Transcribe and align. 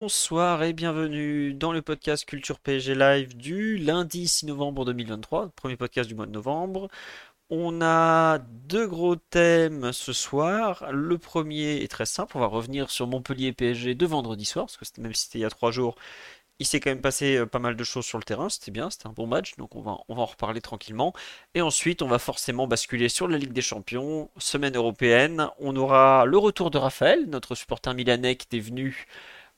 Bonsoir 0.00 0.62
et 0.62 0.72
bienvenue 0.74 1.54
dans 1.54 1.72
le 1.72 1.82
podcast 1.82 2.24
Culture 2.24 2.60
PSG 2.60 2.94
Live 2.94 3.36
du 3.36 3.78
lundi 3.78 4.28
6 4.28 4.46
novembre 4.46 4.84
2023, 4.84 5.48
premier 5.56 5.76
podcast 5.76 6.08
du 6.08 6.14
mois 6.14 6.26
de 6.26 6.30
novembre. 6.30 6.88
On 7.50 7.82
a 7.82 8.38
deux 8.38 8.86
gros 8.86 9.16
thèmes 9.16 9.92
ce 9.92 10.12
soir. 10.12 10.86
Le 10.92 11.18
premier 11.18 11.82
est 11.82 11.90
très 11.90 12.06
simple, 12.06 12.36
on 12.36 12.40
va 12.40 12.46
revenir 12.46 12.90
sur 12.92 13.08
Montpellier 13.08 13.52
PSG 13.52 13.96
de 13.96 14.06
vendredi 14.06 14.44
soir, 14.44 14.66
parce 14.66 14.76
que 14.76 15.00
même 15.00 15.14
si 15.14 15.24
c'était 15.24 15.40
il 15.40 15.42
y 15.42 15.44
a 15.44 15.50
trois 15.50 15.72
jours, 15.72 15.96
il 16.60 16.66
s'est 16.66 16.78
quand 16.78 16.90
même 16.90 17.00
passé 17.00 17.36
euh, 17.36 17.46
pas 17.46 17.58
mal 17.58 17.74
de 17.74 17.84
choses 17.84 18.06
sur 18.06 18.18
le 18.18 18.24
terrain, 18.24 18.48
c'était 18.48 18.70
bien, 18.70 18.90
c'était 18.90 19.08
un 19.08 19.12
bon 19.12 19.26
match, 19.26 19.56
donc 19.56 19.74
on 19.74 19.80
va, 19.80 19.98
on 20.08 20.14
va 20.14 20.22
en 20.22 20.26
reparler 20.26 20.60
tranquillement. 20.60 21.12
Et 21.54 21.60
ensuite, 21.60 22.02
on 22.02 22.08
va 22.08 22.20
forcément 22.20 22.68
basculer 22.68 23.08
sur 23.08 23.26
la 23.26 23.38
Ligue 23.38 23.52
des 23.52 23.62
Champions, 23.62 24.30
semaine 24.38 24.76
européenne. 24.76 25.48
On 25.58 25.74
aura 25.76 26.24
le 26.24 26.38
retour 26.38 26.70
de 26.70 26.78
Raphaël, 26.78 27.26
notre 27.28 27.56
supporter 27.56 27.94
milanais 27.94 28.36
qui 28.36 28.46
était 28.46 28.60
venu 28.64 29.06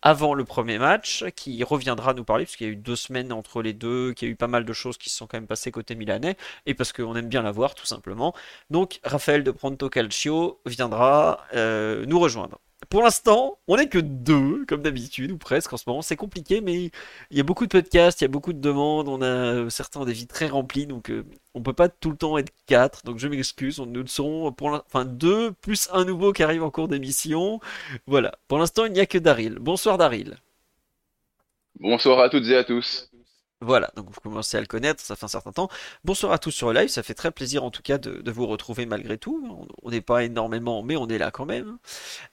avant 0.03 0.35
le 0.35 0.45
premier 0.45 0.79
match, 0.79 1.25
qui 1.37 1.63
reviendra 1.65 2.15
nous 2.15 2.25
parler, 2.25 2.45
puisqu'il 2.45 2.67
y 2.67 2.71
a 2.71 2.73
eu 2.73 2.77
deux 2.77 2.97
semaines 2.97 3.33
entre 3.33 3.63
les 3.63 3.73
deux, 3.73 4.13
qu'il 4.15 4.29
y 4.29 4.31
a 4.31 4.33
eu 4.33 4.37
pas 4.37 4.47
mal 4.47 4.65
de 4.65 4.73
choses 4.73 4.99
qui 4.99 5.11
se 5.11 5.17
sont 5.17 5.27
quand 5.27 5.37
même 5.37 5.47
passées 5.47 5.71
côté 5.71 5.95
milanais, 5.95 6.37
et 6.67 6.75
parce 6.75 6.93
qu'on 6.93 7.15
aime 7.17 7.29
bien 7.29 7.43
la 7.43 7.53
voir, 7.53 7.75
tout 7.75 7.87
simplement. 7.87 8.35
Donc, 8.71 9.01
Raphaël 9.05 9.45
de 9.45 9.51
Pronto 9.51 9.89
Calcio 9.89 10.61
viendra 10.67 11.47
euh, 11.55 12.05
nous 12.07 12.19
rejoindre. 12.19 12.59
Pour 12.91 13.03
l'instant, 13.05 13.59
on 13.69 13.77
n'est 13.77 13.89
que 13.89 13.99
deux, 13.99 14.65
comme 14.67 14.83
d'habitude, 14.83 15.31
ou 15.31 15.39
presque 15.39 15.73
en 15.73 15.77
ce 15.77 15.85
moment. 15.87 16.03
C'est 16.03 16.17
compliqué, 16.17 16.61
mais 16.61 16.91
il 17.31 17.37
y 17.37 17.41
a 17.41 17.45
beaucoup 17.45 17.65
de 17.65 17.71
podcasts, 17.71 18.21
il 18.21 18.25
y 18.25 18.27
a 18.27 18.29
beaucoup 18.29 18.53
de 18.53 18.59
demandes. 18.61 19.09
On 19.09 19.23
a 19.23 19.71
certains 19.71 20.05
des 20.05 20.13
vies 20.13 20.27
très 20.27 20.49
remplies, 20.49 20.87
donc 20.89 21.11
euh, 21.11 21.25
on 21.55 21.63
peut 21.63 21.73
pas 21.73 21.89
tout 21.89 22.11
le 22.11 22.17
temps 22.17 22.37
être 22.37 22.53
quatre. 22.67 23.05
Donc 23.05 23.19
je 23.19 23.29
m'excuse, 23.29 23.79
nous 23.79 24.03
le 24.03 24.09
sont 24.09 24.53
pour 24.53 24.71
enfin 24.87 25.05
deux 25.05 25.53
plus 25.53 25.89
un 25.93 26.05
nouveau 26.05 26.33
qui 26.33 26.43
arrive 26.43 26.65
en 26.65 26.71
cours 26.71 26.89
d'émission. 26.89 27.61
Voilà. 28.09 28.33
Pour 28.49 28.59
l'instant, 28.59 28.87
il 28.87 28.93
n'y 28.93 29.01
a 29.01 29.07
que 29.07 29.19
Daryl. 29.19 29.59
Bonsoir 29.61 29.97
Daryl. 29.97 30.39
Bonsoir 31.79 32.21
à 32.21 32.29
toutes 32.29 32.47
et 32.47 32.57
à 32.57 32.65
tous. 32.65 33.10
Voilà, 33.63 33.91
donc 33.95 34.07
vous 34.11 34.21
commencez 34.23 34.57
à 34.57 34.61
le 34.61 34.67
connaître, 34.67 35.03
ça 35.05 35.17
fait 35.17 35.27
un 35.27 35.29
certain 35.29 35.53
temps. 35.53 35.69
Bonsoir 36.03 36.33
à 36.33 36.39
tous 36.39 36.51
sur 36.51 36.73
le 36.73 36.81
live, 36.81 36.89
ça 36.89 37.03
fait 37.03 37.13
très 37.13 37.31
plaisir 37.31 37.63
en 37.63 37.71
tout 37.71 37.83
cas 37.83 37.99
de, 37.99 38.31
vous 38.31 38.47
retrouver 38.47 38.87
malgré 38.87 39.19
tout. 39.19 39.67
On- 39.83 39.91
n'est 39.91 40.01
pas 40.01 40.25
énormément, 40.25 40.83
mais 40.83 40.97
on 40.97 41.09
est 41.09 41.19
là 41.19 41.31
quand 41.31 41.45
même. 41.45 41.77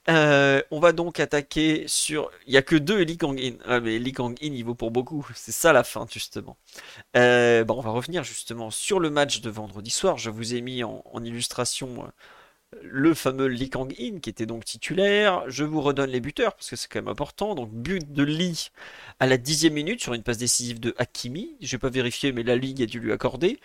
Euh, 0.09 0.61
on 0.71 0.79
va 0.79 0.93
donc 0.93 1.19
attaquer 1.19 1.85
sur. 1.87 2.31
Il 2.45 2.53
y 2.53 2.57
a 2.57 2.61
que 2.61 2.75
deux 2.77 3.01
Lee 3.01 3.17
Kang-in. 3.17 3.55
Ah, 3.65 3.79
mais 3.81 3.99
Lee 3.99 4.13
Kang-in, 4.13 4.35
il 4.53 4.63
vaut 4.63 4.75
pour 4.75 4.91
beaucoup. 4.91 5.27
C'est 5.35 5.51
ça 5.51 5.73
la 5.73 5.83
fin, 5.83 6.07
justement. 6.11 6.57
Euh, 7.17 7.63
bon, 7.65 7.75
on 7.79 7.81
va 7.81 7.91
revenir 7.91 8.23
justement 8.23 8.71
sur 8.71 8.99
le 8.99 9.09
match 9.09 9.41
de 9.41 9.49
vendredi 9.49 9.89
soir. 9.89 10.17
Je 10.17 10.29
vous 10.29 10.55
ai 10.55 10.61
mis 10.61 10.83
en, 10.83 11.03
en 11.11 11.23
illustration 11.25 12.05
euh, 12.05 12.09
le 12.81 13.13
fameux 13.13 13.47
Lee 13.47 13.69
Kang-in 13.69 14.19
qui 14.19 14.29
était 14.29 14.45
donc 14.45 14.65
titulaire. 14.65 15.43
Je 15.47 15.63
vous 15.63 15.81
redonne 15.81 16.09
les 16.09 16.19
buteurs 16.19 16.53
parce 16.53 16.69
que 16.69 16.75
c'est 16.75 16.87
quand 16.87 16.99
même 16.99 17.07
important. 17.07 17.55
Donc, 17.55 17.71
but 17.71 18.11
de 18.11 18.23
Lee 18.23 18.69
à 19.19 19.27
la 19.27 19.37
dixième 19.37 19.73
minute 19.73 20.01
sur 20.01 20.13
une 20.13 20.23
passe 20.23 20.37
décisive 20.37 20.79
de 20.79 20.93
Hakimi. 20.97 21.55
J'ai 21.61 21.77
pas 21.77 21.89
vérifié, 21.89 22.31
mais 22.31 22.43
la 22.43 22.55
Ligue 22.55 22.83
a 22.83 22.85
dû 22.85 22.99
lui 22.99 23.11
accorder. 23.11 23.59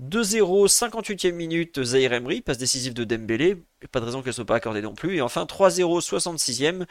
2-0, 0.00 0.68
58e 0.68 1.32
minute, 1.32 1.82
Zaire 1.82 2.12
Emery, 2.12 2.40
passe 2.40 2.58
décisive 2.58 2.94
de 2.94 3.04
Dembélé. 3.04 3.56
Pas 3.90 4.00
de 4.00 4.04
raison 4.04 4.22
qu'elle 4.22 4.34
soit 4.34 4.44
pas 4.44 4.56
accordée 4.56 4.82
non 4.82 4.94
plus. 4.94 5.16
Et 5.16 5.20
enfin 5.20 5.44
3-0, 5.44 6.00
66e 6.00 6.84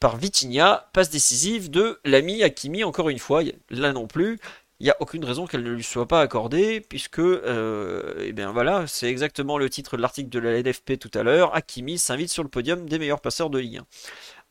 par 0.00 0.16
Vitinha, 0.16 0.88
passe 0.92 1.10
décisive 1.10 1.70
de 1.70 2.00
l'ami 2.04 2.42
Hakimi. 2.42 2.84
Encore 2.84 3.08
une 3.08 3.18
fois, 3.18 3.42
là 3.70 3.92
non 3.92 4.06
plus. 4.06 4.38
Il 4.80 4.84
n'y 4.84 4.90
a 4.90 4.96
aucune 5.00 5.24
raison 5.24 5.46
qu'elle 5.46 5.64
ne 5.64 5.72
lui 5.72 5.82
soit 5.82 6.06
pas 6.06 6.20
accordée, 6.20 6.80
puisque, 6.80 7.18
euh, 7.18 8.14
eh 8.20 8.32
bien 8.32 8.52
voilà, 8.52 8.86
c'est 8.86 9.08
exactement 9.08 9.58
le 9.58 9.68
titre 9.68 9.96
de 9.96 10.02
l'article 10.02 10.28
de 10.28 10.38
la 10.38 10.60
LFP 10.60 10.98
tout 11.00 11.10
à 11.14 11.24
l'heure. 11.24 11.54
Hakimi 11.56 11.98
s'invite 11.98 12.30
sur 12.30 12.44
le 12.44 12.48
podium 12.48 12.88
des 12.88 12.98
meilleurs 13.00 13.20
passeurs 13.20 13.50
de 13.50 13.58
Ligue 13.58 13.78
1 13.78 13.86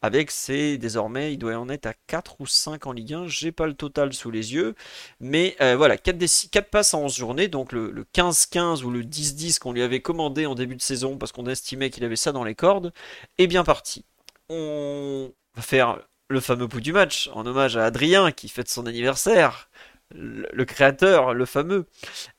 avec 0.01 0.31
ses 0.31 0.77
désormais, 0.77 1.33
il 1.33 1.37
doit 1.37 1.55
en 1.55 1.69
être 1.69 1.87
à 1.87 1.93
4 2.07 2.41
ou 2.41 2.45
5 2.45 2.85
en 2.85 2.91
Ligue 2.91 3.13
1, 3.13 3.27
j'ai 3.27 3.51
pas 3.51 3.65
le 3.65 3.73
total 3.73 4.13
sous 4.13 4.29
les 4.29 4.53
yeux, 4.53 4.75
mais 5.19 5.55
euh, 5.61 5.75
voilà, 5.75 5.97
4, 5.97 6.69
passes 6.69 6.93
en 6.93 7.03
11 7.03 7.15
journées, 7.15 7.47
donc 7.47 7.71
le, 7.71 7.91
le 7.91 8.03
15-15 8.03 8.83
ou 8.83 8.91
le 8.91 9.01
10-10 9.03 9.59
qu'on 9.59 9.71
lui 9.71 9.81
avait 9.81 10.01
commandé 10.01 10.45
en 10.45 10.55
début 10.55 10.75
de 10.75 10.81
saison 10.81 11.17
parce 11.17 11.31
qu'on 11.31 11.47
estimait 11.47 11.89
qu'il 11.89 12.03
avait 12.03 12.15
ça 12.15 12.31
dans 12.31 12.43
les 12.43 12.55
cordes, 12.55 12.93
est 13.37 13.47
bien 13.47 13.63
parti. 13.63 14.05
On 14.49 15.31
va 15.55 15.61
faire 15.61 15.99
le 16.29 16.39
fameux 16.41 16.67
coup 16.67 16.81
du 16.81 16.93
match 16.93 17.29
en 17.33 17.45
hommage 17.45 17.77
à 17.77 17.85
Adrien 17.85 18.31
qui 18.31 18.49
fête 18.49 18.69
son 18.69 18.85
anniversaire, 18.85 19.69
le, 20.15 20.65
créateur, 20.65 21.33
le 21.33 21.45
fameux. 21.45 21.85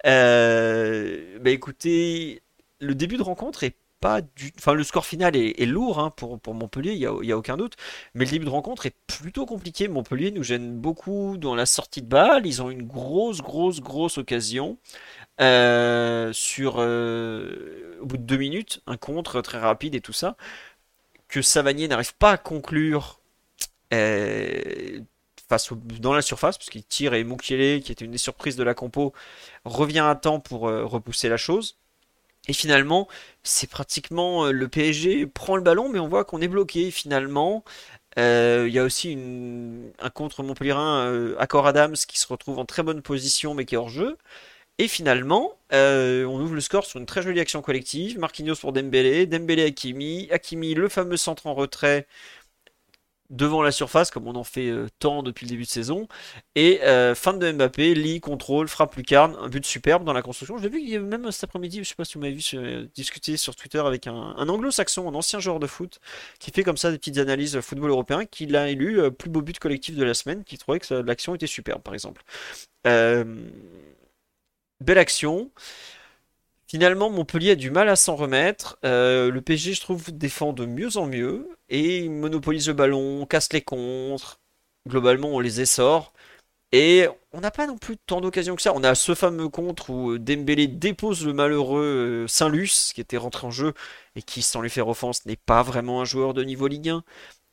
Bah 0.04 1.50
écoutez, 1.50 2.42
le 2.80 2.94
début 2.94 3.16
de 3.16 3.22
rencontre 3.22 3.64
est 3.64 3.76
pas 4.00 4.20
du... 4.20 4.52
Enfin, 4.58 4.74
le 4.74 4.84
score 4.84 5.06
final 5.06 5.34
est, 5.36 5.66
lourd 5.66 5.98
hein, 5.98 6.10
pour, 6.10 6.38
pour 6.38 6.54
Montpellier, 6.54 6.92
il 6.92 6.98
y 6.98 7.06
a, 7.06 7.10
a 7.10 7.36
aucun 7.36 7.56
doute. 7.56 7.74
Mais 8.14 8.24
le 8.24 8.30
début 8.30 8.44
de 8.44 8.50
rencontre 8.50 8.86
est 8.86 8.94
plutôt 9.08 9.44
compliqué. 9.46 9.88
Montpellier 9.88 10.30
nous 10.30 10.44
gêne 10.44 10.78
beaucoup 10.78 11.36
dans 11.36 11.54
la 11.56 11.66
sortie 11.66 12.02
de 12.02 12.06
balle. 12.06 12.46
Ils 12.46 12.62
ont 12.62 12.70
une 12.70 12.84
grosse, 12.86 13.42
grosse, 13.42 13.80
grosse 13.80 14.18
occasion. 14.18 14.78
euh, 15.40 16.32
sur 16.32 16.76
euh, 16.78 17.98
au 18.00 18.06
bout 18.06 18.16
de 18.16 18.22
deux 18.22 18.36
minutes, 18.36 18.82
un 18.86 18.96
contre 18.96 19.40
très 19.42 19.58
rapide 19.58 19.94
et 19.94 20.00
tout 20.00 20.12
ça, 20.12 20.36
que 21.28 21.42
Savanier 21.42 21.88
n'arrive 21.88 22.14
pas 22.16 22.32
à 22.32 22.38
conclure 22.38 23.20
face 25.48 25.72
au- 25.72 25.76
dans 25.76 26.12
la 26.14 26.22
surface, 26.22 26.58
parce 26.58 26.70
qu'il 26.70 26.84
tire 26.84 27.14
et 27.14 27.24
Mukiele, 27.24 27.82
qui 27.82 27.92
était 27.92 28.04
une 28.04 28.10
des 28.12 28.18
surprises 28.18 28.56
de 28.56 28.62
la 28.64 28.74
compo, 28.74 29.12
revient 29.64 30.00
à 30.00 30.14
temps 30.14 30.40
pour 30.40 30.68
euh, 30.68 30.84
repousser 30.84 31.28
la 31.28 31.36
chose. 31.38 31.76
Et 32.48 32.52
finalement, 32.54 33.08
c'est 33.42 33.68
pratiquement 33.70 34.46
euh, 34.46 34.52
le 34.52 34.68
PSG 34.68 35.26
prend 35.26 35.56
le 35.56 35.62
ballon, 35.62 35.88
mais 35.90 35.98
on 36.00 36.08
voit 36.08 36.24
qu'on 36.24 36.40
est 36.40 36.48
bloqué 36.48 36.90
finalement. 36.90 37.64
Euh, 38.18 38.66
Il 38.68 38.74
y 38.74 38.78
a 38.80 38.84
aussi 38.84 39.16
un 40.00 40.10
contre 40.10 40.42
Montpellierin, 40.42 41.34
Accor 41.38 41.66
Adams, 41.66 41.94
qui 41.96 42.18
se 42.18 42.26
retrouve 42.28 42.58
en 42.58 42.64
très 42.66 42.82
bonne 42.82 43.02
position, 43.02 43.54
mais 43.54 43.64
qui 43.64 43.74
est 43.74 43.78
hors 43.78 43.88
jeu. 43.90 44.16
Et 44.78 44.88
finalement, 44.88 45.54
on 45.72 46.40
ouvre 46.40 46.54
le 46.54 46.60
score 46.60 46.86
sur 46.86 47.00
une 47.00 47.06
très 47.06 47.22
jolie 47.22 47.40
action 47.40 47.62
collective. 47.62 48.18
Marquinhos 48.18 48.56
pour 48.56 48.72
Dembélé, 48.72 49.26
Dembélé 49.26 49.64
Hakimi, 49.64 50.28
Hakimi 50.32 50.74
le 50.74 50.88
fameux 50.88 51.16
centre 51.16 51.46
en 51.46 51.54
retrait 51.54 52.06
devant 53.30 53.62
la 53.62 53.70
surface, 53.70 54.10
comme 54.10 54.26
on 54.26 54.34
en 54.36 54.44
fait 54.44 54.68
euh, 54.68 54.88
tant 54.98 55.22
depuis 55.22 55.44
le 55.46 55.50
début 55.50 55.64
de 55.64 55.68
saison. 55.68 56.08
Et 56.54 56.82
euh, 56.82 57.14
fin 57.14 57.34
de 57.34 57.52
Mbappé, 57.52 57.94
Lee, 57.94 58.20
contrôle, 58.20 58.68
frappe 58.68 58.96
lucarne, 58.96 59.36
un 59.40 59.48
but 59.48 59.64
superbe 59.66 60.04
dans 60.04 60.12
la 60.12 60.22
construction. 60.22 60.58
J'ai 60.58 60.68
vu 60.68 60.80
qu'il 60.80 61.00
même 61.00 61.30
cet 61.30 61.44
après-midi, 61.44 61.78
je 61.78 61.88
sais 61.88 61.94
pas 61.94 62.04
si 62.04 62.14
vous 62.14 62.20
m'avez 62.20 62.34
vu 62.34 62.42
euh, 62.54 62.86
discuter 62.94 63.36
sur 63.36 63.54
Twitter 63.56 63.78
avec 63.78 64.06
un, 64.06 64.14
un 64.14 64.48
anglo-saxon, 64.48 65.08
un 65.08 65.14
ancien 65.14 65.40
joueur 65.40 65.60
de 65.60 65.66
foot, 65.66 66.00
qui 66.38 66.50
fait 66.50 66.62
comme 66.62 66.76
ça 66.76 66.90
des 66.90 66.98
petites 66.98 67.18
analyses 67.18 67.56
euh, 67.56 67.60
football 67.62 67.90
européen, 67.90 68.24
qui 68.24 68.46
l'a 68.46 68.68
élu 68.70 69.10
plus 69.12 69.30
beau 69.30 69.42
but 69.42 69.58
collectif 69.58 69.96
de 69.96 70.04
la 70.04 70.14
semaine, 70.14 70.44
qui 70.44 70.58
trouvait 70.58 70.80
que 70.80 70.94
l'action 70.94 71.34
était 71.34 71.46
superbe, 71.46 71.82
par 71.82 71.94
exemple. 71.94 72.22
Belle 74.80 74.98
action. 74.98 75.50
Finalement, 76.68 77.08
Montpellier 77.08 77.52
a 77.52 77.54
du 77.56 77.70
mal 77.70 77.88
à 77.88 77.96
s'en 77.96 78.14
remettre. 78.14 78.78
Euh, 78.84 79.30
le 79.30 79.40
PSG, 79.40 79.72
je 79.72 79.80
trouve, 79.80 80.12
défend 80.12 80.52
de 80.52 80.66
mieux 80.66 80.98
en 80.98 81.06
mieux 81.06 81.48
et 81.70 82.00
il 82.04 82.10
monopolise 82.10 82.68
le 82.68 82.74
ballon, 82.74 83.24
casse 83.24 83.52
les 83.54 83.62
contres. 83.62 84.38
Globalement, 84.86 85.28
on 85.28 85.40
les 85.40 85.62
essore. 85.62 86.12
Et 86.72 87.08
on 87.32 87.40
n'a 87.40 87.50
pas 87.50 87.66
non 87.66 87.78
plus 87.78 87.96
tant 87.96 88.20
d'occasions 88.20 88.54
que 88.54 88.62
ça. 88.62 88.74
On 88.74 88.84
a 88.84 88.94
ce 88.94 89.14
fameux 89.14 89.48
contre 89.48 89.90
où 89.90 90.12
euh, 90.12 90.18
Dembélé 90.18 90.66
dépose 90.66 91.24
le 91.26 91.32
malheureux 91.32 92.24
euh, 92.24 92.28
Saint-Luce, 92.28 92.92
qui 92.94 93.00
était 93.00 93.16
rentré 93.16 93.46
en 93.46 93.50
jeu 93.50 93.72
et 94.14 94.22
qui, 94.22 94.42
sans 94.42 94.60
lui 94.60 94.70
faire 94.70 94.88
offense, 94.88 95.24
n'est 95.26 95.36
pas 95.36 95.62
vraiment 95.62 96.02
un 96.02 96.04
joueur 96.04 96.34
de 96.34 96.44
niveau 96.44 96.66
Ligue 96.68 96.90
1. 96.90 97.04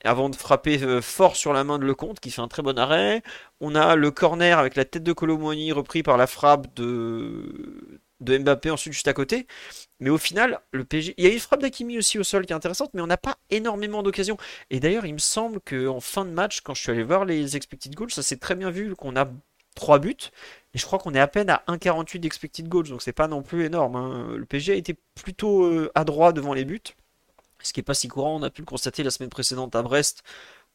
Avant 0.04 0.30
de 0.30 0.36
frapper 0.36 1.02
fort 1.02 1.36
sur 1.38 1.54
la 1.54 1.64
main 1.64 1.80
de 1.80 1.86
Lecomte, 1.86 2.20
qui 2.20 2.32
fait 2.32 2.42
un 2.42 2.50
très 2.50 2.62
bon 2.64 2.78
arrêt. 2.78 3.24
On 3.62 3.76
a 3.76 3.96
le 3.96 4.12
corner 4.12 4.60
avec 4.60 4.76
la 4.76 4.86
tête 4.86 5.04
de 5.04 5.14
Colomboigny 5.14 5.72
repris 5.72 6.04
par 6.04 6.18
la 6.18 6.28
frappe 6.28 6.76
de, 6.76 8.02
de 8.26 8.38
Mbappé 8.38 8.70
ensuite 8.72 8.94
juste 8.94 9.08
à 9.08 9.14
côté. 9.14 9.48
Mais 10.00 10.10
au 10.10 10.18
final, 10.18 10.60
le 10.72 10.84
PSG. 10.86 11.14
Il 11.18 11.26
y 11.26 11.28
a 11.28 11.34
une 11.34 11.40
frappe 11.40 11.62
d'Akimi 11.62 11.98
aussi 11.98 12.20
au 12.20 12.24
sol 12.24 12.46
qui 12.46 12.54
est 12.54 12.56
intéressante, 12.56 12.92
mais 12.94 13.02
on 13.02 13.08
n'a 13.08 13.18
pas 13.18 13.38
énormément 13.50 14.04
d'occasions. 14.04 14.38
Et 14.70 14.80
d'ailleurs, 14.80 15.06
il 15.06 15.14
me 15.14 15.20
semble 15.20 15.60
qu'en 15.62 16.00
fin 16.02 16.26
de 16.26 16.32
match, 16.32 16.62
quand 16.62 16.74
je 16.74 16.82
suis 16.82 16.92
allé 16.92 17.04
voir 17.04 17.26
les 17.26 17.56
expected 17.56 17.96
goals, 17.96 18.12
ça 18.12 18.24
s'est 18.24 18.38
très 18.38 18.56
bien 18.56 18.70
vu 18.72 18.96
qu'on 18.96 19.16
a 19.16 19.28
3 19.76 20.00
buts. 20.00 20.16
Et 20.74 20.78
je 20.78 20.86
crois 20.86 21.00
qu'on 21.00 21.14
est 21.14 21.20
à 21.20 21.28
peine 21.28 21.50
à 21.50 21.64
1,48 21.68 22.20
d'expected 22.20 22.68
goals, 22.68 22.90
donc 22.90 23.02
c'est 23.02 23.14
pas 23.14 23.28
non 23.28 23.42
plus 23.44 23.66
énorme. 23.66 23.96
hein. 23.96 24.36
Le 24.38 24.46
PSG 24.46 24.74
a 24.74 24.76
été 24.76 24.96
plutôt 25.16 25.64
euh, 25.66 25.92
adroit 25.96 26.34
devant 26.34 26.54
les 26.54 26.66
buts. 26.66 26.82
ce 27.62 27.74
qui 27.74 27.80
n'est 27.80 27.84
pas 27.84 27.94
si 27.94 28.08
courant. 28.08 28.36
On 28.36 28.44
a 28.44 28.50
pu 28.50 28.62
le 28.62 28.66
constater 28.66 29.04
la 29.04 29.12
semaine 29.12 29.30
précédente 29.30 29.76
à 29.76 29.82
Brest, 29.84 30.24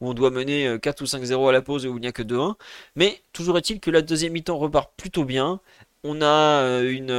où 0.01 0.09
on 0.09 0.13
doit 0.13 0.31
mener 0.31 0.77
4 0.81 1.01
ou 1.01 1.05
5-0 1.07 1.47
à 1.49 1.51
la 1.51 1.61
pause 1.61 1.85
et 1.85 1.89
où 1.89 1.97
il 1.97 2.01
n'y 2.01 2.07
a 2.07 2.11
que 2.11 2.23
2-1. 2.23 2.57
Mais 2.95 3.21
toujours 3.33 3.57
est-il 3.57 3.79
que 3.79 3.91
la 3.91 4.01
deuxième 4.01 4.33
mi-temps 4.33 4.57
repart 4.57 4.91
plutôt 4.97 5.25
bien. 5.25 5.61
On 6.03 6.21
a 6.21 6.81
une 6.81 7.11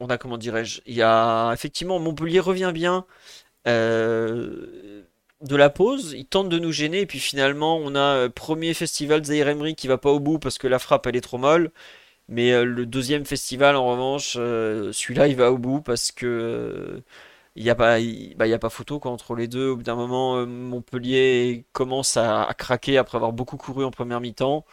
on 0.00 0.08
a 0.08 0.18
comment 0.18 0.38
dirais-je 0.38 0.80
Il 0.86 0.94
y 0.94 1.02
a 1.02 1.52
effectivement 1.52 1.98
Montpellier 1.98 2.40
revient 2.40 2.72
bien 2.74 3.06
euh, 3.66 5.02
de 5.40 5.56
la 5.56 5.70
pause, 5.70 6.14
il 6.16 6.26
tente 6.26 6.48
de 6.48 6.58
nous 6.58 6.72
gêner 6.72 7.00
et 7.00 7.06
puis 7.06 7.18
finalement 7.18 7.76
on 7.78 7.94
a 7.94 8.00
euh, 8.00 8.28
premier 8.28 8.74
festival 8.74 9.24
Zaire 9.24 9.48
Emery 9.48 9.74
qui 9.74 9.88
va 9.88 9.98
pas 9.98 10.10
au 10.10 10.20
bout 10.20 10.38
parce 10.38 10.58
que 10.58 10.66
la 10.68 10.78
frappe 10.78 11.06
elle 11.06 11.16
est 11.16 11.20
trop 11.20 11.38
molle. 11.38 11.70
Mais 12.28 12.52
euh, 12.52 12.64
le 12.64 12.86
deuxième 12.86 13.26
festival 13.26 13.76
en 13.76 13.86
revanche, 13.86 14.34
celui-là 14.34 15.28
il 15.28 15.36
va 15.36 15.52
au 15.52 15.58
bout 15.58 15.80
parce 15.82 16.12
que 16.12 17.02
il 17.56 17.64
n'y 17.64 17.70
a 17.70 17.74
pas 17.76 17.98
bah, 18.36 18.46
a 18.52 18.58
pas 18.58 18.70
photo 18.70 18.98
quoi, 19.00 19.10
entre 19.12 19.34
les 19.36 19.48
deux. 19.48 19.70
Au 19.70 19.76
bout 19.76 19.82
d'un 19.84 19.94
moment, 19.96 20.46
Montpellier 20.46 21.66
commence 21.72 22.16
à, 22.16 22.48
craquer 22.58 22.98
après 22.98 23.16
avoir 23.16 23.32
beaucoup 23.32 23.56
couru 23.56 23.84
en 23.84 23.90
première 23.90 24.20
mi-temps. 24.20 24.64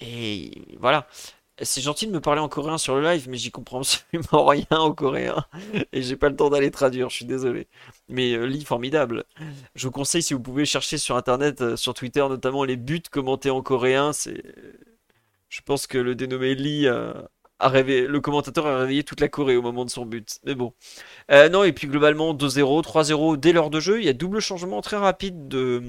Et 0.00 0.76
voilà. 0.80 1.06
C'est 1.60 1.80
gentil 1.80 2.06
de 2.06 2.12
me 2.12 2.20
parler 2.20 2.40
en 2.40 2.48
coréen 2.48 2.78
sur 2.78 2.94
le 2.94 3.02
live, 3.02 3.28
mais 3.28 3.36
j'y 3.36 3.50
comprends 3.50 3.80
absolument 3.80 4.46
rien 4.46 4.66
en 4.70 4.92
coréen. 4.92 5.44
Et 5.92 6.02
j'ai 6.02 6.16
pas 6.16 6.28
le 6.28 6.36
temps 6.36 6.50
d'aller 6.50 6.70
traduire, 6.70 7.10
je 7.10 7.16
suis 7.16 7.24
désolé. 7.24 7.66
Mais 8.08 8.34
euh, 8.34 8.46
lit 8.46 8.64
formidable. 8.64 9.24
Je 9.74 9.86
vous 9.86 9.90
conseille, 9.90 10.22
si 10.22 10.34
vous 10.34 10.40
pouvez 10.40 10.64
chercher 10.64 10.98
sur 10.98 11.16
internet, 11.16 11.60
euh, 11.60 11.76
sur 11.76 11.94
Twitter 11.94 12.20
notamment, 12.28 12.62
les 12.62 12.76
buts 12.76 13.02
commentés 13.10 13.50
en 13.50 13.62
coréen. 13.62 14.12
C'est. 14.12 14.42
Je 15.48 15.60
pense 15.62 15.86
que 15.86 15.98
le 15.98 16.14
dénommé 16.14 16.54
Lee 16.54 16.86
euh, 16.86 17.12
a 17.58 17.68
rêvé, 17.68 18.06
le 18.06 18.20
commentateur 18.20 18.66
a 18.66 18.78
réveillé 18.78 19.02
toute 19.02 19.20
la 19.20 19.28
Corée 19.28 19.56
au 19.56 19.62
moment 19.62 19.84
de 19.84 19.90
son 19.90 20.06
but. 20.06 20.38
Mais 20.44 20.54
bon. 20.54 20.74
non, 21.30 21.64
et 21.64 21.72
puis 21.72 21.88
globalement, 21.88 22.34
2-0, 22.34 22.82
3-0 22.84 23.36
dès 23.36 23.52
l'heure 23.52 23.70
de 23.70 23.80
jeu. 23.80 24.00
Il 24.00 24.04
y 24.06 24.08
a 24.08 24.12
double 24.12 24.40
changement 24.40 24.80
très 24.82 24.98
rapide 24.98 25.48
de, 25.48 25.82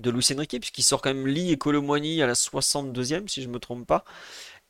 de 0.00 0.10
Luis 0.10 0.26
Enrique, 0.34 0.58
puisqu'il 0.60 0.82
sort 0.82 1.02
quand 1.02 1.14
même 1.14 1.26
Lee 1.26 1.52
et 1.52 1.58
Colomboigny 1.58 2.22
à 2.22 2.26
la 2.26 2.34
62e, 2.34 3.28
si 3.28 3.42
je 3.42 3.48
me 3.48 3.58
trompe 3.58 3.86
pas. 3.86 4.04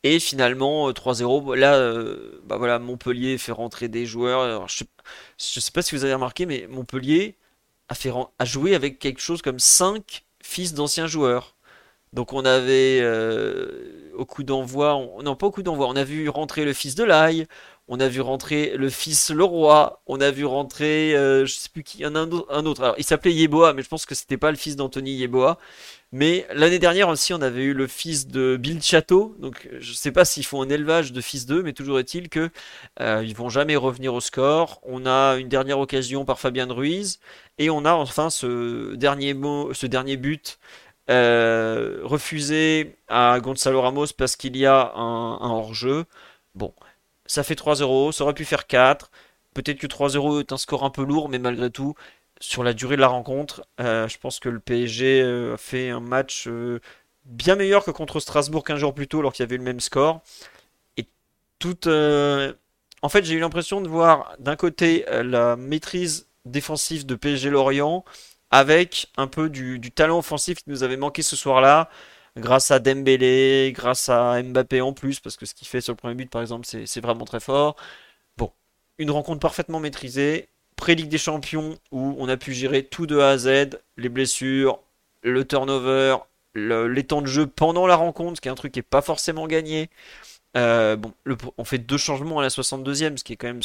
Et 0.02 0.18
finalement, 0.18 0.90
3-0, 0.90 1.52
euh, 1.52 1.56
là, 1.56 1.74
euh, 1.76 2.40
bah 2.44 2.56
voilà, 2.56 2.78
Montpellier 2.78 3.36
fait 3.38 3.52
rentrer 3.52 3.88
des 3.88 4.06
joueurs. 4.06 4.66
je, 4.68 4.84
ne 4.84 5.60
sais 5.60 5.70
pas 5.72 5.82
si 5.82 5.94
vous 5.94 6.04
avez 6.04 6.14
remarqué, 6.14 6.46
mais 6.46 6.66
Montpellier 6.68 7.36
a, 7.88 7.94
fait, 7.94 8.10
a 8.38 8.44
joué 8.44 8.74
avec 8.74 8.98
quelque 8.98 9.20
chose 9.20 9.42
comme 9.42 9.58
5 9.58 10.24
fils 10.42 10.74
d'anciens 10.74 11.06
joueurs. 11.06 11.56
Donc 12.12 12.32
on 12.32 12.44
avait 12.44 13.00
euh, 13.02 14.10
au 14.14 14.24
coup 14.24 14.42
d'envoi, 14.42 15.00
non 15.22 15.36
pas 15.36 15.46
au 15.46 15.50
coup 15.52 15.62
d'envoi, 15.62 15.86
on 15.88 15.96
a 15.96 16.02
vu 16.04 16.28
rentrer 16.28 16.64
le 16.64 16.72
fils 16.72 16.96
de 16.96 17.04
l'Aille, 17.04 17.46
on 17.90 18.00
a 18.00 18.08
vu 18.08 18.22
rentrer 18.22 18.72
le 18.76 18.88
fils 18.88 19.30
Leroy, 19.30 20.00
on 20.06 20.20
a 20.20 20.30
vu 20.30 20.46
rentrer, 20.46 21.12
je 21.14 21.52
sais 21.52 21.68
plus 21.68 21.82
qui, 21.82 22.04
un, 22.04 22.14
autre. 22.14 22.82
Alors 22.82 22.94
il 22.96 23.04
s'appelait 23.04 23.32
Yeboah, 23.32 23.74
mais 23.74 23.82
je 23.82 23.88
pense 23.88 24.06
que 24.06 24.14
c'était 24.14 24.38
pas 24.38 24.50
le 24.50 24.56
fils 24.56 24.76
d'Anthony 24.76 25.12
Yeboah. 25.12 25.58
Mais 26.12 26.46
l'année 26.52 26.80
dernière 26.80 27.08
aussi, 27.08 27.32
on 27.34 27.40
avait 27.40 27.62
eu 27.62 27.72
le 27.72 27.86
fils 27.86 28.26
de 28.26 28.56
Bill 28.56 28.82
Chateau. 28.82 29.36
Donc, 29.38 29.68
je 29.78 29.90
ne 29.90 29.96
sais 29.96 30.10
pas 30.10 30.24
s'ils 30.24 30.44
font 30.44 30.60
un 30.60 30.68
élevage 30.68 31.12
de 31.12 31.20
fils 31.20 31.46
d'eux, 31.46 31.62
mais 31.62 31.72
toujours 31.72 32.00
est-il 32.00 32.28
que 32.28 32.50
euh, 33.00 33.22
ils 33.24 33.36
vont 33.36 33.48
jamais 33.48 33.76
revenir 33.76 34.12
au 34.14 34.20
score. 34.20 34.80
On 34.82 35.06
a 35.06 35.36
une 35.36 35.48
dernière 35.48 35.78
occasion 35.78 36.24
par 36.24 36.40
Fabien 36.40 36.66
Ruiz, 36.72 37.20
et 37.58 37.70
on 37.70 37.84
a 37.84 37.92
enfin 37.92 38.28
ce 38.28 38.94
dernier 38.96 39.34
mot, 39.34 39.72
ce 39.72 39.86
dernier 39.86 40.16
but 40.16 40.58
euh, 41.10 42.00
refusé 42.02 42.96
à 43.08 43.38
Gonzalo 43.40 43.80
Ramos 43.80 44.06
parce 44.16 44.36
qu'il 44.36 44.56
y 44.56 44.66
a 44.66 44.92
un, 44.96 45.38
un 45.40 45.50
hors-jeu. 45.50 46.06
Bon, 46.56 46.72
ça 47.30 47.44
fait 47.44 47.54
3-0, 47.54 48.10
ça 48.10 48.24
aurait 48.24 48.34
pu 48.34 48.44
faire 48.44 48.66
4. 48.66 49.10
Peut-être 49.54 49.78
que 49.78 49.86
3-0 49.86 50.40
est 50.40 50.52
un 50.52 50.56
score 50.56 50.84
un 50.84 50.90
peu 50.90 51.04
lourd, 51.04 51.28
mais 51.28 51.38
malgré 51.38 51.70
tout, 51.70 51.94
sur 52.40 52.64
la 52.64 52.72
durée 52.72 52.96
de 52.96 53.00
la 53.00 53.08
rencontre, 53.08 53.64
euh, 53.80 54.08
je 54.08 54.18
pense 54.18 54.40
que 54.40 54.48
le 54.48 54.58
PSG 54.58 55.22
euh, 55.22 55.54
a 55.54 55.56
fait 55.56 55.90
un 55.90 56.00
match 56.00 56.48
euh, 56.48 56.80
bien 57.24 57.54
meilleur 57.54 57.84
que 57.84 57.92
contre 57.92 58.18
Strasbourg 58.18 58.64
15 58.64 58.80
jours 58.80 58.94
plus 58.94 59.06
tôt, 59.06 59.20
alors 59.20 59.32
qu'il 59.32 59.44
y 59.44 59.48
avait 59.48 59.58
le 59.58 59.62
même 59.62 59.80
score. 59.80 60.22
Et. 60.96 61.06
En 63.02 63.08
fait, 63.08 63.24
j'ai 63.24 63.34
eu 63.34 63.40
l'impression 63.40 63.80
de 63.80 63.88
voir 63.88 64.34
d'un 64.40 64.56
côté 64.56 65.06
la 65.08 65.56
maîtrise 65.56 66.28
défensive 66.44 67.06
de 67.06 67.14
PSG 67.14 67.48
Lorient 67.48 68.04
avec 68.50 69.08
un 69.16 69.26
peu 69.26 69.48
du 69.48 69.80
talent 69.92 70.18
offensif 70.18 70.58
qui 70.58 70.70
nous 70.70 70.82
avait 70.82 70.96
manqué 70.98 71.22
ce 71.22 71.36
soir-là 71.36 71.88
grâce 72.36 72.70
à 72.70 72.78
Dembélé, 72.78 73.72
grâce 73.74 74.08
à 74.08 74.42
Mbappé 74.42 74.80
en 74.80 74.92
plus, 74.92 75.20
parce 75.20 75.36
que 75.36 75.46
ce 75.46 75.54
qu'il 75.54 75.68
fait 75.68 75.80
sur 75.80 75.92
le 75.92 75.96
premier 75.96 76.14
but, 76.14 76.30
par 76.30 76.42
exemple, 76.42 76.66
c'est 76.66 77.00
vraiment 77.00 77.24
très 77.24 77.40
fort. 77.40 77.76
Bon, 78.36 78.52
une 78.98 79.10
rencontre 79.10 79.40
parfaitement 79.40 79.80
maîtrisée 79.80 80.48
pré-Ligue 80.80 81.10
des 81.10 81.18
Champions 81.18 81.76
où 81.92 82.16
on 82.18 82.28
a 82.28 82.36
pu 82.36 82.54
gérer 82.54 82.82
tout 82.82 83.06
de 83.06 83.18
A 83.18 83.30
à 83.30 83.38
Z, 83.38 83.78
les 83.98 84.08
blessures, 84.08 84.80
le 85.22 85.46
turnover, 85.46 86.16
les 86.54 87.04
temps 87.04 87.22
de 87.22 87.26
jeu 87.26 87.46
pendant 87.46 87.86
la 87.86 87.96
rencontre, 87.96 88.36
ce 88.36 88.40
qui 88.40 88.48
est 88.48 88.50
un 88.50 88.56
truc 88.56 88.72
qui 88.72 88.78
n'est 88.78 88.84
pas 88.84 89.02
forcément 89.02 89.46
gagné. 89.46 89.90
Euh, 90.56 90.96
bon, 90.96 91.12
on 91.58 91.64
fait 91.64 91.78
deux 91.78 91.98
changements 91.98 92.40
à 92.40 92.42
la 92.42 92.48
62e, 92.48 93.18
ce 93.18 93.24
qui 93.24 93.34
est 93.34 93.36
quand 93.36 93.46
même, 93.48 93.60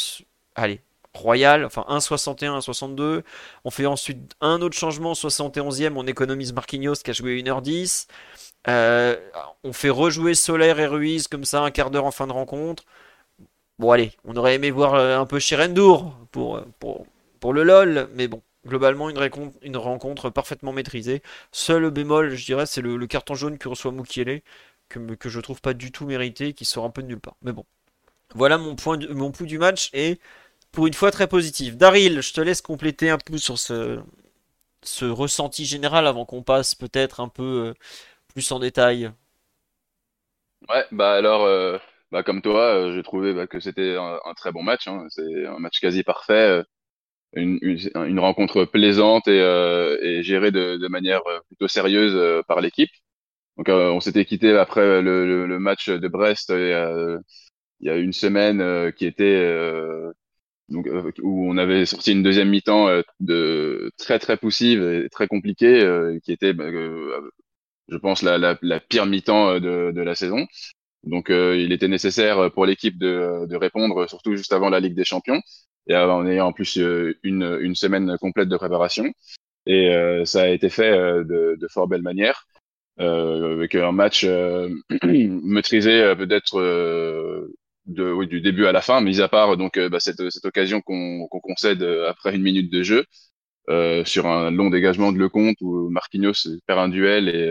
allez, 0.54 0.80
royal, 1.14 1.64
enfin 1.64 1.84
1,61, 1.88 2.60
1,62. 2.60 3.22
On 3.64 3.70
fait 3.70 3.86
ensuite 3.86 4.34
un 4.40 4.60
autre 4.60 4.76
changement, 4.76 5.14
71e, 5.14 5.94
on 5.96 6.06
économise 6.06 6.52
Marquinhos 6.52 6.96
qui 6.96 7.10
a 7.10 7.14
joué 7.14 7.42
1h10. 7.42 8.06
Euh, 8.68 9.16
on 9.62 9.72
fait 9.72 9.90
rejouer 9.90 10.34
Solaire 10.34 10.80
et 10.80 10.86
Ruiz 10.86 11.28
comme 11.28 11.44
ça 11.44 11.62
un 11.62 11.70
quart 11.70 11.90
d'heure 11.90 12.04
en 12.04 12.10
fin 12.10 12.26
de 12.26 12.32
rencontre. 12.32 12.84
Bon, 13.78 13.90
allez, 13.90 14.12
on 14.24 14.36
aurait 14.36 14.54
aimé 14.54 14.70
voir 14.70 14.94
euh, 14.94 15.18
un 15.18 15.26
peu 15.26 15.38
Chirendour 15.38 16.14
pour, 16.32 16.56
euh, 16.56 16.66
pour, 16.80 17.06
pour 17.40 17.52
le 17.52 17.62
LOL, 17.62 18.08
mais 18.14 18.26
bon, 18.26 18.42
globalement, 18.66 19.10
une, 19.10 19.76
rencontre 19.76 20.30
parfaitement 20.30 20.72
maîtrisée. 20.72 21.22
Seul 21.52 21.90
bémol, 21.90 22.34
je 22.34 22.46
dirais, 22.46 22.66
c'est 22.66 22.80
le, 22.80 23.06
carton 23.06 23.34
jaune 23.34 23.58
que 23.58 23.68
reçoit 23.68 23.92
Mukiele, 23.92 24.40
que, 24.88 24.98
que 25.14 25.28
je 25.28 25.40
trouve 25.40 25.60
pas 25.60 25.74
du 25.74 25.92
tout 25.92 26.06
mérité, 26.06 26.54
qui 26.54 26.64
sort 26.64 26.84
un 26.84 26.90
peu 26.90 27.02
de 27.02 27.08
nulle 27.08 27.20
part. 27.20 27.36
Mais 27.42 27.52
bon, 27.52 27.66
voilà 28.34 28.58
mon, 28.58 28.76
point 28.76 28.98
mon 29.10 29.30
pouls 29.30 29.46
du 29.46 29.58
match, 29.58 29.90
et 29.92 30.18
pour 30.72 30.86
une 30.86 30.94
fois 30.94 31.10
très 31.10 31.28
positif. 31.28 31.76
Daryl, 31.76 32.20
je 32.22 32.32
te 32.32 32.40
laisse 32.40 32.62
compléter 32.62 33.10
un 33.10 33.18
peu 33.18 33.38
sur 33.38 33.58
ce, 33.58 34.00
ce 34.82 35.04
ressenti 35.04 35.66
général 35.66 36.06
avant 36.06 36.24
qu'on 36.24 36.42
passe 36.42 36.74
peut-être 36.74 37.20
un 37.20 37.28
peu 37.28 37.74
plus 38.36 38.52
en 38.52 38.58
détail. 38.58 39.10
Ouais, 40.68 40.84
bah 40.92 41.14
alors, 41.14 41.80
bah, 42.12 42.22
comme 42.22 42.42
toi, 42.42 42.74
euh, 42.74 42.94
j'ai 42.94 43.02
trouvé 43.02 43.32
bah, 43.34 43.46
que 43.46 43.60
c'était 43.60 43.96
un, 43.96 44.34
très 44.36 44.52
bon 44.52 44.62
match. 44.62 44.86
Hein. 44.88 45.06
C'est 45.08 45.46
un 45.46 45.58
match 45.58 45.80
quasi 45.80 46.02
parfait, 46.02 46.34
euh, 46.60 46.62
une, 47.34 47.58
une, 47.62 48.20
rencontre 48.20 48.64
plaisante 48.64 49.28
et, 49.28 49.40
euh, 49.40 49.98
et 50.02 50.22
gérée 50.22 50.50
de, 50.52 50.76
de, 50.76 50.88
manière 50.88 51.22
plutôt 51.48 51.68
sérieuse 51.68 52.42
par 52.48 52.60
l'équipe. 52.60 52.90
Donc, 53.58 53.68
on 53.68 54.00
s'était 54.00 54.24
quitté 54.26 54.56
après 54.56 55.02
le, 55.02 55.46
le, 55.46 55.58
match 55.58 55.88
de 55.90 56.08
Brest 56.08 56.52
il 56.52 57.86
y 57.86 57.90
a 57.90 57.96
une 57.96 58.12
semaine 58.12 58.92
qui 58.92 59.06
était 59.06 59.40
donc, 60.68 60.88
où 61.22 61.50
on 61.50 61.56
avait 61.58 61.86
sorti 61.86 62.12
une 62.12 62.22
deuxième 62.22 62.50
mi-temps 62.50 62.88
de 63.20 63.92
très 63.98 64.18
très 64.18 64.36
poussive 64.36 64.82
et 64.82 65.08
très 65.10 65.28
compliquée, 65.28 66.18
qui 66.24 66.32
était, 66.32 66.52
bah, 66.54 66.70
je 67.88 67.96
pense, 67.96 68.22
la, 68.22 68.38
la, 68.38 68.58
la 68.62 68.80
pire 68.80 69.06
mi-temps 69.06 69.60
de, 69.60 69.92
de 69.92 70.00
la 70.02 70.14
saison. 70.14 70.46
Donc, 71.06 71.30
euh, 71.30 71.56
il 71.56 71.72
était 71.72 71.88
nécessaire 71.88 72.38
euh, 72.38 72.50
pour 72.50 72.66
l'équipe 72.66 72.98
de, 72.98 73.46
de, 73.46 73.56
répondre, 73.56 74.08
surtout 74.08 74.36
juste 74.36 74.52
avant 74.52 74.68
la 74.70 74.80
Ligue 74.80 74.94
des 74.94 75.04
Champions, 75.04 75.40
et 75.88 75.96
en 75.96 76.26
ayant 76.26 76.48
en 76.48 76.52
plus 76.52 76.78
euh, 76.78 77.16
une, 77.22 77.58
une 77.60 77.76
semaine 77.76 78.16
complète 78.20 78.48
de 78.48 78.56
préparation. 78.56 79.12
Et 79.68 79.90
ça 80.26 80.42
a 80.42 80.48
été 80.48 80.68
fait 80.68 80.92
de, 80.92 81.56
de, 81.60 81.68
fort 81.68 81.88
belle 81.88 82.02
manière, 82.02 82.46
avec 82.98 83.74
un 83.74 83.90
match 83.90 84.24
maîtrisé 85.02 86.14
peut-être 86.16 86.60
de, 87.86 88.12
oui, 88.12 88.28
du 88.28 88.40
début 88.40 88.66
à 88.66 88.72
la 88.72 88.80
fin, 88.80 89.00
mis 89.00 89.20
à 89.20 89.26
part 89.26 89.56
donc 89.56 89.76
bah, 89.76 89.98
cette, 89.98 90.30
cette, 90.30 90.44
occasion 90.44 90.80
qu'on 90.82 91.26
concède 91.28 91.82
après 91.82 92.36
une 92.36 92.42
minute 92.42 92.70
de 92.70 92.84
jeu. 92.84 93.04
Euh, 93.68 94.04
sur 94.04 94.26
un 94.28 94.52
long 94.52 94.70
dégagement 94.70 95.10
de 95.10 95.18
Lecomte 95.18 95.56
où 95.60 95.90
Marquinhos 95.90 96.46
perd 96.68 96.78
un 96.78 96.88
duel 96.88 97.28
et, 97.28 97.50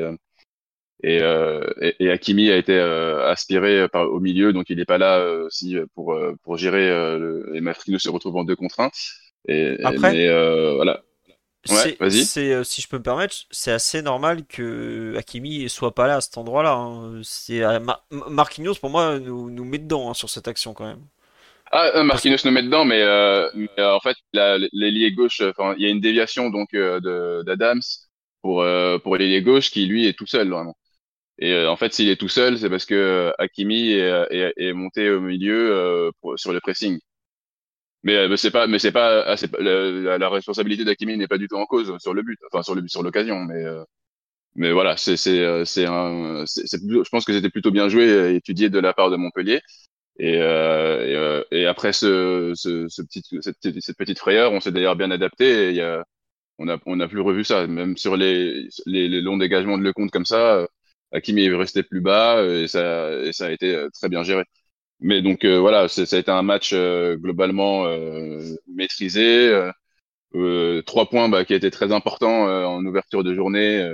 euh, 1.04 1.62
et, 1.82 1.96
et, 2.00 2.10
Hakimi 2.10 2.50
a 2.50 2.58
été 2.58 2.74
euh, 2.74 3.30
aspiré 3.30 3.88
par, 3.90 4.10
au 4.10 4.20
milieu, 4.20 4.54
donc 4.54 4.70
il 4.70 4.78
n'est 4.78 4.86
pas 4.86 4.98
là 4.98 5.20
euh, 5.20 5.46
aussi 5.46 5.78
pour, 5.94 6.18
pour 6.44 6.58
gérer. 6.58 6.88
Le, 6.88 7.52
et 7.54 7.62
Mafrino 7.62 8.00
se 8.00 8.10
retrouve 8.10 8.38
en 8.38 8.44
deux 8.44 8.56
contre 8.56 8.80
un. 8.80 8.92
Et, 9.48 9.78
Après, 9.84 10.14
mais, 10.14 10.76
voilà. 10.76 11.02
Ouais, 11.70 11.98
vas-y. 12.00 12.26
Si 12.26 12.82
je 12.82 12.88
peux 12.88 12.98
me 12.98 13.04
permettre, 13.04 13.36
c'est 13.50 13.72
assez 13.72 14.02
normal 14.02 14.46
que 14.46 15.16
Hakimi 15.18 15.68
soit 15.68 15.96
pas 15.96 16.08
là 16.08 16.18
à 16.18 16.22
cet 16.22 16.38
endroit-là. 16.38 16.74
Hein. 16.74 17.22
C'est 17.24 17.62
Marquinhos 18.12 18.76
pour 18.76 18.90
moi 18.90 19.20
nous, 19.20 19.50
nous 19.50 19.66
met 19.66 19.80
dedans 19.80 20.10
hein, 20.10 20.14
sur 20.14 20.30
cette 20.30 20.48
action 20.48 20.74
quand 20.74 20.86
même. 20.86 21.02
Ah, 21.72 22.04
Marquinhos 22.04 22.38
nous 22.46 22.52
met 22.52 22.62
dedans, 22.62 22.86
mais, 22.86 23.02
euh, 23.02 23.50
mais 23.56 23.84
en 23.84 24.00
fait, 24.00 24.16
l'ailier 24.34 25.12
gauche, 25.12 25.42
il 25.42 25.84
y 25.84 25.88
a 25.88 25.90
une 25.90 26.02
déviation 26.02 26.50
donc 26.52 26.70
d'Adams 26.74 27.82
pour 28.42 28.64
pour 29.04 29.18
l'ailier 29.18 29.42
gauche 29.42 29.72
qui 29.72 29.88
lui 29.88 30.08
est 30.08 30.14
tout 30.14 30.28
seul 30.28 30.50
vraiment. 30.50 30.76
Et 31.40 31.52
euh, 31.54 31.70
en 31.72 31.76
fait, 31.78 31.94
s'il 31.94 32.10
est 32.10 32.16
tout 32.20 32.30
seul, 32.30 32.58
c'est 32.60 32.70
parce 32.70 32.86
que 32.86 32.96
euh, 32.96 33.32
Hakimi 33.40 33.92
est, 33.92 34.28
est, 34.32 34.54
est, 34.58 34.74
monté 34.74 35.10
au 35.12 35.22
milieu 35.22 35.72
euh, 35.74 36.12
pour, 36.22 36.40
sur 36.40 36.54
le 36.54 36.62
pressing. 36.62 37.00
Mais, 38.04 38.28
mais 38.28 38.38
c'est 38.38 38.52
pas, 38.52 38.68
mais 38.68 38.78
c'est 38.80 38.92
pas, 38.92 39.24
ah, 39.26 39.36
pas 39.48 39.58
la, 39.62 40.18
la 40.20 40.30
responsabilité 40.30 40.84
d'Akimi 40.86 41.18
n'est 41.18 41.28
pas 41.28 41.38
du 41.40 41.48
tout 41.48 41.56
en 41.56 41.66
cause 41.66 41.98
sur 42.00 42.14
le 42.14 42.22
but, 42.22 42.40
enfin 42.52 42.62
sur 42.64 42.76
le 42.76 42.82
but, 42.82 42.90
sur 42.90 43.02
l'occasion. 43.04 43.40
Mais 43.46 43.64
mais 44.56 44.72
voilà, 44.72 44.98
c'est 44.98 45.18
c'est 45.18 45.66
c'est 45.66 45.86
un, 45.86 46.44
c'est, 46.48 46.66
je 46.82 47.10
pense 47.10 47.26
que 47.26 47.34
c'était 47.34 47.50
plutôt 47.50 47.72
bien 47.72 47.90
joué 47.90 48.36
étudié 48.36 48.70
de 48.70 48.80
la 48.80 48.94
part 48.94 49.10
de 49.12 49.18
Montpellier. 49.18 49.62
Et, 50.20 50.38
euh, 50.42 51.44
et, 51.52 51.62
et, 51.62 51.68
après 51.68 51.94
ce, 51.94 52.54
ce, 52.56 52.88
ce 52.90 53.02
petit, 53.04 53.24
cette, 53.42 53.98
petite 53.98 54.20
frayeur, 54.20 54.54
on 54.54 54.62
s'est 54.62 54.72
d'ailleurs 54.72 54.96
bien 54.98 55.12
adapté. 55.12 55.70
Et 55.72 55.74
y 55.76 55.82
a, 55.82 56.06
on 56.60 56.70
a, 56.70 56.80
on 56.88 57.00
a 57.02 57.08
plus 57.10 57.22
revu 57.22 57.44
ça. 57.46 57.68
Même 57.68 57.98
sur 57.98 58.18
les, 58.18 58.68
les, 58.88 59.08
les 59.10 59.22
longs 59.22 59.38
dégagements 59.38 59.78
de 59.78 59.84
Lecomte 59.84 60.12
comme 60.12 60.26
ça, 60.26 60.68
Hakimi 61.12 61.44
est 61.46 61.56
resté 61.56 61.84
plus 61.84 62.02
bas 62.02 62.44
et 62.46 62.68
ça, 62.68 63.12
et 63.24 63.34
ça 63.34 63.48
a 63.48 63.52
été 63.52 63.88
très 63.94 64.10
bien 64.10 64.24
géré. 64.24 64.44
Mais 65.00 65.22
donc 65.22 65.46
euh, 65.46 65.60
voilà, 65.60 65.88
ça 65.88 66.04
a 66.04 66.20
été 66.20 66.32
un 66.32 66.42
match 66.44 66.72
euh, 66.74 67.16
globalement 67.18 67.86
euh, 67.88 68.56
maîtrisé. 68.68 69.52
trois 70.86 71.10
points 71.10 71.30
bah, 71.30 71.46
qui 71.46 71.54
été 71.54 71.72
très 71.72 71.92
important 71.92 72.46
en 72.68 72.86
ouverture 72.86 73.24
de 73.24 73.34
journée, 73.34 73.88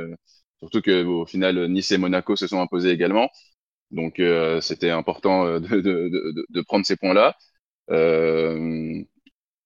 surtout 0.60 0.82
que 0.82 1.04
au 1.04 1.26
final 1.26 1.68
Nice 1.70 1.92
et 1.92 1.98
Monaco 1.98 2.36
se 2.36 2.48
sont 2.48 2.62
imposés 2.62 2.92
également. 2.92 3.30
Donc 3.92 4.22
c'était 4.62 4.92
important 4.92 5.60
de, 5.60 5.60
de, 5.60 5.82
de, 5.82 6.46
de, 6.50 6.62
prendre 6.62 6.86
ces 6.86 6.98
points-là. 6.98 7.36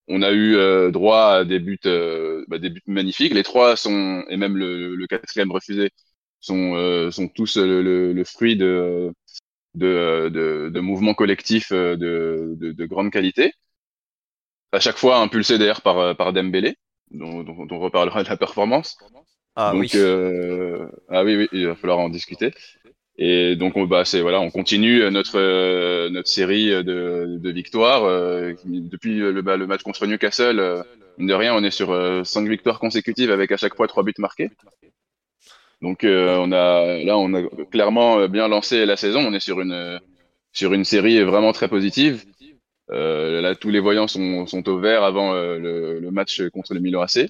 on 0.07 0.21
a 0.21 0.31
eu 0.33 0.91
droit 0.91 1.27
à 1.39 1.45
des 1.45 1.59
buts, 1.59 1.79
bah, 2.47 2.57
des 2.59 2.69
buts 2.69 2.81
magnifiques. 2.87 3.33
Les 3.33 3.43
trois 3.43 3.75
sont 3.75 4.23
et 4.29 4.37
même 4.37 4.57
le, 4.57 4.95
le 4.95 5.07
quatrième 5.07 5.51
refusé 5.51 5.91
sont, 6.45 7.11
sont 7.11 7.27
tous 7.27 7.57
le, 7.57 8.13
le 8.13 8.23
fruit 8.23 8.55
de 8.55 9.11
de, 9.75 10.29
de, 10.33 10.69
de 10.73 10.79
mouvements 10.79 11.13
collectifs 11.13 11.71
euh, 11.71 11.95
de, 11.95 12.55
de, 12.57 12.71
de, 12.71 12.85
grande 12.85 13.11
qualité. 13.11 13.53
À 14.71 14.79
chaque 14.79 14.97
fois 14.97 15.19
impulsé 15.19 15.57
d'ailleurs 15.57 15.81
par, 15.81 15.99
euh, 15.99 16.13
par 16.13 16.33
Dembélé, 16.33 16.75
dont, 17.11 17.43
dont, 17.43 17.67
on 17.69 17.79
reparlera 17.79 18.23
de 18.23 18.29
la 18.29 18.37
performance. 18.37 18.97
Ah 19.55 19.71
donc, 19.71 19.81
oui. 19.81 19.89
Euh, 19.95 20.87
ah 21.09 21.23
oui, 21.23 21.35
oui, 21.35 21.47
il 21.51 21.67
va 21.67 21.75
falloir 21.75 21.99
en 21.99 22.09
discuter. 22.09 22.51
Et 23.17 23.55
donc, 23.55 23.77
on, 23.77 23.85
bah, 23.85 24.03
c'est 24.03 24.21
voilà, 24.21 24.41
on 24.41 24.51
continue 24.51 25.09
notre 25.09 25.39
euh, 25.39 26.09
notre 26.09 26.27
série 26.27 26.67
de, 26.83 27.37
de 27.39 27.49
victoires 27.51 28.03
euh, 28.03 28.53
depuis 28.65 29.15
le, 29.19 29.41
bah, 29.41 29.55
le 29.55 29.67
match 29.67 29.83
contre 29.83 30.05
Newcastle. 30.05 30.59
Euh, 30.59 30.83
de 31.17 31.33
rien, 31.33 31.55
on 31.55 31.63
est 31.63 31.71
sur 31.71 31.95
cinq 32.25 32.49
victoires 32.49 32.77
consécutives 32.77 33.31
avec 33.31 33.53
à 33.53 33.57
chaque 33.57 33.75
fois 33.75 33.87
trois 33.87 34.03
buts 34.03 34.13
marqués. 34.17 34.49
Donc 35.81 36.03
euh, 36.03 36.37
on 36.39 36.51
a 36.51 36.97
là 37.03 37.17
on 37.17 37.33
a 37.33 37.43
clairement 37.71 38.19
euh, 38.19 38.27
bien 38.27 38.47
lancé 38.47 38.85
la 38.85 38.95
saison. 38.97 39.19
On 39.19 39.33
est 39.33 39.39
sur 39.39 39.61
une 39.61 39.99
sur 40.51 40.73
une 40.73 40.85
série 40.85 41.21
vraiment 41.23 41.51
très 41.51 41.67
positive. 41.67 42.25
Euh, 42.91 43.41
là 43.41 43.55
tous 43.55 43.71
les 43.71 43.79
voyants 43.79 44.07
sont, 44.07 44.45
au 44.67 44.79
vert 44.79 45.03
avant 45.03 45.33
euh, 45.33 45.57
le, 45.99 46.11
match 46.11 46.41
contre 46.49 46.73
le 46.73 46.79
Milan 46.79 47.01
AC. 47.01 47.29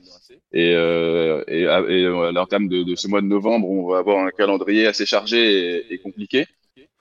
Et, 0.52 0.74
euh, 0.76 1.44
et, 1.48 1.62
et 1.62 2.06
à 2.06 2.32
l'entame 2.32 2.68
de, 2.68 2.96
ce 2.96 3.08
mois 3.08 3.22
de 3.22 3.28
novembre, 3.28 3.70
on 3.70 3.88
va 3.88 4.00
avoir 4.00 4.26
un 4.26 4.32
calendrier 4.32 4.86
assez 4.86 5.06
chargé 5.06 5.78
et, 5.78 5.94
et 5.94 5.98
compliqué 5.98 6.46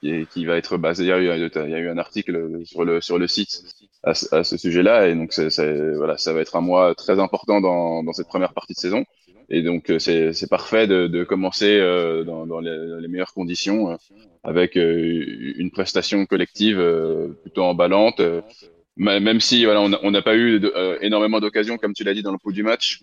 qui, 0.01 0.25
qui, 0.27 0.45
va 0.45 0.57
être 0.57 0.77
basé. 0.77 1.03
Il 1.03 1.07
y, 1.07 1.11
a 1.11 1.19
eu, 1.19 1.25
il 1.25 1.69
y 1.69 1.75
a 1.75 1.79
eu 1.79 1.89
un 1.89 1.97
article 1.97 2.65
sur 2.65 2.85
le 2.85 3.01
sur 3.01 3.17
le 3.17 3.27
site 3.27 3.63
à, 4.03 4.11
à 4.31 4.43
ce 4.43 4.57
sujet-là 4.57 5.07
et 5.09 5.15
donc 5.15 5.33
c'est, 5.33 5.95
voilà 5.95 6.17
ça 6.17 6.33
va 6.33 6.41
être 6.41 6.55
un 6.55 6.61
mois 6.61 6.95
très 6.95 7.19
important 7.19 7.61
dans, 7.61 8.03
dans 8.03 8.13
cette 8.13 8.27
première 8.27 8.53
partie 8.53 8.73
de 8.73 8.79
saison. 8.79 9.03
Et 9.49 9.61
donc 9.61 9.89
euh, 9.89 9.99
c'est 9.99 10.49
parfait 10.49 10.87
de, 10.87 11.07
de 11.07 11.23
commencer 11.23 11.79
euh, 11.79 12.23
dans, 12.23 12.47
dans, 12.47 12.59
les, 12.59 12.89
dans, 12.89 12.97
les, 12.97 13.07
meilleures 13.07 13.33
conditions 13.33 13.91
euh, 13.91 13.95
avec 14.43 14.75
euh, 14.75 15.53
une 15.57 15.71
prestation 15.71 16.25
collective 16.25 16.79
euh, 16.79 17.27
plutôt 17.43 17.63
emballante. 17.63 18.21
même 18.97 19.39
si 19.39 19.65
voilà, 19.65 19.81
on 19.81 20.11
n'a 20.11 20.21
pas 20.21 20.35
eu 20.35 20.59
de, 20.59 20.73
énormément 21.01 21.39
d'occasions, 21.39 21.77
comme 21.77 21.93
tu 21.93 22.03
l'as 22.03 22.13
dit 22.13 22.23
dans 22.23 22.31
le 22.31 22.37
coup 22.37 22.53
du 22.53 22.63
match. 22.63 23.01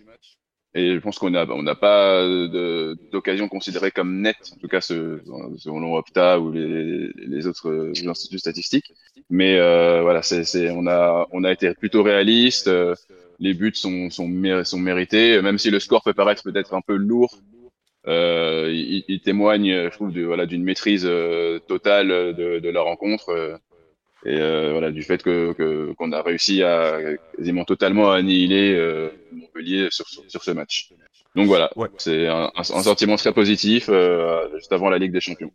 Et 0.75 0.95
je 0.95 0.99
pense 0.99 1.19
qu'on 1.19 1.29
n'a 1.29 1.45
on 1.51 1.61
n'a 1.61 1.75
pas 1.75 2.27
d'occasion 3.11 3.47
considérée 3.47 3.91
comme 3.91 4.21
nette, 4.21 4.53
en 4.55 4.59
tout 4.59 4.67
cas 4.67 4.81
selon 4.81 5.95
Opta 5.95 6.39
ou 6.39 6.51
les, 6.51 7.11
les 7.15 7.45
autres 7.45 7.91
instituts 8.07 8.39
statistiques. 8.39 8.91
Mais 9.29 9.59
voilà, 10.01 10.23
c'est 10.23 10.71
on 10.71 10.87
a 10.87 11.27
on 11.31 11.43
a 11.43 11.51
été 11.51 11.71
plutôt 11.75 12.01
réaliste 12.01 12.71
les 13.43 13.53
buts 13.53 13.75
sont, 13.75 14.09
sont, 14.09 14.29
sont 14.63 14.79
mérités, 14.79 15.41
même 15.41 15.57
si 15.57 15.69
le 15.69 15.79
score 15.79 16.01
peut 16.01 16.13
paraître 16.13 16.43
peut-être 16.43 16.73
un 16.73 16.81
peu 16.81 16.95
lourd. 16.95 17.37
Euh, 18.07 18.69
il, 18.73 19.03
il, 19.07 19.21
témoigne, 19.21 19.69
je 19.85 19.89
trouve, 19.89 20.11
de, 20.11 20.23
voilà, 20.23 20.45
d'une 20.45 20.63
maîtrise 20.63 21.05
euh, 21.05 21.59
totale 21.59 22.07
de, 22.09 22.59
de, 22.59 22.69
la 22.69 22.81
rencontre 22.81 23.29
euh, 23.29 23.55
et 24.25 24.37
euh, 24.39 24.71
voilà, 24.71 24.91
du 24.91 25.03
fait 25.03 25.21
que 25.23 25.93
qu'on 25.93 26.11
a 26.11 26.21
réussi 26.21 26.63
à 26.63 26.99
quasiment 27.35 27.65
totalement 27.65 28.11
annihiler 28.11 29.09
Montpellier 29.31 29.87
sur, 29.91 30.07
sur, 30.07 30.23
sur, 30.27 30.43
ce 30.43 30.51
match. 30.51 30.89
Donc 31.35 31.47
voilà, 31.47 31.69
ouais. 31.75 31.89
c'est 31.97 32.27
un, 32.27 32.51
un, 32.55 32.63
sentiment 32.63 33.17
très 33.17 33.33
positif 33.33 33.89
juste 34.55 34.71
avant 34.71 34.89
la 34.89 34.97
Ligue 34.97 35.11
des 35.11 35.21
Champions. 35.21 35.51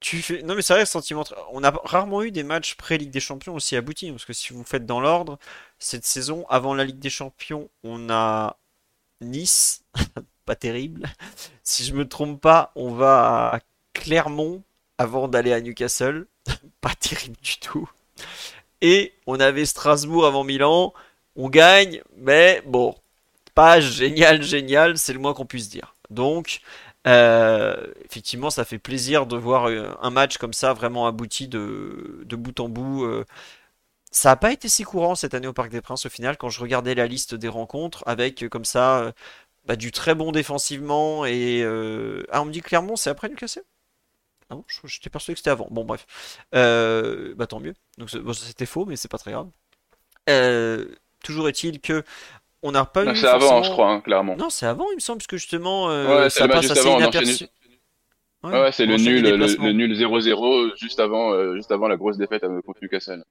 Tu 0.00 0.16
fais... 0.22 0.42
Non 0.42 0.54
mais 0.54 0.62
c'est 0.62 0.72
vrai, 0.72 0.86
sentiment. 0.86 1.24
On 1.52 1.62
a 1.62 1.70
rarement 1.70 2.22
eu 2.22 2.30
des 2.30 2.42
matchs 2.42 2.74
pré-Ligue 2.74 3.10
des 3.10 3.20
Champions 3.20 3.54
aussi 3.54 3.76
aboutis, 3.76 4.10
parce 4.10 4.24
que 4.24 4.32
si 4.32 4.54
vous 4.54 4.64
faites 4.64 4.86
dans 4.86 5.00
l'ordre, 5.00 5.38
cette 5.80 6.04
saison, 6.04 6.46
avant 6.48 6.74
la 6.74 6.84
Ligue 6.84 7.00
des 7.00 7.10
Champions, 7.10 7.68
on 7.82 8.08
a 8.10 8.56
Nice, 9.20 9.82
pas 10.46 10.54
terrible. 10.54 11.08
Si 11.64 11.84
je 11.84 11.94
me 11.94 12.06
trompe 12.06 12.40
pas, 12.40 12.70
on 12.76 12.92
va 12.92 13.54
à 13.54 13.60
Clermont 13.94 14.62
avant 14.98 15.26
d'aller 15.28 15.52
à 15.52 15.60
Newcastle, 15.60 16.26
pas 16.80 16.94
terrible 16.94 17.36
du 17.42 17.58
tout. 17.58 17.90
Et 18.82 19.12
on 19.26 19.40
avait 19.40 19.66
Strasbourg 19.66 20.26
avant 20.26 20.44
Milan, 20.44 20.94
on 21.36 21.48
gagne, 21.48 22.02
mais 22.16 22.62
bon, 22.66 22.94
pas 23.54 23.80
génial, 23.80 24.42
génial, 24.42 24.98
c'est 24.98 25.12
le 25.12 25.18
moins 25.18 25.34
qu'on 25.34 25.46
puisse 25.46 25.68
dire. 25.68 25.94
Donc, 26.10 26.60
euh, 27.06 27.86
effectivement, 28.04 28.50
ça 28.50 28.64
fait 28.64 28.78
plaisir 28.78 29.26
de 29.26 29.36
voir 29.36 29.68
euh, 29.68 29.90
un 30.02 30.10
match 30.10 30.38
comme 30.38 30.52
ça 30.52 30.72
vraiment 30.72 31.06
abouti 31.06 31.48
de, 31.48 32.22
de 32.24 32.36
bout 32.36 32.58
en 32.60 32.68
bout. 32.68 33.04
Euh. 33.04 33.24
Ça 34.10 34.30
n'a 34.30 34.36
pas 34.36 34.52
été 34.52 34.68
si 34.68 34.82
courant 34.82 35.14
cette 35.14 35.34
année 35.34 35.46
au 35.46 35.52
Parc 35.52 35.70
des 35.70 35.80
Princes 35.80 36.06
au 36.06 36.08
final 36.08 36.36
quand 36.36 36.48
je 36.48 36.60
regardais 36.60 36.94
la 36.94 37.06
liste 37.06 37.34
des 37.34 37.48
rencontres 37.48 38.02
avec 38.06 38.48
comme 38.48 38.64
ça 38.64 39.12
bah, 39.66 39.76
du 39.76 39.92
très 39.92 40.14
bon 40.14 40.32
défensivement 40.32 41.24
et 41.24 41.62
ah 42.32 42.42
on 42.42 42.46
me 42.46 42.52
dit 42.52 42.60
clairement 42.60 42.96
c'est 42.96 43.10
après 43.10 43.28
Newcastle? 43.28 43.62
Ah 44.50 44.56
bon? 44.56 44.64
J'étais 44.84 45.10
persuadé 45.10 45.34
que 45.34 45.38
c'était 45.38 45.50
avant 45.50 45.68
bon 45.70 45.84
bref 45.84 46.06
bah 46.52 47.46
tant 47.46 47.60
mieux 47.60 47.74
donc 47.98 48.14
bon, 48.16 48.32
c'était 48.32 48.66
faux 48.66 48.84
mais 48.84 48.96
c'est 48.96 49.10
pas 49.10 49.18
très 49.18 49.32
grave 49.32 49.48
toujours 51.22 51.48
est-il 51.48 51.80
que 51.80 52.02
on 52.62 52.72
n'a 52.72 52.84
pas 52.84 53.04
non, 53.04 53.12
eu. 53.12 53.16
C'est 53.16 53.26
forcément... 53.26 53.52
avant, 53.52 53.62
je 53.62 53.70
crois, 53.70 53.90
hein, 53.90 54.00
clairement. 54.00 54.36
Non, 54.36 54.50
c'est 54.50 54.66
avant, 54.66 54.86
il 54.90 54.96
me 54.96 55.00
semble, 55.00 55.18
puisque 55.18 55.36
justement, 55.36 55.90
euh, 55.90 56.24
ouais, 56.24 56.30
ça 56.30 56.46
passe 56.48 56.70
assez 56.70 56.80
avant, 56.80 56.98
inaperçu. 56.98 57.46
Ouais, 58.42 58.52
ouais, 58.52 58.72
c'est 58.72 58.86
le 58.86 58.96
nul, 58.96 59.22
le, 59.22 59.36
le, 59.36 59.72
nul 59.72 59.92
0-0 59.92 60.76
juste 60.76 60.98
avant, 60.98 61.32
euh, 61.32 61.56
juste 61.56 61.70
avant 61.72 61.88
la 61.88 61.96
grosse 61.96 62.16
défaite 62.16 62.42
contre 62.64 62.80
Newcastle. 62.80 63.22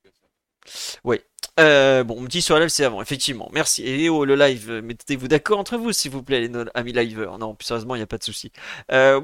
Oui. 1.03 1.19
Euh, 1.59 2.03
bon, 2.03 2.17
on 2.17 2.21
me 2.21 2.27
dit 2.27 2.41
sur 2.41 2.55
la 2.55 2.61
live, 2.61 2.69
c'est 2.69 2.85
avant, 2.85 3.01
effectivement. 3.01 3.49
Merci. 3.51 3.85
Et 3.85 4.09
oh, 4.09 4.25
le 4.25 4.35
live, 4.35 4.71
mettez-vous 4.83 5.27
d'accord 5.27 5.59
entre 5.59 5.77
vous, 5.77 5.91
s'il 5.91 6.11
vous 6.11 6.23
plaît, 6.23 6.41
les 6.41 6.51
amis 6.73 6.93
liveurs. 6.93 7.37
Non, 7.39 7.55
plus 7.55 7.65
sérieusement, 7.65 7.95
il 7.95 7.99
n'y 7.99 8.03
a 8.03 8.07
pas 8.07 8.17
de 8.17 8.23
souci. 8.23 8.51
Euh, 8.91 9.21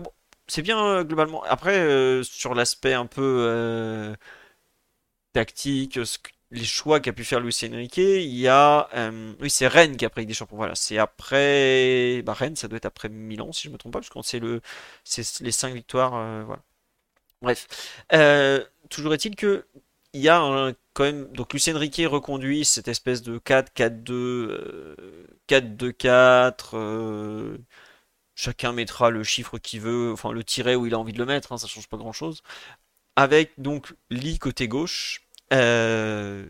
c'est 0.48 0.62
bien, 0.62 0.84
euh, 0.86 1.04
globalement. 1.04 1.44
Après, 1.44 1.78
euh, 1.80 2.24
sur 2.24 2.54
l'aspect 2.56 2.94
un 2.94 3.06
peu 3.06 4.16
tactique, 5.34 6.00
les 6.52 6.64
choix 6.64 7.00
qu'a 7.00 7.14
pu 7.14 7.24
faire 7.24 7.40
Luis 7.40 7.56
Enrique, 7.64 7.98
il 7.98 8.36
y 8.36 8.48
a 8.48 8.90
euh, 8.96 9.34
oui 9.42 9.50
c'est 9.50 9.68
Rennes 9.68 9.98
qui 9.98 10.06
a 10.06 10.10
pris 10.10 10.26
des 10.26 10.34
champions. 10.34 10.58
Voilà, 10.58 10.76
c'est 10.76 10.98
après 10.98 12.22
bah, 12.24 12.34
Rennes, 12.34 12.56
ça 12.56 12.68
doit 12.68 12.78
être 12.78 12.86
après 12.86 13.10
Milan 13.10 13.52
si 13.52 13.64
je 13.68 13.70
me 13.74 13.78
trompe 13.78 13.94
pas, 13.94 14.00
parce 14.00 14.10
qu'on 14.10 14.24
sait 14.24 14.40
le 14.40 14.62
les 15.42 15.52
cinq 15.52 15.74
victoires. 15.74 16.16
Euh, 16.16 16.44
voilà. 16.46 16.62
Bref, 17.42 17.68
euh, 18.14 18.64
toujours 18.90 19.14
est-il 19.14 19.36
que 19.36 19.66
il 20.16 20.22
y 20.22 20.30
a 20.30 20.74
quand 20.94 21.04
même 21.04 21.28
donc 21.34 21.54
Luis 21.54 21.64
Enrique 21.70 22.02
reconduit 22.06 22.66
cette 22.66 22.88
espèce 22.88 23.22
de 23.22 23.38
4 23.38 23.74
4 23.74 24.04
2 24.04 24.96
4 25.48 25.78
2 25.78 25.92
4 25.92 27.58
chacun 28.36 28.74
mettra 28.74 29.10
le 29.10 29.24
chiffre 29.24 29.58
qu'il 29.58 29.82
veut, 29.82 30.12
enfin 30.14 30.32
le 30.32 30.44
tiret 30.44 30.76
où 30.76 30.86
il 30.86 30.94
a 30.94 31.00
envie 31.00 31.14
de 31.14 31.18
le 31.18 31.26
mettre, 31.26 31.54
hein, 31.54 31.58
ça 31.58 31.68
change 31.68 31.88
pas 31.88 31.98
grand 31.98 32.12
chose. 32.12 32.44
Avec 33.16 33.54
donc 33.58 33.96
Lee 34.10 34.40
côté 34.40 34.68
gauche, 34.68 35.22
euh, 35.54 36.46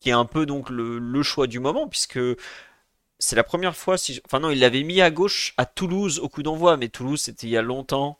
qui 0.00 0.10
est 0.10 0.12
un 0.12 0.24
peu 0.24 0.46
donc 0.46 0.70
le, 0.70 1.22
choix 1.22 1.46
du 1.46 1.60
moment, 1.60 1.88
puisque 1.88 2.20
c'est 3.18 3.36
la 3.36 3.44
première 3.44 3.76
fois, 3.76 3.98
si 3.98 4.20
enfin 4.26 4.40
non, 4.40 4.50
il 4.50 4.60
l'avait 4.60 4.82
mis 4.84 5.00
à 5.00 5.10
gauche 5.10 5.54
à 5.56 5.66
Toulouse 5.66 6.20
au 6.20 6.28
coup 6.28 6.42
d'envoi, 6.42 6.76
mais 6.76 6.88
Toulouse 6.88 7.20
c'était 7.22 7.46
il 7.48 7.50
y 7.50 7.56
a 7.56 7.62
longtemps. 7.62 8.18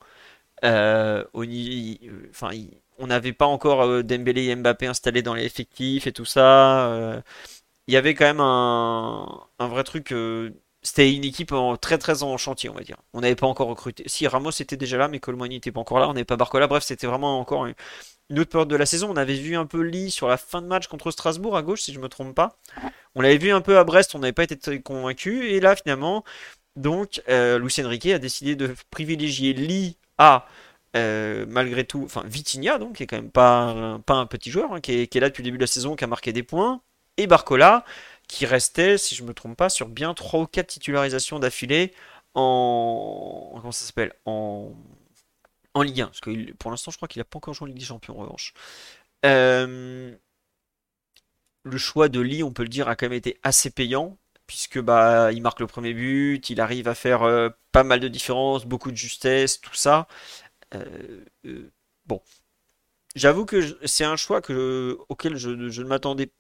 Euh, 0.64 1.24
au... 1.34 1.44
enfin, 2.30 2.50
on 3.02 3.08
n'avait 3.08 3.32
pas 3.32 3.46
encore 3.46 3.82
euh, 3.82 4.02
Dembélé 4.02 4.44
et 4.44 4.56
Mbappé 4.56 4.86
installés 4.86 5.22
dans 5.22 5.34
les 5.34 5.44
effectifs 5.44 6.06
et 6.06 6.12
tout 6.12 6.24
ça. 6.24 6.86
Euh, 6.88 7.20
il 7.88 7.94
y 7.94 7.96
avait 7.96 8.14
quand 8.14 8.24
même 8.24 8.40
un, 8.40 9.68
vrai 9.68 9.84
truc. 9.84 10.12
Euh, 10.12 10.50
c'était 10.82 11.12
une 11.12 11.24
équipe 11.24 11.52
en, 11.52 11.76
très 11.76 11.98
très 11.98 12.22
en 12.22 12.36
chantier, 12.36 12.70
on 12.70 12.74
va 12.74 12.82
dire. 12.82 12.96
On 13.12 13.20
n'avait 13.20 13.36
pas 13.36 13.46
encore 13.46 13.68
recruté. 13.68 14.04
Si 14.06 14.26
Ramos 14.26 14.50
était 14.50 14.76
déjà 14.76 14.98
là, 14.98 15.08
mais 15.08 15.20
Colmani 15.20 15.56
n'était 15.56 15.72
pas 15.72 15.80
encore 15.80 15.98
là. 15.98 16.08
On 16.08 16.12
n'avait 16.12 16.24
pas 16.24 16.36
Barcola. 16.36 16.66
Bref, 16.68 16.84
c'était 16.84 17.06
vraiment 17.06 17.40
encore 17.40 17.66
une, 17.66 17.74
autre 18.38 18.50
période 18.50 18.68
de 18.68 18.76
la 18.76 18.86
saison. 18.86 19.10
On 19.10 19.16
avait 19.16 19.34
vu 19.34 19.56
un 19.56 19.66
peu 19.66 19.80
Lee 19.80 20.10
sur 20.10 20.28
la 20.28 20.36
fin 20.36 20.62
de 20.62 20.66
match 20.68 20.86
contre 20.86 21.10
Strasbourg 21.10 21.56
à 21.56 21.62
gauche, 21.62 21.82
si 21.82 21.92
je 21.92 22.00
me 22.00 22.08
trompe 22.08 22.34
pas. 22.34 22.56
On 23.14 23.20
l'avait 23.20 23.38
vu 23.38 23.50
un 23.50 23.60
peu 23.60 23.78
à 23.78 23.84
Brest, 23.84 24.14
on 24.14 24.20
n'avait 24.20 24.32
pas 24.32 24.44
été 24.44 24.80
convaincu. 24.80 25.50
Et 25.50 25.60
là, 25.60 25.76
finalement, 25.76 26.24
donc, 26.76 27.22
euh, 27.28 27.58
Luis 27.58 27.74
Enrique 27.80 28.06
a 28.06 28.18
décidé 28.18 28.56
de 28.56 28.74
privilégier 28.90 29.52
Lee 29.52 29.98
à 30.18 30.46
euh, 30.96 31.46
malgré 31.48 31.84
tout, 31.84 32.02
enfin 32.04 32.22
Vitinha 32.26 32.78
donc 32.78 32.96
qui 32.96 33.02
est 33.02 33.06
quand 33.06 33.16
même 33.16 33.30
pas, 33.30 34.00
un 34.08 34.26
petit 34.26 34.50
joueur, 34.50 34.72
hein, 34.74 34.80
qui, 34.80 34.92
est, 34.92 35.14
là 35.14 35.28
depuis 35.28 35.42
le 35.42 35.46
début 35.46 35.58
de 35.58 35.62
la 35.62 35.66
saison, 35.66 35.96
qui 35.96 36.04
a 36.04 36.06
marqué 36.06 36.32
des 36.32 36.42
points, 36.42 36.82
et 37.16 37.26
Barcola 37.26 37.84
qui 38.28 38.46
restait, 38.46 38.98
si 38.98 39.14
je 39.14 39.24
me 39.24 39.34
trompe 39.34 39.56
pas, 39.56 39.68
sur 39.68 39.88
bien 39.88 40.14
3 40.14 40.40
ou 40.40 40.46
4 40.46 40.66
titularisations 40.66 41.38
d'affilée 41.38 41.92
en 42.34 43.52
comment 43.56 43.72
ça 43.72 43.84
s'appelle 43.84 44.14
en 44.24 44.72
en 45.74 45.82
Ligue 45.82 46.02
1 46.02 46.06
parce 46.06 46.20
que 46.20 46.52
pour 46.54 46.70
l'instant 46.70 46.90
je 46.90 46.96
crois 46.96 47.08
qu'il 47.08 47.20
a 47.20 47.24
pas 47.24 47.38
encore 47.38 47.54
joué 47.54 47.64
en 47.64 47.68
Ligue 47.68 47.78
des 47.78 47.84
Champions 47.84 48.18
en 48.18 48.22
revanche. 48.22 48.54
Euh, 49.24 50.14
le 51.64 51.78
choix 51.78 52.08
de 52.08 52.20
Lee, 52.20 52.42
on 52.42 52.52
peut 52.52 52.64
le 52.64 52.68
dire, 52.68 52.88
a 52.88 52.96
quand 52.96 53.06
même 53.06 53.12
été 53.12 53.38
assez 53.42 53.70
payant 53.70 54.18
puisque 54.46 54.80
bah 54.80 55.32
il 55.32 55.40
marque 55.42 55.60
le 55.60 55.66
premier 55.66 55.94
but, 55.94 56.50
il 56.50 56.60
arrive 56.60 56.88
à 56.88 56.94
faire 56.94 57.22
euh, 57.22 57.48
pas 57.72 57.84
mal 57.84 58.00
de 58.00 58.08
différences, 58.08 58.66
beaucoup 58.66 58.90
de 58.90 58.96
justesse, 58.96 59.60
tout 59.60 59.74
ça. 59.74 60.08
Euh, 60.74 61.24
euh, 61.46 61.70
bon, 62.06 62.22
j'avoue 63.14 63.46
que 63.46 63.76
c'est 63.86 64.04
un 64.04 64.16
choix 64.16 64.40
que, 64.42 64.98
auquel 65.08 65.36
je, 65.36 65.50
ne 65.50 65.84
m'attendais 65.84 66.32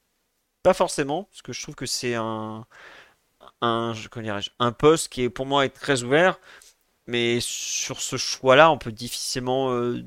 pas 0.62 0.74
forcément, 0.74 1.24
parce 1.24 1.42
que 1.42 1.52
je 1.52 1.62
trouve 1.62 1.74
que 1.76 1.86
c'est 1.86 2.14
un, 2.14 2.66
un, 3.62 3.94
un 4.58 4.72
poste 4.72 5.08
qui 5.10 5.22
est 5.22 5.30
pour 5.30 5.46
moi 5.46 5.64
est 5.66 5.70
très 5.70 6.02
ouvert, 6.02 6.40
mais 7.06 7.38
sur 7.40 8.00
ce 8.00 8.16
choix-là, 8.16 8.70
on 8.70 8.78
peut 8.78 8.92
difficilement, 8.92 9.72
euh, 9.72 10.04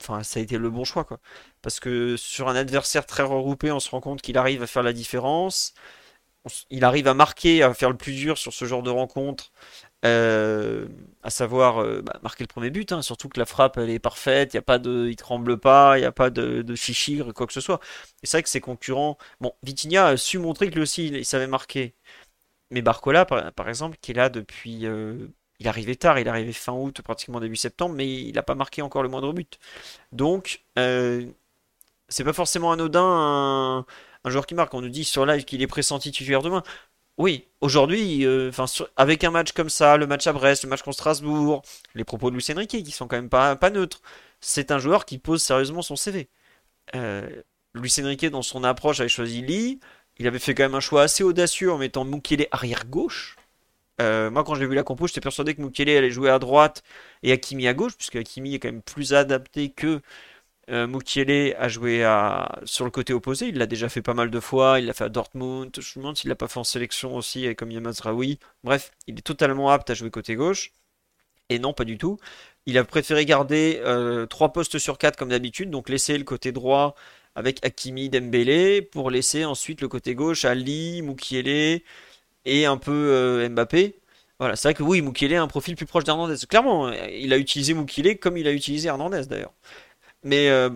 enfin, 0.00 0.22
ça 0.22 0.40
a 0.40 0.42
été 0.42 0.58
le 0.58 0.70
bon 0.70 0.84
choix, 0.84 1.04
quoi. 1.04 1.20
Parce 1.62 1.80
que 1.80 2.16
sur 2.16 2.48
un 2.48 2.56
adversaire 2.56 3.06
très 3.06 3.24
regroupé, 3.24 3.72
on 3.72 3.80
se 3.80 3.90
rend 3.90 4.00
compte 4.00 4.22
qu'il 4.22 4.38
arrive 4.38 4.62
à 4.62 4.66
faire 4.68 4.82
la 4.84 4.92
différence. 4.92 5.74
Il 6.70 6.84
arrive 6.84 7.08
à 7.08 7.14
marquer, 7.14 7.62
à 7.62 7.74
faire 7.74 7.90
le 7.90 7.96
plus 7.96 8.12
dur 8.14 8.38
sur 8.38 8.52
ce 8.52 8.64
genre 8.66 8.82
de 8.82 8.90
rencontre. 8.90 9.50
Euh, 10.04 10.86
à 11.22 11.30
savoir 11.30 11.82
euh, 11.82 12.02
bah, 12.02 12.18
marquer 12.22 12.44
le 12.44 12.48
premier 12.48 12.70
but, 12.70 12.92
hein, 12.92 13.02
surtout 13.02 13.28
que 13.28 13.40
la 13.40 13.46
frappe 13.46 13.78
elle 13.78 13.90
est 13.90 13.98
parfaite, 13.98 14.52
il 14.54 14.56
y 14.56 14.58
a 14.58 14.62
pas 14.62 14.78
de, 14.78 15.08
il 15.08 15.16
tremble 15.16 15.58
pas, 15.58 15.98
il 15.98 16.02
n'y 16.02 16.06
a 16.06 16.12
pas 16.12 16.30
de, 16.30 16.62
de 16.62 16.74
chichigre, 16.74 17.32
quoi 17.32 17.46
que 17.46 17.52
ce 17.52 17.60
soit. 17.60 17.80
Et 18.22 18.26
c'est 18.26 18.36
vrai 18.36 18.42
que 18.42 18.48
ses 18.48 18.60
concurrents, 18.60 19.18
bon, 19.40 19.52
Vitinha 19.62 20.06
a 20.06 20.16
su 20.16 20.38
montrer 20.38 20.68
que 20.68 20.74
lui 20.74 20.82
aussi 20.82 21.08
il, 21.08 21.24
savait 21.24 21.46
marquer, 21.48 21.94
mais 22.70 22.82
Barcola 22.82 23.24
par, 23.26 23.68
exemple, 23.68 23.98
qui 24.00 24.12
est 24.12 24.14
là 24.14 24.28
depuis, 24.28 24.86
euh, 24.86 25.28
il 25.60 25.68
arrivait 25.68 25.96
tard, 25.96 26.18
il 26.20 26.28
arrivait 26.28 26.52
fin 26.52 26.72
août, 26.74 27.00
pratiquement 27.02 27.40
début 27.40 27.56
septembre, 27.56 27.94
mais 27.96 28.08
il 28.08 28.34
n'a 28.34 28.42
pas 28.42 28.54
marqué 28.54 28.82
encore 28.82 29.02
le 29.02 29.08
moindre 29.08 29.32
but. 29.32 29.58
Donc 30.12 30.62
c'est 32.08 32.24
pas 32.24 32.32
forcément 32.32 32.72
anodin 32.72 33.02
un, 33.02 33.86
un 34.26 34.30
joueur 34.30 34.46
qui 34.46 34.54
marque. 34.54 34.74
On 34.74 34.82
nous 34.82 34.88
dit 34.88 35.04
sur 35.04 35.24
live 35.24 35.44
qu'il 35.44 35.62
est 35.62 35.66
pressenti 35.66 36.10
titulaire 36.10 36.42
demain. 36.42 36.62
Oui, 37.18 37.48
aujourd'hui, 37.62 38.26
euh, 38.26 38.50
avec 38.96 39.24
un 39.24 39.30
match 39.30 39.52
comme 39.52 39.70
ça, 39.70 39.96
le 39.96 40.06
match 40.06 40.26
à 40.26 40.32
Brest, 40.34 40.64
le 40.64 40.68
match 40.68 40.82
contre 40.82 40.96
Strasbourg, 40.98 41.62
les 41.94 42.04
propos 42.04 42.30
de 42.30 42.36
Luis 42.36 42.44
Enrique 42.50 42.84
qui 42.84 42.90
sont 42.90 43.08
quand 43.08 43.16
même 43.16 43.30
pas, 43.30 43.56
pas 43.56 43.70
neutres, 43.70 44.02
c'est 44.40 44.70
un 44.70 44.78
joueur 44.78 45.06
qui 45.06 45.18
pose 45.18 45.42
sérieusement 45.42 45.80
son 45.80 45.96
CV. 45.96 46.28
Euh, 46.94 47.28
Luis 47.74 47.94
Enrique, 48.00 48.26
dans 48.26 48.42
son 48.42 48.64
approche, 48.64 49.00
avait 49.00 49.08
choisi 49.08 49.42
Lee. 49.42 49.80
Il 50.18 50.26
avait 50.26 50.38
fait 50.38 50.54
quand 50.54 50.64
même 50.64 50.74
un 50.74 50.80
choix 50.80 51.02
assez 51.02 51.24
audacieux 51.24 51.72
en 51.72 51.78
mettant 51.78 52.04
Mukele 52.04 52.48
arrière 52.50 52.86
gauche. 52.86 53.36
Euh, 54.00 54.30
moi, 54.30 54.44
quand 54.44 54.54
j'ai 54.54 54.66
vu 54.66 54.74
la 54.74 54.82
compo, 54.82 55.06
j'étais 55.06 55.20
persuadé 55.20 55.54
que 55.54 55.62
Mukele 55.62 55.90
allait 55.90 56.10
jouer 56.10 56.30
à 56.30 56.38
droite 56.38 56.82
et 57.22 57.32
Hakimi 57.32 57.66
à 57.68 57.74
gauche, 57.74 57.96
puisque 57.96 58.16
Hakimi 58.16 58.54
est 58.54 58.58
quand 58.58 58.68
même 58.68 58.82
plus 58.82 59.14
adapté 59.14 59.70
que 59.70 60.02
euh, 60.70 60.86
a 61.58 61.68
joué 61.68 62.04
à... 62.04 62.60
sur 62.64 62.84
le 62.84 62.90
côté 62.90 63.12
opposé, 63.12 63.48
il 63.48 63.58
l'a 63.58 63.66
déjà 63.66 63.88
fait 63.88 64.02
pas 64.02 64.14
mal 64.14 64.30
de 64.30 64.40
fois, 64.40 64.80
il 64.80 64.86
l'a 64.86 64.92
fait 64.92 65.04
à 65.04 65.08
Dortmund, 65.08 65.70
je 65.78 65.98
me 65.98 66.02
demande 66.02 66.16
s'il 66.16 66.28
l'a 66.28 66.34
pas 66.34 66.48
fait 66.48 66.58
en 66.58 66.64
sélection 66.64 67.16
aussi 67.16 67.54
comme 67.56 67.70
Yamazraoui. 67.70 68.38
Bref, 68.64 68.92
il 69.06 69.18
est 69.18 69.22
totalement 69.22 69.70
apte 69.70 69.90
à 69.90 69.94
jouer 69.94 70.10
côté 70.10 70.34
gauche. 70.34 70.72
Et 71.48 71.58
non, 71.58 71.72
pas 71.72 71.84
du 71.84 71.98
tout. 71.98 72.18
Il 72.66 72.78
a 72.78 72.84
préféré 72.84 73.24
garder 73.24 73.80
euh, 73.84 74.26
3 74.26 74.52
postes 74.52 74.78
sur 74.78 74.98
4 74.98 75.16
comme 75.16 75.28
d'habitude, 75.28 75.70
donc 75.70 75.88
laisser 75.88 76.18
le 76.18 76.24
côté 76.24 76.52
droit 76.52 76.96
avec 77.36 77.64
Hakimi 77.64 78.08
Dembélé 78.08 78.82
pour 78.82 79.10
laisser 79.10 79.44
ensuite 79.44 79.80
le 79.80 79.88
côté 79.88 80.14
gauche 80.14 80.44
Ali, 80.44 81.02
Mukiele 81.02 81.82
et 82.44 82.66
un 82.66 82.76
peu 82.76 82.92
euh, 82.92 83.48
Mbappé. 83.48 83.96
Voilà, 84.38 84.56
c'est 84.56 84.68
vrai 84.68 84.74
que 84.74 84.82
oui, 84.82 85.00
Mukiele 85.02 85.34
a 85.36 85.42
un 85.42 85.48
profil 85.48 85.76
plus 85.76 85.86
proche 85.86 86.04
d'Hernandez. 86.04 86.36
Clairement, 86.48 86.90
il 86.92 87.32
a 87.32 87.38
utilisé 87.38 87.74
Mukiele 87.74 88.18
comme 88.18 88.36
il 88.36 88.46
a 88.48 88.52
utilisé 88.52 88.88
Hernandez 88.88 89.26
d'ailleurs. 89.26 89.52
Mais 90.26 90.48
euh, 90.50 90.70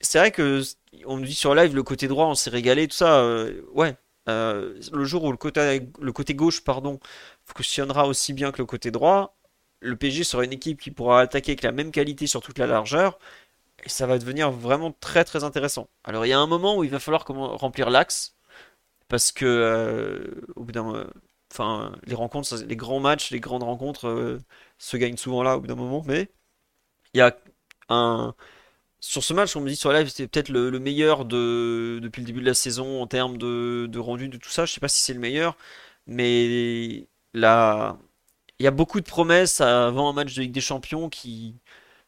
c'est 0.00 0.18
vrai 0.18 0.30
que 0.32 0.62
on 1.06 1.18
dit 1.18 1.34
sur 1.34 1.54
live 1.54 1.74
le 1.74 1.82
côté 1.82 2.08
droit, 2.08 2.26
on 2.26 2.34
s'est 2.34 2.50
régalé, 2.50 2.88
tout 2.88 2.96
ça. 2.96 3.20
Euh, 3.20 3.62
ouais. 3.74 3.96
Euh, 4.28 4.80
le 4.92 5.04
jour 5.04 5.24
où 5.24 5.30
le 5.30 5.36
côté, 5.38 5.88
le 6.00 6.12
côté 6.12 6.34
gauche 6.34 6.62
pardon, 6.62 7.00
fonctionnera 7.44 8.06
aussi 8.06 8.32
bien 8.34 8.52
que 8.52 8.58
le 8.58 8.66
côté 8.66 8.90
droit, 8.90 9.36
le 9.80 9.96
PSG 9.96 10.24
sera 10.24 10.44
une 10.44 10.52
équipe 10.52 10.80
qui 10.80 10.90
pourra 10.90 11.20
attaquer 11.22 11.52
avec 11.52 11.62
la 11.62 11.72
même 11.72 11.90
qualité 11.90 12.26
sur 12.26 12.42
toute 12.42 12.58
la 12.58 12.66
largeur. 12.66 13.18
Et 13.84 13.88
ça 13.88 14.06
va 14.06 14.18
devenir 14.18 14.50
vraiment 14.52 14.92
très 14.92 15.24
très 15.24 15.44
intéressant. 15.44 15.88
Alors 16.04 16.26
il 16.26 16.30
y 16.30 16.32
a 16.32 16.40
un 16.40 16.46
moment 16.46 16.76
où 16.78 16.84
il 16.84 16.90
va 16.90 17.00
falloir 17.00 17.24
remplir 17.26 17.90
l'axe. 17.90 18.36
Parce 19.08 19.32
que 19.32 20.42
au 20.56 20.64
bout 20.64 20.72
d'un 20.72 21.06
enfin 21.52 21.92
les 22.06 22.14
rencontres, 22.14 22.56
les 22.64 22.76
grands 22.76 23.00
matchs, 23.00 23.30
les 23.30 23.40
grandes 23.40 23.62
rencontres 23.64 24.38
se 24.78 24.96
gagnent 24.96 25.16
souvent 25.18 25.42
là 25.42 25.56
au 25.56 25.60
bout 25.60 25.68
d'un 25.68 25.76
moment. 25.76 26.02
Mais 26.06 26.30
il 27.14 27.18
y 27.18 27.20
a 27.22 27.36
Sur 29.04 29.22
ce 29.22 29.34
match, 29.34 29.54
on 29.54 29.60
me 29.60 29.68
dit 29.68 29.76
sur 29.76 29.92
live, 29.92 30.08
c'était 30.08 30.26
peut-être 30.26 30.48
le, 30.48 30.78
meilleur 30.80 31.26
de, 31.26 32.00
depuis 32.02 32.20
le 32.22 32.26
début 32.26 32.40
de 32.40 32.46
la 32.46 32.54
saison 32.54 33.02
en 33.02 33.06
termes 33.06 33.36
de, 33.36 33.98
rendu, 33.98 34.28
de 34.28 34.38
tout 34.38 34.48
ça. 34.48 34.64
Je 34.64 34.72
sais 34.72 34.80
pas 34.80 34.88
si 34.88 35.02
c'est 35.02 35.12
le 35.12 35.20
meilleur, 35.20 35.58
mais 36.06 37.06
là, 37.34 37.98
il 38.58 38.64
y 38.64 38.66
a 38.66 38.70
beaucoup 38.70 39.00
de 39.00 39.06
promesses 39.06 39.60
avant 39.60 40.08
un 40.10 40.14
match 40.14 40.34
de 40.34 40.40
Ligue 40.42 40.52
des 40.52 40.62
Champions 40.62 41.10
qui, 41.10 41.54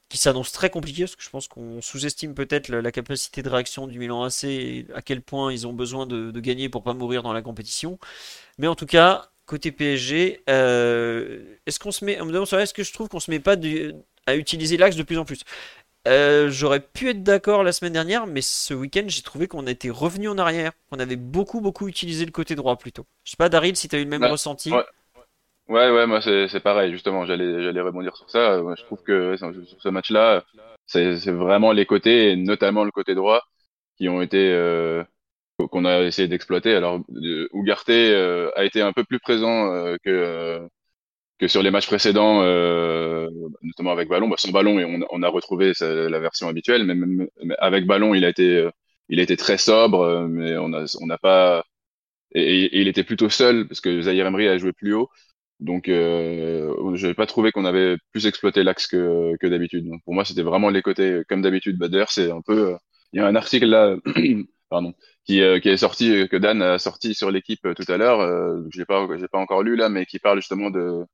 qui 0.09 0.19
s'annonce 0.19 0.53
très 0.53 0.71
compliqué 0.71 1.03
parce 1.03 1.17
que 1.17 1.23
je 1.23 1.31
pense 1.31 1.49
qu'on 1.49 1.83
sous-estime 1.83 2.35
peut-être 2.35 2.69
la, 2.71 2.93
capacité 2.93 3.43
de 3.43 3.49
réaction 3.51 3.87
du 3.87 3.99
Milan 3.99 4.25
AC 4.25 4.45
et 4.45 4.87
à 4.95 5.03
quel 5.03 5.21
point 5.23 5.53
ils 5.53 5.67
ont 5.67 5.73
besoin 5.75 6.07
de, 6.07 6.31
gagner 6.41 6.69
pour 6.71 6.83
pas 6.83 6.95
mourir 6.95 7.23
dans 7.23 7.33
la 7.35 7.43
compétition. 7.43 7.99
Mais 8.59 8.69
en 8.69 8.75
tout 8.75 8.87
cas, 8.87 9.31
côté 9.47 9.73
PSG, 9.73 10.45
euh, 10.49 11.57
est-ce 11.67 11.79
qu'on 11.79 11.93
se 11.93 12.05
met, 12.05 12.21
on 12.21 12.27
me 12.27 12.33
demande 12.33 12.53
est-ce 12.55 12.75
que 12.75 12.85
je 12.85 12.93
trouve 12.93 13.09
qu'on 13.09 13.21
se 13.21 13.31
met 13.31 13.41
pas 13.41 13.57
du, 13.57 13.93
à 14.27 14.37
utiliser 14.37 14.77
l'axe 14.77 14.97
de 14.97 15.03
plus 15.03 15.19
en 15.19 15.25
plus. 15.25 15.41
Euh, 16.07 16.51
j'aurais 16.51 16.81
pu 16.81 17.11
être 17.11 17.23
d'accord 17.23 17.65
la 17.65 17.73
semaine 17.73 17.93
dernière, 17.93 18.27
mais 18.27 18.41
ce 18.41 18.75
week-end, 18.75 19.05
j'ai 19.07 19.23
trouvé 19.23 19.49
qu'on 19.49 19.67
était 19.67 19.91
revenu 19.91 20.29
en 20.29 20.39
arrière. 20.39 20.73
On 20.93 20.99
avait 21.01 21.17
beaucoup, 21.17 21.61
beaucoup 21.61 21.89
utilisé 21.89 22.25
le 22.25 22.31
côté 22.31 22.55
droit 22.55 22.77
plutôt. 22.77 23.07
Je 23.25 23.33
sais 23.33 23.37
pas, 23.37 23.49
Daryl, 23.49 23.77
si 23.77 23.89
tu 23.89 23.97
as 23.97 23.99
eu 23.99 24.05
le 24.05 24.11
même 24.11 24.25
ressenti. 24.25 24.71
Ouais. 24.73 24.85
ouais, 25.69 26.07
moi 26.07 26.21
c'est 26.21 26.61
pareil, 26.61 26.93
justement. 26.93 27.27
J'allais 27.27 27.81
rebondir 27.81 28.17
sur 28.17 28.31
ça. 28.31 28.59
je 28.77 28.85
trouve 28.85 29.03
que 29.03 29.37
sur 29.37 29.83
ce 29.83 29.89
match-là, 29.89 30.45
c'est 30.87 31.31
vraiment 31.31 31.73
les 31.73 31.87
côtés, 31.87 32.31
et 32.31 32.37
notamment 32.37 32.85
le 32.85 32.93
côté 32.93 33.15
droit, 33.15 33.43
qui 33.99 34.09
ont 34.09 34.23
été. 34.23 34.53
Euh, 34.53 35.03
qu'on 35.71 35.87
a 35.87 36.03
essayé 36.03 36.29
d'exploiter. 36.29 36.75
Alors, 36.75 37.01
euh, 37.17 38.51
a 38.55 38.65
été 38.65 38.83
un 38.83 38.93
peu 38.93 39.05
plus 39.05 39.19
présent 39.19 39.97
que 40.05 40.69
que 41.39 41.49
sur 41.49 41.63
les 41.63 41.71
matchs 41.71 41.87
précédents, 41.87 42.43
euh, 42.43 43.29
notamment 43.63 43.93
avec 43.93 44.09
ballon, 44.09 44.29
bah, 44.29 44.37
sans 44.39 44.51
ballon, 44.51 44.79
et 44.79 44.85
on, 44.85 45.01
on 45.11 45.23
a 45.23 45.29
retrouvé 45.29 45.73
la 45.81 46.19
version 46.21 46.49
habituelle, 46.49 46.85
mais, 46.85 46.95
même, 46.95 47.29
avec 47.59 47.87
ballon, 47.87 48.15
il 48.15 48.25
a 48.25 48.29
été, 48.31 48.57
euh, 48.57 48.71
il 49.09 49.21
a 49.21 49.23
été 49.23 49.37
très 49.37 49.59
sobre, 49.59 50.01
euh, 50.01 50.27
mais 50.29 50.57
on 50.59 50.73
a, 50.73 50.85
on 51.01 51.07
n'a 51.07 51.19
pas, 51.19 51.65
et, 52.33 52.81
il 52.81 52.89
était 52.89 53.05
plutôt 53.05 53.31
seul 53.31 53.69
parce 53.69 53.81
que 53.81 54.03
Zahir 54.03 54.27
Emery 54.27 54.49
a 54.49 54.59
joué 54.59 54.73
plus 54.73 54.95
haut, 54.95 55.11
donc 55.61 55.89
euh, 55.89 56.75
je 56.97 57.03
n'avais 57.03 57.15
pas 57.15 57.27
trouvé 57.27 57.53
qu'on 57.53 57.65
avait 57.65 57.97
plus 58.13 58.27
exploité 58.27 58.63
l'axe 58.63 58.87
que, 58.87 59.37
que 59.41 59.47
d'habitude. 59.47 59.89
pour 60.05 60.15
moi, 60.15 60.25
c'était 60.25 60.43
vraiment 60.43 60.71
les 60.71 60.83
côtés 60.83 61.23
comme 61.29 61.43
d'habitude. 61.43 61.79
Bah, 61.79 61.89
D'ailleurs, 61.89 62.11
c'est 62.11 62.31
un 62.31 62.43
peu, 62.43 62.75
euh, 62.75 62.77
il 63.13 63.21
y 63.21 63.23
a 63.23 63.27
un 63.27 63.37
article 63.37 63.67
là, 63.67 63.97
pardon, 64.71 64.95
qui, 65.25 65.41
qui 65.63 65.69
est 65.69 65.77
sorti, 65.77 66.29
que 66.29 66.37
Dan 66.37 66.63
a 66.63 66.79
sorti 66.79 67.15
sur 67.15 67.31
l'équipe 67.31 67.67
tout 67.75 67.93
à 67.93 67.97
l'heure. 67.97 68.21
Euh, 68.21 68.63
je 68.71 68.79
l'ai 68.79 68.85
pas, 68.87 69.07
j'ai 69.19 69.29
pas 69.29 69.39
encore 69.39 69.63
lu 69.63 69.77
là, 69.77 69.89
mais 69.89 70.07
qui 70.07 70.19
parle 70.19 70.39
justement 70.41 70.71
de 70.71 71.05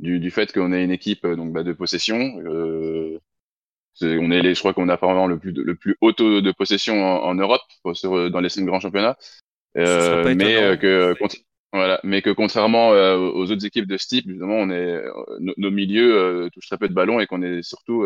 du, 0.00 0.20
du 0.20 0.30
fait 0.30 0.52
qu'on 0.52 0.72
est 0.72 0.84
une 0.84 0.90
équipe 0.90 1.24
euh, 1.24 1.36
donc 1.36 1.52
bah, 1.52 1.62
de 1.62 1.72
possession. 1.72 2.40
Euh, 2.44 3.18
on 4.00 4.30
est 4.30 4.42
les, 4.42 4.54
je 4.54 4.60
crois 4.60 4.74
qu'on 4.74 4.88
a 4.88 4.94
apparemment 4.94 5.26
le 5.26 5.38
plus 5.38 5.50
le 5.52 5.74
plus 5.74 5.96
haut 6.00 6.12
taux 6.12 6.40
de 6.40 6.52
possession 6.52 7.02
en, 7.02 7.34
Europe 7.34 7.62
sur, 7.94 8.30
dans 8.30 8.38
les 8.38 8.48
cinq 8.48 8.64
grands 8.64 8.78
championnats. 8.78 9.16
Euh, 9.76 10.34
mais 10.36 10.78
que 10.78 11.16
voilà, 11.72 11.98
mais 12.04 12.22
que 12.22 12.30
contrairement 12.30 12.90
aux 12.90 13.50
autres 13.50 13.66
équipes 13.66 13.88
de 13.88 13.96
ce 13.96 14.06
type, 14.06 14.28
justement, 14.28 14.54
on 14.54 14.70
est 14.70 15.02
nos, 15.40 15.70
milieux 15.72 16.48
touchent 16.52 16.68
très 16.68 16.78
peu 16.78 16.88
de 16.88 16.94
ballons 16.94 17.18
et 17.18 17.26
qu'on 17.26 17.42
est 17.42 17.60
surtout 17.62 18.04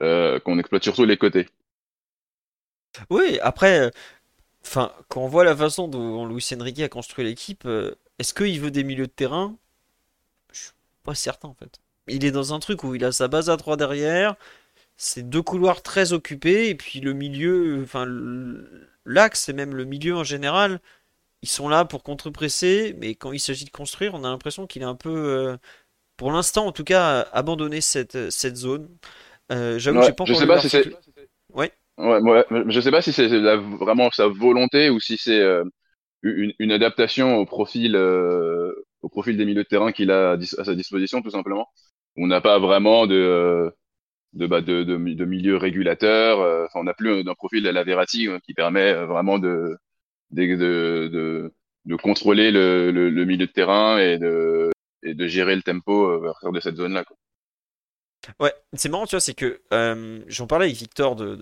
qu'on 0.00 0.58
exploite 0.58 0.84
surtout 0.84 1.04
les 1.04 1.18
côtés. 1.18 1.46
Oui, 3.10 3.38
après, 3.42 3.90
enfin, 4.64 4.90
quand 5.08 5.20
on 5.20 5.28
voit 5.28 5.44
la 5.44 5.54
façon 5.54 5.86
dont 5.86 6.24
Luis 6.24 6.48
Enrique 6.58 6.80
a 6.80 6.88
construit 6.88 7.26
l'équipe, 7.26 7.68
est-ce 8.18 8.32
qu'il 8.32 8.58
veut 8.58 8.70
des 8.70 8.84
milieux 8.84 9.06
de 9.06 9.12
terrain 9.12 9.54
certain 11.14 11.48
en 11.48 11.54
fait. 11.54 11.80
Il 12.08 12.24
est 12.24 12.30
dans 12.30 12.54
un 12.54 12.58
truc 12.58 12.84
où 12.84 12.94
il 12.94 13.04
a 13.04 13.12
sa 13.12 13.28
base 13.28 13.50
à 13.50 13.56
3 13.56 13.76
derrière. 13.76 14.36
c'est 14.96 15.28
deux 15.28 15.42
couloirs 15.42 15.82
très 15.82 16.12
occupés 16.12 16.68
et 16.70 16.74
puis 16.74 17.00
le 17.00 17.12
milieu, 17.12 17.82
enfin 17.84 18.06
l'axe 19.04 19.48
et 19.48 19.52
même 19.52 19.74
le 19.74 19.84
milieu 19.84 20.16
en 20.16 20.24
général, 20.24 20.80
ils 21.42 21.48
sont 21.48 21.68
là 21.68 21.84
pour 21.84 22.02
contre-presser, 22.02 22.96
mais 22.98 23.14
quand 23.14 23.32
il 23.32 23.40
s'agit 23.40 23.64
de 23.64 23.70
construire, 23.70 24.14
on 24.14 24.24
a 24.24 24.30
l'impression 24.30 24.66
qu'il 24.66 24.82
est 24.82 24.86
un 24.86 24.96
peu, 24.96 25.10
euh, 25.10 25.56
pour 26.16 26.32
l'instant 26.32 26.66
en 26.66 26.72
tout 26.72 26.84
cas, 26.84 27.22
abandonné 27.32 27.80
cette, 27.80 28.30
cette 28.30 28.56
zone. 28.56 28.88
Euh, 29.52 29.78
j'avoue 29.78 30.00
que 30.00 30.06
j'ai 30.06 30.12
pas 30.12 30.24
encore 30.24 30.34
je 30.34 30.40
sais 30.40 30.46
pas 30.46 30.60
si 30.60 30.68
c'est. 30.68 30.92
Ouais. 31.52 31.72
Ouais, 31.96 32.44
je 32.68 32.80
sais 32.80 32.90
pas 32.90 33.02
si 33.02 33.12
c'est 33.12 33.28
vraiment 33.28 34.10
sa 34.12 34.28
volonté 34.28 34.88
ou 34.90 35.00
si 35.00 35.16
c'est 35.16 35.40
euh, 35.40 35.64
une, 36.22 36.70
adaptation 36.70 37.36
au 37.38 37.46
profil, 37.46 37.96
au 39.02 39.08
profil 39.08 39.36
des 39.36 39.44
milieux 39.44 39.62
de 39.64 39.68
terrain 39.68 39.92
qu'il 39.92 40.10
a 40.10 40.32
à, 40.32 40.40
sa 40.40 40.74
disposition, 40.74 41.22
tout 41.22 41.30
simplement. 41.30 41.68
On 42.16 42.26
n'a 42.26 42.40
pas 42.40 42.58
vraiment 42.58 43.06
de, 43.06 43.72
de, 44.32 44.46
bah, 44.46 44.60
de, 44.60 44.82
de, 44.82 44.96
de, 44.96 45.24
milieu 45.24 45.56
régulateur. 45.56 46.68
on 46.74 46.84
n'a 46.84 46.94
plus 46.94 47.24
d'un 47.24 47.34
profil 47.34 47.66
à 47.66 47.72
la 47.72 47.84
Verratti 47.84 48.28
qui 48.44 48.54
permet 48.54 48.92
vraiment 48.94 49.38
de, 49.38 49.76
de, 50.30 51.08
de, 51.08 51.52
de 51.84 51.96
contrôler 51.96 52.50
le, 52.50 52.90
le, 52.90 53.24
milieu 53.24 53.46
de 53.46 53.52
terrain 53.52 53.98
et 53.98 54.18
de, 54.18 54.70
et 55.02 55.14
de 55.14 55.26
gérer 55.26 55.56
le 55.56 55.62
tempo 55.62 56.10
euh, 56.10 56.18
à 56.18 56.32
partir 56.32 56.52
de 56.52 56.60
cette 56.60 56.76
zone-là. 56.76 57.04
Ouais, 58.40 58.52
c'est 58.74 58.88
marrant, 58.88 59.06
tu 59.06 59.12
vois, 59.12 59.20
c'est 59.20 59.34
que 59.34 59.62
euh, 59.72 60.22
j'en 60.26 60.46
parlais 60.46 60.66
avec 60.66 60.76
Victor, 60.76 61.16
de, 61.16 61.38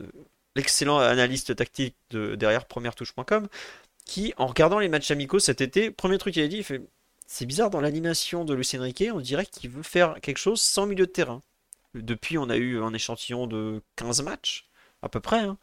l'excellent 0.55 0.99
analyste 0.99 1.57
tactique 1.57 1.97
de, 2.11 2.37
derrière 2.37 2.66
première-touche.com, 2.66 3.49
qui, 4.05 4.33
en 4.37 4.47
regardant 4.47 4.79
les 4.79 4.88
matchs 4.88 5.11
amicaux 5.11 5.38
cet 5.38 5.61
été, 5.61 5.90
premier 5.90 6.19
truc 6.19 6.35
qu'il 6.35 6.42
a 6.45 6.49
dit, 6.49 6.59
il 6.59 6.64
fait 6.64 6.81
C'est 7.27 7.47
bizarre, 7.47 7.71
dans 7.71 7.81
l'animation 7.81 8.45
de 8.45 8.55
Lucien 8.55 8.81
Riquet, 8.81 9.11
on 9.11 9.21
dirait 9.21 9.47
qu'il 9.47 9.71
veut 9.71 9.83
faire 9.83 10.21
quelque 10.21 10.39
chose 10.39 10.61
sans 10.61 10.87
milieu 10.87 11.07
de 11.07 11.11
terrain. 11.11 11.43
Depuis, 11.95 12.39
on 12.39 12.49
a 12.51 12.57
eu 12.57 12.81
un 12.83 12.93
échantillon 12.95 13.47
de 13.47 13.83
15 13.97 14.23
matchs, 14.23 14.69
à 15.03 15.09
peu 15.09 15.21
près. 15.21 15.41
Hein. 15.41 15.59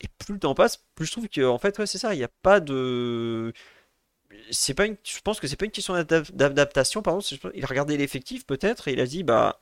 Et 0.00 0.08
plus 0.18 0.34
le 0.34 0.40
temps 0.40 0.54
passe, 0.54 0.84
plus 0.94 1.06
je 1.06 1.12
trouve 1.12 1.28
que 1.28 1.44
en 1.46 1.58
fait, 1.58 1.78
ouais, 1.78 1.86
c'est 1.86 1.98
ça. 1.98 2.14
Il 2.14 2.18
n'y 2.18 2.24
a 2.24 2.30
pas 2.42 2.60
de. 2.60 3.52
C'est 4.50 4.74
pas 4.74 4.86
une... 4.86 4.96
Je 5.04 5.20
pense 5.20 5.40
que 5.40 5.48
c'est 5.48 5.56
pas 5.56 5.64
une 5.64 5.70
question 5.72 5.94
d'adaptation. 5.94 7.02
Pardon, 7.02 7.20
il 7.54 7.64
a 7.64 7.66
regardé 7.66 7.96
l'effectif 7.96 8.46
peut-être 8.46 8.88
et 8.88 8.92
il 8.92 9.00
a 9.00 9.06
dit 9.06 9.22
bah 9.22 9.58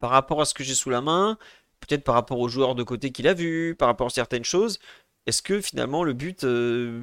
par 0.00 0.10
rapport 0.10 0.40
à 0.40 0.44
ce 0.44 0.54
que 0.54 0.62
j'ai 0.64 0.74
sous 0.74 0.90
la 0.90 1.00
main, 1.00 1.38
peut-être 1.80 2.04
par 2.04 2.14
rapport 2.14 2.38
aux 2.38 2.48
joueurs 2.48 2.74
de 2.74 2.82
côté 2.82 3.10
qu'il 3.10 3.26
a 3.26 3.34
vu, 3.34 3.74
par 3.74 3.88
rapport 3.88 4.08
à 4.08 4.10
certaines 4.10 4.44
choses, 4.44 4.78
est-ce 5.26 5.42
que 5.42 5.60
finalement 5.62 6.04
le 6.04 6.12
but 6.12 6.44
euh, 6.44 7.02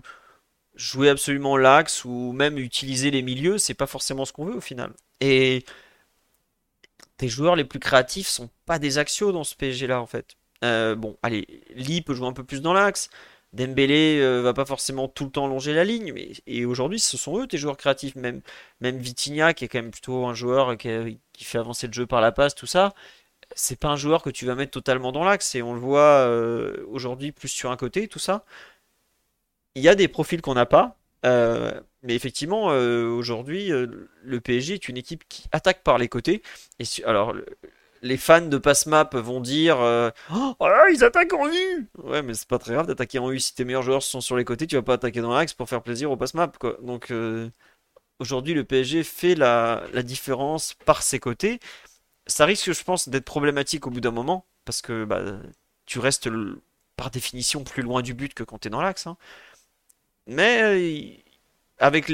jouer 0.75 1.09
absolument 1.09 1.57
l'axe 1.57 2.05
ou 2.05 2.31
même 2.33 2.57
utiliser 2.57 3.11
les 3.11 3.21
milieux, 3.21 3.57
c'est 3.57 3.73
pas 3.73 3.87
forcément 3.87 4.25
ce 4.25 4.33
qu'on 4.33 4.45
veut 4.45 4.55
au 4.55 4.61
final. 4.61 4.93
Et 5.19 5.65
tes 7.17 7.27
joueurs 7.27 7.55
les 7.55 7.65
plus 7.65 7.79
créatifs 7.79 8.27
sont 8.27 8.49
pas 8.65 8.79
des 8.79 8.97
axios 8.97 9.31
dans 9.31 9.43
ce 9.43 9.55
PSG 9.55 9.87
là 9.87 10.01
en 10.01 10.07
fait. 10.07 10.37
Euh, 10.63 10.95
bon, 10.95 11.17
allez, 11.23 11.63
Lee 11.75 12.01
peut 12.01 12.13
jouer 12.13 12.27
un 12.27 12.33
peu 12.33 12.43
plus 12.43 12.61
dans 12.61 12.73
l'axe. 12.73 13.09
Dembélé 13.53 14.19
euh, 14.21 14.41
va 14.41 14.53
pas 14.53 14.65
forcément 14.65 15.09
tout 15.09 15.25
le 15.25 15.31
temps 15.31 15.47
longer 15.47 15.73
la 15.73 15.83
ligne, 15.83 16.13
mais 16.13 16.31
et 16.47 16.65
aujourd'hui 16.65 16.99
ce 16.99 17.17
sont 17.17 17.37
eux 17.39 17.47
tes 17.47 17.57
joueurs 17.57 17.75
créatifs, 17.75 18.15
même 18.15 18.41
même 18.79 18.97
Vitinha 18.97 19.53
qui 19.53 19.65
est 19.65 19.67
quand 19.67 19.79
même 19.81 19.91
plutôt 19.91 20.25
un 20.25 20.33
joueur 20.33 20.77
qui, 20.77 20.89
fait 21.43 21.57
avancer 21.57 21.87
le 21.87 21.93
jeu 21.93 22.07
par 22.07 22.21
la 22.21 22.31
passe, 22.31 22.55
tout 22.55 22.65
ça. 22.65 22.93
C'est 23.55 23.79
pas 23.79 23.89
un 23.89 23.97
joueur 23.97 24.23
que 24.23 24.29
tu 24.29 24.45
vas 24.45 24.55
mettre 24.55 24.71
totalement 24.71 25.11
dans 25.11 25.25
l'axe 25.25 25.55
et 25.55 25.61
on 25.61 25.73
le 25.73 25.79
voit 25.81 25.99
euh, 26.25 26.85
aujourd'hui 26.89 27.31
plus 27.33 27.49
sur 27.49 27.71
un 27.71 27.77
côté, 27.77 28.07
tout 28.07 28.19
ça. 28.19 28.45
Il 29.75 29.83
y 29.83 29.89
a 29.89 29.95
des 29.95 30.07
profils 30.07 30.41
qu'on 30.41 30.53
n'a 30.53 30.65
pas, 30.65 30.97
mais 31.23 32.15
effectivement 32.15 32.67
aujourd'hui 32.67 33.69
le 33.69 34.41
PSG 34.41 34.73
est 34.75 34.89
une 34.89 34.97
équipe 34.97 35.23
qui 35.29 35.45
attaque 35.51 35.83
par 35.83 35.97
les 35.97 36.09
côtés. 36.09 36.41
Et 36.79 36.85
alors 37.05 37.33
les 38.01 38.17
fans 38.17 38.41
de 38.41 38.57
Passmap 38.57 39.15
vont 39.15 39.39
dire 39.39 39.79
euh, 39.79 40.09
oh, 40.31 40.55
là, 40.59 40.89
ils 40.91 41.03
attaquent 41.03 41.33
en 41.33 41.47
U 41.47 41.87
Ouais, 41.97 42.21
mais 42.21 42.33
c'est 42.33 42.47
pas 42.47 42.59
très 42.59 42.73
grave 42.73 42.87
d'attaquer 42.87 43.19
en 43.19 43.31
U 43.31 43.39
si 43.39 43.53
tes 43.53 43.63
meilleurs 43.63 43.83
joueurs 43.83 44.03
sont 44.03 44.21
sur 44.21 44.35
les 44.35 44.45
côtés, 44.45 44.67
tu 44.67 44.75
vas 44.75 44.81
pas 44.81 44.93
attaquer 44.93 45.21
dans 45.21 45.33
l'axe 45.33 45.53
pour 45.53 45.69
faire 45.69 45.81
plaisir 45.81 46.11
au 46.11 46.17
Passmap. 46.17 46.57
Donc 46.81 47.11
euh, 47.11 47.49
aujourd'hui, 48.19 48.53
le 48.53 48.63
PSG 48.63 49.03
fait 49.03 49.35
la, 49.35 49.83
différence 50.03 50.73
par 50.85 51.03
ses 51.03 51.19
côtés. 51.19 51.59
Ça 52.27 52.45
risque, 52.45 52.71
je 52.71 52.83
pense, 52.83 53.09
d'être 53.09 53.25
problématique 53.25 53.87
au 53.87 53.91
bout 53.91 54.01
d'un 54.01 54.11
moment 54.11 54.45
parce 54.65 54.81
que 54.81 55.05
bah, 55.05 55.21
tu 55.85 55.99
restes 55.99 56.29
par 56.95 57.11
définition 57.11 57.63
plus 57.63 57.83
loin 57.83 58.01
du 58.01 58.13
but 58.13 58.33
que 58.33 58.43
quand 58.43 58.59
tu 58.59 58.67
es 58.67 58.71
dans 58.71 58.81
l'axe. 58.81 59.07
Hein. 59.07 59.17
Mais 60.27 60.61
euh, 60.63 61.09
avec, 61.79 62.09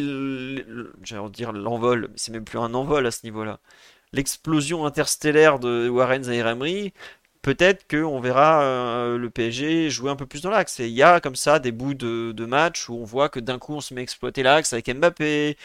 l'envol, 1.54 2.10
c'est 2.15 2.32
même 2.32 2.46
plus 2.46 2.60
un 2.60 2.74
envol 2.74 3.06
à 3.06 3.12
ce 3.12 3.26
niveau-là 3.26 3.60
l'explosion 4.13 4.86
interstellaire 4.86 5.60
de 5.60 5.89
Warren 5.89 6.24
Zaire 6.24 6.56
peut-être 7.41 7.88
qu'on 7.88 8.20
verra 8.20 8.62
euh, 8.63 9.17
le 9.17 9.30
PSG 9.30 9.89
jouer 9.89 10.12
un 10.12 10.15
peu 10.15 10.26
plus 10.26 10.41
dans 10.41 10.50
l'axe. 10.50 10.80
Et 10.80 10.88
il 10.88 10.93
y 10.93 11.04
a 11.04 11.20
comme 11.22 11.36
ça 11.36 11.60
des 11.60 11.72
bouts 11.72 11.93
de, 11.93 12.46
match 12.46 12.89
où 12.89 12.96
on 12.96 13.04
voit 13.04 13.30
que 13.30 13.39
d'un 13.39 13.60
coup 13.60 13.74
on 13.74 13.82
se 13.82 13.93
met 13.93 14.02
à 14.02 14.04
exploiter 14.04 14.43
l'axe 14.43 14.74
avec 14.74 14.89
Mbappé, 14.93 15.58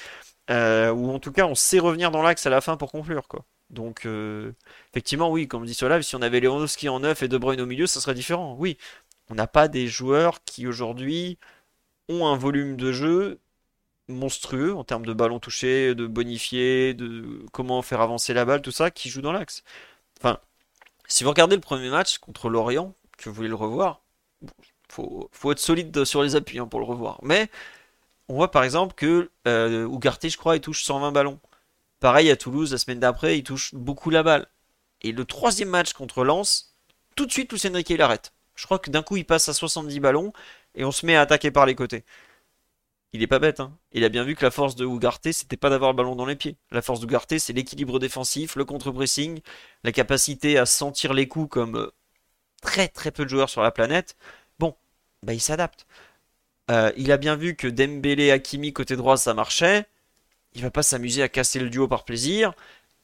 euh, 0.51 0.91
ou 0.93 1.11
en 1.11 1.19
tout 1.19 1.33
cas 1.33 1.47
on 1.47 1.55
sait 1.55 1.79
revenir 1.79 2.11
dans 2.11 2.23
l'axe 2.23 2.47
à 2.47 2.51
la 2.51 2.61
fin 2.61 2.77
pour 2.77 2.93
conclure. 2.93 3.27
Donc 3.71 4.07
effectivement 4.91 5.31
oui, 5.31 5.49
comme 5.49 5.65
dit 5.65 5.75
sur 5.75 5.89
live, 5.89 6.03
si 6.03 6.17
on 6.17 6.23
avait 6.23 6.41
Lewandowski 6.41 6.89
en 6.89 7.01
neuf 7.01 7.23
et 7.23 7.29
De 7.29 7.39
Bruyne 7.39 7.61
au 7.61 7.67
milieu, 7.67 7.87
ça 7.87 8.01
serait 8.01 8.15
différent. 8.15 8.57
Oui, 8.59 8.79
on 9.31 9.35
n'a 9.35 9.47
pas 9.47 9.69
des 9.69 9.87
joueurs 9.89 10.45
qui 10.45 10.67
aujourd'hui 10.67 11.39
un 12.21 12.37
volume 12.37 12.77
de 12.77 12.93
jeu 12.93 13.41
monstrueux 14.09 14.75
en 14.75 14.85
termes 14.85 15.07
de 15.07 15.13
ballon 15.13 15.39
touché, 15.39 15.95
de 15.95 16.07
bonifié, 16.07 16.95
de 16.95 17.45
comment 17.53 17.83
faire 17.83 18.01
avancer 18.01 18.35
la 18.35 18.45
balle, 18.45 18.63
tout 18.63 18.73
ça, 18.73 18.91
qui 18.91 19.09
joue 19.09 19.23
dans 19.23 19.33
l'axe. 19.33 19.63
Enfin, 20.21 20.39
si 21.09 21.25
vous 21.25 21.31
regardez 21.31 21.57
le 21.57 21.63
premier 21.63 21.91
match 21.91 22.19
contre 22.19 22.49
l'Orient, 22.49 22.95
que 23.19 23.29
vous 23.29 23.35
voulez 23.35 23.49
le 23.49 23.55
revoir, 23.55 24.03
faut, 24.89 25.29
faut 25.33 25.53
être 25.53 25.59
solide 25.59 26.05
sur 26.05 26.23
les 26.23 26.37
appuis 26.37 26.59
hein, 26.59 26.67
pour 26.67 26.81
le 26.81 26.87
revoir. 26.87 27.19
Mais 27.23 27.49
on 28.29 28.35
voit 28.35 28.51
par 28.51 28.65
exemple 28.65 28.95
que 28.95 29.31
euh, 29.47 29.85
Ougarté, 29.87 30.31
je 30.31 30.37
crois, 30.37 30.57
il 30.57 30.61
touche 30.61 30.85
120 30.85 31.13
ballons. 31.13 31.41
Pareil 32.01 32.31
à 32.31 32.37
Toulouse, 32.37 32.73
la 32.73 32.79
semaine 32.79 33.01
d'après, 33.01 33.39
il 33.39 33.45
touche 33.45 33.75
beaucoup 33.75 34.11
la 34.11 34.23
balle. 34.23 34.47
Et 35.03 35.13
le 35.13 35.25
troisième 35.25 35.69
match 35.69 35.93
contre 35.93 36.25
Lens, 36.25 36.77
tout 37.17 37.27
de 37.27 37.33
suite, 37.33 37.53
Lucien 37.53 37.73
Riquet, 37.73 37.95
il 37.95 38.03
arrête. 38.03 38.33
Je 38.55 38.65
crois 38.65 38.79
que 38.79 38.91
d'un 38.91 39.03
coup, 39.03 39.17
il 39.17 39.25
passe 39.25 39.49
à 39.49 39.55
70 39.55 40.01
ballons 40.01 40.33
et 40.75 40.85
on 40.85 40.93
se 40.93 41.07
met 41.07 41.17
à 41.17 41.23
attaquer 41.23 41.51
par 41.51 41.67
les 41.67 41.75
côtés 41.75 42.05
il 43.13 43.23
est 43.23 43.27
pas 43.27 43.39
bête. 43.39 43.61
Hein. 43.61 43.77
Il 43.93 44.05
a 44.05 44.09
bien 44.09 44.25
vu 44.25 44.35
que 44.35 44.45
la 44.45 44.51
force 44.51 44.75
de 44.75 44.85
Ougarté, 44.85 45.33
c'était 45.33 45.57
pas 45.57 45.71
d'avoir 45.71 45.93
le 45.93 45.97
ballon 45.97 46.17
dans 46.17 46.27
les 46.27 46.37
pieds. 46.37 46.57
La 46.71 46.83
force 46.83 47.01
d'Ougarté, 47.01 47.39
c'est 47.39 47.53
l'équilibre 47.53 47.99
défensif, 47.99 48.57
le 48.57 48.65
contre-pressing, 48.65 49.41
la 49.85 49.93
capacité 49.93 50.59
à 50.59 50.67
sentir 50.67 51.13
les 51.13 51.29
coups 51.29 51.51
comme 51.51 51.77
euh, 51.77 51.93
très 52.63 52.89
très 52.89 53.11
peu 53.11 53.25
de 53.25 53.29
joueurs 53.29 53.51
sur 53.51 53.63
la 53.63 53.71
planète. 53.71 54.17
Bon, 54.59 54.75
bah 55.23 55.35
il 55.35 55.41
s'adapte. 55.41 55.87
Euh, 56.71 56.93
il 56.97 57.13
a 57.13 57.19
bien 57.19 57.37
vu 57.37 57.57
que 57.57 57.69
Dembélé, 57.69 58.31
Hakimi 58.31 58.73
côté 58.73 58.97
droit, 58.97 59.17
ça 59.17 59.35
marchait. 59.35 59.87
Il 60.55 60.63
va 60.63 60.71
pas 60.71 60.83
s'amuser 60.83 61.23
à 61.23 61.29
casser 61.29 61.59
le 61.61 61.71
duo 61.71 61.89
par 61.89 62.05
plaisir. 62.05 62.55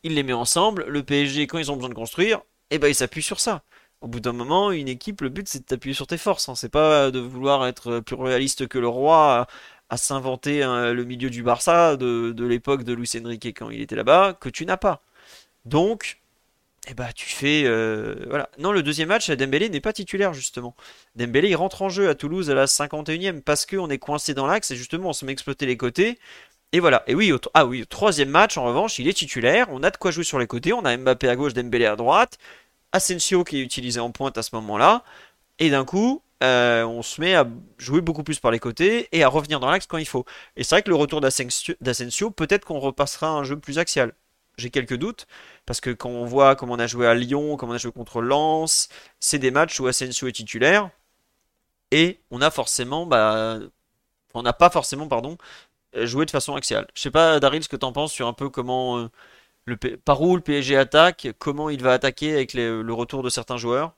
Il 0.05 0.15
les 0.15 0.23
met 0.23 0.33
ensemble. 0.33 0.85
Le 0.89 1.03
PSG, 1.03 1.47
quand 1.47 1.59
ils 1.59 1.71
ont 1.73 1.77
besoin 1.77 1.91
de 1.91 1.95
construire, 1.95 2.41
eh 2.71 2.79
ben 2.79 2.89
il 2.89 2.95
s'appuie 2.95 3.23
sur 3.23 3.41
ça. 3.41 3.63
Au 4.01 4.07
bout 4.07 4.21
d'un 4.21 4.33
moment, 4.33 4.71
une 4.71 4.89
équipe, 4.89 5.23
le 5.23 5.29
but 5.29 5.49
c'est 5.49 5.61
de 5.61 5.65
t'appuyer 5.65 5.95
sur 5.95 6.07
tes 6.07 6.19
forces. 6.19 6.49
Hein. 6.49 6.55
C'est 6.55 6.69
pas 6.69 7.11
de 7.11 7.19
vouloir 7.19 7.67
être 7.67 8.01
plus 8.01 8.17
réaliste 8.17 8.69
que 8.69 8.79
le 8.79 8.89
roi 8.89 9.47
à 9.91 9.97
s'inventer 9.97 10.61
le 10.63 11.05
milieu 11.05 11.31
du 11.31 11.43
Barça 11.43 11.97
de, 11.97 12.45
l'époque 12.45 12.85
de 12.85 12.93
Luis 12.93 13.11
Enrique 13.23 13.47
quand 13.47 13.71
il 13.71 13.81
était 13.81 13.97
là-bas, 13.97 14.37
que 14.39 14.49
tu 14.49 14.67
n'as 14.67 14.77
pas. 14.77 15.03
Donc, 15.65 16.21
eh 16.91 16.95
ben, 16.95 17.09
tu 17.15 17.27
fais. 17.27 17.65
Euh, 17.67 18.25
voilà. 18.29 18.49
Non, 18.59 18.73
le 18.73 18.83
deuxième 18.83 19.09
match, 19.09 19.31
Dembélé 19.31 19.69
n'est 19.69 19.81
pas 19.81 19.93
titulaire, 19.93 20.33
justement. 20.33 20.75
Dembélé, 21.17 21.51
il 21.51 21.57
rentre 21.57 21.83
en 21.83 21.91
jeu 21.91 22.09
à 22.09 22.15
Toulouse 22.15 22.51
à 22.51 22.55
la 22.55 22.67
51e 22.67 23.43
parce 23.43 23.67
qu'on 23.67 23.91
est 23.91 23.99
coincé 23.99 24.33
dans 24.35 24.47
l'axe 24.47 24.71
et 24.71 24.77
justement, 24.77 25.11
on 25.11 25.13
se 25.13 25.25
met 25.25 25.33
exploiter 25.33 25.67
les 25.67 25.77
côtés. 25.77 26.19
Et 26.73 26.81
voilà. 26.81 27.03
Et 27.07 27.15
oui, 27.15 27.33
ah 27.55 27.67
oui, 27.67 27.87
troisième 27.87 28.31
match, 28.31 28.57
en 28.57 28.65
revanche, 28.65 28.99
il 28.99 29.09
est 29.09 29.13
titulaire. 29.13 29.67
On 29.71 29.83
a 29.83 29.91
de 29.91 29.97
quoi 29.99 30.11
jouer 30.11 30.25
sur 30.25 30.39
les 30.39 30.47
côtés. 30.47 30.73
On 30.73 30.85
a 30.85 30.97
Mbappé 30.97 31.29
à 31.29 31.37
gauche, 31.37 31.55
Dembélé 31.55 31.87
à 31.87 31.97
droite. 31.97 32.39
Asensio 32.93 33.45
qui 33.45 33.59
est 33.59 33.63
utilisé 33.63 34.01
en 34.01 34.11
pointe 34.11 34.39
à 34.39 34.43
ce 34.43 34.55
moment-là. 34.57 35.05
Et 35.59 35.71
d'un 35.71 35.85
coup, 35.85 36.23
euh, 36.43 36.85
on 36.85 37.03
se 37.03 37.21
met 37.21 37.35
à 37.35 37.47
jouer 37.79 38.01
beaucoup 38.01 38.23
plus 38.23 38.39
par 38.39 38.51
les 38.51 38.59
côtés 38.61 39.09
et 39.13 39.23
à 39.25 39.29
revenir 39.29 39.61
dans 39.61 39.71
l'axe 39.71 39.87
quand 39.87 39.99
il 39.99 40.07
faut. 40.07 40.25
Et 40.57 40.65
c'est 40.65 40.75
vrai 40.75 40.83
que 40.83 40.91
le 40.91 40.97
retour 40.97 41.21
d'Asensio, 41.21 42.31
peut-être 42.31 42.65
qu'on 42.65 42.79
repassera 42.79 43.29
un 43.29 43.45
jeu 43.45 43.59
plus 43.59 43.79
axial. 43.79 44.13
J'ai 44.57 44.71
quelques 44.71 44.97
doutes, 44.97 45.27
parce 45.67 45.81
que 45.81 45.91
quand 45.91 46.11
on 46.11 46.25
voit 46.25 46.57
comment 46.57 46.75
on 46.75 46.79
a 46.81 46.87
joué 46.89 47.07
à 47.07 47.15
Lyon, 47.15 47.57
comment 47.57 47.73
on 47.73 47.75
a 47.77 47.79
joué 47.79 47.93
contre 47.93 48.21
Lens, 48.21 48.89
c'est 49.21 49.39
des 49.39 49.53
matchs 49.53 49.79
où 49.79 49.87
Asensio 49.87 50.27
est 50.27 50.33
titulaire, 50.33 50.91
et 51.93 52.21
on 52.31 52.41
a 52.43 52.51
forcément, 52.51 53.07
bah, 53.07 53.59
on 54.35 54.43
n'a 54.43 54.53
pas 54.53 54.71
forcément, 54.71 55.09
pardon, 55.09 55.39
joué 55.95 56.27
de 56.27 56.31
façon 56.31 56.57
axiale. 56.57 56.89
Je 56.95 57.03
sais 57.03 57.11
pas, 57.11 57.41
Daryl, 57.41 57.63
ce 57.63 57.69
que 57.69 57.77
tu 57.77 57.87
en 57.87 57.93
penses 57.93 58.13
sur 58.13 58.27
un 58.29 58.33
peu 58.33 58.49
comment, 58.51 58.99
euh, 58.99 59.09
par 59.77 60.23
où 60.23 60.37
le 60.37 60.43
PSG 60.43 60.77
attaque, 60.77 61.29
comment 61.39 61.71
il 61.71 61.83
va 61.83 61.93
attaquer 61.95 62.33
avec 62.35 62.55
le 62.55 62.83
retour 62.93 63.23
de 63.23 63.31
certains 63.31 63.57
joueurs? 63.59 63.95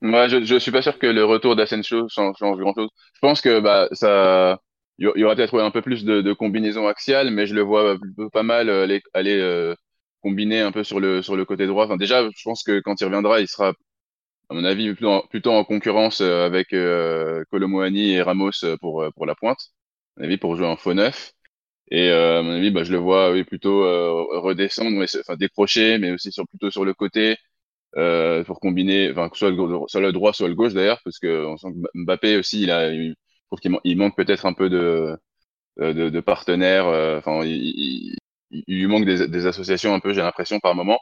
Je, 0.00 0.44
je 0.44 0.58
suis 0.58 0.70
pas 0.70 0.82
sûr 0.82 0.98
que 0.98 1.06
le 1.06 1.24
retour 1.24 1.56
d'Asensio 1.56 2.08
change, 2.08 2.36
grand-chose. 2.38 2.88
Je 3.14 3.18
pense 3.20 3.40
que 3.40 3.58
bah 3.60 3.88
ça, 3.92 4.58
il 4.98 5.10
y 5.16 5.24
aura 5.24 5.34
peut-être 5.34 5.58
un 5.60 5.70
peu 5.72 5.82
plus 5.82 6.04
de, 6.04 6.20
de 6.22 6.32
combinaisons 6.32 6.86
axiales, 6.86 7.30
mais 7.32 7.46
je 7.46 7.54
le 7.54 7.62
vois 7.62 7.96
pas 8.32 8.42
mal 8.44 8.68
euh, 8.68 8.84
aller, 9.14 9.38
euh, 9.40 9.74
combiner 10.22 10.60
un 10.60 10.70
peu 10.72 10.84
sur 10.84 11.00
le 11.00 11.20
sur 11.22 11.36
le 11.36 11.44
côté 11.44 11.66
droit. 11.66 11.96
Déjà, 11.96 12.22
je 12.30 12.42
pense 12.44 12.62
que 12.62 12.80
quand 12.80 13.00
il 13.00 13.04
reviendra, 13.06 13.40
il 13.40 13.48
sera 13.48 13.70
à 14.50 14.54
mon 14.54 14.64
avis 14.64 14.94
plutôt 14.94 15.52
en, 15.52 15.58
en 15.58 15.64
concurrence 15.64 16.20
avec 16.22 16.72
euh, 16.74 17.44
et 17.94 18.22
Ramos 18.22 18.50
pour 18.80 19.04
pour 19.14 19.26
la 19.26 19.34
pointe. 19.36 19.58
À 20.18 20.20
mon 20.22 20.26
avis, 20.26 20.38
pour 20.38 20.56
jouer 20.56 20.66
en 20.68 20.76
faux 20.76 20.94
neuf. 20.94 21.32
Et 21.90 22.10
à 22.10 22.42
mon 22.42 22.52
avis, 22.52 22.70
bah, 22.70 22.84
je 22.84 22.92
le 22.92 22.98
vois 22.98 23.32
oui, 23.32 23.44
plutôt 23.44 23.82
redescendre, 24.40 25.02
enfin 25.20 25.36
décrocher, 25.36 25.98
mais 25.98 26.12
aussi 26.12 26.32
sur 26.32 26.46
plutôt 26.48 26.70
sur 26.70 26.84
le 26.84 26.94
côté 26.94 27.36
euh, 27.96 28.44
pour 28.44 28.60
combiner, 28.60 29.10
enfin, 29.10 29.30
soit 29.34 29.50
le, 29.50 29.56
soit 29.88 30.00
le 30.00 30.12
droit, 30.12 30.32
soit 30.32 30.48
le 30.48 30.54
gauche 30.54 30.74
d'ailleurs, 30.74 31.00
parce 31.04 31.18
que 31.18 31.46
on 31.46 31.56
sent 31.56 31.68
que 31.72 31.88
Mbappé 32.04 32.36
aussi, 32.38 32.62
il 32.62 32.70
a, 32.70 32.92
je 32.94 33.12
trouve 33.48 33.60
qu'il 33.60 33.76
il 33.84 33.98
manque 33.98 34.16
peut-être 34.16 34.46
un 34.46 34.52
peu 34.54 34.68
de, 34.70 35.16
de, 35.78 36.10
de 36.10 36.20
partenaires, 36.20 36.86
euh, 36.88 37.18
enfin, 37.18 37.44
il, 37.44 38.16
il, 38.50 38.64
lui 38.78 38.86
manque 38.86 39.04
des, 39.04 39.28
des 39.28 39.46
associations 39.46 39.94
un 39.94 40.00
peu, 40.00 40.12
j'ai 40.12 40.22
l'impression, 40.22 40.60
par 40.60 40.74
moment. 40.74 40.98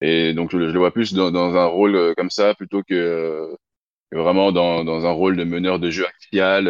Et 0.00 0.34
donc, 0.34 0.50
je, 0.50 0.58
je 0.58 0.64
le 0.72 0.78
vois 0.78 0.92
plus 0.92 1.12
dans, 1.14 1.30
dans, 1.30 1.56
un 1.56 1.66
rôle 1.66 1.96
euh, 1.96 2.14
comme 2.16 2.30
ça, 2.30 2.54
plutôt 2.54 2.82
que, 2.82 3.54
que 4.12 4.18
vraiment 4.18 4.52
dans, 4.52 4.84
dans, 4.84 5.06
un 5.06 5.12
rôle 5.12 5.36
de 5.36 5.44
meneur 5.44 5.78
de 5.80 5.90
jeu 5.90 6.06
axial. 6.06 6.68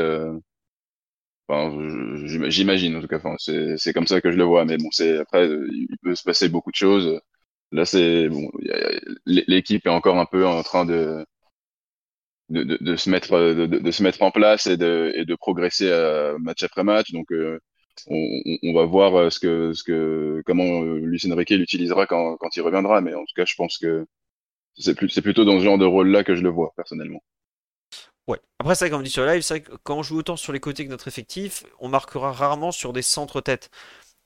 Euh, 1.50 1.54
enfin, 1.54 2.48
j'imagine, 2.50 2.96
en 2.96 3.00
tout 3.00 3.08
cas, 3.08 3.18
enfin, 3.18 3.34
c'est 3.38 3.92
comme 3.92 4.06
ça 4.06 4.20
que 4.20 4.30
je 4.30 4.36
le 4.36 4.44
vois. 4.44 4.64
Mais 4.64 4.76
bon, 4.78 4.88
c'est 4.90 5.18
après, 5.18 5.48
il 5.48 5.88
peut 6.02 6.14
se 6.14 6.22
passer 6.24 6.48
beaucoup 6.48 6.70
de 6.70 6.76
choses. 6.76 7.20
Là, 7.72 7.84
c'est 7.84 8.28
bon, 8.28 8.50
l'équipe 9.26 9.86
est 9.86 9.90
encore 9.90 10.18
un 10.18 10.26
peu 10.26 10.46
en 10.46 10.62
train 10.62 10.84
de 10.86 11.24
de, 12.48 12.62
de, 12.64 12.78
de 12.80 12.96
se 12.96 13.10
mettre 13.10 13.38
de, 13.38 13.66
de, 13.66 13.90
se 13.90 14.02
mettre 14.02 14.22
en 14.22 14.30
place 14.30 14.66
et 14.66 14.76
de 14.76 15.12
et 15.14 15.24
de 15.24 15.34
progresser 15.34 15.88
euh, 15.90 16.38
match 16.38 16.62
après 16.62 16.84
match. 16.84 17.12
Donc, 17.12 17.30
euh, 17.32 17.58
on, 18.08 18.40
on, 18.62 18.74
va 18.74 18.84
voir 18.86 19.14
euh, 19.16 19.30
ce 19.30 19.40
que 19.40 19.72
ce 19.74 19.82
que 19.84 20.42
comment 20.46 20.82
Lucien 20.82 21.34
Riquet 21.34 21.56
l'utilisera 21.56 22.06
quand 22.06 22.36
quand 22.38 22.56
il 22.56 22.62
reviendra. 22.62 23.00
Mais 23.00 23.14
en 23.14 23.20
tout 23.20 23.34
cas, 23.36 23.44
je 23.44 23.54
pense 23.54 23.78
que 23.78 24.06
c'est 24.76 24.94
plus 24.96 25.10
c'est 25.10 25.22
plutôt 25.22 25.44
dans 25.44 25.58
ce 25.60 25.64
genre 25.64 25.78
de 25.78 25.86
rôle-là 25.86 26.24
que 26.24 26.36
je 26.36 26.42
le 26.42 26.50
vois 26.50 26.72
personnellement. 26.76 27.22
Ouais. 28.28 28.40
Après, 28.60 28.74
ça, 28.74 28.88
comme 28.90 29.00
on 29.00 29.02
dit 29.02 29.10
sur 29.10 29.24
live, 29.26 29.42
c'est 29.42 29.62
quand 29.82 29.96
on 29.96 30.02
joue 30.02 30.18
autant 30.18 30.36
sur 30.36 30.52
les 30.52 30.60
côtés 30.60 30.84
que 30.84 30.90
notre 30.90 31.08
effectif, 31.08 31.64
on 31.80 31.88
marquera 31.88 32.30
rarement 32.32 32.72
sur 32.72 32.92
des 32.92 33.02
centres-têtes. 33.02 33.70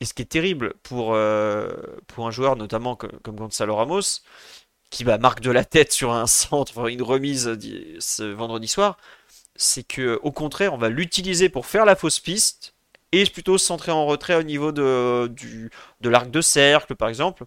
Et 0.01 0.05
ce 0.05 0.15
qui 0.15 0.23
est 0.23 0.27
terrible 0.27 0.75
pour, 0.83 1.15
euh, 1.15 1.71
pour 2.09 2.27
un 2.27 2.33
joueur, 2.33 2.57
notamment 2.57 2.97
comme, 2.97 3.37
Gonzalo 3.37 3.77
Ramos, 3.77 4.23
qui 4.91 5.05
bah, 5.05 5.19
marque 5.19 5.41
de 5.41 5.51
la 5.51 5.65
tête 5.65 5.93
sur 5.93 6.13
un 6.13 6.27
centre, 6.29 6.89
une 6.89 7.03
remise 7.03 7.57
ce 8.01 8.25
vendredi 8.25 8.69
soir, 8.69 8.99
c'est 9.57 9.85
que 9.85 10.19
au 10.23 10.33
contraire, 10.33 10.75
on 10.75 10.79
va 10.79 10.89
l'utiliser 10.89 11.49
pour 11.49 11.67
faire 11.67 11.85
la 11.85 11.97
fausse 11.97 12.21
piste 12.21 12.75
et 13.13 13.25
plutôt 13.27 13.59
centrer 13.59 13.93
en 13.93 14.07
retrait 14.07 14.35
au 14.37 14.43
niveau 14.43 14.73
de, 14.73 15.33
de 16.01 16.09
l'arc 16.09 16.31
de 16.31 16.41
cercle, 16.41 16.97
par 16.97 17.09
exemple. 17.09 17.45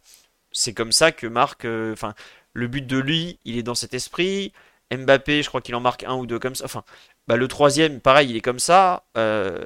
C'est 0.51 0.73
comme 0.73 0.91
ça 0.93 1.11
que 1.11 1.27
marque, 1.27 1.65
euh, 1.65 1.93
enfin, 1.93 2.13
le 2.53 2.67
but 2.67 2.87
de 2.87 2.97
lui, 2.97 3.39
il 3.45 3.57
est 3.57 3.63
dans 3.63 3.75
cet 3.75 3.93
esprit. 3.93 4.53
Mbappé, 4.91 5.41
je 5.43 5.49
crois 5.49 5.61
qu'il 5.61 5.75
en 5.75 5.79
marque 5.79 6.03
un 6.03 6.15
ou 6.15 6.25
deux 6.25 6.39
comme 6.39 6.55
ça. 6.55 6.65
Enfin, 6.65 6.83
bah, 7.27 7.37
le 7.37 7.47
troisième, 7.47 8.01
pareil, 8.01 8.29
il 8.29 8.35
est 8.35 8.41
comme 8.41 8.59
ça. 8.59 9.05
Euh, 9.17 9.59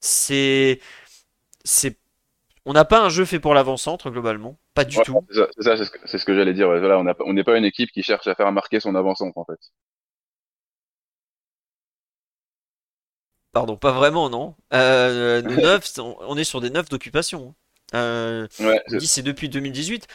c'est. 0.00 0.80
c'est 1.64 1.98
on 2.68 2.72
n'a 2.72 2.84
pas 2.84 3.00
un 3.00 3.08
jeu 3.08 3.24
fait 3.24 3.38
pour 3.38 3.54
l'avant-centre 3.54 4.10
globalement, 4.10 4.58
pas 4.74 4.84
du 4.84 4.96
tout. 4.96 5.24
C'est 5.30 5.62
ça, 5.62 5.76
c'est 5.76 6.18
ce 6.18 6.24
que, 6.24 6.34
j'allais 6.34 6.52
dire. 6.52 6.68
on 6.68 7.32
n'est 7.32 7.44
pas 7.44 7.56
une 7.56 7.64
équipe 7.64 7.92
qui 7.92 8.02
cherche 8.02 8.26
à 8.26 8.34
faire 8.34 8.50
marquer 8.50 8.80
son 8.80 8.96
avant-centre 8.96 9.38
en 9.38 9.44
fait. 9.44 9.60
Pardon, 13.52 13.76
pas 13.76 13.92
vraiment, 13.92 14.28
non. 14.28 14.54
Euh, 14.74 15.40
on 15.96 16.36
est 16.36 16.44
sur 16.44 16.60
des 16.60 16.70
neufs 16.70 16.88
d'occupation. 16.88 17.54
Euh, 17.94 18.48
on 18.60 18.96
dit 18.96 19.06
c'est 19.06 19.22
depuis 19.22 19.48
2018. 19.48 20.08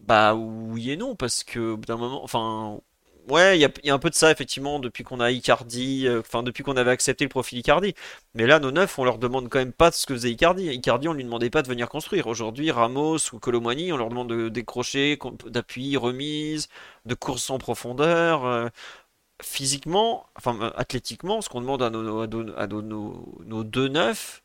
Bah 0.00 0.34
oui 0.34 0.90
et 0.92 0.96
non, 0.96 1.14
parce 1.16 1.44
que 1.44 1.76
d'un 1.76 1.96
moment, 1.96 2.22
enfin, 2.24 2.80
Ouais, 3.28 3.58
il 3.58 3.60
y 3.60 3.90
a, 3.90 3.94
un 3.94 3.98
peu 3.98 4.08
de 4.08 4.14
ça, 4.14 4.30
effectivement, 4.30 4.78
depuis 4.78 5.04
qu'on 5.04 5.20
a 5.20 5.30
Icardi, 5.30 6.06
euh, 6.06 6.20
enfin, 6.20 6.42
depuis 6.42 6.62
qu'on 6.62 6.78
avait 6.78 6.90
accepté 6.90 7.24
le 7.24 7.28
profil 7.28 7.58
Icardi. 7.58 7.94
Mais 8.32 8.46
là, 8.46 8.58
nos 8.58 8.70
neufs, 8.70 8.98
on 8.98 9.04
leur 9.04 9.18
demande 9.18 9.50
quand 9.50 9.58
même 9.58 9.72
pas 9.74 9.92
ce 9.92 10.06
que 10.06 10.14
faisait 10.14 10.30
Icardi. 10.30 10.68
Icardi, 10.68 11.08
on 11.08 11.12
lui 11.12 11.24
demandait 11.24 11.50
pas 11.50 11.60
de 11.60 11.68
venir 11.68 11.90
construire. 11.90 12.26
Aujourd'hui, 12.26 12.70
Ramos 12.70 13.18
ou 13.34 13.38
Colomani, 13.38 13.92
on 13.92 13.98
leur 13.98 14.08
demande 14.08 14.30
de 14.30 14.48
décrocher, 14.48 15.18
d'appui, 15.46 15.98
remise, 15.98 16.68
de 17.04 17.14
course 17.14 17.50
en 17.50 17.58
profondeur. 17.58 18.46
Euh, 18.46 18.68
physiquement, 19.42 20.26
enfin, 20.36 20.58
euh, 20.62 20.70
athlétiquement, 20.76 21.40
ce 21.42 21.48
qu'on 21.48 21.60
demande 21.60 21.82
à 21.82 21.90
nos, 21.90 22.22
à 22.22 22.66
nos, 22.66 23.64
deux 23.64 23.88
neufs, 23.88 24.42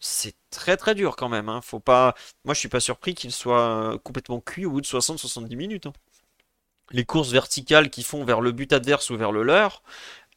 c'est 0.00 0.34
très 0.50 0.76
très 0.76 0.94
dur 0.94 1.16
quand 1.16 1.28
même. 1.28 1.48
Hein. 1.48 1.60
Faut 1.62 1.80
pas... 1.80 2.14
Moi, 2.44 2.54
je 2.54 2.60
suis 2.60 2.68
pas 2.68 2.80
surpris 2.80 3.14
qu'ils 3.14 3.32
soient 3.32 3.98
complètement 4.04 4.40
cuits 4.40 4.66
au 4.66 4.70
bout 4.72 4.80
de 4.80 4.86
60-70 4.86 5.56
minutes. 5.56 5.86
Hein 5.86 5.92
les 6.90 7.04
courses 7.04 7.30
verticales 7.30 7.90
qu'ils 7.90 8.04
font 8.04 8.24
vers 8.24 8.40
le 8.40 8.52
but 8.52 8.72
adverse 8.72 9.10
ou 9.10 9.16
vers 9.16 9.32
le 9.32 9.42
leur. 9.42 9.82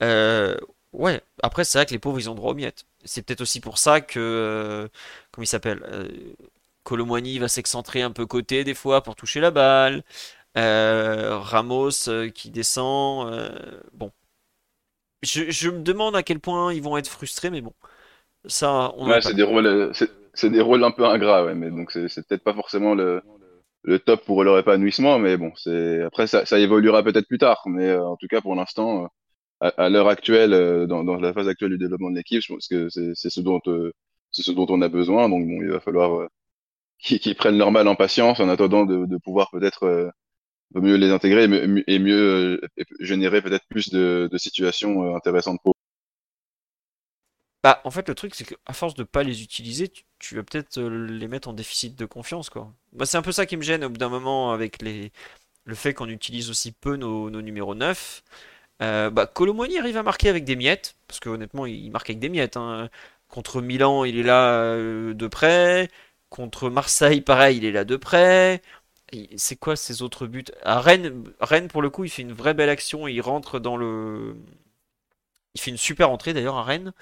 Euh, 0.01 0.55
ouais, 0.93 1.21
après, 1.41 1.65
c'est 1.65 1.77
vrai 1.77 1.85
que 1.85 1.91
les 1.91 1.99
pauvres, 1.99 2.19
ils 2.19 2.29
ont 2.29 2.35
droit 2.35 2.51
aux 2.51 2.55
miettes. 2.55 2.85
C'est 3.05 3.23
peut-être 3.23 3.41
aussi 3.41 3.59
pour 3.59 3.77
ça 3.77 4.01
que. 4.01 4.19
Euh, 4.19 4.87
comment 5.31 5.43
il 5.43 5.47
s'appelle 5.47 5.83
euh, 5.85 7.39
va 7.39 7.47
s'excentrer 7.47 8.01
un 8.01 8.11
peu 8.11 8.25
côté 8.25 8.63
des 8.63 8.73
fois 8.73 9.03
pour 9.03 9.15
toucher 9.15 9.39
la 9.39 9.51
balle. 9.51 10.03
Euh, 10.57 11.37
Ramos 11.39 12.09
qui 12.35 12.51
descend. 12.51 13.51
bon. 13.93 14.11
Je, 15.23 15.69
me 15.69 15.81
demande 15.81 16.15
à 16.17 16.23
quel 16.23 16.39
point 16.39 16.73
ils 16.73 16.81
vont 16.81 16.97
être 16.97 17.07
frustrés, 17.07 17.49
mais 17.49 17.61
bon. 17.61 17.73
Ça, 18.45 18.93
on 18.97 19.07
ouais, 19.07 19.21
c'est 19.21 19.35
des 19.35 19.43
rôles, 19.43 19.91
c'est 20.33 20.49
des 20.49 20.61
rôles 20.61 20.83
un 20.83 20.91
peu 20.91 21.05
ingrats, 21.05 21.45
ouais, 21.45 21.55
mais 21.55 21.69
donc 21.69 21.91
c'est 21.91 22.27
peut-être 22.27 22.43
pas 22.43 22.53
forcément 22.53 22.95
le, 22.95 23.21
le 23.83 23.99
top 23.99 24.25
pour 24.25 24.43
leur 24.43 24.57
épanouissement, 24.57 25.19
mais 25.19 25.37
bon, 25.37 25.51
c'est 25.55 26.01
après 26.01 26.27
ça, 26.27 26.45
ça 26.45 26.59
évoluera 26.59 27.03
peut-être 27.03 27.27
plus 27.27 27.37
tard, 27.37 27.61
mais 27.65 27.89
euh, 27.89 28.05
en 28.05 28.15
tout 28.17 28.27
cas 28.27 28.41
pour 28.41 28.55
l'instant, 28.55 29.09
euh, 29.63 29.71
à, 29.77 29.89
l'heure 29.89 30.07
actuelle, 30.09 30.53
euh, 30.53 30.87
dans, 30.87 31.03
dans, 31.03 31.15
la 31.15 31.33
phase 31.33 31.47
actuelle 31.47 31.71
du 31.71 31.77
développement 31.77 32.09
de 32.11 32.15
l'équipe, 32.15 32.41
je 32.41 32.53
pense 32.53 32.67
que 32.67 32.89
c'est 32.89 33.29
ce 33.29 33.41
dont 33.41 33.59
c'est 34.31 34.43
ce 34.43 34.51
dont 34.51 34.65
on 34.69 34.81
a 34.81 34.89
besoin, 34.89 35.29
donc 35.29 35.45
bon, 35.47 35.61
il 35.61 35.69
va 35.69 35.79
falloir 35.79 36.27
qu'ils 36.99 37.35
prennent 37.35 37.57
leur 37.57 37.71
mal 37.71 37.87
en 37.87 37.95
patience 37.95 38.39
en 38.39 38.49
attendant 38.49 38.85
de, 38.85 39.05
de 39.05 39.17
pouvoir 39.17 39.49
peut-être 39.51 40.11
mieux 40.75 40.95
les 40.95 41.11
intégrer 41.11 41.43
et 41.87 41.99
mieux, 41.99 42.61
générer 42.99 43.41
peut-être 43.41 43.65
plus 43.69 43.89
de, 43.91 44.29
de 44.31 44.37
situations 44.37 45.15
intéressantes 45.15 45.59
pour 45.63 45.72
bah, 47.63 47.81
en 47.85 47.91
fait, 47.91 48.09
le 48.09 48.15
truc, 48.15 48.35
c'est 48.35 48.43
qu'à 48.43 48.73
force 48.73 48.93
de 48.93 49.03
pas 49.03 49.23
les 49.23 49.41
utiliser, 49.41 49.91
tu, 50.19 50.35
vas 50.35 50.43
peut-être 50.43 50.77
euh, 50.79 51.07
les 51.07 51.27
mettre 51.29 51.47
en 51.47 51.53
déficit 51.53 51.95
de 51.97 52.05
confiance, 52.05 52.49
quoi. 52.49 52.73
Bah, 52.91 53.05
c'est 53.05 53.17
un 53.17 53.21
peu 53.21 53.31
ça 53.31 53.45
qui 53.45 53.55
me 53.55 53.61
gêne 53.61 53.85
au 53.85 53.89
bout 53.89 53.97
d'un 53.97 54.09
moment 54.09 54.51
avec 54.51 54.81
les... 54.81 55.11
le 55.65 55.75
fait 55.75 55.93
qu'on 55.93 56.09
utilise 56.09 56.49
aussi 56.49 56.73
peu 56.73 56.97
nos, 56.97 57.29
numéros 57.41 57.73
9. 57.75 58.23
Euh, 58.81 59.09
bah, 59.09 59.27
Colomoni 59.27 59.77
arrive 59.79 59.97
à 59.97 60.03
marquer 60.03 60.29
avec 60.29 60.43
des 60.43 60.57
miettes, 60.57 60.97
parce 61.07 61.19
que 61.21 61.29
honnêtement, 61.29 61.65
il 61.65 61.89
marque 61.91 62.09
avec 62.09 62.19
des 62.19 62.29
miettes. 62.29 62.57
Hein. 62.57 62.89
Contre 63.29 63.61
Milan, 63.61 64.03
il 64.03 64.17
est 64.17 64.23
là 64.23 64.53
euh, 64.55 65.13
de 65.13 65.27
près. 65.27 65.89
Contre 66.29 66.69
Marseille, 66.69 67.21
pareil, 67.21 67.57
il 67.57 67.65
est 67.65 67.71
là 67.71 67.85
de 67.85 67.95
près. 67.95 68.61
C'est 69.37 69.55
quoi 69.55 69.75
ces 69.75 70.01
autres 70.01 70.27
buts? 70.27 70.45
À 70.63 70.81
Rennes, 70.81 71.23
Rennes, 71.39 71.67
pour 71.69 71.81
le 71.81 71.89
coup, 71.89 72.03
il 72.03 72.09
fait 72.09 72.23
une 72.23 72.33
vraie 72.33 72.53
belle 72.53 72.69
action. 72.69 73.07
Il 73.07 73.21
rentre 73.21 73.59
dans 73.59 73.77
le. 73.77 74.35
Il 75.55 75.61
fait 75.61 75.71
une 75.71 75.77
super 75.77 76.09
entrée 76.09 76.33
d'ailleurs 76.33 76.57
à 76.57 76.63
Rennes. 76.63 76.93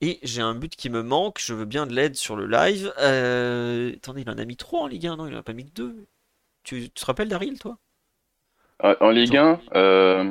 Et 0.00 0.20
j'ai 0.22 0.42
un 0.42 0.54
but 0.54 0.76
qui 0.76 0.90
me 0.90 1.02
manque, 1.02 1.40
je 1.40 1.54
veux 1.54 1.64
bien 1.64 1.86
de 1.86 1.92
l'aide 1.92 2.14
sur 2.14 2.36
le 2.36 2.46
live. 2.46 2.92
Euh, 2.98 3.92
attendez, 3.96 4.22
il 4.22 4.30
en 4.30 4.38
a 4.38 4.44
mis 4.44 4.56
3 4.56 4.82
en 4.82 4.86
Ligue 4.86 5.08
1, 5.08 5.16
non, 5.16 5.26
il 5.26 5.34
en 5.34 5.38
a 5.38 5.42
pas 5.42 5.52
mis 5.52 5.64
que 5.64 5.74
2. 5.74 6.06
Tu, 6.62 6.90
te 6.90 7.04
rappelles 7.04 7.28
Daryl, 7.28 7.58
toi? 7.58 7.78
Ah, 8.78 8.96
En 9.00 9.10
Ligue 9.10 9.36
1 9.36 9.60
euh... 9.74 10.30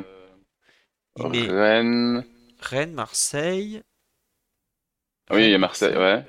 Rennes. 1.16 2.24
Rennes, 2.60 2.94
Marseille. 2.94 3.82
Oui, 5.30 5.44
il 5.44 5.50
y 5.50 5.54
a 5.54 5.58
Marseille, 5.58 5.96
ouais. 5.96 6.24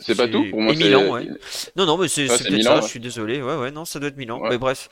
C'est 0.00 0.16
pas 0.16 0.26
tout 0.26 0.48
pour 0.48 0.62
moi. 0.62 0.72
Et 0.72 0.76
Milan, 0.76 1.12
ouais. 1.12 1.28
Non, 1.76 1.84
non, 1.84 1.98
mais 1.98 2.08
c'est 2.08 2.26
peut-être 2.26 2.62
ça, 2.62 2.80
je 2.80 2.86
suis 2.86 3.00
désolé. 3.00 3.42
Ouais, 3.42 3.56
ouais, 3.56 3.70
non, 3.70 3.84
ça 3.84 3.98
doit 3.98 4.08
être 4.08 4.16
Milan. 4.16 4.40
Mais 4.48 4.58
bref, 4.58 4.88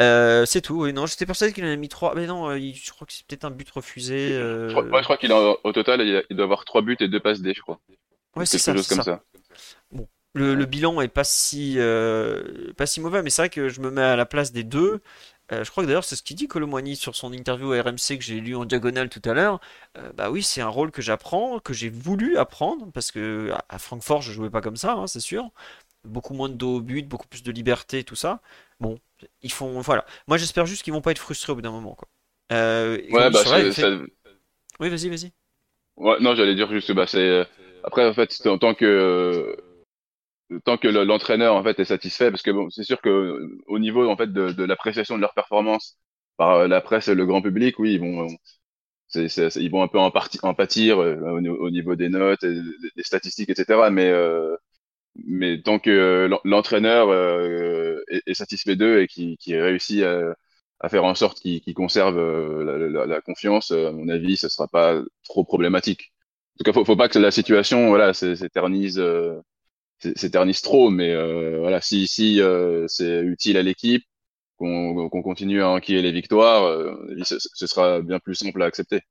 euh, 0.00 0.46
c'est 0.46 0.60
tout. 0.60 0.82
Oui, 0.82 0.92
non, 0.92 1.06
j'étais 1.06 1.26
persuadé 1.26 1.52
qu'il 1.52 1.64
en 1.64 1.72
a 1.72 1.76
mis 1.76 1.88
3. 1.88 2.14
Mais 2.14 2.26
non, 2.26 2.48
euh, 2.48 2.58
je 2.58 2.90
crois 2.90 3.06
que 3.06 3.12
c'est 3.12 3.26
peut-être 3.26 3.44
un 3.44 3.50
but 3.50 3.68
refusé. 3.70 4.32
Euh... 4.32 4.68
Je 4.68 4.74
crois, 5.02 5.16
qu'il 5.16 5.32
au 5.32 5.72
total, 5.72 6.02
il, 6.02 6.36
doit 6.36 6.44
avoir 6.44 6.64
3 6.64 6.82
buts 6.82 6.96
et 7.00 7.08
2 7.08 7.20
passes 7.20 7.40
D, 7.40 7.52
je 7.54 7.62
crois. 7.62 7.80
Ouais, 8.36 8.46
c'est 8.46 8.58
ça. 8.58 8.72
comme 8.72 9.02
ça. 9.02 9.22
Bon, 9.90 10.06
le, 10.34 10.54
le, 10.54 10.66
bilan 10.66 11.00
est 11.00 11.08
pas 11.08 11.24
si, 11.24 11.74
euh, 11.78 12.72
pas 12.76 12.86
si 12.86 13.00
mauvais, 13.00 13.22
mais 13.22 13.30
c'est 13.30 13.42
vrai 13.42 13.48
que 13.48 13.68
je 13.68 13.80
me 13.80 13.90
mets 13.90 14.02
à 14.02 14.16
la 14.16 14.26
place 14.26 14.52
des 14.52 14.62
deux. 14.62 15.00
Euh, 15.52 15.64
je 15.64 15.70
crois 15.70 15.82
que 15.82 15.86
d'ailleurs 15.88 16.04
c'est 16.04 16.16
ce 16.16 16.22
qu'il 16.22 16.36
dit 16.36 16.46
Colomwani 16.46 16.96
sur 16.96 17.16
son 17.16 17.32
interview 17.32 17.72
à 17.72 17.82
RMC 17.82 18.18
que 18.18 18.22
j'ai 18.22 18.40
lu 18.40 18.54
en 18.54 18.64
diagonale 18.64 19.08
tout 19.08 19.22
à 19.24 19.32
l'heure. 19.32 19.60
Euh, 19.96 20.12
bah 20.14 20.30
oui, 20.30 20.42
c'est 20.42 20.60
un 20.60 20.68
rôle 20.68 20.90
que 20.90 21.00
j'apprends, 21.02 21.58
que 21.58 21.72
j'ai 21.72 21.88
voulu 21.88 22.36
apprendre, 22.36 22.90
parce 22.92 23.10
que 23.10 23.52
à 23.68 23.78
Francfort 23.78 24.22
je 24.22 24.32
jouais 24.32 24.50
pas 24.50 24.60
comme 24.60 24.76
ça, 24.76 24.92
hein, 24.92 25.06
c'est 25.06 25.20
sûr. 25.20 25.50
Beaucoup 26.04 26.34
moins 26.34 26.48
de 26.48 26.54
dos 26.54 26.76
au 26.76 26.80
but, 26.80 27.06
beaucoup 27.08 27.26
plus 27.28 27.42
de 27.42 27.50
liberté, 27.52 28.04
tout 28.04 28.14
ça. 28.16 28.40
Bon, 28.80 28.98
ils 29.42 29.52
font. 29.52 29.80
Voilà. 29.80 30.04
Moi 30.26 30.36
j'espère 30.36 30.66
juste 30.66 30.82
qu'ils 30.82 30.92
vont 30.92 31.00
pas 31.00 31.12
être 31.12 31.18
frustrés 31.18 31.52
au 31.52 31.56
bout 31.56 31.62
d'un 31.62 31.72
moment. 31.72 31.94
Quoi. 31.94 32.08
Euh, 32.52 32.98
ouais, 33.10 33.30
bah, 33.30 33.40
Oui, 34.80 34.88
vas-y, 34.88 35.08
vas-y. 35.08 35.32
Ouais, 35.96 36.16
non, 36.20 36.34
j'allais 36.34 36.54
dire 36.54 36.70
juste, 36.70 36.92
bah 36.92 37.06
c'est. 37.06 37.46
Après, 37.84 38.06
en 38.06 38.12
fait, 38.12 38.46
en 38.46 38.58
tant 38.58 38.74
que 38.74 39.56
tant 40.64 40.76
que 40.78 40.88
l'entraîneur 40.88 41.54
en 41.54 41.62
fait 41.62 41.78
est 41.80 41.84
satisfait, 41.84 42.30
parce 42.30 42.42
que 42.42 42.50
bon, 42.50 42.70
c'est 42.70 42.84
sûr 42.84 43.00
que 43.00 43.48
au 43.66 43.78
niveau 43.78 44.08
en 44.08 44.16
fait 44.16 44.32
de, 44.32 44.52
de 44.52 44.64
l'appréciation 44.64 45.16
de 45.16 45.20
leur 45.22 45.34
performance 45.34 45.98
par 46.36 46.68
la 46.68 46.80
presse 46.80 47.08
et 47.08 47.14
le 47.14 47.26
grand 47.26 47.42
public, 47.42 47.78
oui, 47.78 47.94
ils 47.94 48.00
vont, 48.00 48.28
c'est, 49.08 49.28
c'est, 49.28 49.48
ils 49.56 49.70
vont 49.70 49.82
un 49.82 49.88
peu 49.88 49.98
en, 49.98 50.10
partie, 50.10 50.38
en 50.42 50.54
pâtir 50.54 50.98
au, 50.98 51.02
au, 51.04 51.70
niveau 51.70 51.96
des 51.96 52.08
notes, 52.08 52.44
et 52.44 52.60
des 52.96 53.02
statistiques, 53.02 53.50
etc. 53.50 53.90
Mais 53.90 54.12
mais 55.26 55.60
tant 55.62 55.78
que 55.78 56.28
l'entraîneur 56.44 57.08
euh, 57.10 58.02
est, 58.08 58.34
satisfait 58.34 58.76
d'eux 58.76 59.02
et 59.02 59.06
qui, 59.08 59.36
réussit 59.56 60.02
à, 60.02 60.34
à, 60.80 60.88
faire 60.88 61.04
en 61.04 61.14
sorte 61.14 61.40
qu'il 61.40 61.74
conserve 61.74 62.18
euh, 62.18 62.90
la, 62.90 63.06
la, 63.06 63.20
confiance, 63.20 63.70
à 63.72 63.92
mon 63.92 64.08
avis, 64.08 64.36
ce 64.36 64.48
sera 64.48 64.68
pas 64.68 65.00
trop 65.24 65.44
problématique. 65.44 66.12
En 66.54 66.58
tout 66.58 66.64
cas, 66.64 66.72
faut, 66.72 66.84
faut 66.84 66.96
pas 66.96 67.08
que 67.08 67.18
la 67.18 67.30
situation, 67.30 67.88
voilà, 67.88 68.14
s'éternise, 68.14 68.98
euh, 68.98 69.40
s'éternise 70.00 70.62
trop. 70.62 70.90
Mais 70.90 71.14
voilà, 71.58 71.80
si, 71.80 72.06
si 72.06 72.40
c'est 72.86 73.20
utile 73.20 73.56
à 73.56 73.62
l'équipe, 73.62 74.04
qu'on 74.56 75.08
continue 75.22 75.62
à 75.62 75.68
enquiller 75.68 76.02
les 76.02 76.12
victoires, 76.12 76.86
ce, 77.24 77.36
ce, 77.38 77.66
sera 77.66 78.02
bien 78.02 78.18
plus 78.18 78.34
simple 78.34 78.62
à 78.62 78.66
accepter. 78.66 79.02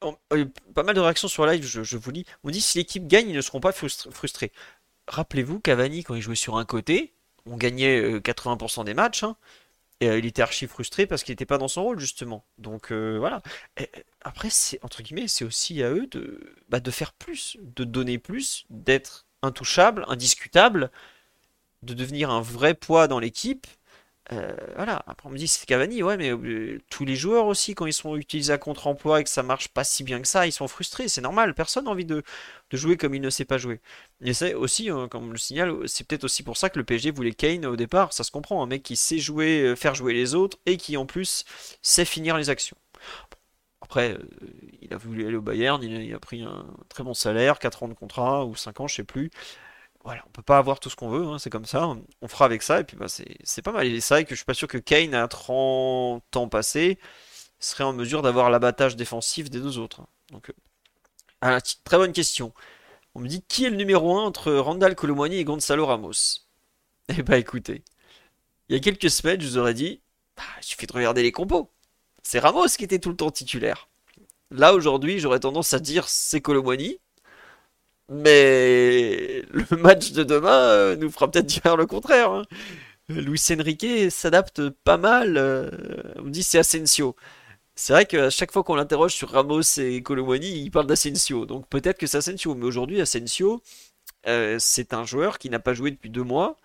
Pas 0.00 0.82
mal 0.82 0.94
de 0.94 1.00
réactions 1.00 1.28
sur 1.28 1.46
live, 1.46 1.64
je, 1.64 1.96
vous 1.96 2.10
lis. 2.10 2.24
On 2.44 2.50
dit 2.50 2.60
si 2.60 2.78
l'équipe 2.78 3.06
gagne, 3.06 3.28
ils 3.28 3.36
ne 3.36 3.40
seront 3.40 3.60
pas 3.60 3.72
frustrés 3.72 4.52
rappelez-vous, 5.10 5.60
Cavani, 5.60 6.04
quand 6.04 6.14
il 6.14 6.22
jouait 6.22 6.34
sur 6.34 6.56
un 6.56 6.64
côté, 6.64 7.12
on 7.46 7.56
gagnait 7.56 8.18
80% 8.20 8.80
euh, 8.80 8.84
des 8.84 8.94
matchs, 8.94 9.24
hein, 9.24 9.36
et 10.00 10.08
euh, 10.08 10.18
il 10.18 10.26
était 10.26 10.42
archi 10.42 10.66
frustré 10.66 11.06
parce 11.06 11.24
qu'il 11.24 11.32
n'était 11.32 11.46
pas 11.46 11.58
dans 11.58 11.68
son 11.68 11.82
rôle, 11.82 12.00
justement. 12.00 12.44
Donc 12.58 12.92
euh, 12.92 13.18
voilà. 13.18 13.42
après, 14.22 14.50
c'est 14.50 14.82
entre 14.84 15.02
guillemets, 15.02 15.28
c'est 15.28 15.44
aussi 15.44 15.82
à 15.82 15.90
eux 15.90 16.06
de, 16.06 16.54
bah, 16.68 16.80
de 16.80 16.90
faire 16.90 17.12
plus, 17.12 17.58
de 17.60 17.84
donner 17.84 18.18
plus, 18.18 18.64
d'être 18.70 19.26
intouchable, 19.42 20.04
indiscutable, 20.08 20.90
de 21.82 21.94
devenir 21.94 22.30
un 22.30 22.40
vrai 22.40 22.74
poids 22.74 23.08
dans 23.08 23.18
l'équipe. 23.18 23.66
Euh, 24.32 24.54
voilà, 24.76 25.02
après 25.08 25.28
on 25.28 25.32
me 25.32 25.38
dit 25.38 25.48
c'est 25.48 25.66
Cavani, 25.66 26.04
ouais, 26.04 26.16
mais 26.16 26.30
euh, 26.30 26.80
tous 26.88 27.04
les 27.04 27.16
joueurs 27.16 27.46
aussi, 27.46 27.74
quand 27.74 27.86
ils 27.86 27.92
sont 27.92 28.14
utilisés 28.16 28.52
à 28.52 28.58
contre-emploi 28.58 29.20
et 29.20 29.24
que 29.24 29.30
ça 29.30 29.42
marche 29.42 29.68
pas 29.68 29.82
si 29.82 30.04
bien 30.04 30.20
que 30.20 30.28
ça, 30.28 30.46
ils 30.46 30.52
sont 30.52 30.68
frustrés, 30.68 31.08
c'est 31.08 31.20
normal, 31.20 31.52
personne 31.52 31.86
n'a 31.86 31.90
envie 31.90 32.04
de, 32.04 32.22
jouer 32.70 32.96
comme 32.96 33.14
il 33.14 33.20
ne 33.20 33.30
sait 33.30 33.44
pas 33.44 33.58
jouer. 33.58 33.80
Et 34.22 34.32
c'est 34.32 34.54
aussi, 34.54 34.88
hein, 34.88 35.08
comme 35.10 35.28
on 35.28 35.32
le 35.32 35.38
signale, 35.38 35.74
c'est 35.88 36.06
peut-être 36.06 36.24
aussi 36.24 36.44
pour 36.44 36.56
ça 36.56 36.70
que 36.70 36.78
le 36.78 36.84
PSG 36.84 37.10
voulait 37.10 37.32
Kane 37.32 37.66
au 37.66 37.74
départ, 37.76 38.12
ça 38.12 38.22
se 38.22 38.30
comprend, 38.30 38.62
un 38.62 38.66
mec 38.66 38.84
qui 38.84 38.94
sait 38.94 39.18
jouer, 39.18 39.62
euh, 39.62 39.74
faire 39.76 39.96
jouer 39.96 40.12
les 40.14 40.34
autres 40.36 40.58
et 40.66 40.76
qui 40.76 40.96
en 40.96 41.06
plus 41.06 41.44
sait 41.82 42.04
finir 42.04 42.36
les 42.36 42.50
actions. 42.50 42.76
Après, 43.82 44.18
il 44.82 44.92
a 44.92 44.96
voulu 44.98 45.26
aller 45.26 45.36
au 45.36 45.42
Bayern, 45.42 45.82
il 45.82 46.14
a, 46.14 46.18
pris 46.18 46.42
un 46.42 46.66
très 46.88 47.02
bon 47.02 47.14
salaire, 47.14 47.58
4 47.58 47.82
ans 47.82 47.88
de 47.88 47.94
contrat 47.94 48.44
ou 48.44 48.54
5 48.54 48.80
ans, 48.80 48.86
je 48.86 48.96
sais 48.96 49.04
plus 49.04 49.30
voilà, 50.04 50.22
on 50.26 50.30
peut 50.30 50.42
pas 50.42 50.58
avoir 50.58 50.80
tout 50.80 50.88
ce 50.88 50.96
qu'on 50.96 51.10
veut, 51.10 51.26
hein, 51.26 51.38
c'est 51.38 51.50
comme 51.50 51.66
ça. 51.66 51.94
On 52.22 52.28
fera 52.28 52.46
avec 52.46 52.62
ça, 52.62 52.80
et 52.80 52.84
puis 52.84 52.96
bah, 52.96 53.06
c'est 53.08 53.62
pas 53.62 53.72
mal. 53.72 53.86
Et 53.86 54.00
c'est 54.00 54.14
vrai 54.14 54.24
que 54.24 54.30
je 54.30 54.36
suis 54.36 54.44
pas 54.46 54.54
sûr 54.54 54.68
que 54.68 54.78
Kane, 54.78 55.14
à 55.14 55.28
30 55.28 56.36
ans 56.36 56.48
passés, 56.48 56.98
serait 57.58 57.84
en 57.84 57.92
mesure 57.92 58.22
d'avoir 58.22 58.50
l'abattage 58.50 58.96
défensif 58.96 59.50
des 59.50 59.60
deux 59.60 59.78
autres. 59.78 60.02
Donc, 60.32 60.52
euh, 61.44 61.60
très 61.84 61.98
bonne 61.98 62.12
question. 62.12 62.54
On 63.14 63.20
me 63.20 63.28
dit 63.28 63.42
qui 63.48 63.64
est 63.66 63.70
le 63.70 63.76
numéro 63.76 64.16
1 64.18 64.22
entre 64.24 64.52
Randall 64.54 64.94
Colomwani 64.94 65.36
et 65.36 65.44
Gonzalo 65.44 65.86
Ramos? 65.86 66.46
Eh 67.08 67.22
bah 67.22 67.38
écoutez, 67.38 67.82
il 68.68 68.76
y 68.76 68.78
a 68.78 68.80
quelques 68.80 69.10
semaines, 69.10 69.40
je 69.40 69.48
vous 69.48 69.58
aurais 69.58 69.74
dit, 69.74 70.00
bah, 70.36 70.44
il 70.58 70.64
suffit 70.64 70.86
de 70.86 70.92
regarder 70.92 71.22
les 71.22 71.32
compos. 71.32 71.70
C'est 72.22 72.38
Ramos 72.38 72.68
qui 72.68 72.84
était 72.84 72.98
tout 72.98 73.10
le 73.10 73.16
temps 73.16 73.30
titulaire. 73.30 73.88
Là, 74.50 74.74
aujourd'hui, 74.74 75.18
j'aurais 75.20 75.40
tendance 75.40 75.72
à 75.74 75.78
dire 75.78 76.08
c'est 76.08 76.40
Colomwani, 76.40 76.98
mais 78.08 79.42
le 79.50 79.76
match 79.78 80.12
de 80.12 80.24
demain 80.24 80.50
euh, 80.50 80.96
nous 80.96 81.10
fera 81.10 81.30
peut-être 81.30 81.46
dire 81.46 81.76
le 81.76 81.86
contraire. 81.86 82.32
Hein. 82.32 82.44
Luis 83.08 83.42
Enrique 83.50 84.10
s'adapte 84.10 84.68
pas 84.70 84.96
mal. 84.96 85.36
Euh, 85.36 85.70
on 86.18 86.28
dit 86.28 86.42
c'est 86.42 86.58
Asensio. 86.58 87.16
C'est 87.74 87.92
vrai 87.92 88.06
qu'à 88.06 88.30
chaque 88.30 88.52
fois 88.52 88.62
qu'on 88.64 88.74
l'interroge 88.74 89.14
sur 89.14 89.30
Ramos 89.30 89.62
et 89.78 90.02
Colomwani, 90.02 90.62
il 90.62 90.70
parle 90.70 90.86
d'Asensio. 90.86 91.46
Donc 91.46 91.68
peut-être 91.68 91.98
que 91.98 92.06
c'est 92.06 92.18
Asensio. 92.18 92.54
Mais 92.54 92.66
aujourd'hui, 92.66 93.00
Asensio, 93.00 93.62
euh, 94.26 94.56
c'est 94.58 94.92
un 94.94 95.04
joueur 95.04 95.38
qui 95.38 95.50
n'a 95.50 95.60
pas 95.60 95.74
joué 95.74 95.90
depuis 95.90 96.10
deux 96.10 96.22
mois, 96.24 96.56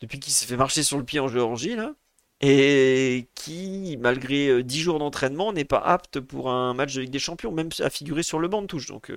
depuis 0.00 0.20
qu'il 0.20 0.32
s'est 0.32 0.46
fait 0.46 0.56
marcher 0.56 0.82
sur 0.82 0.98
le 0.98 1.04
pied 1.04 1.20
en 1.20 1.28
Géorgie, 1.28 1.76
là, 1.76 1.94
et 2.40 3.28
qui, 3.34 3.96
malgré 4.00 4.62
dix 4.62 4.80
jours 4.80 4.98
d'entraînement, 4.98 5.52
n'est 5.52 5.64
pas 5.64 5.78
apte 5.78 6.20
pour 6.20 6.50
un 6.50 6.74
match 6.74 6.94
de 6.94 7.00
Ligue 7.00 7.10
des 7.10 7.18
Champions, 7.18 7.52
même 7.52 7.70
à 7.80 7.90
figurer 7.90 8.22
sur 8.22 8.38
le 8.38 8.48
banc 8.48 8.62
de 8.62 8.66
touche. 8.66 8.86
Donc. 8.86 9.10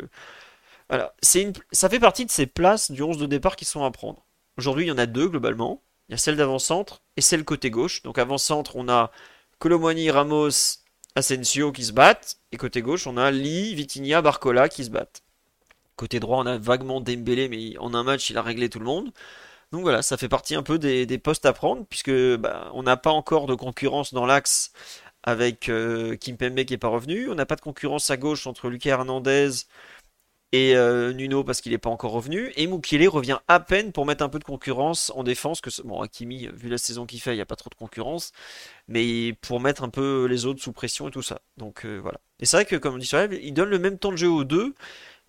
Une... 1.35 1.53
Ça 1.71 1.89
fait 1.89 1.99
partie 1.99 2.25
de 2.25 2.31
ces 2.31 2.47
places 2.47 2.91
du 2.91 3.03
11 3.03 3.17
de 3.17 3.25
départ 3.25 3.55
qui 3.55 3.65
sont 3.65 3.83
à 3.83 3.91
prendre. 3.91 4.25
Aujourd'hui, 4.57 4.85
il 4.85 4.87
y 4.87 4.91
en 4.91 4.97
a 4.97 5.05
deux 5.05 5.27
globalement. 5.27 5.83
Il 6.07 6.13
y 6.13 6.15
a 6.15 6.17
celle 6.17 6.35
d'avant-centre 6.35 7.01
et 7.17 7.21
celle 7.21 7.45
côté 7.45 7.69
gauche. 7.69 8.01
Donc 8.01 8.17
avant-centre, 8.17 8.75
on 8.75 8.89
a 8.89 9.11
Colomwani, 9.59 10.09
Ramos, 10.09 10.79
Asensio 11.15 11.71
qui 11.71 11.83
se 11.83 11.93
battent. 11.93 12.39
Et 12.51 12.57
côté 12.57 12.81
gauche, 12.81 13.05
on 13.05 13.17
a 13.17 13.29
Lee, 13.29 13.75
Vitinha, 13.75 14.21
Barcola 14.21 14.69
qui 14.69 14.83
se 14.85 14.89
battent. 14.89 15.21
Côté 15.95 16.19
droit, 16.19 16.39
on 16.39 16.45
a 16.47 16.57
vaguement 16.57 17.01
Dembélé, 17.01 17.49
mais 17.49 17.77
en 17.77 17.93
un 17.93 18.03
match, 18.03 18.29
il 18.31 18.37
a 18.37 18.41
réglé 18.41 18.69
tout 18.69 18.79
le 18.79 18.85
monde. 18.85 19.11
Donc 19.71 19.81
voilà, 19.81 20.01
ça 20.01 20.17
fait 20.17 20.29
partie 20.29 20.55
un 20.55 20.63
peu 20.63 20.79
des, 20.79 21.17
postes 21.19 21.45
à 21.45 21.53
prendre, 21.53 21.85
puisque 21.85 22.11
bah, 22.37 22.71
on 22.73 22.83
n'a 22.83 22.97
pas 22.97 23.11
encore 23.11 23.45
de 23.45 23.53
concurrence 23.55 24.13
dans 24.13 24.25
l'axe 24.25 24.71
avec 25.23 25.69
euh, 25.69 26.15
Kim 26.15 26.37
Kimpembe 26.37 26.63
qui 26.65 26.73
n'est 26.73 26.77
pas 26.77 26.87
revenu. 26.87 27.29
On 27.29 27.35
n'a 27.35 27.45
pas 27.45 27.55
de 27.55 27.61
concurrence 27.61 28.09
à 28.09 28.17
gauche 28.17 28.47
entre 28.47 28.69
Lucas 28.69 28.91
Hernandez 28.91 29.49
et 30.51 30.75
euh, 30.75 31.13
Nuno 31.13 31.43
parce 31.43 31.61
qu'il 31.61 31.71
n'est 31.71 31.77
pas 31.77 31.89
encore 31.89 32.11
revenu. 32.11 32.51
Et 32.55 32.67
Mukele 32.67 33.07
revient 33.07 33.39
à 33.47 33.59
peine 33.59 33.91
pour 33.91 34.05
mettre 34.05 34.23
un 34.23 34.29
peu 34.29 34.39
de 34.39 34.43
concurrence 34.43 35.11
en 35.15 35.23
défense. 35.23 35.61
Que 35.61 35.69
bon, 35.83 36.01
Hakimi, 36.01 36.47
vu 36.53 36.69
la 36.69 36.77
saison 36.77 37.05
qu'il 37.05 37.21
fait, 37.21 37.33
il 37.33 37.35
n'y 37.35 37.41
a 37.41 37.45
pas 37.45 37.55
trop 37.55 37.69
de 37.69 37.75
concurrence. 37.75 38.31
Mais 38.87 39.33
pour 39.41 39.59
mettre 39.59 39.83
un 39.83 39.89
peu 39.89 40.25
les 40.25 40.45
autres 40.45 40.61
sous 40.61 40.71
pression 40.73 41.09
et 41.09 41.11
tout 41.11 41.21
ça. 41.21 41.41
Donc 41.57 41.85
euh, 41.85 41.99
voilà. 42.01 42.19
Et 42.39 42.45
c'est 42.45 42.57
vrai 42.57 42.65
que, 42.65 42.75
comme 42.75 42.95
on 42.95 42.97
dit 42.97 43.05
sur 43.05 43.21
il 43.31 43.53
donne 43.53 43.69
le 43.69 43.79
même 43.79 43.99
temps 43.99 44.11
de 44.11 44.17
jeu 44.17 44.29
aux 44.29 44.43
deux. 44.43 44.73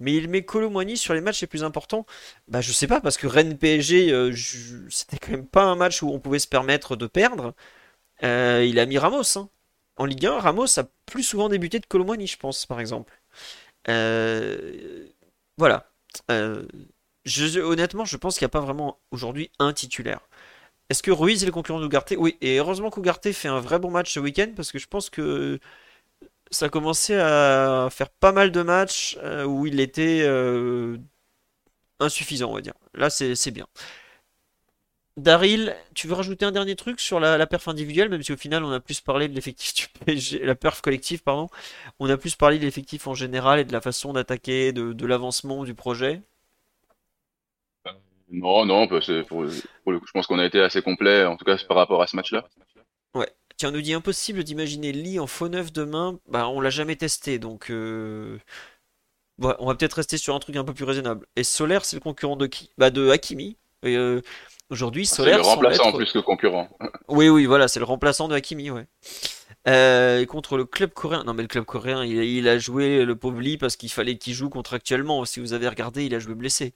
Mais 0.00 0.14
il 0.14 0.28
met 0.28 0.42
Colomboigny 0.44 0.96
sur 0.96 1.14
les 1.14 1.20
matchs 1.20 1.42
les 1.42 1.46
plus 1.46 1.64
importants. 1.64 2.06
Bah 2.48 2.60
je 2.60 2.72
sais 2.72 2.86
pas, 2.86 3.00
parce 3.00 3.16
que 3.18 3.26
Rennes 3.26 3.56
PSG, 3.58 4.12
euh, 4.12 4.32
c'était 4.90 5.18
quand 5.18 5.32
même 5.32 5.46
pas 5.46 5.64
un 5.64 5.76
match 5.76 6.02
où 6.02 6.10
on 6.10 6.18
pouvait 6.18 6.38
se 6.38 6.48
permettre 6.48 6.96
de 6.96 7.06
perdre. 7.06 7.54
il 8.22 8.78
a 8.78 8.86
mis 8.86 8.98
Ramos. 8.98 9.38
Hein. 9.38 9.48
En 10.00 10.06
Ligue 10.06 10.26
1, 10.26 10.38
Ramos 10.40 10.78
a 10.78 10.84
plus 11.06 11.22
souvent 11.22 11.50
débuté 11.50 11.78
de 11.78 11.86
Colomboigny, 11.86 12.26
je 12.26 12.38
pense, 12.38 12.64
par 12.66 12.80
exemple. 12.80 13.20
Euh, 13.88 15.08
voilà. 15.58 15.90
Euh, 16.30 16.66
honnêtement, 17.62 18.04
je 18.06 18.16
pense 18.16 18.38
qu'il 18.38 18.44
n'y 18.46 18.50
a 18.50 18.50
pas 18.50 18.60
vraiment 18.60 18.98
aujourd'hui 19.10 19.50
un 19.58 19.72
titulaire. 19.74 20.20
Est-ce 20.88 21.02
que 21.02 21.10
Ruiz 21.10 21.42
est 21.42 21.46
le 21.46 21.52
concurrent 21.52 21.80
d'Ougarté 21.80 22.16
Oui, 22.16 22.36
et 22.40 22.58
heureusement 22.58 22.90
qu'Ougarté 22.90 23.32
fait 23.32 23.48
un 23.48 23.60
vrai 23.60 23.78
bon 23.78 23.90
match 23.90 24.12
ce 24.14 24.20
week-end 24.20 24.52
parce 24.56 24.72
que 24.72 24.78
je 24.78 24.86
pense 24.86 25.10
que 25.10 25.60
ça 26.50 26.66
a 26.66 26.68
commencé 26.68 27.14
à 27.14 27.88
faire 27.90 28.10
pas 28.10 28.32
mal 28.32 28.50
de 28.52 28.62
matchs 28.62 29.18
euh, 29.22 29.44
où 29.44 29.66
il 29.66 29.80
était 29.80 30.26
insuffisant, 32.00 32.50
on 32.50 32.54
va 32.54 32.60
dire. 32.60 32.74
Là, 32.94 33.10
c'est 33.10 33.50
bien. 33.50 33.66
Daryl, 35.16 35.76
tu 35.94 36.06
veux 36.06 36.14
rajouter 36.14 36.44
un 36.44 36.52
dernier 36.52 36.76
truc 36.76 37.00
sur 37.00 37.20
la, 37.20 37.46
perf 37.46 37.68
individuelle, 37.68 38.08
même 38.08 38.22
si 38.22 38.32
au 38.32 38.36
final 38.36 38.64
on 38.64 38.72
a 38.72 38.80
plus 38.80 39.00
parlé 39.00 39.28
de 39.28 39.34
l'effectif 39.34 39.74
du 39.74 40.04
PSG, 40.04 40.44
la 40.44 40.54
perf 40.54 40.80
collective, 40.80 41.22
pardon, 41.22 41.48
on 41.98 42.08
a 42.08 42.16
plus 42.16 42.36
parlé 42.36 42.58
de 42.58 42.64
l'effectif 42.64 43.06
en 43.06 43.14
général 43.14 43.60
et 43.60 43.64
de 43.64 43.72
la 43.72 43.80
façon 43.80 44.12
d'attaquer, 44.12 44.72
de, 44.72 45.06
l'avancement 45.06 45.64
du 45.64 45.74
projet 45.74 46.22
Non, 48.30 48.64
non, 48.64 48.88
pour, 48.88 49.00
je 49.00 50.12
pense 50.14 50.26
qu'on 50.26 50.38
a 50.38 50.46
été 50.46 50.60
assez 50.60 50.80
complet, 50.80 51.24
en 51.26 51.36
tout 51.36 51.44
cas 51.44 51.56
par 51.68 51.76
rapport 51.76 52.00
à 52.02 52.06
ce 52.06 52.16
match-là. 52.16 52.48
Ouais. 53.14 53.28
Tiens, 53.60 53.68
on 53.68 53.72
nous 53.72 53.82
dit 53.82 53.92
impossible 53.92 54.42
d'imaginer 54.42 54.90
Lee 54.90 55.18
en 55.18 55.26
faux 55.26 55.50
neuf 55.50 55.70
demain, 55.70 56.18
bah 56.26 56.48
on 56.48 56.62
l'a 56.62 56.70
jamais 56.70 56.96
testé, 56.96 57.38
donc 57.38 57.70
euh, 57.70 58.38
on 59.38 59.66
va 59.66 59.74
peut-être 59.74 59.92
rester 59.92 60.16
sur 60.16 60.34
un 60.34 60.38
truc 60.38 60.56
un 60.56 60.64
peu 60.64 60.72
plus 60.72 60.86
raisonnable. 60.86 61.26
Et 61.36 61.44
Solaire, 61.44 61.84
c'est 61.84 61.96
le 61.96 62.00
concurrent 62.00 62.36
de 62.36 62.46
qui? 62.46 62.70
Bah 62.78 62.88
de 62.88 63.10
Hakimi. 63.10 63.58
Euh, 63.84 64.22
Aujourd'hui, 64.70 65.04
Solaire. 65.04 65.34
C'est 65.34 65.42
le 65.42 65.46
remplaçant 65.46 65.88
en 65.88 65.92
plus 65.92 66.10
que 66.10 66.20
concurrent. 66.20 66.70
Oui, 67.08 67.28
oui, 67.28 67.44
voilà, 67.44 67.68
c'est 67.68 67.80
le 67.80 67.84
remplaçant 67.84 68.28
de 68.28 68.34
Hakimi, 68.34 68.70
ouais. 68.70 68.86
Euh, 69.68 70.24
contre 70.24 70.56
le 70.56 70.64
club 70.64 70.94
coréen. 70.94 71.24
Non, 71.24 71.34
mais 71.34 71.42
le 71.42 71.48
club 71.48 71.66
coréen, 71.66 72.02
il, 72.02 72.48
a 72.48 72.56
joué 72.56 73.04
le 73.04 73.14
pauvre 73.14 73.42
Lee 73.42 73.58
parce 73.58 73.76
qu'il 73.76 73.90
fallait 73.90 74.16
qu'il 74.16 74.32
joue 74.32 74.48
contractuellement. 74.48 75.22
Si 75.26 75.38
vous 75.38 75.52
avez 75.52 75.68
regardé, 75.68 76.06
il 76.06 76.14
a 76.14 76.18
joué 76.18 76.34
blessé. 76.34 76.72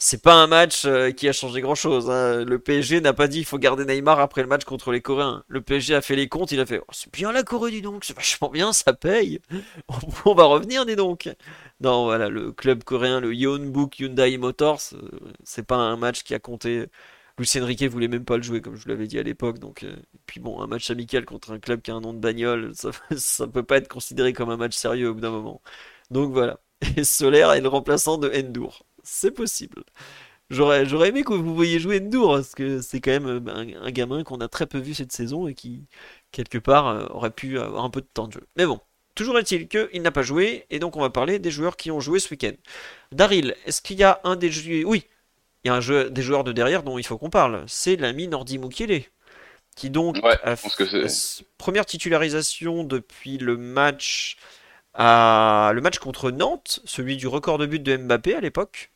C'est 0.00 0.22
pas 0.22 0.34
un 0.34 0.46
match 0.46 0.84
euh, 0.84 1.10
qui 1.10 1.28
a 1.28 1.32
changé 1.32 1.60
grand 1.60 1.74
chose. 1.74 2.08
Hein. 2.08 2.44
Le 2.44 2.58
PSG 2.60 3.00
n'a 3.00 3.12
pas 3.12 3.26
dit 3.26 3.40
il 3.40 3.44
faut 3.44 3.58
garder 3.58 3.84
Neymar 3.84 4.20
après 4.20 4.42
le 4.42 4.48
match 4.48 4.64
contre 4.64 4.92
les 4.92 5.00
Coréens. 5.00 5.44
Le 5.48 5.60
PSG 5.60 5.94
a 5.96 6.00
fait 6.02 6.14
les 6.14 6.28
comptes, 6.28 6.52
il 6.52 6.60
a 6.60 6.66
fait 6.66 6.78
oh, 6.80 6.90
c'est 6.92 7.12
bien 7.12 7.32
la 7.32 7.42
Corée, 7.42 7.72
dis 7.72 7.82
donc, 7.82 8.04
c'est 8.04 8.14
vachement 8.16 8.48
bien, 8.48 8.72
ça 8.72 8.92
paye. 8.92 9.40
On 10.24 10.34
va 10.34 10.44
revenir, 10.44 10.86
dis 10.86 10.94
donc. 10.96 11.28
Non, 11.80 12.04
voilà, 12.04 12.28
le 12.28 12.52
club 12.52 12.84
coréen, 12.84 13.20
le 13.20 13.34
Yeonbuk 13.34 13.98
Hyundai 13.98 14.36
Motors, 14.38 14.80
euh, 14.94 15.10
c'est 15.44 15.66
pas 15.66 15.76
un 15.76 15.96
match 15.96 16.22
qui 16.22 16.34
a 16.34 16.38
compté 16.38 16.86
Lucien 17.38 17.64
Riquet 17.64 17.88
voulait 17.88 18.08
même 18.08 18.24
pas 18.24 18.36
le 18.36 18.42
jouer, 18.42 18.60
comme 18.60 18.74
je 18.76 18.82
vous 18.82 18.88
l'avais 18.88 19.06
dit 19.06 19.18
à 19.18 19.22
l'époque. 19.22 19.58
Donc, 19.58 19.84
euh, 19.84 19.96
puis 20.26 20.40
bon, 20.40 20.60
un 20.60 20.66
match 20.66 20.90
amical 20.90 21.24
contre 21.24 21.52
un 21.52 21.58
club 21.60 21.82
qui 21.82 21.90
a 21.90 21.94
un 21.94 22.00
nom 22.00 22.12
de 22.12 22.18
bagnole, 22.18 22.72
ça, 22.74 22.90
ça 23.16 23.46
peut 23.48 23.62
pas 23.62 23.78
être 23.78 23.88
considéré 23.88 24.32
comme 24.32 24.50
un 24.50 24.56
match 24.56 24.74
sérieux 24.76 25.10
au 25.10 25.14
bout 25.14 25.20
d'un 25.20 25.30
moment. 25.30 25.62
Donc 26.10 26.32
voilà. 26.32 26.60
Et 26.96 27.04
Solaire 27.04 27.52
est 27.52 27.60
le 27.60 27.68
remplaçant 27.68 28.18
de 28.18 28.30
Endur. 28.34 28.84
C'est 29.10 29.30
possible. 29.32 29.84
J'aurais, 30.50 30.86
j'aurais 30.86 31.08
aimé 31.08 31.24
que 31.24 31.32
vous 31.34 31.54
voyiez 31.54 31.78
jouer 31.78 32.00
Ndour, 32.00 32.36
parce 32.36 32.54
que 32.54 32.80
c'est 32.80 33.00
quand 33.00 33.10
même 33.10 33.48
un, 33.48 33.82
un 33.82 33.90
gamin 33.90 34.24
qu'on 34.24 34.40
a 34.40 34.48
très 34.48 34.66
peu 34.66 34.78
vu 34.78 34.94
cette 34.94 35.12
saison 35.12 35.48
et 35.48 35.54
qui, 35.54 35.86
quelque 36.32 36.58
part, 36.58 37.10
aurait 37.14 37.30
pu 37.30 37.58
avoir 37.58 37.84
un 37.84 37.90
peu 37.90 38.00
de 38.00 38.06
temps 38.12 38.28
de 38.28 38.34
jeu. 38.34 38.46
Mais 38.56 38.66
bon, 38.66 38.80
Toujours 39.18 39.36
est-il 39.40 39.66
qu'il 39.66 40.02
n'a 40.02 40.12
pas 40.12 40.22
joué, 40.22 40.64
et 40.70 40.78
donc 40.78 40.96
on 40.96 41.00
va 41.00 41.10
parler 41.10 41.40
des 41.40 41.50
joueurs 41.50 41.76
qui 41.76 41.90
ont 41.90 41.98
joué 41.98 42.20
ce 42.20 42.30
week-end. 42.30 42.52
Daryl, 43.10 43.56
est-ce 43.66 43.82
qu'il 43.82 43.98
y 43.98 44.04
a 44.04 44.20
un 44.22 44.36
des 44.36 44.48
joueurs... 44.48 44.88
Oui, 44.88 45.06
il 45.64 45.68
y 45.68 45.70
a 45.72 45.74
un 45.74 45.80
jeu... 45.80 46.08
des 46.08 46.22
joueurs 46.22 46.44
de 46.44 46.52
derrière 46.52 46.84
dont 46.84 46.98
il 46.98 47.02
faut 47.04 47.18
qu'on 47.18 47.28
parle. 47.28 47.64
C'est 47.66 47.96
l'ami 47.96 48.28
Nordi 48.28 48.58
Mukiele, 48.58 49.02
qui 49.74 49.90
donc 49.90 50.20
a 50.22 50.54
fait 50.54 51.42
première 51.56 51.84
titularisation 51.84 52.84
depuis 52.84 53.38
le 53.38 53.56
match 53.56 54.36
à... 54.94 55.72
le 55.74 55.80
match 55.80 55.98
contre 55.98 56.30
Nantes, 56.30 56.78
celui 56.84 57.16
du 57.16 57.26
record 57.26 57.58
de 57.58 57.66
but 57.66 57.82
de 57.82 57.96
Mbappé 57.96 58.36
à 58.36 58.40
l'époque, 58.40 58.92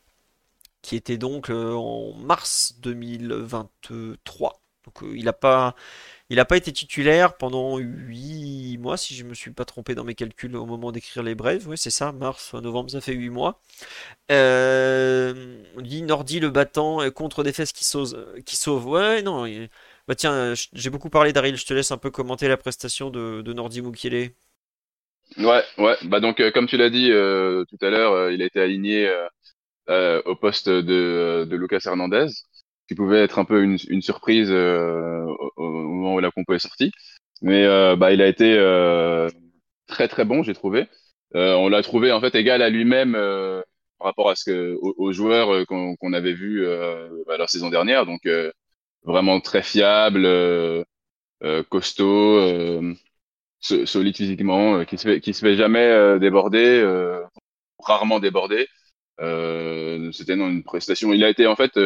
qui 0.83 0.97
était 0.97 1.19
donc 1.19 1.51
euh, 1.51 1.73
en 1.75 2.15
mars 2.15 2.75
2023. 2.81 4.63
Donc 4.85 5.03
euh, 5.05 5.13
il 5.17 5.25
n'a 5.25 5.33
pas 5.33 5.75
il 6.29 6.43
pas 6.47 6.57
été 6.57 6.73
titulaire 6.73 7.37
pendant 7.37 7.79
8 7.79 8.79
mois, 8.79 8.97
si 8.97 9.15
je 9.15 9.23
ne 9.25 9.29
me 9.29 9.35
suis 9.35 9.51
pas 9.51 9.65
trompé 9.65 9.95
dans 9.95 10.05
mes 10.05 10.15
calculs 10.15 10.57
au 10.57 10.67
moment 10.67 10.91
d'écrire 10.91 11.23
les 11.23 11.35
brèves. 11.35 11.69
Oui, 11.69 11.77
c'est 11.79 11.91
ça, 11.91 12.11
mars, 12.13 12.55
novembre, 12.55 12.91
ça 12.91 13.01
fait 13.03 13.13
8 13.13 13.31
mois. 13.31 13.61
Euh, 14.31 15.63
on 15.77 15.83
dit 15.83 16.03
Nordi 16.03 16.41
le 16.41 16.51
battant 16.51 17.11
contre 17.11 17.45
des 17.45 17.53
fesses 17.53 17.73
qui 17.73 17.85
sauvent. 17.85 18.41
Qui 18.47 18.57
sauve. 18.57 18.87
Ouais, 18.87 19.23
non. 19.23 19.47
Bah 20.09 20.15
tiens, 20.17 20.55
j'ai 20.73 20.91
beaucoup 20.91 21.11
parlé 21.11 21.33
d'Aril, 21.33 21.57
je 21.57 21.67
te 21.67 21.75
laisse 21.75 21.93
un 21.93 21.99
peu 21.99 22.11
commenter 22.11 22.49
la 22.49 22.57
prestation 22.57 23.11
de, 23.11 23.53
Nordi 23.53 23.83
Mukiele. 23.83 24.33
Ouais, 25.39 25.63
ouais. 25.79 25.97
Bah 26.05 26.21
donc, 26.21 26.41
euh, 26.41 26.51
comme 26.51 26.67
tu 26.67 26.77
l'as 26.77 26.91
dit 26.91 27.11
euh, 27.11 27.65
tout 27.67 27.79
à 27.85 27.91
l'heure, 27.91 28.31
il 28.31 28.43
a 28.43 28.47
été 28.47 28.61
aligné 28.61 29.09
au 30.25 30.37
poste 30.37 30.69
de, 30.69 31.47
de 31.49 31.57
Lucas 31.57 31.81
Hernandez 31.85 32.29
qui 32.89 32.95
pouvait 32.95 33.23
être 33.23 33.39
un 33.39 33.45
peu 33.45 33.63
une, 33.63 33.79
une 33.89 34.03
surprise 34.03 34.49
euh, 34.51 35.25
au, 35.57 35.71
moment 35.71 36.15
où 36.15 36.21
la 36.21 36.31
compo 36.31 36.53
est 36.55 36.59
sortie. 36.59 36.93
Mais 37.41 37.65
euh, 37.65 37.97
bah, 37.97 38.13
il 38.13 38.23
a 38.23 38.27
été 38.27 38.55
euh, 38.59 39.29
très 39.87 40.09
très 40.09 40.25
bon, 40.25 40.43
j'ai 40.43 40.55
trouvé. 40.55 40.89
on 41.35 41.69
l'a 41.69 41.83
trouvé 41.83 42.13
en 42.13 42.21
fait 42.21 42.35
égal 42.35 42.63
à 42.63 42.69
lui-même 42.69 43.13
par 43.99 44.07
rapport 44.09 44.31
à 44.31 44.37
ce 44.37 44.45
que 44.45 44.77
aux, 44.81 45.13
joueurs 45.13 45.67
qu'on 45.67 46.13
avait 46.13 46.35
vus 46.35 46.67
bah, 47.27 47.39
la 47.39 47.47
saison 47.47 47.71
dernière. 47.71 48.07
Donc 48.07 48.29
vraiment 49.05 49.41
très 49.41 49.63
fiable, 49.63 50.29
costaud, 51.71 52.95
solide 53.61 54.17
physiquement, 54.17 54.85
qui 54.85 54.99
se 54.99 55.09
fait, 55.09 55.21
qui 55.21 55.35
se 55.35 55.41
fait 55.41 55.57
jamais 55.57 56.19
déborder, 56.19 56.85
rarement 57.79 58.21
déborder. 58.21 58.69
C'était 59.19 60.35
une 60.35 60.63
prestation. 60.65 61.13
Il 61.13 61.25
a 61.25 61.29
été 61.29 61.47
en 61.47 61.57
fait 61.57 61.77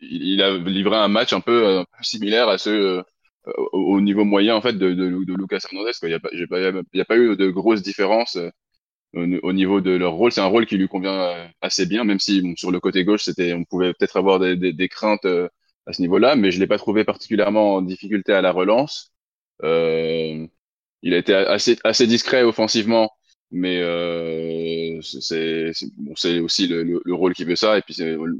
il, 0.00 0.42
a 0.42 0.56
livré 0.56 0.96
un 0.96 1.08
match 1.08 1.32
un 1.32 1.40
peu, 1.40 1.84
peu 1.84 2.02
similaire 2.02 2.48
à 2.48 2.58
ceux 2.58 3.04
euh, 3.48 3.52
au 3.72 4.00
niveau 4.00 4.24
moyen 4.24 4.54
en 4.56 4.60
fait 4.60 4.74
de, 4.74 4.92
de, 4.92 5.24
de 5.24 5.34
Lucas 5.34 5.60
Hernandez. 5.64 5.92
Il 6.02 6.08
n'y 6.08 6.14
a, 6.14 6.20
pas, 6.20 6.30
a 6.30 7.04
pas 7.04 7.16
eu 7.16 7.36
de 7.36 7.50
grosses 7.50 7.82
différences 7.82 8.36
euh, 8.36 8.50
au, 9.12 9.52
niveau 9.52 9.80
de 9.80 9.92
leur 9.92 10.12
rôle. 10.12 10.32
C'est 10.32 10.40
un 10.40 10.46
rôle 10.46 10.66
qui 10.66 10.76
lui 10.76 10.88
convient 10.88 11.20
euh, 11.20 11.48
assez 11.60 11.86
bien, 11.86 12.04
même 12.04 12.20
si 12.20 12.42
bon, 12.42 12.54
sur 12.56 12.70
le 12.70 12.80
côté 12.80 13.04
gauche, 13.04 13.24
c'était, 13.24 13.52
on 13.54 13.64
pouvait 13.64 13.92
peut-être 13.94 14.16
avoir 14.16 14.38
des, 14.40 14.56
des, 14.56 14.72
des, 14.72 14.88
craintes 14.88 15.26
à 15.86 15.92
ce 15.92 16.02
niveau-là, 16.02 16.36
mais 16.36 16.50
je 16.50 16.60
l'ai 16.60 16.66
pas 16.66 16.78
trouvé 16.78 17.04
particulièrement 17.04 17.76
en 17.76 17.82
difficulté 17.82 18.32
à 18.32 18.42
la 18.42 18.52
relance. 18.52 19.12
Euh, 19.62 20.46
il 21.02 21.14
a 21.14 21.18
été 21.18 21.34
assez, 21.34 21.78
assez 21.84 22.06
discret 22.06 22.42
offensivement, 22.42 23.10
mais 23.50 23.80
euh, 23.80 25.00
c'est 25.02 25.72
bon, 25.96 26.12
aussi 26.44 26.66
le, 26.68 26.82
le, 26.82 27.00
le, 27.04 27.14
rôle 27.14 27.34
qui 27.34 27.44
veut 27.44 27.56
ça. 27.56 27.78
Et 27.78 27.82
puis 27.82 27.96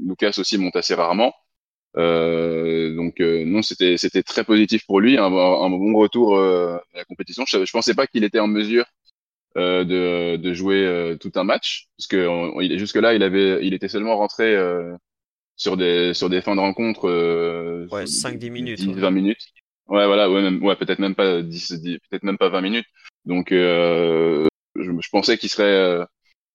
Lucas 0.07 0.33
aussi 0.37 0.57
monte 0.57 0.75
assez 0.75 0.93
rarement. 0.93 1.33
Euh, 1.97 2.95
donc 2.95 3.19
euh, 3.19 3.43
non, 3.45 3.61
c'était 3.61 3.97
c'était 3.97 4.23
très 4.23 4.43
positif 4.45 4.85
pour 4.85 5.01
lui, 5.01 5.17
un, 5.17 5.25
un 5.25 5.69
bon 5.69 5.93
retour 5.97 6.37
euh, 6.37 6.77
à 6.93 6.97
la 6.99 7.05
compétition. 7.05 7.43
Je, 7.47 7.65
je 7.65 7.71
pensais 7.71 7.93
pas 7.93 8.07
qu'il 8.07 8.23
était 8.23 8.39
en 8.39 8.47
mesure 8.47 8.85
euh, 9.57 9.83
de, 9.83 10.37
de 10.37 10.53
jouer 10.53 10.85
euh, 10.85 11.17
tout 11.17 11.31
un 11.35 11.43
match, 11.43 11.87
parce 11.97 12.07
que 12.07 12.77
jusque 12.77 12.95
là, 12.95 13.13
il 13.13 13.23
avait, 13.23 13.65
il 13.65 13.73
était 13.73 13.89
seulement 13.89 14.15
rentré 14.17 14.55
sur 15.57 15.75
des 15.77 16.13
sur 16.13 16.29
des 16.29 16.41
fins 16.41 16.55
de 16.55 16.61
rencontre. 16.61 17.05
ouais, 17.91 18.05
5-10 18.05 18.49
minutes. 18.49 18.79
10, 18.79 18.93
20 18.93 19.11
minutes. 19.11 19.45
Ouais, 19.87 20.05
voilà, 20.05 20.31
ouais, 20.31 20.49
ouais 20.49 20.75
peut-être 20.77 20.99
même 20.99 21.15
pas 21.15 21.41
10, 21.41 21.73
10 21.73 21.99
peut-être 22.09 22.23
même 22.23 22.37
pas 22.37 22.47
20 22.49 22.61
minutes. 22.61 22.87
Donc 23.25 23.51
je, 24.75 24.83
je, 24.83 25.09
pensais 25.11 25.37
qu'il 25.37 25.49
serait 25.49 26.05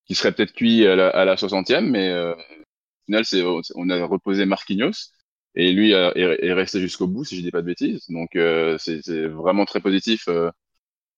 qu'il 0.06 0.16
serait 0.16 0.32
peut-être 0.32 0.52
cuit 0.52 0.86
à 0.86 0.96
la, 0.96 1.08
à 1.08 1.24
la 1.24 1.36
60e, 1.36 1.80
mais 1.80 2.12
au 2.14 2.34
final, 3.06 3.24
c'est 3.24 3.42
on 3.74 3.90
a 3.90 4.04
reposé 4.06 4.46
Marquinhos 4.46 5.12
et 5.56 5.72
lui 5.72 5.92
est, 5.92 6.16
est 6.16 6.52
resté 6.52 6.80
jusqu'au 6.80 7.06
bout, 7.08 7.24
si 7.24 7.36
je 7.36 7.42
dis 7.42 7.50
pas 7.50 7.62
de 7.62 7.66
bêtises. 7.66 8.06
Donc 8.10 8.36
euh, 8.36 8.76
c'est 8.78 9.26
vraiment 9.26 9.64
très 9.64 9.80
positif 9.80 10.28
euh, 10.28 10.50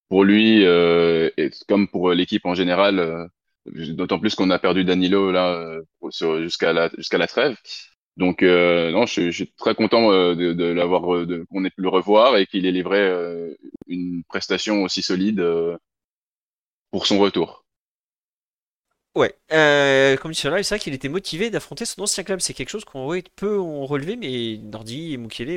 pour 0.08 0.24
lui 0.24 0.64
euh, 0.64 1.30
et 1.36 1.50
comme 1.68 1.88
pour 1.88 2.12
l'équipe 2.12 2.46
en 2.46 2.54
général. 2.54 3.28
D'autant 3.66 4.18
plus 4.18 4.34
qu'on 4.34 4.50
a 4.50 4.58
perdu 4.58 4.84
Danilo 4.84 5.30
là 5.30 5.78
jusqu'à 6.40 6.72
la 6.72 6.90
jusqu'à 6.96 7.18
la 7.18 7.26
trêve. 7.26 7.56
Donc 8.16 8.42
non, 8.42 9.06
je, 9.06 9.30
je, 9.30 9.30
suis 9.30 9.52
très 9.58 9.74
content 9.74 10.10
de, 10.10 10.52
de 10.52 10.64
l'avoir, 10.64 11.02
qu'on 11.50 11.64
ait 11.64 11.70
pu 11.70 11.82
le 11.82 11.88
revoir 11.88 12.36
et 12.38 12.46
qu'il 12.46 12.66
ait 12.66 12.72
livré 12.72 13.12
une 13.86 14.22
prestation 14.28 14.82
aussi 14.84 15.02
solide 15.02 15.44
pour 16.90 17.06
son 17.06 17.18
retour. 17.18 17.64
Ouais, 19.18 19.34
euh, 19.52 20.16
comme 20.16 20.30
dit 20.30 20.46
là, 20.46 20.62
c'est 20.62 20.76
vrai 20.76 20.78
qu'il 20.78 20.94
était 20.94 21.08
motivé 21.08 21.50
d'affronter 21.50 21.84
son 21.84 22.02
ancien 22.02 22.22
club. 22.22 22.38
C'est 22.40 22.54
quelque 22.54 22.68
chose 22.68 22.84
qu'on 22.84 23.10
peu 23.34 23.58
ont 23.58 23.84
relevé, 23.84 24.14
mais 24.14 24.58
Nordi 24.62 25.14
et 25.14 25.16
Mukiele, 25.16 25.56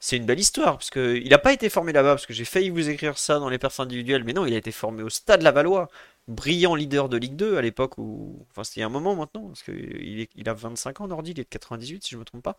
c'est 0.00 0.16
une 0.16 0.26
belle 0.26 0.40
histoire. 0.40 0.78
Parce 0.78 0.90
que 0.90 1.16
il 1.22 1.28
n'a 1.28 1.38
pas 1.38 1.52
été 1.52 1.68
formé 1.68 1.92
là-bas, 1.92 2.10
parce 2.10 2.26
que 2.26 2.32
j'ai 2.32 2.44
failli 2.44 2.70
vous 2.70 2.88
écrire 2.88 3.16
ça 3.16 3.38
dans 3.38 3.48
les 3.48 3.58
perfs 3.58 3.78
individuels, 3.78 4.24
mais 4.24 4.32
non, 4.32 4.44
il 4.44 4.54
a 4.54 4.56
été 4.56 4.72
formé 4.72 5.04
au 5.04 5.08
Stade 5.08 5.42
Lavallois, 5.42 5.88
brillant 6.28 6.74
leader 6.74 7.08
de 7.08 7.16
Ligue 7.16 7.36
2 7.36 7.56
à 7.56 7.62
l'époque 7.62 7.98
où. 7.98 8.46
Enfin, 8.50 8.64
c'était 8.64 8.82
un 8.82 8.88
moment 8.88 9.14
maintenant, 9.14 9.46
parce 9.48 9.62
qu'il 9.62 10.26
il 10.34 10.48
a 10.48 10.54
25 10.54 11.00
ans, 11.00 11.08
Nordi, 11.08 11.32
il 11.32 11.40
est 11.40 11.44
de 11.44 11.48
98, 11.48 12.04
si 12.04 12.10
je 12.10 12.18
me 12.18 12.24
trompe 12.24 12.42
pas. 12.42 12.56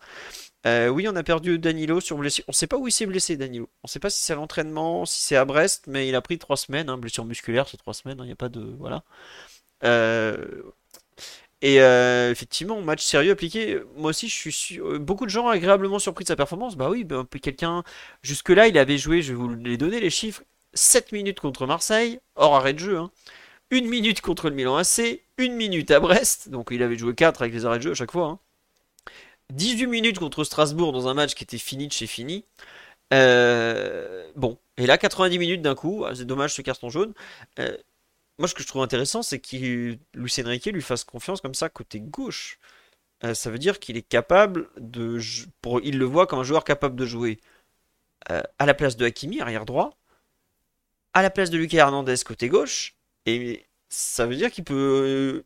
Euh, 0.65 0.89
oui, 0.89 1.07
on 1.07 1.15
a 1.15 1.23
perdu 1.23 1.59
Danilo 1.59 1.99
sur 1.99 2.17
blessure. 2.17 2.45
On 2.47 2.51
sait 2.51 2.67
pas 2.67 2.77
où 2.77 2.87
il 2.87 2.91
s'est 2.91 3.05
blessé, 3.05 3.37
Danilo. 3.37 3.69
On 3.83 3.87
sait 3.87 3.99
pas 3.99 4.09
si 4.09 4.23
c'est 4.23 4.33
à 4.33 4.35
l'entraînement, 4.37 5.05
si 5.05 5.21
c'est 5.21 5.35
à 5.35 5.45
Brest, 5.45 5.85
mais 5.87 6.07
il 6.07 6.15
a 6.15 6.21
pris 6.21 6.37
3 6.39 6.57
semaines, 6.57 6.89
hein, 6.89 6.97
blessure 6.97 7.25
musculaire, 7.25 7.67
c'est 7.69 7.77
3 7.77 7.93
semaines, 7.93 8.17
il 8.19 8.21
hein, 8.23 8.25
n'y 8.25 8.31
a 8.31 8.35
pas 8.35 8.49
de. 8.49 8.61
Voilà. 8.79 9.03
Euh, 9.83 10.63
et 11.61 11.81
euh, 11.81 12.31
effectivement, 12.31 12.81
match 12.81 13.03
sérieux 13.03 13.31
appliqué. 13.31 13.79
Moi 13.95 14.11
aussi, 14.11 14.29
je 14.29 14.49
suis 14.49 14.79
beaucoup 14.99 15.25
de 15.25 15.31
gens 15.31 15.47
agréablement 15.47 15.99
surpris 15.99 16.23
de 16.23 16.29
sa 16.29 16.35
performance. 16.35 16.75
Bah 16.77 16.89
oui, 16.89 17.03
bah, 17.03 17.25
quelqu'un 17.41 17.83
jusque-là, 18.21 18.67
il 18.67 18.77
avait 18.77 18.97
joué. 18.97 19.21
Je 19.21 19.33
vais 19.33 19.37
vous 19.37 19.49
les 19.55 19.77
donner 19.77 19.99
les 19.99 20.09
chiffres. 20.09 20.43
7 20.73 21.11
minutes 21.11 21.39
contre 21.39 21.65
Marseille, 21.65 22.19
hors 22.35 22.55
arrêt 22.55 22.73
de 22.73 22.79
jeu. 22.79 22.97
Hein. 22.97 23.11
Une 23.69 23.87
minute 23.87 24.21
contre 24.21 24.49
le 24.49 24.55
Milan 24.55 24.77
AC, 24.77 25.21
une 25.37 25.53
minute 25.53 25.91
à 25.91 25.99
Brest, 25.99 26.49
donc 26.49 26.69
il 26.71 26.81
avait 26.83 26.97
joué 26.97 27.13
4 27.13 27.41
avec 27.41 27.53
les 27.53 27.65
arrêts 27.65 27.79
de 27.79 27.83
jeu 27.83 27.91
à 27.91 27.95
chaque 27.95 28.11
fois. 28.11 28.39
18 29.51 29.83
hein. 29.83 29.87
minutes 29.87 30.19
contre 30.19 30.43
Strasbourg 30.43 30.93
dans 30.93 31.07
un 31.07 31.13
match 31.13 31.35
qui 31.35 31.43
était 31.43 31.57
fini 31.57 31.87
de 31.87 31.93
chez 31.93 32.07
fini. 32.07 32.45
bon, 33.11 34.57
et 34.77 34.85
là 34.85 34.97
90 34.97 35.37
minutes 35.39 35.61
d'un 35.61 35.75
coup, 35.75 36.05
ah, 36.05 36.15
c'est 36.15 36.25
dommage 36.25 36.53
ce 36.53 36.61
carton 36.61 36.89
jaune 36.89 37.13
moi, 38.37 38.47
ce 38.47 38.53
que 38.53 38.61
je 38.61 38.67
trouve 38.67 38.83
intéressant, 38.83 39.23
c'est 39.23 39.39
que 39.39 39.97
Luis 40.13 40.33
Enrique 40.39 40.67
lui 40.67 40.81
fasse 40.81 41.03
confiance 41.03 41.41
comme 41.41 41.55
ça 41.55 41.69
côté 41.69 41.99
gauche. 41.99 42.59
Euh, 43.23 43.33
ça 43.33 43.49
veut 43.49 43.57
dire 43.57 43.79
qu'il 43.79 43.97
est 43.97 44.07
capable 44.07 44.69
de. 44.77 45.19
Il 45.83 45.97
le 45.97 46.05
voit 46.05 46.27
comme 46.27 46.39
un 46.39 46.43
joueur 46.43 46.63
capable 46.63 46.95
de 46.95 47.05
jouer 47.05 47.39
euh, 48.31 48.43
à 48.59 48.65
la 48.65 48.73
place 48.75 48.95
de 48.97 49.05
Hakimi, 49.05 49.41
arrière 49.41 49.65
droit, 49.65 49.97
à 51.13 51.23
la 51.23 51.31
place 51.31 51.49
de 51.49 51.57
Lucas 51.57 51.79
Hernandez 51.79 52.15
côté 52.25 52.47
gauche, 52.49 52.95
et 53.27 53.65
ça 53.89 54.25
veut 54.25 54.35
dire 54.35 54.49
qu'il 54.51 54.63
peut 54.63 55.43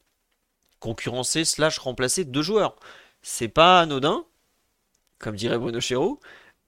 concurrencer 0.80 1.44
slash 1.46 1.80
remplacer 1.80 2.24
deux 2.26 2.42
joueurs. 2.42 2.76
C'est 3.22 3.48
pas 3.50 3.82
anodin, 3.82 4.26
comme 5.20 5.36
dirait 5.36 5.58
Bruno 5.58 5.80
Chéreau, 5.82 6.20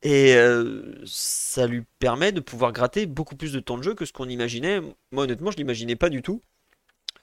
et 0.02 0.36
euh, 0.36 1.02
ça 1.06 1.66
lui 1.68 1.84
permet 2.00 2.32
de 2.32 2.42
pouvoir 2.42 2.74
gratter 2.74 3.06
beaucoup 3.06 3.36
plus 3.36 3.54
de 3.54 3.60
temps 3.60 3.78
de 3.78 3.84
jeu 3.84 3.96
que 3.96 4.06
ce 4.06 4.14
qu'on 4.14 4.28
imaginait. 4.28 4.82
Moi, 5.12 5.24
honnêtement, 5.24 5.52
je 5.52 5.58
l'imaginais 5.58 5.96
pas 5.96 6.10
du 6.10 6.22
tout 6.22 6.42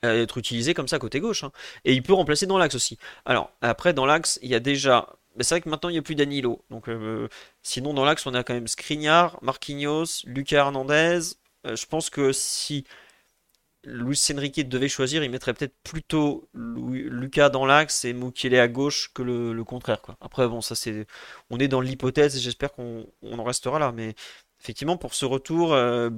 euh, 0.05 0.23
être 0.23 0.39
utilisé 0.39 0.73
comme 0.73 0.89
ça 0.89 0.99
côté 0.99 1.21
gauche. 1.21 1.45
Hein. 1.45 1.53
Et 1.85 1.93
il 1.93 2.03
peut 2.03 2.15
remplacer 2.15 2.47
dans 2.47 2.59
l'axe 2.59 2.75
aussi. 2.75 2.99
Alors, 3.25 3.53
après, 3.61 3.93
dans 3.93 4.07
l'axe, 4.07 4.39
il 4.43 4.51
y 4.51 4.55
a 4.55 4.61
déjà. 4.61 5.09
c'est 5.41 5.55
vrai 5.55 5.61
que 5.61 5.69
maintenant, 5.69 5.91
il 5.91 5.93
n'y 5.93 5.99
a 5.99 6.03
plus 6.03 6.15
Danilo. 6.15 6.65
Donc, 6.71 6.89
euh, 6.89 7.29
sinon, 7.63 7.93
dans 7.93 8.05
l'axe, 8.05 8.27
on 8.27 8.35
a 8.35 8.43
quand 8.45 8.55
même 8.55 8.69
Skriniar, 8.69 9.39
Marquinhos, 9.43 10.25
Lucas 10.25 10.59
Hernandez. 10.59 11.21
je 11.65 11.87
pense 11.87 12.09
que 12.09 12.33
si 12.33 12.85
Luis 13.85 14.21
Enrique 14.35 14.69
devait 14.69 14.89
choisir, 14.89 15.25
il 15.25 15.31
mettrait 15.31 15.55
peut-être 15.55 15.75
plutôt 15.83 16.49
Lucas 16.55 17.49
dans 17.49 17.65
l'axe 17.65 18.05
et 18.05 18.13
Mukiele 18.13 18.57
à 18.57 18.69
gauche 18.69 19.11
que 19.15 19.23
le, 19.23 19.65
contraire. 19.65 20.01
Après, 20.21 20.47
bon, 20.49 20.61
ça 20.61 20.75
c'est, 20.75 21.07
on 21.49 21.59
est 21.59 21.69
dans 21.69 21.81
l'hypothèse 21.81 22.37
et 22.37 22.41
j'espère 22.41 22.73
qu'on 22.73 23.07
en 23.23 23.45
restera 23.45 23.79
là. 23.79 23.93
Mais 23.93 24.15
effectivement, 24.61 24.99
pour 24.99 25.15
ce 25.15 25.25
retour, 25.25 25.73
euh, 25.73 26.11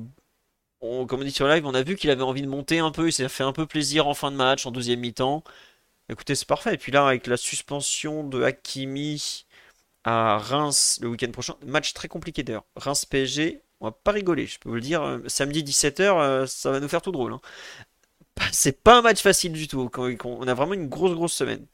comme 0.80 1.20
on 1.20 1.24
dit 1.24 1.30
sur 1.30 1.46
live, 1.46 1.64
on 1.66 1.74
a 1.74 1.82
vu 1.82 1.96
qu'il 1.96 2.10
avait 2.10 2.22
envie 2.22 2.42
de 2.42 2.48
monter 2.48 2.80
un 2.80 2.90
peu. 2.90 3.08
Il 3.08 3.12
s'est 3.12 3.28
fait 3.28 3.44
un 3.44 3.52
peu 3.52 3.66
plaisir 3.66 4.08
en 4.08 4.14
fin 4.14 4.30
de 4.32 4.36
match, 4.36 4.66
en 4.66 4.72
deuxième 4.72 5.00
mi-temps. 5.00 5.44
Écoutez, 6.08 6.34
c'est 6.34 6.48
parfait. 6.48 6.74
Et 6.74 6.78
puis 6.78 6.92
là, 6.92 7.06
avec 7.06 7.26
la 7.26 7.36
suspension 7.36 8.24
de 8.24 8.42
Hakimi 8.42 9.46
à 10.04 10.38
Reims 10.38 10.98
le 11.02 11.08
week-end 11.08 11.30
prochain, 11.30 11.54
match 11.64 11.92
très 11.94 12.08
compliqué 12.08 12.42
d'ailleurs. 12.42 12.64
Reims 12.76 13.04
PSG, 13.04 13.62
on 13.82 13.86
va 13.86 13.92
pas 13.92 14.12
rigoler, 14.12 14.46
je 14.46 14.58
peux 14.58 14.68
vous 14.68 14.76
le 14.76 14.80
dire. 14.80 15.02
euh, 15.02 15.18
Samedi 15.26 15.62
17h, 15.62 16.46
ça 16.46 16.70
va 16.70 16.80
nous 16.80 16.88
faire 16.88 17.02
tout 17.02 17.12
drôle. 17.12 17.32
hein. 17.34 17.40
C'est 18.50 18.82
pas 18.82 18.98
un 18.98 19.02
match 19.02 19.20
facile 19.20 19.52
du 19.52 19.68
tout. 19.68 19.90
On 20.24 20.48
a 20.48 20.54
vraiment 20.54 20.72
une 20.74 20.88
grosse, 20.88 21.12
grosse 21.14 21.34
semaine. 21.34 21.66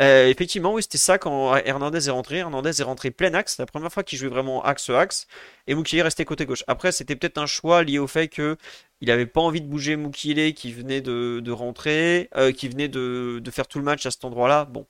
Euh, 0.00 0.28
effectivement, 0.28 0.72
oui, 0.74 0.82
c'était 0.82 0.98
ça 0.98 1.18
quand 1.18 1.54
Hernandez 1.56 2.08
est 2.08 2.10
rentré. 2.10 2.38
Hernandez 2.38 2.80
est 2.80 2.84
rentré 2.84 3.10
plein 3.10 3.34
axe. 3.34 3.58
La 3.58 3.66
première 3.66 3.92
fois 3.92 4.02
qu'il 4.02 4.18
jouait 4.18 4.28
vraiment 4.28 4.62
axe-axe. 4.64 5.26
Et 5.66 5.74
Mukiele 5.74 6.02
restait 6.02 6.24
côté 6.24 6.46
gauche. 6.46 6.64
Après, 6.68 6.92
c'était 6.92 7.16
peut-être 7.16 7.38
un 7.38 7.46
choix 7.46 7.82
lié 7.84 7.98
au 7.98 8.06
fait 8.06 8.28
que 8.28 8.56
il 9.02 9.10
avait 9.10 9.26
pas 9.26 9.40
envie 9.40 9.60
de 9.60 9.66
bouger 9.66 9.96
Mukiele 9.96 10.54
qui 10.54 10.72
venait 10.72 11.00
de, 11.02 11.50
rentrer, 11.50 12.28
euh, 12.36 12.52
qui 12.52 12.68
venait 12.68 12.88
de, 12.88 13.42
faire 13.50 13.66
tout 13.68 13.78
le 13.78 13.84
match 13.84 14.06
à 14.06 14.10
cet 14.10 14.24
endroit-là. 14.24 14.64
Bon, 14.66 14.86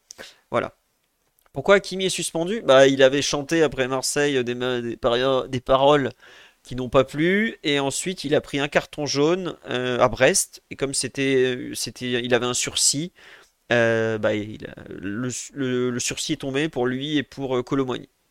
voilà. 0.51 0.77
Pourquoi 1.53 1.77
Hakimi 1.77 2.07
est 2.07 2.11
suspendu? 2.11 2.63
Bah, 2.63 2.87
il 2.87 3.03
avait 3.03 3.23
chanté 3.23 3.63
après 3.63 3.89
Marseille 3.89 4.43
des, 4.45 4.55
des 4.55 5.61
paroles 5.61 6.11
qui 6.63 6.77
n'ont 6.77 6.89
pas 6.89 7.05
plu. 7.05 7.59
Et 7.63 7.81
ensuite, 7.81 8.25
il 8.25 8.35
a 8.35 8.41
pris 8.41 8.59
un 8.61 8.69
carton 8.69 9.07
jaune 9.07 9.57
euh, 9.71 9.99
à 10.01 10.09
Brest. 10.09 10.63
Et 10.71 10.77
comme 10.77 10.95
c'était, 10.95 11.71
c'était, 11.75 12.23
il 12.25 12.35
avait 12.35 12.47
un 12.47 12.55
sursis. 12.55 13.13
Euh, 13.73 14.19
bah, 14.19 14.31
le, 14.35 15.29
le- 15.55 16.01
sursis 16.01 16.35
est 16.35 16.37
tombé 16.39 16.69
pour 16.69 16.87
lui 16.87 17.19
et 17.19 17.23
pour 17.23 17.57
euh, 17.57 17.63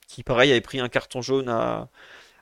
qui 0.08 0.24
pareil 0.24 0.52
avait 0.52 0.62
pris 0.62 0.80
un 0.80 0.90
carton 0.90 1.22
jaune 1.22 1.50
à, 1.50 1.90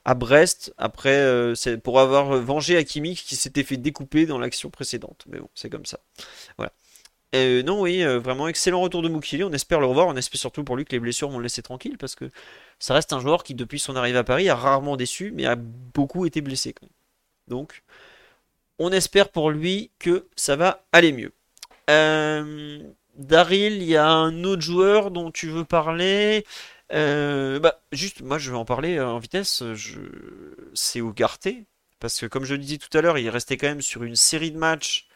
à 0.04 0.14
Brest 0.14 0.74
après 0.78 1.16
euh, 1.16 1.54
pour 1.84 2.00
avoir 2.00 2.38
vengé 2.40 2.76
Hakimi 2.76 3.16
qui 3.16 3.36
s'était 3.36 3.64
fait 3.64 3.76
découper 3.78 4.26
dans 4.26 4.38
l'action 4.38 4.70
précédente. 4.70 5.24
Mais 5.28 5.40
bon, 5.40 5.48
c'est 5.54 5.70
comme 5.70 5.86
ça. 5.86 6.00
Voilà. 6.58 6.72
Euh, 7.34 7.62
non, 7.62 7.82
oui, 7.82 8.02
euh, 8.02 8.18
vraiment 8.18 8.48
excellent 8.48 8.80
retour 8.80 9.02
de 9.02 9.08
Mukiele. 9.08 9.44
On 9.44 9.52
espère 9.52 9.80
le 9.80 9.86
revoir. 9.86 10.06
On 10.06 10.16
espère 10.16 10.40
surtout 10.40 10.64
pour 10.64 10.76
lui 10.76 10.84
que 10.84 10.92
les 10.92 11.00
blessures 11.00 11.28
vont 11.28 11.38
le 11.38 11.42
laisser 11.44 11.62
tranquille 11.62 11.98
parce 11.98 12.14
que 12.14 12.30
ça 12.78 12.94
reste 12.94 13.12
un 13.12 13.20
joueur 13.20 13.42
qui, 13.44 13.54
depuis 13.54 13.78
son 13.78 13.96
arrivée 13.96 14.18
à 14.18 14.24
Paris, 14.24 14.48
a 14.48 14.54
rarement 14.56 14.96
déçu, 14.96 15.32
mais 15.34 15.46
a 15.46 15.56
beaucoup 15.56 16.26
été 16.26 16.40
blessé. 16.40 16.74
Donc, 17.48 17.82
on 18.78 18.90
espère 18.92 19.28
pour 19.30 19.50
lui 19.50 19.90
que 19.98 20.26
ça 20.36 20.56
va 20.56 20.84
aller 20.92 21.12
mieux. 21.12 21.32
Euh, 21.90 22.80
Daryl, 23.16 23.74
il 23.74 23.84
y 23.84 23.96
a 23.96 24.08
un 24.08 24.44
autre 24.44 24.62
joueur 24.62 25.10
dont 25.10 25.30
tu 25.30 25.48
veux 25.48 25.64
parler. 25.64 26.44
Bah, 26.90 27.80
juste, 27.92 28.22
moi 28.22 28.38
je 28.38 28.50
vais 28.50 28.56
en 28.56 28.64
parler 28.64 29.00
en 29.00 29.18
vitesse. 29.18 29.62
Je... 29.74 29.98
C'est 30.74 31.00
Ugarte. 31.00 31.48
Parce 32.00 32.20
que 32.20 32.26
comme 32.26 32.44
je 32.44 32.54
le 32.54 32.60
disais 32.60 32.78
tout 32.78 32.96
à 32.96 33.02
l'heure, 33.02 33.18
il 33.18 33.28
restait 33.28 33.56
quand 33.56 33.66
même 33.66 33.82
sur 33.82 34.04
une 34.04 34.16
série 34.16 34.52
de 34.52 34.58
matchs. 34.58 35.08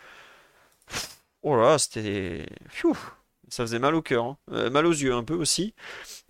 Oh 1.43 1.57
là, 1.57 1.79
c'était. 1.79 2.47
Ça 3.49 3.65
faisait 3.65 3.79
mal 3.79 3.95
au 3.95 4.03
cœur, 4.03 4.25
hein. 4.25 4.39
Euh, 4.53 4.71
mal 4.71 4.87
aux 4.87 4.93
yeux 4.93 5.13
un 5.13 5.25
peu 5.25 5.35
aussi. 5.35 5.75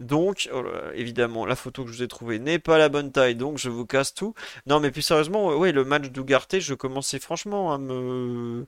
Donc, 0.00 0.48
oh 0.52 0.64
évidemment, 0.94 1.46
la 1.46 1.54
photo 1.56 1.84
que 1.84 1.90
je 1.90 1.96
vous 1.98 2.02
ai 2.02 2.08
trouvée 2.08 2.38
n'est 2.40 2.58
pas 2.58 2.78
la 2.78 2.88
bonne 2.88 3.12
taille, 3.12 3.36
donc 3.36 3.58
je 3.58 3.70
vous 3.70 3.86
casse 3.86 4.14
tout. 4.14 4.34
Non, 4.66 4.80
mais 4.80 4.90
plus 4.90 5.02
sérieusement, 5.02 5.48
ouais, 5.56 5.72
le 5.72 5.84
match 5.84 6.10
d'Ugarte, 6.10 6.58
je 6.58 6.74
commençais 6.74 7.20
franchement 7.20 7.72
à 7.72 7.78
me 7.78 8.66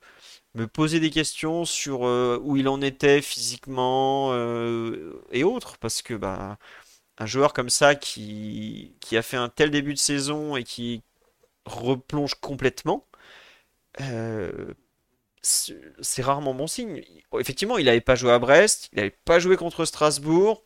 poser 0.72 1.00
des 1.00 1.10
questions 1.10 1.64
sur 1.64 2.06
euh, 2.06 2.38
où 2.42 2.56
il 2.56 2.68
en 2.68 2.80
était 2.80 3.20
physiquement 3.22 4.30
euh, 4.32 5.20
et 5.32 5.44
autres, 5.44 5.78
parce 5.78 6.02
que 6.02 6.14
bah, 6.14 6.58
un 7.18 7.26
joueur 7.26 7.52
comme 7.54 7.70
ça 7.70 7.94
qui, 7.94 8.94
a 9.12 9.22
fait 9.22 9.36
un 9.36 9.48
tel 9.48 9.70
début 9.70 9.94
de 9.94 9.98
saison 9.98 10.56
et 10.56 10.64
qui 10.64 11.02
replonge 11.66 12.34
complètement, 12.36 13.06
c'est 15.44 16.22
rarement 16.22 16.54
bon 16.54 16.66
signe. 16.66 17.02
Effectivement, 17.38 17.78
il 17.78 17.86
n'avait 17.86 18.00
pas 18.00 18.14
joué 18.14 18.32
à 18.32 18.38
Brest, 18.38 18.88
il 18.92 18.96
n'avait 18.96 19.10
pas 19.24 19.38
joué 19.38 19.56
contre 19.56 19.84
Strasbourg, 19.84 20.62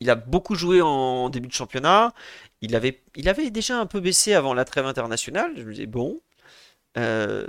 il 0.00 0.10
a 0.10 0.14
beaucoup 0.14 0.54
joué 0.54 0.80
en 0.80 1.28
début 1.28 1.48
de 1.48 1.52
championnat, 1.52 2.12
il 2.60 2.74
avait, 2.76 3.02
déjà 3.50 3.78
un 3.78 3.86
peu 3.86 4.00
baissé 4.00 4.34
avant 4.34 4.54
la 4.54 4.64
trêve 4.64 4.86
internationale, 4.86 5.52
je 5.56 5.62
me 5.62 5.72
disais 5.72 5.86
bon. 5.86 6.20
Euh, 6.96 7.46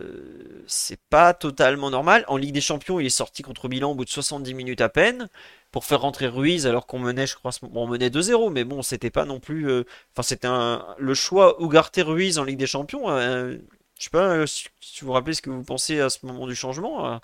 c'est 0.68 1.00
pas 1.10 1.34
totalement 1.34 1.90
normal. 1.90 2.24
En 2.28 2.38
Ligue 2.38 2.54
des 2.54 2.62
Champions, 2.62 3.00
il 3.00 3.06
est 3.08 3.10
sorti 3.10 3.42
contre 3.44 3.70
Milan 3.70 3.92
au 3.92 3.96
bout 3.96 4.06
de 4.06 4.10
70 4.10 4.54
minutes 4.54 4.82
à 4.82 4.90
peine 4.90 5.28
pour 5.72 5.86
faire 5.86 6.02
rentrer 6.02 6.28
Ruiz 6.28 6.68
alors 6.68 6.86
qu'on 6.88 7.00
menait, 7.00 7.26
je 7.28 7.36
crois, 7.36 7.52
on 7.74 7.88
menait 7.88 8.10
2-0, 8.10 8.52
mais 8.52 8.64
bon, 8.66 8.82
c'était 8.84 9.10
pas 9.10 9.26
non 9.26 9.40
plus. 9.40 9.70
euh, 9.70 9.86
Enfin, 10.14 10.24
c'était 10.24 10.50
le 10.98 11.14
choix 11.16 11.58
Ugarte-Ruiz 11.62 12.38
en 12.40 12.44
Ligue 12.44 12.60
des 12.60 12.68
Champions. 12.68 13.10
euh, 13.10 13.58
je 14.00 14.06
sais 14.06 14.10
pas 14.12 14.30
euh, 14.30 14.47
si 14.47 14.70
vous 15.02 15.08
vous 15.08 15.14
rappelez 15.14 15.34
ce 15.36 15.41
que 15.41 15.50
vous 15.52 15.64
pensez 15.64 16.00
à 16.00 16.10
ce 16.10 16.26
moment 16.26 16.47
du 16.47 16.56
changement. 16.56 17.06
à 17.06 17.22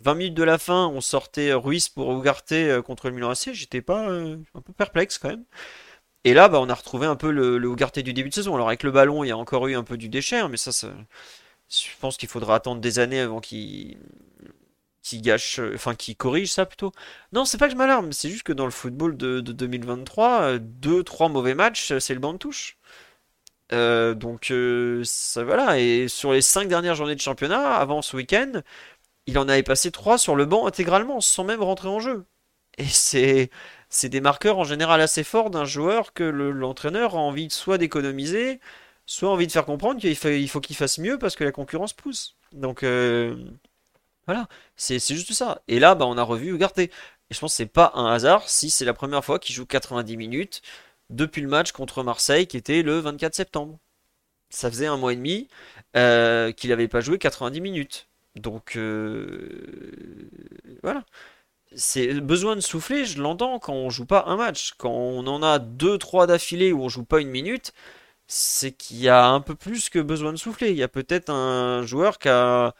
20 0.00 0.14
minutes 0.16 0.34
de 0.34 0.42
la 0.44 0.58
fin, 0.58 0.88
on 0.88 1.00
sortait 1.00 1.52
Ruiz 1.54 1.88
pour 1.88 2.12
Ugarte 2.18 2.52
euh, 2.52 2.82
contre 2.82 3.08
le 3.08 3.14
Milan 3.14 3.30
AC. 3.30 3.50
J'étais 3.52 3.82
pas 3.82 4.08
euh, 4.10 4.38
un 4.54 4.60
peu 4.60 4.72
perplexe 4.72 5.18
quand 5.18 5.28
même. 5.28 5.44
Et 6.24 6.34
là, 6.34 6.48
bah, 6.48 6.60
on 6.60 6.68
a 6.68 6.74
retrouvé 6.74 7.06
un 7.06 7.16
peu 7.16 7.30
le, 7.30 7.58
le 7.58 7.68
Ugarte 7.70 7.98
du 8.00 8.12
début 8.14 8.30
de 8.30 8.34
saison. 8.34 8.54
Alors 8.54 8.68
avec 8.68 8.82
le 8.82 8.90
ballon, 8.90 9.24
il 9.24 9.28
y 9.28 9.30
a 9.32 9.36
encore 9.38 9.66
eu 9.68 9.76
un 9.76 9.84
peu 9.84 9.96
du 9.96 10.08
déchet, 10.08 10.38
hein, 10.38 10.48
mais 10.48 10.56
ça, 10.56 10.70
je 11.68 11.86
pense 12.00 12.16
qu'il 12.16 12.28
faudra 12.28 12.56
attendre 12.56 12.80
des 12.80 12.98
années 12.98 13.20
avant 13.20 13.40
qu'il 13.40 13.98
euh, 15.58 15.74
enfin 15.74 15.94
corrige 16.16 16.52
ça 16.52 16.66
plutôt. 16.66 16.92
Non, 17.32 17.44
c'est 17.44 17.58
pas 17.58 17.66
que 17.66 17.72
je 17.72 17.76
m'alarme, 17.76 18.12
c'est 18.12 18.28
juste 18.28 18.42
que 18.44 18.52
dans 18.52 18.64
le 18.64 18.70
football 18.70 19.16
de, 19.16 19.40
de 19.40 19.52
2023, 19.52 20.42
euh, 20.42 20.58
deux, 20.60 21.02
trois 21.02 21.28
mauvais 21.28 21.54
matchs, 21.54 21.92
euh, 21.92 22.00
c'est 22.00 22.14
le 22.14 22.20
banc 22.20 22.32
de 22.32 22.38
touche. 22.38 22.76
Euh, 23.72 24.14
donc 24.14 24.50
euh, 24.50 25.02
ça 25.04 25.44
voilà. 25.44 25.78
Et 25.78 26.08
sur 26.08 26.32
les 26.32 26.42
cinq 26.42 26.68
dernières 26.68 26.94
journées 26.94 27.14
de 27.14 27.20
championnat, 27.20 27.74
avant 27.76 28.02
ce 28.02 28.16
week-end, 28.16 28.60
il 29.26 29.38
en 29.38 29.48
avait 29.48 29.62
passé 29.64 29.92
trois 29.92 30.18
sur 30.18 30.36
le 30.36 30.46
banc 30.46 30.66
intégralement, 30.66 31.20
sans 31.20 31.44
même 31.44 31.62
rentrer 31.62 31.88
en 31.88 32.00
jeu. 32.00 32.26
Et 32.78 32.86
c'est 32.86 33.50
c'est 33.90 34.08
des 34.10 34.20
marqueurs 34.22 34.58
en 34.58 34.64
général 34.64 35.00
assez 35.02 35.24
forts 35.24 35.50
d'un 35.50 35.64
joueur 35.66 36.14
que 36.14 36.24
le- 36.24 36.52
l'entraîneur 36.52 37.16
a 37.16 37.18
envie 37.20 37.50
soit 37.50 37.78
d'économiser, 37.78 38.60
soit 39.06 39.30
envie 39.30 39.46
de 39.48 39.52
faire 39.52 39.66
comprendre 39.66 40.00
qu'il 40.00 40.16
faut 40.16 40.28
il 40.30 40.48
faut 40.48 40.60
qu'il 40.60 40.76
fasse 40.76 40.98
mieux 40.98 41.18
parce 41.18 41.36
que 41.36 41.44
la 41.44 41.52
concurrence 41.52 41.94
pousse. 41.94 42.36
Donc 42.52 42.82
euh, 42.84 43.36
voilà, 44.26 44.48
c'est 44.76 44.98
c'est 44.98 45.14
juste 45.14 45.32
ça. 45.32 45.62
Et 45.68 45.78
là, 45.78 45.94
bah, 45.94 46.06
on 46.06 46.16
a 46.16 46.22
revu 46.22 46.54
Ugarte. 46.54 46.78
Et 46.78 46.90
je 47.30 47.38
pense 47.40 47.52
que 47.52 47.56
c'est 47.56 47.66
pas 47.66 47.92
un 47.94 48.06
hasard 48.12 48.48
si 48.48 48.70
c'est 48.70 48.84
la 48.84 48.94
première 48.94 49.24
fois 49.24 49.38
qu'il 49.38 49.54
joue 49.54 49.66
90 49.66 50.16
minutes 50.16 50.62
depuis 51.10 51.42
le 51.42 51.48
match 51.48 51.72
contre 51.72 52.02
Marseille 52.02 52.46
qui 52.46 52.56
était 52.56 52.82
le 52.82 52.98
24 53.00 53.34
septembre. 53.34 53.78
Ça 54.50 54.70
faisait 54.70 54.86
un 54.86 54.96
mois 54.96 55.12
et 55.12 55.16
demi 55.16 55.48
euh, 55.96 56.52
qu'il 56.52 56.70
n'avait 56.70 56.88
pas 56.88 57.00
joué 57.00 57.18
90 57.18 57.60
minutes. 57.60 58.08
Donc 58.36 58.76
euh, 58.76 60.28
voilà. 60.82 61.04
C'est 61.76 62.20
besoin 62.20 62.56
de 62.56 62.60
souffler, 62.60 63.04
je 63.04 63.20
l'entends 63.20 63.58
quand 63.58 63.72
on 63.74 63.90
joue 63.90 64.06
pas 64.06 64.24
un 64.26 64.36
match. 64.36 64.74
Quand 64.78 64.92
on 64.92 65.26
en 65.26 65.42
a 65.42 65.58
deux, 65.58 65.98
trois 65.98 66.26
d'affilée 66.26 66.72
où 66.72 66.82
on 66.84 66.88
joue 66.88 67.04
pas 67.04 67.20
une 67.20 67.30
minute, 67.30 67.72
c'est 68.26 68.72
qu'il 68.72 68.98
y 68.98 69.08
a 69.08 69.26
un 69.28 69.40
peu 69.40 69.54
plus 69.54 69.88
que 69.90 69.98
besoin 69.98 70.32
de 70.32 70.38
souffler. 70.38 70.70
Il 70.70 70.76
y 70.76 70.82
a 70.84 70.88
peut-être 70.88 71.30
un 71.30 71.82
joueur 71.84 72.18
qui 72.18 72.28
a, 72.28 72.74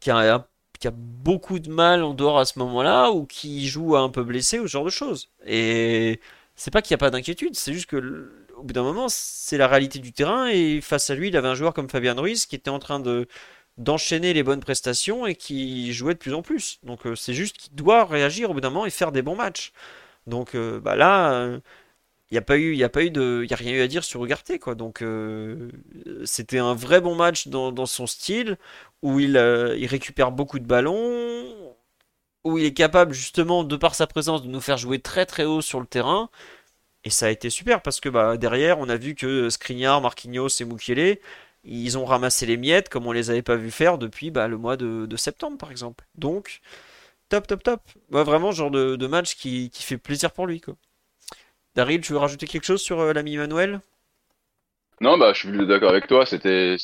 qui 0.00 0.10
a, 0.10 0.46
qui 0.78 0.88
a 0.88 0.92
beaucoup 0.92 1.58
de 1.58 1.70
mal 1.70 2.02
en 2.02 2.14
dehors 2.14 2.38
à 2.38 2.44
ce 2.44 2.58
moment-là 2.58 3.10
ou 3.12 3.24
qui 3.26 3.68
joue 3.68 3.96
un 3.96 4.08
peu 4.10 4.24
blessé 4.24 4.58
ou 4.58 4.66
ce 4.66 4.72
genre 4.72 4.84
de 4.84 4.90
choses. 4.90 5.30
Et 5.46 6.20
c'est 6.62 6.70
pas 6.70 6.80
qu'il 6.80 6.94
n'y 6.94 6.96
a 6.96 6.98
pas 6.98 7.10
d'inquiétude, 7.10 7.56
c'est 7.56 7.72
juste 7.72 7.86
que 7.86 8.30
au 8.56 8.62
bout 8.62 8.72
d'un 8.72 8.84
moment, 8.84 9.08
c'est 9.08 9.58
la 9.58 9.66
réalité 9.66 9.98
du 9.98 10.12
terrain 10.12 10.46
et 10.48 10.80
face 10.80 11.10
à 11.10 11.16
lui, 11.16 11.26
il 11.26 11.36
avait 11.36 11.48
un 11.48 11.56
joueur 11.56 11.74
comme 11.74 11.88
Fabian 11.88 12.14
Ruiz 12.14 12.46
qui 12.46 12.54
était 12.54 12.70
en 12.70 12.78
train 12.78 13.00
de 13.00 13.26
d'enchaîner 13.78 14.32
les 14.32 14.44
bonnes 14.44 14.60
prestations 14.60 15.26
et 15.26 15.34
qui 15.34 15.92
jouait 15.92 16.14
de 16.14 16.20
plus 16.20 16.34
en 16.34 16.42
plus. 16.42 16.78
Donc 16.84 17.06
euh, 17.06 17.16
c'est 17.16 17.34
juste 17.34 17.56
qu'il 17.58 17.74
doit 17.74 18.04
réagir 18.04 18.50
au 18.50 18.54
bout 18.54 18.60
d'un 18.60 18.70
moment 18.70 18.86
et 18.86 18.90
faire 18.90 19.10
des 19.12 19.22
bons 19.22 19.34
matchs. 19.36 19.72
Donc 20.28 20.54
euh, 20.54 20.80
bah 20.80 20.96
là, 20.96 21.58
il 22.30 22.34
n'y 22.34 22.38
a 22.38 22.42
pas 22.42 22.58
eu, 22.58 22.74
il 22.74 22.84
a 22.84 22.88
pas 22.88 23.04
eu 23.04 23.10
de, 23.10 23.44
y 23.48 23.52
a 23.52 23.56
rien 23.56 23.72
eu 23.72 23.80
à 23.82 23.88
dire 23.88 24.04
sur 24.04 24.24
Ugarte 24.24 24.58
quoi. 24.60 24.74
Donc 24.76 25.02
euh, 25.02 25.70
c'était 26.24 26.58
un 26.58 26.74
vrai 26.74 27.00
bon 27.00 27.16
match 27.16 27.48
dans, 27.48 27.72
dans 27.72 27.86
son 27.86 28.06
style 28.06 28.56
où 29.02 29.20
il, 29.20 29.30
il 29.78 29.86
récupère 29.86 30.32
beaucoup 30.32 30.58
de 30.60 30.66
ballons, 30.66 31.71
où 32.44 32.58
il 32.58 32.64
est 32.64 32.74
capable 32.74 33.12
justement 33.12 33.64
de 33.64 33.76
par 33.76 33.94
sa 33.94 34.06
présence 34.06 34.42
de 34.42 34.48
nous 34.48 34.60
faire 34.60 34.76
jouer 34.78 34.98
très 35.00 35.26
très 35.26 35.44
haut 35.44 35.60
sur 35.60 35.80
le 35.80 35.86
terrain. 35.86 36.30
Et 37.04 37.10
ça 37.10 37.26
a 37.26 37.30
été 37.30 37.50
super 37.50 37.82
parce 37.82 38.00
que 38.00 38.08
bah, 38.08 38.36
derrière 38.36 38.78
on 38.78 38.88
a 38.88 38.96
vu 38.96 39.14
que 39.14 39.50
Skriniar, 39.50 40.00
Marquinhos 40.00 40.48
et 40.60 40.64
Mukiele 40.64 41.18
ils 41.64 41.96
ont 41.98 42.04
ramassé 42.04 42.46
les 42.46 42.56
miettes 42.56 42.88
comme 42.88 43.06
on 43.06 43.12
les 43.12 43.30
avait 43.30 43.42
pas 43.42 43.56
vu 43.56 43.70
faire 43.70 43.98
depuis 43.98 44.30
bah, 44.30 44.48
le 44.48 44.58
mois 44.58 44.76
de, 44.76 45.16
septembre 45.16 45.58
par 45.58 45.70
exemple. 45.70 46.04
Donc 46.16 46.60
top 47.28 47.46
top 47.46 47.62
top. 47.62 47.80
Ouais, 48.10 48.24
vraiment 48.24 48.52
genre 48.52 48.70
de, 48.70 49.06
match 49.06 49.36
qui, 49.36 49.70
fait 49.72 49.98
plaisir 49.98 50.32
pour 50.32 50.46
lui 50.46 50.60
quoi. 50.60 50.74
Daryl, 51.74 52.00
tu 52.00 52.12
veux 52.12 52.18
rajouter 52.18 52.46
quelque 52.46 52.64
chose 52.64 52.82
sur 52.82 53.00
euh, 53.00 53.12
l'ami 53.14 53.36
Manuel? 53.38 53.80
Non, 55.00 55.18
bah, 55.18 55.32
je 55.32 55.40
suis 55.40 55.66
d'accord 55.66 55.90
avec 55.90 56.06
toi. 56.06 56.26
C'était, 56.26 56.76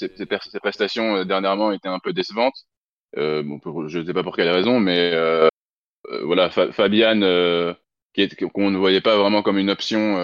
prestations 0.60 1.16
euh, 1.16 1.24
dernièrement 1.24 1.72
étaient 1.72 1.88
un 1.88 1.98
peu 1.98 2.12
décevantes. 2.12 2.66
Euh, 3.16 3.42
bon, 3.42 3.60
je 3.88 3.98
ne 3.98 4.06
sais 4.06 4.12
pas 4.14 4.22
pour 4.22 4.36
quelle 4.36 4.50
raison, 4.50 4.80
mais 4.80 5.12
euh, 5.14 5.48
euh, 6.10 6.24
voilà, 6.26 6.50
Fa- 6.50 6.72
Fabian, 6.72 7.20
qu'on 8.52 8.70
ne 8.70 8.78
voyait 8.78 9.00
pas 9.00 9.16
vraiment 9.16 9.42
comme 9.42 9.58
une 9.58 9.70
option, 9.70 10.16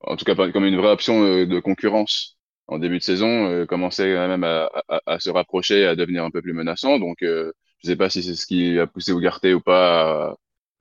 en 0.00 0.16
tout 0.16 0.24
cas 0.24 0.34
comme 0.52 0.64
une 0.64 0.76
vraie 0.76 0.90
option 0.90 1.22
de 1.46 1.60
concurrence 1.60 2.36
en 2.68 2.78
début 2.78 2.98
de 2.98 3.02
saison, 3.02 3.66
commençait 3.66 4.14
quand 4.14 4.28
même 4.28 4.44
à, 4.44 4.70
à, 4.88 5.00
à 5.06 5.20
se 5.20 5.30
rapprocher, 5.30 5.86
à 5.86 5.94
devenir 5.96 6.24
un 6.24 6.30
peu 6.30 6.42
plus 6.42 6.52
menaçant. 6.52 6.98
Donc, 6.98 7.18
Je 7.22 7.52
sais 7.84 7.96
pas 7.96 8.10
si 8.10 8.22
c'est 8.22 8.34
ce 8.34 8.46
qui 8.46 8.78
a 8.78 8.86
poussé 8.86 9.12
Ugarte 9.12 9.44
ou 9.46 9.60
pas 9.60 10.30
à, 10.30 10.36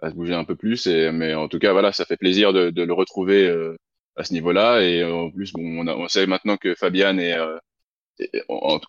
à, 0.07 0.09
se 0.09 0.15
bouger 0.15 0.33
un 0.33 0.45
peu 0.45 0.55
plus. 0.55 0.87
Et, 0.87 1.11
mais 1.11 1.35
en 1.35 1.47
tout 1.47 1.59
cas, 1.59 1.73
voilà, 1.73 1.91
ça 1.93 2.05
fait 2.05 2.17
plaisir 2.17 2.53
de, 2.53 2.69
de 2.71 2.83
le 2.83 2.93
retrouver 2.93 3.47
euh, 3.47 3.75
à 4.15 4.23
ce 4.23 4.33
niveau-là. 4.33 4.81
Et 4.81 5.03
en 5.03 5.29
plus, 5.31 5.53
bon, 5.53 5.61
on, 5.83 5.87
a, 5.87 5.95
on 5.95 6.07
sait 6.07 6.25
maintenant 6.27 6.57
que 6.57 6.75
Fabian 6.75 7.17
est, 7.19 7.33
euh, 7.37 7.57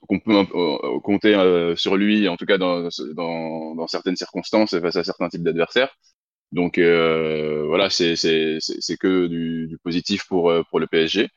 qu'on 0.09 0.21
peut 0.21 0.37
euh, 0.37 1.01
compter 1.01 1.35
euh, 1.35 1.77
sur 1.77 1.97
lui, 1.97 2.29
en 2.29 2.37
tout 2.37 2.47
cas 2.47 2.59
dans, 2.59 2.89
dans, 3.15 3.75
dans 3.75 3.87
certaines 3.87 4.17
circonstances 4.17 4.79
face 4.79 4.97
à 4.97 5.05
certains 5.05 5.29
types 5.29 5.43
d'adversaires. 5.43 5.97
Donc 6.53 6.79
euh, 6.79 7.65
voilà, 7.67 7.91
c'est 7.91 8.15
que 8.15 9.27
du, 9.27 9.67
du, 9.69 9.79
positif 9.79 10.27
pour 10.29 10.53
pour 10.71 10.81
le 10.81 10.87
PSG. 10.87 11.29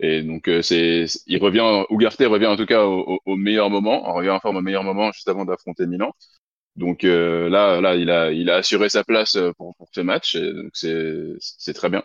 Et 0.00 0.22
donc 0.22 0.50
c'est 0.62 1.06
il 1.26 1.38
revient, 1.38 1.84
Ugarte 1.90 2.20
revient 2.20 2.46
en 2.46 2.56
tout 2.56 2.66
cas 2.66 2.84
au, 2.84 3.20
au, 3.24 3.36
meilleur 3.36 3.70
moment, 3.70 4.08
on 4.10 4.14
revient 4.14 4.30
en 4.30 4.40
forme 4.40 4.56
au 4.56 4.62
meilleur 4.62 4.84
moment 4.84 5.12
juste 5.12 5.28
avant 5.28 5.44
d'affronter 5.44 5.86
Milan. 5.86 6.12
Donc 6.76 7.02
là 7.04 7.80
là 7.80 7.96
il 7.96 8.10
a 8.10 8.32
il 8.32 8.50
a 8.50 8.56
assuré 8.56 8.88
sa 8.88 9.04
place 9.04 9.38
pour 9.56 9.76
pour 9.76 9.88
ce 9.92 10.00
match, 10.00 10.36
donc 10.36 10.70
c'est 10.74 11.74
très 11.74 11.90
bien. 11.90 12.04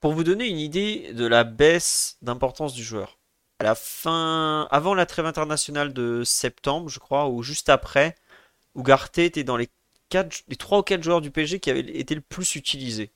Pour 0.00 0.12
vous 0.12 0.24
donner 0.24 0.46
une 0.46 0.58
idée 0.58 1.12
de 1.12 1.26
la 1.26 1.44
baisse 1.44 2.18
d'importance 2.22 2.72
du 2.72 2.84
joueur, 2.84 3.18
à 3.58 3.64
la 3.64 3.74
fin, 3.74 4.68
avant 4.70 4.94
la 4.94 5.06
trêve 5.06 5.26
internationale 5.26 5.92
de 5.92 6.22
septembre, 6.24 6.88
je 6.88 7.00
crois, 7.00 7.28
ou 7.28 7.42
juste 7.42 7.68
après, 7.68 8.14
Ugarte 8.76 9.18
était 9.18 9.42
dans 9.42 9.56
les, 9.56 9.68
4, 10.10 10.44
les 10.48 10.56
3 10.56 10.78
ou 10.78 10.82
4 10.82 11.02
joueurs 11.02 11.20
du 11.20 11.30
PSG 11.32 11.58
qui 11.58 11.70
avaient 11.70 11.80
été 11.80 12.14
le 12.14 12.20
plus 12.20 12.54
utilisés. 12.54 13.10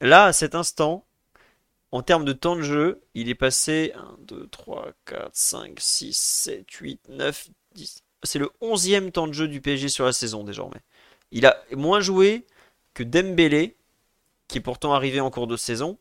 Là, 0.00 0.26
à 0.26 0.32
cet 0.32 0.54
instant, 0.54 1.04
en 1.90 2.02
termes 2.02 2.24
de 2.24 2.32
temps 2.32 2.54
de 2.54 2.62
jeu, 2.62 3.02
il 3.14 3.28
est 3.28 3.34
passé 3.34 3.92
1, 3.96 4.16
2, 4.20 4.48
3, 4.48 4.92
4, 5.06 5.30
5, 5.32 5.80
6, 5.80 6.16
7, 6.16 6.70
8, 6.70 7.00
9, 7.08 7.48
10. 7.74 8.02
C'est 8.22 8.38
le 8.38 8.50
11e 8.62 9.10
temps 9.10 9.26
de 9.26 9.32
jeu 9.32 9.48
du 9.48 9.60
PSG 9.60 9.88
sur 9.88 10.04
la 10.04 10.12
saison 10.12 10.44
désormais. 10.44 10.80
Il 11.32 11.46
a 11.46 11.60
moins 11.72 12.00
joué 12.00 12.46
que 12.94 13.02
Dembélé, 13.02 13.76
qui 14.48 14.58
est 14.58 14.62
pourtant 14.62 14.94
arrivé 14.94 15.20
en 15.20 15.30
cours 15.30 15.46
de 15.46 15.56
saison. 15.56 15.98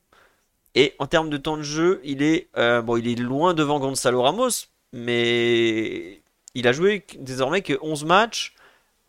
Et 0.76 0.94
en 1.00 1.08
termes 1.08 1.30
de 1.30 1.38
temps 1.38 1.58
de 1.58 1.64
jeu, 1.64 2.02
il 2.04 2.22
est, 2.24 2.50
euh, 2.58 2.82
bon, 2.82 2.98
il 2.98 3.08
est 3.08 3.16
loin 3.16 3.54
devant 3.54 3.80
Gonzalo 3.80 4.22
Ramos, 4.22 4.68
mais 4.94 6.22
il 6.56 6.68
a 6.68 6.72
joué 6.72 7.06
désormais 7.20 7.62
que 7.62 7.74
11 7.82 8.06
matchs. 8.06 8.54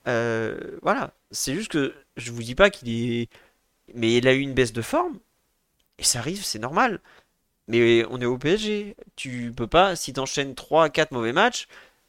Euh, 0.07 0.78
voilà, 0.82 1.12
c'est 1.30 1.55
juste 1.55 1.70
que 1.70 1.95
je 2.16 2.32
vous 2.32 2.43
dis 2.43 2.55
pas 2.55 2.70
qu'il 2.70 2.89
est. 2.91 3.28
Mais 3.95 4.16
il 4.16 4.28
a 4.28 4.34
eu 4.34 4.41
une 4.41 4.55
baisse 4.55 4.72
de 4.72 4.82
forme, 4.82 5.18
et 5.99 6.05
ça 6.05 6.18
arrive, 6.20 6.45
c'est 6.45 6.59
normal. 6.59 7.01
Mais 7.68 8.05
on 8.11 8.20
est 8.20 8.26
au 8.26 8.39
PSG. 8.39 8.97
Tu 9.16 9.53
peux 9.57 9.66
pas, 9.66 9.97
si 9.97 10.12
t'enchaînes 10.12 10.55
3 10.55 10.91
4 10.91 11.12
mauvais 11.12 11.32
matchs, 11.32 11.68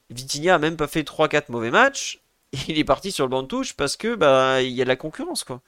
Vitinha 0.09 0.55
a 0.55 0.57
même 0.59 0.77
pas 0.77 0.87
fait 0.87 1.03
3-4 1.03 1.45
mauvais 1.51 1.71
matchs, 1.71 2.19
il 2.67 2.77
est 2.77 2.83
parti 2.83 3.11
sur 3.11 3.25
le 3.25 3.29
banc 3.29 3.43
de 3.43 3.47
touche 3.47 3.73
parce 3.73 3.97
que 3.97 4.15
bah 4.15 4.61
il 4.61 4.71
y 4.71 4.81
a 4.81 4.85
de 4.85 4.89
la 4.89 4.95
concurrence 4.95 5.43
quoi 5.43 5.61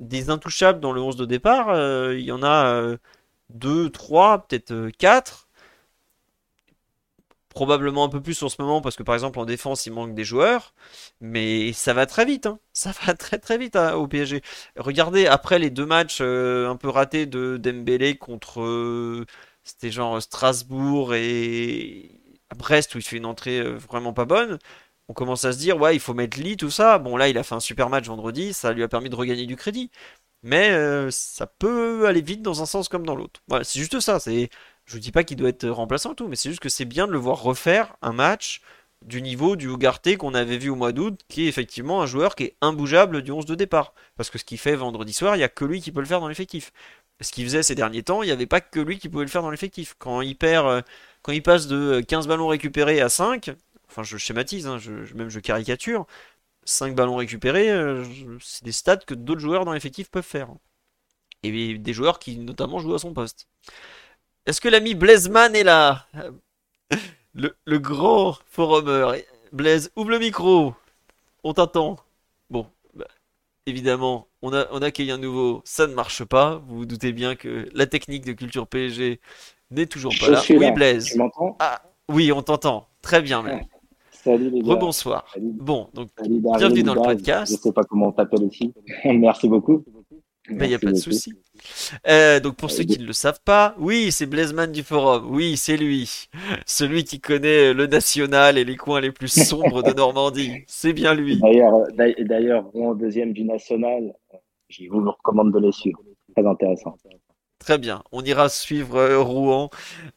des 0.00 0.30
intouchables 0.30 0.80
dans 0.80 0.92
le 0.92 1.00
11 1.02 1.16
de 1.16 1.24
départ, 1.26 1.70
euh, 1.70 2.16
il 2.18 2.24
y 2.24 2.32
en 2.32 2.42
a 2.42 2.96
2, 3.50 3.86
euh, 3.86 3.90
3, 3.90 4.46
peut-être 4.46 4.90
4. 4.98 5.48
Euh, 5.48 5.54
Probablement 7.50 8.02
un 8.04 8.08
peu 8.08 8.20
plus 8.20 8.42
en 8.42 8.48
ce 8.48 8.60
moment 8.60 8.80
parce 8.80 8.96
que 8.96 9.04
par 9.04 9.14
exemple 9.14 9.38
en 9.38 9.44
défense 9.44 9.86
il 9.86 9.92
manque 9.92 10.12
des 10.14 10.24
joueurs. 10.24 10.74
Mais 11.20 11.72
ça 11.72 11.94
va 11.94 12.04
très 12.06 12.24
vite. 12.24 12.46
Hein. 12.46 12.58
Ça 12.72 12.90
va 13.06 13.14
très 13.14 13.38
très 13.38 13.58
vite 13.58 13.76
hein, 13.76 13.94
au 13.94 14.08
PSG. 14.08 14.42
Regardez 14.76 15.26
après 15.28 15.60
les 15.60 15.70
deux 15.70 15.86
matchs 15.86 16.20
un 16.20 16.76
peu 16.76 16.88
ratés 16.88 17.26
de 17.26 17.56
Dembélé 17.56 18.16
contre... 18.16 19.24
C'était 19.62 19.90
genre 19.90 20.20
Strasbourg 20.20 21.14
et 21.14 22.20
Brest 22.56 22.94
où 22.94 22.98
il 22.98 23.02
fait 23.02 23.16
une 23.16 23.24
entrée 23.26 23.62
vraiment 23.62 24.12
pas 24.12 24.26
bonne 24.26 24.58
on 25.08 25.14
commence 25.14 25.44
à 25.44 25.52
se 25.52 25.58
dire, 25.58 25.78
ouais, 25.78 25.94
il 25.96 26.00
faut 26.00 26.14
mettre 26.14 26.40
Lee, 26.40 26.56
tout 26.56 26.70
ça. 26.70 26.98
Bon, 26.98 27.16
là, 27.16 27.28
il 27.28 27.38
a 27.38 27.42
fait 27.42 27.54
un 27.54 27.60
super 27.60 27.88
match 27.90 28.06
vendredi, 28.06 28.52
ça 28.52 28.72
lui 28.72 28.82
a 28.82 28.88
permis 28.88 29.10
de 29.10 29.16
regagner 29.16 29.46
du 29.46 29.56
crédit. 29.56 29.90
Mais 30.42 30.70
euh, 30.72 31.10
ça 31.10 31.46
peut 31.46 32.06
aller 32.06 32.20
vite 32.20 32.42
dans 32.42 32.62
un 32.62 32.66
sens 32.66 32.88
comme 32.88 33.06
dans 33.06 33.16
l'autre. 33.16 33.42
Voilà, 33.48 33.64
c'est 33.64 33.78
juste 33.78 34.00
ça. 34.00 34.20
C'est, 34.20 34.50
je 34.86 34.92
vous 34.92 34.98
dis 34.98 35.12
pas 35.12 35.24
qu'il 35.24 35.36
doit 35.38 35.48
être 35.48 35.68
remplaçant 35.68 36.14
tout, 36.14 36.28
mais 36.28 36.36
c'est 36.36 36.50
juste 36.50 36.60
que 36.60 36.68
c'est 36.68 36.84
bien 36.84 37.06
de 37.06 37.12
le 37.12 37.18
voir 37.18 37.42
refaire 37.42 37.96
un 38.02 38.12
match 38.12 38.60
du 39.04 39.22
niveau 39.22 39.56
du 39.56 39.68
Ugarte 39.68 40.16
qu'on 40.16 40.34
avait 40.34 40.58
vu 40.58 40.70
au 40.70 40.76
mois 40.76 40.92
d'août, 40.92 41.20
qui 41.28 41.44
est 41.44 41.48
effectivement 41.48 42.02
un 42.02 42.06
joueur 42.06 42.34
qui 42.34 42.44
est 42.44 42.56
imbougeable 42.60 43.22
du 43.22 43.30
11 43.32 43.46
de 43.46 43.54
départ. 43.54 43.94
Parce 44.16 44.30
que 44.30 44.38
ce 44.38 44.44
qu'il 44.44 44.58
fait 44.58 44.76
vendredi 44.76 45.12
soir, 45.12 45.34
il 45.36 45.38
n'y 45.38 45.44
a 45.44 45.48
que 45.48 45.64
lui 45.64 45.80
qui 45.80 45.92
peut 45.92 46.00
le 46.00 46.06
faire 46.06 46.20
dans 46.20 46.28
l'effectif. 46.28 46.72
Ce 47.20 47.30
qu'il 47.32 47.44
faisait 47.44 47.62
ces 47.62 47.74
derniers 47.74 48.02
temps, 48.02 48.22
il 48.22 48.26
n'y 48.26 48.32
avait 48.32 48.46
pas 48.46 48.60
que 48.60 48.80
lui 48.80 48.98
qui 48.98 49.08
pouvait 49.08 49.24
le 49.24 49.30
faire 49.30 49.42
dans 49.42 49.50
l'effectif. 49.50 49.94
Quand 49.98 50.20
il 50.20 50.36
perd, 50.36 50.66
euh, 50.66 50.82
quand 51.22 51.32
il 51.32 51.42
passe 51.42 51.66
de 51.68 52.00
15 52.06 52.26
ballons 52.26 52.48
récupérés 52.48 53.00
à 53.00 53.08
5, 53.08 53.52
enfin 53.88 54.02
je 54.02 54.16
schématise, 54.16 54.66
hein, 54.66 54.78
je, 54.78 55.14
même 55.14 55.28
je 55.28 55.40
caricature, 55.40 56.06
5 56.64 56.94
ballons 56.94 57.16
récupérés, 57.16 57.70
euh, 57.70 58.04
c'est 58.40 58.64
des 58.64 58.72
stats 58.72 58.96
que 58.98 59.14
d'autres 59.14 59.40
joueurs 59.40 59.64
dans 59.64 59.72
l'effectif 59.72 60.10
peuvent 60.10 60.24
faire. 60.24 60.48
Et 61.42 61.76
des 61.76 61.92
joueurs 61.92 62.18
qui 62.18 62.38
notamment 62.38 62.78
jouent 62.78 62.94
à 62.94 62.98
son 62.98 63.12
poste. 63.12 63.48
Est-ce 64.46 64.60
que 64.60 64.68
l'ami 64.68 64.94
Blazeman 64.94 65.54
est 65.54 65.64
là? 65.64 66.06
Le, 67.36 67.56
le, 67.64 67.80
grand 67.80 68.38
forumeur. 68.46 69.16
Blaise, 69.50 69.90
ouvre 69.96 70.10
le 70.10 70.20
micro. 70.20 70.72
On 71.42 71.52
t'attend. 71.52 71.96
Bon, 72.48 72.68
bah, 72.94 73.08
évidemment, 73.66 74.28
on 74.40 74.54
a, 74.54 74.68
on 74.70 74.80
a 74.82 74.90
un 74.96 75.18
nouveau, 75.18 75.60
ça 75.64 75.88
ne 75.88 75.94
marche 75.94 76.22
pas. 76.22 76.62
Vous 76.68 76.76
vous 76.76 76.86
doutez 76.86 77.12
bien 77.12 77.34
que 77.34 77.68
la 77.74 77.86
technique 77.88 78.24
de 78.24 78.34
culture 78.34 78.68
PSG 78.68 79.20
n'est 79.72 79.86
toujours 79.86 80.14
pas 80.20 80.28
là. 80.30 80.42
Oui, 80.48 80.70
Blaise. 80.70 81.06
Tu 81.06 81.18
m'entends? 81.18 81.56
Ah, 81.58 81.82
Oui, 82.08 82.30
on 82.30 82.40
t'entend. 82.40 82.86
Très 83.02 83.20
bien, 83.20 83.42
même. 83.42 83.64
Salut 84.24 84.48
les 84.48 84.62
gars. 84.62 84.72
Rebonsoir. 84.72 85.36
Bon, 85.38 85.88
donc 85.92 86.08
bienvenue 86.26 86.82
dans 86.82 86.94
le 86.94 87.02
podcast. 87.02 87.52
Je 87.52 87.60
sais 87.60 87.72
pas 87.72 87.82
comment 87.84 88.06
on 88.06 88.12
t'appelle 88.12 88.44
ici. 88.44 88.72
Merci 89.04 89.48
beaucoup. 89.48 89.84
Il 90.48 90.56
n'y 90.56 90.72
a 90.72 90.78
pas 90.78 90.92
de 90.92 90.96
souci. 90.96 91.34
Euh, 92.06 92.40
donc 92.40 92.56
pour 92.56 92.70
ceux 92.70 92.84
qui 92.84 92.98
ne 92.98 93.06
le 93.06 93.12
savent 93.12 93.40
pas, 93.44 93.74
oui, 93.78 94.10
c'est 94.10 94.24
Blazeman 94.24 94.72
du 94.72 94.82
forum. 94.82 95.26
Oui, 95.28 95.58
c'est 95.58 95.76
lui. 95.76 96.28
Celui 96.66 97.04
qui 97.04 97.20
connaît 97.20 97.74
le 97.74 97.86
national 97.86 98.56
et 98.56 98.64
les 98.64 98.76
coins 98.76 99.02
les 99.02 99.12
plus 99.12 99.28
sombres 99.28 99.82
de 99.82 99.92
Normandie. 99.96 100.64
C'est 100.68 100.94
bien 100.94 101.14
lui. 101.14 101.38
D'ailleurs, 101.38 101.86
d'ailleurs, 102.20 102.70
en 102.74 102.94
deuxième 102.94 103.34
du 103.34 103.44
national, 103.44 104.14
je 104.70 104.84
vous 104.90 105.00
recommande 105.00 105.52
de 105.52 105.58
les 105.58 105.72
suivre. 105.72 106.00
Très 106.34 106.46
intéressant. 106.46 106.96
Très 107.64 107.78
bien. 107.78 108.02
On 108.12 108.22
ira 108.22 108.50
suivre 108.50 108.96
euh, 108.96 109.22
Rouen 109.22 109.70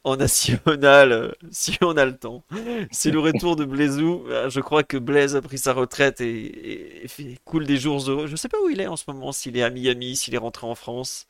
en 0.03 0.17
national 0.17 1.13
euh, 1.13 1.31
si 1.49 1.77
on 1.81 1.95
a 1.95 2.03
le 2.03 2.17
temps. 2.17 2.43
C'est 2.91 3.09
le 3.09 3.19
retour 3.19 3.55
de 3.55 3.63
Blaisou. 3.63 4.25
Euh, 4.27 4.49
je 4.49 4.59
crois 4.59 4.83
que 4.83 4.97
Blaise 4.97 5.33
a 5.37 5.41
pris 5.41 5.57
sa 5.57 5.71
retraite 5.71 6.19
et, 6.19 7.05
coule 7.45 7.65
des 7.65 7.77
jours 7.77 8.01
heureux. 8.09 8.27
Je 8.27 8.33
ne 8.33 8.35
sais 8.35 8.49
pas 8.49 8.57
où 8.61 8.67
il 8.67 8.81
est 8.81 8.87
en 8.87 8.97
ce 8.97 9.05
moment, 9.07 9.31
s'il 9.31 9.55
est 9.55 9.63
à 9.63 9.69
Miami, 9.69 10.17
s'il 10.17 10.35
est 10.35 10.39
rentré 10.39 10.67
en 10.67 10.75
France. 10.75 11.25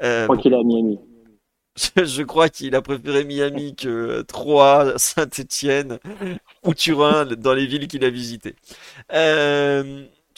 je 0.00 0.26
crois 0.26 0.36
qu'il 0.36 0.52
est 0.52 0.56
à 0.56 0.62
Miami. 0.62 1.00
Je, 1.96 2.22
crois 2.22 2.48
qu'il 2.48 2.74
a 2.74 2.82
préféré 2.82 3.24
Miami 3.24 3.76
que 3.76 4.22
Troyes, 4.22 4.94
Saint-Étienne 4.96 6.00
ou 6.64 6.74
Turin 6.74 7.24
dans 7.24 7.54
les 7.54 7.66
villes 7.66 7.86
qu'il 7.86 8.04
a 8.04 8.10
visitées. 8.10 8.56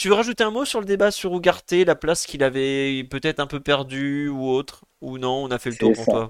Tu 0.01 0.09
veux 0.09 0.15
rajouter 0.15 0.43
un 0.43 0.51
mot 0.51 0.65
sur 0.65 0.81
le 0.81 0.87
débat 0.87 1.11
sur 1.11 1.37
Ugarte, 1.37 1.73
la 1.73 1.95
place 1.95 2.25
qu'il 2.25 2.43
avait 2.43 3.05
peut-être 3.05 3.39
un 3.39 3.47
peu 3.47 3.61
perdue 3.61 4.31
ou 4.31 4.49
autre 4.49 4.87
ou 5.03 5.19
non, 5.19 5.45
on 5.45 5.51
a 5.51 5.59
fait 5.59 5.69
le 5.69 5.77
tour 5.77 5.93
pour 5.93 6.05
toi. 6.07 6.29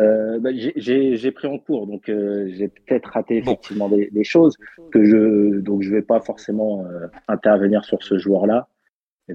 Euh, 0.00 0.38
bah, 0.38 0.50
J'ai 0.54 1.32
pris 1.32 1.48
en 1.48 1.58
cours, 1.58 1.88
donc 1.88 2.08
euh, 2.08 2.48
j'ai 2.56 2.68
peut-être 2.68 3.10
raté 3.10 3.38
effectivement 3.38 3.88
des, 3.88 4.22
choses 4.22 4.56
que 4.92 5.04
je 5.04 5.58
donc 5.58 5.82
je 5.82 5.90
vais 5.90 6.02
pas 6.02 6.20
forcément 6.20 6.86
euh, 6.86 7.08
intervenir 7.26 7.84
sur 7.84 8.04
ce 8.04 8.18
joueur-là. 8.18 8.68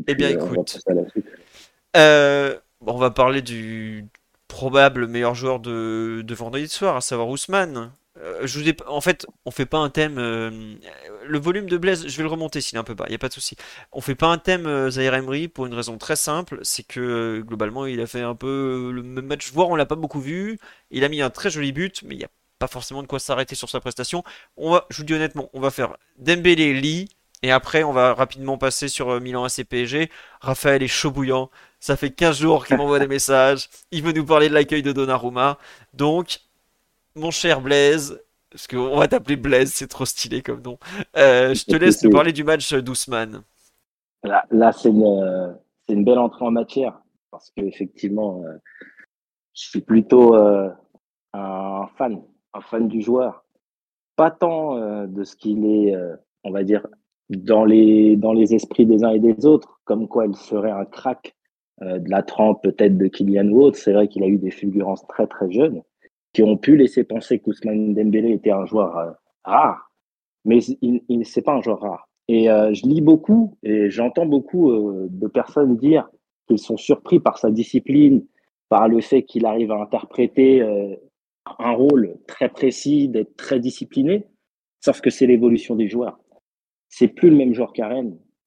Eh 0.08 0.16
bien, 0.16 0.30
écoute, 0.30 0.80
on 1.94 2.98
va, 2.98 3.12
parler 3.12 3.42
du 3.42 4.06
probable 4.48 5.08
meilleur 5.08 5.36
joueur 5.36 5.60
de, 5.60 6.22
de 6.22 6.34
vendredi 6.34 6.70
soir, 6.70 6.96
à 6.96 7.02
savoir 7.02 7.28
Ousmane. 7.28 7.92
Euh, 8.20 8.45
je 8.45 8.59
vous 8.59 8.72
En 8.88 9.01
fait, 9.01 9.26
on 9.45 9.51
fait 9.51 9.66
pas 9.66 9.80
un 9.80 9.89
thème. 9.89 10.18
Euh, 10.20 10.76
le 11.26 11.39
volume 11.39 11.68
de 11.68 11.78
Blaise, 11.78 12.07
je 12.07 12.18
vais 12.18 12.24
le 12.24 12.30
remonter 12.30 12.61
s'il 12.61 12.76
est 12.78 12.80
un 12.80 12.84
peu 12.84 12.93
bas, 12.93 13.05
il 13.07 13.11
n'y 13.11 13.16
a 13.16 13.20
pas 13.20 13.28
de 13.28 13.34
souci. 13.34 13.55
On 13.91 14.01
fait 14.01 14.16
pas 14.16 14.28
un 14.28 14.38
thème 14.38 14.68
euh, 14.68 14.89
Zaire 14.91 15.20
pour 15.53 15.66
une 15.66 15.74
raison 15.74 15.97
très 15.97 16.16
simple 16.16 16.59
c'est 16.64 16.84
que 16.84 17.41
globalement, 17.45 17.86
il 17.86 17.99
a 18.01 18.07
fait 18.07 18.22
un 18.22 18.36
peu 18.36 18.91
le 18.93 19.03
même 19.03 19.26
match, 19.26 19.51
voire 19.51 19.70
on 19.70 19.76
l'a 19.76 19.86
pas 19.86 19.95
beaucoup 19.95 20.22
vu. 20.22 20.59
Il 20.91 21.03
a 21.03 21.09
mis 21.09 21.22
un 21.22 21.30
très 21.30 21.49
joli 21.49 21.72
but, 21.72 22.03
mais 22.03 22.16
il 22.16 22.20
n'y 22.20 22.24
a 22.24 22.30
pas 22.59 22.68
forcément 22.68 23.01
de 23.01 23.07
quoi 23.07 23.20
s'arrêter 23.20 23.55
sur 23.55 23.70
sa 23.70 23.80
prestation. 23.80 24.24
On 24.57 24.72
va, 24.72 24.86
je 24.89 24.97
vous 24.97 25.03
dis 25.03 25.14
honnêtement, 25.14 25.49
on 25.53 25.59
va 25.59 25.72
faire 25.72 25.97
Dembélé, 26.18 26.74
Lee, 26.74 27.09
et 27.41 27.51
après, 27.51 27.84
on 27.84 27.91
va 27.91 28.14
rapidement 28.14 28.57
passer 28.57 28.88
sur 28.88 29.20
Milan 29.20 29.43
AC 29.43 29.64
PSG. 29.66 30.09
Raphaël 30.39 30.82
est 30.84 30.88
chaud 30.88 31.11
bouillant. 31.11 31.49
Ça 31.80 31.97
fait 31.97 32.11
15 32.11 32.39
jours 32.39 32.66
qu'il 32.66 32.78
m'envoie 32.78 32.99
des 32.99 33.07
messages. 33.07 33.70
Il 33.91 34.03
veut 34.03 34.14
nous 34.14 34.26
parler 34.26 34.47
de 34.49 34.53
l'accueil 34.53 34.82
de 34.82 34.93
Donnarumma. 34.93 35.57
Donc, 35.93 36.39
mon 37.16 37.32
cher 37.32 37.61
Blaise, 37.61 38.22
parce 38.49 38.68
qu'on 38.68 38.97
va 38.97 39.07
t'appeler 39.07 39.36
Blaise, 39.36 39.72
c'est 39.74 39.88
trop 39.88 40.05
stylé 40.05 40.41
comme 40.41 40.61
nom. 40.61 40.78
Euh, 41.18 41.53
je 41.53 41.66
te 41.66 41.76
laisse 41.76 42.05
parler 42.11 42.32
du 42.32 42.43
match 42.43 42.74
d'Ousmane. 42.74 43.41
Là, 44.24 44.45
là 44.51 44.72
c'est 44.72 44.89
une, 44.89 45.57
une, 45.89 46.03
belle 46.03 46.20
entrée 46.20 46.45
en 46.45 46.51
matière, 46.51 47.01
parce 47.32 47.51
qu'effectivement, 47.51 48.43
euh, 48.45 48.53
je 49.53 49.70
suis 49.70 49.82
plutôt 49.82 50.36
euh, 50.36 50.70
un 51.34 51.88
fan, 51.97 52.22
un 52.53 52.61
fan 52.61 52.88
du 52.88 53.01
joueur. 53.01 53.45
pas 54.16 54.32
tant 54.32 55.05
de 55.07 55.24
ce 55.24 55.36
qu'il 55.36 55.66
est, 55.66 55.95
on 56.43 56.51
va 56.51 56.64
dire, 56.64 56.86
dans 57.30 57.66
les, 57.66 58.16
dans 58.16 58.34
les 58.34 58.53
esprits 58.53 58.86
des 58.86 59.03
uns 59.03 59.11
et 59.11 59.20
des 59.20 59.45
autres, 59.45 59.80
comme 59.86 60.07
quoi 60.07 60.28
il 60.28 60.36
serait 60.36 60.72
un 60.72 60.86
crack 60.86 61.36
de 61.82 62.09
la 62.09 62.22
trempe 62.22 62.61
peut-être 62.64 62.97
de 62.97 63.07
Kylian 63.07 63.47
ou 63.47 63.64
autre. 63.64 63.78
C'est 63.78 63.93
vrai 63.93 64.07
qu'il 64.07 64.24
a 64.24 64.28
eu 64.28 64.38
des 64.38 64.51
fulgurances 64.51 65.05
très 65.07 65.26
très 65.26 65.51
jeunes 65.51 65.82
qui 66.34 66.44
ont 66.44 66.58
pu 66.58 66.76
laisser 66.76 67.04
penser 67.04 67.40
qu'Ousmane 67.40 67.94
Dembélé 67.94 68.32
était 68.32 68.52
un 68.52 68.66
joueur 68.66 69.16
rare, 69.44 69.92
mais 70.46 70.64
il, 70.82 71.02
il 71.08 71.26
c'est 71.26 71.42
pas 71.42 71.54
un 71.54 71.62
joueur 71.62 71.82
rare. 71.82 72.10
Et 72.28 72.46
je 72.46 72.88
lis 72.88 73.02
beaucoup 73.02 73.58
et 73.64 73.90
j'entends 73.90 74.26
beaucoup 74.26 74.72
de 75.10 75.28
personnes 75.28 75.78
dire 75.78 76.10
qu'ils 76.48 76.60
sont 76.60 76.78
surpris 76.78 77.20
par 77.20 77.38
sa 77.38 77.52
discipline, 77.52 78.26
par 78.70 78.88
le 78.88 79.02
fait 79.02 79.24
qu'il 79.24 79.46
arrive 79.46 79.72
à 79.72 79.82
interpréter 79.82 80.62
euh, 80.62 80.96
un 81.60 81.72
rôle 81.72 82.18
très 82.28 82.50
précis, 82.50 83.08
d'être 83.08 83.36
très 83.36 83.60
discipliné. 83.60 84.26
Sauf 84.80 85.00
que 85.02 85.10
c'est 85.10 85.28
l'évolution 85.28 85.76
des 85.76 85.88
joueurs. 85.88 86.20
C'est 86.90 87.08
plus 87.08 87.30
le 87.30 87.36
même 87.36 87.54
joueur 87.54 87.74
qu'à 87.74 87.90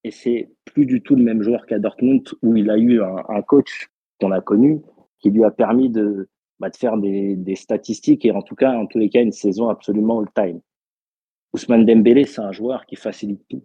et 0.05 0.11
c'est 0.11 0.51
plus 0.65 0.87
du 0.87 1.03
tout 1.03 1.17
le 1.17 1.23
même 1.23 1.43
joueur 1.43 1.67
qu'à 1.67 1.79
Dortmund 1.79 2.29
où 2.43 2.57
il 2.57 2.71
a 2.71 2.77
eu 2.77 3.01
un, 3.03 3.43
coach 3.43 3.89
qu'on 4.21 4.31
a 4.31 4.41
connu 4.41 4.83
qui 5.21 5.31
lui 5.31 5.45
a 5.45 5.51
permis 5.51 5.91
de, 5.91 6.29
bah, 6.59 6.71
de 6.71 6.77
faire 6.77 6.97
des, 6.97 7.37
des, 7.37 7.55
statistiques 7.55 8.25
et 8.25 8.33
en 8.33 8.43
tout 8.43 8.55
cas, 8.55 8.73
en 8.73 8.87
tous 8.87 8.99
les 8.99 9.09
cas, 9.09 9.23
une 9.23 9.33
saison 9.33 9.69
absolument 9.69 10.21
all-time. 10.21 10.61
Ousmane 11.53 11.87
Dembélé, 11.87 12.25
c'est 12.25 12.41
un 12.41 12.53
joueur 12.53 12.87
qui 12.87 12.97
facilite 12.97 13.43
tout. 13.49 13.63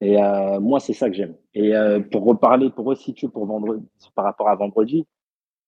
Et 0.00 0.20
euh, 0.20 0.58
moi, 0.60 0.80
c'est 0.80 0.92
ça 0.92 1.08
que 1.08 1.14
j'aime. 1.14 1.36
Et 1.54 1.76
euh, 1.76 2.00
pour 2.00 2.24
reparler, 2.24 2.70
pour 2.70 2.86
resituer 2.86 3.28
pour 3.28 3.46
vendredi, 3.46 3.86
par 4.16 4.24
rapport 4.24 4.48
à 4.48 4.56
vendredi, 4.56 5.06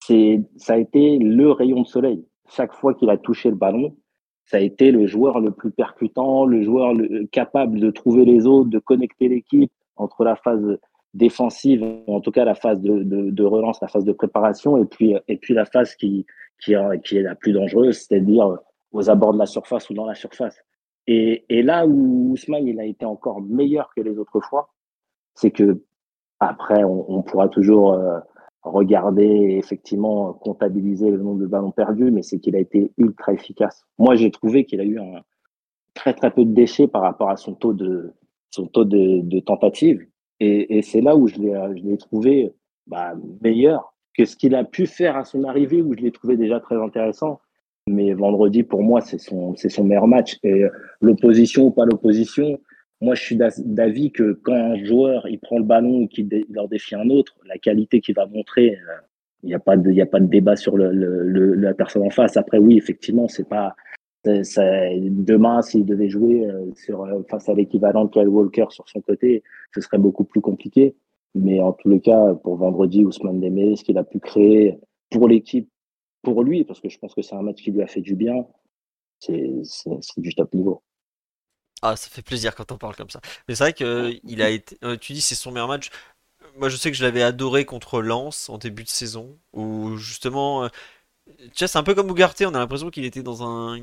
ça 0.01 0.75
a 0.75 0.77
été 0.77 1.19
le 1.19 1.51
rayon 1.53 1.83
de 1.83 1.87
soleil. 1.87 2.27
Chaque 2.51 2.73
fois 2.73 2.95
qu'il 2.95 3.09
a 3.11 3.17
touché 3.17 3.49
le 3.49 3.57
ballon, 3.57 3.97
ça 4.45 4.57
a 4.59 4.61
été 4.61 4.91
le 4.91 5.07
joueur 5.07 5.41
le 5.41 5.53
plus 5.53 5.71
percutant, 5.71 6.45
le 6.45 6.63
joueur 6.63 6.95
capable 7.31 7.81
de 7.81 7.91
trouver 7.91 8.25
les 8.25 8.47
autres, 8.47 8.69
de 8.69 8.81
connecter 8.81 9.29
l'équipe 9.29 9.73
entre 9.97 10.25
la 10.25 10.37
phase 10.37 10.79
défensive, 11.15 11.83
en 12.07 12.21
tout 12.21 12.33
cas 12.33 12.45
la 12.45 12.55
phase 12.55 12.81
de, 12.81 13.03
de, 13.03 13.45
relance, 13.45 13.81
la 13.81 13.89
phase 13.89 14.05
de 14.05 14.13
préparation, 14.13 14.77
et 14.77 14.85
puis, 14.85 15.15
et 15.29 15.37
puis 15.37 15.55
la 15.55 15.65
phase 15.65 15.95
qui, 15.95 16.27
qui, 16.61 16.75
qui 17.05 17.17
est 17.17 17.23
la 17.23 17.35
plus 17.35 17.53
dangereuse, 17.53 17.99
c'est-à-dire 17.99 18.59
aux 18.93 19.11
abords 19.11 19.33
de 19.33 19.39
la 19.39 19.47
surface 19.47 19.89
ou 19.91 19.95
dans 19.95 20.07
la 20.07 20.15
surface. 20.15 20.57
Et, 21.07 21.45
et 21.49 21.63
là 21.63 21.87
où 21.87 22.33
Ousmane 22.33 22.67
il 22.67 22.81
a 22.81 22.85
été 22.85 23.05
encore 23.05 23.41
meilleur 23.43 23.91
que 23.95 24.01
les 24.01 24.19
autres 24.19 24.41
fois, 24.41 24.71
c'est 25.35 25.51
que 25.51 25.83
après 26.41 26.83
on, 26.85 27.23
pourra 27.23 27.49
toujours 27.49 27.95
euh, 27.95 28.19
regarder 28.63 29.57
effectivement 29.59 30.33
comptabiliser 30.33 31.11
le 31.11 31.19
nombre 31.19 31.41
de 31.41 31.47
ballons 31.47 31.71
perdus, 31.71 32.11
mais 32.11 32.23
c'est 32.23 32.39
qu'il 32.41 32.57
a 32.57 32.59
été 32.59 32.93
ultra 32.97 33.33
efficace. 33.33 33.85
Moi 33.99 34.17
j'ai 34.17 34.31
trouvé 34.31 34.65
qu'il 34.65 34.81
a 34.81 34.85
eu 34.85 34.99
un 34.99 35.23
très 35.95 36.15
très 36.15 36.31
peu 36.31 36.45
de 36.45 36.53
déchets 36.53 36.89
par 36.89 37.03
rapport 37.03 37.31
à 37.31 37.37
son 37.37 37.55
taux 37.55 37.73
de 37.73 38.13
son 38.51 38.67
taux 38.67 38.85
de, 38.85 39.21
de 39.21 39.41
tentative, 39.41 40.07
et, 40.41 40.79
et 40.79 40.83
c'est 40.83 41.01
là 41.01 41.17
où 41.17 41.27
je 41.29 41.37
l'ai 41.37 41.55
je 41.77 41.83
l'ai 41.85 41.97
trouvé 41.97 42.53
bah, 42.87 43.15
meilleur 43.43 43.95
que 44.17 44.25
ce 44.25 44.37
qu'il 44.37 44.55
a 44.55 44.65
pu 44.65 44.87
faire 44.87 45.17
à 45.17 45.25
son 45.25 45.45
arrivée, 45.45 45.83
où 45.83 45.95
je 45.97 46.01
l'ai 46.01 46.13
trouvé 46.13 46.37
déjà 46.37 46.61
très 46.61 46.77
intéressant. 46.77 47.41
Mais 47.87 48.15
vendredi, 48.15 48.63
pour 48.63 48.83
moi, 48.83 49.01
c'est 49.01 49.19
son, 49.19 49.55
son 49.57 49.85
meilleur 49.85 50.07
match. 50.07 50.39
Et 50.43 50.65
l'opposition 51.03 51.67
ou 51.67 51.71
pas 51.71 51.85
l'opposition, 51.85 52.59
moi, 53.01 53.15
je 53.15 53.23
suis 53.23 53.39
d'avis 53.59 54.13
que 54.13 54.33
quand 54.43 54.55
un 54.55 54.83
joueur 54.83 55.27
il 55.29 55.39
prend 55.39 55.59
le 55.59 55.65
ballon 55.65 56.03
ou 56.03 56.09
qu'il 56.09 56.29
leur 56.51 56.69
défie 56.69 56.95
un 56.95 57.11
autre, 57.11 57.37
la 57.45 57.59
qualité 57.59 58.01
qu'il 58.01 58.15
va 58.15 58.27
montrer, 58.27 58.77
euh, 58.77 59.01
il 59.43 59.49
n'y 59.49 59.55
a 59.55 59.59
pas 59.59 59.77
de, 59.77 60.01
a 60.01 60.07
pas 60.07 60.21
de 60.21 60.27
débat 60.27 60.57
sur 60.57 60.77
le, 60.79 60.91
le, 60.93 61.55
la 61.55 61.75
personne 61.75 62.03
en 62.03 62.11
face. 62.11 62.37
Après, 62.39 62.57
oui, 62.57 62.79
effectivement, 62.79 63.29
c'est 63.29 63.47
pas, 63.47 63.77
demain, 64.25 65.63
s'il 65.63 65.85
devait 65.85 66.09
jouer 66.09 66.47
euh, 66.47 66.71
euh, 66.91 67.23
face 67.31 67.49
à 67.49 67.55
l'équivalent 67.55 68.07
de 68.07 68.11
Kyle 68.11 68.29
Walker 68.29 68.67
sur 68.71 68.89
son 68.89 69.01
côté, 69.01 69.43
ce 69.75 69.81
serait 69.81 69.99
beaucoup 69.99 70.25
plus 70.25 70.41
compliqué. 70.41 70.95
Mais 71.35 71.61
en 71.61 71.73
tous 71.73 71.89
les 71.89 72.01
cas, 72.01 72.35
pour 72.35 72.57
vendredi, 72.57 73.05
Ousmane 73.05 73.41
Dembélé, 73.41 73.77
ce 73.77 73.85
qu'il 73.85 73.99
a 73.99 74.05
pu 74.05 74.21
créer 74.21 74.79
pour 75.11 75.29
l'équipe, 75.29 75.69
pour 76.23 76.43
lui, 76.43 76.65
parce 76.65 76.81
que 76.81 76.89
je 76.89 76.99
pense 76.99 77.15
que 77.15 77.23
c'est 77.23 77.35
un 77.35 77.43
match 77.43 77.63
qui 77.63 77.71
lui 77.71 77.83
a 77.83 77.87
fait 77.87 78.01
du 78.01 78.15
bien, 78.15 78.47
c'est 79.19 79.41
du 80.17 80.35
top 80.35 80.55
niveau. 80.55 80.83
Ah, 81.83 81.97
ça 81.97 82.09
fait 82.09 82.23
plaisir 82.23 82.55
quand 82.55 82.73
on 82.73 82.79
parle 82.79 82.97
comme 82.97 83.11
ça. 83.11 83.21
Mais 83.47 83.55
c'est 83.55 83.65
vrai 83.65 83.73
que 83.75 84.15
il 84.25 84.41
a 84.41 84.49
été. 84.49 84.79
Euh, 84.85 84.97
tu 84.97 85.13
dis 85.13 85.21
c'est 85.21 85.35
son 85.35 85.53
meilleur 85.53 85.69
match. 85.69 85.91
Moi, 86.57 86.69
je 86.69 86.77
sais 86.77 86.91
que 86.91 86.97
je 86.97 87.05
l'avais 87.05 87.23
adoré 87.23 87.65
contre 87.65 88.01
Lens 88.01 88.49
en 88.49 88.59
début 88.59 88.85
de 88.85 88.89
saison, 88.89 89.39
où 89.53 89.97
justement, 89.97 90.65
euh, 90.65 90.69
tu 91.27 91.51
sais, 91.57 91.67
c'est 91.67 91.79
un 91.79 91.83
peu 91.83 91.95
comme 91.95 92.11
Ougarté. 92.11 92.47
On 92.47 92.55
a 92.55 92.59
l'impression 92.59 92.91
qu'il 92.91 93.05
était 93.05 93.23
dans 93.23 93.43
un 93.43 93.81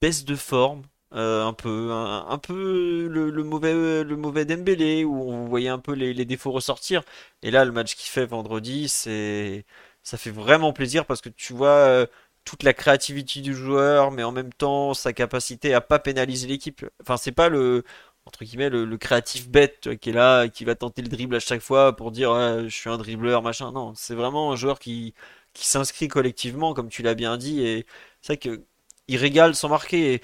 baisse 0.00 0.24
de 0.24 0.36
forme, 0.36 0.82
euh, 1.14 1.44
un 1.44 1.52
peu, 1.52 1.92
un, 1.92 2.38
peu 2.38 3.08
le, 3.08 3.42
mauvais, 3.44 4.04
le 4.04 4.16
mauvais 4.16 4.44
Dembélé, 4.44 5.04
où 5.04 5.30
on 5.30 5.46
voyait 5.46 5.68
un 5.68 5.78
peu 5.78 5.92
les, 5.92 6.24
défauts 6.24 6.52
ressortir. 6.52 7.02
Et 7.42 7.50
là, 7.50 7.64
le 7.64 7.72
match 7.72 7.94
qu'il 7.96 8.10
fait 8.10 8.26
vendredi, 8.26 8.88
c'est 8.88 9.64
ça 10.02 10.16
fait 10.18 10.30
vraiment 10.30 10.72
plaisir 10.72 11.04
parce 11.04 11.20
que 11.20 11.28
tu 11.28 11.52
vois 11.52 11.68
euh, 11.68 12.06
toute 12.44 12.62
la 12.62 12.72
créativité 12.74 13.40
du 13.40 13.54
joueur, 13.54 14.12
mais 14.12 14.22
en 14.22 14.32
même 14.32 14.52
temps 14.52 14.94
sa 14.94 15.12
capacité 15.12 15.74
à 15.74 15.80
pas 15.80 15.98
pénaliser 15.98 16.46
l'équipe. 16.46 16.84
Enfin, 17.02 17.16
c'est 17.16 17.32
pas 17.32 17.48
le 17.48 17.84
entre 18.24 18.44
guillemets 18.44 18.70
le, 18.70 18.96
créatif 18.98 19.48
bête 19.48 19.96
qui 20.00 20.10
est 20.10 20.12
là, 20.12 20.48
qui 20.48 20.64
va 20.64 20.74
tenter 20.74 21.02
le 21.02 21.08
dribble 21.08 21.36
à 21.36 21.40
chaque 21.40 21.60
fois 21.60 21.94
pour 21.96 22.10
dire 22.12 22.32
je 22.64 22.68
suis 22.68 22.90
un 22.90 22.98
dribbleur 22.98 23.42
machin. 23.42 23.72
Non, 23.72 23.94
c'est 23.94 24.14
vraiment 24.14 24.52
un 24.52 24.56
joueur 24.56 24.78
qui 24.78 25.14
qui 25.54 25.66
s'inscrit 25.66 26.08
collectivement, 26.08 26.74
comme 26.74 26.88
tu 26.88 27.02
l'as 27.02 27.14
bien 27.14 27.36
dit, 27.38 27.62
et 27.66 27.86
c'est 28.22 28.34
vrai 28.34 28.36
que 28.38 28.64
il 29.08 29.16
régale 29.16 29.54
sans 29.54 29.68
marquer. 29.68 30.20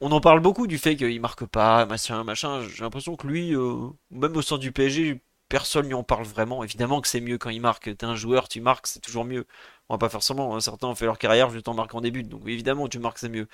On 0.00 0.12
en 0.12 0.20
parle 0.20 0.40
beaucoup 0.40 0.66
du 0.66 0.78
fait 0.78 0.96
qu'il 0.96 1.20
marque 1.20 1.46
pas, 1.46 1.86
machin, 1.86 2.24
machin. 2.24 2.62
J'ai 2.68 2.82
l'impression 2.82 3.16
que 3.16 3.26
lui, 3.26 3.54
euh, 3.54 3.88
même 4.10 4.36
au 4.36 4.42
sein 4.42 4.58
du 4.58 4.72
PSG, 4.72 5.22
personne 5.48 5.86
n'y 5.88 5.94
en 5.94 6.02
parle 6.04 6.24
vraiment. 6.26 6.64
Évidemment 6.64 7.00
que 7.00 7.08
c'est 7.08 7.20
mieux 7.20 7.38
quand 7.38 7.50
il 7.50 7.60
marque. 7.60 7.96
T'es 7.96 8.06
un 8.06 8.14
joueur, 8.16 8.48
tu 8.48 8.60
marques, 8.60 8.86
c'est 8.88 9.00
toujours 9.00 9.24
mieux. 9.24 9.46
On 9.88 9.96
va 9.96 10.08
pas 10.08 10.20
semblant. 10.20 10.54
Hein. 10.54 10.60
Certains 10.60 10.88
ont 10.88 10.94
fait 10.94 11.06
leur 11.06 11.18
carrière 11.18 11.50
juste 11.50 11.68
en 11.68 11.74
marquant 11.74 12.00
des 12.00 12.10
buts. 12.10 12.24
Donc 12.24 12.42
évidemment, 12.46 12.88
tu 12.88 12.98
marques, 12.98 13.18
c'est 13.18 13.28
mieux. 13.30 13.48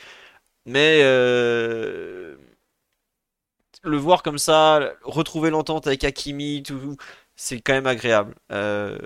Mais 0.67 1.01
euh, 1.03 2.37
le 3.83 3.97
voir 3.97 4.23
comme 4.23 4.39
ça, 4.39 4.93
retrouver 5.03 5.51
l'entente 5.51 5.87
avec 5.87 6.05
Hakimi, 6.05 6.63
tout, 6.63 6.97
c'est 7.37 7.61
quand 7.61 7.73
même 7.75 7.87
agréable. 7.87 8.35
Euh, 8.53 8.99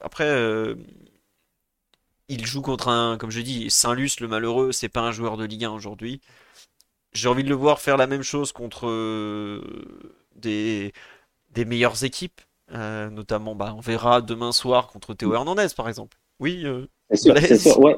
après, 0.00 0.26
il 2.28 2.44
joue 2.46 2.62
contre 2.62 2.88
un, 2.88 3.16
comme 3.18 3.30
je 3.30 3.40
dis, 3.40 3.70
Saint-Luc, 3.70 4.20
le 4.20 4.28
malheureux, 4.28 4.72
c'est 4.72 4.88
pas 4.88 5.00
un 5.00 5.12
joueur 5.12 5.36
de 5.36 5.44
Ligue 5.44 5.64
1 5.64 5.70
aujourd'hui. 5.70 6.20
J'ai 7.12 7.28
envie 7.28 7.44
de 7.44 7.48
le 7.48 7.54
voir 7.54 7.80
faire 7.80 7.96
la 7.96 8.06
même 8.06 8.22
chose 8.22 8.52
contre 8.52 8.86
des 10.34 10.92
des 11.56 11.64
meilleures 11.64 12.04
équipes. 12.04 12.40
Euh, 12.74 13.10
notamment, 13.10 13.54
bah, 13.54 13.74
on 13.76 13.80
verra 13.80 14.20
demain 14.20 14.52
soir 14.52 14.88
contre 14.88 15.14
Théo 15.14 15.34
Hernandez, 15.34 15.68
par 15.76 15.88
exemple. 15.88 16.16
Oui, 16.40 16.62
euh, 16.64 16.86
sûr, 17.14 17.34
ouais. 17.80 17.96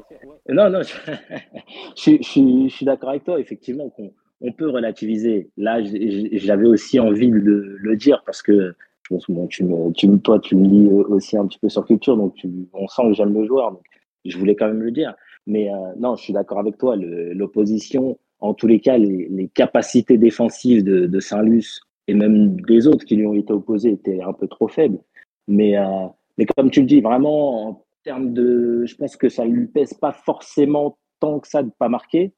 Non, 0.48 0.70
non, 0.70 0.80
je, 1.96 2.16
je, 2.20 2.68
suis 2.68 2.84
d'accord 2.84 3.10
avec 3.10 3.24
toi, 3.24 3.40
effectivement, 3.40 3.88
qu'on 3.90 4.12
on 4.40 4.52
peut 4.52 4.68
relativiser. 4.68 5.50
Là, 5.56 5.80
j'avais 5.82 6.66
aussi 6.66 7.00
envie 7.00 7.30
de 7.30 7.36
le, 7.36 7.96
dire 7.96 8.22
parce 8.24 8.42
que 8.42 8.74
je 9.02 9.14
pense 9.14 9.24
bon, 9.28 9.46
tu 9.46 9.64
me, 9.64 9.90
tu, 9.92 10.08
toi, 10.20 10.38
tu 10.38 10.54
me 10.54 10.66
lis 10.66 10.86
aussi 11.08 11.36
un 11.36 11.46
petit 11.46 11.58
peu 11.58 11.68
sur 11.68 11.84
culture, 11.86 12.16
donc 12.16 12.34
tu, 12.34 12.48
on 12.74 12.86
sent 12.86 13.02
que 13.08 13.14
j'aime 13.14 13.34
le 13.34 13.46
joueur, 13.46 13.72
donc 13.72 13.82
je 14.24 14.38
voulais 14.38 14.54
quand 14.54 14.68
même 14.68 14.82
le 14.82 14.90
dire. 14.90 15.14
Mais 15.46 15.70
euh, 15.72 15.76
non, 15.98 16.16
je 16.16 16.22
suis 16.22 16.32
d'accord 16.32 16.58
avec 16.58 16.78
toi. 16.78 16.96
L'opposition, 16.96 18.18
en 18.40 18.54
tous 18.54 18.66
les 18.66 18.80
cas, 18.80 18.98
les, 18.98 19.50
capacités 19.54 20.18
défensives 20.18 20.84
de, 20.84 21.06
de 21.06 21.20
Saint-Luc 21.20 21.64
et 22.06 22.14
même 22.14 22.60
des 22.62 22.86
autres 22.86 23.04
qui 23.04 23.16
lui 23.16 23.26
ont 23.26 23.34
été 23.34 23.52
opposés 23.52 23.92
étaient 23.92 24.20
un 24.22 24.32
peu 24.32 24.46
trop 24.46 24.68
faibles. 24.68 24.98
Mais, 25.46 25.78
euh, 25.78 26.06
mais 26.36 26.46
comme 26.46 26.70
tu 26.70 26.80
le 26.80 26.86
dis, 26.86 27.00
vraiment, 27.00 27.68
en 27.68 27.84
termes 28.04 28.32
de. 28.32 28.84
Je 28.86 28.94
pense 28.96 29.16
que 29.16 29.28
ça 29.28 29.44
ne 29.44 29.52
lui 29.52 29.66
pèse 29.66 29.94
pas 29.94 30.12
forcément 30.12 30.98
tant 31.20 31.40
que 31.40 31.48
ça 31.48 31.62
de 31.62 31.70
pas 31.78 31.88
marquer. 31.88 32.32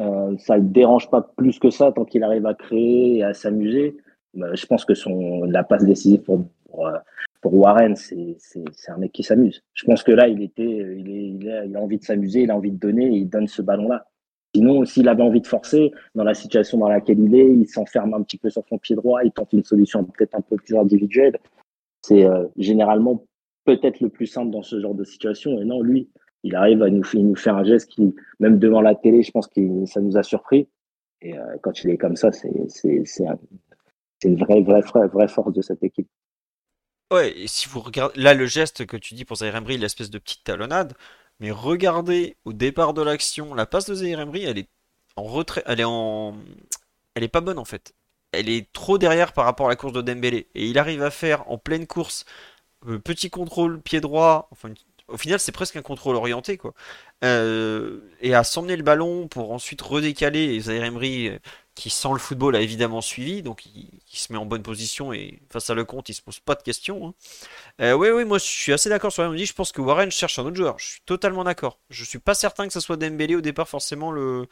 Euh, 0.00 0.36
ça 0.38 0.56
ne 0.58 0.62
le 0.62 0.68
dérange 0.68 1.10
pas 1.10 1.22
plus 1.22 1.58
que 1.58 1.70
ça 1.70 1.92
tant 1.92 2.04
qu'il 2.04 2.24
arrive 2.24 2.46
à 2.46 2.54
créer 2.54 3.18
et 3.18 3.22
à 3.24 3.34
s'amuser. 3.34 3.96
Je 4.34 4.66
pense 4.66 4.84
que 4.84 4.94
son, 4.94 5.44
la 5.44 5.62
passe 5.62 5.84
décisive 5.84 6.22
pour, 6.22 6.44
pour, 6.68 6.90
pour 7.44 7.52
Warren, 7.56 7.94
c'est 7.94 8.38
un 8.88 8.96
mec 8.96 9.12
qui 9.12 9.22
s'amuse. 9.22 9.62
Je 9.74 9.84
pense 9.84 10.02
que 10.02 10.12
là, 10.12 10.28
il, 10.28 10.42
était, 10.42 10.64
il, 10.64 11.10
est, 11.10 11.66
il, 11.66 11.76
a, 11.76 11.78
envie 11.78 11.98
de 11.98 12.02
s'amuser, 12.02 12.44
il 12.44 12.50
a 12.50 12.56
envie 12.56 12.70
de 12.70 12.78
donner 12.78 13.04
il 13.04 13.28
donne 13.28 13.48
ce 13.48 13.60
ballon-là. 13.60 14.06
Sinon, 14.54 14.86
s'il 14.86 15.06
avait 15.10 15.22
envie 15.22 15.42
de 15.42 15.46
forcer, 15.46 15.92
dans 16.14 16.24
la 16.24 16.32
situation 16.32 16.78
dans 16.78 16.88
laquelle 16.88 17.20
il 17.20 17.34
est, 17.34 17.54
il 17.54 17.66
s'enferme 17.68 18.14
un 18.14 18.22
petit 18.22 18.38
peu 18.38 18.48
sur 18.48 18.66
son 18.66 18.78
pied 18.78 18.96
droit, 18.96 19.22
il 19.24 19.30
tente 19.30 19.52
une 19.52 19.62
solution 19.62 20.04
peut-être 20.04 20.34
un 20.34 20.40
peu 20.40 20.56
plus 20.56 20.74
individuelle. 20.74 21.38
C'est 22.00 22.24
euh, 22.24 22.46
généralement 22.56 23.26
peut-être 23.66 24.00
le 24.00 24.08
plus 24.08 24.26
simple 24.26 24.50
dans 24.50 24.62
ce 24.62 24.80
genre 24.80 24.94
de 24.94 25.04
situation. 25.04 25.60
Et 25.60 25.66
non, 25.66 25.82
lui, 25.82 26.08
il 26.44 26.56
arrive 26.56 26.82
à 26.82 26.88
nous, 26.88 27.04
faire 27.34 27.56
un 27.56 27.64
geste 27.64 27.90
qui, 27.90 28.14
même 28.40 28.58
devant 28.58 28.80
la 28.80 28.94
télé, 28.94 29.22
je 29.22 29.32
pense 29.32 29.48
que 29.48 29.84
ça 29.84 30.00
nous 30.00 30.16
a 30.16 30.22
surpris. 30.22 30.66
Et 31.20 31.38
euh, 31.38 31.42
quand 31.60 31.84
il 31.84 31.90
est 31.90 31.98
comme 31.98 32.16
ça, 32.16 32.32
c'est 32.32 32.48
une 34.24 34.36
vraie 34.36 35.28
force 35.28 35.52
de 35.52 35.60
cette 35.60 35.82
équipe. 35.82 36.08
Ouais, 37.14 37.30
et 37.38 37.46
si 37.46 37.68
vous 37.68 37.78
regardez, 37.80 38.20
là, 38.20 38.34
le 38.34 38.46
geste 38.46 38.86
que 38.86 38.96
tu 38.96 39.14
dis 39.14 39.24
pour 39.24 39.36
Zaire 39.36 39.54
Emery, 39.54 39.78
l'espèce 39.78 40.10
de 40.10 40.18
petite 40.18 40.42
talonnade, 40.42 40.94
mais 41.38 41.52
regardez 41.52 42.36
au 42.44 42.52
départ 42.52 42.92
de 42.92 43.02
l'action, 43.02 43.54
la 43.54 43.66
passe 43.66 43.86
de 43.86 43.94
Zaire 43.94 44.18
Emery, 44.18 44.42
elle 44.44 44.58
est 44.58 44.68
en 45.14 45.22
retrait, 45.22 45.62
elle 45.66 45.78
est 45.78 45.84
en, 45.84 46.36
elle 47.14 47.22
est 47.22 47.28
pas 47.28 47.40
bonne 47.40 47.58
en 47.60 47.64
fait. 47.64 47.94
Elle 48.32 48.48
est 48.48 48.72
trop 48.72 48.98
derrière 48.98 49.32
par 49.32 49.44
rapport 49.44 49.66
à 49.66 49.68
la 49.70 49.76
course 49.76 49.92
de 49.92 50.02
Dembélé 50.02 50.48
et 50.56 50.66
il 50.66 50.76
arrive 50.78 51.02
à 51.04 51.10
faire 51.12 51.48
en 51.50 51.56
pleine 51.56 51.86
course 51.86 52.24
euh, 52.88 52.98
petit 52.98 53.30
contrôle 53.30 53.80
pied 53.80 54.00
droit. 54.00 54.48
Enfin, 54.50 54.72
au 55.08 55.16
final, 55.16 55.38
c'est 55.40 55.52
presque 55.52 55.76
un 55.76 55.82
contrôle 55.82 56.16
orienté 56.16 56.56
quoi. 56.58 56.74
Euh, 57.24 58.00
et 58.20 58.34
à 58.34 58.44
s'emmener 58.44 58.76
le 58.76 58.82
ballon 58.82 59.28
pour 59.28 59.52
ensuite 59.52 59.80
redécaler. 59.80 60.54
Et 60.54 60.60
Zaire 60.60 60.84
Emery, 60.84 61.28
euh, 61.28 61.38
qui 61.74 61.90
sent 61.90 62.08
le 62.12 62.18
football, 62.18 62.54
a 62.54 62.60
évidemment 62.60 63.00
suivi, 63.00 63.42
donc 63.42 63.64
il, 63.66 63.88
se 64.12 64.32
met 64.32 64.38
en 64.38 64.46
bonne 64.46 64.62
position 64.62 65.12
et 65.12 65.40
face 65.50 65.70
à 65.70 65.74
le 65.74 65.84
compte, 65.84 66.08
il 66.08 66.14
se 66.14 66.22
pose 66.22 66.38
pas 66.40 66.54
de 66.54 66.62
questions. 66.62 67.08
Hein. 67.08 67.14
Euh, 67.80 67.92
oui, 67.94 68.10
oui, 68.10 68.24
moi 68.24 68.38
je 68.38 68.44
suis 68.44 68.72
assez 68.72 68.88
d'accord 68.88 69.12
sur 69.12 69.32
dit 69.34 69.46
Je 69.46 69.54
pense 69.54 69.72
que 69.72 69.80
Warren 69.80 70.10
cherche 70.10 70.38
un 70.38 70.44
autre 70.44 70.56
joueur. 70.56 70.78
Je 70.78 70.86
suis 70.86 71.00
totalement 71.06 71.44
d'accord. 71.44 71.80
Je 71.90 72.04
suis 72.04 72.18
pas 72.18 72.34
certain 72.34 72.66
que 72.66 72.72
ce 72.72 72.80
soit 72.80 72.96
Dembélé 72.96 73.36
au 73.36 73.40
départ 73.40 73.68
forcément 73.68 74.12
le, 74.12 74.46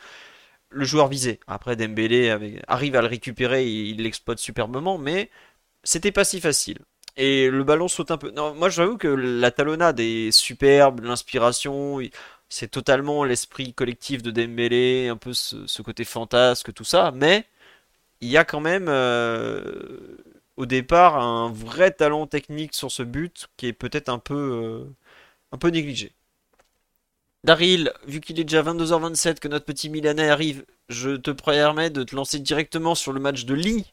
le 0.71 0.85
joueur 0.85 1.09
visé. 1.09 1.41
Après, 1.47 1.77
Dembélé 1.77 2.31
arrive 2.69 2.97
à 2.97 3.03
le 3.03 3.09
récupérer, 3.09 3.67
il 3.69 4.03
l'exploite 4.03 4.39
superbement, 4.39 4.99
mais 4.99 5.31
c'était 5.85 6.13
pas 6.13 6.25
si 6.25 6.41
facile. 6.41 6.79
Et 7.17 7.51
le 7.51 7.63
ballon 7.65 7.89
saute 7.89 8.11
un 8.11 8.17
peu. 8.19 8.31
Non, 8.31 8.55
moi 8.55 8.71
j'avoue 8.71 8.97
que 8.97 9.09
la 9.09 9.51
talonnade 9.51 10.01
est 10.01 10.31
superbe, 10.31 11.01
l'inspiration, 11.01 12.01
c'est 12.53 12.69
totalement 12.71 13.25
l'esprit 13.25 13.73
collectif 13.73 14.23
de 14.23 14.31
Dembélé, 14.31 15.09
un 15.09 15.17
peu 15.17 15.33
ce, 15.33 15.83
côté 15.83 16.05
fantasque, 16.05 16.73
tout 16.75 16.85
ça, 16.85 17.11
mais 17.15 17.47
il 18.21 18.29
y 18.29 18.37
a 18.37 18.45
quand 18.45 18.61
même 18.61 18.89
euh, 18.89 20.19
au 20.57 20.67
départ 20.67 21.19
un 21.19 21.51
vrai 21.51 21.93
talent 21.93 22.27
technique 22.27 22.75
sur 22.75 22.93
ce 22.93 23.03
but 23.03 23.49
qui 23.57 23.69
est 23.69 23.73
peut-être 23.73 24.11
un 24.11 24.19
peu, 24.19 24.35
euh, 24.35 24.85
un 25.53 25.59
peu 25.59 25.69
négligé. 25.71 26.13
Daryl, 27.45 27.93
vu 28.07 28.21
qu'il 28.21 28.39
est 28.39 28.45
déjà 28.45 28.63
22h27 28.63 29.41
que 29.41 29.49
notre 29.49 29.65
petit 29.65 29.89
Milanais 29.89 30.29
arrive, 30.29 30.65
je 30.91 31.17
te 31.17 31.31
permets 31.31 31.91
de 31.91 32.05
te 32.05 32.15
lancer 32.15 32.39
directement 32.39 32.95
sur 32.95 33.13
le 33.13 33.21
match 33.21 33.47
de 33.47 33.55
Lee 33.55 33.87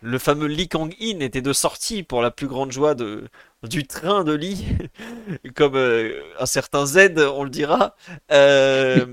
le 0.00 0.18
fameux 0.18 0.46
Lee 0.46 0.68
Kang-in 0.68 1.20
était 1.20 1.42
de 1.42 1.52
sortie 1.52 2.02
pour 2.02 2.22
la 2.22 2.30
plus 2.30 2.46
grande 2.46 2.72
joie 2.72 2.94
de, 2.94 3.28
du 3.62 3.86
train 3.86 4.24
de 4.24 4.32
Lee, 4.32 4.66
comme 5.56 5.76
euh, 5.76 6.22
un 6.38 6.46
certain 6.46 6.86
Z, 6.86 7.18
on 7.18 7.44
le 7.44 7.50
dira. 7.50 7.96
Euh, 8.32 9.06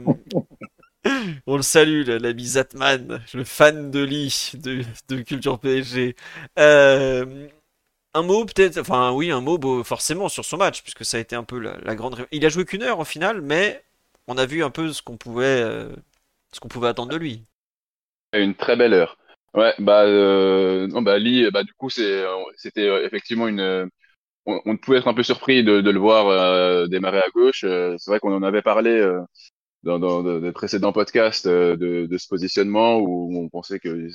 on 1.48 1.56
le 1.56 1.62
salue, 1.62 2.08
l'ami 2.08 2.46
Zatman, 2.46 3.22
le 3.34 3.44
fan 3.44 3.92
de 3.92 4.04
Lee, 4.04 4.52
de, 4.56 4.84
de 5.10 5.22
Culture 5.22 5.60
PSG. 5.60 6.16
Euh, 6.60 7.48
un 8.14 8.22
mot 8.22 8.46
peut-être, 8.46 8.78
enfin 8.78 9.12
oui, 9.12 9.32
un 9.32 9.42
mot 9.42 9.84
forcément 9.84 10.30
sur 10.30 10.46
son 10.46 10.58
match, 10.58 10.82
puisque 10.84 11.06
ça 11.06 11.18
a 11.18 11.20
été 11.20 11.36
un 11.36 11.44
peu 11.44 11.60
la, 11.60 11.78
la 11.84 11.96
grande... 11.96 12.26
Il 12.32 12.46
a 12.46 12.50
joué 12.50 12.66
qu'une 12.66 12.84
heure 12.84 13.00
au 13.00 13.06
final, 13.06 13.42
mais 13.42 13.84
on 14.28 14.38
a 14.38 14.46
vu 14.46 14.64
un 14.64 14.70
peu 14.70 14.94
ce 14.94 15.02
qu'on 15.02 15.18
pouvait, 15.18 15.62
ce 16.54 16.60
qu'on 16.60 16.70
pouvait 16.70 16.88
attendre 16.88 17.12
de 17.12 17.18
lui. 17.18 17.44
Une 18.34 18.56
très 18.56 18.76
belle 18.76 18.94
heure. 18.94 19.18
Ouais, 19.56 19.74
bah, 19.80 20.04
euh, 20.04 20.86
non, 20.88 21.02
bah, 21.02 21.18
Lee, 21.18 21.50
bah, 21.52 21.64
du 21.64 21.74
coup, 21.74 21.90
euh, 22.00 22.44
c'était 22.58 22.90
euh, 22.90 23.06
effectivement 23.06 23.48
une. 23.48 23.90
Euh, 24.48 24.60
on, 24.66 24.72
on, 24.72 24.78
pouvait 24.78 24.98
être 24.98 25.08
un 25.08 25.14
peu 25.14 25.24
surpris 25.24 25.64
de, 25.64 25.82
de 25.82 25.92
le 25.92 26.00
voir 26.00 26.28
euh, 26.28 26.88
démarrer 26.88 27.20
à 27.20 27.30
gauche. 27.34 27.62
c'est 27.62 28.08
vrai 28.08 28.20
qu'on 28.20 28.34
en 28.34 28.44
avait 28.44 28.62
parlé 28.62 29.02
dans, 29.84 30.00
dans 30.00 30.24
de, 30.24 30.52
précédents 30.52 30.94
podcasts 30.94 31.48
de, 31.48 32.06
de, 32.06 32.18
ce 32.18 32.28
positionnement 32.28 32.98
où 32.98 33.38
on 33.38 33.50
pensait 33.50 33.80
que 33.80 34.10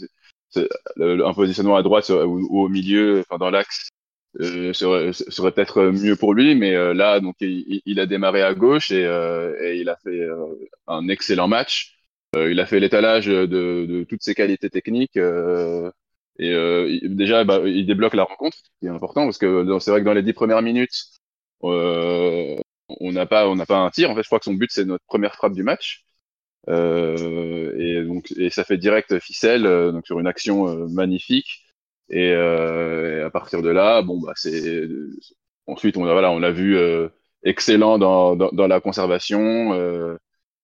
un 0.57 1.35
positionnement 1.35 1.77
à 1.77 1.83
droite 1.83 2.11
ou, 2.11 2.65
au 2.65 2.69
milieu, 2.69 3.21
enfin 3.21 3.39
dans 3.39 3.51
l'axe, 3.51 3.89
serait, 4.39 5.13
serait 5.13 5.53
peut-être 5.53 5.83
mieux 5.83 6.17
pour 6.17 6.35
lui. 6.35 6.55
Mais 6.55 6.95
là, 6.95 7.21
donc, 7.21 7.37
il, 7.41 7.83
il, 7.85 8.01
a 8.01 8.07
démarré 8.07 8.43
à 8.43 8.55
gauche 8.55 8.91
et, 8.91 9.03
et 9.03 9.77
il 9.77 9.89
a 9.89 9.97
fait 9.97 10.29
un 10.87 11.09
excellent 11.09 11.49
match. 11.49 12.01
Euh, 12.37 12.51
il 12.53 12.61
a 12.61 12.67
fait 12.67 12.79
l'étalage 12.79 13.27
de, 13.27 13.47
de, 13.47 14.05
toutes 14.05 14.23
ses 14.23 14.35
qualités 14.35 14.71
techniques. 14.71 15.17
Euh, 15.17 15.91
et 16.41 16.53
euh, 16.53 16.99
déjà, 17.05 17.45
bah, 17.45 17.61
il 17.67 17.87
débloque 17.87 18.15
la 18.15 18.25
rencontre, 18.25 18.57
ce 18.57 18.71
qui 18.81 18.87
est 18.87 18.91
important, 18.91 19.25
parce 19.25 19.39
que 19.39 19.65
c'est 19.81 19.91
vrai 19.91 20.01
que 20.01 20.07
dans 20.07 20.15
les 20.15 20.23
dix 20.23 20.33
premières 20.33 20.63
minutes, 20.63 21.05
on 21.63 23.13
n'a 23.13 23.27
pas, 23.27 23.55
pas 23.67 23.79
un 23.79 23.91
tir. 23.91 24.11
En 24.11 24.15
fait, 24.15 24.23
je 24.23 24.29
crois 24.29 24.39
que 24.39 24.45
son 24.47 24.55
but 24.55 24.71
c'est 24.73 24.85
notre 24.85 25.05
première 25.07 25.35
frappe 25.35 25.53
du 25.53 25.63
match. 25.63 26.05
Euh, 26.69 27.75
et 27.79 28.05
donc, 28.05 28.33
et 28.37 28.51
ça 28.51 28.65
fait 28.65 28.79
direct 28.79 29.19
ficelle, 29.21 29.65
sur 30.05 30.21
une 30.21 30.27
action 30.27 30.89
magnifique. 30.89 31.65
Et, 32.11 32.33
euh, 32.33 33.27
à 33.27 33.31
partir 33.31 33.63
de 33.63 33.71
là, 33.71 34.03
bon, 34.03 34.21
bah, 34.21 34.33
c'est 34.37 34.89
ensuite 35.67 35.97
on 35.97 36.07
a 36.07 36.13
voilà, 36.13 36.31
on 36.33 36.39
l'a 36.41 36.51
vu 36.53 36.77
excellent 37.45 37.99
dans, 37.99 38.37
dans, 38.37 38.67
la 38.67 38.81
conservation 38.81 40.19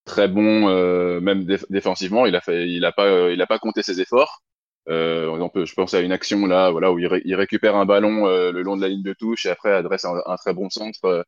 très 0.06 0.28
bon, 0.28 0.68
euh, 0.68 1.20
même 1.20 1.44
défensivement. 1.68 2.24
Il 2.24 2.34
a 2.36 2.40
fait, 2.40 2.68
il 2.70 2.84
a 2.86 2.92
pas, 2.92 3.04
euh, 3.04 3.34
il 3.34 3.46
pas 3.46 3.58
compté 3.58 3.82
ses 3.82 4.00
efforts. 4.00 4.42
Euh, 4.88 5.26
on 5.28 5.64
je 5.64 5.74
pense 5.74 5.94
à 5.94 6.00
une 6.00 6.12
action 6.12 6.46
là, 6.46 6.70
voilà, 6.70 6.92
où 6.92 6.98
il, 6.98 7.34
récupère 7.34 7.74
un 7.76 7.86
ballon 7.86 8.26
euh, 8.28 8.52
le 8.52 8.62
long 8.62 8.76
de 8.76 8.82
la 8.82 8.88
ligne 8.88 9.02
de 9.02 9.12
touche 9.14 9.46
et 9.46 9.50
après 9.50 9.72
adresse 9.72 10.04
un, 10.04 10.36
très 10.36 10.54
bon 10.54 10.70
centre 10.70 11.04
euh, 11.06 11.22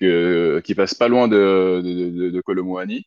que, 0.00 0.60
qui 0.64 0.74
passe 0.74 0.94
pas 0.94 1.08
loin 1.08 1.28
de, 1.28 1.82
de, 1.84 2.10
de, 2.10 2.30
de 2.30 2.40
Colomouani. 2.40 3.06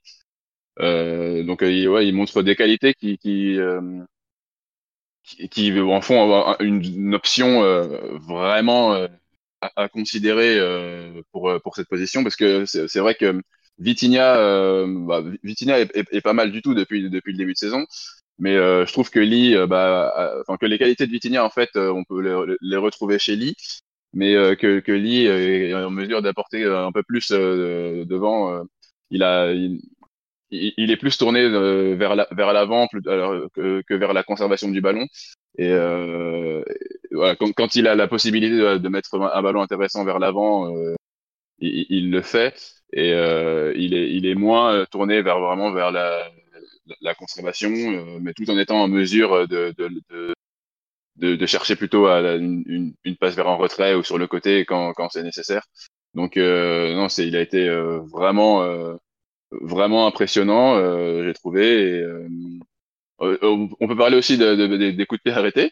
donc 0.80 1.62
il, 1.64 1.90
ouais, 1.90 2.08
il 2.08 2.14
montre 2.16 2.44
des 2.44 2.56
qualités 2.56 2.94
qui, 2.94 3.18
qui, 3.18 3.58
qui, 5.50 5.80
en 5.80 6.02
font 6.02 6.56
une, 6.60 6.84
une 6.84 7.16
option 7.16 7.62
vraiment 8.20 8.94
à, 8.94 9.72
à, 9.76 9.90
considérer 9.90 10.60
pour, 11.32 11.52
pour 11.64 11.76
cette 11.76 11.90
position 11.90 12.24
parce 12.24 12.36
que 12.36 12.66
c'est 12.66 13.00
vrai 13.00 13.16
que 13.16 13.42
Vitinha, 13.80 14.38
euh, 14.38 14.86
bah, 14.88 15.24
Vitinha 15.44 15.80
est, 15.80 15.96
est, 15.96 16.06
est, 16.12 16.22
pas 16.22 16.34
mal 16.34 16.52
du 16.52 16.62
tout 16.62 16.74
depuis, 16.74 17.10
depuis 17.10 17.34
le 17.34 17.38
début 17.38 17.54
de 17.54 17.58
saison. 17.58 17.86
Mais 18.40 18.56
euh, 18.56 18.86
je 18.86 18.94
trouve 18.94 19.10
que 19.10 19.20
Lee, 19.20 19.56
euh, 19.56 19.68
bah, 19.68 20.34
enfin 20.42 20.58
que 20.58 20.66
les 20.66 20.78
qualités 20.78 21.08
de 21.08 21.12
Vitinha, 21.12 21.44
en 21.44 21.50
fait, 21.50 21.70
on 21.76 22.04
peut 22.04 22.22
les, 22.22 22.56
les 22.62 22.78
retrouver 22.78 23.20
chez 23.20 23.36
Lee, 23.36 23.56
mais 24.14 24.34
que, 24.58 24.80
que 24.80 24.92
Lee 24.92 25.26
est 25.26 25.74
en 25.74 25.90
mesure 25.92 26.22
d'apporter 26.22 26.66
un 26.66 26.92
peu 26.92 27.04
plus 27.04 27.30
devant. 27.32 28.64
il 29.12 29.24
a, 29.24 29.52
il, 29.54 29.82
il, 30.52 30.92
est 30.92 30.98
plus 30.98 31.18
tourné 31.18 31.48
vers 31.96 32.16
la, 32.16 32.28
vers 32.32 32.54
l'avant 32.54 32.88
que, 32.88 33.82
que, 33.82 33.94
vers 33.94 34.14
la 34.14 34.24
conservation 34.24 34.70
du 34.70 34.82
ballon. 34.82 35.08
Et 35.58 35.72
euh, 35.72 36.64
voilà, 37.12 37.36
quand, 37.36 37.52
quand, 37.54 37.76
il 37.76 37.88
a 37.88 37.96
la 37.96 38.08
possibilité 38.08 38.56
de, 38.56 38.90
mettre 38.90 39.20
un, 39.20 39.42
ballon 39.42 39.62
intéressant 39.62 40.06
vers 40.06 40.20
l'avant, 40.20 40.76
euh, 40.76 40.96
il, 41.60 41.86
il, 41.90 42.12
le 42.12 42.22
fait 42.22 42.56
et 42.94 43.14
euh, 43.14 43.74
il, 43.76 43.94
est, 43.94 44.12
il 44.14 44.26
est 44.26 44.36
moins 44.36 44.74
euh, 44.74 44.86
tourné 44.86 45.22
vers 45.22 45.40
vraiment 45.40 45.72
vers 45.72 45.92
la, 45.92 46.30
la 47.02 47.16
conservation, 47.16 47.72
euh, 47.72 48.20
mais 48.22 48.34
tout 48.34 48.50
en 48.50 48.58
étant 48.58 48.82
en 48.82 48.88
mesure 48.88 49.48
de, 49.48 49.74
de, 49.78 49.90
de, 51.16 51.36
de, 51.36 51.46
chercher 51.46 51.76
plutôt 51.76 52.08
à 52.08 52.36
une, 52.36 52.94
une, 53.04 53.18
passe 53.18 53.36
vers 53.36 53.48
un 53.48 53.56
retrait 53.56 53.96
ou 53.96 54.04
sur 54.04 54.18
le 54.18 54.28
côté 54.28 54.66
quand, 54.66 54.94
quand 54.94 55.10
c'est 55.10 55.24
nécessaire. 55.24 55.66
Donc 56.14 56.38
euh, 56.38 56.94
non, 56.96 57.10
c'est 57.10 57.28
il 57.28 57.36
a 57.36 57.42
été 57.42 57.70
vraiment 58.12 58.66
vraiment 59.52 60.08
impressionnant, 60.08 60.78
j'ai 61.24 61.34
trouvé. 61.34 62.00
Et, 62.00 62.06
on 63.20 63.88
peut 63.88 63.98
parler 63.98 64.18
aussi 64.18 64.38
de, 64.38 64.56
de, 64.56 64.92
des 64.92 65.06
coups 65.06 65.20
de 65.20 65.30
pied 65.30 65.34
arrêtés. 65.38 65.72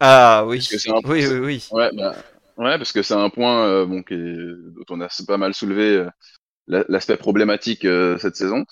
Ah 0.00 0.44
oui. 0.46 0.66
oui, 1.04 1.26
oui, 1.26 1.38
oui. 1.38 1.68
Ouais, 1.72 1.90
bah, 1.92 2.14
ouais, 2.56 2.78
parce 2.78 2.92
que 2.92 3.02
c'est 3.02 3.14
un 3.14 3.28
point 3.28 3.84
bon, 3.84 4.02
qui 4.02 4.14
est, 4.14 4.16
dont 4.16 4.84
on 4.88 5.00
a 5.02 5.08
pas 5.26 5.36
mal 5.36 5.52
soulevé 5.52 6.06
l'aspect 6.70 7.16
problématique 7.16 7.84
euh, 7.84 8.18
cette 8.18 8.36
saison. 8.36 8.64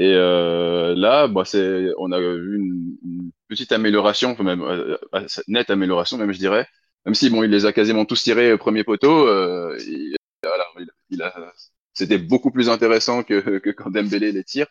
Et 0.00 0.14
euh, 0.14 0.94
là, 0.96 1.28
bah, 1.28 1.44
c'est, 1.44 1.90
on 1.98 2.10
a 2.10 2.18
vu 2.18 2.56
une, 2.56 3.32
petite 3.48 3.70
amélioration, 3.72 4.34
même 4.42 4.62
euh, 4.62 4.96
nette 5.46 5.68
amélioration, 5.68 6.16
même 6.16 6.32
je 6.32 6.38
dirais. 6.38 6.66
Même 7.04 7.14
si 7.14 7.28
bon, 7.28 7.42
il 7.42 7.50
les 7.50 7.66
a 7.66 7.72
quasiment 7.74 8.06
tous 8.06 8.22
tirés 8.22 8.52
au 8.54 8.58
premier 8.58 8.82
poteau. 8.82 9.28
Euh, 9.28 9.76
il, 9.80 10.16
voilà, 10.42 10.64
il, 11.10 11.22
a, 11.22 11.34
c'était 11.92 12.16
beaucoup 12.16 12.50
plus 12.50 12.70
intéressant 12.70 13.22
que, 13.24 13.58
que 13.58 13.70
quand 13.70 13.90
Dembélé 13.90 14.32
les 14.32 14.42
tire. 14.44 14.68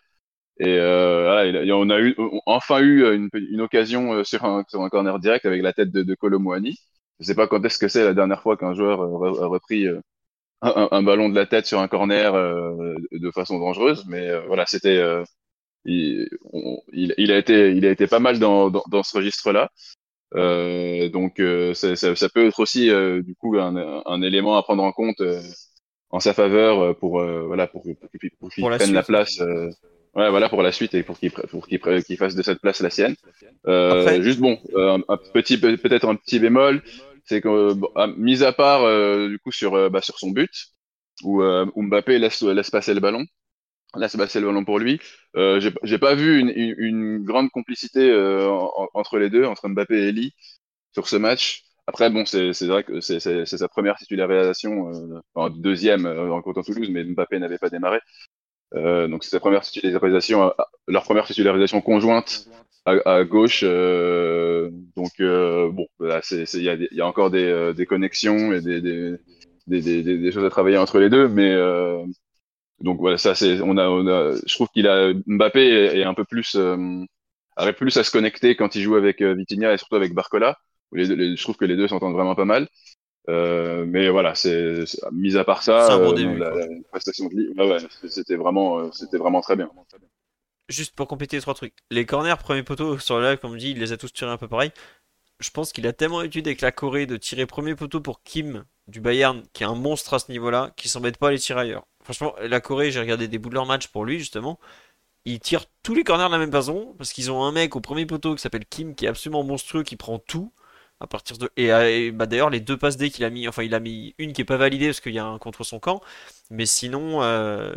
Et 0.60 0.80
euh, 0.80 1.26
voilà, 1.26 1.46
il, 1.46 1.74
on 1.74 1.90
a 1.92 2.00
eu, 2.02 2.16
enfin 2.48 2.80
eu 2.82 3.06
une, 3.16 3.30
une 3.34 3.62
occasion 3.62 4.24
sur 4.24 4.46
un, 4.46 4.66
sur 4.68 4.82
un 4.82 4.90
corner 4.90 5.20
direct 5.20 5.46
avec 5.46 5.62
la 5.62 5.74
tête 5.74 5.92
de, 5.92 6.02
de 6.04 6.16
Colomouani. 6.16 6.78
Je 7.20 7.26
sais 7.28 7.36
pas 7.36 7.48
quand 7.48 7.64
est-ce 7.66 7.78
que 7.78 7.88
c'est 7.88 8.04
la 8.04 8.16
dernière 8.16 8.42
fois 8.42 8.58
qu'un 8.58 8.74
joueur 8.74 9.02
a 9.02 9.48
repris 9.48 9.86
un, 10.62 11.04
ballon 11.04 11.30
de 11.30 11.36
la 11.36 11.46
tête 11.46 11.66
sur 11.66 11.80
un 11.80 11.88
corner 11.88 12.36
euh, 12.36 12.96
de 13.12 13.32
façon 13.32 13.60
dangereuse, 13.60 14.06
mais 14.08 14.30
euh, 14.30 14.42
voilà, 14.48 14.66
c'était 14.66 14.98
euh, 14.98 15.24
il, 15.86 16.28
il, 16.92 17.32
a 17.32 17.38
été 17.38 17.72
il 17.72 17.86
a 17.86 17.92
été 17.92 18.08
pas 18.08 18.20
mal 18.20 18.40
dans, 18.40 18.70
dans, 18.70 18.84
dans 18.90 19.04
ce 19.04 19.16
registre-là. 19.18 19.70
donc 20.34 21.42
ça, 21.74 21.96
ça, 21.96 22.16
ça, 22.16 22.30
peut 22.30 22.48
être 22.48 22.60
aussi 22.60 22.90
du 23.24 23.36
coup 23.36 23.58
un, 23.58 24.04
un, 24.06 24.22
élément 24.22 24.58
à 24.58 24.64
prendre 24.64 24.84
en 24.84 24.92
compte 24.92 25.22
en 26.10 26.20
sa 26.20 26.34
faveur 26.34 26.98
pour 26.98 27.22
voilà 27.22 27.68
pour, 27.68 27.84
pour, 28.40 28.52
qu'il 28.52 28.64
prenne 28.64 28.94
la 28.94 29.04
place. 29.04 29.42
Ouais, 30.16 30.30
voilà 30.32 30.50
pour 30.50 30.64
la 30.64 30.72
suite 30.72 30.96
et 30.96 31.04
pour 31.04 31.20
qu'il 31.20 31.32
pour 31.32 31.68
qu'il 31.68 32.18
fasse 32.18 32.36
de 32.36 32.42
cette 32.42 32.60
place 32.60 32.82
la 32.82 32.90
sienne. 32.90 33.16
Euh, 33.68 34.22
juste 34.22 34.40
bon, 34.40 34.60
un, 34.76 35.02
un 35.08 35.18
petit 35.18 35.58
peut-être 35.58 36.10
un 36.10 36.16
petit 36.16 36.40
bémol 36.40 36.82
c'est 37.30 37.42
que, 37.42 37.74
ah, 37.96 38.08
mis 38.18 38.44
à 38.44 38.52
part 38.54 38.84
euh, 38.84 39.30
du 39.30 39.40
coup 39.40 39.52
sur, 39.52 39.76
euh, 39.76 39.90
bah, 39.90 40.02
sur 40.02 40.18
son 40.20 40.32
but, 40.32 40.52
où, 41.24 41.42
euh, 41.44 41.66
Mbappé 41.76 42.20
laisse, 42.20 42.42
laisse 42.42 42.72
passer 42.72 42.94
le 42.94 43.00
ballon, 43.00 43.26
Là, 43.96 44.08
c'est 44.08 44.20
passé 44.20 44.40
le 44.40 44.46
ballon 44.46 44.64
pour 44.66 44.78
lui. 44.78 45.00
Euh, 45.36 45.60
j'ai 45.84 45.98
pas 45.98 46.14
vu 46.14 46.40
une, 46.40 46.50
une, 46.56 47.24
grande 47.24 47.50
complicité 47.50 48.12
euh, 48.12 48.48
entre 48.94 49.18
les 49.18 49.32
deux, 49.32 49.46
entre 49.46 49.68
Mbappé 49.68 49.96
et 49.96 50.10
Eli, 50.10 50.34
sur 50.94 51.08
ce 51.08 51.16
match. 51.16 51.64
Après, 51.88 52.12
bon, 52.12 52.24
c'est 52.26 52.52
vrai 52.68 52.84
que 52.84 53.02
c'est 53.02 53.46
sa 53.46 53.68
première 53.68 53.96
titularisation, 53.98 54.94
euh, 54.94 55.22
enfin, 55.34 55.56
deuxième 55.58 56.06
euh, 56.06 56.32
en 56.32 56.42
comptant 56.44 56.62
Toulouse, 56.62 56.90
mais 56.92 57.04
Mbappé 57.04 57.40
n'avait 57.40 57.58
pas 57.58 57.70
démarré. 57.72 58.00
Euh, 58.76 59.08
donc 59.08 59.24
c'est 59.24 59.32
sa 59.32 59.40
première 59.40 59.62
titularisation, 59.62 60.54
leur 60.88 61.04
première 61.04 61.26
titularisation 61.26 61.82
conjointe 61.82 62.48
à, 62.90 63.16
à 63.16 63.24
gauche. 63.24 63.62
Euh, 63.64 64.70
donc 64.96 65.12
bon, 65.20 65.88
il 66.00 66.64
y 66.64 66.70
a, 66.70 66.76
y 66.76 67.02
a, 67.02 67.08
encore 67.08 67.30
des, 67.32 67.74
des 67.76 67.86
connexions 67.86 68.54
et 68.54 68.62
des, 68.62 68.82
des, 68.82 69.18
des, 69.68 70.04
des, 70.04 70.32
choses 70.32 70.46
à 70.46 70.50
travailler 70.50 70.78
entre 70.78 71.00
les 71.00 71.10
deux, 71.10 71.28
mais 71.28 71.56
donc 72.82 73.00
voilà, 73.00 73.18
ça 73.18 73.36
c'est, 73.36 73.62
on 73.62 73.78
a, 73.78 73.88
on 73.90 74.08
a, 74.08 74.36
je 74.46 74.54
trouve 74.56 74.70
qu'il 74.70 74.88
a 74.88 75.14
Mbappé 75.28 75.60
est, 76.00 76.04
un 76.04 76.14
peu 76.14 76.24
plus, 76.24 76.56
euh, 76.56 77.04
arrive 77.56 77.74
plus 77.74 77.98
à 77.98 78.04
se 78.04 78.12
connecter 78.12 78.56
quand 78.56 78.76
il 78.76 78.82
joue 78.82 78.96
avec 78.96 79.22
euh, 79.22 79.34
Vitinha 79.34 79.74
et 79.74 79.78
surtout 79.78 79.96
avec 79.96 80.14
Barcola. 80.14 80.58
je 80.94 81.42
trouve 81.42 81.58
que 81.58 81.66
les 81.66 81.76
deux 81.76 81.88
s'entendent 81.88 82.14
vraiment 82.14 82.36
pas 82.36 82.46
mal. 82.46 82.68
Euh, 83.28 83.86
mais 83.86 84.10
voilà, 84.10 84.34
c'est 84.34 84.86
mis 85.12 85.38
à 85.38 85.44
part 85.44 85.62
ça, 85.62 86.00
bon 86.00 86.18
euh, 86.18 86.38
la, 86.38 86.52
prestation 86.90 87.28
de 87.28 87.70
ouais, 87.70 87.78
c'était 88.08 88.38
vraiment, 88.38 88.80
euh, 88.80 88.90
c'était 88.92 89.18
vraiment 89.18 89.42
très 89.42 89.56
bien. 89.56 89.70
Juste 90.70 90.96
pour 90.96 91.08
compléter 91.08 91.36
les 91.38 91.42
trois 91.42 91.56
trucs, 91.56 91.74
les 91.90 92.06
corners 92.06 92.36
premier 92.40 92.62
poteau 92.64 93.00
sur 93.00 93.20
le 93.20 93.28
live, 93.28 93.40
comme 93.40 93.58
dit, 93.58 93.72
il 93.72 93.80
les 93.80 93.92
a 93.92 93.98
tous 93.98 94.14
tirés 94.14 94.32
un 94.32 94.38
peu 94.38 94.48
pareil. 94.48 94.72
Je 95.40 95.50
pense 95.50 95.72
qu'il 95.74 95.88
a 95.88 95.94
tellement 95.94 96.22
étudié 96.22 96.52
avec 96.52 96.62
la 96.62 96.72
Corée 96.72 97.08
de 97.08 97.18
tirer 97.18 97.46
premier 97.48 97.76
poteau 97.76 98.02
pour 98.02 98.22
Kim 98.24 98.66
du 98.88 99.02
Bayern, 99.02 99.44
qui 99.54 99.64
est 99.64 99.66
un 99.66 99.76
monstre 99.76 100.14
à 100.14 100.20
ce 100.20 100.32
niveau-là, 100.32 100.72
qui 100.76 100.90
s'embête 100.90 101.18
pas 101.18 101.30
à 101.30 101.32
les 101.32 101.40
tirer 101.40 101.62
ailleurs. 101.62 101.88
Franchement, 102.04 102.36
la 102.42 102.62
Corée, 102.62 102.92
j'ai 102.92 103.00
regardé 103.00 103.28
des 103.28 103.40
bouts 103.40 103.50
de 103.50 103.56
leur 103.56 103.66
match 103.66 103.88
pour 103.88 104.06
lui, 104.06 104.20
justement. 104.20 104.60
Ils 105.26 105.40
tirent 105.40 105.66
tous 105.84 105.96
les 105.96 106.04
corners 106.04 106.28
de 106.28 106.32
la 106.32 106.38
même 106.38 106.52
façon, 106.52 106.94
parce 106.98 107.14
qu'ils 107.14 107.32
ont 107.32 107.44
un 107.44 107.52
mec 107.52 107.76
au 107.76 107.82
premier 107.82 108.06
poteau 108.06 108.36
qui 108.36 108.42
s'appelle 108.42 108.66
Kim, 108.66 108.96
qui 108.96 109.06
est 109.06 109.10
absolument 109.10 109.44
monstrueux, 109.44 109.84
qui 109.84 109.96
prend 109.96 110.20
tout. 110.20 110.54
À 111.02 111.08
partir 111.08 111.38
de 111.38 111.50
et, 111.56 111.72
euh, 111.72 112.12
bah 112.14 112.26
d'ailleurs 112.26 112.50
les 112.50 112.60
deux 112.60 112.76
passes 112.76 112.98
D 112.98 113.10
qu'il 113.10 113.24
a 113.24 113.30
mis 113.30 113.48
enfin 113.48 113.64
il 113.64 113.74
a 113.74 113.80
mis 113.80 114.16
une 114.18 114.34
qui 114.34 114.42
est 114.42 114.46
pas 114.46 114.58
validée 114.58 114.88
parce 114.88 115.00
qu'il 115.00 115.14
y 115.14 115.20
a 115.20 115.26
un 115.26 115.38
contre 115.38 115.64
son 115.64 115.80
camp 115.80 116.02
mais 116.50 116.66
sinon 116.66 117.24
euh, 117.24 117.74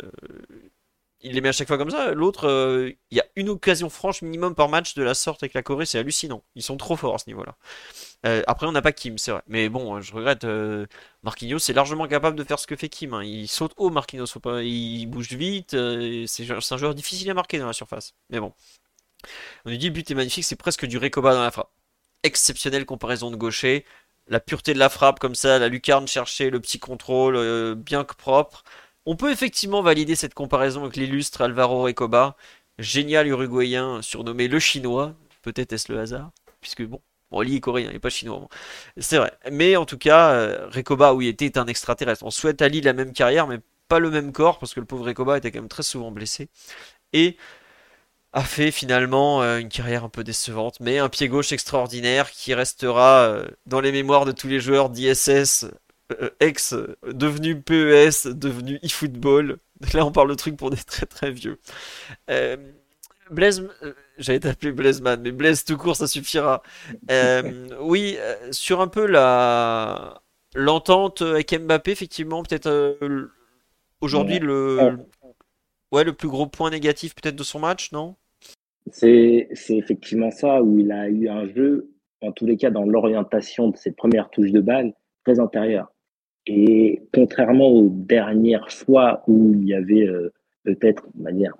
il 1.23 1.33
les 1.33 1.41
met 1.41 1.49
à 1.49 1.53
chaque 1.53 1.67
fois 1.67 1.77
comme 1.77 1.89
ça. 1.89 2.11
L'autre, 2.11 2.47
euh, 2.47 2.91
il 3.09 3.17
y 3.17 3.21
a 3.21 3.25
une 3.35 3.49
occasion 3.49 3.89
franche 3.89 4.21
minimum 4.21 4.55
par 4.55 4.67
match 4.69 4.93
de 4.93 5.03
la 5.03 5.13
sorte 5.13 5.41
avec 5.41 5.53
la 5.53 5.63
Corée, 5.63 5.85
c'est 5.85 5.97
hallucinant. 5.97 6.43
Ils 6.55 6.63
sont 6.63 6.75
trop 6.77 6.97
forts 6.97 7.15
à 7.15 7.17
ce 7.17 7.25
niveau-là. 7.27 7.55
Euh, 8.25 8.43
après, 8.45 8.67
on 8.67 8.73
n'a 8.73 8.81
pas 8.81 8.91
Kim, 8.91 9.17
c'est 9.17 9.31
vrai. 9.31 9.41
Mais 9.47 9.69
bon, 9.69 10.01
je 10.01 10.13
regrette. 10.13 10.43
Euh, 10.43 10.85
Marquinhos 11.23 11.57
est 11.57 11.73
largement 11.73 12.07
capable 12.07 12.37
de 12.37 12.43
faire 12.43 12.59
ce 12.59 12.67
que 12.67 12.75
fait 12.75 12.89
Kim. 12.89 13.13
Hein. 13.13 13.23
Il 13.23 13.47
saute 13.47 13.73
haut, 13.77 13.89
Marquinhos. 13.89 14.27
Pas... 14.41 14.63
Il 14.63 15.05
bouge 15.07 15.31
vite. 15.31 15.71
c'est 16.27 16.51
un 16.51 16.77
joueur 16.77 16.93
difficile 16.93 17.29
à 17.31 17.33
marquer 17.33 17.57
dans 17.57 17.67
la 17.67 17.73
surface. 17.73 18.15
Mais 18.29 18.39
bon. 18.39 18.53
On 19.65 19.71
nous 19.71 19.77
dit 19.77 19.87
le 19.87 19.93
but 19.93 20.11
est 20.11 20.15
magnifique, 20.15 20.43
c'est 20.43 20.57
presque 20.57 20.85
du 20.85 20.97
Recoba 20.97 21.33
dans 21.33 21.43
la 21.43 21.51
frappe. 21.51 21.71
Exceptionnelle 22.23 22.85
comparaison 22.85 23.31
de 23.31 23.37
gaucher. 23.37 23.85
La 24.27 24.39
pureté 24.39 24.73
de 24.73 24.79
la 24.79 24.89
frappe 24.89 25.19
comme 25.19 25.35
ça, 25.35 25.59
la 25.59 25.69
lucarne 25.69 26.07
cherchée, 26.07 26.49
le 26.49 26.59
petit 26.59 26.79
contrôle 26.79 27.75
bien 27.75 28.03
propre. 28.03 28.63
On 29.05 29.15
peut 29.15 29.31
effectivement 29.31 29.81
valider 29.81 30.15
cette 30.15 30.33
comparaison 30.33 30.83
avec 30.83 30.95
l'illustre 30.95 31.41
Alvaro 31.41 31.83
Recoba, 31.83 32.37
génial 32.79 33.27
uruguayen 33.27 34.01
surnommé 34.01 34.47
le 34.47 34.59
chinois, 34.59 35.13
peut-être 35.41 35.73
est-ce 35.73 35.91
le 35.91 35.99
hasard, 35.99 36.31
puisque 36.61 36.83
bon, 36.83 37.01
bon 37.29 37.41
est 37.41 37.59
coréen, 37.59 37.89
il 37.89 37.93
n'est 37.93 37.99
pas 37.99 38.09
chinois. 38.09 38.47
C'est 38.97 39.17
vrai. 39.17 39.33
Mais 39.51 39.75
en 39.75 39.85
tout 39.85 39.97
cas, 39.97 40.31
euh, 40.31 40.69
Recoba, 40.69 41.13
oui, 41.13 41.27
était 41.27 41.57
un 41.57 41.67
extraterrestre. 41.67 42.23
On 42.25 42.31
souhaite 42.31 42.61
à 42.61 42.69
lui 42.69 42.81
la 42.81 42.93
même 42.93 43.11
carrière, 43.13 43.47
mais 43.47 43.59
pas 43.89 43.99
le 43.99 44.09
même 44.09 44.31
corps, 44.31 44.59
parce 44.59 44.73
que 44.73 44.79
le 44.79 44.85
pauvre 44.85 45.05
Recoba 45.05 45.37
était 45.37 45.51
quand 45.51 45.59
même 45.59 45.69
très 45.69 45.83
souvent 45.83 46.11
blessé. 46.11 46.49
Et 47.13 47.37
a 48.33 48.43
fait 48.43 48.71
finalement 48.71 49.43
euh, 49.43 49.59
une 49.59 49.69
carrière 49.69 50.03
un 50.03 50.09
peu 50.09 50.23
décevante, 50.23 50.79
mais 50.79 50.97
un 50.97 51.09
pied 51.09 51.27
gauche 51.27 51.51
extraordinaire 51.51 52.31
qui 52.31 52.53
restera 52.53 53.25
euh, 53.27 53.47
dans 53.67 53.79
les 53.79 53.91
mémoires 53.91 54.25
de 54.25 54.31
tous 54.31 54.47
les 54.47 54.59
joueurs 54.59 54.89
d'ISS 54.89 55.67
euh, 56.21 56.29
ex 56.39 56.75
devenu 57.05 57.59
PES, 57.61 58.27
devenu 58.33 58.79
eFootball. 58.83 59.57
Là, 59.93 60.05
on 60.05 60.11
parle 60.11 60.29
de 60.29 60.35
trucs 60.35 60.57
pour 60.57 60.69
des 60.69 60.77
très 60.77 61.05
très 61.05 61.31
vieux. 61.31 61.59
Euh, 62.29 62.57
Blaise, 63.31 63.67
euh, 63.83 63.93
j'allais 64.17 64.39
t'appeler 64.39 64.71
Blaiseman, 64.71 65.21
mais 65.21 65.31
Blaise 65.31 65.63
tout 65.63 65.77
court, 65.77 65.95
ça 65.95 66.07
suffira. 66.07 66.61
oui, 67.81 68.17
sur 68.51 68.81
un 68.81 68.87
peu 68.87 69.05
la 69.05 70.21
l'entente 70.55 71.21
avec 71.21 71.51
Mbappé, 71.53 71.91
effectivement, 71.91 72.43
peut-être 72.43 72.97
aujourd'hui 74.01 74.39
le 74.39 74.97
ouais 75.91 76.03
le 76.03 76.13
plus 76.13 76.27
gros 76.27 76.47
point 76.47 76.69
négatif 76.69 77.15
peut-être 77.15 77.35
de 77.35 77.43
son 77.43 77.59
match, 77.59 77.91
non? 77.91 78.15
C'est 78.91 79.47
effectivement 79.69 80.31
ça 80.31 80.61
où 80.61 80.79
il 80.79 80.91
a 80.91 81.07
eu 81.07 81.29
un 81.29 81.47
jeu, 81.47 81.89
en 82.21 82.31
tous 82.31 82.45
les 82.45 82.57
cas 82.57 82.69
dans 82.69 82.83
l'orientation 82.83 83.69
de 83.69 83.77
ses 83.77 83.91
premières 83.91 84.29
touches 84.29 84.51
de 84.51 84.61
balle, 84.61 84.93
très 85.23 85.39
intérieur. 85.39 85.91
Et 86.47 87.01
contrairement 87.13 87.69
aux 87.69 87.89
dernières 87.89 88.71
fois 88.71 89.23
où 89.27 89.53
il 89.53 89.65
y 89.65 89.73
avait 89.73 90.05
euh, 90.07 90.33
peut-être, 90.63 91.07
manière, 91.15 91.55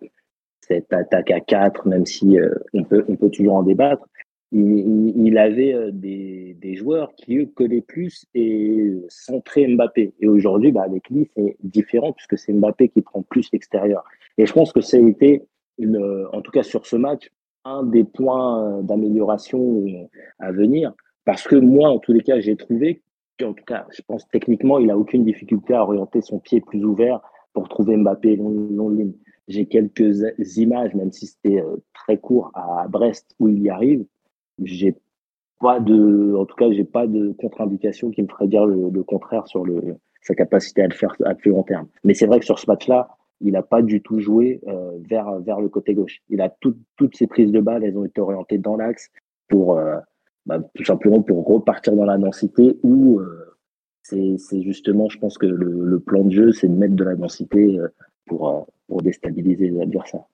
cette 0.60 0.92
attaque 0.92 1.32
à 1.32 1.40
4, 1.40 1.88
même 1.88 2.06
si 2.06 2.38
euh, 2.38 2.54
on, 2.74 2.84
peut, 2.84 3.06
on 3.08 3.16
peut 3.16 3.30
toujours 3.30 3.56
en 3.56 3.64
débattre, 3.64 4.06
il, 4.52 5.14
il 5.16 5.38
avait 5.38 5.74
euh, 5.74 5.92
des, 5.92 6.56
des, 6.60 6.76
joueurs 6.76 7.14
qui, 7.16 7.38
eux, 7.38 7.46
collaient 7.46 7.82
plus 7.82 8.26
et 8.36 8.92
centraient 9.08 9.68
Mbappé. 9.68 10.14
Et 10.20 10.28
aujourd'hui, 10.28 10.72
bah, 10.72 10.84
avec 10.84 11.10
lui, 11.10 11.30
c'est 11.36 11.56
différent 11.64 12.12
puisque 12.12 12.38
c'est 12.38 12.54
Mbappé 12.54 12.90
qui 12.90 13.02
prend 13.02 13.22
plus 13.24 13.50
l'extérieur. 13.54 14.04
Et 14.38 14.46
je 14.46 14.54
pense 14.54 14.74
que 14.74 14.82
ça 14.82 14.98
a 14.98 15.00
été, 15.00 15.44
une, 15.78 16.28
en 16.32 16.42
tout 16.42 16.52
cas 16.52 16.64
sur 16.64 16.86
ce 16.86 16.98
match, 16.98 17.32
un 17.66 17.84
des 17.84 18.04
points 18.04 18.82
d'amélioration 18.84 19.86
à 20.40 20.52
venir. 20.52 20.94
Parce 21.26 21.48
que 21.48 21.56
moi, 21.56 21.90
en 21.90 22.00
tous 22.00 22.12
les 22.12 22.22
cas, 22.22 22.42
j'ai 22.42 22.58
trouvé 22.58 23.02
en 23.42 23.54
tout 23.54 23.64
cas, 23.66 23.88
je 23.92 24.02
pense 24.08 24.28
techniquement, 24.28 24.80
il 24.80 24.92
a 24.92 24.98
aucune 24.98 25.26
difficulté 25.26 25.74
à 25.74 25.84
orienter 25.84 26.22
son 26.22 26.40
pied 26.40 26.62
plus 26.62 26.84
ouvert 26.84 27.22
pour 27.54 27.70
trouver 27.70 27.98
Mbappé 27.98 28.36
long, 28.36 28.90
ligne. 28.90 29.14
J'ai 29.48 29.66
quelques 29.66 30.24
images, 30.58 30.94
même 30.96 31.12
si 31.12 31.28
c'était 31.28 31.62
euh, 31.62 31.78
très 31.94 32.18
court 32.18 32.52
à 32.54 32.88
Brest 32.88 33.36
où 33.40 33.50
il 33.50 33.62
y 33.62 33.70
arrive. 33.70 34.06
J'ai 34.64 34.96
pas 35.60 35.80
de, 35.80 36.36
en 36.36 36.46
tout 36.46 36.56
cas, 36.56 36.72
j'ai 36.72 36.84
pas 36.84 37.08
de 37.08 37.32
contre-indication 37.34 38.12
qui 38.12 38.22
me 38.22 38.28
ferait 38.28 38.48
dire 38.48 38.66
le, 38.66 39.04
contraire 39.04 39.48
sur 39.48 39.66
le, 39.66 39.98
sa 40.22 40.36
capacité 40.36 40.84
à 40.84 40.88
le 40.88 40.94
faire 40.94 41.16
à 41.26 41.36
plus 41.36 41.52
long 41.52 41.64
terme. 41.64 41.88
Mais 42.04 42.14
c'est 42.14 42.26
vrai 42.26 42.40
que 42.40 42.46
sur 42.46 42.60
ce 42.60 42.70
match-là, 42.70 43.10
il 43.42 43.54
n'a 43.54 43.64
pas 43.64 43.82
du 43.82 44.02
tout 44.02 44.20
joué 44.20 44.62
euh, 44.68 44.92
vers, 45.10 45.40
vers 45.40 45.60
le 45.60 45.68
côté 45.68 45.94
gauche. 45.94 46.22
Il 46.30 46.40
a 46.40 46.50
toutes 46.50 47.16
ses 47.16 47.28
prises 47.28 47.52
de 47.52 47.60
balles, 47.60 47.84
elles 47.84 47.98
ont 47.98 48.06
été 48.06 48.22
orientées 48.22 48.58
dans 48.58 48.78
l'axe 48.78 49.10
pour, 49.50 49.78
euh, 49.78 49.98
bah, 50.46 50.60
tout 50.76 50.84
simplement 50.84 51.22
pour 51.22 51.46
repartir 51.46 51.96
dans 51.96 52.06
la 52.06 52.18
densité 52.18 52.78
ou 52.84 53.20
euh, 53.20 53.58
c'est 54.02 54.62
justement, 54.62 55.08
je 55.10 55.18
pense 55.18 55.38
que 55.38 55.46
le, 55.46 55.86
le 55.86 56.00
plan 56.00 56.24
de 56.24 56.32
jeu, 56.32 56.52
c'est 56.52 56.68
de 56.68 56.76
mettre 56.76 56.96
de 56.96 57.04
la 57.04 57.16
densité 57.16 57.80
euh, 57.80 57.88
pour, 58.26 58.50
euh, 58.50 58.62
pour 58.88 59.02
déstabiliser 59.02 59.70
les 59.70 59.82
adversaires. 59.82 60.26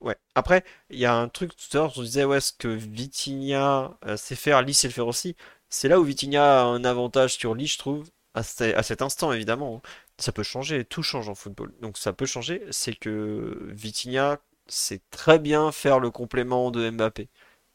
Ouais. 0.00 0.16
Après, 0.34 0.64
il 0.90 0.98
y 0.98 1.04
a 1.04 1.14
un 1.14 1.28
truc 1.28 1.52
tout 1.56 1.76
à 1.76 1.80
l'heure, 1.80 1.92
on 1.96 2.02
disait 2.02 2.24
ouais, 2.24 2.40
ce 2.40 2.52
que 2.52 2.68
Vitinha 2.68 3.98
sait 4.16 4.34
faire, 4.34 4.62
Lee 4.62 4.74
sait 4.74 4.88
le 4.88 4.92
faire 4.92 5.06
aussi. 5.06 5.36
C'est 5.68 5.88
là 5.88 6.00
où 6.00 6.04
Vitinha 6.04 6.62
a 6.62 6.64
un 6.64 6.84
avantage 6.84 7.34
sur 7.34 7.54
Lee, 7.54 7.66
je 7.66 7.78
trouve, 7.78 8.08
à, 8.34 8.40
à 8.40 8.82
cet 8.82 9.02
instant 9.02 9.32
évidemment. 9.32 9.76
Hein. 9.76 9.88
Ça 10.18 10.32
peut 10.32 10.42
changer, 10.42 10.84
tout 10.84 11.02
change 11.02 11.28
en 11.28 11.34
football. 11.34 11.72
Donc 11.80 11.98
ça 11.98 12.12
peut 12.12 12.26
changer, 12.26 12.62
c'est 12.70 12.94
que 12.94 13.58
Vitinha 13.70 14.38
sait 14.66 15.00
très 15.10 15.38
bien 15.38 15.70
faire 15.72 16.00
le 16.00 16.10
complément 16.10 16.70
de 16.70 16.90
Mbappé 16.90 17.28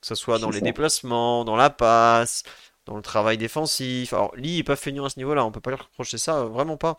que 0.04 0.08
ce 0.08 0.16
soit 0.16 0.38
dans 0.38 0.50
les 0.50 0.60
déplacements, 0.60 1.46
dans 1.46 1.56
la 1.56 1.70
passe, 1.70 2.44
dans 2.86 2.98
le 2.98 3.02
travail 3.02 3.38
défensif. 3.38 4.12
Alors, 4.12 4.36
Lee 4.36 4.58
n'est 4.58 4.64
pas 4.64 4.76
feignant 4.76 5.06
à 5.06 5.10
ce 5.10 5.18
niveau-là, 5.18 5.46
on 5.46 5.52
peut 5.52 5.62
pas 5.62 5.72
lui 5.72 5.78
reprocher 5.78 6.18
ça, 6.18 6.40
euh, 6.40 6.44
vraiment 6.50 6.76
pas. 6.76 6.98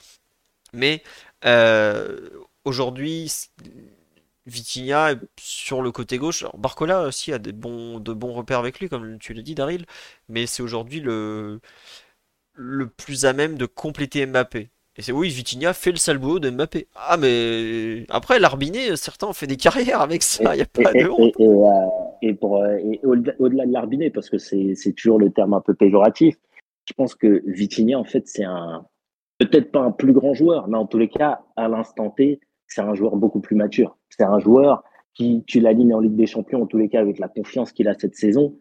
Mais 0.73 1.03
euh, 1.45 2.31
aujourd'hui, 2.65 3.31
Vitinha 4.47 5.13
est 5.13 5.19
sur 5.39 5.83
le 5.83 5.93
côté 5.93 6.17
gauche. 6.17 6.45
Alors, 6.45 6.57
Barcola 6.57 7.03
aussi 7.03 7.31
a 7.31 7.39
des 7.39 7.53
bons, 7.53 8.01
de 8.01 8.15
bons 8.15 8.33
repères 8.33 8.59
avec 8.59 8.81
lui, 8.81 8.89
comme 8.89 9.19
tu 9.19 9.35
l'as 9.35 9.43
dit, 9.43 9.55
Daryl. 9.55 9.85
Mais 10.31 10.47
c'est 10.47 10.63
aujourd'hui 10.63 11.01
le, 11.01 11.61
le 12.55 12.89
plus 12.89 13.27
à 13.27 13.35
même 13.35 13.59
de 13.59 13.67
compléter 13.67 14.25
Mbappé. 14.25 14.71
Et 14.97 15.03
c'est 15.03 15.13
oui, 15.13 15.29
Vitinha 15.29 15.75
fait 15.75 15.91
le 15.91 15.99
sale 15.99 16.17
boulot 16.17 16.39
de 16.39 16.49
Mbappé. 16.49 16.89
Ah, 16.95 17.19
mais 17.19 18.07
après, 18.09 18.39
l'Arbiné, 18.39 18.97
certains 18.97 19.27
ont 19.27 19.35
fait 19.35 19.47
des 19.47 19.59
carrières 19.59 20.01
avec 20.01 20.23
ça, 20.23 20.55
il 20.55 20.57
n'y 20.57 20.63
a 20.63 20.67
pas 20.67 20.91
de 20.91 21.07
honte. 21.07 21.35
Et, 21.39 21.47
euh, 21.47 22.04
pour, 22.33 22.63
euh, 22.63 22.79
au-delà 23.03 23.67
de 23.67 23.73
l'Arbiné, 23.73 24.11
parce 24.11 24.31
que 24.31 24.39
c'est 24.39 24.93
toujours 24.97 25.19
le 25.19 25.31
terme 25.31 25.53
un 25.53 25.61
peu 25.61 25.75
péjoratif, 25.75 26.37
je 26.87 26.93
pense 26.95 27.15
que 27.15 27.43
Vitinha, 27.47 27.99
en 27.99 28.05
fait, 28.05 28.27
c'est 28.27 28.45
un. 28.45 28.87
Peut-être 29.39 29.73
pas 29.73 29.81
un 29.81 29.91
plus 29.91 30.13
grand 30.13 30.33
joueur, 30.33 30.69
mais 30.69 30.79
en 30.79 30.87
tous 30.87 30.99
les 30.99 31.09
cas, 31.09 31.41
à 31.57 31.69
l'instant 31.69 32.11
T, 32.11 32.41
c'est 32.69 32.83
un 32.83 32.95
joueur 32.95 33.17
beaucoup 33.17 33.41
plus 33.41 33.57
mature. 33.57 33.99
C'est 34.09 34.23
un 34.23 34.39
joueur 34.39 34.85
qui, 35.13 35.43
tu 35.47 35.61
l'alignes 35.61 35.93
en 35.93 36.01
Ligue 36.01 36.15
des 36.15 36.27
Champions, 36.27 36.63
en 36.63 36.67
tous 36.67 36.79
les 36.79 36.89
cas, 36.89 37.01
avec 37.01 37.19
la 37.19 37.29
confiance 37.29 37.73
qu'il 37.73 37.89
a 37.89 37.95
cette 37.99 38.15
saison, 38.15 38.55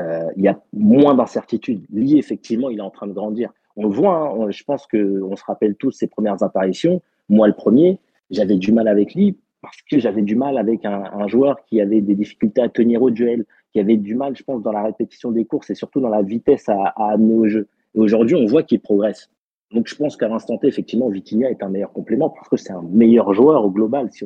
euh, 0.00 0.30
il 0.36 0.44
y 0.44 0.48
a 0.48 0.62
moins 0.72 1.14
d'incertitude. 1.14 1.84
Lui, 1.90 2.16
effectivement, 2.16 2.70
il 2.70 2.78
est 2.78 2.82
en 2.82 2.90
train 2.90 3.08
de 3.08 3.12
grandir 3.12 3.50
on 3.76 3.84
le 3.84 3.94
voit, 3.94 4.34
hein, 4.34 4.50
je 4.50 4.62
pense 4.64 4.86
qu'on 4.86 5.36
se 5.36 5.44
rappelle 5.44 5.74
tous 5.76 5.90
ses 5.90 6.06
premières 6.06 6.42
apparitions, 6.42 7.02
moi 7.28 7.46
le 7.46 7.54
premier, 7.54 7.98
j'avais 8.30 8.56
du 8.56 8.72
mal 8.72 8.88
avec 8.88 9.14
lui 9.14 9.38
parce 9.62 9.76
que 9.82 9.98
j'avais 9.98 10.22
du 10.22 10.36
mal 10.36 10.58
avec 10.58 10.84
un, 10.84 11.28
joueur 11.28 11.64
qui 11.66 11.80
avait 11.80 12.00
des 12.00 12.14
difficultés 12.14 12.62
à 12.62 12.68
tenir 12.68 13.02
au 13.02 13.10
duel, 13.10 13.44
qui 13.72 13.80
avait 13.80 13.96
du 13.96 14.14
mal, 14.14 14.36
je 14.36 14.42
pense, 14.42 14.62
dans 14.62 14.72
la 14.72 14.82
répétition 14.82 15.30
des 15.30 15.44
courses 15.44 15.70
et 15.70 15.74
surtout 15.74 16.00
dans 16.00 16.08
la 16.08 16.22
vitesse 16.22 16.68
à, 16.68 16.94
amener 16.96 17.34
au 17.34 17.46
jeu. 17.46 17.68
Et 17.94 18.00
aujourd'hui, 18.00 18.36
on 18.36 18.46
voit 18.46 18.62
qu'il 18.62 18.80
progresse. 18.80 19.30
Donc, 19.72 19.86
je 19.86 19.94
pense 19.94 20.16
qu'à 20.16 20.28
l'instant 20.28 20.58
T, 20.58 20.66
effectivement, 20.66 21.08
Vitinha 21.08 21.50
est 21.50 21.62
un 21.62 21.68
meilleur 21.68 21.92
complément 21.92 22.30
parce 22.30 22.48
que 22.48 22.56
c'est 22.56 22.72
un 22.72 22.82
meilleur 22.82 23.34
joueur 23.34 23.64
au 23.64 23.70
global, 23.70 24.10
si 24.12 24.24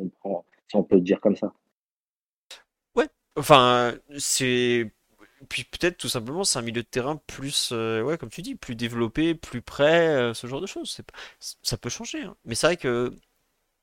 on 0.74 0.82
peut 0.82 1.01
dire 1.01 1.20
comme 1.20 1.37
ça. 1.37 1.53
Ouais, 2.97 3.09
enfin, 3.37 3.93
c'est 4.16 4.91
puis 5.49 5.64
peut-être 5.64 5.99
tout 5.99 6.09
simplement 6.09 6.45
c'est 6.45 6.59
un 6.59 6.62
milieu 6.62 6.82
de 6.82 6.89
terrain 6.89 7.20
plus, 7.26 7.70
euh, 7.72 8.03
ouais, 8.03 8.18
comme 8.18 8.30
tu 8.30 8.43
dis, 8.43 8.55
plus 8.55 8.76
développé, 8.76 9.35
plus 9.35 9.62
prêt, 9.62 10.09
euh, 10.09 10.35
ce 10.35 10.47
genre 10.47 10.61
de 10.61 10.66
choses. 10.66 11.01
Ça 11.62 11.76
peut 11.76 11.89
changer. 11.89 12.22
Hein. 12.22 12.37
Mais 12.45 12.55
c'est 12.55 12.66
vrai 12.66 12.76
que 12.76 13.12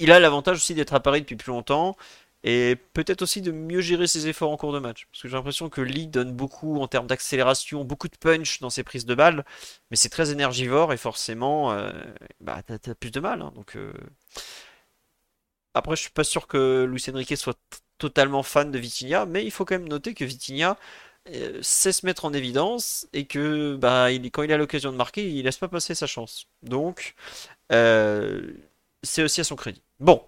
il 0.01 0.11
a 0.11 0.19
l'avantage 0.19 0.57
aussi 0.57 0.75
d'être 0.75 0.93
à 0.93 0.99
Paris 0.99 1.21
depuis 1.21 1.35
plus 1.35 1.51
longtemps 1.51 1.95
et 2.43 2.75
peut-être 2.93 3.21
aussi 3.21 3.41
de 3.41 3.51
mieux 3.51 3.81
gérer 3.81 4.07
ses 4.07 4.27
efforts 4.27 4.51
en 4.51 4.57
cours 4.57 4.73
de 4.73 4.79
match. 4.79 5.07
Parce 5.11 5.21
que 5.21 5.27
j'ai 5.27 5.35
l'impression 5.35 5.69
que 5.69 5.81
Lee 5.81 6.07
donne 6.07 6.31
beaucoup 6.33 6.79
en 6.81 6.87
termes 6.87 7.07
d'accélération, 7.07 7.83
beaucoup 7.85 8.07
de 8.07 8.17
punch 8.17 8.59
dans 8.59 8.69
ses 8.69 8.83
prises 8.83 9.05
de 9.05 9.15
balles, 9.15 9.45
mais 9.91 9.97
c'est 9.97 10.09
très 10.09 10.31
énergivore 10.31 10.91
et 10.93 10.97
forcément, 10.97 11.71
euh, 11.71 11.91
bah, 12.39 12.61
t'as, 12.65 12.95
plus 12.95 13.11
de 13.11 13.19
mal. 13.19 13.41
Hein. 13.41 13.51
donc, 13.55 13.77
Après, 15.73 15.95
je 15.95 16.01
suis 16.01 16.11
pas 16.11 16.23
sûr 16.23 16.47
que 16.47 16.85
Luis 16.89 17.03
Enrique 17.09 17.37
soit 17.37 17.57
totalement 17.97 18.43
fan 18.43 18.71
de 18.71 18.79
Vitinha, 18.79 19.25
mais 19.25 19.45
il 19.45 19.51
faut 19.51 19.63
quand 19.63 19.75
même 19.75 19.87
noter 19.87 20.13
que 20.15 20.25
Vitinha 20.25 20.77
euh, 21.29 21.59
sait 21.61 21.91
se 21.91 22.05
mettre 22.05 22.25
en 22.25 22.33
évidence 22.33 23.07
et 23.13 23.25
que 23.27 23.75
bah, 23.75 24.11
il, 24.11 24.31
quand 24.31 24.41
il 24.41 24.51
a 24.51 24.57
l'occasion 24.57 24.91
de 24.91 24.97
marquer, 24.97 25.29
il 25.29 25.43
laisse 25.45 25.57
pas 25.57 25.67
passer 25.67 25.93
sa 25.93 26.07
chance. 26.07 26.47
Donc, 26.63 27.13
euh, 27.71 28.41
c'est 29.03 29.23
aussi 29.23 29.41
à 29.41 29.43
son 29.43 29.55
crédit. 29.55 29.83
Bon, 30.01 30.23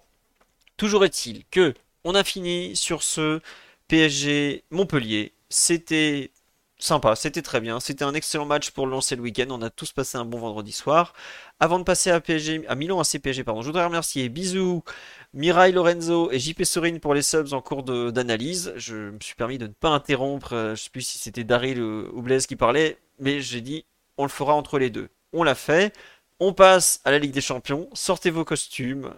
toujours 0.76 1.04
est-il 1.04 1.44
que 1.50 1.74
on 2.04 2.14
a 2.14 2.22
fini 2.22 2.76
sur 2.76 3.02
ce 3.02 3.40
PSG 3.88 4.62
Montpellier. 4.70 5.32
C'était 5.48 6.30
sympa, 6.78 7.16
c'était 7.16 7.42
très 7.42 7.60
bien. 7.60 7.80
C'était 7.80 8.04
un 8.04 8.14
excellent 8.14 8.46
match 8.46 8.70
pour 8.70 8.86
lancer 8.86 9.16
le 9.16 9.22
week-end. 9.22 9.46
On 9.50 9.62
a 9.62 9.70
tous 9.70 9.90
passé 9.90 10.16
un 10.16 10.24
bon 10.24 10.38
vendredi 10.38 10.70
soir. 10.70 11.12
Avant 11.58 11.80
de 11.80 11.84
passer 11.84 12.12
à 12.12 12.20
PSG, 12.20 12.64
à 12.68 12.76
Milan 12.76 13.00
AC 13.00 13.18
PSG, 13.20 13.42
pardon, 13.42 13.62
je 13.62 13.66
voudrais 13.66 13.84
remercier 13.84 14.28
Bisous, 14.28 14.84
Mirai 15.32 15.72
Lorenzo 15.72 16.30
et 16.30 16.38
JP 16.38 16.62
Sorine 16.62 17.00
pour 17.00 17.12
les 17.12 17.22
subs 17.22 17.52
en 17.52 17.60
cours 17.60 17.82
d'analyse. 17.82 18.72
Je 18.76 19.10
me 19.10 19.18
suis 19.20 19.34
permis 19.34 19.58
de 19.58 19.66
ne 19.66 19.72
pas 19.72 19.88
interrompre. 19.88 20.52
Euh, 20.52 20.66
je 20.66 20.70
ne 20.70 20.76
sais 20.76 20.90
plus 20.90 21.02
si 21.02 21.18
c'était 21.18 21.42
Daryl 21.42 21.82
ou 21.82 22.22
Blaise 22.22 22.46
qui 22.46 22.54
parlait, 22.54 22.96
mais 23.18 23.40
j'ai 23.40 23.60
dit 23.60 23.86
on 24.18 24.22
le 24.22 24.28
fera 24.28 24.54
entre 24.54 24.78
les 24.78 24.90
deux. 24.90 25.08
On 25.32 25.42
l'a 25.42 25.56
fait. 25.56 25.92
On 26.38 26.52
passe 26.52 27.00
à 27.04 27.10
la 27.10 27.18
Ligue 27.18 27.32
des 27.32 27.40
Champions. 27.40 27.88
Sortez 27.92 28.30
vos 28.30 28.44
costumes. 28.44 29.14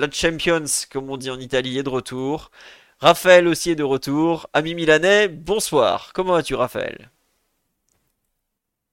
La 0.00 0.10
Champions, 0.10 0.64
comme 0.90 1.10
on 1.10 1.18
dit 1.18 1.28
en 1.30 1.38
Italie, 1.38 1.76
est 1.76 1.82
de 1.82 1.90
retour. 1.90 2.50
Raphaël 3.00 3.46
aussi 3.46 3.72
est 3.72 3.74
de 3.74 3.82
retour. 3.82 4.48
Ami 4.54 4.74
Milanais, 4.74 5.28
bonsoir. 5.28 6.12
Comment 6.14 6.32
vas-tu, 6.32 6.54
Raphaël? 6.54 7.10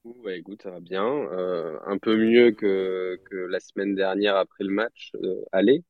Ouais, 0.03 0.39
écoute, 0.39 0.63
ça 0.63 0.69
va 0.71 0.81
bien. 0.81 1.05
Euh, 1.05 1.79
un 1.85 1.97
peu 1.97 2.17
mieux 2.17 2.51
que, 2.51 3.21
que, 3.23 3.37
la 3.37 3.61
semaine 3.61 3.95
dernière 3.95 4.35
après 4.35 4.65
le 4.65 4.69
match. 4.69 5.13
Euh, 5.23 5.41
allez, 5.53 5.81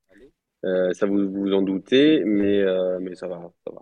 euh, 0.65 0.93
ça 0.93 1.07
vous 1.07 1.31
vous 1.31 1.51
en 1.51 1.63
doutez, 1.63 2.23
mais, 2.23 2.63
mais 2.99 3.15
ça 3.15 3.27
va, 3.27 3.41
ça 3.65 3.73
va. 3.73 3.81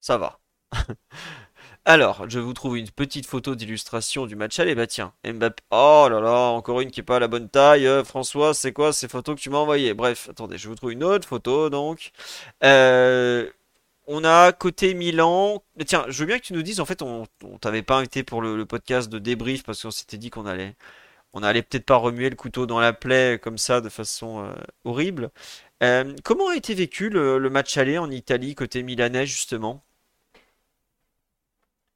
Ça 0.00 0.18
va. 0.18 0.40
Alors, 1.88 2.28
je 2.28 2.38
vous 2.38 2.52
trouve 2.52 2.76
une 2.76 2.90
petite 2.90 3.24
photo 3.24 3.54
d'illustration 3.54 4.26
du 4.26 4.36
match 4.36 4.58
aller. 4.60 4.74
Bah 4.74 4.86
tiens, 4.86 5.14
Mbappé. 5.24 5.62
Oh 5.70 6.06
là 6.10 6.20
là, 6.20 6.50
encore 6.50 6.82
une 6.82 6.90
qui 6.90 7.00
est 7.00 7.02
pas 7.02 7.16
à 7.16 7.18
la 7.18 7.28
bonne 7.28 7.48
taille. 7.48 7.86
Euh, 7.86 8.04
François, 8.04 8.52
c'est 8.52 8.74
quoi 8.74 8.92
ces 8.92 9.08
photos 9.08 9.36
que 9.36 9.40
tu 9.40 9.48
m'as 9.48 9.56
envoyées? 9.56 9.94
Bref, 9.94 10.28
attendez, 10.28 10.58
je 10.58 10.68
vous 10.68 10.74
trouve 10.74 10.92
une 10.92 11.02
autre 11.02 11.26
photo 11.26 11.70
donc. 11.70 12.12
Euh, 12.62 13.50
on 14.06 14.22
a 14.24 14.52
côté 14.52 14.92
Milan. 14.92 15.62
Tiens, 15.86 16.04
je 16.08 16.20
veux 16.20 16.26
bien 16.26 16.38
que 16.38 16.44
tu 16.44 16.52
nous 16.52 16.62
dises. 16.62 16.80
En 16.80 16.84
fait, 16.84 17.00
on, 17.00 17.26
t'avait 17.58 17.82
pas 17.82 17.96
invité 17.96 18.22
pour 18.22 18.42
le, 18.42 18.66
podcast 18.66 19.08
de 19.08 19.18
débrief 19.18 19.62
parce 19.64 19.82
qu'on 19.82 19.90
s'était 19.90 20.18
dit 20.18 20.28
qu'on 20.30 20.44
allait, 20.46 20.76
on 21.32 21.42
allait 21.42 21.62
peut-être 21.62 21.86
pas 21.86 21.96
remuer 21.96 22.28
le 22.30 22.36
couteau 22.36 22.66
dans 22.66 22.80
la 22.80 22.92
plaie 22.92 23.40
comme 23.42 23.58
ça 23.58 23.80
de 23.80 23.88
façon 23.88 24.44
euh, 24.44 24.52
horrible. 24.84 25.30
comment 26.24 26.48
a 26.50 26.56
été 26.56 26.74
vécu 26.74 27.08
le, 27.10 27.38
le 27.38 27.50
match 27.50 27.78
aller 27.78 27.98
en 27.98 28.10
Italie 28.10 28.54
côté 28.54 28.82
milanais 28.82 29.26
justement? 29.26 29.84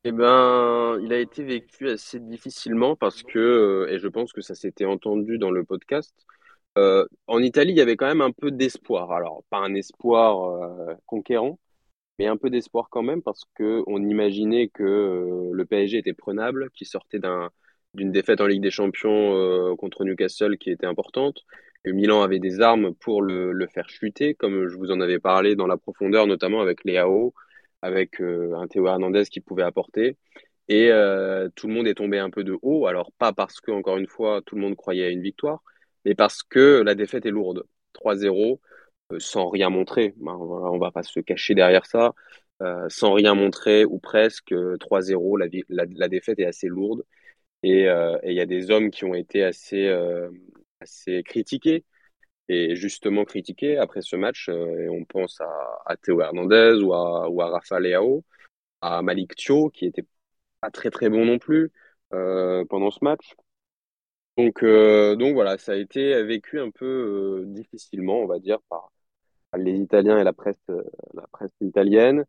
Eh 0.04 0.12
ben, 0.12 0.98
il 1.02 1.12
a 1.12 1.18
été 1.20 1.44
vécu 1.44 1.88
assez 1.88 2.18
difficilement 2.18 2.96
parce 2.96 3.22
que, 3.22 3.38
euh, 3.38 3.92
et 3.92 3.98
je 4.00 4.08
pense 4.08 4.32
que 4.32 4.40
ça 4.40 4.54
s'était 4.54 4.84
entendu 4.84 5.38
dans 5.38 5.50
le 5.52 5.64
podcast, 5.64 6.12
euh, 6.78 7.06
en 7.28 7.40
Italie, 7.40 7.72
il 7.72 7.76
y 7.78 7.80
avait 7.80 7.96
quand 7.96 8.06
même 8.06 8.20
un 8.22 8.32
peu 8.32 8.50
d'espoir. 8.50 9.12
Alors, 9.12 9.44
pas 9.50 9.58
un 9.58 9.74
espoir 9.74 10.90
euh, 10.90 10.94
conquérant, 11.06 11.58
mais 12.18 12.26
un 12.26 12.36
peu 12.36 12.50
d'espoir 12.50 12.88
quand 12.90 13.02
même 13.02 13.22
parce 13.22 13.44
que 13.56 13.82
on 13.86 14.02
imaginait 14.04 14.68
que 14.68 15.50
le 15.52 15.64
PSG 15.66 15.98
était 15.98 16.14
prenable, 16.14 16.70
qu'il 16.72 16.86
sortait 16.86 17.18
d'un, 17.20 17.50
d'une 17.94 18.12
défaite 18.12 18.40
en 18.40 18.46
Ligue 18.46 18.62
des 18.62 18.70
Champions 18.70 19.76
contre 19.76 20.04
Newcastle 20.04 20.58
qui 20.58 20.70
était 20.70 20.86
importante, 20.86 21.42
que 21.84 21.90
Milan 21.90 22.22
avait 22.22 22.38
des 22.40 22.60
armes 22.60 22.94
pour 22.94 23.22
le, 23.22 23.52
le 23.52 23.66
faire 23.68 23.88
chuter, 23.90 24.34
comme 24.34 24.68
je 24.68 24.76
vous 24.76 24.90
en 24.90 25.00
avais 25.00 25.18
parlé 25.20 25.56
dans 25.56 25.66
la 25.66 25.76
profondeur, 25.76 26.26
notamment 26.26 26.60
avec 26.60 26.84
Léao 26.84 27.34
avec 27.82 28.20
euh, 28.20 28.54
un 28.56 28.68
Théo 28.68 28.86
Hernandez 28.86 29.24
qui 29.26 29.40
pouvait 29.40 29.64
apporter. 29.64 30.16
Et 30.68 30.90
euh, 30.90 31.48
tout 31.56 31.66
le 31.68 31.74
monde 31.74 31.86
est 31.88 31.94
tombé 31.94 32.18
un 32.18 32.30
peu 32.30 32.44
de 32.44 32.56
haut. 32.62 32.86
Alors, 32.86 33.12
pas 33.18 33.32
parce 33.32 33.60
que, 33.60 33.72
encore 33.72 33.98
une 33.98 34.06
fois, 34.06 34.40
tout 34.46 34.54
le 34.54 34.62
monde 34.62 34.76
croyait 34.76 35.06
à 35.06 35.10
une 35.10 35.22
victoire, 35.22 35.62
mais 36.04 36.14
parce 36.14 36.42
que 36.42 36.82
la 36.82 36.94
défaite 36.94 37.26
est 37.26 37.30
lourde. 37.30 37.64
3-0, 37.94 38.60
euh, 39.12 39.18
sans 39.20 39.48
rien 39.50 39.70
montrer. 39.70 40.14
Ben, 40.18 40.32
on 40.34 40.78
va 40.78 40.92
pas 40.92 41.02
se 41.02 41.20
cacher 41.20 41.54
derrière 41.54 41.86
ça. 41.86 42.14
sans 42.88 43.12
rien 43.14 43.34
montrer, 43.34 43.84
ou 43.84 43.98
presque, 43.98 44.52
3-0, 44.52 45.36
la, 45.68 46.08
défaite 46.08 46.38
est 46.38 46.46
assez 46.46 46.68
lourde. 46.68 47.04
Et 47.64 47.86
il 48.24 48.32
y 48.34 48.40
a 48.40 48.46
des 48.46 48.70
hommes 48.70 48.90
qui 48.90 49.04
ont 49.04 49.14
été 49.14 49.42
assez 49.44 49.90
critiqués 51.24 51.84
justement 52.74 53.24
critiqué 53.24 53.76
après 53.78 54.02
ce 54.02 54.16
match. 54.16 54.48
Euh, 54.48 54.84
et 54.84 54.88
on 54.88 55.04
pense 55.04 55.40
à, 55.40 55.96
Théo 55.96 56.20
Hernandez 56.20 56.80
ou 56.82 56.92
à, 56.94 57.28
ou 57.28 57.40
à 57.42 57.50
Rafa 57.50 57.80
Leao, 57.80 58.24
à 58.80 59.02
Malik 59.02 59.36
Thio, 59.36 59.70
qui 59.70 59.86
était 59.86 60.06
pas 60.60 60.70
très 60.70 60.90
très 60.90 61.08
bon 61.10 61.24
non 61.24 61.38
plus 61.38 61.72
euh, 62.14 62.64
pendant 62.66 62.90
ce 62.90 63.04
match. 63.04 63.34
Donc, 64.38 64.62
euh, 64.62 65.14
donc 65.16 65.34
voilà, 65.34 65.58
ça 65.58 65.72
a 65.72 65.76
été 65.76 66.22
vécu 66.24 66.58
un 66.58 66.70
peu 66.70 67.44
difficilement, 67.46 68.20
on 68.20 68.26
va 68.26 68.38
dire, 68.38 68.58
par, 68.68 68.90
les 69.56 69.72
Italiens 69.72 70.18
et 70.18 70.24
la 70.24 70.32
presse, 70.32 70.62
la 70.68 71.26
presse 71.32 71.52
italienne, 71.60 72.24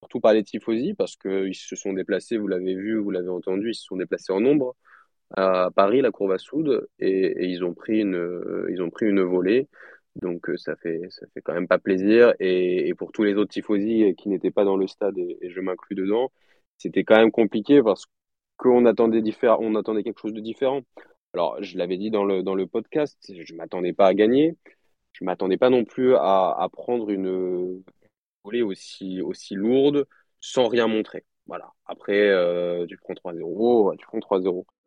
surtout 0.00 0.20
par 0.20 0.32
les 0.32 0.44
tifosi, 0.44 0.94
parce 0.94 1.16
qu'ils 1.16 1.54
se 1.56 1.74
sont 1.74 1.92
déplacés, 1.92 2.38
vous 2.38 2.46
l'avez 2.46 2.74
vu, 2.74 2.96
vous 2.98 3.10
l'avez 3.10 3.30
entendu, 3.30 3.70
ils 3.70 3.74
se 3.74 3.84
sont 3.84 3.96
déplacés 3.96 4.32
en 4.32 4.40
nombre 4.40 4.76
à 5.36 5.70
Paris, 5.74 6.00
la 6.00 6.10
courbe 6.10 6.32
à 6.32 6.38
soude, 6.38 6.88
et, 6.98 7.46
ils 7.46 7.64
ont 7.64 7.74
pris 7.74 8.00
une, 8.00 8.66
ils 8.70 8.82
ont 8.82 8.90
pris 8.90 9.06
une 9.06 9.22
volée. 9.22 9.68
Donc 10.16 10.48
euh, 10.50 10.56
ça 10.56 10.76
fait 10.76 11.00
ça 11.10 11.26
fait 11.32 11.40
quand 11.42 11.54
même 11.54 11.68
pas 11.68 11.78
plaisir. 11.78 12.34
Et, 12.40 12.92
pour 12.94 13.12
tous 13.12 13.24
les 13.24 13.34
autres 13.34 13.50
tifosi 13.52 14.14
qui 14.16 14.28
n'étaient 14.28 14.50
pas 14.50 14.64
dans 14.64 14.76
le 14.76 14.86
stade 14.86 15.16
et, 15.18 15.38
je 15.50 15.60
m'inclus 15.60 15.94
dedans, 15.96 16.32
c'était 16.78 17.04
quand 17.04 17.16
même 17.16 17.30
compliqué 17.30 17.82
parce 17.82 18.06
qu'on 18.56 18.86
attendait 18.86 19.22
on 19.60 19.74
attendait 19.76 20.02
quelque 20.02 20.20
chose 20.20 20.32
de 20.32 20.40
différent. 20.40 20.82
Alors 21.34 21.62
je 21.62 21.78
l'avais 21.78 21.98
dit 21.98 22.10
dans 22.10 22.24
le 22.24 22.42
dans 22.42 22.54
le 22.54 22.66
podcast, 22.66 23.18
je 23.28 23.54
m'attendais 23.54 23.92
pas 23.92 24.06
à 24.08 24.14
gagner, 24.14 24.56
je 25.12 25.24
m'attendais 25.24 25.58
pas 25.58 25.70
non 25.70 25.84
plus 25.84 26.14
à, 26.16 26.56
à 26.58 26.68
prendre 26.70 27.10
une 27.10 27.82
volée 28.44 28.62
aussi 28.62 29.20
aussi 29.22 29.54
lourde 29.54 30.06
sans 30.40 30.68
rien 30.68 30.86
montrer. 30.88 31.24
Voilà. 31.46 31.72
Après, 31.86 32.28
euh, 32.28 32.86
tu 32.86 32.96
prends 32.98 33.14
3-0, 33.14 33.96
tu 33.96 34.06
prends 34.06 34.18
3-0. 34.18 34.64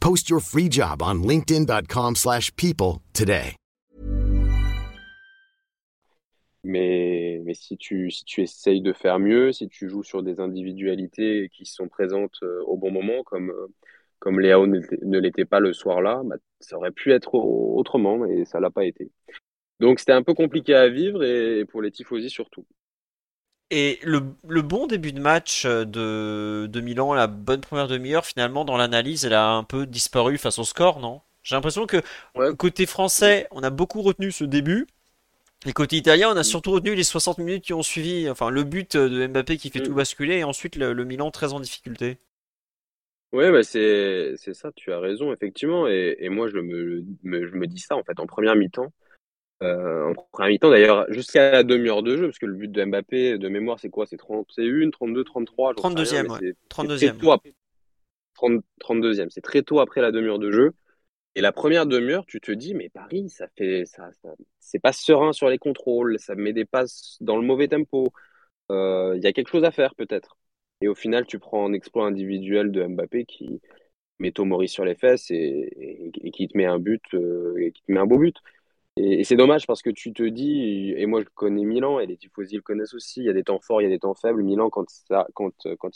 Post 0.00 0.28
your 0.28 0.40
free 0.40 0.68
job 0.68 1.02
on 1.02 1.22
linkedin.com/people 1.22 3.00
today. 3.14 3.56
Mais, 6.62 7.40
mais 7.44 7.54
si, 7.54 7.78
tu, 7.78 8.10
si 8.10 8.24
tu 8.24 8.42
essayes 8.42 8.82
de 8.82 8.92
faire 8.92 9.18
mieux, 9.18 9.52
si 9.52 9.68
tu 9.68 9.88
joues 9.88 10.02
sur 10.02 10.22
des 10.22 10.40
individualités 10.40 11.48
qui 11.52 11.64
sont 11.64 11.88
présentes 11.88 12.38
euh, 12.42 12.62
au 12.66 12.76
bon 12.76 12.90
moment, 12.90 13.22
comme, 13.24 13.50
euh, 13.50 13.66
comme 14.18 14.40
Léo 14.40 14.66
ne 14.66 15.18
l'était 15.18 15.46
pas 15.46 15.60
le 15.60 15.72
soir-là, 15.72 16.20
bah, 16.24 16.36
ça 16.60 16.76
aurait 16.76 16.90
pu 16.90 17.12
être 17.12 17.34
autrement 17.34 18.26
et 18.26 18.44
ça 18.44 18.60
l'a 18.60 18.70
pas 18.70 18.84
été. 18.84 19.10
Donc 19.80 20.00
c'était 20.00 20.12
un 20.12 20.22
peu 20.22 20.34
compliqué 20.34 20.74
à 20.74 20.88
vivre 20.90 21.24
et 21.24 21.64
pour 21.64 21.80
les 21.80 21.90
tifosi 21.90 22.28
surtout. 22.28 22.66
Et 23.70 24.00
le, 24.02 24.20
bon 24.62 24.86
début 24.86 25.12
de 25.12 25.20
match 25.20 25.64
euh, 25.64 25.84
de, 25.84 26.66
de 26.66 26.80
Milan, 26.80 27.14
la 27.14 27.28
bonne 27.28 27.60
première 27.60 27.86
demi-heure, 27.86 28.26
finalement, 28.26 28.64
dans 28.64 28.76
l'analyse, 28.76 29.24
elle 29.24 29.34
a 29.34 29.50
un 29.50 29.62
peu 29.62 29.86
disparu 29.86 30.38
face 30.38 30.58
au 30.58 30.64
score, 30.64 30.98
non? 30.98 31.20
J'ai 31.42 31.54
l'impression 31.54 31.86
que 31.86 32.02
côté 32.54 32.84
français, 32.84 33.46
on 33.50 33.62
a 33.62 33.70
beaucoup 33.70 34.02
retenu 34.02 34.30
ce 34.32 34.44
début. 34.44 34.86
Et 35.66 35.72
côté 35.72 35.96
italien, 35.96 36.30
on 36.30 36.36
a 36.36 36.40
mm. 36.40 36.44
surtout 36.44 36.72
retenu 36.72 36.94
les 36.94 37.04
60 37.04 37.38
minutes 37.38 37.64
qui 37.64 37.72
ont 37.72 37.82
suivi. 37.82 38.28
Enfin, 38.28 38.50
le 38.50 38.64
but 38.64 38.96
de 38.96 39.26
Mbappé 39.26 39.56
qui 39.56 39.70
fait 39.70 39.80
mm. 39.80 39.84
tout 39.84 39.94
basculer 39.94 40.38
et 40.38 40.44
ensuite 40.44 40.76
le, 40.76 41.04
Milan 41.04 41.30
très 41.30 41.52
en 41.52 41.60
difficulté. 41.60 42.18
Oui, 43.32 43.48
bah 43.52 43.62
c'est 43.62 44.34
ça, 44.36 44.72
tu 44.74 44.92
as 44.92 44.98
raison, 44.98 45.32
effectivement. 45.32 45.86
Et, 45.86 46.28
moi, 46.30 46.48
je 46.48 46.58
me, 46.58 47.04
je 47.22 47.54
me 47.54 47.66
dis 47.66 47.78
ça, 47.78 47.96
en 47.96 48.02
fait, 48.02 48.18
en 48.18 48.26
première 48.26 48.56
mi-temps. 48.56 48.92
Euh, 49.62 50.10
en 50.10 50.14
première 50.32 50.50
mi-temps, 50.50 50.70
d'ailleurs, 50.70 51.06
jusqu'à 51.10 51.50
la 51.52 51.62
demi-heure 51.62 52.02
de 52.02 52.16
jeu, 52.16 52.26
parce 52.26 52.38
que 52.38 52.46
le 52.46 52.54
but 52.54 52.70
de 52.70 52.84
Mbappé, 52.84 53.38
de 53.38 53.48
mémoire, 53.48 53.78
c'est 53.78 53.90
quoi? 53.90 54.06
C'est 54.06 54.16
31, 54.16 54.90
32, 54.90 55.24
33 55.24 55.74
32e, 55.74 56.30
ouais. 56.30 56.54
32e. 56.70 57.42
32e. 58.80 59.28
C'est 59.30 59.42
très 59.42 59.62
tôt 59.62 59.80
après 59.80 60.00
la 60.00 60.12
demi-heure 60.12 60.38
de 60.38 60.50
jeu. 60.50 60.72
Et 61.34 61.40
la 61.40 61.52
première 61.52 61.86
demi-heure, 61.86 62.26
tu 62.26 62.40
te 62.40 62.50
dis, 62.50 62.74
mais 62.74 62.88
Paris, 62.88 63.28
ça 63.30 63.46
fait, 63.56 63.84
ça, 63.86 64.10
c'est 64.58 64.80
pas 64.80 64.92
serein 64.92 65.32
sur 65.32 65.48
les 65.48 65.58
contrôles, 65.58 66.18
ça 66.18 66.34
met 66.34 66.52
des 66.52 66.64
passes 66.64 67.18
dans 67.20 67.36
le 67.36 67.42
mauvais 67.42 67.68
tempo. 67.68 68.08
Euh, 68.70 69.14
il 69.16 69.22
y 69.22 69.26
a 69.26 69.32
quelque 69.32 69.50
chose 69.50 69.64
à 69.64 69.70
faire, 69.70 69.94
peut-être. 69.94 70.36
Et 70.80 70.88
au 70.88 70.94
final, 70.94 71.26
tu 71.26 71.38
prends 71.38 71.66
un 71.66 71.72
exploit 71.72 72.06
individuel 72.06 72.72
de 72.72 72.84
Mbappé 72.84 73.26
qui 73.26 73.60
met 74.18 74.32
Tomori 74.32 74.68
sur 74.68 74.84
les 74.84 74.94
fesses 74.94 75.30
et, 75.30 76.10
qui 76.32 76.48
te 76.48 76.56
met 76.56 76.66
un 76.66 76.78
but, 76.78 77.02
euh, 77.14 77.56
et 77.58 77.72
qui 77.72 77.82
te 77.82 77.92
met 77.92 78.00
un 78.00 78.06
beau 78.06 78.18
but. 78.18 78.36
Et, 78.96 79.24
c'est 79.24 79.36
dommage 79.36 79.66
parce 79.66 79.82
que 79.82 79.90
tu 79.90 80.12
te 80.12 80.22
dis, 80.22 80.92
et 80.96 81.06
moi 81.06 81.20
je 81.22 81.26
connais 81.34 81.64
Milan, 81.64 82.00
et 82.00 82.06
les 82.06 82.16
Tifosi 82.16 82.56
le 82.56 82.62
connaissent 82.62 82.94
aussi, 82.94 83.20
il 83.20 83.26
y 83.26 83.30
a 83.30 83.32
des 83.32 83.44
temps 83.44 83.60
forts, 83.60 83.80
il 83.80 83.84
y 83.84 83.86
a 83.86 83.90
des 83.90 83.98
temps 83.98 84.14
faibles. 84.14 84.42
Milan, 84.42 84.70
quand, 84.70 84.86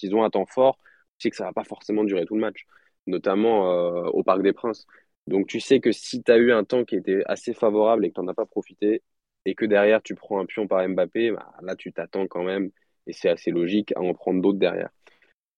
ils 0.02 0.14
ont 0.14 0.24
un 0.24 0.30
temps 0.30 0.46
fort, 0.46 0.78
tu 1.18 1.24
sais 1.24 1.30
que 1.30 1.36
ça 1.36 1.44
va 1.44 1.52
pas 1.52 1.64
forcément 1.64 2.04
durer 2.04 2.24
tout 2.26 2.34
le 2.34 2.40
match, 2.40 2.66
notamment 3.06 3.70
euh, 3.72 4.04
au 4.10 4.22
Parc 4.22 4.42
des 4.42 4.52
Princes. 4.52 4.86
Donc 5.26 5.46
tu 5.46 5.60
sais 5.60 5.80
que 5.80 5.92
si 5.92 6.22
tu 6.22 6.32
as 6.32 6.36
eu 6.36 6.52
un 6.52 6.64
temps 6.64 6.84
qui 6.84 6.96
était 6.96 7.22
assez 7.26 7.54
favorable 7.54 8.04
et 8.04 8.10
que 8.10 8.14
tu 8.14 8.20
n'en 8.20 8.28
as 8.28 8.34
pas 8.34 8.46
profité, 8.46 9.02
et 9.46 9.54
que 9.54 9.64
derrière 9.64 10.02
tu 10.02 10.14
prends 10.14 10.40
un 10.40 10.46
pion 10.46 10.66
par 10.66 10.86
Mbappé, 10.88 11.32
bah, 11.32 11.52
là 11.62 11.76
tu 11.76 11.92
t'attends 11.92 12.26
quand 12.26 12.42
même, 12.44 12.70
et 13.06 13.12
c'est 13.12 13.28
assez 13.28 13.50
logique, 13.50 13.92
à 13.96 14.00
en 14.00 14.14
prendre 14.14 14.40
d'autres 14.42 14.58
derrière. 14.58 14.90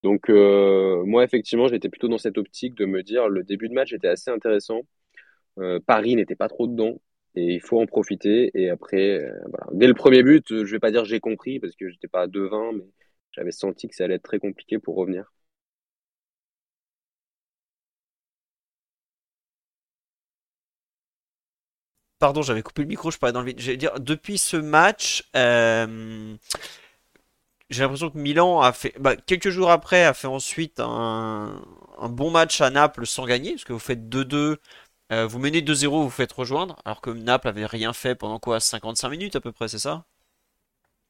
Donc 0.03 0.31
euh, 0.31 1.05
moi 1.05 1.25
effectivement 1.25 1.69
j'étais 1.69 1.89
plutôt 1.89 2.09
dans 2.09 2.19
cette 2.19 2.39
optique 2.39 2.75
de 2.77 2.87
me 2.87 3.03
dire 3.03 3.29
le 3.29 3.43
début 3.45 3.69
de 3.69 3.75
match 3.75 3.93
était 3.93 4.09
assez 4.09 4.31
intéressant. 4.31 4.83
Euh, 5.59 5.81
Paris 5.87 6.17
n'était 6.17 6.37
pas 6.37 6.49
trop 6.49 6.67
dedans 6.67 7.01
et 7.37 7.55
il 7.55 7.61
faut 7.61 7.81
en 7.81 7.87
profiter. 7.87 8.51
Et 8.55 8.71
après, 8.71 9.21
euh, 9.21 9.33
voilà. 9.49 9.67
Dès 9.73 9.87
le 9.87 9.95
premier 9.95 10.23
but, 10.23 10.47
je 10.51 10.65
vais 10.73 10.79
pas 10.81 10.91
dire 10.91 11.05
j'ai 11.05 11.21
compris 11.21 11.61
parce 11.61 11.77
que 11.77 11.89
j'étais 11.91 12.09
pas 12.09 12.23
à 12.23 12.27
2-20, 12.27 12.73
mais 12.73 12.85
j'avais 13.33 13.53
senti 13.53 13.89
que 13.89 13.95
ça 13.95 14.05
allait 14.05 14.15
être 14.17 14.23
très 14.25 14.39
compliqué 14.39 14.79
pour 14.79 14.97
revenir. 14.97 15.33
Pardon, 22.19 22.41
j'avais 22.41 22.63
coupé 22.63 22.83
le 22.83 22.89
micro, 22.89 23.11
je 23.11 23.19
parlais 23.19 23.33
dans 23.35 23.41
le 23.41 23.47
vide. 23.49 23.61
Je 23.61 23.71
vais 23.73 23.77
dire, 23.77 24.01
depuis 24.01 24.39
ce 24.39 24.57
match, 24.57 25.29
euh, 25.37 26.35
j'ai 27.71 27.83
l'impression 27.83 28.11
que 28.11 28.19
Milan 28.19 28.61
a 28.61 28.73
fait, 28.73 28.95
bah, 28.99 29.17
quelques 29.17 29.51
jours 29.51 29.71
après, 29.71 30.05
a 30.05 30.15
fait 30.15 30.29
ensuite 30.29 30.79
un 30.81 31.61
bon 32.11 32.31
match 32.31 32.61
à 32.61 32.71
Naples 32.71 33.07
sans 33.07 33.27
gagner, 33.27 33.53
parce 33.53 33.65
que 33.65 33.73
vous 33.73 33.79
faites 33.81 34.09
2-2 34.09 34.59
euh, 35.13 35.27
vous 35.27 35.39
menez 35.39 35.61
2-0, 35.61 36.03
vous 36.03 36.11
faites 36.11 36.33
rejoindre, 36.33 36.77
alors 36.85 37.01
que 37.01 37.11
Naples 37.11 37.49
avait 37.49 37.67
rien 37.67 37.93
fait 37.93 38.15
pendant 38.15 38.39
quoi 38.39 38.61
55 38.61 39.09
minutes 39.09 39.37
à 39.37 39.41
peu 39.41 39.53
près, 39.53 39.69
c'est 39.69 39.79
ça? 39.79 40.05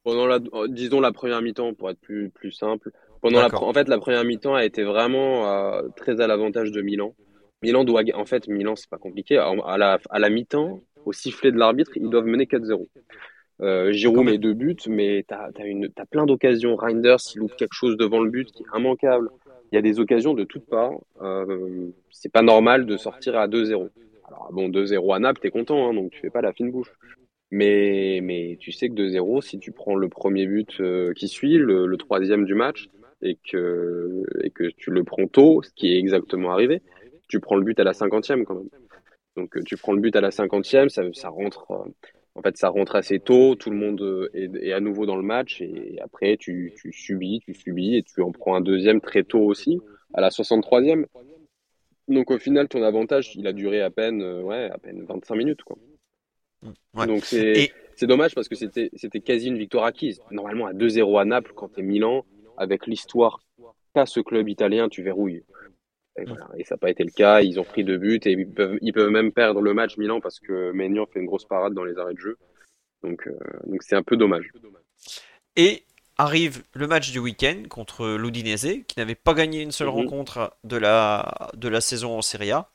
Pendant 0.05 0.27
la, 0.27 0.39
euh, 0.55 0.69
disons 0.69 1.01
la 1.01 1.13
première 1.13 1.43
mi-temps, 1.43 1.75
pour 1.75 1.91
être 1.91 2.01
plus, 2.01 2.31
plus 2.31 2.53
simple. 2.53 2.91
Pendant 3.23 3.41
la, 3.41 3.53
en 3.55 3.73
fait, 3.73 3.89
la 3.89 3.99
première 3.99 4.25
mi-temps 4.25 4.55
a 4.55 4.65
été 4.65 4.85
vraiment 4.85 5.51
euh, 5.51 5.83
très 5.97 6.21
à 6.21 6.27
l'avantage 6.27 6.71
de 6.71 6.83
Milan. 6.83 7.15
Milan 7.63 7.85
doit, 7.85 8.03
en 8.15 8.27
fait, 8.27 8.47
Milan, 8.49 8.77
c'est 8.77 8.91
pas 8.91 8.99
compliqué. 8.99 9.39
À 9.39 9.79
la, 9.79 9.99
à 10.11 10.19
la 10.19 10.31
mi-temps, 10.31 10.81
au 11.05 11.13
sifflet 11.13 11.51
de 11.51 11.59
l'arbitre, 11.59 11.93
ils 11.97 12.09
doivent 12.09 12.27
mener 12.27 12.47
4-0. 12.47 12.87
Euh, 13.63 13.91
Giroud 13.93 14.25
met 14.25 14.39
deux 14.39 14.53
buts, 14.53 14.77
mais 14.89 15.25
t'as 15.27 15.47
as, 15.47 16.03
as 16.03 16.07
plein 16.07 16.27
d'occasions. 16.27 16.77
Reinders, 16.77 17.19
il 17.35 17.39
loupe 17.39 17.57
quelque 17.57 17.73
chose 17.73 17.97
devant 17.97 18.21
le 18.21 18.31
but 18.31 18.53
qui 18.53 18.63
est 18.63 18.79
immanquable 18.79 19.31
il 19.71 19.75
y 19.75 19.79
a 19.79 19.83
des 19.83 20.01
occasions 20.01 20.35
de 20.35 20.45
toutes 20.45 20.67
parts. 20.67 20.99
Euh, 21.23 21.91
c'est 22.11 22.33
pas 22.33 22.43
normal 22.43 22.87
de 22.87 22.97
sortir 22.97 23.37
à 23.37 23.49
2-0. 23.49 23.89
Alors 24.29 24.51
bon, 24.53 24.69
2-0 24.69 25.15
à 25.15 25.19
Naples, 25.19 25.41
t'es 25.41 25.51
content, 25.51 25.89
hein, 25.89 25.95
donc 25.95 26.11
tu 26.11 26.21
fais 26.21 26.31
pas 26.31 26.41
la 26.41 26.53
fine 26.53 26.71
bouche. 26.71 26.93
Mais, 27.51 28.21
mais 28.23 28.57
tu 28.61 28.73
sais 28.73 28.89
que 28.89 28.95
2-0, 28.95 29.41
si 29.41 29.59
tu 29.59 29.73
prends 29.73 29.95
le 29.95 30.09
premier 30.09 30.47
but 30.47 30.81
euh, 30.81 31.13
qui 31.15 31.29
suit, 31.29 31.59
le, 31.59 31.97
troisième 31.97 32.45
du 32.45 32.55
match, 32.55 32.89
et 33.23 33.39
que, 33.51 34.25
et 34.43 34.51
que 34.51 34.65
tu 34.65 34.91
le 34.91 35.05
prends 35.05 35.27
tôt, 35.27 35.63
ce 35.63 35.71
qui 35.75 35.93
est 35.93 35.99
exactement 35.99 36.51
arrivé, 36.51 36.83
tu 37.29 37.41
prends 37.41 37.57
le 37.57 37.65
but 37.65 37.79
à 37.81 37.85
la 37.85 37.93
cinquantième 37.93 38.45
quand 38.45 38.57
même. 38.57 38.69
Donc 39.37 39.63
tu 39.65 39.77
prends 39.77 39.93
le 39.93 40.01
but 40.01 40.15
à 40.17 40.21
la 40.21 40.31
cinquantième, 40.31 40.89
ça, 40.89 41.03
ça 41.13 41.29
rentre, 41.29 41.67
en 42.37 42.43
fait, 42.43 42.57
ça 42.59 42.69
rentre 42.69 42.97
assez 42.97 43.19
tôt, 43.19 43.55
tout 43.55 43.71
le 43.71 43.77
monde 43.77 44.03
euh, 44.03 44.29
est, 44.35 44.73
à 44.73 44.81
nouveau 44.81 45.07
dans 45.07 45.17
le 45.17 45.23
match 45.23 45.63
et 45.63 45.99
après 46.03 46.37
tu, 46.37 46.75
subis, 46.93 47.41
tu 47.41 47.55
subis 47.55 47.97
et 47.97 48.03
tu 48.03 48.21
en 48.21 48.31
prends 48.31 48.55
un 48.55 48.61
deuxième 48.61 49.01
très 49.01 49.25
tôt 49.25 49.41
aussi, 49.41 49.81
à 50.13 50.21
la 50.21 50.29
63e. 50.29 51.07
Donc 52.09 52.31
au 52.31 52.39
final, 52.39 52.69
ton 52.69 52.83
avantage, 52.83 53.35
il 53.37 53.47
a 53.47 53.53
duré 53.55 53.81
à 53.81 53.91
peine, 53.91 54.23
euh, 54.23 54.43
ouais, 54.43 54.71
à 54.71 54.77
peine 54.77 55.05
25 55.05 55.35
minutes. 55.35 55.63
Quoi. 55.63 55.79
Donc 57.07 57.25
c'est 57.25 57.73
dommage 58.03 58.35
parce 58.35 58.49
que 58.49 58.55
c'était 58.55 59.21
quasi 59.21 59.49
une 59.49 59.59
victoire 59.59 59.85
acquise. 59.85 60.21
Normalement, 60.31 60.67
à 60.67 60.75
2-0 60.75 61.19
à 61.19 61.25
Naples, 61.25 61.53
quand 61.57 61.73
tu 61.73 61.81
es 61.81 61.83
Milan, 61.83 62.27
avec 62.59 62.87
l'histoire 62.87 63.41
qu'a 63.95 64.05
ce 64.05 64.21
club 64.21 64.49
italien, 64.49 64.91
tu 64.91 65.03
verrouilles. 65.03 65.43
Et, 66.19 66.65
ça 66.65 66.75
n'a 66.75 66.79
pas 66.79 66.91
été 66.91 67.05
le 67.05 67.11
cas. 67.11 67.41
Ils 67.41 67.61
ont 67.61 67.65
pris 67.65 67.85
deux 67.85 67.99
buts 67.99 68.21
et 68.25 68.33
ils 68.33 68.49
peuvent, 68.49 68.79
ils 68.81 68.93
peuvent 68.93 69.11
même 69.11 69.33
perdre 69.33 69.61
le 69.61 69.75
match 69.75 69.97
Milan 69.97 70.21
parce 70.21 70.41
que 70.41 70.73
Maignan 70.73 71.07
fait 71.07 71.21
une 71.21 71.27
grosse 71.27 71.45
parade 71.45 71.75
dans 71.75 71.85
les 71.85 71.99
arrêts 71.99 72.15
de 72.15 72.19
jeu. 72.19 72.39
Donc, 73.03 73.27
euh, 73.27 73.39
donc 73.67 73.83
c'est 73.83 73.97
un 73.97 74.03
peu 74.03 74.17
dommage. 74.17 74.51
Et 75.57 75.85
arrive 76.19 76.63
le 76.73 76.87
match 76.87 77.13
du 77.13 77.19
week-end 77.19 77.63
contre 77.69 78.17
l'Udinese, 78.17 78.85
qui 78.89 78.99
n'avait 78.99 79.15
pas 79.15 79.35
gagné 79.35 79.63
une 79.63 79.73
seule 79.73 79.89
mhm. 79.89 79.95
rencontre 79.95 80.57
de 80.65 80.77
la, 80.77 81.51
de 81.55 81.69
la 81.69 81.81
saison 81.81 82.17
en 82.17 82.23
Serie 82.23 82.53
A. 82.53 82.71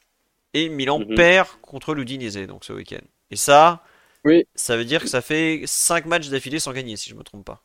Et 0.54 0.70
Milan 0.70 1.00
mhm. 1.00 1.16
perd 1.16 1.48
contre 1.62 1.94
l'Udinese 1.94 2.46
donc 2.48 2.66
ce 2.66 2.74
week-end. 2.74 3.06
Et 3.32 3.36
ça, 3.36 3.84
oui. 4.26 4.46
ça 4.54 4.78
veut 4.78 4.86
dire 4.86 5.02
que 5.02 5.08
ça 5.08 5.22
fait 5.22 5.62
5 5.66 6.06
matchs 6.06 6.30
d'affilée 6.30 6.60
sans 6.60 6.74
gagner, 6.74 6.98
si 6.98 7.10
je 7.10 7.16
ne 7.16 7.20
me 7.20 7.24
trompe 7.24 7.46
pas. 7.46 7.64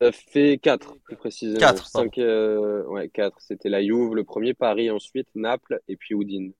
Ça 0.00 0.12
fait 0.12 0.58
4, 0.58 0.96
plus 1.04 1.16
précisément. 1.16 1.58
4, 1.58 1.86
5, 1.86 2.18
euh, 2.18 2.84
ouais, 2.84 3.08
4. 3.08 3.36
C'était 3.40 3.68
la 3.68 3.82
Juve, 3.82 4.14
le 4.14 4.22
premier, 4.22 4.54
Paris 4.54 4.90
ensuite, 4.90 5.26
Naples 5.34 5.80
et 5.88 5.96
puis 5.96 6.14
Udine. 6.14 6.52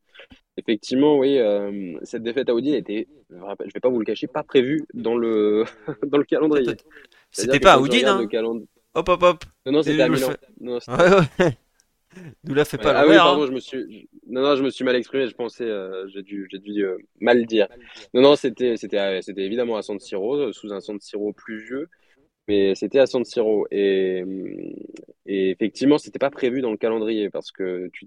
Effectivement, 0.57 1.19
oui, 1.19 1.39
euh, 1.39 1.97
cette 2.03 2.25
défaite 2.25 2.49
à 2.49 2.55
Udine 2.55 2.75
était, 2.75 3.07
je 3.31 3.37
ne 3.37 3.73
vais 3.73 3.81
pas 3.81 3.89
vous 3.89 4.01
le 4.01 4.05
cacher, 4.05 4.27
pas 4.27 4.43
prévue 4.43 4.85
dans 4.93 5.17
le, 5.17 5.65
dans 6.09 6.19
le 6.19 6.25
calendrier. 6.25 6.75
C'était 7.31 7.61
pas 7.61 7.75
à 7.75 7.81
Udine, 7.81 8.07
hein 8.07 8.29
Hop, 8.95 9.09
hop, 9.09 9.23
hop. 9.23 9.45
Non, 9.67 9.73
non, 9.73 9.83
c'était 9.83 10.03
à 10.03 10.09
Milan. 10.09 10.31
Non, 10.61 10.79
ouais, 10.89 11.15
ouais. 11.39 11.57
Nous 12.43 12.55
la 12.55 12.65
fait 12.65 12.79
pas 12.79 12.99
Ah 12.99 13.07
oui, 13.07 13.15
pardon, 13.15 13.43
hein. 13.43 13.47
je 13.47 13.53
me 13.53 13.61
suis, 13.61 14.09
non, 14.27 14.43
non, 14.43 14.57
je 14.57 14.65
me 14.65 14.71
suis 14.71 14.85
mal 14.85 14.97
exprimé. 14.97 15.29
Je 15.29 15.37
pensais, 15.37 15.63
euh, 15.63 16.09
j'ai 16.09 16.23
dû, 16.23 16.49
j'ai 16.51 16.59
dû 16.59 16.85
mal 17.21 17.47
dire. 17.47 17.69
Non, 18.13 18.23
non, 18.23 18.35
c'était, 18.35 18.77
c'était, 18.77 19.23
c'était 19.23 19.43
évidemment 19.43 19.77
à 19.77 19.83
San 19.83 20.01
Siro, 20.01 20.53
sous 20.53 20.73
un 20.73 20.81
San 20.81 20.99
Siro 20.99 21.33
pluvieux 21.33 21.89
mais 22.49 22.75
c'était 22.75 22.99
à 22.99 23.07
San 23.07 23.25
Siro. 23.25 23.67
Et, 23.71 24.25
et 25.27 25.51
effectivement, 25.51 25.99
c'était 25.99 26.19
pas 26.19 26.31
prévu 26.31 26.61
dans 26.63 26.71
le 26.71 26.77
calendrier 26.79 27.31
parce 27.31 27.53
que 27.53 27.89
tu, 27.93 28.07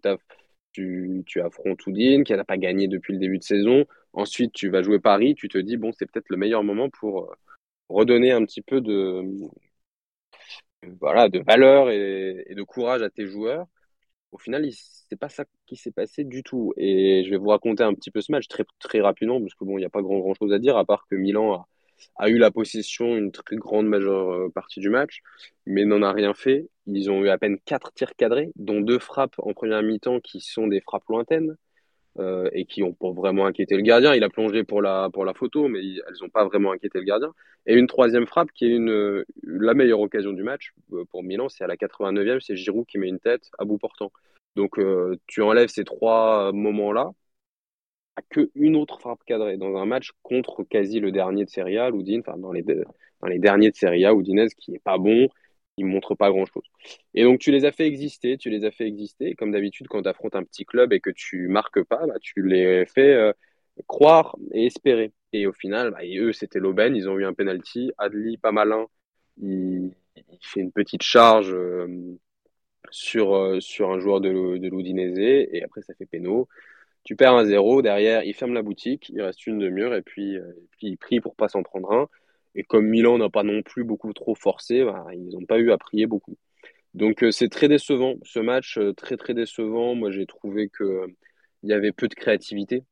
tu, 0.74 1.24
tu 1.26 1.42
affrontes 1.42 1.86
Oudine, 1.88 2.24
qui 2.24 2.34
n'a 2.34 2.44
pas 2.44 2.58
gagné 2.58 2.88
depuis 2.88 3.14
le 3.14 3.20
début 3.20 3.38
de 3.38 3.44
saison. 3.44 3.86
Ensuite, 4.14 4.54
tu 4.54 4.70
vas 4.70 4.82
jouer 4.84 5.00
Paris. 5.00 5.36
Tu 5.36 5.48
te 5.50 5.58
dis, 5.58 5.78
bon, 5.78 5.92
c'est 5.94 6.06
peut-être 6.12 6.30
le 6.30 6.38
meilleur 6.38 6.64
moment 6.64 6.90
pour 6.90 7.26
euh, 7.26 7.36
redonner 7.90 8.32
un 8.32 8.46
petit 8.46 8.62
peu 8.62 8.82
de, 8.82 9.24
voilà, 11.00 11.30
de 11.30 11.40
valeur 11.40 11.90
et, 11.90 12.54
de 12.56 12.64
courage 12.64 13.02
à 13.02 13.10
tes 13.10 13.28
joueurs. 13.28 13.68
Au 14.32 14.38
final, 14.40 14.68
c'est 14.72 15.18
pas 15.20 15.30
ça 15.30 15.46
qui 15.68 15.76
s'est 15.76 15.92
passé 15.92 16.24
du 16.24 16.44
tout. 16.44 16.74
Et 16.78 17.24
je 17.26 17.32
vais 17.32 17.38
vous 17.38 17.50
raconter 17.50 17.84
un 17.84 17.94
petit 17.94 18.12
peu 18.12 18.22
ce 18.22 18.32
match 18.32 18.48
très, 18.48 18.66
très 18.80 19.02
rapidement, 19.02 19.40
parce 19.42 19.56
que 19.56 19.66
bon, 19.66 19.78
il 19.78 19.82
n'y 19.82 19.86
a 19.86 19.90
pas 19.90 20.02
grand, 20.02 20.20
grand 20.20 20.34
chose 20.36 20.54
à 20.54 20.60
dire, 20.60 20.78
à 20.78 20.86
part 20.86 21.06
que 21.10 21.16
Milan 21.16 21.54
a, 21.54 21.68
a 22.16 22.30
eu 22.30 22.38
la 22.38 22.52
possession 22.52 23.18
une 23.18 23.32
très 23.32 23.56
grande 23.56 23.88
majeure 23.88 24.32
euh, 24.32 24.50
partie 24.50 24.80
du 24.80 24.90
match, 24.90 25.22
mais 25.66 25.86
n'en 25.86 26.02
a 26.02 26.12
rien 26.12 26.34
fait. 26.34 26.68
Ils 26.88 27.10
ont 27.10 27.24
eu 27.24 27.30
à 27.30 27.38
peine 27.38 27.58
quatre 27.66 27.92
tirs 27.94 28.16
cadrés, 28.16 28.52
dont 28.56 28.82
deux 28.82 29.00
frappes 29.00 29.36
en 29.38 29.54
première 29.54 29.84
mi-temps 29.84 30.20
qui 30.20 30.42
sont 30.42 30.68
des 30.68 30.82
frappes 30.82 31.08
lointaines 31.10 31.56
euh, 32.20 32.50
et 32.54 32.66
qui 32.66 32.84
ont 32.84 32.94
pour 32.94 33.14
vraiment 33.14 33.46
inquiété 33.46 33.76
le 33.76 33.82
gardien. 33.84 34.14
Il 34.14 34.24
a 34.24 34.30
plongé 34.30 34.64
pour 34.64 34.82
la, 34.82 35.10
photo, 35.36 35.68
mais 35.68 35.80
elles 35.80 36.16
n'ont 36.22 36.30
pas 36.30 36.46
vraiment 36.46 36.72
inquiété 36.72 37.00
le 37.00 37.06
gardien. 37.06 37.34
Et 37.66 37.76
une 37.76 37.88
troisième 37.88 38.28
frappe 38.28 38.52
qui 38.52 38.66
est 38.66 38.76
une, 38.76 39.24
la 39.44 39.74
meilleure 39.74 40.00
occasion 40.00 40.34
du 40.34 40.44
match 40.44 40.74
euh, 40.94 41.06
pour 41.06 41.24
Milan, 41.24 41.50
c'est 41.50 41.64
à 41.64 41.68
la 41.68 41.76
89e, 41.76 42.40
c'est 42.40 42.56
Giroud 42.56 42.86
qui 42.86 42.98
met 42.98 43.08
une 43.08 43.20
tête 43.20 43.50
à 43.60 43.66
bout 43.66 43.78
portant. 43.78 44.12
Donc 44.58 44.78
tu 45.28 45.42
enlèves 45.42 45.70
ces 45.70 45.86
trois 45.86 46.52
moments-là, 46.52 47.12
qu'une 48.30 48.76
autre 48.76 49.00
frappe 49.00 49.24
cadrée 49.26 49.58
dans 49.58 49.76
un 49.76 49.86
match 49.86 50.12
contre 50.24 50.64
quasi 50.64 51.00
le 51.00 51.12
dernier 51.12 51.46
de 51.46 51.50
Serie 51.50 51.78
A, 51.78 51.90
Loudine, 51.90 52.22
enfin 52.26 52.38
dans 52.38 52.52
les, 52.52 52.64
dans 52.64 53.28
les 53.28 53.40
derniers 53.40 53.72
de 53.72 53.76
Serie 53.76 54.06
A, 54.06 54.14
Udinese 54.14 54.54
qui 54.56 54.74
est 54.74 54.84
pas 54.84 54.98
bon, 54.98 55.30
il 55.78 55.86
montre 55.86 56.16
pas 56.16 56.30
grand 56.30 56.46
chose. 56.46 56.64
Et 57.14 57.24
donc 57.24 57.40
tu 57.40 57.52
les 57.52 57.66
as 57.66 57.72
fait 57.72 57.86
exister, 57.86 58.38
tu 58.38 58.50
les 58.50 58.66
as 58.66 58.72
fait 58.72 58.86
exister. 58.88 59.30
Et 59.30 59.36
comme 59.36 59.52
d'habitude, 59.52 59.88
quand 59.88 60.02
tu 60.02 60.10
affrontes 60.10 60.36
un 60.36 60.44
petit 60.44 60.66
club 60.66 60.94
et 60.94 61.00
que 61.00 61.10
tu 61.10 61.48
marques 61.48 61.84
pas, 61.84 62.06
bah, 62.08 62.16
tu 62.22 62.44
les 62.48 62.86
fais 62.86 63.14
euh, 63.14 63.34
croire 63.88 64.36
et 64.54 64.66
espérer. 64.66 65.12
Et 65.34 65.48
au 65.48 65.54
final, 65.54 65.92
bah, 65.92 66.00
eux, 66.04 66.34
c'était 66.34 66.60
l'aubaine, 66.60 66.96
ils 66.96 67.10
ont 67.10 67.18
eu 67.18 67.26
un 67.26 67.34
penalty. 67.34 67.92
Adli, 67.98 68.38
pas 68.38 68.52
malin, 68.52 68.88
il, 69.42 69.92
fait 70.42 70.62
une 70.62 70.72
petite 70.72 71.04
charge 71.04 71.54
euh, 71.54 71.88
sur, 72.90 73.36
euh, 73.36 73.60
sur 73.60 73.92
un 73.92 74.00
joueur 74.00 74.22
de, 74.22 74.58
de 74.58 75.56
et 75.56 75.64
après 75.64 75.82
ça 75.82 75.94
fait 75.96 76.06
péno. 76.06 76.48
Tu 77.04 77.16
perds 77.16 77.36
un 77.36 77.46
zéro, 77.46 77.82
derrière 77.82 78.24
il 78.24 78.34
ferme 78.34 78.54
la 78.54 78.62
boutique, 78.62 79.10
il 79.10 79.22
reste 79.22 79.48
une 79.48 79.60
demi-heure 79.60 79.96
et 79.96 80.02
puis, 80.02 80.36
et 80.36 80.42
puis 80.72 80.88
il 80.88 80.98
prie 80.98 81.20
pour 81.20 81.36
pas 81.36 81.48
s'en 81.48 81.64
prendre 81.64 81.92
un. 81.92 82.08
Et 82.56 82.64
comme 82.64 82.88
Milan 82.88 83.18
n'a 83.18 83.30
pas 83.30 83.44
non 83.44 83.62
plus 83.64 83.84
beaucoup 83.84 84.14
trop 84.14 84.36
forcé, 84.36 84.84
bah, 84.84 85.06
ils 85.14 85.30
n'ont 85.30 85.46
pas 85.46 85.60
eu 85.60 85.72
à 85.72 85.78
prier 85.78 86.06
beaucoup. 86.06 86.38
Donc 86.94 87.24
euh, 87.24 87.32
c'est 87.32 87.50
très 87.50 87.68
décevant, 87.70 88.16
ce 88.24 88.40
match, 88.40 88.78
euh, 88.78 88.94
très 88.94 89.18
très 89.18 89.34
décevant. 89.34 89.96
Moi 89.96 90.12
j'ai 90.12 90.26
trouvé 90.26 90.70
qu'il 90.70 90.86
euh, 90.86 91.08
y 91.64 91.74
avait 91.74 91.92
peu 91.94 92.08
de 92.08 92.16
créativité. 92.16 92.84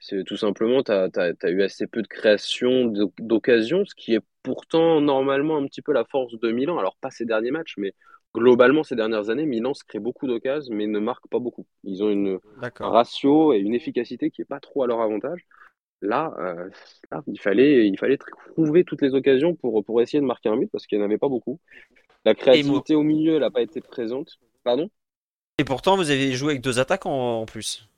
C'est 0.00 0.24
tout 0.24 0.36
simplement, 0.36 0.82
tu 0.82 0.92
as, 0.92 1.50
eu 1.50 1.62
assez 1.62 1.86
peu 1.86 2.02
de 2.02 2.08
création 2.08 2.92
d'occasion, 3.18 3.84
ce 3.86 3.94
qui 3.94 4.14
est 4.14 4.20
pourtant 4.42 5.00
normalement 5.00 5.56
un 5.56 5.66
petit 5.66 5.82
peu 5.82 5.92
la 5.92 6.04
force 6.04 6.38
de 6.38 6.52
Milan. 6.52 6.78
Alors 6.78 6.96
pas 7.00 7.10
ces 7.10 7.24
derniers 7.24 7.50
matchs, 7.50 7.74
mais 7.78 7.94
globalement 8.34 8.82
ces 8.82 8.96
dernières 8.96 9.30
années, 9.30 9.46
Milan 9.46 9.74
se 9.74 9.84
crée 9.84 10.00
beaucoup 10.00 10.26
d'occasions, 10.26 10.74
mais 10.74 10.86
ne 10.86 10.98
marque 10.98 11.28
pas 11.28 11.38
beaucoup. 11.38 11.66
Ils 11.84 12.02
ont 12.02 12.10
une 12.10 12.38
ratio 12.80 13.52
et 13.52 13.58
une 13.58 13.74
efficacité 13.74 14.30
qui 14.30 14.40
n'est 14.40 14.46
pas 14.46 14.60
trop 14.60 14.82
à 14.82 14.86
leur 14.86 15.00
avantage. 15.00 15.46
Euh, 16.02 16.06
là, 16.08 17.22
il, 17.26 17.40
fallait, 17.40 17.86
il 17.86 17.98
fallait 17.98 18.18
trouver 18.52 18.84
toutes 18.84 19.02
les 19.02 19.14
occasions 19.14 19.54
pour, 19.54 19.84
pour 19.84 20.02
essayer 20.02 20.20
de 20.20 20.26
marquer 20.26 20.48
un 20.48 20.56
but 20.56 20.70
parce 20.70 20.86
qu'il 20.86 20.98
n'y 20.98 21.04
en 21.04 21.06
avait 21.06 21.18
pas 21.18 21.28
beaucoup. 21.28 21.60
La 22.24 22.34
créativité 22.34 22.94
au 22.94 23.02
milieu, 23.02 23.34
elle 23.34 23.40
n'a 23.40 23.50
pas 23.50 23.62
été 23.62 23.80
présente. 23.80 24.38
Pardon? 24.64 24.90
Et 25.58 25.64
pourtant, 25.64 25.96
vous 25.96 26.10
avez 26.10 26.32
joué 26.32 26.52
avec 26.52 26.62
deux 26.62 26.78
attaquants 26.78 27.40
en 27.40 27.46
plus. 27.46 27.88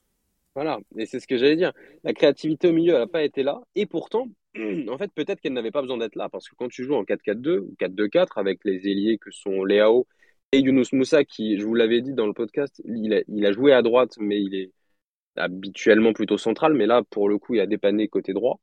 Voilà, 0.55 0.79
et 0.97 1.05
c'est 1.05 1.21
ce 1.21 1.27
que 1.27 1.37
j'allais 1.37 1.57
dire. 1.57 1.73
La 2.03 2.13
créativité 2.13 2.69
au 2.69 2.73
milieu, 2.73 2.95
elle 2.95 3.01
n'a 3.01 3.07
pas 3.07 3.23
été 3.23 3.43
là. 3.43 3.61
Et 3.75 3.87
pourtant, 3.87 4.29
en 4.89 4.99
fait, 4.99 5.13
peut-être 5.13 5.41
qu'elle 5.41 5.53
n'avait 5.53 5.71
pas 5.71 5.83
besoin 5.83 5.99
d'être 5.99 6.17
là 6.17 6.29
parce 6.29 6.49
que 6.49 6.55
quand 6.57 6.69
tu 6.69 6.85
joues 6.85 6.95
en 6.95 7.05
4-4-2 7.05 7.59
ou 7.59 7.75
4-2-4 7.79 8.27
avec 8.37 8.61
les 8.65 8.89
ailiers 8.89 9.19
que 9.19 9.31
sont 9.31 9.65
Léao 9.65 10.07
et 10.57 10.61
Younous 10.61 10.87
Moussa, 10.93 11.25
qui, 11.25 11.59
je 11.59 11.65
vous 11.65 11.75
l'avais 11.75 12.01
dit 12.01 12.13
dans 12.13 12.27
le 12.27 12.33
podcast, 12.33 12.81
il 12.85 13.47
a 13.47 13.53
joué 13.53 13.73
à 13.73 13.83
droite, 13.83 14.15
mais 14.19 14.41
il 14.41 14.55
est 14.55 14.73
habituellement 15.37 16.13
plutôt 16.13 16.39
central, 16.39 16.75
mais 16.75 16.87
là, 16.87 17.03
pour 17.11 17.29
le 17.29 17.39
coup, 17.39 17.55
il 17.55 17.61
a 17.61 17.67
dépanné 17.67 18.09
côté 18.09 18.33
droit. 18.33 18.61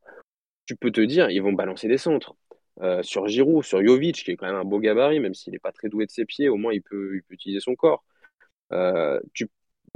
Tu 0.65 0.75
peux 0.75 0.91
te 0.91 1.01
dire, 1.01 1.29
ils 1.29 1.41
vont 1.41 1.53
balancer 1.53 1.87
des 1.87 1.97
centres. 1.97 2.35
Euh, 2.81 3.03
sur 3.03 3.27
Giroud, 3.27 3.63
sur 3.63 3.85
Jovic, 3.85 4.23
qui 4.23 4.31
est 4.31 4.35
quand 4.35 4.47
même 4.47 4.55
un 4.55 4.63
beau 4.63 4.79
gabarit, 4.79 5.19
même 5.19 5.35
s'il 5.35 5.53
n'est 5.53 5.59
pas 5.59 5.71
très 5.71 5.89
doué 5.89 6.05
de 6.07 6.11
ses 6.11 6.25
pieds, 6.25 6.49
au 6.49 6.57
moins 6.57 6.73
il 6.73 6.81
peut, 6.81 7.15
il 7.15 7.23
peut 7.23 7.35
utiliser 7.35 7.59
son 7.59 7.75
corps. 7.75 8.03
Euh. 8.71 9.19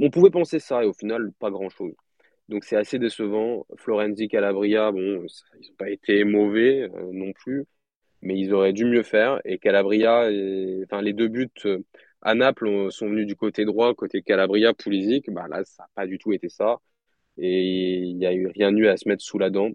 On 0.00 0.10
pouvait 0.10 0.30
penser 0.30 0.60
ça, 0.60 0.84
et 0.84 0.86
au 0.86 0.92
final, 0.92 1.32
pas 1.40 1.50
grand-chose. 1.50 1.94
Donc 2.48 2.64
c'est 2.64 2.76
assez 2.76 2.98
décevant. 2.98 3.66
Florenzi, 3.76 4.28
Calabria, 4.28 4.92
bon, 4.92 5.26
ils 5.60 5.68
n'ont 5.70 5.76
pas 5.76 5.90
été 5.90 6.24
mauvais 6.24 6.88
euh, 6.94 7.10
non 7.12 7.32
plus, 7.32 7.66
mais 8.22 8.38
ils 8.38 8.52
auraient 8.54 8.72
dû 8.72 8.84
mieux 8.84 9.02
faire. 9.02 9.40
Et 9.44 9.58
Calabria, 9.58 10.28
enfin 10.84 11.02
les 11.02 11.12
deux 11.12 11.28
buts 11.28 11.50
à 12.22 12.34
Naples, 12.34 12.90
sont 12.90 13.08
venus 13.08 13.26
du 13.26 13.36
côté 13.36 13.64
droit, 13.64 13.94
côté 13.94 14.22
Calabria, 14.22 14.74
Pulisic. 14.74 15.30
Bah 15.30 15.46
là, 15.48 15.64
ça 15.64 15.84
n'a 15.84 15.88
pas 15.94 16.06
du 16.06 16.18
tout 16.18 16.32
été 16.32 16.48
ça. 16.48 16.78
Et 17.38 17.98
il 17.98 18.16
n'y 18.18 18.26
a 18.26 18.30
rien 18.30 18.74
eu 18.76 18.88
à 18.88 18.96
se 18.96 19.08
mettre 19.08 19.22
sous 19.22 19.38
la 19.38 19.50
dent. 19.50 19.70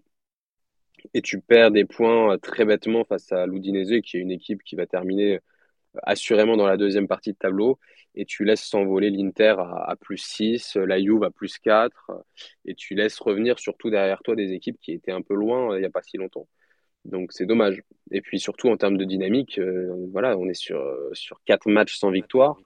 Et 1.13 1.21
tu 1.21 1.39
perds 1.41 1.71
des 1.71 1.85
points 1.85 2.37
très 2.39 2.65
bêtement 2.65 3.03
face 3.05 3.31
à 3.31 3.45
l'Udinese, 3.45 4.01
qui 4.01 4.17
est 4.17 4.19
une 4.19 4.31
équipe 4.31 4.63
qui 4.63 4.75
va 4.75 4.85
terminer 4.85 5.39
assurément 6.03 6.57
dans 6.57 6.67
la 6.67 6.77
deuxième 6.77 7.07
partie 7.07 7.33
de 7.33 7.37
tableau. 7.37 7.79
Et 8.15 8.25
tu 8.25 8.45
laisses 8.45 8.63
s'envoler 8.63 9.09
l'Inter 9.09 9.55
à, 9.59 9.95
plus 9.99 10.17
6, 10.17 10.75
la 10.77 10.99
Juve 10.99 11.23
à 11.23 11.31
plus 11.31 11.57
4. 11.59 12.11
Et 12.65 12.75
tu 12.75 12.95
laisses 12.95 13.19
revenir 13.19 13.59
surtout 13.59 13.89
derrière 13.89 14.21
toi 14.23 14.35
des 14.35 14.53
équipes 14.53 14.79
qui 14.81 14.91
étaient 14.93 15.11
un 15.11 15.21
peu 15.21 15.35
loin 15.35 15.75
il 15.77 15.79
n'y 15.79 15.85
a 15.85 15.89
pas 15.89 16.03
si 16.03 16.17
longtemps. 16.17 16.47
Donc 17.05 17.31
c'est 17.31 17.45
dommage. 17.45 17.83
Et 18.11 18.21
puis 18.21 18.39
surtout 18.39 18.69
en 18.69 18.77
termes 18.77 18.97
de 18.97 19.05
dynamique, 19.05 19.59
euh, 19.59 19.93
voilà, 20.11 20.37
on 20.37 20.47
est 20.47 20.53
sur, 20.53 20.81
sur 21.13 21.41
quatre 21.45 21.69
matchs 21.69 21.97
sans 21.97 22.11
victoire, 22.11 22.57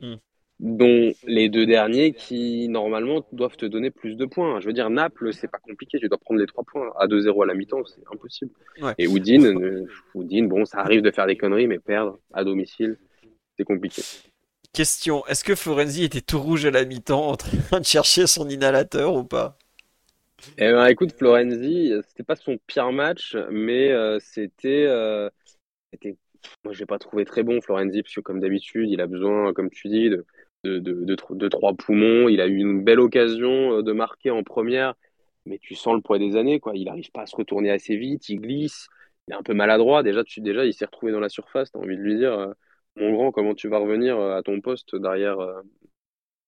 hmm. 0.00 0.14
dont 0.60 1.12
les 1.26 1.48
deux 1.48 1.66
derniers 1.66 2.12
qui 2.12 2.68
normalement 2.68 3.24
doivent 3.32 3.56
te 3.56 3.66
donner 3.66 3.90
plus 3.90 4.16
de 4.16 4.24
points. 4.24 4.60
Je 4.60 4.66
veux 4.66 4.72
dire, 4.72 4.90
Naples, 4.90 5.32
c'est 5.32 5.50
pas 5.50 5.58
compliqué, 5.58 5.98
tu 5.98 6.08
dois 6.08 6.18
prendre 6.18 6.40
les 6.40 6.46
trois 6.46 6.64
points. 6.64 6.92
À 6.98 7.06
2-0 7.06 7.42
à 7.42 7.46
la 7.46 7.54
mi-temps, 7.54 7.84
c'est 7.84 8.02
impossible. 8.12 8.50
Et 8.98 9.06
Oudine, 9.06 9.46
euh, 9.46 10.48
bon, 10.48 10.64
ça 10.64 10.78
arrive 10.78 11.02
de 11.02 11.10
faire 11.10 11.26
des 11.26 11.36
conneries, 11.36 11.66
mais 11.66 11.78
perdre 11.78 12.18
à 12.32 12.44
domicile, 12.44 12.98
c'est 13.56 13.64
compliqué. 13.64 14.02
Question, 14.72 15.24
est-ce 15.26 15.44
que 15.44 15.54
Florenzi 15.54 16.02
était 16.02 16.20
tout 16.20 16.40
rouge 16.40 16.66
à 16.66 16.72
la 16.72 16.84
mi-temps 16.84 17.28
en 17.28 17.36
train 17.36 17.78
de 17.78 17.84
chercher 17.84 18.26
son 18.26 18.48
inhalateur 18.48 19.14
ou 19.14 19.22
pas? 19.22 19.56
Eh 20.58 20.72
ben, 20.72 20.86
écoute, 20.86 21.12
Florenzi, 21.12 21.92
c'était 22.08 22.22
pas 22.22 22.36
son 22.36 22.58
pire 22.66 22.92
match, 22.92 23.36
mais 23.50 23.90
euh, 23.92 24.18
c'était, 24.20 24.86
euh, 24.86 25.30
c'était, 25.92 26.16
moi 26.64 26.72
j'ai 26.72 26.86
pas 26.86 26.98
trouvé 26.98 27.24
très 27.24 27.42
bon 27.42 27.60
Florenzi 27.60 28.02
parce 28.02 28.14
que 28.14 28.20
comme 28.20 28.40
d'habitude, 28.40 28.90
il 28.90 29.00
a 29.00 29.06
besoin, 29.06 29.52
comme 29.52 29.70
tu 29.70 29.88
dis, 29.88 30.10
de 30.10 30.26
de, 30.64 30.78
de, 30.78 31.16
de, 31.30 31.48
trois 31.48 31.74
poumons. 31.74 32.26
Il 32.28 32.40
a 32.40 32.46
eu 32.46 32.56
une 32.56 32.82
belle 32.82 33.00
occasion 33.00 33.78
euh, 33.78 33.82
de 33.82 33.92
marquer 33.92 34.30
en 34.30 34.42
première, 34.42 34.94
mais 35.44 35.58
tu 35.58 35.74
sens 35.74 35.94
le 35.94 36.00
poids 36.00 36.18
des 36.18 36.36
années, 36.36 36.58
quoi. 36.58 36.72
Il 36.74 36.88
arrive 36.88 37.10
pas 37.10 37.22
à 37.22 37.26
se 37.26 37.36
retourner 37.36 37.70
assez 37.70 37.96
vite, 37.96 38.30
il 38.30 38.40
glisse, 38.40 38.88
il 39.28 39.34
est 39.34 39.36
un 39.36 39.42
peu 39.42 39.52
maladroit. 39.52 40.02
Déjà, 40.02 40.24
tu, 40.24 40.40
déjà, 40.40 40.64
il 40.64 40.72
s'est 40.72 40.86
retrouvé 40.86 41.12
dans 41.12 41.20
la 41.20 41.28
surface. 41.28 41.70
T'as 41.70 41.80
envie 41.80 41.98
de 41.98 42.02
lui 42.02 42.16
dire, 42.16 42.54
mon 42.96 43.12
grand, 43.12 43.30
comment 43.30 43.54
tu 43.54 43.68
vas 43.68 43.76
revenir 43.76 44.18
à 44.18 44.42
ton 44.42 44.62
poste 44.62 44.96
derrière, 44.96 45.36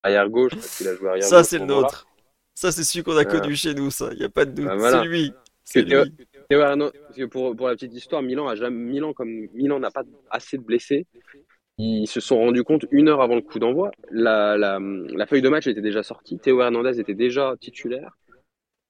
arrière 0.03 0.31
gauche 0.31 0.55
parce 0.55 0.79
qu'il 0.79 0.89
a 0.89 0.95
joué 0.95 1.11
arrière 1.11 1.25
Ça, 1.25 1.45
c'est 1.45 1.59
le 1.59 1.67
nôtre. 1.67 2.07
Ça, 2.57 2.73
c'est 2.73 2.85
celui 2.85 3.05
qu'on 3.05 3.17
a 3.19 3.27
connu 3.27 3.55
chez 3.55 3.75
nous, 3.75 3.91
ça. 3.91 4.09
Il 4.13 4.19
n'y 4.19 4.25
a 4.25 4.31
pas 4.31 4.47
de 4.47 4.53
doute. 4.53 4.65
Bah, 4.65 4.91
c'est 4.91 5.07
lui. 5.07 5.33
C'est 5.63 5.83
lui. 5.83 7.27
pour, 7.31 7.55
pour, 7.55 7.69
la 7.69 7.75
petite 7.75 7.93
histoire, 7.93 8.23
Milan, 8.23 8.49
a 8.49 8.55
jamais, 8.55 8.83
Milan, 8.83 9.13
comme 9.13 9.29
Milan 9.53 9.79
n'a 9.79 9.91
pas 9.91 10.05
assez 10.31 10.57
de 10.57 10.63
blessés, 10.63 11.07
ils 11.77 12.07
se 12.07 12.21
sont 12.21 12.39
rendus 12.39 12.65
compte 12.65 12.87
une 12.91 13.09
heure 13.09 13.21
avant 13.21 13.35
le 13.35 13.43
coup 13.43 13.59
d'envoi. 13.59 13.91
La, 14.11 14.57
la, 14.57 14.79
la, 14.81 15.27
feuille 15.27 15.43
de 15.43 15.51
match 15.51 15.67
était 15.67 15.83
déjà 15.83 16.03
sortie. 16.03 16.39
Théo 16.39 16.63
Hernandez 16.63 16.99
était 16.99 17.15
déjà 17.15 17.55
titulaire. 17.61 18.17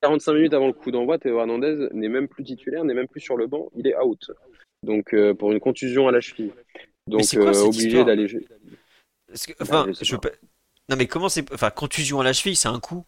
45 0.03 0.35
minutes 0.35 0.55
avant 0.55 0.69
le 0.69 0.73
coup 0.73 0.93
d'envoi, 0.93 1.19
Théo 1.19 1.41
Hernandez 1.41 1.89
n'est 1.93 2.09
même 2.09 2.29
plus 2.29 2.45
titulaire, 2.45 2.85
n'est 2.85 2.95
même 2.95 3.09
plus 3.09 3.21
sur 3.21 3.37
le 3.37 3.49
banc. 3.49 3.71
Il 3.75 3.89
est 3.89 3.97
out. 3.99 4.31
Donc, 4.85 5.13
euh, 5.13 5.35
pour 5.35 5.51
une 5.51 5.59
contusion 5.59 6.07
à 6.07 6.13
la 6.13 6.21
cheville. 6.21 6.53
Donc, 7.09 7.25
euh, 7.35 7.53
obligé 7.65 8.05
d'aller. 8.05 8.29
Enfin, 9.61 9.87
je 10.01 10.15
Non, 10.89 10.97
mais 10.97 11.07
comment 11.09 11.29
c'est. 11.29 11.53
Enfin, 11.53 11.71
contusion 11.71 12.21
à 12.21 12.25
la 12.25 12.33
cheville, 12.33 12.55
c'est 12.55 12.69
un 12.69 12.79
coup. 12.79 13.05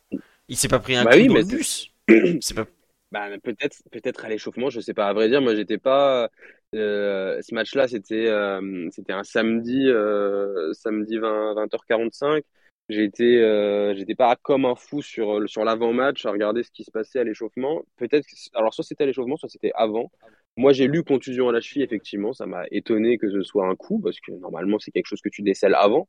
Il 0.48 0.56
s'est 0.56 0.68
pas 0.68 0.78
pris 0.78 0.96
un 0.96 1.04
bah 1.04 1.12
coup 1.12 1.26
dans 1.26 1.34
le 1.34 1.44
bus. 1.44 1.92
pas... 2.54 2.66
bah, 3.12 3.28
peut-être, 3.42 3.76
peut-être 3.92 4.24
à 4.24 4.28
l'échauffement, 4.28 4.70
je 4.70 4.80
sais 4.80 4.94
pas. 4.94 5.08
À 5.08 5.12
vrai 5.12 5.28
dire, 5.28 5.42
moi, 5.42 5.54
j'étais 5.54 5.78
pas. 5.78 6.30
Euh, 6.74 7.40
ce 7.42 7.54
match-là, 7.54 7.88
c'était, 7.88 8.26
euh, 8.28 8.88
c'était 8.90 9.12
un 9.12 9.24
samedi, 9.24 9.88
euh, 9.88 10.72
samedi 10.72 11.18
20, 11.18 11.54
20h45. 11.54 12.42
J'étais, 12.90 13.94
j'étais 13.94 14.14
pas 14.14 14.34
comme 14.36 14.64
un 14.64 14.74
fou 14.74 15.02
sur 15.02 15.46
sur 15.46 15.62
l'avant-match 15.62 16.24
à 16.24 16.30
regarder 16.30 16.62
ce 16.62 16.70
qui 16.70 16.84
se 16.84 16.90
passait 16.90 17.18
à 17.18 17.24
l'échauffement. 17.24 17.82
Peut-être, 17.96 18.26
alors 18.54 18.72
soit 18.72 18.82
c'était 18.82 19.04
à 19.04 19.06
l'échauffement, 19.06 19.36
soit 19.36 19.50
c'était 19.50 19.72
avant. 19.74 20.10
Moi, 20.56 20.72
j'ai 20.72 20.86
lu 20.86 21.04
contusion 21.04 21.50
à 21.50 21.52
la 21.52 21.60
cheville, 21.60 21.82
effectivement, 21.82 22.32
ça 22.32 22.46
m'a 22.46 22.64
étonné 22.70 23.18
que 23.18 23.30
ce 23.30 23.42
soit 23.42 23.68
un 23.68 23.76
coup 23.76 24.00
parce 24.00 24.18
que 24.20 24.32
normalement 24.32 24.78
c'est 24.78 24.90
quelque 24.90 25.06
chose 25.06 25.20
que 25.20 25.28
tu 25.28 25.42
décèles 25.42 25.74
avant. 25.74 26.08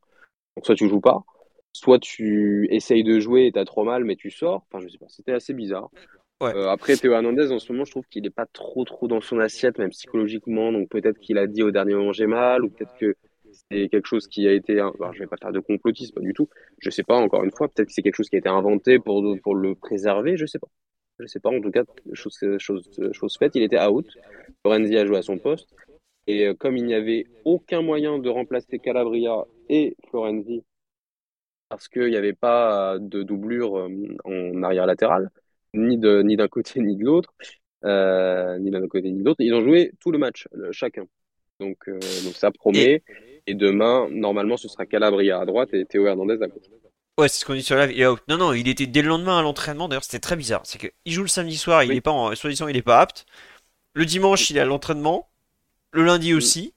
Donc 0.55 0.65
soit 0.65 0.75
tu 0.75 0.87
joues 0.87 1.01
pas 1.01 1.25
soit 1.73 1.99
tu 1.99 2.67
essayes 2.71 3.03
de 3.03 3.19
jouer 3.19 3.47
et 3.47 3.51
t'as 3.51 3.65
trop 3.65 3.83
mal, 3.83 4.03
mais 4.03 4.15
tu 4.15 4.29
sors. 4.29 4.65
Enfin, 4.71 4.83
je 4.83 4.89
sais 4.89 4.97
pas, 4.97 5.07
c'était 5.09 5.33
assez 5.33 5.53
bizarre. 5.53 5.89
Euh, 6.41 6.67
après, 6.67 6.95
Théo 6.95 7.11
Hernandez, 7.11 7.51
en 7.51 7.59
ce 7.59 7.71
moment, 7.71 7.83
je 7.83 7.91
trouve 7.91 8.07
qu'il 8.07 8.23
n'est 8.23 8.29
pas 8.29 8.45
trop 8.45 8.85
trop 8.85 9.07
dans 9.07 9.19
son 9.21 9.39
assiette, 9.39 9.77
même 9.77 9.89
psychologiquement. 9.89 10.71
Donc 10.71 10.89
peut-être 10.89 11.19
qu'il 11.19 11.37
a 11.37 11.47
dit 11.47 11.63
au 11.63 11.71
dernier 11.71 11.95
moment 11.95 12.13
j'ai 12.13 12.27
mal, 12.27 12.63
ou 12.63 12.69
peut-être 12.69 12.95
que 12.97 13.15
c'est 13.51 13.89
quelque 13.89 14.05
chose 14.05 14.27
qui 14.27 14.47
a 14.47 14.53
été. 14.53 14.73
Alors, 14.79 15.13
je 15.13 15.19
vais 15.19 15.27
pas 15.27 15.37
faire 15.37 15.51
de 15.51 15.59
complotisme, 15.59 16.13
pas 16.13 16.21
du 16.21 16.33
tout. 16.33 16.47
Je 16.79 16.89
sais 16.89 17.03
pas, 17.03 17.17
encore 17.17 17.43
une 17.43 17.51
fois, 17.51 17.67
peut-être 17.67 17.87
que 17.87 17.93
c'est 17.93 18.01
quelque 18.01 18.15
chose 18.15 18.29
qui 18.29 18.35
a 18.35 18.39
été 18.39 18.49
inventé 18.49 18.99
pour, 18.99 19.23
pour 19.43 19.55
le 19.55 19.75
préserver, 19.75 20.37
je 20.37 20.45
sais 20.45 20.59
pas. 20.59 20.69
Je 21.19 21.25
sais 21.25 21.41
pas, 21.41 21.49
en 21.49 21.59
tout 21.59 21.71
cas, 21.71 21.83
chose, 22.13 22.39
chose, 22.59 22.89
chose 23.11 23.35
faite, 23.37 23.51
il 23.55 23.63
était 23.63 23.81
out. 23.81 24.07
Lorenzi 24.63 24.97
a 24.97 25.05
joué 25.05 25.17
à 25.17 25.21
son 25.21 25.37
poste. 25.37 25.75
Et 26.27 26.47
euh, 26.47 26.53
comme 26.53 26.77
il 26.77 26.85
n'y 26.85 26.93
avait 26.93 27.25
aucun 27.43 27.81
moyen 27.81 28.19
de 28.19 28.29
remplacer 28.29 28.79
Calabria 28.79 29.45
et 29.67 29.97
Florenzi 30.09 30.63
parce 31.69 31.87
qu'il 31.87 32.09
n'y 32.09 32.15
avait 32.15 32.33
pas 32.33 32.97
de 32.99 33.23
doublure 33.23 33.77
euh, 33.77 33.89
en 34.25 34.63
arrière 34.63 34.87
latéral, 34.87 35.29
ni 35.73 35.97
d'un 35.97 36.23
ni 36.23 36.35
côté 36.49 36.81
ni 36.81 36.95
de 36.95 37.05
l'autre, 37.05 37.33
euh, 37.85 38.57
ni 38.57 38.71
d'un 38.71 38.85
côté 38.87 39.11
ni 39.11 39.19
de 39.19 39.25
l'autre. 39.25 39.41
Ils 39.41 39.53
ont 39.53 39.61
joué 39.61 39.91
tout 39.99 40.11
le 40.11 40.17
match, 40.17 40.47
chacun. 40.71 41.05
Donc, 41.59 41.77
euh, 41.87 41.99
donc 42.23 42.33
ça 42.35 42.51
promet. 42.51 43.03
Et... 43.47 43.53
demain, 43.53 44.07
normalement, 44.11 44.57
ce 44.57 44.67
sera 44.67 44.85
Calabria 44.85 45.39
à 45.39 45.45
droite 45.45 45.73
et 45.73 45.85
Théo 45.85 46.05
Hernandez 46.05 46.37
à 46.41 46.47
gauche. 46.47 46.63
Ouais, 47.19 47.27
c'est 47.27 47.39
ce 47.41 47.45
qu'on 47.45 47.53
dit 47.53 47.63
sur 47.63 47.75
la. 47.75 47.87
Non, 48.27 48.37
non, 48.37 48.53
il 48.53 48.67
était 48.67 48.85
dès 48.85 49.01
le 49.01 49.09
lendemain 49.09 49.39
à 49.39 49.41
l'entraînement. 49.41 49.87
D'ailleurs, 49.89 50.03
c'était 50.03 50.19
très 50.19 50.35
bizarre. 50.35 50.61
C'est 50.63 50.77
qu'il 50.77 51.11
joue 51.11 51.21
le 51.21 51.27
samedi 51.27 51.57
soir, 51.57 51.83
il 51.83 51.91
est 51.91 52.01
pas 52.01 52.11
en, 52.11 52.33
soi-disant, 52.35 52.67
il 52.67 52.77
est 52.77 52.81
pas 52.81 53.01
apte. 53.01 53.25
Le 53.93 54.05
dimanche, 54.05 54.49
il 54.49 54.57
est 54.57 54.61
à 54.61 54.65
l'entraînement. 54.65 55.29
Le 55.91 56.03
lundi 56.03 56.33
aussi. 56.33 56.73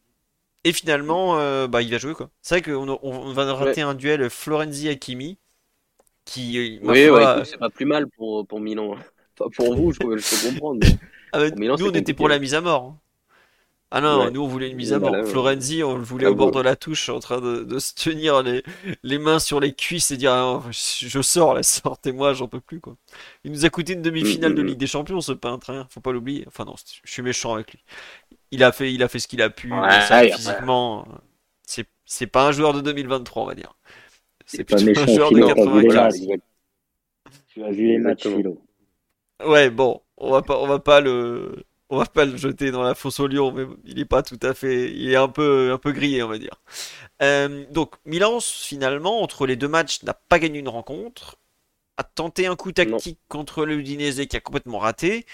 Et 0.65 0.73
finalement, 0.73 1.39
euh, 1.39 1.67
bah, 1.67 1.83
il 1.83 1.91
va 1.91 1.99
jouer 1.99 2.15
quoi. 2.15 2.31
C'est 2.41 2.55
vrai 2.61 2.63
qu'on 2.63 2.99
on 3.03 3.33
va 3.33 3.53
rater 3.55 3.81
un 3.83 3.95
duel 3.95 4.31
Florenzi-Hakimi. 4.31 5.39
Qui, 6.25 6.59
euh, 6.59 6.79
Oui, 6.83 7.11
ouais, 7.11 7.23
écoute, 7.23 7.47
c'est 7.47 7.59
pas 7.59 7.71
plus 7.71 7.85
mal 7.87 8.07
pour, 8.09 8.47
pour 8.47 8.61
Milan. 8.61 8.97
Enfin, 9.41 9.51
pour 9.57 9.75
vous, 9.75 9.93
je, 9.93 9.99
peux- 9.99 10.19
je 10.19 10.31
peux 10.31 10.51
comprendre. 10.51 10.81
mais- 10.83 10.99
Ah 11.33 11.39
bah, 11.41 11.51
Milan, 11.57 11.77
nous, 11.79 11.87
on 11.89 11.93
était 11.93 12.15
pour 12.15 12.29
la 12.29 12.39
mise 12.39 12.55
à 12.55 12.61
mort. 12.61 12.85
hein. 12.85 12.99
Ah 13.95 14.01
non, 14.01 14.25
Ouais. 14.25 14.31
nous 14.31 14.41
on 14.43 14.49
voulait 14.49 14.71
une 14.71 14.77
mise 14.77 14.93
à 14.95 14.99
mort. 14.99 15.11
voilà. 15.11 15.25
Florenzi, 15.27 15.83
on 15.83 15.97
le 15.99 16.03
voulait 16.03 16.27
Ah 16.27 16.31
au 16.31 16.35
bord 16.35 16.51
de 16.51 16.61
la 16.61 16.77
touche, 16.77 17.11
en 17.11 17.21
train 17.21 17.41
de, 17.43 17.63
de 17.63 17.79
se 17.79 17.93
tenir 17.95 18.43
les, 18.43 18.63
les 19.03 19.19
mains 19.19 19.39
sur 19.39 19.61
les 19.61 19.75
cuisses 19.75 20.11
et 20.13 20.17
dire 20.17 20.33
Ah, 20.33 20.63
je 20.71 21.09
je 21.09 21.21
sors, 21.23 21.53
là, 21.55 21.63
sortez-moi, 21.63 22.33
j'en 22.33 22.49
peux 22.49 22.61
plus 22.61 22.81
quoi. 22.81 22.97
Il 23.45 23.53
nous 23.53 23.67
a 23.67 23.71
coûté 23.71 23.93
une 23.93 24.01
demi-finale 24.03 24.53
Mm, 24.53 24.55
de 24.55 24.63
mm, 24.63 24.67
Ligue 24.67 24.79
des 24.79 24.87
Champions, 24.87 25.21
ce 25.21 25.33
peintre, 25.33 25.69
hein, 25.71 25.87
faut 25.91 26.01
pas 26.01 26.13
l'oublier. 26.13 26.45
Enfin 26.49 26.65
non, 26.65 26.75
je 27.05 27.11
suis 27.11 27.21
méchant 27.23 27.53
avec 27.55 27.73
lui. 27.73 27.81
Il 28.53 28.63
a 28.63 28.71
fait, 28.71 28.93
il 28.93 29.03
a 29.03 29.09
fait 29.09 29.19
ce 29.19 29.27
qu'il 29.27 29.43
a 29.43 29.51
pu. 29.51 29.73
Ouais, 29.73 29.81
mais 29.81 30.01
ça, 30.03 30.21
ouais. 30.21 30.31
physiquement, 30.31 31.09
c'est 31.67 31.87
c'est 32.05 32.27
pas 32.27 32.47
un 32.47 32.53
joueur 32.53 32.75
de 32.75 32.81
2023, 32.83 33.43
on 33.43 33.47
va 33.47 33.55
dire. 33.55 33.75
C'est 34.47 34.63
plutôt 34.65 35.01
un 35.01 35.07
joueur 35.07 35.31
de 35.33 35.37
Philo, 35.37 35.55
t'as 35.55 35.65
vu 35.65 35.81
les 35.81 35.89
95. 35.89 36.27
matchs. 36.29 36.41
Tu 37.49 37.65
as 37.65 37.71
vu 37.71 37.87
les 37.89 37.99
matchs. 37.99 38.29
Philo. 38.29 38.63
Ouais, 39.45 39.71
bon, 39.71 40.03
on 40.19 40.31
va 40.31 40.43
pas, 40.43 40.59
on 40.59 40.67
va 40.67 40.79
pas 40.79 41.01
le, 41.01 41.65
on 41.93 41.99
va 41.99 42.07
pas 42.07 42.25
le 42.25 42.37
jeter 42.37 42.71
dans 42.71 42.83
la 42.83 42.95
fosse 42.95 43.21
au 43.21 43.27
lion, 43.27 43.53
mais 43.53 43.67
il 43.85 43.99
est 43.99 44.07
pas 44.07 44.23
tout 44.23 44.39
à 44.43 44.55
fait, 44.55 44.91
il 44.91 45.11
est 45.11 45.17
un 45.17 45.29
peu, 45.29 45.73
un 45.73 45.79
peu 45.79 45.93
grillé, 45.93 46.23
on 46.23 46.29
va 46.29 46.39
dire. 46.39 46.63
Euh, 47.21 47.65
donc, 47.71 47.97
Milan, 48.07 48.39
finalement, 48.41 49.21
entre 49.23 49.47
les 49.47 49.57
deux 49.57 49.69
matchs, 49.69 50.03
n'a 50.03 50.15
pas 50.15 50.39
gagné 50.39 50.59
une 50.59 50.69
rencontre, 50.69 51.37
a 51.99 52.05
tenté 52.05 52.47
un 52.47 52.57
coup 52.57 52.73
tactique 52.73 53.21
contre 53.29 53.67
le 53.67 53.75
Udinese 53.75 54.27
qui 54.27 54.37
a 54.37 54.41
complètement 54.41 54.79
raté, 54.79 55.27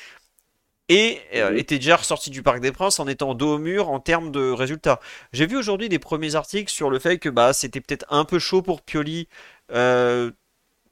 et 0.89 1.21
euh, 1.35 1.53
Mhm. 1.53 1.59
était 1.59 1.77
déjà 1.79 1.97
ressorti 1.97 2.31
du 2.31 2.43
Parc 2.43 2.61
des 2.61 2.73
Princes 2.73 3.01
en 3.01 3.07
étant 3.09 3.35
dos 3.35 3.55
au 3.57 3.59
mur 3.59 3.91
en 3.91 4.01
termes 4.01 4.31
de 4.33 4.51
résultats. 4.51 5.01
J'ai 5.33 5.47
vu 5.47 5.57
aujourd'hui 5.57 5.89
des 5.89 5.99
premiers 5.99 6.35
articles 6.35 6.71
sur 6.71 6.91
le 6.91 6.99
fait 6.99 7.19
que 7.19 7.29
bah 7.29 7.53
c'était 7.53 7.81
peut-être 7.81 8.07
un 8.11 8.25
peu 8.25 8.39
chaud 8.39 8.63
pour 8.63 8.83
Pioli. 8.83 9.29
Euh, 9.73 10.31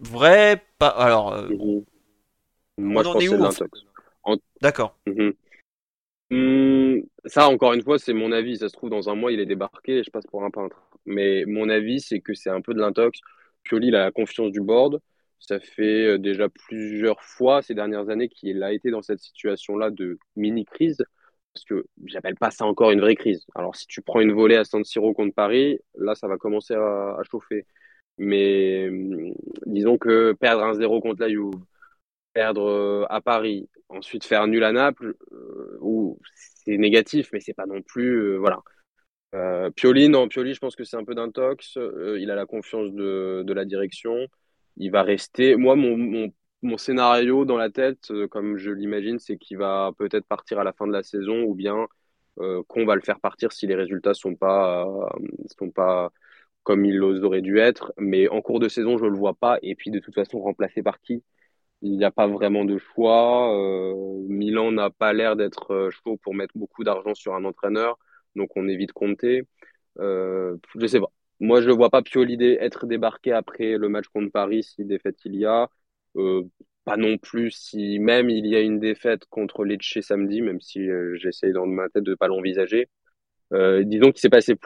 vrai, 0.01 0.65
pas. 0.79 0.89
Alors, 0.89 1.33
euh, 1.35 1.49
Mhm. 1.49 1.85
Moi, 2.79 3.03
On 3.03 3.05
je 3.05 3.11
en 3.11 3.13
pense 3.13 3.25
est 3.25 3.29
que 3.29 3.31
c'est 3.31 3.37
où, 3.37 3.45
en 3.45 3.49
l'intox. 3.49 3.81
d'accord. 4.61 4.97
Mhm. 5.07 5.33
Hmm, 6.31 7.01
ça, 7.27 7.49
encore 7.49 7.73
une 7.75 7.83
fois, 7.83 7.99
c'est 7.99 8.13
mon 8.13 8.33
avis. 8.33 8.59
Ça 8.59 8.69
se 8.69 8.75
trouve, 8.75 8.91
dans 8.91 9.09
un 9.09 9.15
mois, 9.15 9.33
il 9.33 9.41
est 9.41 9.47
débarqué 9.47 9.99
et 9.99 10.05
je 10.05 10.11
passe 10.11 10.27
pour 10.27 10.45
un 10.45 10.51
peintre. 10.51 10.77
Mais 11.07 11.45
mon 11.47 11.69
avis, 11.69 12.01
c'est 12.01 12.21
que 12.21 12.35
c'est 12.35 12.51
un 12.51 12.61
peu 12.61 12.75
de 12.75 12.81
l'intox. 12.81 13.21
Pioli, 13.65 13.89
il 13.89 13.95
a 13.97 14.05
la 14.05 14.13
confiance 14.13 14.51
du 14.51 14.61
board. 14.61 15.01
Ça 15.39 15.61
fait 15.61 16.07
euh, 16.07 16.19
déjà 16.19 16.49
plusieurs 16.49 17.23
fois 17.23 17.63
ces 17.63 17.75
dernières 17.75 18.09
années 18.09 18.29
qu'il 18.29 18.63
a 18.63 18.73
été 18.73 18.91
dans 18.91 19.03
cette 19.03 19.21
situation-là 19.21 19.91
de 19.91 20.19
mini-crise. 20.37 20.99
Parce 21.55 21.65
que 21.65 21.87
j'appelle 22.07 22.37
pas 22.37 22.51
ça 22.51 22.67
encore 22.67 22.91
une 22.91 23.01
vraie 23.01 23.17
crise. 23.17 23.47
Alors, 23.55 23.77
si 23.77 23.87
tu 23.87 24.03
prends 24.03 24.21
une 24.21 24.33
volée 24.33 24.57
à 24.57 24.65
San 24.65 24.85
Siro 24.85 25.15
contre 25.15 25.35
Paris, 25.35 25.79
là, 25.97 26.15
ça 26.15 26.29
va 26.29 26.37
commencer 26.37 26.75
à, 26.75 27.19
chauffer. 27.31 27.67
Mais 28.19 28.89
hum, 28.89 29.35
disons 29.67 29.99
que 29.99 30.33
perdre 30.33 30.63
1-0 30.65 31.01
contre 31.01 31.21
la 31.21 31.29
Juve, 31.29 31.53
perdre 32.35 32.63
euh, 32.69 33.07
à 33.11 33.21
Paris, 33.21 33.69
ensuite 33.89 34.25
faire 34.25 34.47
nul 34.47 34.65
à 34.65 34.73
Naples, 34.73 35.15
euh, 35.33 36.15
c'est 36.35 36.77
négatif, 36.79 37.31
mais 37.33 37.41
c'est 37.41 37.55
pas 37.55 37.67
non 37.67 37.83
plus, 37.83 38.37
voilà. 38.39 38.63
Pioli, 39.77 40.09
non, 40.09 40.29
Pioli, 40.29 40.55
je 40.55 40.61
pense 40.61 40.77
que 40.77 40.85
c'est 40.85 40.97
un 40.97 41.05
peu 41.05 41.15
d'intox. 41.15 41.77
Il 42.19 42.31
a 42.31 42.35
la 42.35 42.47
confiance 42.47 42.91
de, 42.93 43.43
de 43.45 43.53
la 43.53 43.67
direction. 43.67 44.29
Il 44.77 44.91
va 44.91 45.03
rester. 45.03 45.57
Moi, 45.57 45.77
mon, 45.77 46.31
mon, 46.63 46.79
scénario 46.79 47.45
dans 47.45 47.57
la 47.57 47.71
tête, 47.71 48.11
euh, 48.11 48.29
comme 48.29 48.57
je 48.59 48.71
l'imagine, 48.71 49.19
c'est 49.19 49.39
qu'il 49.39 49.59
va 49.59 49.93
peut-être 49.99 50.27
partir 50.27 50.59
à 50.59 50.65
la 50.65 50.73
fin 50.73 50.87
de 50.87 50.93
la 50.93 51.03
saison, 51.03 51.43
ou 51.45 51.55
bien 51.55 51.87
euh, 52.41 52.63
qu'on 52.69 52.85
va 52.87 52.95
le 52.97 53.01
faire 53.03 53.21
partir 53.21 53.53
si 53.53 53.67
les 53.67 53.75
résultats 53.75 54.15
sont 54.15 54.37
euh, 54.43 54.85
sont 55.59 55.71
pas 55.71 56.11
comme 56.65 56.85
ils 56.85 57.01
auraient 57.25 57.43
dû 57.43 57.59
être. 57.59 57.93
Mais 57.99 58.29
en 58.29 58.43
cours 58.43 58.61
de 58.61 58.69
saison, 58.69 58.99
je 58.99 59.07
le 59.07 59.17
vois 59.17 59.35
pas. 59.35 59.59
Et 59.63 59.75
puis, 59.77 59.91
de 59.91 60.01
toute 60.01 60.15
façon, 60.15 60.41
remplacé 60.41 60.83
par 60.83 61.01
qui? 61.01 61.23
Il 61.83 61.99
n'y 61.99 62.05
a 62.05 62.11
pas 62.11 62.27
vraiment 62.29 62.65
de 62.65 62.79
choix. 62.79 63.53
Milan 64.29 64.73
n'a 64.73 64.91
pas 64.91 65.13
l'air 65.13 65.37
d'être 65.37 65.91
chaud 65.93 66.19
pour 66.23 66.35
mettre 66.35 66.57
beaucoup 66.59 66.85
d'argent 66.85 67.15
sur 67.15 67.35
un 67.35 67.45
entraîneur, 67.45 67.99
donc 68.37 68.51
on 68.57 68.69
évite 68.69 68.93
compter. 68.93 69.45
Je 69.99 70.87
sais 70.87 71.01
pas. 71.01 71.13
Moi, 71.41 71.61
je 71.61 71.69
ne 71.69 71.75
vois 71.75 71.91
pas 71.91 72.03
Pioli 72.03 72.37
être 72.61 72.87
débarqué 72.87 73.33
après 73.33 73.77
le 73.77 73.89
match 73.89 74.07
contre 74.09 74.31
Paris 74.33 74.63
si 74.65 74.85
défaite 74.85 75.17
il 75.25 75.37
y 75.37 75.45
a. 75.45 75.69
Euh, 76.17 76.43
pas 76.85 76.97
non 76.97 77.19
plus 77.19 77.51
si 77.51 77.99
même 77.99 78.31
il 78.31 78.47
y 78.47 78.55
a 78.57 78.61
une 78.61 78.79
défaite 78.79 79.27
contre 79.27 79.65
Lecce 79.65 80.01
samedi, 80.01 80.41
même 80.41 80.61
si 80.61 80.89
euh, 80.89 81.17
j'essaye 81.19 81.53
dans 81.53 81.67
ma 81.67 81.89
tête 81.89 82.05
de 82.05 82.15
pas 82.15 82.29
l'envisager. 82.29 82.89
Euh, 83.53 83.85
disons 83.85 84.13
qu'il 84.13 84.21
s'est 84.21 84.31
passé 84.31 84.57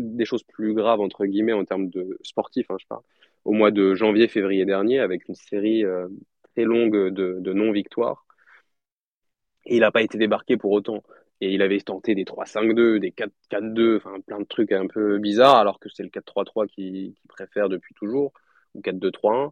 des 0.00 0.24
choses 0.24 0.44
plus 0.44 0.74
graves 0.74 1.00
entre 1.00 1.26
guillemets 1.26 1.52
en 1.52 1.64
termes 1.64 1.88
de 1.90 2.18
sportifs, 2.22 2.70
hein, 2.70 2.76
je 2.80 2.86
parle, 2.86 3.02
au 3.44 3.52
mois 3.52 3.70
de 3.70 3.94
janvier-février 3.94 4.64
dernier 4.66 5.00
avec 5.00 5.28
une 5.28 5.34
série 5.36 5.84
euh, 5.84 6.08
très 6.54 6.64
longue 6.64 7.10
de, 7.10 7.38
de 7.40 7.52
non-victoires. 7.52 8.26
Et 9.66 9.76
il 9.76 9.80
n'a 9.80 9.90
pas 9.92 10.02
été 10.02 10.16
débarqué 10.18 10.56
pour 10.56 10.72
autant. 10.72 11.02
Et 11.44 11.52
il 11.52 11.60
avait 11.60 11.78
tenté 11.78 12.14
des 12.14 12.24
3-5-2, 12.24 12.98
des 13.00 13.10
4-4-2, 13.10 13.98
enfin 13.98 14.18
plein 14.26 14.40
de 14.40 14.46
trucs 14.46 14.72
un 14.72 14.86
peu 14.86 15.18
bizarres, 15.18 15.56
alors 15.56 15.78
que 15.78 15.90
c'est 15.90 16.02
le 16.02 16.08
4-3-3 16.08 16.66
qu'il 16.66 17.12
qui 17.12 17.28
préfère 17.28 17.68
depuis 17.68 17.92
toujours, 17.92 18.32
ou 18.74 18.80
4-2-3-1. 18.80 19.50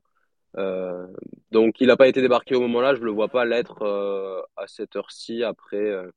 Euh, 0.57 1.07
donc 1.51 1.83
il 1.83 1.89
n'a 1.89 1.99
pas 1.99 2.09
été 2.09 2.23
débarqué 2.23 2.55
au 2.55 2.61
moment-là, 2.63 2.95
je 2.95 3.01
ne 3.01 3.05
le 3.05 3.11
vois 3.11 3.29
pas 3.29 3.45
l'être 3.45 3.83
euh, 3.83 4.41
à 4.57 4.67
cette 4.69 4.97
heure-ci 4.97 5.45
après, 5.45 5.77
euh, 5.77 6.11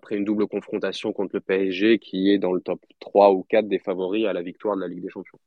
après 0.00 0.16
une 0.16 0.24
double 0.24 0.48
confrontation 0.48 1.12
contre 1.12 1.36
le 1.36 1.40
PSG 1.40 2.00
qui 2.00 2.32
est 2.32 2.38
dans 2.38 2.52
le 2.52 2.60
top 2.60 2.80
3 2.98 3.30
ou 3.30 3.44
4 3.44 3.68
des 3.68 3.78
favoris 3.78 4.26
à 4.26 4.32
la 4.32 4.42
victoire 4.42 4.74
de 4.74 4.80
la 4.80 4.88
Ligue 4.88 5.02
des 5.02 5.10
Champions. 5.10 5.38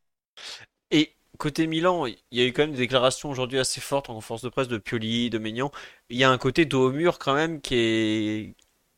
Et 0.90 1.16
côté 1.38 1.68
Milan, 1.68 2.06
il 2.06 2.16
y 2.32 2.42
a 2.42 2.46
eu 2.46 2.54
quand 2.54 2.64
même 2.64 2.72
des 2.72 2.78
déclarations 2.78 3.30
aujourd'hui 3.30 3.60
assez 3.60 3.82
fortes 3.82 4.10
en 4.10 4.14
conférence 4.14 4.42
de 4.42 4.48
presse 4.48 4.70
de 4.70 4.78
Pioli, 4.78 5.30
de 5.30 5.38
Maignan. 5.38 5.70
Il 6.10 6.18
y 6.18 6.24
a 6.24 6.32
un 6.32 6.38
côté 6.38 6.64
dos 6.64 6.88
au 6.88 6.92
mur 6.94 7.20
quand 7.20 7.36
même 7.36 7.60
qui 7.60 7.76
est, 7.76 8.56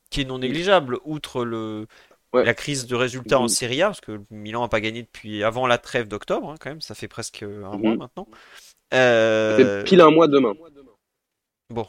qui 0.09 0.21
est 0.21 0.25
non 0.25 0.39
négligeable, 0.39 0.99
outre 1.05 1.43
le, 1.45 1.87
Ouais. 2.33 2.43
la 2.43 2.53
crise 2.53 2.87
de 2.87 2.95
résultats 2.95 3.39
en. 3.39 3.47
Serie 3.47 3.81
A, 3.81 3.87
parce 3.87 4.01
que 4.01 4.19
Milan 4.29 4.61
n'a 4.61 4.67
pas 4.67 4.81
gagné 4.81 5.01
depuis 5.03 5.43
avant 5.43 5.65
la 5.65 5.77
trêve 5.77 6.07
d'octobre, 6.09 6.49
hein, 6.49 6.55
quand 6.59 6.69
même, 6.69 6.81
ça 6.81 6.93
fait 6.93 7.07
presque 7.07 7.43
un 7.43 7.77
mois 7.77 7.91
Mhm. 7.91 7.97
maintenant. 7.97 8.27
Euh, 8.93 9.83
pile 9.83 10.01
un 10.01 10.11
mois 10.11 10.27
demain. 10.27 10.53
Bon. 11.69 11.87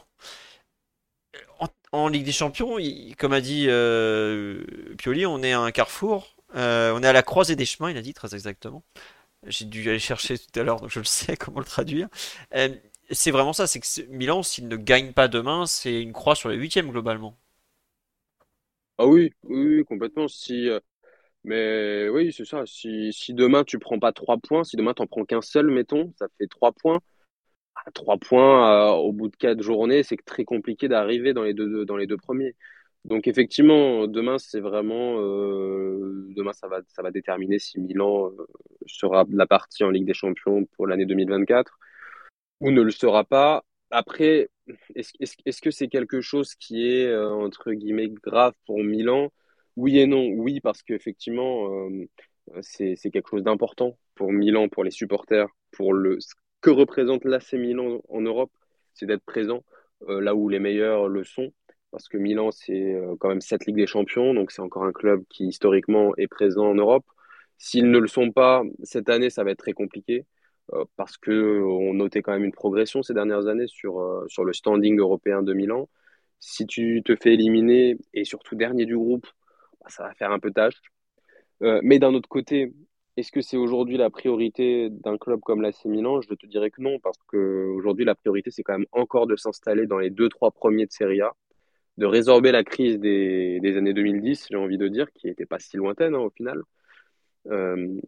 En, 1.59 1.67
en 1.91 2.07
Ligue 2.07 2.25
des 2.25 2.31
Champions, 2.31 2.79
il- 2.79 3.15
comme 3.15 3.33
a 3.33 3.41
dit 3.41 3.65
euh, 3.67 4.63
Pioli, 4.97 5.25
on 5.25 5.43
est 5.43 5.53
à 5.53 5.59
un 5.59 5.71
carrefour. 5.71 6.35
Euh, 6.55 6.93
on 6.95 7.03
est 7.03 7.07
à 7.07 7.13
la 7.13 7.21
croisée 7.23 7.55
des 7.55 7.65
chemins, 7.65 7.91
il 7.91 7.97
a 7.97 8.01
dit 8.01 8.13
très 8.13 8.33
exactement. 8.33 8.83
J'ai 9.47 9.65
dû 9.65 9.89
aller 9.89 9.99
chercher 9.99 10.37
tout 10.37 10.59
à 10.59 10.63
l'heure, 10.63 10.81
donc 10.81 10.89
je 10.91 10.99
le 10.99 11.05
sais 11.05 11.37
comment 11.37 11.59
le 11.59 11.65
traduire. 11.65 12.07
Euh, 12.55 12.69
c'est 13.11 13.31
vraiment 13.31 13.53
ça, 13.53 13.67
c'est 13.67 13.79
que 13.79 13.87
Milan, 14.09 14.43
s'il 14.43 14.67
ne 14.67 14.75
gagne 14.77 15.13
pas 15.13 15.27
demain, 15.27 15.65
c'est 15.65 16.01
une 16.01 16.13
croix 16.13 16.35
sur 16.35 16.49
les 16.49 16.57
huitièmes 16.57 16.91
globalement. 16.91 17.37
Ah 18.99 19.07
oui, 19.07 19.31
oui, 19.43 19.85
complètement. 19.85 20.27
Si, 20.27 20.69
euh, 20.69 20.79
mais 21.45 22.09
oui, 22.09 22.33
c'est 22.33 22.45
ça. 22.45 22.65
Si, 22.65 23.13
si 23.13 23.33
demain 23.33 23.63
tu 23.63 23.79
prends 23.79 23.99
pas 23.99 24.11
trois 24.13 24.37
points, 24.37 24.65
si 24.65 24.77
demain 24.77 24.93
t'en 24.93 25.07
prends 25.07 25.25
qu'un 25.25 25.41
seul, 25.41 25.71
mettons, 25.71 26.13
ça 26.19 26.27
fait 26.37 26.47
trois 26.47 26.73
points. 26.73 26.99
À 27.85 27.91
trois 27.91 28.17
points 28.17 28.91
euh, 28.91 28.95
au 28.97 29.13
bout 29.13 29.29
de 29.29 29.37
quatre 29.37 29.63
journées, 29.63 30.03
c'est 30.03 30.17
très 30.25 30.45
compliqué 30.45 30.87
d'arriver 30.89 31.33
dans 31.33 31.43
les 31.43 31.53
deux, 31.53 31.85
dans 31.85 31.97
les 31.97 32.07
deux 32.07 32.17
premiers. 32.17 32.55
Donc 33.05 33.27
effectivement, 33.27 34.07
demain 34.07 34.37
c'est 34.39 34.61
vraiment, 34.61 35.19
euh, 35.21 36.27
demain 36.35 36.53
ça 36.53 36.67
va, 36.67 36.81
ça 36.89 37.01
va 37.03 37.11
déterminer 37.11 37.59
si 37.59 37.79
Milan 37.79 38.31
sera 38.87 39.25
la 39.31 39.47
partie 39.47 39.83
en 39.85 39.91
Ligue 39.91 40.07
des 40.07 40.13
Champions 40.13 40.65
pour 40.75 40.87
l'année 40.87 41.05
2024 41.05 41.79
ou 42.61 42.71
ne 42.71 42.81
le 42.81 42.91
sera 42.91 43.23
pas. 43.25 43.63
Après, 43.91 44.49
est-ce, 44.95 45.61
que 45.61 45.71
c'est 45.71 45.87
quelque 45.87 46.21
chose 46.21 46.55
qui 46.55 46.87
est, 46.87 47.07
euh, 47.07 47.29
entre 47.29 47.71
guillemets, 47.73 48.09
grave 48.09 48.53
pour 48.65 48.79
Milan? 48.83 49.31
Oui 49.75 49.99
et 49.99 50.07
non. 50.07 50.27
Oui, 50.29 50.59
parce 50.61 50.83
qu'effectivement, 50.83 51.69
euh, 51.89 52.07
c'est, 52.61 52.95
quelque 53.11 53.29
chose 53.29 53.43
d'important 53.43 53.97
pour 54.15 54.31
Milan, 54.31 54.69
pour 54.69 54.83
les 54.83 54.91
supporters, 54.91 55.47
pour 55.71 55.93
le, 55.93 56.19
ce 56.19 56.33
que 56.61 56.69
représente 56.69 57.25
l'AC 57.25 57.53
Milan 57.53 58.01
en 58.09 58.21
Europe, 58.21 58.51
c'est 58.93 59.05
d'être 59.05 59.23
présent 59.23 59.63
euh, 60.09 60.21
là 60.21 60.35
où 60.35 60.49
les 60.49 60.59
meilleurs 60.59 61.07
le 61.07 61.23
sont. 61.23 61.51
Parce 61.91 62.07
que 62.07 62.17
Milan, 62.17 62.51
c'est 62.51 62.93
euh, 62.95 63.15
quand 63.19 63.29
même 63.29 63.41
sept 63.41 63.65
Ligues 63.65 63.77
des 63.77 63.87
Champions, 63.87 64.33
donc 64.33 64.51
c'est 64.51 64.61
encore 64.61 64.83
un 64.83 64.91
club 64.91 65.23
qui 65.29 65.47
historiquement 65.47 66.15
est 66.17 66.27
présent 66.27 66.67
en 66.67 66.75
Europe. 66.75 67.05
S'ils 67.57 67.89
ne 67.89 67.99
le 67.99 68.07
sont 68.07 68.31
pas, 68.31 68.63
cette 68.83 69.09
année, 69.09 69.29
ça 69.29 69.43
va 69.43 69.51
être 69.51 69.59
très 69.59 69.73
compliqué 69.73 70.25
parce 70.95 71.17
que 71.17 71.61
on 71.63 71.93
notait 71.93 72.21
quand 72.21 72.33
même 72.33 72.43
une 72.43 72.51
progression 72.51 73.03
ces 73.03 73.13
dernières 73.13 73.47
années 73.47 73.67
sur, 73.67 73.99
euh, 73.99 74.25
sur 74.27 74.43
le 74.43 74.53
standing 74.53 74.99
européen 74.99 75.41
de 75.41 75.53
Milan. 75.53 75.89
Si 76.39 76.65
tu 76.65 77.01
te 77.03 77.15
fais 77.15 77.33
éliminer 77.33 77.97
et 78.13 78.23
surtout 78.23 78.55
dernier 78.55 78.85
du 78.85 78.95
groupe, 78.97 79.27
bah, 79.81 79.87
ça 79.89 80.03
va 80.03 80.13
faire 80.13 80.31
un 80.31 80.39
peu 80.39 80.51
tâche. 80.51 80.81
Euh, 81.63 81.81
mais 81.83 81.99
d'un 81.99 82.13
autre 82.13 82.29
côté, 82.29 82.73
est-ce 83.17 83.31
que 83.31 83.41
c'est 83.41 83.57
aujourd'hui 83.57 83.97
la 83.97 84.09
priorité 84.09 84.89
d'un 84.89 85.17
club 85.17 85.41
comme 85.41 85.61
l'AC 85.61 85.85
Milan? 85.85 86.21
Je 86.21 86.29
te 86.33 86.45
dirais 86.45 86.71
que 86.71 86.81
non, 86.81 86.99
parce 86.99 87.17
qu'aujourd'hui, 87.27 88.05
la 88.05 88.15
priorité, 88.15 88.51
c'est 88.51 88.63
quand 88.63 88.77
même 88.77 88.87
encore 88.91 89.27
de 89.27 89.35
s'installer 89.35 89.87
dans 89.87 89.99
les 89.99 90.09
deux, 90.09 90.29
trois 90.29 90.51
premiers 90.51 90.85
de 90.85 90.91
Serie 90.91 91.21
A, 91.21 91.33
de 91.97 92.05
résorber 92.05 92.51
la 92.51 92.63
crise 92.63 92.99
des, 92.99 93.59
des 93.61 93.77
années 93.77 93.93
2010, 93.93 94.47
j'ai 94.49 94.57
envie 94.57 94.77
de 94.77 94.87
dire, 94.87 95.11
qui 95.13 95.27
n'était 95.27 95.45
pas 95.45 95.59
si 95.59 95.77
lointaine 95.77 96.15
hein, 96.15 96.19
au 96.19 96.29
final. 96.29 96.61
Euh, 97.47 97.99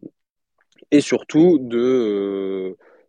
et 0.90 1.00
surtout 1.00 1.58
de, 1.60 1.78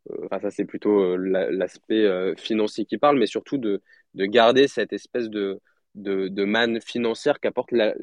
euh, 0.10 0.26
enfin 0.26 0.40
ça 0.40 0.52
c'est 0.52 0.66
plutôt 0.66 1.02
euh, 1.02 1.18
l'aspect 1.52 2.36
financier 2.38 2.86
qui 2.86 2.98
parle, 2.98 3.20
mais 3.20 3.28
surtout 3.28 3.58
de, 3.58 3.82
de 4.14 4.26
garder 4.26 4.68
cette 4.68 4.94
espèce 4.94 5.30
de, 5.30 5.60
de, 5.96 6.44
manne 6.46 6.82
financière 6.82 7.40
qu'apporte 7.40 7.72
la, 7.72 7.94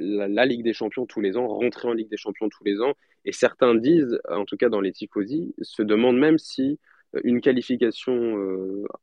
Ligue 0.47 0.65
des 0.65 0.73
Champions 0.73 1.07
tous 1.07 1.21
les 1.21 1.37
ans, 1.37 1.47
rentrer 1.49 1.89
en 1.89 1.93
Ligue 1.93 2.11
des 2.11 2.17
Champions 2.17 2.49
tous 2.49 2.65
les 2.65 2.81
ans. 2.81 2.95
Et 3.25 3.33
certains 3.33 3.75
disent, 3.75 4.19
en 4.29 4.45
tout 4.45 4.57
cas 4.57 4.69
dans 4.69 4.81
les 4.81 4.93
tifosi, 4.93 5.55
se 5.61 5.83
demandent 5.83 6.19
même 6.19 6.39
si 6.39 6.79
une 7.25 7.41
qualification 7.41 8.39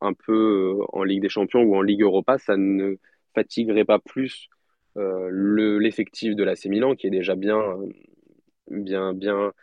un 0.02 0.14
peu 0.14 0.78
en 0.94 1.04
Ligue 1.04 1.22
des 1.22 1.30
Champions 1.30 1.62
ou 1.64 1.76
en 1.76 1.82
Ligue 1.82 2.02
Europa, 2.02 2.38
ça 2.38 2.58
ne 2.58 2.96
fatiguerait 3.36 3.86
pas 3.86 4.00
plus 4.00 4.50
l'effectif 4.96 6.36
de 6.36 6.44
l'AC 6.44 6.66
Milan, 6.66 6.96
qui 6.96 7.08
est 7.08 7.12
déjà 7.12 7.36
bien, 7.36 7.78
bien, 8.72 9.14
bien 9.14 9.54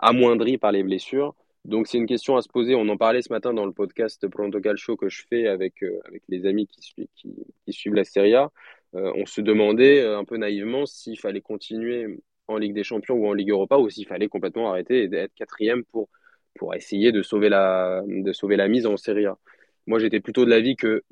amoindri 0.00 0.58
par 0.58 0.72
les 0.72 0.82
blessures. 0.82 1.34
Donc 1.64 1.86
c'est 1.86 1.98
une 1.98 2.06
question 2.06 2.36
à 2.36 2.42
se 2.42 2.48
poser. 2.48 2.74
On 2.74 2.88
en 2.88 2.96
parlait 2.96 3.22
ce 3.22 3.32
matin 3.32 3.54
dans 3.54 3.66
le 3.66 3.72
podcast 3.72 4.26
Pronto 4.28 4.60
Calcio 4.60 4.96
que 4.96 5.08
je 5.08 5.22
fais 5.28 5.46
avec, 5.46 5.82
euh, 5.82 6.00
avec 6.06 6.22
les 6.28 6.46
amis 6.46 6.66
qui, 6.66 7.08
qui, 7.14 7.72
suivent 7.72 7.94
la 7.94 8.04
Serie 8.04 8.34
A. 8.34 8.50
Euh, 8.94 9.12
on 9.16 9.26
se 9.26 9.40
demandait 9.40 10.00
euh, 10.00 10.18
un 10.18 10.24
peu 10.24 10.36
naïvement 10.36 10.86
s'il 10.86 11.18
fallait 11.18 11.40
continuer 11.40 12.20
en 12.48 12.56
Ligue 12.58 12.74
des 12.74 12.82
Champions 12.82 13.14
ou 13.14 13.26
en 13.28 13.32
Ligue 13.32 13.50
Europa 13.50 13.78
ou 13.78 13.88
s'il 13.88 14.06
fallait 14.06 14.28
complètement 14.28 14.70
arrêter 14.70 15.04
et 15.04 15.08
d'être 15.08 15.34
quatrième 15.34 15.84
pour, 15.84 16.08
pour 16.56 16.74
essayer 16.74 17.12
de 17.12 17.22
sauver, 17.22 17.48
la, 17.48 18.02
de 18.06 18.32
sauver 18.32 18.56
la 18.56 18.68
mise 18.68 18.86
en 18.86 18.96
Serie 18.96 19.26
A. 19.26 19.38
Moi 19.86 20.00
j'étais 20.00 20.20
plutôt 20.20 20.44
de 20.44 20.50
l'avis 20.50 20.76
que 20.76 21.04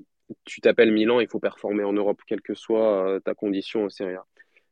tu 0.44 0.60
t'appelles 0.60 0.92
Milan, 0.92 1.20
il 1.20 1.28
faut 1.28 1.40
performer 1.40 1.84
en 1.84 1.92
Europe, 1.92 2.20
quelle 2.26 2.42
que 2.42 2.54
soit 2.54 3.18
ta 3.24 3.34
condition 3.34 3.84
en 3.84 3.88
Serie 3.88 4.14
A. 4.14 4.24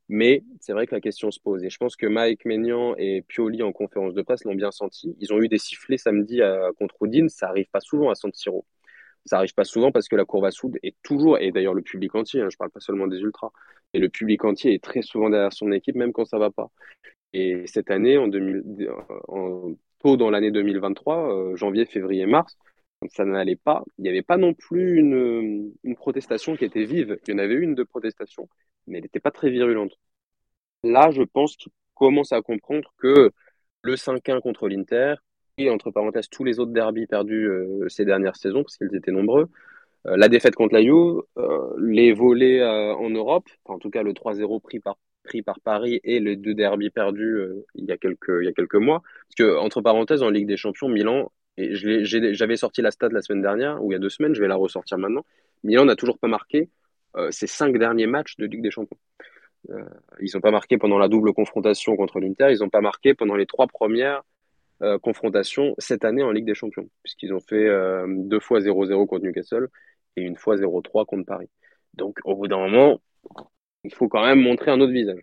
Mais 0.09 0.43
c'est 0.61 0.73
vrai 0.73 0.87
que 0.87 0.95
la 0.95 1.01
question 1.01 1.31
se 1.31 1.39
pose. 1.41 1.63
Et 1.65 1.71
je 1.71 1.77
pense 1.77 1.97
que 1.97 2.07
Mike 2.07 2.45
Maignan 2.47 2.95
et 2.97 3.23
Pioli 3.23 3.63
en 3.63 3.73
conférence 3.73 4.15
de 4.15 4.23
presse 4.23 4.45
l'ont 4.45 4.55
bien 4.55 4.71
senti. 4.71 5.15
Ils 5.21 5.33
ont 5.33 5.41
eu 5.41 5.49
des 5.49 5.59
sifflets 5.59 5.99
samedi 5.99 6.41
à, 6.43 6.71
contre 6.79 6.95
Udine. 7.03 7.29
Ça 7.29 7.49
arrive 7.49 7.69
pas 7.71 7.81
souvent 7.81 8.11
à 8.11 8.15
San. 8.15 8.31
Ça 9.25 9.37
arrive 9.37 9.55
pas 9.55 9.65
souvent 9.65 9.93
parce 9.93 10.09
que 10.09 10.17
la 10.17 10.25
courbe 10.25 10.47
à 10.47 10.51
soude 10.51 10.79
est 10.83 10.97
toujours, 11.03 11.39
et 11.39 11.53
d'ailleurs 11.53 11.75
le 11.75 11.83
public 11.83 12.15
entier, 12.15 12.41
hein, 12.41 12.49
je 12.51 12.57
parle 12.57 12.71
pas 12.71 12.81
seulement 12.81 13.07
des 13.07 13.19
ultras, 13.19 13.51
et 13.93 13.99
le 13.99 14.09
public 14.09 14.43
entier 14.45 14.73
est 14.73 14.83
très 14.83 15.03
souvent 15.03 15.29
derrière 15.29 15.53
son 15.53 15.71
équipe, 15.73 15.97
même 15.97 16.13
quand 16.13 16.25
ça 16.25 16.39
va 16.39 16.51
pas. 16.51 16.71
Et 17.35 17.67
cette 17.67 17.91
année, 17.91 18.17
en, 18.17 18.29
2000, 18.29 18.91
en 19.29 19.75
tôt 19.99 20.17
dans 20.17 20.31
l'année 20.31 20.51
2023, 20.51 21.35
euh, 21.35 21.57
janvier, 21.57 21.85
février, 21.85 22.25
mars, 22.25 22.57
ça 23.11 23.25
n'allait 23.25 23.57
pas. 23.57 23.85
Il 23.99 24.03
n'y 24.03 24.09
avait 24.09 24.23
pas 24.23 24.37
non 24.37 24.55
plus 24.55 24.99
une, 24.99 25.73
une, 25.85 25.97
protestation 25.97 26.57
qui 26.57 26.65
était 26.65 26.85
vive. 26.85 27.19
Il 27.27 27.33
y 27.33 27.35
en 27.35 27.39
avait 27.39 27.55
une 27.55 27.75
de 27.75 27.83
protestation, 27.85 28.49
mais 28.87 28.99
elle 28.99 29.05
n'était 29.05 29.21
pas 29.21 29.31
très 29.31 29.51
virulente. 29.51 29.93
Là, 30.83 31.11
je 31.11 31.23
pense 31.23 31.57
qu'il 31.57 31.73
commence 31.95 32.33
à 32.33 32.43
comprendre 32.43 32.93
que 32.99 33.33
le 33.83 33.97
5-1 33.97 34.41
contre 34.41 34.69
l'Inter, 34.69 35.17
et 35.59 35.71
entre 35.71 35.91
parenthèses 35.91 36.29
tous 36.29 36.45
les 36.45 36.61
autres 36.61 36.73
derbys 36.73 37.07
perdus 37.07 37.49
euh, 37.49 37.89
ces 37.89 38.05
dernières 38.05 38.37
saisons, 38.37 38.63
parce 38.63 38.77
qu'ils 38.77 38.95
étaient 38.95 39.13
nombreux, 39.13 39.49
euh, 40.07 40.17
la 40.17 40.29
défaite 40.29 40.55
contre 40.55 40.75
la 40.75 40.83
Juve, 40.83 41.23
euh, 41.37 41.75
les 41.79 42.13
volets 42.13 42.65
en 42.65 43.11
Europe, 43.11 43.49
en 43.65 43.79
tout 43.79 43.91
cas 43.91 44.03
le 44.03 44.13
3-0 44.13 44.61
pris 44.61 44.81
par, 44.81 44.97
pris 45.25 45.43
par 45.43 45.61
Paris 45.61 46.01
et 46.05 46.21
les 46.21 46.37
deux 46.37 46.55
derbys 46.55 46.91
perdus 46.91 47.41
il, 47.75 47.85
y 47.85 47.93
a 47.93 47.97
quelques, 47.97 48.39
il 48.41 48.47
y 48.47 48.49
a 48.49 48.53
quelques 48.53 48.77
mois. 48.77 49.03
Parce 49.29 49.35
que, 49.37 49.59
entre 49.59 49.81
parenthèses, 49.81 50.23
en 50.23 50.31
Ligue 50.31 50.47
des 50.47 50.57
Champions, 50.57 50.89
Milan 50.89 51.31
et 51.59 51.75
j'avais 51.75 52.57
sorti 52.57 52.83
la 52.83 52.91
stat 52.91 53.09
la 53.11 53.21
semaine 53.21 53.43
dernière, 53.43 53.83
ou 53.83 53.91
il 53.91 53.95
y 53.95 53.97
a 53.97 53.99
deux 53.99 54.09
semaines, 54.09 54.35
je 54.35 54.41
vais 54.41 54.49
la 54.49 54.55
ressortir 54.55 54.97
maintenant. 54.97 55.25
Milan 55.65 55.85
n'a 55.85 55.97
toujours 55.97 56.19
pas 56.19 56.29
marqué 56.29 56.71
euh, 57.17 57.31
ses 57.33 57.49
cinq 57.49 57.77
derniers 57.79 58.07
matchs 58.07 58.37
de 58.37 58.47
Ligue 58.47 58.63
des 58.63 58.71
Champions. 58.71 58.97
Euh, 59.71 59.85
ils 60.21 60.31
n'ont 60.35 60.41
pas 60.41 60.53
marqué 60.53 60.79
pendant 60.79 60.99
la 60.99 61.09
double 61.09 61.33
confrontation 61.33 61.97
contre 61.97 62.21
l'Inter, 62.21 62.49
ils 62.53 62.61
n'ont 62.61 62.71
pas 62.71 62.81
marqué 62.81 63.13
pendant 63.13 63.35
les 63.35 63.47
trois 63.47 63.67
premières 63.67 64.23
euh, 64.83 64.99
confrontations 65.01 65.75
cette 65.79 66.05
année 66.05 66.23
en 66.23 66.31
Ligue 66.31 66.47
des 66.47 66.55
Champions, 66.55 66.89
puisqu'ils 67.03 67.35
ont 67.35 67.41
fait 67.41 67.69
deux 68.07 68.41
fois 68.41 68.61
0-0 68.61 69.07
contre 69.07 69.25
Newcastle 69.25 69.69
et 70.17 70.23
une 70.23 70.37
fois 70.37 70.55
0-3 70.55 71.07
contre 71.07 71.27
Paris. 71.27 71.49
Donc 71.95 72.19
au 72.25 72.37
bout 72.37 72.47
d'un 72.47 72.59
moment, 72.59 73.01
il 73.83 73.93
faut 73.93 74.09
quand 74.09 74.25
même 74.25 74.41
montrer 74.41 74.71
un 74.71 74.81
autre 74.81 74.93
visage 74.93 75.21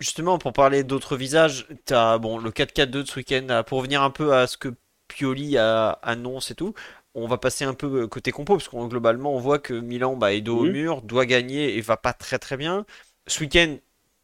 justement, 0.00 0.38
pour 0.38 0.52
parler 0.52 0.84
d'autres 0.84 1.16
visages, 1.16 1.66
tu 1.86 1.94
as 1.94 2.18
bon, 2.18 2.38
le 2.38 2.50
4-4-2 2.50 2.86
de 2.86 3.04
ce 3.04 3.16
week-end. 3.16 3.62
Pour 3.66 3.78
revenir 3.78 4.02
un 4.02 4.10
peu 4.10 4.34
à 4.34 4.46
ce 4.46 4.56
que 4.56 4.74
Pioli 5.08 5.56
a, 5.56 5.90
annonce 6.02 6.50
et 6.50 6.54
tout, 6.54 6.74
on 7.14 7.26
va 7.26 7.38
passer 7.38 7.64
un 7.64 7.74
peu 7.74 8.02
euh, 8.02 8.06
côté 8.06 8.30
compo, 8.30 8.56
parce 8.56 8.68
qu'on 8.68 8.86
globalement, 8.86 9.34
on 9.34 9.38
voit 9.38 9.58
que 9.58 9.72
Milan 9.72 10.16
bah, 10.16 10.34
est 10.34 10.42
dos 10.42 10.58
au 10.58 10.64
mhm. 10.64 10.72
mur, 10.72 11.02
doit 11.02 11.26
gagner 11.26 11.76
et 11.76 11.80
va 11.80 11.96
pas 11.96 12.12
très 12.12 12.38
très 12.38 12.56
bien. 12.56 12.84
Ce 13.26 13.40
week-end, 13.40 13.76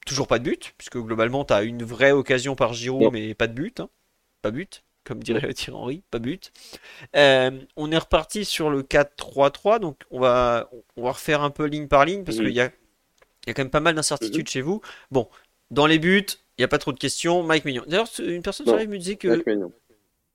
toujours 0.06 0.26
pas 0.26 0.38
de 0.38 0.44
but, 0.44 0.74
puisque 0.76 0.98
globalement, 0.98 1.44
tu 1.44 1.54
as 1.54 1.62
une 1.62 1.84
vraie 1.84 2.12
occasion 2.12 2.54
par 2.54 2.74
Giroud, 2.74 3.12
mais 3.12 3.34
pas 3.34 3.46
de 3.46 3.54
but. 3.54 3.80
Hein. 3.80 3.88
Pas 4.42 4.50
but, 4.50 4.84
comme 5.04 5.22
dirait 5.22 5.52
Thierry 5.54 5.78
Henry, 5.78 6.02
pas 6.10 6.18
but. 6.18 6.52
Euh, 7.16 7.50
on 7.76 7.90
est 7.90 7.98
reparti 7.98 8.44
sur 8.44 8.68
le 8.68 8.82
4-3-3, 8.82 9.78
donc 9.78 9.96
on 10.10 10.20
va, 10.20 10.68
on 10.96 11.04
va 11.04 11.12
refaire 11.12 11.42
un 11.42 11.50
peu 11.50 11.64
ligne 11.64 11.88
par 11.88 12.04
ligne, 12.04 12.24
parce 12.24 12.36
qu'il 12.36 12.50
y 12.50 12.60
a, 12.60 12.70
y 13.46 13.50
a 13.50 13.54
quand 13.54 13.62
même 13.62 13.70
pas 13.70 13.80
mal 13.80 13.94
d'incertitudes 13.94 14.46
mhm. 14.46 14.52
chez 14.52 14.60
vous. 14.60 14.82
Bon, 15.10 15.28
dans 15.72 15.86
les 15.86 15.98
buts, 15.98 16.26
il 16.58 16.60
n'y 16.60 16.64
a 16.64 16.68
pas 16.68 16.78
trop 16.78 16.92
de 16.92 16.98
questions. 16.98 17.42
Mike 17.42 17.64
Mignon. 17.64 17.82
D'ailleurs, 17.88 18.08
une 18.20 18.42
personne 18.42 18.66
sur 18.66 18.76
live 18.76 18.90
me 18.90 18.98
disait 18.98 19.16
que 19.16 19.42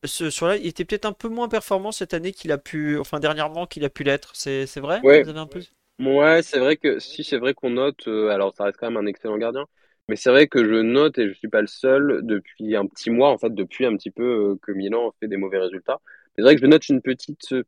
ce, 0.04 0.30
sur 0.30 0.48
là, 0.48 0.58
il 0.58 0.68
était 0.68 0.84
peut-être 0.84 1.06
un 1.06 1.14
peu 1.14 1.30
moins 1.30 1.48
performant 1.48 1.92
cette 1.92 2.14
année 2.14 2.32
qu'il 2.32 2.52
a 2.52 2.58
pu, 2.58 2.98
enfin 2.98 3.20
dernièrement 3.20 3.66
qu'il 3.66 3.86
a 3.86 3.90
pu 3.90 4.04
l'être. 4.04 4.32
C'est, 4.36 4.66
vrai? 4.78 5.00
Ouais. 5.04 5.24
Vous 5.24 5.30
avez 5.30 5.40
un 5.40 5.48
peu... 5.48 5.62
Ouais, 6.00 6.42
c'est 6.44 6.60
vrai 6.60 6.78
que 6.78 7.00
si 7.00 7.24
c'est 7.24 7.38
vrai 7.38 7.54
qu'on 7.54 7.72
note, 7.72 8.08
euh, 8.08 8.30
alors 8.30 8.54
ça 8.56 8.66
reste 8.66 8.78
quand 8.78 8.90
même 8.90 9.04
un 9.04 9.08
excellent 9.08 9.38
gardien, 9.38 9.66
mais 10.10 10.16
c'est 10.16 10.30
vrai 10.30 10.48
que 10.48 10.64
je 10.64 10.82
note 10.82 11.18
et 11.18 11.28
je 11.28 11.34
suis 11.34 11.48
pas 11.48 11.62
le 11.62 11.68
seul 11.68 12.22
depuis 12.24 12.76
un 12.76 12.86
petit 12.86 13.10
mois, 13.10 13.30
en 13.30 13.38
fait, 13.40 13.54
depuis 13.54 13.86
un 13.86 13.96
petit 13.96 14.12
peu 14.12 14.24
euh, 14.24 14.56
que 14.62 14.72
Milan 14.72 15.12
fait 15.20 15.28
des 15.28 15.38
mauvais 15.38 15.58
résultats. 15.58 16.00
C'est 16.36 16.44
vrai 16.44 16.56
que 16.56 16.62
je 16.62 16.68
note 16.68 16.88
une 16.90 17.02
petite 17.02 17.52
euh, 17.52 17.64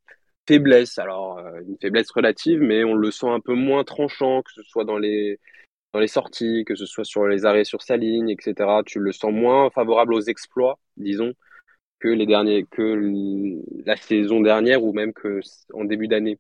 faiblesse, 0.48 1.00
alors 1.00 1.40
une 1.68 1.78
faiblesse 1.82 2.12
relative, 2.12 2.62
mais 2.62 2.84
on 2.84 2.94
le 2.94 3.10
sent 3.12 3.30
un 3.30 3.40
peu 3.40 3.54
moins 3.54 3.84
tranchant, 3.84 4.44
que 4.44 4.52
ce 4.52 4.62
soit 4.64 4.86
dans 4.86 4.98
les 4.98 5.40
dans 5.94 6.00
les 6.00 6.08
sorties, 6.08 6.66
que 6.66 6.76
ce 6.76 6.86
soit 6.86 7.06
sur 7.06 7.28
les 7.28 7.46
arrêts 7.46 7.64
sur 7.66 7.82
sa 7.82 7.98
ligne, 7.98 8.30
etc. 8.30 8.82
Tu 8.86 9.00
le 9.00 9.12
sens 9.12 9.34
moins 9.34 9.70
favorable 9.72 10.14
aux 10.14 10.22
exploits, 10.22 10.80
disons, 10.98 11.34
que 12.00 12.08
les 12.10 12.26
derniers, 12.26 12.66
que 12.72 13.62
la 13.86 13.98
saison 13.98 14.42
dernière 14.42 14.84
ou 14.84 14.94
même 14.94 15.14
que 15.14 15.42
en 15.74 15.86
début 15.86 16.08
d'année, 16.08 16.40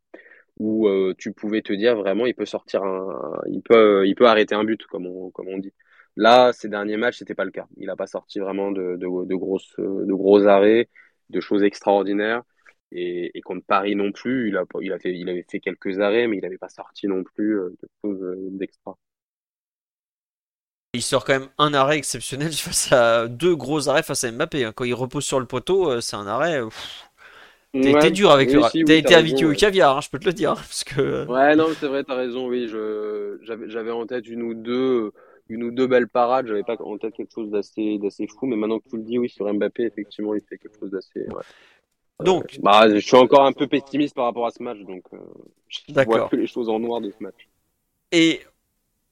où 0.59 0.87
euh, 0.87 1.13
tu 1.17 1.33
pouvais 1.33 1.61
te 1.61 1.73
dire 1.73 1.95
vraiment, 1.97 2.25
il 2.25 2.35
peut 2.35 2.45
sortir 2.45 2.83
un, 2.83 3.41
il 3.47 3.61
peut, 3.61 4.07
il 4.07 4.15
peut 4.15 4.27
arrêter 4.27 4.55
un 4.55 4.63
but, 4.63 4.85
comme 4.87 5.07
on, 5.07 5.31
comme 5.31 5.47
on 5.49 5.57
dit. 5.57 5.73
Là, 6.15 6.51
ces 6.53 6.69
derniers 6.69 6.97
matchs, 6.97 7.19
c'était 7.19 7.35
pas 7.35 7.45
le 7.45 7.51
cas. 7.51 7.67
Il 7.77 7.87
n'a 7.87 7.95
pas 7.95 8.07
sorti 8.07 8.39
vraiment 8.39 8.71
de, 8.71 8.97
de, 8.97 9.35
grosses, 9.35 9.73
de 9.77 10.13
gros 10.13 10.45
arrêts, 10.47 10.89
de 11.29 11.39
choses 11.39 11.63
extraordinaires. 11.63 12.43
Et, 12.91 13.31
et 13.37 13.41
contre 13.41 13.65
Paris 13.65 13.95
non 13.95 14.11
plus, 14.11 14.49
il, 14.49 14.57
a, 14.57 14.65
il, 14.81 14.91
a 14.93 14.99
fait, 14.99 15.13
il 15.17 15.29
avait 15.29 15.45
fait 15.49 15.59
quelques 15.59 15.99
arrêts, 15.99 16.27
mais 16.27 16.37
il 16.37 16.41
n'avait 16.41 16.57
pas 16.57 16.69
sorti 16.69 17.07
non 17.07 17.23
plus 17.23 17.59
euh, 17.59 17.69
de 17.81 17.89
choses 18.03 18.23
euh, 18.23 18.49
d'extra. 18.51 18.97
Il 20.93 21.03
sort 21.03 21.23
quand 21.23 21.33
même 21.33 21.49
un 21.59 21.73
arrêt 21.73 21.97
exceptionnel 21.97 22.51
face 22.53 22.91
à 22.91 23.27
deux 23.27 23.55
gros 23.55 23.89
arrêts 23.89 24.03
face 24.03 24.23
à 24.23 24.31
Mbappé. 24.31 24.65
Hein. 24.65 24.73
Quand 24.75 24.85
il 24.85 24.93
repose 24.93 25.25
sur 25.25 25.39
le 25.39 25.45
poteau, 25.45 25.91
euh, 25.91 26.01
c'est 26.01 26.15
un 26.15 26.27
arrêt. 26.27 26.61
T'as 27.73 27.89
été 27.89 28.09
dur 28.09 28.31
avec 28.31 28.51
le. 28.51 28.61
t'as 28.85 28.95
été 28.95 29.13
habitué 29.13 29.45
au 29.45 29.53
caviar, 29.53 29.97
hein, 29.97 30.01
je 30.01 30.09
peux 30.09 30.17
te 30.17 30.25
le 30.25 30.33
dire. 30.33 30.53
Parce 30.55 30.83
que... 30.83 30.99
Euh, 30.99 31.25
ouais, 31.25 31.55
non, 31.55 31.67
c'est 31.79 31.87
vrai, 31.87 32.03
t'as 32.03 32.15
raison. 32.15 32.47
Oui, 32.47 32.67
je... 32.67 33.37
j'avais 33.67 33.91
en 33.91 34.07
tête 34.07 34.27
une 34.27 34.41
ou 34.41 34.55
deux, 34.55 35.11
une 35.49 35.63
ou 35.63 35.71
deux 35.71 35.85
belles 35.85 36.07
parades. 36.07 36.47
J'avais 36.47 36.63
pas 36.63 36.75
en 36.79 36.97
tête 36.97 37.13
quelque 37.13 37.33
chose 37.33 37.51
d'assez, 37.51 37.99
d'assez 37.99 38.25
fou. 38.25 38.47
Mais 38.47 38.55
maintenant 38.55 38.79
que 38.79 38.89
tu 38.89 38.97
le 38.97 39.03
dis, 39.03 39.19
oui, 39.19 39.29
sur 39.29 39.51
Mbappé, 39.53 39.83
effectivement, 39.83 40.33
il 40.33 40.41
fait 40.41 40.57
quelque 40.57 40.79
chose 40.79 40.89
d'assez. 40.89 41.27
Donc, 42.23 42.55
euh, 42.55 42.61
bah, 42.63 42.89
je 42.89 42.97
suis 42.97 43.15
encore 43.15 43.45
un 43.45 43.53
peu 43.53 43.67
pessimiste 43.67 44.15
par 44.15 44.25
rapport 44.25 44.47
à 44.47 44.51
ce 44.51 44.63
match, 44.63 44.79
donc 44.79 45.03
je 45.67 45.93
vois 45.93 46.27
que 46.27 46.35
les 46.35 46.47
choses 46.47 46.67
en 46.67 46.79
noir 46.79 46.99
de 46.99 47.11
ce 47.11 47.23
match. 47.23 47.47
Et 48.11 48.41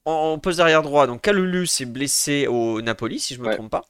en 0.08 0.38
poste 0.38 0.60
arrière 0.60 0.82
droit, 0.82 1.06
donc 1.06 1.22
Kalulu 1.22 1.66
s'est 1.66 1.86
blessé 1.86 2.46
au 2.46 2.80
Napoli, 2.82 3.18
si 3.18 3.34
je 3.34 3.40
me 3.40 3.52
trompe 3.52 3.70
pas. 3.70 3.84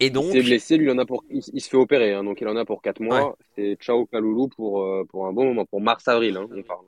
Et 0.00 0.10
donc. 0.10 0.26
Il 0.26 0.32
s'est 0.32 0.42
blessé, 0.42 0.76
lui, 0.76 0.86
il, 0.86 0.90
en 0.90 0.98
a 0.98 1.06
pour... 1.06 1.24
il, 1.30 1.42
se 1.42 1.68
fait 1.68 1.76
opérer, 1.76 2.14
hein, 2.14 2.22
donc 2.22 2.40
il 2.40 2.48
en 2.48 2.56
a 2.56 2.64
pour 2.64 2.82
4 2.82 3.00
mois. 3.00 3.36
C'est 3.56 3.76
ciao 3.80 4.06
Kalulu 4.06 4.48
pour, 4.48 4.82
euh, 4.82 5.04
pour 5.08 5.26
un 5.26 5.32
bon 5.32 5.44
moment, 5.44 5.66
pour 5.66 5.80
mars-avril, 5.80 6.36
hein, 6.36 6.46
on 6.54 6.62
parle. 6.62 6.84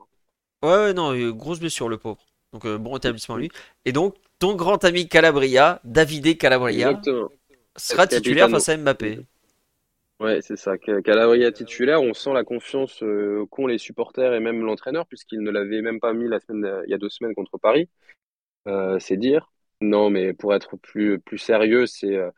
Ouais, 0.63 0.93
non, 0.93 1.13
grosse 1.31 1.59
blessure, 1.59 1.89
le 1.89 1.97
pauvre. 1.97 2.25
Donc, 2.53 2.65
euh, 2.65 2.77
bon 2.77 2.97
établissement 2.97 3.37
lui. 3.37 3.49
Et 3.85 3.91
donc, 3.91 4.15
ton 4.39 4.55
grand 4.55 4.83
ami 4.83 5.07
Calabria, 5.07 5.79
Davide 5.83 6.37
Calabria, 6.37 6.99
sera 7.75 8.07
titulaire 8.07 8.49
face 8.49 8.69
à 8.69 8.77
Mbappé. 8.77 9.19
Ouais, 10.19 10.39
c'est 10.41 10.57
ça. 10.57 10.77
Calabria 10.77 11.51
titulaire, 11.51 12.01
on 12.01 12.13
sent 12.13 12.33
la 12.33 12.43
confiance 12.43 13.01
euh, 13.01 13.45
qu'ont 13.49 13.65
les 13.65 13.79
supporters 13.79 14.33
et 14.33 14.39
même 14.39 14.61
l'entraîneur, 14.61 15.07
puisqu'il 15.07 15.39
ne 15.39 15.49
l'avait 15.49 15.81
même 15.81 15.99
pas 15.99 16.13
mis 16.13 16.27
la 16.27 16.39
semaine, 16.39 16.83
il 16.85 16.91
y 16.91 16.93
a 16.93 16.97
deux 16.97 17.09
semaines 17.09 17.33
contre 17.33 17.57
Paris. 17.57 17.89
Euh, 18.67 18.99
c'est 18.99 19.17
dire. 19.17 19.51
Non, 19.81 20.09
mais 20.09 20.33
pour 20.33 20.53
être 20.53 20.77
plus, 20.77 21.19
plus 21.19 21.37
sérieux, 21.37 21.85
c'est. 21.87 22.15
euh, 22.15 22.29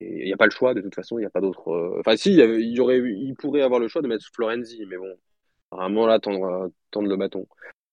Il 0.00 0.24
n'y 0.26 0.32
a 0.32 0.36
pas 0.36 0.44
le 0.44 0.50
choix, 0.50 0.74
de 0.74 0.82
toute 0.82 0.94
façon, 0.94 1.18
il 1.18 1.22
n'y 1.22 1.26
a 1.26 1.30
pas 1.30 1.40
d'autre. 1.40 1.68
euh, 1.68 2.00
Enfin, 2.00 2.16
si, 2.16 2.30
il 2.32 2.36
y, 2.36 2.42
avait- 2.42 2.62
il 2.62 2.74
y 2.74 2.80
aurait, 2.80 2.98
il 2.98 3.34
pourrait 3.34 3.62
avoir 3.62 3.80
le 3.80 3.88
choix 3.88 4.02
de 4.02 4.08
mettre 4.08 4.26
Florenzi, 4.34 4.84
mais 4.86 4.98
bon, 4.98 5.14
vraiment 5.72 6.06
là, 6.06 6.18
tendre, 6.18 6.70
tendre 6.90 7.08
le 7.08 7.16
bâton. 7.16 7.46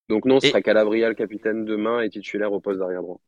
Donc, 0.10 0.26
non, 0.26 0.41
ce 0.41 0.48
Et- 0.48 0.49
sera 0.49 0.61
Calabria 0.61 1.07
le 1.07 1.15
capitaine 1.15 1.64
demain 1.64 2.02
et 2.02 2.10
titulaire 2.10 2.52
au 2.52 2.60
poste 2.60 2.80
d'arrière 2.80 3.02
droit. 3.02 3.22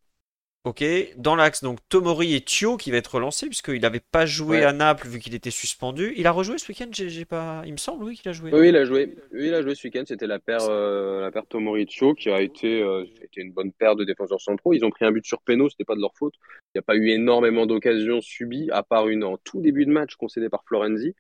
Ok, 0.66 0.84
dans 1.18 1.36
l'axe, 1.36 1.64
donc 1.64 1.78
Tomori 1.90 2.34
et 2.34 2.42
Thio 2.42 2.76
qui 2.76 2.90
va 2.90 2.98
être 2.98 3.14
relancé, 3.14 3.46
puisqu'il 3.46 3.80
n'avait 3.82 4.00
pas 4.00 4.26
joué 4.26 4.58
Ouais. 4.58 4.64
à 4.64 4.74
Naples 4.74 5.08
vu 5.08 5.20
qu'il 5.20 5.36
était 5.36 5.52
suspendu. 5.52 6.14
Il 6.18 6.26
a 6.26 6.32
rejoué 6.32 6.58
ce 6.58 6.68
week-end, 6.70 6.88
j'ai 6.92 7.24
pas... 7.24 7.62
il 7.68 7.74
me 7.74 7.78
semble, 7.78 8.04
oui, 8.04 8.16
qu'il 8.18 8.28
a 8.30 8.34
joué. 8.34 8.52
Oui, 8.52 8.70
il 8.70 8.76
a 8.76 8.84
joué. 8.84 9.16
Oui, 9.32 9.48
il 9.48 9.54
a 9.54 9.62
joué 9.62 9.76
ce 9.76 9.88
week-end. 9.88 10.04
C'était 10.08 10.26
la 10.26 10.40
paire, 10.40 10.66
euh, 10.68 11.22
la 11.22 11.30
paire 11.30 11.46
Tomori-Cho 11.48 12.16
qui 12.16 12.32
a 12.32 12.42
été, 12.42 12.82
euh, 12.82 13.06
une 13.38 13.52
bonne 13.52 13.72
paire 13.74 13.96
de 13.96 14.04
défenseurs 14.06 14.42
centraux. 14.42 14.74
Ils 14.74 14.84
ont 14.84 14.90
pris 14.90 15.06
un 15.06 15.12
but 15.12 15.24
sur 15.24 15.40
péno, 15.44 15.70
c'était 15.70 15.86
pas 15.86 15.96
de 15.96 16.02
leur 16.02 16.16
faute. 16.18 16.34
Il 16.74 16.78
n'y 16.78 16.80
a 16.80 16.82
pas 16.82 16.96
eu 16.96 17.10
énormément 17.10 17.68
d'occasions 17.68 18.20
subies, 18.22 18.70
à 18.72 18.82
part 18.82 19.08
une 19.08 19.24
en 19.24 19.38
tout 19.38 19.62
début 19.62 19.86
de 19.86 19.92
match 19.92 20.16
concédée 20.16 20.50
par 20.50 20.64
Florenzi. 20.66 21.14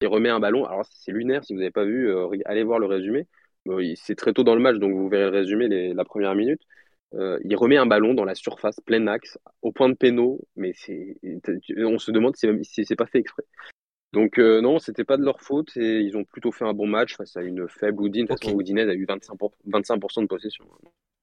Il 0.00 0.08
remet 0.08 0.30
un 0.30 0.40
ballon. 0.40 0.64
Alors, 0.64 0.86
c'est 0.90 1.12
lunaire, 1.12 1.44
si 1.44 1.52
vous 1.52 1.58
n'avez 1.58 1.70
pas 1.70 1.84
vu, 1.84 2.08
euh, 2.10 2.28
allez 2.46 2.64
voir 2.64 2.78
le 2.78 2.86
résumé. 2.86 3.26
C'est 3.96 4.14
très 4.14 4.32
tôt 4.32 4.44
dans 4.44 4.54
le 4.54 4.60
match, 4.62 4.76
donc 4.76 4.94
vous 4.94 5.08
verrez 5.08 5.24
le 5.30 5.36
résumé 5.36 5.68
les, 5.68 5.92
la 5.92 6.04
première 6.04 6.34
minute. 6.34 6.62
Euh, 7.14 7.38
il 7.44 7.56
remet 7.56 7.76
un 7.76 7.86
ballon 7.86 8.14
dans 8.14 8.24
la 8.24 8.34
surface, 8.34 8.80
plein 8.84 9.06
axe, 9.06 9.38
au 9.62 9.72
point 9.72 9.88
de 9.88 9.94
péno, 9.94 10.40
mais 10.56 10.72
c'est, 10.74 11.16
on 11.78 11.98
se 11.98 12.10
demande 12.10 12.36
si, 12.36 12.48
si 12.62 12.84
c'est 12.84 12.96
pas 12.96 13.06
fait 13.06 13.20
exprès. 13.20 13.44
Donc 14.12 14.38
euh, 14.38 14.60
non, 14.60 14.78
c'était 14.78 15.04
pas 15.04 15.16
de 15.16 15.24
leur 15.24 15.40
faute 15.40 15.76
et 15.76 16.00
ils 16.00 16.16
ont 16.16 16.24
plutôt 16.24 16.52
fait 16.52 16.64
un 16.64 16.72
bon 16.72 16.86
match 16.86 17.16
face 17.16 17.36
à 17.36 17.42
une 17.42 17.68
faible 17.68 18.00
Houdin. 18.00 18.22
De 18.22 18.26
toute 18.28 18.38
façon, 18.38 18.52
Ok. 18.52 18.58
Houdinez 18.58 18.82
a 18.82 18.94
eu 18.94 19.04
25%, 19.04 19.36
pour- 19.36 19.54
25% 19.66 20.22
de 20.22 20.26
possession. 20.26 20.64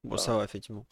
Bon, 0.03 0.17
ça 0.17 0.41
effectivement. 0.43 0.85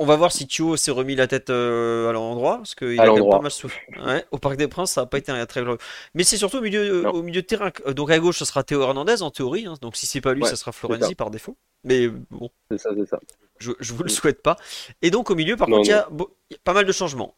On 0.00 0.06
va 0.06 0.14
voir 0.14 0.30
si 0.30 0.46
Thio 0.46 0.76
s'est 0.76 0.92
remis 0.92 1.16
la 1.16 1.26
tête 1.26 1.50
euh, 1.50 2.08
à 2.08 2.12
l'endroit, 2.12 2.58
parce 2.58 2.76
qu'il 2.76 2.98
a 3.00 3.06
quand 3.06 3.14
même 3.16 3.28
pas 3.28 3.40
mal 3.40 3.50
souffert. 3.50 3.82
Ouais, 4.06 4.24
au 4.30 4.38
Parc 4.38 4.56
des 4.56 4.68
Princes, 4.68 4.92
ça 4.92 5.00
n'a 5.02 5.06
pas 5.08 5.18
été 5.18 5.32
un 5.32 5.44
très 5.46 5.62
glorieux. 5.62 5.80
Mais 6.14 6.22
c'est 6.22 6.36
surtout 6.36 6.58
au 6.58 6.60
milieu, 6.60 7.02
Non. 7.02 7.10
au 7.10 7.22
milieu 7.22 7.42
de 7.42 7.46
terrain. 7.46 7.72
Euh, 7.86 7.94
Donc 7.94 8.10
à 8.10 8.18
gauche, 8.20 8.38
ce 8.38 8.44
sera 8.44 8.62
Théo 8.62 8.80
Hernandez 8.82 9.22
en 9.22 9.30
théorie. 9.32 9.66
hein. 9.66 9.74
Donc 9.82 9.96
si 9.96 10.06
c'est 10.06 10.20
pas 10.20 10.34
lui, 10.34 10.42
Ouais, 10.42 10.48
ça 10.48 10.54
sera 10.56 10.70
Florenzi 10.70 11.08
ça. 11.08 11.14
par 11.16 11.30
défaut. 11.30 11.56
Mais 11.82 12.06
bon, 12.08 12.48
C'est 12.70 12.78
ça, 12.78 12.90
c'est 12.96 13.06
ça. 13.06 13.18
je, 13.58 13.72
je 13.80 13.92
vous 13.92 14.04
le 14.04 14.08
souhaite 14.08 14.40
pas. 14.40 14.56
Et 15.02 15.10
donc 15.10 15.30
au 15.30 15.34
milieu, 15.34 15.56
par 15.56 15.68
Non, 15.68 15.78
contre, 15.78 15.88
il 15.88 15.90
y 15.90 15.94
a 15.94 16.08
y 16.50 16.56
pas 16.58 16.74
mal 16.74 16.84
de 16.86 16.92
changements. 16.92 17.34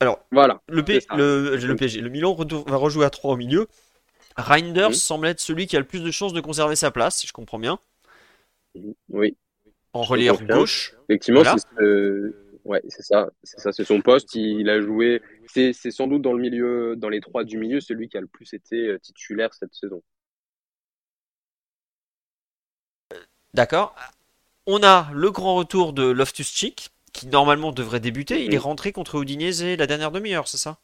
Alors, 0.00 0.20
Voilà. 0.30 0.60
le, 0.68 0.84
P- 0.84 1.00
le, 1.16 1.56
le 1.56 1.76
PSG, 1.76 2.00
le 2.02 2.10
Milan 2.10 2.34
va 2.66 2.76
rejouer 2.76 3.06
à 3.06 3.10
3 3.10 3.32
au 3.32 3.36
milieu. 3.36 3.66
Reinders 4.36 4.90
Mhm. 4.90 4.94
semble 4.94 5.26
être 5.28 5.40
celui 5.40 5.66
qui 5.66 5.76
a 5.76 5.80
le 5.80 5.86
plus 5.86 6.00
de 6.02 6.10
chances 6.10 6.32
de 6.34 6.40
conserver 6.40 6.76
sa 6.76 6.90
place, 6.90 7.16
si 7.16 7.26
je 7.26 7.32
comprends 7.32 7.58
bien, 7.58 7.78
Oui, 9.08 9.36
en 9.94 10.04
confirme. 10.06 10.48
gauche. 10.48 10.94
effectivement, 11.08 11.42
Voilà. 11.42 11.54
c'est 11.56 11.58
ce- 11.58 12.34
ouais, 12.64 12.82
c'est 12.88 13.02
ça, 13.02 13.30
c'est 13.42 13.60
ça, 13.60 13.72
c'est 13.72 13.84
son 13.84 14.00
poste. 14.02 14.34
Il 14.34 14.68
a 14.70 14.80
joué. 14.80 15.22
C'est 15.46 15.72
c'est 15.72 15.90
sans 15.90 16.06
doute 16.06 16.22
dans 16.22 16.32
le 16.32 16.40
milieu, 16.40 16.96
dans 16.96 17.08
les 17.08 17.20
trois 17.20 17.44
du 17.44 17.58
milieu, 17.58 17.80
celui 17.80 18.08
qui 18.08 18.16
a 18.16 18.20
le 18.20 18.26
plus 18.26 18.52
été 18.54 18.88
euh, 18.88 18.98
titulaire 18.98 19.54
cette 19.54 19.74
saison. 19.74 20.02
D'accord. 23.54 23.94
On 24.66 24.82
a 24.82 25.10
le 25.14 25.30
grand 25.30 25.56
retour 25.56 25.92
de 25.94 26.04
Loftus-Cheek, 26.10 26.90
qui 27.12 27.26
normalement 27.28 27.72
devrait 27.72 28.00
débuter. 28.00 28.44
Il 28.44 28.54
est 28.54 28.58
Mhm. 28.58 28.58
rentré 28.58 28.92
contre 28.92 29.22
Udinese 29.22 29.64
la 29.78 29.86
dernière 29.86 30.12
demi-heure, 30.12 30.48
c'est 30.48 30.58
ça? 30.58 30.78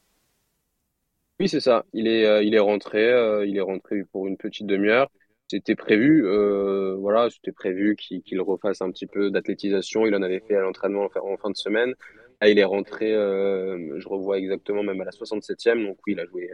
Oui, 1.40 1.48
c'est 1.48 1.60
ça. 1.60 1.84
Il 1.94 2.06
est, 2.06 2.26
euh, 2.26 2.42
il 2.42 2.54
est 2.54 2.58
rentré, 2.58 3.08
euh, 3.08 3.46
il 3.46 3.56
est 3.56 3.60
rentré 3.62 4.04
pour 4.12 4.26
une 4.26 4.36
petite 4.36 4.66
demi-heure. 4.66 5.10
C'était 5.50 5.74
prévu, 5.74 6.24
euh, 6.26 6.94
voilà, 6.94 7.28
c'était 7.28 7.50
prévu 7.50 7.96
qu'il 7.96 8.40
refasse 8.40 8.82
un 8.82 8.90
petit 8.92 9.06
peu 9.08 9.32
d'athlétisation. 9.32 10.06
Il 10.06 10.14
en 10.14 10.22
avait 10.22 10.38
fait 10.38 10.54
à 10.54 10.60
l'entraînement 10.60 11.02
en 11.06 11.08
fin 11.08 11.20
en 11.22 11.36
fin 11.38 11.50
de 11.50 11.56
semaine. 11.56 11.92
Là, 12.40 12.48
il 12.48 12.56
est 12.60 12.64
rentré, 12.64 13.12
euh, 13.12 13.98
je 13.98 14.08
revois 14.08 14.38
exactement 14.38 14.84
même 14.84 15.00
à 15.00 15.04
la 15.04 15.10
67e. 15.10 15.84
Donc 15.84 15.98
oui, 16.06 16.12
il 16.12 16.20
a 16.20 16.26
joué 16.26 16.50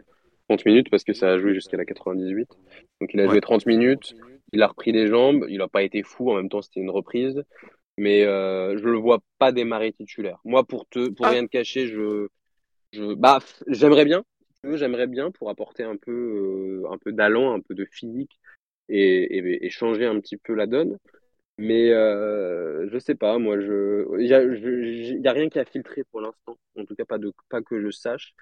30 0.49 0.65
minutes 0.65 0.89
parce 0.91 1.05
que 1.05 1.13
ça 1.13 1.31
a 1.33 1.39
joué 1.39 1.53
jusqu'à 1.53 1.77
la 1.77 1.85
98. 1.85 2.49
Donc 3.03 3.11
il 3.13 3.21
a 3.21 3.25
Ouais. 3.25 3.29
joué 3.33 3.41
30 3.43 3.67
minutes. 3.67 4.15
Il 4.55 4.63
a 4.63 4.69
repris 4.69 4.93
les 4.93 5.09
jambes. 5.09 5.45
Il 5.51 5.59
n'a 5.59 5.69
pas 5.69 5.83
été 5.83 6.03
fou. 6.03 6.31
En 6.31 6.37
même 6.37 6.49
temps, 6.49 6.63
c'était 6.63 6.81
une 6.81 6.89
reprise. 6.91 7.45
Mais 7.99 8.25
euh, 8.25 8.79
je 8.79 8.89
le 8.89 8.97
vois 8.97 9.19
pas 9.39 9.53
démarrer 9.53 9.93
titulaire. 9.93 10.39
Moi, 10.47 10.65
pour 10.65 10.89
te, 10.89 11.11
pour 11.11 11.27
Ah. 11.27 11.31
rien 11.33 11.45
te 11.45 11.51
cacher, 11.51 11.87
je, 11.87 12.29
je, 12.93 13.13
bah, 13.13 13.41
j'aimerais 13.67 14.07
bien. 14.07 14.25
J'aimerais 14.65 15.07
bien 15.07 15.31
pour 15.31 15.51
apporter 15.51 15.83
un 15.85 15.97
peu, 15.97 16.13
euh, 16.83 16.91
un 16.91 16.97
peu 16.99 17.13
d'allant, 17.13 17.53
un 17.55 17.61
peu 17.61 17.75
de 17.75 17.85
physique 17.85 18.41
et, 18.89 19.69
changer 19.71 20.07
un 20.07 20.21
petit 20.21 20.37
peu 20.37 20.55
la 20.55 20.67
donne. 20.67 20.99
Mais 21.59 21.91
euh, 21.91 22.89
je 22.91 22.99
sais 22.99 23.15
pas, 23.15 23.39
moi, 23.39 23.59
je- 23.61 24.07
il 24.21 24.27
y 24.27 25.29
a 25.29 25.33
rien 25.33 25.49
qui 25.49 25.59
a 25.59 25.65
filtré 25.65 26.05
pour 26.05 26.21
l'instant. 26.21 26.59
En 26.79 26.85
tout 26.85 26.95
cas, 26.95 27.05
pas 27.07 27.19
de, 27.19 27.33
pas 27.49 27.63
que 27.63 27.81
je 27.81 27.91
sache. 27.91 28.35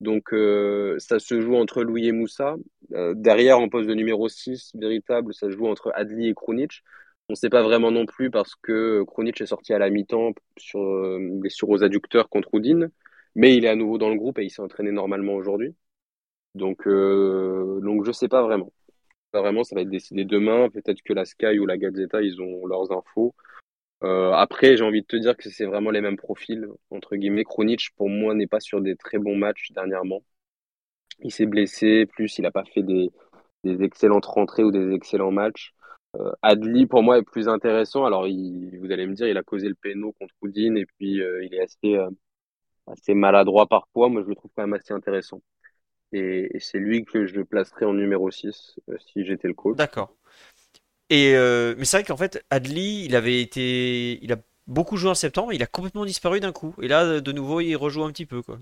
Donc, 0.00 0.32
euh, 0.32 0.98
ça 0.98 1.18
se 1.18 1.40
joue 1.40 1.56
entre 1.56 1.82
Louis 1.84 2.08
et 2.08 2.12
Moussa. 2.12 2.56
Euh, 2.92 3.14
derrière, 3.16 3.58
en 3.60 3.68
poste 3.68 3.88
de 3.88 3.94
numéro 3.94 4.28
6, 4.28 4.72
véritable, 4.74 5.34
ça 5.34 5.46
se 5.48 5.52
joue 5.56 5.66
entre 5.66 5.92
Adli 5.94 6.28
et 6.28 6.34
Krunic. 6.34 6.82
On 7.28 7.32
ne 7.34 7.36
sait 7.36 7.50
pas 7.50 7.62
vraiment 7.62 7.90
non 7.90 8.06
plus 8.06 8.30
parce 8.30 8.54
que 8.56 9.02
Krunic 9.04 9.40
est 9.40 9.46
sorti 9.46 9.72
à 9.74 9.78
la 9.78 9.90
mi-temps 9.90 10.32
sur 10.56 10.80
euh, 10.80 11.18
blessure 11.20 11.68
aux 11.68 11.84
adducteurs 11.84 12.28
contre 12.28 12.54
Houdin. 12.54 12.88
Mais 13.34 13.56
il 13.56 13.64
est 13.64 13.68
à 13.68 13.76
nouveau 13.76 13.98
dans 13.98 14.08
le 14.10 14.16
groupe 14.16 14.38
et 14.38 14.44
il 14.44 14.50
s'est 14.50 14.62
entraîné 14.62 14.90
normalement 14.90 15.34
aujourd'hui. 15.34 15.74
Donc, 16.54 16.86
euh, 16.86 17.80
donc 17.82 18.04
je 18.04 18.12
sais 18.12 18.28
pas 18.28 18.42
vraiment. 18.42 18.72
Pas 19.32 19.40
vraiment, 19.40 19.62
ça 19.64 19.74
va 19.74 19.82
être 19.82 19.90
décidé 19.90 20.24
demain. 20.24 20.68
Peut-être 20.70 21.02
que 21.02 21.12
la 21.12 21.24
Sky 21.24 21.58
ou 21.58 21.66
la 21.66 21.78
Gazzetta, 21.78 22.22
ils 22.22 22.40
ont 22.40 22.66
leurs 22.66 22.90
infos. 22.92 23.34
Euh, 24.02 24.32
après, 24.32 24.76
j'ai 24.76 24.84
envie 24.84 25.02
de 25.02 25.06
te 25.06 25.16
dire 25.16 25.36
que 25.36 25.50
c'est 25.50 25.66
vraiment 25.66 25.90
les 25.90 26.00
mêmes 26.00 26.16
profils, 26.16 26.66
entre 26.90 27.16
guillemets. 27.16 27.44
Krunic, 27.44 27.90
pour 27.96 28.08
moi, 28.08 28.34
n'est 28.34 28.46
pas 28.46 28.60
sur 28.60 28.80
des 28.80 28.96
très 28.96 29.18
bons 29.18 29.36
matchs 29.36 29.70
dernièrement. 29.72 30.22
Il 31.20 31.32
s'est 31.32 31.46
blessé, 31.46 32.06
plus 32.06 32.38
il 32.38 32.42
n'a 32.42 32.50
pas 32.50 32.64
fait 32.64 32.82
des, 32.82 33.10
des 33.64 33.82
excellentes 33.84 34.26
rentrées 34.26 34.64
ou 34.64 34.70
des 34.72 34.92
excellents 34.94 35.32
matchs. 35.32 35.74
Euh, 36.16 36.32
Adli, 36.42 36.86
pour 36.86 37.02
moi, 37.02 37.18
est 37.18 37.22
plus 37.22 37.48
intéressant. 37.48 38.04
Alors, 38.06 38.22
vous 38.22 38.90
allez 38.90 39.06
me 39.06 39.14
dire, 39.14 39.28
il 39.28 39.36
a 39.36 39.42
causé 39.42 39.68
le 39.68 39.74
péno 39.74 40.12
contre 40.18 40.34
Houdin 40.42 40.74
et 40.76 40.86
puis 40.86 41.22
euh, 41.22 41.44
il 41.44 41.54
est 41.54 41.62
assez, 41.62 41.98
assez 42.86 43.14
maladroit 43.14 43.66
parfois. 43.66 44.08
Moi, 44.08 44.22
je 44.22 44.28
le 44.28 44.34
trouve 44.34 44.50
quand 44.56 44.62
même 44.62 44.74
assez 44.74 44.94
intéressant. 44.94 45.42
Et, 46.12 46.56
et 46.56 46.60
c'est 46.60 46.78
lui 46.78 47.04
que 47.04 47.26
je 47.26 47.40
placerais 47.40 47.86
en 47.86 47.94
numéro 47.94 48.30
6 48.30 48.78
euh, 48.88 48.96
si 49.12 49.24
j'étais 49.24 49.48
le 49.48 49.54
coach. 49.54 49.76
D'accord. 49.76 50.14
Et 51.08 51.34
euh, 51.34 51.74
mais 51.76 51.84
c'est 51.84 51.98
vrai 51.98 52.04
qu'en 52.04 52.16
fait, 52.16 52.44
Adli, 52.50 53.04
il 53.04 53.16
avait 53.16 53.40
été, 53.40 54.22
il 54.22 54.32
a 54.32 54.36
beaucoup 54.66 54.96
joué 54.96 55.10
en 55.10 55.14
septembre, 55.14 55.52
il 55.52 55.62
a 55.62 55.66
complètement 55.66 56.04
disparu 56.04 56.40
d'un 56.40 56.52
coup. 56.52 56.74
Et 56.80 56.88
là, 56.88 57.20
de 57.20 57.32
nouveau, 57.32 57.60
il 57.60 57.74
rejoue 57.76 58.04
un 58.04 58.12
petit 58.12 58.26
peu, 58.26 58.42
quoi. 58.42 58.60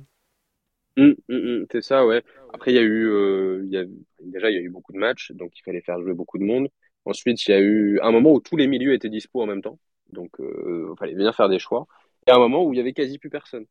Hum, 0.96 1.14
hum, 1.28 1.36
hum, 1.46 1.66
c'est 1.70 1.82
ça, 1.82 2.06
ouais. 2.06 2.24
Après, 2.52 2.72
il 2.72 2.74
y 2.74 2.78
a 2.78 2.82
eu, 2.82 3.06
euh, 3.08 3.62
il 3.64 3.70
y 3.70 3.76
a, 3.76 3.84
déjà, 4.20 4.50
il 4.50 4.54
y 4.54 4.58
a 4.58 4.60
eu 4.60 4.70
beaucoup 4.70 4.92
de 4.92 4.98
matchs, 4.98 5.30
donc 5.32 5.52
il 5.56 5.62
fallait 5.62 5.80
faire 5.82 6.00
jouer 6.00 6.14
beaucoup 6.14 6.38
de 6.38 6.44
monde. 6.44 6.68
Ensuite, 7.04 7.46
il 7.46 7.50
y 7.52 7.54
a 7.54 7.60
eu 7.60 8.00
un 8.02 8.10
moment 8.10 8.32
où 8.32 8.40
tous 8.40 8.56
les 8.56 8.66
milieux 8.66 8.94
étaient 8.94 9.08
dispo 9.08 9.40
en 9.40 9.46
même 9.46 9.62
temps, 9.62 9.78
donc 10.12 10.32
il 10.40 10.94
fallait 10.98 11.14
bien 11.14 11.32
faire 11.32 11.48
des 11.48 11.58
choix. 11.60 11.86
Et 12.26 12.32
un 12.32 12.38
moment 12.38 12.64
où 12.64 12.72
il 12.74 12.76
y 12.78 12.80
avait 12.80 12.92
quasi 12.92 13.18
plus 13.18 13.30
personne. 13.30 13.66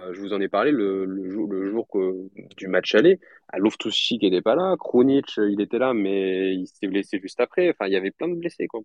Euh, 0.00 0.12
je 0.14 0.20
vous 0.20 0.32
en 0.32 0.40
ai 0.40 0.48
parlé 0.48 0.70
le, 0.70 1.04
le 1.04 1.28
jour, 1.30 1.50
le 1.52 1.70
jour 1.70 1.86
que- 1.88 2.28
du 2.56 2.68
match 2.68 2.94
aller. 2.94 3.18
À 3.48 3.58
Loftus-Cheek 3.58 4.22
n'était 4.22 4.40
pas 4.42 4.54
là, 4.54 4.76
Krunic, 4.78 5.26
euh, 5.38 5.50
il 5.50 5.60
était 5.60 5.78
là, 5.78 5.92
mais 5.94 6.54
il 6.54 6.66
s'est 6.66 6.86
blessé 6.86 7.18
juste 7.20 7.40
après. 7.40 7.70
Enfin, 7.70 7.86
il 7.86 7.92
y 7.92 7.96
avait 7.96 8.10
plein 8.10 8.28
de 8.28 8.34
blessés, 8.34 8.66
quoi. 8.66 8.80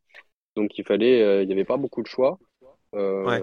Donc 0.56 0.78
il 0.78 0.86
fallait, 0.86 1.22
euh, 1.22 1.44
il 1.44 1.48
n'y 1.48 1.54
avait 1.54 1.66
pas 1.66 1.78
beaucoup 1.78 2.02
de 2.02 2.08
choix. 2.08 2.40
Euh, 2.96 3.26
Ouais. 3.26 3.42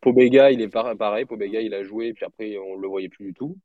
Pobega, 0.00 0.50
il 0.50 0.60
est 0.62 0.68
par- 0.68 0.96
pareil. 0.96 1.26
Pobega, 1.26 1.60
il 1.60 1.74
a 1.74 1.82
joué, 1.82 2.12
puis 2.12 2.24
après, 2.24 2.56
on 2.58 2.76
le 2.76 2.88
voyait 2.88 3.08
plus 3.08 3.26
du 3.26 3.34
tout. 3.34 3.56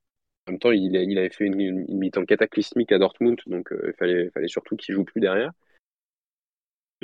En 0.47 0.51
même 0.51 0.59
temps, 0.59 0.71
il, 0.71 0.95
a- 0.95 1.01
il 1.01 1.17
avait 1.17 1.29
fait 1.29 1.45
une, 1.45 1.59
une, 1.59 1.85
une 1.87 1.97
mi-temps 1.97 2.25
cataclysmique 2.25 2.91
à 2.91 2.99
Dortmund, 2.99 3.39
donc 3.47 3.71
euh, 3.71 3.81
il 3.87 3.93
fallait, 3.97 4.29
fallait 4.31 4.47
surtout 4.47 4.75
qu'il 4.75 4.93
joue 4.93 5.03
plus 5.03 5.21
derrière. 5.21 5.51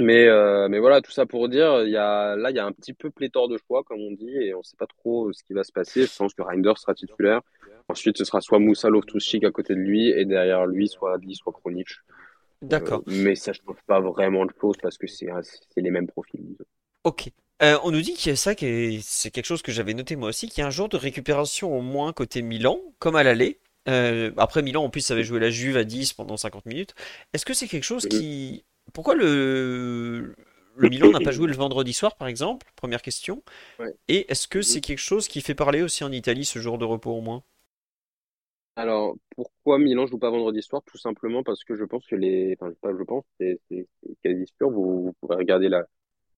Mais, 0.02 0.28
euh, 0.28 0.68
mais 0.70 0.80
voilà, 0.80 1.02
tout 1.02 1.12
ça 1.12 1.26
pour 1.26 1.48
dire, 1.50 1.84
il 1.84 1.92
y 1.92 1.98
a, 1.98 2.36
là, 2.36 2.50
il 2.50 2.56
y 2.56 2.60
a 2.60 2.66
un 2.66 2.72
petit 2.72 2.94
peu 2.94 3.10
pléthore 3.10 3.48
de 3.48 3.58
choix, 3.58 3.84
comme 3.84 4.00
on 4.02 4.12
dit, 4.12 4.30
et 4.36 4.54
on 4.54 4.60
ne 4.60 4.64
sait 4.64 4.78
pas 4.78 4.88
trop 4.88 5.32
ce 5.34 5.44
qui 5.44 5.54
va 5.54 5.64
se 5.64 5.72
passer. 5.72 6.06
Je 6.06 6.16
pense 6.16 6.34
que 6.34 6.42
Reinders 6.42 6.78
sera 6.78 6.94
titulaire. 6.94 7.42
Ensuite, 7.88 8.18
ce 8.18 8.26
sera 8.26 8.42
soit 8.42 8.60
Moussa 8.60 8.90
Loftus-Cheek 8.90 9.44
à 9.44 9.52
côté 9.52 9.76
de 9.76 9.80
lui, 9.80 10.10
et 10.10 10.26
derrière 10.26 10.66
lui, 10.66 10.88
soit 10.88 11.16
Adli, 11.16 11.36
soit. 11.36 11.54
D'accord. 12.62 13.00
Euh, 13.08 13.12
mais 13.12 13.36
ça 13.36 13.52
ne 13.52 13.56
change 13.56 13.82
pas 13.88 14.00
vraiment 14.00 14.46
de 14.46 14.52
choses 14.60 14.76
parce 14.82 14.98
que 14.98 15.08
c'est 15.08 15.28
les 15.78 15.92
mêmes 15.92 16.08
profils. 16.08 16.42
disons. 16.42 16.66
Ok. 17.04 17.30
Euh, 17.64 17.78
on 17.84 17.92
nous 17.92 18.02
dit 18.02 18.14
qu'il 18.14 18.32
y 18.32 18.34
a 18.34 18.36
ça, 18.36 18.56
qui 18.56 18.66
est- 18.66 19.00
c'est 19.04 19.30
quelque 19.32 19.46
chose 19.46 19.62
que 19.62 19.72
j'avais 19.72 19.94
noté 19.94 20.16
moi 20.16 20.30
aussi, 20.30 20.48
qu'il 20.50 20.62
y 20.62 20.64
a 20.64 20.68
un 20.68 20.72
jour 20.72 20.90
de 20.90 20.98
récupération 20.98 21.76
au 21.78 21.82
moins 21.82 22.12
côté 22.14 22.42
Milan, 22.42 22.80
comme 23.00 23.16
à 23.16 23.24
l'aller. 23.24 23.60
Euh, 23.88 24.32
après 24.38 24.62
Milan, 24.62 24.84
en 24.84 24.90
plus, 24.90 25.10
avait 25.12 25.24
joué 25.24 25.40
la 25.40 25.50
Juve 25.50 25.78
à 25.78 25.84
10 25.84 26.14
pendant 26.14 26.38
50 26.38 26.66
minutes. 26.66 26.94
Est-ce 27.34 27.46
que 27.46 27.54
c'est 27.54 27.68
quelque 27.68 27.84
chose 27.84 28.06
Mhm. 28.06 28.10
qui... 28.10 28.64
Pourquoi 28.94 29.16
le, 29.16 30.36
le 30.76 30.88
Milan 30.88 31.12
n'a 31.12 31.22
pas 31.22 31.32
joué 31.32 31.48
le 31.48 31.54
vendredi 31.56 31.94
soir, 31.94 32.16
par 32.18 32.28
exemple? 32.28 32.68
Première 32.76 33.02
question. 33.02 33.44
Ouais. 33.80 33.96
Et 34.10 34.32
est-ce 34.32 34.48
que 34.48 34.62
c'est 34.62 34.82
quelque 34.82 35.00
chose 35.00 35.28
qui 35.28 35.42
fait 35.42 35.56
parler 35.56 35.82
aussi 35.84 36.04
en 36.04 36.12
Italie, 36.12 36.46
ce 36.46 36.60
jour 36.60 36.78
de 36.78 36.86
repos 36.86 37.12
au 37.12 37.22
moins? 37.22 37.44
Alors, 38.76 39.16
pourquoi 39.36 39.80
Milan 39.80 40.08
joue 40.08 40.18
pas 40.18 40.30
vendredi 40.30 40.62
soir? 40.62 40.82
Tout 40.86 40.98
simplement 40.98 41.44
parce 41.44 41.64
que 41.64 41.76
je 41.76 41.84
pense 41.84 42.06
que 42.08 42.16
les, 42.16 42.56
enfin, 42.60 42.74
pas 42.82 42.92
je 42.98 43.04
pense, 43.04 43.24
c'est 43.40 43.60
quasi 44.24 44.46
sûr, 44.58 44.70
vous, 44.72 45.04
vous 45.06 45.14
pourrez 45.20 45.36
regarder 45.38 45.70
la, 45.70 45.86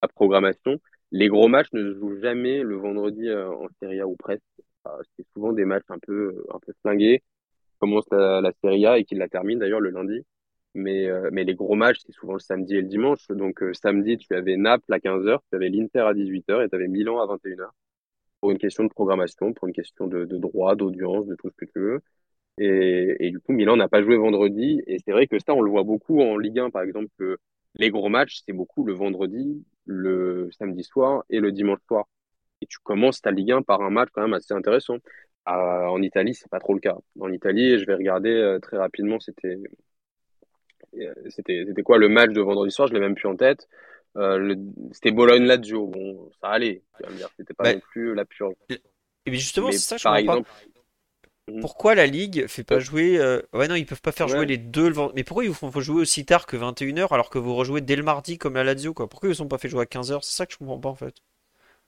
la 0.02 0.08
programmation. 0.10 0.80
les 1.12 1.30
gros 1.30 1.48
matchs 1.50 1.72
ne 1.74 1.94
se 1.94 2.00
jouent 2.00 2.22
jamais 2.22 2.64
le 2.64 2.78
vendredi 2.78 3.32
en 3.34 3.68
Serie 3.82 4.02
A 4.02 4.08
ou 4.08 4.16
presque. 4.18 4.44
c'est 5.18 5.28
souvent 5.34 5.54
des 5.54 5.66
matchs 5.66 5.86
un 5.90 6.00
peu, 6.00 6.46
un 6.54 6.60
peu 6.60 6.74
flingués. 6.82 7.24
Commence 7.80 8.06
la, 8.12 8.42
la 8.42 8.52
Serie 8.64 8.86
A 8.88 9.00
et 9.00 9.06
qui 9.06 9.16
la 9.16 9.30
termine 9.30 9.60
d'ailleurs 9.60 9.82
le 9.82 9.92
lundi. 9.92 10.26
Mais, 10.76 11.08
mais 11.32 11.44
les 11.44 11.56
gros 11.56 11.76
matchs, 11.76 12.00
c'est 12.06 12.14
souvent 12.14 12.34
le 12.34 12.40
samedi 12.40 12.76
et 12.76 12.82
le 12.82 12.88
dimanche. 12.88 13.28
Donc 13.30 13.64
samedi, 13.74 14.18
tu 14.18 14.34
avais 14.34 14.58
Naples 14.58 14.92
à 14.92 14.98
15h, 15.00 15.40
tu 15.50 15.56
avais 15.56 15.70
l'Inter 15.70 16.00
à 16.00 16.14
18h 16.14 16.66
et 16.66 16.70
tu 16.70 16.76
avais 16.76 16.88
Milan 16.88 17.20
à 17.22 17.28
21h 17.28 17.70
pour 18.42 18.52
une 18.52 18.58
question 18.58 18.84
de 18.84 18.90
programmation, 18.90 19.54
pour 19.54 19.68
une 19.70 19.74
question 19.74 20.08
de, 20.08 20.26
de 20.26 20.38
droit, 20.38 20.76
d'audience, 20.76 21.26
de 21.28 21.36
tout 21.36 21.50
ce 21.50 21.56
que 21.56 21.72
tu 21.72 21.80
veux. 21.80 22.02
Et, 22.58 23.28
et 23.28 23.32
du 23.32 23.40
coup, 23.40 23.54
Milan 23.54 23.78
n'a 23.78 23.88
pas 23.88 24.04
joué 24.04 24.18
vendredi. 24.18 24.82
Et 24.88 25.00
c'est 25.00 25.12
vrai 25.14 25.28
que 25.28 25.40
ça, 25.40 25.54
on 25.54 25.62
le 25.62 25.72
voit 25.72 25.84
beaucoup 25.84 26.22
en 26.22 26.38
Ligue 26.38 26.60
1, 26.60 26.70
par 26.70 26.82
exemple, 26.84 27.08
que 27.18 27.38
les 27.76 27.90
gros 27.90 28.10
matchs, 28.10 28.42
c'est 28.46 28.54
beaucoup 28.54 28.84
le 28.84 28.94
vendredi, 28.94 29.66
le 29.86 30.50
samedi 30.52 30.84
soir 30.84 31.24
et 31.30 31.40
le 31.40 31.52
dimanche 31.52 31.80
soir. 31.88 32.06
Et 32.62 32.68
tu 32.68 32.80
commences 32.80 33.22
ta 33.22 33.32
Ligue 33.32 33.52
1 33.54 33.62
par 33.62 33.82
un 33.82 33.90
match 33.90 34.10
quand 34.14 34.22
même 34.22 34.34
assez 34.34 34.54
intéressant. 34.54 34.98
Euh, 35.48 35.52
en 35.52 36.02
Italie, 36.02 36.36
c'est 36.36 36.50
pas 36.50 36.60
trop 36.60 36.74
le 36.74 36.80
cas. 36.80 36.98
En 37.20 37.32
Italie, 37.32 37.80
je 37.80 37.86
vais 37.86 37.96
regarder 37.96 38.30
euh, 38.32 38.60
très 38.60 38.78
rapidement, 38.78 39.20
c'était 39.20 39.56
euh, 39.56 39.64
c'était 41.30 41.64
c'était 41.68 41.84
quoi 41.84 41.98
le 41.98 42.10
match 42.10 42.32
de 42.32 42.42
vendredi 42.42 42.72
soir, 42.72 42.88
je 42.88 42.94
l'ai 42.94 43.00
même 43.00 43.16
plus 43.16 43.28
en 43.28 43.36
tête. 43.36 43.68
Euh, 44.18 44.56
c'était 44.92 45.12
Bologne-Lazio. 45.12 45.88
Bon, 45.88 46.30
ça 46.42 46.50
allait. 46.50 46.82
C'était 47.38 47.54
pas 47.54 47.74
non 47.74 47.80
plus 47.80 48.14
la 48.14 48.26
pure. 48.26 48.54
Et 49.26 49.34
justement, 49.34 49.72
c'est 49.72 49.78
ça, 49.78 49.98
je 49.98 50.04
par 50.04 50.18
exemple... 50.18 50.50
Mhm. 51.52 51.60
Pourquoi 51.60 51.94
la 51.94 52.06
Ligue 52.06 52.48
fait 52.48 52.64
pas 52.64 52.80
jouer. 52.80 53.18
Euh, 53.18 53.42
ouais, 53.52 53.68
non, 53.68 53.76
ils 53.76 53.86
peuvent 53.86 54.02
pas 54.02 54.14
faire 54.14 54.30
jouer 54.30 54.46
les 54.46 54.58
deux 54.58 54.88
le 54.88 54.96
Mais 55.14 55.26
pourquoi 55.26 55.44
ils 55.44 55.54
font 55.54 55.72
faut 55.72 55.82
jouer 55.82 56.02
aussi 56.02 56.26
tard 56.26 56.46
que 56.46 56.56
21h 56.56 57.14
alors 57.14 57.30
que 57.30 57.38
vous 57.38 57.54
rejouez 57.54 57.82
dès 57.82 57.98
le 57.98 58.04
mardi 58.04 58.38
comme 58.38 58.54
la 58.54 58.64
Lazio 58.64 58.94
quoi? 58.94 59.10
Pourquoi 59.10 59.28
ils 59.28 59.36
sont 59.36 59.50
pas 59.50 59.58
fait 59.58 59.68
jouer 59.68 59.82
à 59.82 59.86
15h 59.86 60.20
C'est 60.22 60.38
ça 60.38 60.46
que 60.46 60.54
je 60.54 60.58
comprends 60.58 60.80
pas 60.80 60.90
en 60.90 60.96
fait. 60.96 61.16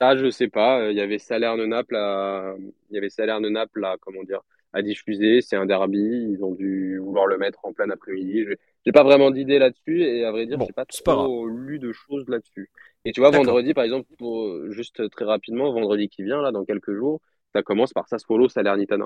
Ah, 0.01 0.17
je 0.17 0.29
sais 0.29 0.49
pas. 0.49 0.91
Il 0.91 0.97
y 0.97 1.01
avait 1.01 1.19
Salerne-Naples 1.19 1.95
à... 1.95 2.55
Il 2.89 2.95
y 2.95 2.97
avait 2.97 3.09
Salerne-Naples 3.09 3.85
à, 3.85 3.95
comment 4.01 4.23
dire, 4.23 4.41
à 4.73 4.81
diffuser. 4.81 5.39
C'est 5.39 5.55
un 5.55 5.65
derby. 5.65 6.27
Ils 6.33 6.43
ont 6.43 6.53
dû 6.53 6.97
vouloir 6.99 7.25
le 7.25 7.37
mettre 7.37 7.63
en 7.63 7.71
plein 7.71 7.89
après-midi. 7.89 8.45
J'ai 8.85 8.91
pas 8.91 9.03
vraiment 9.03 9.31
d'idée 9.31 9.57
là-dessus 9.57 10.03
et 10.03 10.25
à 10.25 10.31
vrai 10.31 10.45
dire, 10.45 10.59
j'ai 10.59 10.73
pas 10.73 10.85
trop 10.85 11.47
lu 11.47 11.79
de 11.79 11.91
choses 11.91 12.27
là-dessus. 12.27 12.69
Et 13.03 13.11
tu 13.11 13.19
vois, 13.19 13.31
vendredi, 13.31 13.73
par 13.73 13.83
exemple, 13.83 14.07
pour, 14.17 14.71
juste 14.71 15.09
très 15.09 15.25
rapidement, 15.25 15.71
vendredi 15.73 16.07
qui 16.07 16.23
vient, 16.23 16.41
là, 16.41 16.51
dans 16.51 16.65
quelques 16.65 16.93
jours, 16.93 17.21
ça 17.53 17.63
commence 17.63 17.93
par 17.93 18.07
Sassuolo 18.07 18.47
Salernitana. 18.49 19.05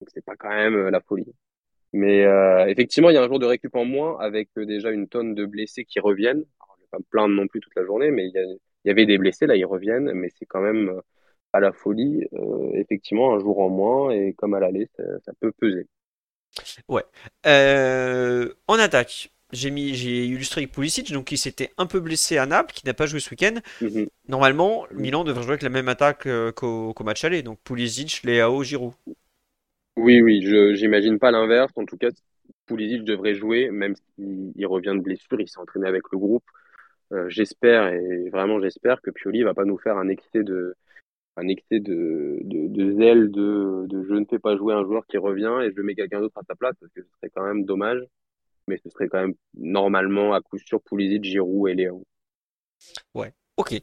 Donc 0.00 0.08
c'est 0.12 0.24
pas 0.24 0.36
quand 0.36 0.50
même 0.50 0.74
euh, 0.74 0.90
la 0.90 1.00
folie. 1.00 1.32
Mais 1.92 2.24
euh, 2.26 2.66
effectivement, 2.66 3.10
il 3.10 3.14
y 3.14 3.16
a 3.16 3.22
un 3.22 3.28
jour 3.28 3.38
de 3.38 3.46
récup 3.46 3.74
en 3.74 3.84
moins 3.84 4.18
avec 4.20 4.50
euh, 4.58 4.66
déjà 4.66 4.90
une 4.90 5.08
tonne 5.08 5.34
de 5.34 5.46
blessés 5.46 5.84
qui 5.84 6.00
reviennent. 6.00 6.44
Alors, 6.60 6.76
je 6.78 6.82
vais 6.82 6.88
pas 6.90 6.98
me 6.98 7.04
plaindre 7.10 7.34
non 7.34 7.46
plus 7.48 7.60
toute 7.60 7.74
la 7.76 7.84
journée, 7.84 8.10
mais 8.10 8.26
il 8.26 8.32
y, 8.32 8.38
a, 8.38 8.42
il 8.42 8.58
y 8.88 8.90
avait 8.90 9.06
des 9.06 9.18
blessés, 9.18 9.46
là, 9.46 9.56
ils 9.56 9.64
reviennent, 9.64 10.12
mais 10.12 10.28
c'est 10.30 10.46
quand 10.46 10.60
même 10.60 10.90
euh, 10.90 11.00
à 11.52 11.60
la 11.60 11.72
folie. 11.72 12.26
Euh, 12.34 12.70
effectivement, 12.74 13.34
un 13.34 13.38
jour 13.40 13.60
en 13.60 13.70
moins, 13.70 14.10
et 14.10 14.34
comme 14.34 14.54
à 14.54 14.60
l'aller, 14.60 14.88
ça, 14.96 15.02
ça 15.24 15.32
peut 15.40 15.52
peser. 15.52 15.86
Ouais. 16.88 17.04
Euh, 17.46 18.52
en 18.66 18.78
attaque, 18.78 19.30
j'ai 19.52 19.70
mis, 19.70 19.94
j'ai 19.94 20.26
illustré 20.26 20.62
avec 20.62 20.72
Pulisic, 20.72 21.12
donc 21.12 21.32
il 21.32 21.38
s'était 21.38 21.70
un 21.78 21.86
peu 21.86 22.00
blessé 22.00 22.38
à 22.38 22.46
Naples, 22.46 22.74
qui 22.74 22.86
n'a 22.86 22.94
pas 22.94 23.06
joué 23.06 23.20
ce 23.20 23.30
week-end. 23.30 23.54
Mhm. 23.80 24.08
Normalement, 24.28 24.86
Milan 24.92 25.24
devrait 25.24 25.42
jouer 25.42 25.52
avec 25.52 25.62
la 25.62 25.70
même 25.70 25.88
attaque 25.88 26.26
euh, 26.26 26.52
qu'au, 26.52 26.94
match 27.04 27.24
aller, 27.24 27.42
donc 27.42 27.58
Pulisic, 27.64 28.22
Leao, 28.24 28.62
Giroud. 28.62 28.92
Oui, 29.96 30.20
oui, 30.20 30.42
je 30.42 30.74
j'imagine 30.74 31.18
pas 31.18 31.30
l'inverse. 31.30 31.72
En 31.76 31.84
tout 31.84 31.96
cas, 31.96 32.08
Pulisic 32.66 33.04
devrait 33.04 33.34
jouer, 33.34 33.70
même 33.70 33.94
s'il 33.96 34.66
revient 34.66 34.94
de 34.94 35.00
blessure, 35.00 35.40
il 35.40 35.48
s'est 35.48 35.58
entraîné 35.58 35.88
avec 35.88 36.02
le 36.12 36.18
groupe. 36.18 36.44
Euh, 37.12 37.28
j'espère, 37.28 37.88
et 37.88 38.28
vraiment 38.30 38.60
j'espère 38.60 39.00
que 39.00 39.10
Pioli 39.10 39.42
va 39.42 39.54
pas 39.54 39.64
nous 39.64 39.78
faire 39.78 39.96
un 39.96 40.08
excès 40.08 40.42
de, 40.42 40.76
un 41.38 41.48
excès 41.48 41.80
de, 41.80 42.38
de, 42.42 42.68
de 42.68 42.92
zèle, 42.98 43.30
de, 43.30 43.86
de, 43.86 44.04
je 44.08 44.14
ne 44.14 44.24
fais 44.24 44.38
pas 44.38 44.56
jouer 44.56 44.74
un 44.74 44.82
joueur 44.82 45.06
qui 45.06 45.18
revient 45.18 45.58
et 45.62 45.72
je 45.74 45.80
mets 45.80 45.94
quelqu'un 45.94 46.20
d'autre 46.20 46.38
à 46.38 46.42
sa 46.46 46.54
place 46.54 46.74
parce 46.80 46.92
que 46.92 47.02
ce 47.02 47.08
serait 47.16 47.30
quand 47.34 47.44
même 47.44 47.64
dommage. 47.64 48.00
Mais 48.66 48.78
ce 48.84 48.90
serait 48.90 49.08
quand 49.08 49.20
même 49.20 49.34
normalement 49.54 50.34
à 50.34 50.40
coup 50.40 50.58
sûr 50.58 50.82
Pulisic, 50.82 51.24
Giroud 51.24 51.70
et 51.70 51.74
Léo. 51.74 52.04
Ouais, 53.14 53.32
ok. 53.56 53.80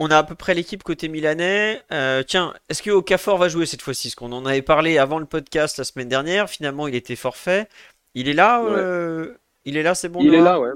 On 0.00 0.10
a 0.10 0.18
à 0.18 0.24
peu 0.24 0.34
près 0.34 0.54
l'équipe 0.54 0.82
côté 0.82 1.08
milanais. 1.08 1.80
Euh, 1.92 2.22
tiens, 2.22 2.52
est-ce 2.68 2.82
que 2.82 2.90
Okafor 2.90 3.38
va 3.38 3.48
jouer 3.48 3.66
cette 3.66 3.82
fois-ci? 3.82 4.08
Parce 4.08 4.16
qu'on 4.16 4.32
en 4.32 4.44
avait 4.44 4.62
parlé 4.62 4.98
avant 4.98 5.18
le 5.18 5.26
podcast 5.26 5.78
la 5.78 5.84
semaine 5.84 6.08
dernière. 6.08 6.50
Finalement, 6.50 6.88
il 6.88 6.94
était 6.94 7.16
forfait. 7.16 7.68
Il 8.14 8.28
est 8.28 8.34
là 8.34 8.64
euh... 8.64 9.34
Il 9.64 9.76
est 9.76 9.82
là, 9.82 9.94
c'est 9.94 10.08
bon 10.08 10.20
Il 10.20 10.34
est 10.34 10.40
là, 10.40 10.60
ouais. 10.60 10.70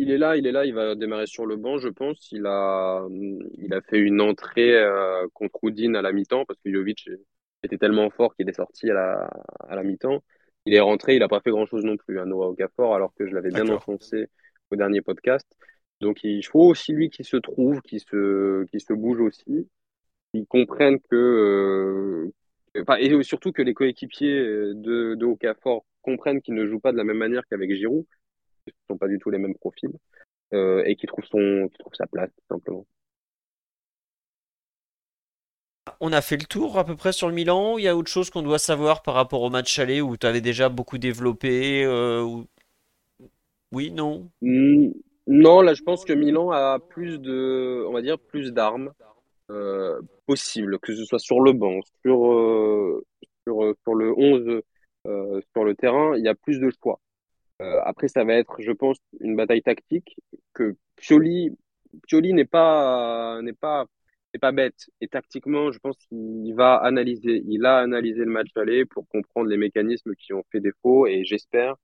Il 0.00 0.10
est 0.10 0.16
là, 0.16 0.34
il 0.38 0.46
est 0.46 0.52
là, 0.52 0.64
il 0.64 0.72
va 0.72 0.94
démarrer 0.94 1.26
sur 1.26 1.44
le 1.44 1.56
banc, 1.56 1.76
je 1.76 1.90
pense. 1.90 2.32
Il 2.32 2.46
a, 2.46 3.06
il 3.58 3.74
a 3.74 3.82
fait 3.82 3.98
une 3.98 4.22
entrée 4.22 4.74
euh, 4.74 5.26
contre 5.34 5.62
Houdin 5.62 5.92
à 5.92 6.00
la 6.00 6.10
mi-temps 6.12 6.46
parce 6.46 6.58
que 6.64 6.72
Jovic 6.72 7.10
était 7.62 7.76
tellement 7.76 8.08
fort 8.08 8.34
qu'il 8.34 8.48
est 8.48 8.54
sorti 8.54 8.90
à 8.90 8.94
la, 8.94 9.30
à 9.68 9.76
la 9.76 9.82
mi-temps. 9.82 10.24
Il 10.64 10.72
est 10.72 10.80
rentré, 10.80 11.16
il 11.16 11.18
n'a 11.18 11.28
pas 11.28 11.42
fait 11.42 11.50
grand-chose 11.50 11.84
non 11.84 11.98
plus 11.98 12.18
à 12.18 12.24
Noah 12.24 12.48
Okafor 12.48 12.94
alors 12.94 13.12
que 13.12 13.26
je 13.26 13.34
l'avais 13.34 13.50
bien 13.50 13.68
enfoncé 13.68 14.28
au 14.70 14.76
dernier 14.76 15.02
podcast. 15.02 15.46
Donc 16.00 16.24
il 16.24 16.46
faut 16.46 16.62
aussi 16.62 16.92
lui 16.94 17.10
qui 17.10 17.22
se 17.22 17.36
trouve, 17.36 17.82
qui 17.82 18.00
se, 18.00 18.64
qui 18.68 18.80
se 18.80 18.94
bouge 18.94 19.20
aussi, 19.20 19.68
qui 20.32 20.46
comprenne 20.46 20.98
que, 21.10 22.32
euh, 22.74 22.96
et 22.98 23.22
surtout 23.22 23.52
que 23.52 23.60
les 23.60 23.74
coéquipiers 23.74 24.40
de, 24.40 25.14
de 25.14 25.26
Okafor 25.26 25.84
comprennent 26.00 26.40
qu'il 26.40 26.54
ne 26.54 26.64
joue 26.64 26.80
pas 26.80 26.92
de 26.92 26.96
la 26.96 27.04
même 27.04 27.18
manière 27.18 27.46
qu'avec 27.50 27.70
Giroud 27.74 28.06
ne 28.68 28.72
sont 28.94 28.98
pas 28.98 29.08
du 29.08 29.18
tout 29.18 29.30
les 29.30 29.38
mêmes 29.38 29.54
profils, 29.54 29.92
euh, 30.54 30.82
et 30.86 30.96
qui 30.96 31.06
trouve, 31.06 31.24
son, 31.26 31.68
qui 31.72 31.78
trouve 31.78 31.94
sa 31.96 32.06
place, 32.06 32.30
tout 32.30 32.54
simplement. 32.56 32.86
On 36.00 36.12
a 36.12 36.20
fait 36.20 36.36
le 36.36 36.44
tour 36.46 36.78
à 36.78 36.84
peu 36.84 36.96
près 36.96 37.12
sur 37.12 37.28
le 37.28 37.34
Milan. 37.34 37.78
Il 37.78 37.84
y 37.84 37.88
a 37.88 37.96
autre 37.96 38.10
chose 38.10 38.28
qu'on 38.30 38.42
doit 38.42 38.58
savoir 38.58 39.02
par 39.02 39.14
rapport 39.14 39.42
au 39.42 39.50
match 39.50 39.78
aller 39.78 40.00
où 40.00 40.16
tu 40.16 40.26
avais 40.26 40.40
déjà 40.40 40.68
beaucoup 40.68 40.98
développé 40.98 41.84
euh, 41.84 42.42
Oui, 43.72 43.90
non? 43.90 44.30
Hmm, 44.42 44.90
Non, 45.26 45.60
là 45.62 45.74
je 45.74 45.82
pense 45.82 46.04
que 46.04 46.12
Milan 46.12 46.50
a 46.50 46.78
plus 46.78 47.18
de, 47.18 47.84
on 47.88 47.92
va 47.92 48.02
dire, 48.02 48.18
plus 48.18 48.52
d'armes 48.52 48.92
euh, 49.50 50.00
possibles, 50.26 50.78
que 50.80 50.94
ce 50.94 51.04
soit 51.04 51.18
sur 51.18 51.40
le 51.40 51.52
banc, 51.52 51.80
sur, 52.02 53.02
sur, 53.46 53.74
sur 53.82 53.94
le 53.94 54.12
11, 54.16 54.62
euh, 55.06 55.40
sur 55.52 55.64
le 55.64 55.74
terrain, 55.74 56.16
il 56.16 56.24
y 56.24 56.28
a 56.28 56.34
plus 56.34 56.58
de 56.60 56.70
choix. 56.82 57.00
Euh, 57.60 57.80
après, 57.84 58.08
ça 58.08 58.24
va 58.24 58.34
être, 58.34 58.56
je 58.60 58.72
pense, 58.72 58.98
une 59.20 59.36
bataille 59.36 59.62
tactique 59.62 60.16
que 60.54 60.76
Pioli, 60.96 61.56
Pioli 62.06 62.32
n'est 62.32 62.44
pas, 62.46 63.40
n'est 63.42 63.52
pas, 63.52 63.86
n'est 64.32 64.40
pas 64.40 64.52
bête. 64.52 64.90
Et 65.00 65.08
tactiquement, 65.08 65.70
je 65.72 65.78
pense 65.78 65.96
qu'il 66.08 66.54
va 66.54 66.76
analyser, 66.76 67.42
il 67.46 67.64
a 67.66 67.78
analysé 67.78 68.20
le 68.20 68.30
match 68.30 68.48
aller 68.56 68.84
pour 68.86 69.06
comprendre 69.08 69.48
les 69.48 69.56
mécanismes 69.58 70.14
qui 70.14 70.32
ont 70.32 70.44
fait 70.50 70.60
défaut 70.60 71.06
et 71.06 71.24
j'espère 71.24 71.76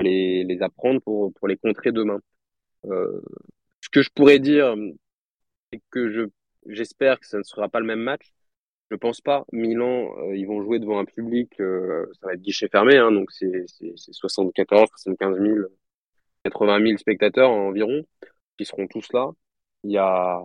les, 0.00 0.44
les 0.44 0.62
apprendre 0.62 1.00
pour, 1.02 1.32
pour 1.34 1.48
les 1.48 1.56
contrer 1.56 1.92
demain. 1.92 2.20
Euh, 2.86 3.20
ce 3.80 3.88
que 3.90 4.02
je 4.02 4.10
pourrais 4.14 4.38
dire, 4.40 4.74
c'est 5.72 5.80
que 5.90 6.10
je, 6.10 6.22
j'espère 6.66 7.20
que 7.20 7.26
ça 7.26 7.38
ne 7.38 7.42
sera 7.42 7.68
pas 7.68 7.80
le 7.80 7.86
même 7.86 8.00
match, 8.00 8.32
je 8.90 8.96
pense 8.96 9.20
pas. 9.20 9.44
Milan, 9.52 10.14
euh, 10.18 10.36
ils 10.36 10.46
vont 10.46 10.62
jouer 10.62 10.78
devant 10.78 10.98
un 10.98 11.04
public, 11.04 11.60
euh, 11.60 12.06
ça 12.20 12.26
va 12.28 12.34
être 12.34 12.40
guichet 12.40 12.68
fermé, 12.68 12.96
hein, 12.96 13.12
donc 13.12 13.30
c'est 13.32 13.66
74, 13.94 14.88
75 14.90 15.40
000, 15.40 15.56
80 16.44 16.86
000 16.86 16.98
spectateurs 16.98 17.50
environ 17.50 18.02
qui 18.56 18.64
seront 18.64 18.86
tous 18.86 19.12
là. 19.12 19.30
Il 19.84 19.92
y 19.92 19.98
a, 19.98 20.40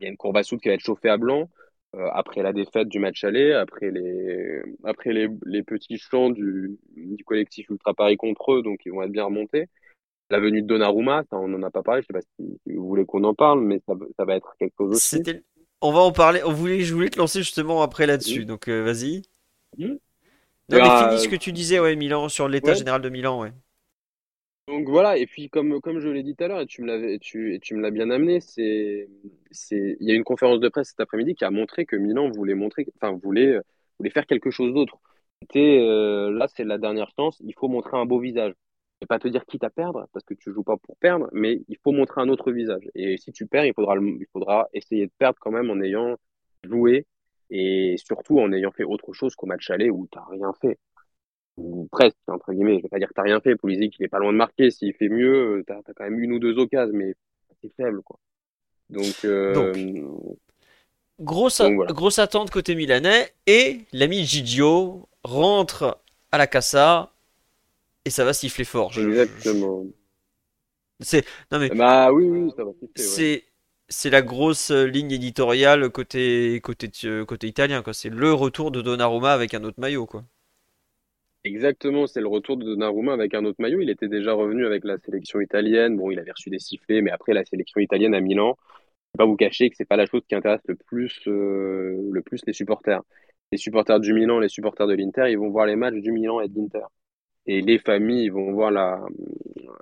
y 0.00 0.06
a 0.06 0.08
une 0.08 0.16
courbe 0.16 0.36
à 0.36 0.42
soude 0.42 0.60
qui 0.60 0.68
va 0.68 0.74
être 0.74 0.80
chauffée 0.80 1.10
à 1.10 1.18
blanc 1.18 1.50
euh, 1.96 2.08
après 2.12 2.42
la 2.42 2.52
défaite 2.52 2.88
du 2.88 2.98
match 2.98 3.22
aller, 3.24 3.52
après 3.52 3.90
les, 3.90 4.62
après 4.84 5.12
les, 5.12 5.28
les 5.44 5.62
petits 5.62 5.98
chants 5.98 6.30
du, 6.30 6.78
du 6.96 7.24
collectif 7.24 7.68
Ultra 7.68 7.92
Paris 7.94 8.16
contre 8.16 8.52
eux, 8.52 8.62
donc 8.62 8.80
ils 8.86 8.92
vont 8.92 9.02
être 9.02 9.12
bien 9.12 9.24
remontés. 9.24 9.66
La 10.30 10.40
venue 10.40 10.62
de 10.62 10.66
Donnarumma, 10.66 11.22
ça, 11.30 11.36
on 11.36 11.48
n'en 11.48 11.62
a 11.62 11.70
pas 11.70 11.82
parlé, 11.82 12.00
je 12.00 12.06
sais 12.06 12.12
pas 12.14 12.26
si, 12.38 12.58
vous 12.74 12.88
voulez 12.88 13.04
qu'on 13.04 13.24
en 13.24 13.34
parle, 13.34 13.60
mais 13.60 13.80
ça, 13.86 13.94
ça 14.16 14.24
va 14.24 14.36
être 14.36 14.54
quelque 14.58 14.74
chose 14.78 14.96
aussi 14.96 15.22
on 15.84 15.92
va 15.92 16.00
en 16.00 16.12
parler. 16.12 16.40
On 16.44 16.52
voulait, 16.52 16.80
je 16.80 16.94
voulais 16.94 17.10
te 17.10 17.18
lancer 17.18 17.40
justement 17.40 17.82
après 17.82 18.06
là-dessus. 18.06 18.44
Donc 18.44 18.68
euh, 18.68 18.82
vas-y. 18.82 19.22
Mmh. 19.76 19.84
Non, 19.86 19.98
mais 20.70 20.78
bah, 20.78 21.08
finis 21.10 21.22
ce 21.22 21.28
que 21.28 21.36
tu 21.36 21.52
disais, 21.52 21.78
ouais, 21.78 21.94
Milan, 21.94 22.28
sur 22.30 22.48
l'état 22.48 22.72
général 22.72 23.02
de 23.02 23.10
Milan, 23.10 23.40
ouais. 23.40 23.52
Donc 24.66 24.88
voilà, 24.88 25.18
et 25.18 25.26
puis 25.26 25.50
comme, 25.50 25.78
comme 25.82 26.00
je 26.00 26.08
l'ai 26.08 26.22
dit 26.22 26.34
tout 26.34 26.44
à 26.44 26.48
l'heure, 26.48 26.60
et 26.62 26.66
tu 26.66 26.80
me 26.80 26.86
l'avais, 26.86 27.18
tu, 27.18 27.58
tu 27.60 27.74
me 27.74 27.82
l'as 27.82 27.90
bien 27.90 28.08
amené, 28.08 28.40
c'est, 28.40 29.10
c'est, 29.50 29.98
il 30.00 30.08
y 30.08 30.10
a 30.10 30.14
une 30.14 30.24
conférence 30.24 30.58
de 30.58 30.70
presse 30.70 30.88
cet 30.88 31.00
après-midi 31.00 31.34
qui 31.34 31.44
a 31.44 31.50
montré 31.50 31.84
que 31.84 31.96
Milan 31.96 32.30
voulait 32.30 32.54
montrer, 32.54 32.86
enfin 32.96 33.12
voulait, 33.22 33.58
voulait 33.98 34.10
faire 34.10 34.24
quelque 34.24 34.50
chose 34.50 34.72
d'autre. 34.72 34.98
C'était, 35.42 35.80
euh, 35.82 36.30
là, 36.30 36.48
c'est 36.48 36.64
la 36.64 36.78
dernière 36.78 37.10
chance. 37.14 37.42
Il 37.44 37.52
faut 37.52 37.68
montrer 37.68 37.98
un 37.98 38.06
beau 38.06 38.18
visage 38.18 38.54
vais 39.02 39.06
pas 39.06 39.18
te 39.18 39.28
dire 39.28 39.44
quitte 39.46 39.64
à 39.64 39.70
perdre, 39.70 40.06
parce 40.12 40.24
que 40.24 40.34
tu 40.34 40.52
joues 40.52 40.62
pas 40.62 40.76
pour 40.76 40.96
perdre, 40.96 41.28
mais 41.32 41.62
il 41.68 41.76
faut 41.82 41.92
montrer 41.92 42.20
un 42.20 42.28
autre 42.28 42.52
visage. 42.52 42.88
Et 42.94 43.16
si 43.18 43.32
tu 43.32 43.46
perds, 43.46 43.66
il 43.66 43.74
faudra, 43.74 43.96
il 43.96 44.26
faudra 44.32 44.68
essayer 44.72 45.06
de 45.06 45.12
perdre 45.18 45.38
quand 45.40 45.50
même 45.50 45.70
en 45.70 45.80
ayant 45.80 46.16
joué 46.62 47.06
et 47.50 47.96
surtout 47.98 48.40
en 48.40 48.52
ayant 48.52 48.72
fait 48.72 48.84
autre 48.84 49.12
chose 49.12 49.34
qu'au 49.34 49.46
match 49.46 49.70
aller 49.70 49.90
où 49.90 50.08
tu 50.10 50.18
n'as 50.18 50.24
rien 50.26 50.52
fait. 50.60 50.78
Ou 51.56 51.86
presque, 51.92 52.16
entre 52.26 52.52
guillemets. 52.52 52.78
Je 52.78 52.82
vais 52.82 52.88
pas 52.88 52.98
dire 52.98 53.08
que 53.08 53.14
tu 53.14 53.20
n'as 53.20 53.24
rien 53.24 53.40
fait. 53.40 53.54
Pulisic, 53.56 53.94
il 53.98 54.04
est 54.04 54.08
pas 54.08 54.18
loin 54.18 54.32
de 54.32 54.38
marquer. 54.38 54.70
S'il 54.70 54.92
fait 54.94 55.08
mieux, 55.08 55.62
tu 55.66 55.72
as, 55.72 55.82
quand 55.94 56.04
même 56.04 56.18
une 56.18 56.32
ou 56.32 56.38
deux 56.38 56.58
occasions, 56.58 56.96
mais 56.96 57.14
c'est 57.62 57.72
faible, 57.76 58.02
quoi. 58.02 58.18
Donc, 58.90 59.24
euh, 59.24 59.72
Grosse, 61.20 61.60
Donc, 61.60 61.76
voilà. 61.76 61.92
grosse 61.92 62.18
attente 62.18 62.50
côté 62.50 62.74
milanais 62.74 63.32
et 63.46 63.82
l'ami 63.92 64.24
Gigio 64.24 65.08
rentre 65.22 66.02
à 66.32 66.38
la 66.38 66.48
Casa 66.48 67.13
et 68.04 68.10
ça 68.10 68.24
va 68.24 68.32
siffler 68.32 68.64
fort. 68.64 68.92
Je- 68.92 69.02
je- 69.02 69.10
exactement. 69.10 69.86
C'est 71.00 71.24
non 71.50 71.58
mais 71.58 71.72
Bah 71.72 72.10
oui, 72.12 72.24
oui, 72.26 72.50
ça 72.56 72.64
va 72.64 72.72
siffler, 72.72 73.06
ouais. 73.06 73.22
c'est 73.22 73.44
c'est 73.88 74.10
la 74.10 74.22
grosse 74.22 74.70
euh, 74.70 74.84
ligne 74.86 75.12
éditoriale 75.12 75.90
côté 75.90 76.60
côté 76.62 76.90
euh, 77.04 77.24
côté 77.24 77.46
italien 77.48 77.82
quoi. 77.82 77.94
C'est 77.94 78.08
le 78.10 78.32
retour 78.32 78.70
de 78.70 78.82
Donnarumma 78.82 79.32
avec 79.32 79.54
un 79.54 79.62
autre 79.64 79.80
maillot 79.80 80.06
quoi. 80.06 80.24
Exactement, 81.44 82.06
c'est 82.06 82.20
le 82.22 82.26
retour 82.28 82.56
de 82.56 82.64
Donnarumma 82.64 83.12
avec 83.12 83.34
un 83.34 83.44
autre 83.44 83.60
maillot. 83.60 83.80
Il 83.80 83.90
était 83.90 84.08
déjà 84.08 84.32
revenu 84.32 84.64
avec 84.66 84.82
la 84.84 84.96
sélection 84.98 85.40
italienne. 85.40 85.96
Bon, 85.96 86.10
il 86.10 86.18
avait 86.18 86.32
reçu 86.32 86.48
des 86.48 86.58
sifflets, 86.58 87.02
mais 87.02 87.10
après 87.10 87.34
la 87.34 87.44
sélection 87.44 87.80
italienne 87.80 88.14
à 88.14 88.20
Milan, 88.20 88.56
je 89.14 89.18
vais 89.18 89.24
pas 89.24 89.26
vous 89.26 89.36
cacher 89.36 89.70
que 89.70 89.76
c'est 89.76 89.84
pas 89.86 89.96
la 89.96 90.06
chose 90.06 90.22
qui 90.28 90.34
intéresse 90.34 90.62
le 90.68 90.76
plus, 90.76 91.22
euh, 91.28 92.10
le 92.12 92.22
plus 92.22 92.40
les 92.46 92.54
supporters. 92.54 93.02
Les 93.52 93.58
supporters 93.58 94.00
du 94.00 94.14
Milan, 94.14 94.38
les 94.40 94.48
supporters 94.48 94.86
de 94.86 94.94
l'Inter, 94.94 95.26
ils 95.30 95.38
vont 95.38 95.50
voir 95.50 95.66
les 95.66 95.76
matchs 95.76 95.96
du 95.96 96.12
Milan 96.12 96.40
et 96.40 96.48
de 96.48 96.56
l'Inter. 96.58 96.86
Et 97.46 97.60
les 97.60 97.78
familles, 97.78 98.30
vont 98.30 98.52
voir 98.52 98.70
la, 98.70 99.04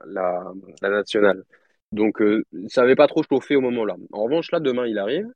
la, 0.06 0.52
nationale. 0.82 1.44
Donc, 1.92 2.20
euh, 2.22 2.44
ça 2.68 2.82
n'avait 2.82 2.96
pas 2.96 3.06
trop 3.06 3.22
chauffé 3.22 3.56
au 3.56 3.60
moment-là. 3.60 3.96
En 4.12 4.24
revanche, 4.24 4.50
là, 4.52 4.60
demain, 4.60 4.86
il 4.86 4.98
arrive. 4.98 5.28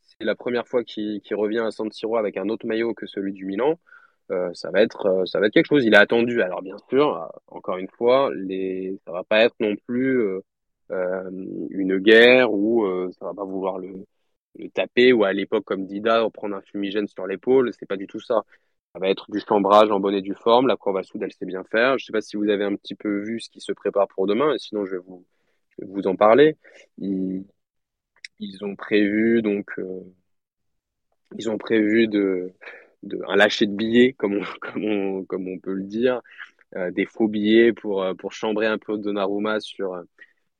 C'est 0.00 0.24
la 0.24 0.34
première 0.34 0.66
fois 0.68 0.84
qu'il 0.84 1.22
revient 1.32 1.60
à 1.60 1.70
San 1.70 1.90
Siro 1.90 2.16
avec 2.16 2.36
un 2.36 2.48
autre 2.48 2.66
maillot 2.66 2.94
que 2.94 3.06
celui 3.06 3.32
du 3.32 3.44
Milan. 3.46 3.78
Euh, 4.30 4.50
ça 4.54 4.70
va 4.70 4.82
être, 4.82 5.06
euh, 5.06 5.26
ça 5.26 5.40
va 5.40 5.46
être 5.46 5.54
quelque 5.54 5.68
chose. 5.68 5.84
Il 5.84 5.94
a 5.94 6.00
attendu. 6.00 6.42
Alors, 6.42 6.62
bien 6.62 6.76
sûr, 6.88 7.16
euh, 7.16 7.26
encore 7.48 7.78
une 7.78 7.88
fois, 7.88 8.30
les, 8.34 8.98
ça 9.06 9.12
va 9.12 9.24
pas 9.24 9.44
être 9.44 9.54
non 9.60 9.74
plus 9.86 10.40
une 10.90 11.98
guerre 11.98 12.52
où 12.52 12.84
ça 13.12 13.26
va 13.26 13.34
pas 13.34 13.44
vouloir 13.44 13.78
le, 13.78 14.04
le 14.58 14.68
taper 14.70 15.12
ou 15.12 15.24
à 15.24 15.32
l'époque, 15.32 15.64
comme 15.64 15.86
Dida, 15.86 16.26
prendre 16.32 16.56
un 16.56 16.62
fumigène 16.62 17.06
sur 17.06 17.26
l'épaule. 17.26 17.72
C'est 17.78 17.86
pas 17.86 17.96
du 17.96 18.06
tout 18.06 18.20
ça. 18.20 18.42
Ça 18.92 18.98
va 18.98 19.08
être 19.08 19.30
du 19.30 19.38
chambrage 19.40 19.90
en 19.92 20.00
bonne 20.00 20.14
et 20.14 20.22
due 20.22 20.34
forme. 20.34 20.66
La 20.66 20.76
courbe 20.76 20.96
à 20.96 21.02
soude, 21.04 21.22
elle 21.22 21.32
sait 21.32 21.46
bien 21.46 21.62
faire. 21.64 21.96
Je 21.98 22.04
sais 22.04 22.12
pas 22.12 22.20
si 22.20 22.36
vous 22.36 22.48
avez 22.48 22.64
un 22.64 22.74
petit 22.74 22.96
peu 22.96 23.20
vu 23.22 23.40
ce 23.40 23.48
qui 23.48 23.60
se 23.60 23.72
prépare 23.72 24.08
pour 24.08 24.26
demain. 24.26 24.56
Sinon, 24.58 24.84
je 24.84 24.96
vais 24.96 25.02
vous, 25.86 26.06
en 26.06 26.16
parler. 26.16 26.56
Ils, 26.98 27.44
ont 28.62 28.74
prévu 28.74 29.42
donc, 29.42 29.70
euh, 29.78 30.00
ils 31.38 31.48
ont 31.50 31.58
prévu 31.58 32.08
de, 32.08 32.52
un 33.28 33.36
lâcher 33.36 33.66
de 33.66 33.74
billets, 33.74 34.12
comme 34.18 34.42
on, 34.74 35.24
peut 35.58 35.72
le 35.72 35.84
dire, 35.84 36.20
euh, 36.76 36.90
des 36.90 37.06
faux 37.06 37.28
billets 37.28 37.72
pour 37.72 38.02
euh, 38.02 38.14
pour 38.14 38.32
chambrer 38.32 38.66
un 38.66 38.78
peu 38.78 38.98
Donnarumma 38.98 39.60
sur 39.60 40.02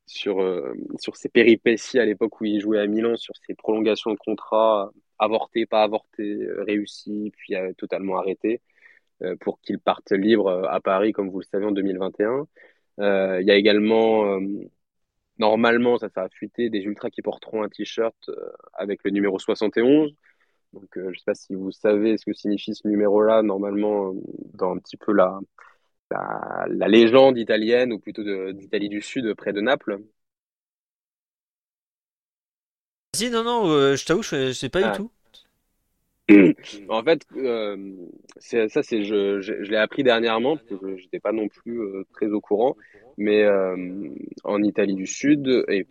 sur 0.05 0.37
sur 0.99 1.15
ses 1.17 1.29
péripéties 1.29 1.99
à 1.99 2.05
l'époque 2.05 2.39
où 2.41 2.45
il 2.45 2.61
jouait 2.61 2.79
à 2.79 2.87
Milan, 2.87 3.17
sur 3.17 3.35
ses 3.45 3.55
prolongations 3.55 4.11
de 4.11 4.17
contrat 4.17 4.91
avortées, 5.21 5.65
pas 5.65 5.83
avortées, 5.83 6.43
euh, 6.43 6.63
réussies, 6.63 7.31
puis 7.37 7.55
euh, 7.55 7.73
totalement 7.77 8.17
arrêtées, 8.17 8.61
euh, 9.23 9.35
pour 9.37 9.61
qu'il 9.61 9.79
parte 9.79 10.11
libre 10.11 10.67
à 10.69 10.81
Paris, 10.81 11.13
comme 11.13 11.29
vous 11.29 11.39
le 11.39 11.45
savez, 11.45 11.65
en 11.65 11.71
2021. 11.71 12.47
Euh, 12.99 13.41
il 13.41 13.47
y 13.47 13.51
a 13.51 13.55
également, 13.55 14.39
normalement, 15.39 15.97
ça, 15.97 16.09
ça 16.09 16.23
a 16.23 16.29
fuité, 16.29 16.69
des 16.69 16.79
ultras 16.81 17.09
qui 17.09 17.21
porteront 17.21 17.63
un 17.63 17.69
t-shirt 17.69 18.29
avec 18.73 19.01
le 19.03 19.11
numéro 19.11 19.39
71. 19.39 20.15
Donc, 20.73 20.97
euh, 20.97 21.03
je 21.05 21.09
ne 21.09 21.13
sais 21.15 21.23
pas 21.25 21.35
si 21.35 21.53
vous 21.53 21.71
savez 21.71 22.17
ce 22.17 22.25
que 22.25 22.33
signifie 22.33 22.73
ce 22.75 22.87
numéro-là, 22.87 23.41
normalement, 23.43 24.13
dans 24.53 24.71
un 24.73 24.77
petit 24.79 24.97
peu 24.97 25.11
la, 25.13 25.39
légende 26.87 27.37
italienne, 27.37 27.93
ou 27.93 27.99
plutôt 27.99 28.23
d'Italie 28.53 28.89
du 28.89 29.01
Sud, 29.01 29.33
près 29.35 29.53
de 29.53 29.61
Naples. 29.61 29.99
Vas-y 33.21 33.29
non 33.31 33.43
non 33.43 33.69
euh, 33.69 33.95
je 33.95 34.05
t'avoue 34.05 34.23
je, 34.23 34.47
je 34.47 34.51
sais 34.53 34.69
pas 34.69 34.79
Ah. 34.83 34.91
du 34.91 34.97
tout. 34.97 35.11
En 36.87 37.03
fait, 37.03 37.25
euh, 37.35 37.75
c'est, 38.37 38.69
ça, 38.69 38.83
c'est, 38.83 39.03
je, 39.03 39.41
je, 39.41 39.63
je 39.63 39.69
l'ai 39.69 39.75
appris 39.77 40.01
dernièrement, 40.03 40.55
parce 40.55 40.79
que 40.79 40.95
je 40.97 41.03
n'étais 41.03 41.19
pas 41.19 41.33
non 41.33 41.49
plus 41.49 41.79
euh, 41.81 42.05
très 42.13 42.27
au 42.27 42.39
courant, 42.39 42.77
mais 43.17 43.43
euh, 43.43 43.75
en 44.45 44.63
Italie 44.63 44.95
du 44.95 45.07
Sud, 45.07 45.65
et 45.67 45.85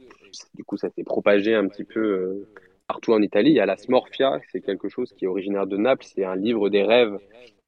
du 0.55 0.65
coup, 0.65 0.79
ça 0.79 0.89
s'est 0.91 1.05
propagé 1.05 1.55
un 1.55 1.69
petit 1.69 1.85
peu 1.85 2.01
euh, 2.01 2.49
partout 2.91 3.13
en 3.13 3.23
Italie. 3.23 3.51
Il 3.51 3.57
y 3.57 3.61
a 3.61 3.67
la 3.67 3.77
smorfia, 3.77 4.41
c'est 4.51 4.61
quelque 4.61 4.89
chose 4.89 5.13
qui 5.13 5.25
est 5.25 5.29
originaire 5.29 5.69
de 5.69 5.77
Naples, 5.77 6.05
c'est 6.13 6.25
un 6.25 6.35
livre 6.35 6.69
des 6.71 6.83
rêves, 6.83 7.17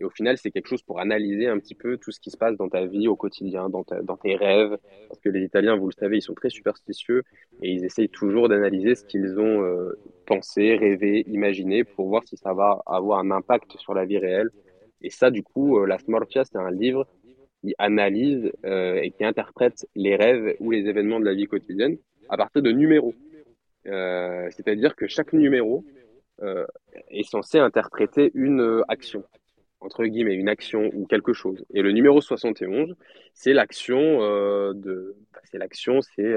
et 0.01 0.05
au 0.05 0.11
final, 0.11 0.37
c'est 0.37 0.51
quelque 0.51 0.67
chose 0.67 0.83
pour 0.83 0.99
analyser 0.99 1.47
un 1.47 1.61
petit 1.61 1.77
peu 1.77 1.97
tout 1.97 2.11
ce 2.11 2.19
qui 2.19 2.33
se 2.33 2.37
passe 2.37 2.57
dans 2.57 2.69
ta 2.69 2.87
vie 2.87 3.07
au 3.07 3.15
quotidien, 3.15 3.69
dans, 3.69 3.85
tes 3.85 4.35
rêves, 4.35 4.77
parce 5.09 5.21
que 5.21 5.29
les 5.29 5.45
Italiens, 5.45 5.77
vous 5.77 5.87
le 5.87 5.95
savez, 5.97 6.17
ils 6.17 6.23
sont 6.23 6.35
très 6.35 6.51
superstitieux, 6.51 7.23
et 7.63 7.71
ils 7.71 7.85
essayent 7.85 8.09
toujours 8.09 8.49
d'analyser 8.49 8.97
ce 8.97 9.05
qu'ils 9.05 9.39
ont 9.39 9.63
euh, 9.63 9.97
penser, 10.27 10.75
rêver, 10.75 11.23
imaginer 11.29 11.85
pour 11.85 12.09
voir 12.09 12.25
si 12.27 12.37
ça 12.37 12.53
va 12.53 12.83
avoir 12.87 13.21
un 13.21 13.31
impact 13.31 13.79
sur 13.79 13.95
la 13.95 14.05
vie 14.05 14.19
réelle. 14.19 14.51
Et 15.03 15.11
ça, 15.11 15.31
du 15.31 15.45
coup, 15.45 15.79
euh, 15.79 15.87
La 15.87 15.99
Smorfia, 15.99 16.43
c'est 16.45 16.59
un 16.59 16.73
livre 16.73 17.07
qui 17.61 17.77
analyse 17.79 18.51
euh, 18.67 19.01
et 19.01 19.13
qui 19.13 19.25
interprète 19.25 19.87
les 19.95 20.17
rêves 20.17 20.57
ou 20.59 20.73
les 20.73 20.89
événements 20.89 21.21
de 21.21 21.27
la 21.27 21.35
vie 21.35 21.47
quotidienne 21.47 21.97
à 22.29 22.37
partir 22.37 22.61
de 22.61 22.73
numéros. 22.73 23.15
Euh, 23.87 24.49
C'est-à-dire 24.51 24.95
que 24.97 25.07
chaque 25.07 25.33
numéro 25.33 25.85
euh, 26.43 26.67
est 27.09 27.29
censé 27.29 27.59
interpréter 27.59 28.31
une 28.35 28.61
euh, 28.61 28.83
action, 28.89 29.25
entre 29.81 30.05
guillemets, 30.05 30.35
une 30.35 30.49
action 30.49 30.91
ou 30.95 31.07
quelque 31.07 31.33
chose. 31.33 31.65
Et 31.75 31.83
le 31.83 31.93
numéro 31.93 32.21
71, 32.21 32.95
c'est 33.35 33.53
l'action 33.53 34.19
de, 34.75 35.17
c'est 35.45 35.59
l'action, 35.59 36.01
c'est 36.03 36.35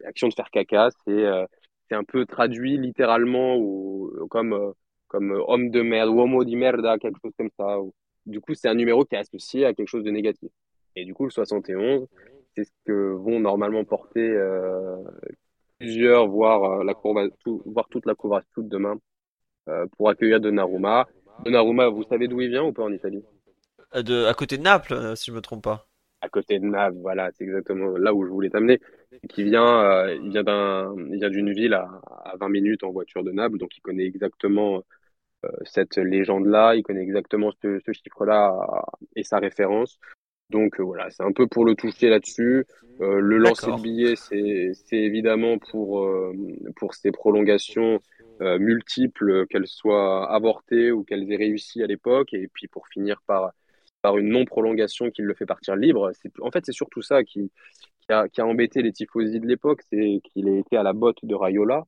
l'action 0.00 0.28
de 0.28 0.34
faire 0.34 0.50
caca, 0.50 0.90
c'est 1.06 1.94
un 1.94 2.04
peu 2.04 2.26
traduit 2.26 2.78
littéralement 2.78 3.56
ou 3.56 4.12
comme 4.30 4.74
comme 5.08 5.42
homme 5.46 5.70
de 5.70 5.80
merde 5.80 6.10
homo 6.10 6.44
di 6.44 6.54
merda, 6.54 6.98
quelque 6.98 7.18
chose 7.22 7.32
comme 7.38 7.48
ça. 7.58 7.78
Du 8.26 8.40
coup, 8.42 8.54
c'est 8.54 8.68
un 8.68 8.74
numéro 8.74 9.06
qui 9.06 9.14
est 9.14 9.18
associé 9.18 9.64
à 9.64 9.72
quelque 9.72 9.88
chose 9.88 10.04
de 10.04 10.10
négatif. 10.10 10.50
Et 10.96 11.06
du 11.06 11.14
coup, 11.14 11.24
le 11.24 11.30
71, 11.30 12.06
c'est 12.54 12.64
ce 12.64 12.70
que 12.84 13.12
vont 13.12 13.40
normalement 13.40 13.84
porter 13.84 14.36
plusieurs, 15.78 16.28
voire 16.28 16.80
euh, 16.80 16.84
la 16.84 16.94
courbe, 16.94 17.30
tout- 17.44 17.62
voire 17.66 17.88
toute 17.90 18.06
la 18.06 18.14
demain 18.58 18.96
euh, 19.68 19.86
pour 19.96 20.08
accueillir 20.10 20.40
Donnarumma. 20.40 21.08
Donnarumma, 21.44 21.88
vous 21.88 22.04
savez 22.04 22.28
d'où 22.28 22.40
il 22.40 22.50
vient 22.50 22.64
ou 22.64 22.72
pas 22.72 22.84
en 22.84 22.92
Italie? 22.92 23.24
Euh, 23.94 24.02
De 24.02 24.24
à 24.24 24.34
côté 24.34 24.56
de 24.56 24.62
Naples 24.62 25.16
si 25.16 25.26
je 25.26 25.32
me 25.32 25.40
trompe 25.42 25.64
pas. 25.64 25.86
À 26.20 26.28
côté 26.28 26.58
de 26.58 26.64
Naples, 26.64 26.96
voilà, 27.00 27.30
c'est 27.32 27.44
exactement 27.44 27.96
là 27.96 28.12
où 28.12 28.24
je 28.26 28.30
voulais 28.30 28.50
t'amener. 28.50 28.80
Qui 29.28 29.44
vient, 29.44 29.80
euh, 29.84 30.14
il 30.16 30.30
vient 30.30 30.42
d'un, 30.42 30.94
il 31.12 31.18
vient 31.18 31.30
d'une 31.30 31.52
ville 31.52 31.74
à, 31.74 31.88
à 32.24 32.36
20 32.38 32.48
minutes 32.48 32.82
en 32.82 32.90
voiture 32.90 33.22
de 33.22 33.30
Naples, 33.30 33.58
donc 33.58 33.76
il 33.76 33.80
connaît 33.82 34.04
exactement 34.04 34.82
euh, 35.44 35.50
cette 35.64 35.96
légende-là, 35.96 36.76
il 36.76 36.82
connaît 36.84 37.02
exactement 37.02 37.52
ce, 37.62 37.80
ce 37.86 37.92
chiffre-là 37.92 38.54
et 39.16 39.24
sa 39.24 39.38
référence. 39.38 39.98
Donc 40.50 40.80
euh, 40.80 40.82
voilà, 40.82 41.10
c'est 41.10 41.22
un 41.22 41.32
peu 41.32 41.46
pour 41.46 41.64
le 41.64 41.74
toucher 41.74 42.08
là-dessus. 42.08 42.64
Euh, 43.00 43.20
le 43.20 43.36
lancer 43.36 43.70
de 43.70 43.80
billets, 43.80 44.16
c'est 44.16 44.96
évidemment 44.96 45.58
pour 45.58 46.00
euh, 46.00 46.32
pour 46.76 46.94
ces 46.94 47.12
prolongations 47.12 48.00
multiples, 48.40 49.46
qu'elles 49.48 49.66
soient 49.66 50.32
avortées 50.32 50.92
ou 50.92 51.02
qu'elles 51.02 51.30
aient 51.32 51.36
réussi 51.36 51.82
à 51.82 51.86
l'époque, 51.86 52.32
et 52.32 52.48
puis 52.52 52.68
pour 52.68 52.86
finir 52.88 53.20
par 53.26 53.50
par 54.00 54.16
une 54.16 54.28
non-prolongation 54.28 55.10
qui 55.10 55.22
le 55.22 55.34
fait 55.34 55.44
partir 55.44 55.74
libre. 55.74 56.12
En 56.40 56.50
fait 56.50 56.64
c'est 56.64 56.72
surtout 56.72 57.02
ça 57.02 57.24
qui 57.24 57.50
qui 58.00 58.12
a, 58.12 58.28
qui 58.28 58.40
a 58.40 58.46
embêté 58.46 58.80
les 58.80 58.92
tifosi 58.92 59.40
de 59.40 59.46
l'époque, 59.46 59.82
c'est 59.90 60.20
qu'il 60.24 60.48
a 60.48 60.56
été 60.56 60.76
à 60.76 60.82
la 60.82 60.92
botte 60.92 61.18
de 61.24 61.34
Raiola 61.34 61.84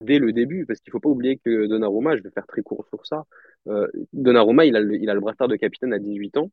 dès 0.00 0.18
le 0.18 0.32
début, 0.32 0.64
parce 0.64 0.80
qu'il 0.80 0.90
faut 0.90 1.00
pas 1.00 1.10
oublier 1.10 1.36
que 1.36 1.66
Donnarumma, 1.66 2.16
je 2.16 2.22
vais 2.22 2.30
faire 2.30 2.46
très 2.46 2.62
court 2.62 2.86
sur 2.88 3.04
ça, 3.04 3.24
Donnarumma, 4.14 4.64
il 4.64 4.74
a 4.74 4.80
le, 4.80 4.96
il 4.96 5.10
a 5.10 5.14
le 5.14 5.20
brassard 5.20 5.48
de 5.48 5.56
capitaine 5.56 5.92
à 5.92 5.98
18 5.98 6.38
ans. 6.38 6.50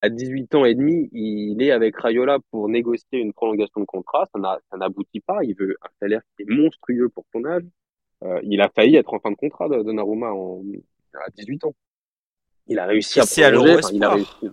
À 0.00 0.08
18 0.10 0.54
ans 0.54 0.64
et 0.64 0.74
demi, 0.74 1.08
il 1.12 1.60
est 1.60 1.72
avec 1.72 1.96
Raiola 1.96 2.38
pour 2.50 2.68
négocier 2.68 3.18
une 3.18 3.32
prolongation 3.32 3.80
de 3.80 3.84
contrat. 3.86 4.26
Ça 4.32 4.38
n'a- 4.38 4.58
ça 4.70 4.76
n'aboutit 4.76 5.20
pas. 5.20 5.38
Il 5.42 5.54
veut 5.56 5.76
un 5.82 5.88
salaire 6.00 6.20
qui 6.36 6.42
est 6.44 6.50
monstrueux 6.54 7.08
pour 7.08 7.24
son 7.34 7.44
âge. 7.44 7.64
Euh, 8.24 8.40
il 8.44 8.60
a 8.60 8.68
failli 8.68 8.96
être 8.96 9.12
en 9.12 9.18
fin 9.18 9.30
de 9.30 9.36
contrat, 9.36 9.68
de- 9.68 9.82
Donnarumma, 9.82 10.32
en, 10.32 10.62
à 11.14 11.30
18 11.36 11.64
ans. 11.64 11.74
Il 12.68 12.78
a 12.78 12.86
réussi 12.86 13.18
à 13.20 13.24
prolonger. 13.26 13.50
l'Euro 13.50 13.78
Enfin. 13.78 14.52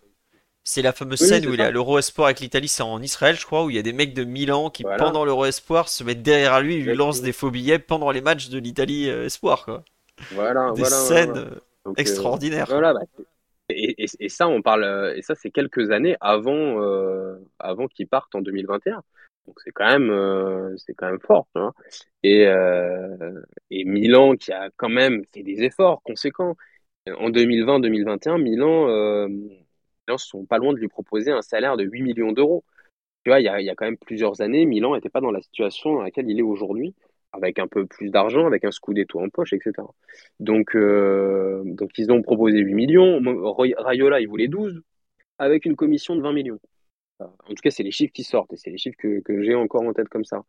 C'est 0.68 0.82
la 0.82 0.94
fameuse 0.94 1.22
Oui, 1.22 1.28
scène 1.28 1.46
où 1.48 1.54
il 1.54 1.60
est 1.60 1.64
à 1.66 1.70
l'Euro 1.70 2.00
Espoir 2.00 2.26
avec 2.26 2.40
l'Italie, 2.40 2.68
c'est 2.68 2.82
en 2.82 3.00
Israël, 3.00 3.36
je 3.36 3.46
crois, 3.46 3.66
où 3.66 3.70
il 3.70 3.76
y 3.76 3.80
a 3.80 3.84
des 3.84 3.94
mecs 3.94 4.16
de 4.16 4.24
Milan 4.24 4.72
qui, 4.72 4.82
Voilà. 4.82 4.98
pendant 5.04 5.24
l'Euro 5.24 5.46
Espoir, 5.46 5.90
se 5.90 6.04
mettent 6.04 6.24
derrière 6.24 6.60
lui 6.60 6.76
et 6.76 6.80
lui 6.82 6.96
lancent 6.96 7.22
des 7.22 7.34
faux 7.34 7.52
billets 7.52 7.78
pendant 7.78 8.10
les 8.10 8.22
matchs 8.22 8.50
de 8.50 8.58
l'Italie 8.58 9.08
euh, 9.10 9.26
Espoir, 9.26 9.64
quoi. 9.64 9.84
Voilà, 10.32 10.72
Des 10.72 10.82
voilà, 10.82 10.96
scènes 10.96 11.32
voilà. 11.34 11.42
euh, 11.48 11.56
euh, 11.90 11.94
extraordinaires. 11.98 12.66
Voilà, 12.68 12.94
bah, 12.96 13.02
et, 13.70 14.30
ça, 14.30 14.48
on 14.48 14.62
parle, 14.62 14.84
euh, 14.84 15.16
et 15.16 15.22
ça, 15.22 15.36
c'est 15.36 15.52
quelques 15.52 15.92
années 15.92 16.16
avant, 16.22 16.82
euh, 16.82 17.38
avant 17.60 17.88
qu'ils 17.88 18.08
partent 18.08 18.36
en 18.36 18.42
2021. 18.42 19.02
Donc 19.48 19.60
c'est 19.64 19.72
quand 19.72 19.88
même, 19.88 20.10
euh, 20.10 20.76
c'est 20.78 20.94
quand 20.94 21.08
même 21.08 21.20
fort, 21.20 21.48
euh, 22.26 23.42
et 23.70 23.84
Milan 23.86 24.36
qui 24.36 24.52
a 24.52 24.70
quand 24.76 24.90
même 24.90 25.24
fait 25.34 25.44
des 25.44 25.64
efforts 25.64 26.02
conséquents. 26.04 26.56
En 27.20 27.30
2020-2021, 27.30 28.40
Milan, 28.40 28.90
euh, 28.90 29.28
Milan 29.28 30.18
sont 30.18 30.46
pas 30.46 30.58
loin 30.58 30.74
de 30.74 30.80
lui 30.80 30.88
proposer 30.88 31.32
un 31.32 31.44
salaire 31.44 31.78
de 31.78 31.84
8 31.84 32.02
millions 32.02 32.32
d'euros. 32.32 32.64
Tu 33.24 33.30
vois, 33.30 33.40
il 33.40 33.46
y 33.46 33.70
a 33.70 33.76
quand 33.76 33.86
même 33.86 33.98
plusieurs 33.98 34.42
années, 34.42 34.66
Milan 34.66 34.96
n'était 34.96 35.10
pas 35.10 35.22
dans 35.22 35.32
la 35.32 35.42
situation 35.42 35.96
dans 35.96 36.02
laquelle 36.02 36.30
il 36.30 36.40
est 36.40 36.44
aujourd'hui. 36.44 36.96
Avec 37.36 37.60
un 37.60 37.68
peu 37.68 37.86
plus 37.86 38.10
d'argent, 38.10 38.46
avec 38.46 38.66
un 38.66 38.72
scudetto 38.72 39.20
en 39.20 39.30
poche, 39.30 39.54
etc. 39.54 39.74
Donc, 40.40 40.76
euh, 40.76 41.62
donc 41.66 41.92
ils 41.98 42.12
ont 42.12 42.22
proposé 42.22 42.60
8 42.60 42.74
millions. 42.74 43.22
Rayola, 43.78 44.22
il 44.22 44.28
voulait 44.28 44.48
12, 44.48 44.82
avec 45.38 45.66
une 45.66 45.76
commission 45.76 46.16
de 46.16 46.22
20 46.22 46.34
millions. 46.34 46.60
En 47.20 47.28
tout 47.50 47.62
cas, 47.64 47.72
c'est 47.72 47.84
les 47.84 47.92
chiffres 47.92 48.14
qui 48.14 48.24
sortent, 48.24 48.54
et 48.54 48.58
c'est 48.58 48.72
les 48.72 48.78
chiffres 48.78 48.98
que, 48.98 49.22
que 49.22 49.42
j'ai 49.42 49.56
encore 49.56 49.84
en 49.84 49.94
tête 49.94 50.10
comme 50.10 50.26
ça. 50.26 50.44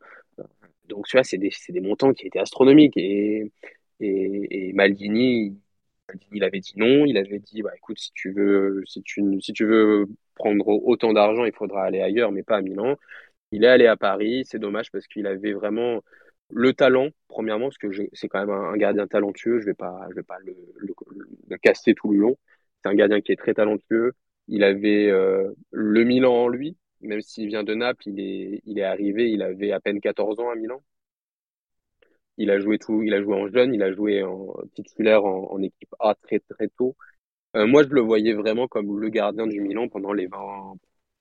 Donc, 0.86 1.06
tu 1.06 1.16
vois, 1.16 1.24
c'est 1.24 1.38
des, 1.38 1.50
des, 1.68 1.80
montants 1.80 2.12
qui 2.12 2.26
étaient 2.26 2.38
astronomiques. 2.40 2.96
Et, 2.96 3.50
et, 4.00 4.68
et 4.68 4.72
Maldini, 4.72 5.58
il 6.32 6.44
avait 6.44 6.60
dit 6.60 6.74
non, 6.76 7.04
il 7.04 7.16
avait 7.18 7.38
dit 7.38 7.62
bah 7.62 7.72
écoute 7.76 7.98
si 7.98 8.12
tu 8.14 8.32
veux 8.32 8.82
si 8.86 9.02
tu 9.02 9.22
si 9.40 9.52
tu 9.52 9.64
veux 9.64 10.06
prendre 10.34 10.68
autant 10.68 11.12
d'argent, 11.12 11.44
il 11.44 11.52
faudra 11.52 11.84
aller 11.84 12.00
ailleurs 12.00 12.32
mais 12.32 12.42
pas 12.42 12.58
à 12.58 12.62
Milan. 12.62 12.96
Il 13.52 13.64
est 13.64 13.68
allé 13.68 13.86
à 13.86 13.96
Paris, 13.96 14.44
c'est 14.44 14.58
dommage 14.58 14.90
parce 14.90 15.06
qu'il 15.06 15.26
avait 15.26 15.52
vraiment 15.52 16.02
le 16.50 16.72
talent 16.72 17.08
premièrement 17.28 17.66
parce 17.66 17.78
que 17.78 17.88
c'est 18.12 18.28
quand 18.28 18.40
même 18.40 18.50
un, 18.50 18.76
gardien 18.76 19.06
talentueux, 19.06 19.60
je 19.60 19.66
vais 19.66 19.74
pas 19.74 20.06
je 20.10 20.14
vais 20.14 20.22
pas 20.22 20.38
le, 20.40 20.54
le, 20.76 21.56
casser 21.58 21.94
tout 21.94 22.10
le 22.12 22.18
long. 22.18 22.38
C'est 22.82 22.90
un 22.90 22.94
gardien 22.94 23.20
qui 23.20 23.32
est 23.32 23.36
très 23.36 23.54
talentueux, 23.54 24.12
il 24.48 24.64
avait 24.64 25.10
euh, 25.10 25.52
le 25.70 26.04
Milan 26.04 26.32
en 26.34 26.48
lui, 26.48 26.76
même 27.00 27.20
s'il 27.20 27.48
vient 27.48 27.64
de 27.64 27.74
Naples, 27.74 28.08
il 28.08 28.20
est 28.20 28.62
il 28.64 28.78
est 28.78 28.82
arrivé, 28.84 29.30
il 29.30 29.42
avait 29.42 29.72
à 29.72 29.80
peine 29.80 30.00
14 30.00 30.40
ans 30.40 30.50
à 30.50 30.54
Milan. 30.56 30.82
Il 32.38 32.50
a 32.50 32.58
joué 32.60 32.78
tout, 32.78 33.02
il 33.02 33.14
a 33.14 33.22
joué 33.22 33.34
en 33.34 33.48
jeune, 33.48 33.74
il 33.74 33.82
a 33.82 33.92
joué 33.92 34.22
en 34.22 34.54
titulaire 34.74 35.24
en, 35.24 35.60
équipe 35.62 35.94
A 36.00 36.14
très 36.14 36.38
très 36.40 36.68
tôt. 36.68 36.96
Euh, 37.56 37.66
moi, 37.66 37.82
je 37.84 37.88
le 37.90 38.00
voyais 38.02 38.34
vraiment 38.34 38.68
comme 38.68 39.00
le 39.00 39.08
gardien 39.10 39.46
du 39.46 39.60
Milan 39.60 39.88
pendant 39.88 40.12
les 40.12 40.26
20 40.26 40.74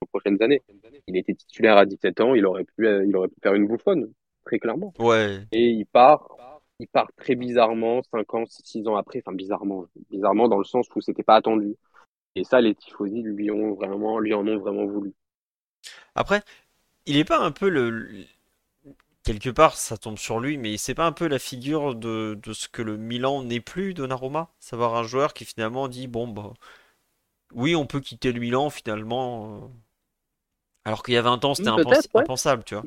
prochaines 0.09 0.41
années. 0.43 0.63
Il 1.07 1.17
était 1.17 1.33
titulaire 1.35 1.77
à 1.77 1.85
17 1.85 2.21
ans, 2.21 2.35
il 2.35 2.45
aurait 2.45 2.65
pu, 2.65 2.87
euh, 2.87 3.05
il 3.05 3.15
aurait 3.15 3.29
pu 3.29 3.35
faire 3.41 3.53
une 3.55 3.67
bouffonne, 3.67 4.13
très 4.45 4.59
clairement. 4.59 4.93
Ouais. 4.99 5.45
Et 5.51 5.69
il 5.69 5.85
part, 5.85 6.27
il 6.79 6.87
part 6.87 7.09
très 7.17 7.35
bizarrement, 7.35 8.01
5 8.03 8.33
ans, 8.33 8.43
6 8.47 8.87
ans 8.87 8.95
après, 8.95 9.21
enfin 9.25 9.35
bizarrement, 9.35 9.85
bizarrement 10.09 10.47
dans 10.47 10.57
le 10.57 10.63
sens 10.63 10.87
où 10.95 11.01
c'était 11.01 11.23
pas 11.23 11.35
attendu. 11.35 11.75
Et 12.35 12.43
ça, 12.43 12.61
les 12.61 12.75
tifosi 12.75 13.21
lui 13.21 13.49
ont 13.49 13.73
vraiment, 13.73 14.19
lui 14.19 14.33
en 14.33 14.47
ont 14.47 14.57
vraiment 14.57 14.85
voulu. 14.85 15.13
Après, 16.15 16.41
il 17.05 17.17
est 17.17 17.25
pas 17.25 17.39
un 17.39 17.51
peu 17.51 17.69
le, 17.69 18.25
quelque 19.25 19.49
part, 19.49 19.75
ça 19.75 19.97
tombe 19.97 20.17
sur 20.17 20.39
lui, 20.39 20.57
mais 20.57 20.77
c'est 20.77 20.93
pas 20.93 21.05
un 21.05 21.11
peu 21.11 21.27
la 21.27 21.39
figure 21.39 21.95
de, 21.95 22.39
ce 22.53 22.67
que 22.69 22.81
le 22.81 22.97
Milan 22.97 23.43
n'est 23.43 23.59
plus, 23.59 23.93
Donnarumma? 23.93 24.49
Savoir 24.59 24.95
un 24.95 25.03
joueur 25.03 25.33
qui 25.33 25.45
finalement 25.45 25.87
dit 25.87 26.07
bon, 26.07 26.27
bah, 26.27 26.53
oui, 27.53 27.75
on 27.75 27.85
peut 27.85 27.99
quitter 27.99 28.31
le 28.31 28.39
Milan 28.39 28.69
finalement. 28.69 29.55
Euh. 29.55 29.67
Alors 30.85 31.03
qu'il 31.03 31.15
y 31.15 31.17
a 31.17 31.21
20 31.21 31.43
ans, 31.45 31.55
c'était 31.55 31.69
impensable, 32.13 32.63
tu 32.63 32.75
vois. 32.75 32.83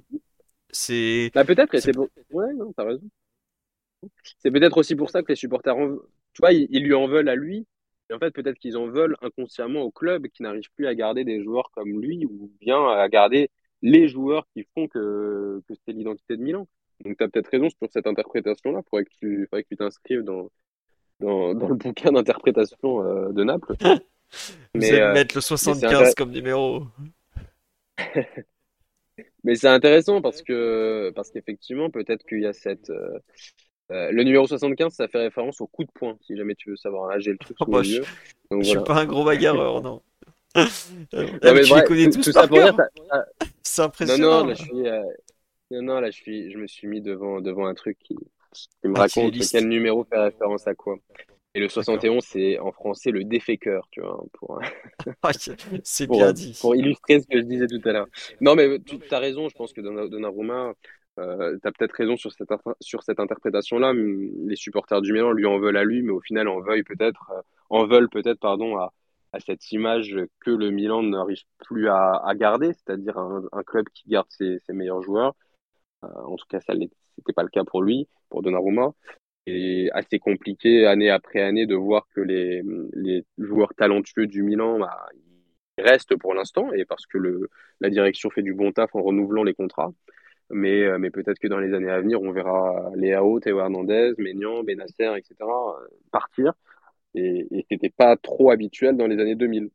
C'est. 0.71 1.31
Bah, 1.35 1.45
peut-être, 1.45 1.77
c'est 1.79 1.97
Ouais, 1.97 2.53
non, 2.55 2.73
t'as 2.73 2.85
raison. 2.85 3.09
C'est 4.39 4.51
peut-être 4.51 4.77
aussi 4.77 4.95
pour 4.95 5.11
ça 5.11 5.23
que 5.23 5.33
les 5.33 5.37
supporters, 5.37 5.75
tu 5.77 6.41
vois, 6.41 6.53
ils, 6.53 6.83
lui 6.83 6.95
en 6.95 7.09
veulent 7.09 7.29
à 7.29 7.35
lui. 7.35 7.67
Et 8.11 8.15
en 8.15 8.19
fait, 8.19 8.31
peut-être 8.31 8.59
qu'ils 8.59 8.77
en 8.77 8.87
veulent 8.87 9.17
inconsciemment 9.21 9.83
au 9.83 9.91
club 9.91 10.29
qui 10.29 10.43
n'arrive 10.43 10.71
plus 10.77 10.87
à 10.87 10.95
garder 10.95 11.25
des 11.25 11.43
joueurs 11.43 11.71
comme 11.73 12.01
lui 12.01 12.25
ou 12.25 12.51
bien 12.61 12.89
à 12.89 13.09
garder 13.09 13.51
les 13.83 14.09
joueurs 14.09 14.47
qui 14.55 14.67
font 14.75 14.89
que, 14.89 15.63
que 15.69 15.75
c'est 15.85 15.93
l'identité 15.93 16.37
de 16.37 16.43
Milan. 16.43 16.67
Donc 17.05 17.17
tu 17.19 17.25
as 17.25 17.29
peut-être 17.29 17.51
raison 17.51 17.69
sur 17.69 17.89
cette 17.91 18.07
interprétation-là. 18.07 18.81
Il 18.81 18.89
faudrait 18.89 19.05
que 19.05 19.11
tu 19.21 19.49
que 19.51 19.61
tu 19.69 19.77
t'inscrives 19.77 20.23
dans, 20.23 20.51
dans, 21.21 21.55
dans, 21.55 21.69
le 21.69 21.75
bouquin 21.75 22.13
d'interprétation 22.13 23.05
euh, 23.05 23.33
de 23.33 23.45
Naples. 23.45 23.75
mais, 24.75 25.01
euh, 25.01 25.13
mettre 25.13 25.37
le 25.37 25.41
75 25.41 26.15
comme 26.15 26.31
numéro. 26.31 26.87
mais 29.45 29.57
c'est 29.57 29.69
intéressant 29.69 30.21
parce 30.21 30.43
que 30.43 31.13
parce 31.15 31.31
qu'effectivement, 31.31 31.91
peut-être 31.91 32.27
qu'il 32.27 32.41
y 32.41 32.47
a 32.47 32.53
cette. 32.53 32.91
Euh, 32.91 34.11
le 34.11 34.23
numéro 34.23 34.47
75, 34.47 34.93
ça 34.93 35.09
fait 35.09 35.19
référence 35.19 35.63
au 35.63 35.67
coup 35.67 35.85
de 35.85 35.91
poing, 35.91 36.19
si 36.21 36.37
jamais 36.37 36.55
tu 36.55 36.71
veux 36.71 36.77
savoir. 36.77 37.09
Là, 37.09 37.19
j'ai 37.19 37.33
le 37.33 37.39
truc 37.39 37.57
oh, 37.61 37.67
bah, 37.67 37.83
je, 37.83 38.03
Donc, 38.51 38.63
je 38.63 38.69
suis 38.69 38.85
pas 38.85 39.01
un 39.01 39.07
gros 39.07 39.25
bagarreur, 39.25 39.81
non. 39.83 40.03
non, 40.55 40.65
mais 41.43 41.63
tu 41.63 41.75
les 41.75 41.83
connais 41.85 42.11
tous 42.11 42.33
par 42.33 42.51
cœur. 42.51 42.77
C'est 43.63 43.83
impressionnant. 43.83 44.29
Non, 44.29 44.41
non, 44.41 44.47
là, 44.49 44.55
je 44.55 44.63
suis, 44.63 44.89
euh, 44.89 45.03
non, 45.71 45.83
non, 45.83 46.01
là, 46.01 46.11
je 46.11 46.17
suis, 46.17 46.53
je 46.53 46.59
me 46.59 46.67
suis 46.67 46.87
mis 46.87 47.01
devant, 47.01 47.41
devant 47.41 47.67
un 47.67 47.75
truc 47.75 47.99
qui, 47.99 48.15
qui 48.15 48.89
me 48.89 48.95
ah, 48.97 49.01
raconte 49.01 49.35
quel 49.51 49.69
numéro 49.69 50.05
fait 50.05 50.19
référence 50.19 50.67
à 50.67 50.75
quoi. 50.75 50.99
Et 51.59 51.61
le 51.61 51.69
71, 51.69 52.23
c'est 52.25 52.57
en 52.61 52.71
français 52.71 53.11
le 53.11 53.25
déféqueur, 53.25 53.89
tu 53.91 54.01
vois, 54.01 54.25
pour, 54.35 54.61
c'est 55.83 56.09
bien 56.09 56.33
dit. 56.33 56.57
Pour 56.61 56.77
illustrer 56.77 57.19
ce 57.19 57.27
que 57.27 57.39
je 57.39 57.43
disais 57.43 57.67
tout 57.67 57.81
à 57.85 57.91
l'heure. 57.91 58.07
Non, 58.41 58.55
mais 58.55 58.79
tu 58.79 58.97
as 59.11 59.19
raison, 59.19 59.49
je 59.49 59.57
pense 59.57 59.73
que 59.73 59.81
Donnarumma, 59.81 60.75
euh, 61.19 61.59
tu 61.61 61.67
as 61.67 61.73
peut-être 61.73 61.97
raison 61.97 62.17
sur 62.17 62.31
cette, 62.31 62.49
sur 62.79 63.03
cette 63.03 63.19
interprétation-là. 63.19 63.93
Les 63.93 64.55
supporters 64.55 65.03
du 65.03 65.13
Milan 65.13 65.33
lui 65.33 65.47
en 65.47 65.59
veulent 65.59 65.79
à 65.79 65.83
lui, 65.83 66.03
mais 66.03 66.13
au 66.13 66.21
final 66.21 66.47
en 66.47 66.61
veulent 66.61 66.85
peut-être, 66.85 67.29
euh, 67.37 67.43
en 67.71 67.89
veulent 67.89 68.09
peut-être, 68.09 68.39
pardon, 68.39 68.77
à, 68.77 68.93
à 69.33 69.41
cette 69.41 69.73
image 69.73 70.17
que 70.39 70.53
le 70.53 70.71
Milan 70.71 71.03
n'arrive 71.03 71.43
plus 71.67 71.89
à, 71.89 72.23
à 72.25 72.37
garder, 72.37 72.73
c'est-à-dire 72.73 73.19
un, 73.19 73.43
un, 73.51 73.63
club 73.65 73.87
qui 73.93 74.09
garde 74.09 74.29
ses, 74.31 74.61
ses 74.61 74.75
meilleurs 74.75 75.03
joueurs. 75.03 75.35
Euh, 76.05 76.09
en 76.25 76.37
tout 76.37 76.47
cas, 76.49 76.61
ça 76.61 76.77
n'était 76.77 77.33
pas 77.35 77.43
le 77.43 77.49
cas 77.49 77.65
pour 77.65 77.83
lui, 77.83 78.07
pour 78.29 78.43
Donnarumma. 78.43 78.93
Et 79.51 79.91
assez 79.93 80.19
compliqué 80.19 80.87
année 80.87 81.11
après 81.11 81.41
année 81.41 81.67
de 81.67 81.75
voir 81.75 82.07
que 82.15 82.21
les, 82.21 82.63
les 82.93 83.25
joueurs 83.39 83.75
talentueux 83.75 84.27
du 84.27 84.43
Milan 84.43 84.79
bah, 84.79 85.07
ils 85.79 85.85
restent 85.85 86.17
pour 86.17 86.35
l'instant, 86.35 86.73
et 86.73 86.85
parce 86.85 87.07
que 87.07 87.19
le, 87.19 87.49
la 87.81 87.89
direction 87.89 88.31
fait 88.31 88.43
du 88.43 88.53
bon 88.53 88.73
taf 88.73 88.95
en 88.95 89.03
renouvelant 89.03 89.45
les 89.45 89.55
contrats. 89.55 89.93
Mais, 90.51 90.83
euh, 90.83 90.99
mais 90.99 91.11
peut-être 91.11 91.39
que 91.39 91.47
dans 91.47 91.59
les 91.59 91.75
années 91.75 91.91
à 91.91 92.01
venir, 92.01 92.23
on 92.23 92.33
verra 92.33 92.91
Léao, 92.97 93.39
Théo 93.39 93.61
Hernandez, 93.61 94.13
Maignan, 94.19 94.63
Benacer, 94.65 95.15
etc. 95.17 95.37
partir 96.11 96.55
et, 97.15 97.47
et 97.51 97.67
c'était 97.71 97.91
pas 97.91 98.17
trop 98.17 98.51
habituel 98.51 98.97
dans 98.97 99.07
les 99.07 99.21
années 99.21 99.35
2000. 99.35 99.71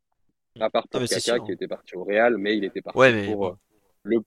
À 0.60 0.70
part 0.70 0.86
pour 0.86 1.00
Kaka 1.00 1.40
qui 1.40 1.52
était 1.52 1.66
parti 1.66 1.96
au 1.96 2.04
Real, 2.04 2.38
mais 2.38 2.56
il 2.56 2.64
était 2.64 2.80
parti 2.80 2.98
pour, 3.26 3.46
euh, 3.46 3.56
le, 4.04 4.18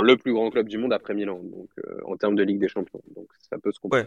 le, 0.00 0.16
plus 0.16 0.32
grand 0.32 0.48
club 0.50 0.68
du 0.68 0.78
monde 0.78 0.92
après 0.92 1.12
Milan, 1.12 1.40
donc 1.42 1.70
euh, 1.78 1.98
en 2.04 2.16
termes 2.16 2.36
de 2.36 2.44
Ligue 2.44 2.60
des 2.60 2.68
Champions. 2.68 3.02
Donc 3.16 3.26
ça 3.50 3.58
peut 3.58 3.72
se 3.72 3.80
comprendre. 3.80 4.06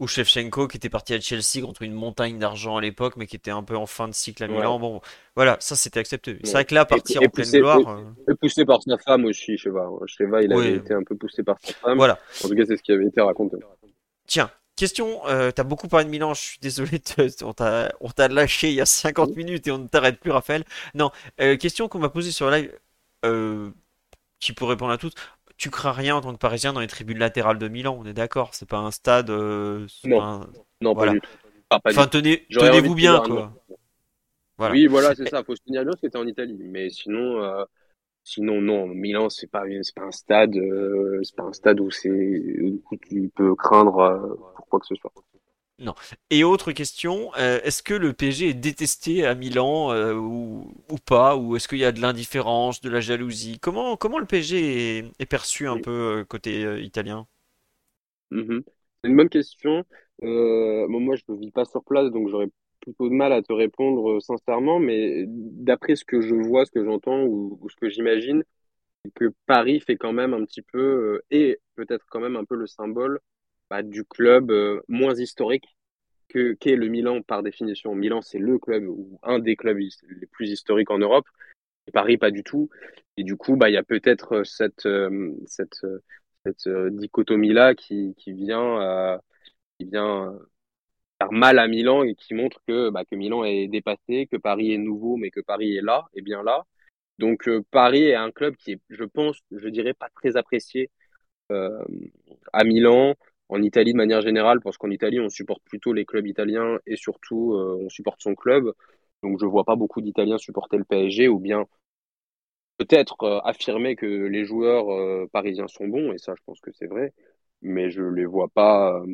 Ou 0.00 0.06
Shevchenko 0.06 0.68
qui 0.68 0.76
était 0.76 0.88
parti 0.88 1.14
à 1.14 1.20
Chelsea 1.20 1.60
contre 1.60 1.82
une 1.82 1.92
montagne 1.92 2.38
d'argent 2.38 2.76
à 2.76 2.80
l'époque, 2.80 3.16
mais 3.16 3.26
qui 3.26 3.36
était 3.36 3.50
un 3.50 3.64
peu 3.64 3.76
en 3.76 3.86
fin 3.86 4.06
de 4.06 4.14
cycle 4.14 4.44
à 4.44 4.48
Milan. 4.48 4.78
Bon, 4.78 5.00
voilà, 5.34 5.56
ça 5.60 5.74
c'était 5.74 5.98
accepté. 5.98 6.38
C'est 6.44 6.52
vrai 6.52 6.64
que 6.64 6.74
là, 6.74 6.84
partir 6.84 7.20
en 7.20 7.28
pleine 7.28 7.50
gloire. 7.50 8.00
Et, 8.26 8.30
euh, 8.30 8.34
poussé 8.36 8.64
par 8.64 8.80
sa 8.82 8.96
femme 8.98 9.24
aussi, 9.24 9.58
Cheva. 9.58 9.88
Cheva, 10.06 10.42
il 10.42 10.52
avait 10.52 10.76
été 10.76 10.94
un 10.94 11.02
peu 11.02 11.16
poussé 11.16 11.42
par 11.42 11.56
sa 11.60 11.72
femme. 11.72 11.96
Voilà. 11.96 12.18
En 12.44 12.48
tout 12.48 12.54
cas, 12.54 12.64
c'est 12.66 12.76
ce 12.76 12.82
qui 12.82 12.92
avait 12.92 13.06
été 13.06 13.20
raconté. 13.20 13.56
Tiens, 14.26 14.50
Question, 14.78 15.26
euh, 15.26 15.50
t'as 15.50 15.64
beaucoup 15.64 15.88
parlé 15.88 16.04
de 16.04 16.10
Milan, 16.10 16.34
je 16.34 16.40
suis 16.40 16.58
désolé, 16.60 17.02
on 17.40 17.52
t'a 17.52 18.28
lâché 18.28 18.68
il 18.68 18.74
y 18.74 18.80
a 18.80 18.86
50 18.86 19.34
minutes 19.34 19.66
et 19.66 19.72
on 19.72 19.78
ne 19.78 19.88
t'arrête 19.88 20.20
plus, 20.20 20.30
Raphaël. 20.30 20.62
Non, 20.94 21.10
euh, 21.40 21.56
question 21.56 21.88
qu'on 21.88 21.98
m'a 21.98 22.10
posée 22.10 22.30
sur 22.30 22.48
live, 22.48 22.72
euh, 23.24 23.72
qui 24.38 24.52
peut 24.52 24.64
répondre 24.64 24.92
à 24.92 24.96
toutes. 24.96 25.16
Tu 25.58 25.70
crains 25.70 25.92
rien 25.92 26.16
en 26.16 26.20
tant 26.20 26.32
que 26.32 26.38
Parisien 26.38 26.72
dans 26.72 26.80
les 26.80 26.86
tribunes 26.86 27.18
latérales 27.18 27.58
de 27.58 27.68
Milan, 27.68 27.98
on 28.00 28.06
est 28.06 28.12
d'accord 28.12 28.54
C'est 28.54 28.68
pas 28.68 28.78
un 28.78 28.92
stade. 28.92 29.28
Euh, 29.28 29.86
non, 30.04 30.46
non, 30.80 30.94
pas 30.94 31.08
du 31.08 31.20
tout. 31.20 31.30
enfin, 31.70 32.06
tenez, 32.06 32.46
vous 32.80 32.94
bien, 32.94 33.20
quoi. 33.20 33.52
Oui, 34.58 34.86
voilà, 34.86 35.14
c'est 35.14 35.28
ça. 35.28 35.42
Faut 35.44 35.56
se 35.56 35.62
tenir 35.62 35.84
bien, 35.84 35.92
c'était 36.00 36.16
en 36.16 36.26
Italie. 36.26 36.58
Mais 36.60 36.90
sinon, 36.90 37.42
euh, 37.42 37.64
Sinon, 38.24 38.60
non, 38.60 38.86
Milan, 38.86 39.30
c'est 39.30 39.46
pas, 39.46 39.62
pas 39.96 40.02
un 40.02 40.10
stade, 40.10 40.54
euh, 40.54 41.18
c'est 41.22 41.34
pas 41.34 41.44
un 41.44 41.52
stade 41.54 41.80
où 41.80 41.90
c'est, 41.90 42.10
où 42.10 42.82
tu 43.08 43.30
peux 43.34 43.54
craindre 43.54 44.36
pour 44.54 44.66
quoi 44.68 44.80
que 44.80 44.86
ce 44.86 44.94
soit. 44.96 45.10
Non. 45.78 45.94
Et 46.30 46.42
autre 46.42 46.72
question, 46.72 47.30
euh, 47.38 47.60
est-ce 47.62 47.82
que 47.82 47.94
le 47.94 48.12
PSG 48.12 48.48
est 48.48 48.54
détesté 48.54 49.24
à 49.24 49.34
Milan 49.34 49.94
ou, 50.14 50.74
ou, 50.90 50.96
pas 50.96 51.36
Ou 51.36 51.54
est-ce 51.54 51.68
qu'il 51.68 51.78
y 51.78 51.84
a 51.84 51.92
de 51.92 52.00
l'indifférence, 52.00 52.80
de 52.80 52.90
la 52.90 53.00
jalousie? 53.00 53.58
Comment, 53.60 53.96
comment 53.96 54.18
le 54.18 54.26
PSG 54.26 54.98
est, 55.18 55.26
perçu 55.26 55.68
un 55.68 55.78
peu 55.78 56.24
côté 56.28 56.82
italien? 56.82 57.26
Mm-hmm. 58.32 58.62
C'est 59.02 59.10
une 59.10 59.16
bonne 59.16 59.28
question. 59.28 59.84
moi, 60.22 61.16
je 61.16 61.22
ne 61.28 61.38
vis 61.38 61.52
pas 61.52 61.64
sur 61.64 61.84
place, 61.84 62.10
donc 62.10 62.28
j'aurais 62.28 62.50
plutôt 62.80 63.08
de 63.08 63.14
mal 63.14 63.32
à 63.32 63.42
te 63.42 63.52
répondre 63.52 64.12
euh, 64.12 64.20
sincèrement, 64.20 64.78
mais 64.78 65.24
d'après 65.26 65.96
ce 65.96 66.04
que 66.04 66.20
je 66.20 66.34
vois, 66.34 66.64
ce 66.64 66.70
que 66.70 66.84
j'entends 66.84 67.24
ou, 67.24 67.60
ce 67.68 67.76
que 67.76 67.88
j'imagine, 67.88 68.44
c'est 69.04 69.12
que 69.14 69.32
Paris 69.46 69.80
fait 69.80 69.96
quand 69.96 70.12
même 70.12 70.34
un 70.34 70.44
petit 70.44 70.62
peu, 70.62 70.78
euh, 70.78 71.24
et 71.30 71.60
peut-être 71.76 72.06
quand 72.10 72.20
même 72.20 72.36
un 72.36 72.44
peu 72.44 72.56
le 72.56 72.66
symbole 72.66 73.20
bah, 73.70 73.82
du 73.82 74.04
club 74.04 74.50
euh, 74.50 74.80
moins 74.88 75.14
historique 75.14 75.64
que 76.28 76.52
qu'est 76.54 76.76
le 76.76 76.88
Milan 76.88 77.22
par 77.22 77.42
définition. 77.42 77.94
Milan, 77.94 78.22
c'est 78.22 78.38
le 78.38 78.58
club 78.58 78.84
ou 78.86 79.18
un 79.22 79.38
des 79.38 79.56
clubs 79.56 79.78
les 79.78 80.26
plus 80.26 80.50
historiques 80.50 80.90
en 80.90 80.98
Europe. 80.98 81.26
Et 81.86 81.90
Paris, 81.90 82.18
pas 82.18 82.30
du 82.30 82.42
tout. 82.42 82.68
Et 83.16 83.24
du 83.24 83.36
coup, 83.36 83.56
bah, 83.56 83.70
il 83.70 83.74
y 83.74 83.78
a 83.78 83.82
peut-être 83.82 84.44
cette, 84.44 84.86
cette, 85.46 85.86
cette 86.44 86.68
dichotomie-là 86.68 87.74
qui, 87.74 88.14
qui 88.18 88.32
vient, 88.32 89.18
qui 89.78 89.86
vient 89.86 90.38
faire 91.18 91.32
mal 91.32 91.58
à 91.58 91.66
Milan 91.66 92.04
et 92.04 92.14
qui 92.14 92.34
montre 92.34 92.60
que, 92.66 92.90
bah, 92.90 93.04
que 93.04 93.16
Milan 93.16 93.44
est 93.44 93.68
dépassé, 93.68 94.28
que 94.30 94.36
Paris 94.36 94.72
est 94.72 94.78
nouveau, 94.78 95.16
mais 95.16 95.30
que 95.30 95.40
Paris 95.40 95.76
est 95.76 95.82
là, 95.82 96.06
et 96.14 96.22
bien 96.22 96.42
là. 96.42 96.64
Donc 97.18 97.48
euh, 97.48 97.62
Paris 97.70 98.04
est 98.04 98.14
un 98.14 98.30
club 98.30 98.54
qui 98.56 98.72
est, 98.72 98.80
je 98.88 99.04
pense, 99.04 99.40
je 99.50 99.68
dirais 99.68 99.94
pas 99.94 100.08
très 100.14 100.36
apprécié 100.36 100.90
euh, 101.50 101.82
à 102.52 102.64
Milan, 102.64 103.14
en 103.48 103.62
Italie 103.62 103.92
de 103.92 103.96
manière 103.96 104.20
générale, 104.20 104.60
parce 104.60 104.76
qu'en 104.76 104.90
Italie, 104.90 105.20
on 105.20 105.28
supporte 105.28 105.62
plutôt 105.64 105.92
les 105.92 106.04
clubs 106.04 106.26
italiens 106.26 106.78
et 106.86 106.96
surtout, 106.96 107.54
on 107.54 107.88
supporte 107.88 108.20
son 108.20 108.34
club. 108.34 108.72
Donc, 109.22 109.38
je 109.40 109.46
vois 109.46 109.64
pas 109.64 109.76
beaucoup 109.76 110.00
d'Italiens 110.00 110.38
supporter 110.38 110.76
le 110.76 110.84
PSG 110.84 111.28
ou 111.28 111.38
bien 111.38 111.64
peut-être 112.76 113.42
affirmer 113.44 113.96
que 113.96 114.06
les 114.06 114.44
joueurs 114.44 115.28
parisiens 115.30 115.66
sont 115.68 115.88
bons, 115.88 116.12
et 116.12 116.18
ça, 116.18 116.34
je 116.36 116.42
pense 116.44 116.60
que 116.60 116.72
c'est 116.72 116.86
vrai 116.86 117.12
mais 117.62 117.90
je 117.90 118.02
les 118.02 118.26
vois 118.26 118.48
pas. 118.48 119.00
Euh, 119.00 119.06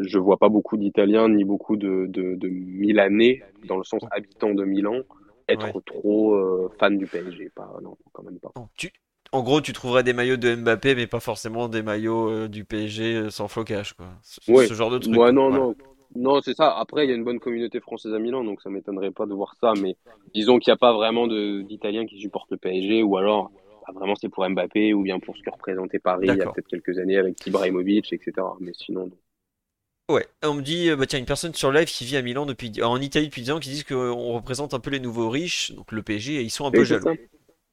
je 0.00 0.18
vois 0.18 0.36
pas 0.36 0.48
beaucoup 0.48 0.76
d'Italiens 0.76 1.28
ni 1.28 1.44
beaucoup 1.44 1.76
de, 1.76 2.06
de, 2.08 2.34
de, 2.34 2.48
Milanais, 2.48 3.42
dans 3.66 3.76
le 3.76 3.84
sens 3.84 4.02
habitant 4.10 4.54
de 4.54 4.64
Milan, 4.64 5.00
être 5.48 5.80
trop 5.80 6.34
euh, 6.34 6.70
fan 6.78 6.98
du 6.98 7.06
PSG. 7.06 7.50
Pas, 7.54 7.78
non, 7.82 7.96
quand 8.12 8.22
même 8.22 8.38
pas. 8.38 8.52
tu, 8.76 8.90
en 9.36 9.42
gros, 9.42 9.60
tu 9.60 9.72
trouverais 9.72 10.02
des 10.02 10.12
maillots 10.12 10.36
de 10.36 10.54
Mbappé, 10.54 10.94
mais 10.94 11.06
pas 11.06 11.20
forcément 11.20 11.68
des 11.68 11.82
maillots 11.82 12.30
euh, 12.30 12.48
du 12.48 12.64
PSG 12.64 13.30
sans 13.30 13.48
flocage, 13.48 13.92
quoi. 13.92 14.06
Ce, 14.22 14.74
genre 14.74 14.90
de 14.90 14.98
truc. 14.98 15.16
Ouais, 15.16 15.32
non, 15.32 15.50
non. 15.50 15.74
Non, 16.14 16.40
c'est 16.40 16.54
ça. 16.54 16.74
Après, 16.78 17.04
il 17.04 17.10
y 17.10 17.12
a 17.12 17.16
une 17.16 17.24
bonne 17.24 17.40
communauté 17.40 17.80
française 17.80 18.14
à 18.14 18.18
Milan, 18.18 18.42
donc 18.42 18.62
ça 18.62 18.70
m'étonnerait 18.70 19.10
pas 19.10 19.26
de 19.26 19.34
voir 19.34 19.54
ça. 19.60 19.74
Mais 19.80 19.96
disons 20.34 20.58
qu'il 20.58 20.70
n'y 20.70 20.74
a 20.74 20.78
pas 20.78 20.94
vraiment 20.94 21.26
d'Italiens 21.26 22.06
qui 22.06 22.18
supportent 22.18 22.50
le 22.50 22.56
PSG, 22.56 23.02
ou 23.02 23.16
alors 23.16 23.50
vraiment 23.94 24.14
c'est 24.16 24.28
pour 24.28 24.48
Mbappé 24.48 24.94
ou 24.94 25.02
bien 25.02 25.20
pour 25.20 25.36
ce 25.36 25.42
que 25.42 25.50
représentait 25.50 26.00
Paris 26.00 26.26
il 26.28 26.36
y 26.36 26.42
a 26.42 26.50
peut-être 26.50 26.66
quelques 26.66 26.98
années 26.98 27.18
avec 27.18 27.46
Ibrahimovic, 27.46 28.12
etc. 28.12 28.32
Mais 28.60 28.72
sinon. 28.74 29.10
Ouais, 30.08 30.26
on 30.44 30.54
me 30.54 30.62
dit, 30.62 30.88
euh, 30.88 30.96
bah 30.96 31.06
tiens, 31.06 31.18
une 31.18 31.26
personne 31.26 31.52
sur 31.52 31.72
live 31.72 31.88
qui 31.88 32.04
vit 32.04 32.16
à 32.16 32.22
Milan 32.22 32.46
depuis, 32.46 32.72
en 32.82 33.00
Italie 33.00 33.26
depuis 33.26 33.42
10 33.42 33.50
ans 33.50 33.58
qui 33.58 33.70
disent 33.70 33.84
qu'on 33.84 34.32
représente 34.32 34.72
un 34.72 34.78
peu 34.78 34.90
les 34.90 35.00
nouveaux 35.00 35.28
riches, 35.28 35.72
donc 35.72 35.90
le 35.90 36.02
PSG, 36.02 36.36
et 36.36 36.42
ils 36.42 36.50
sont 36.50 36.64
un 36.64 36.70
peu 36.70 36.84
jaloux. 36.84 37.16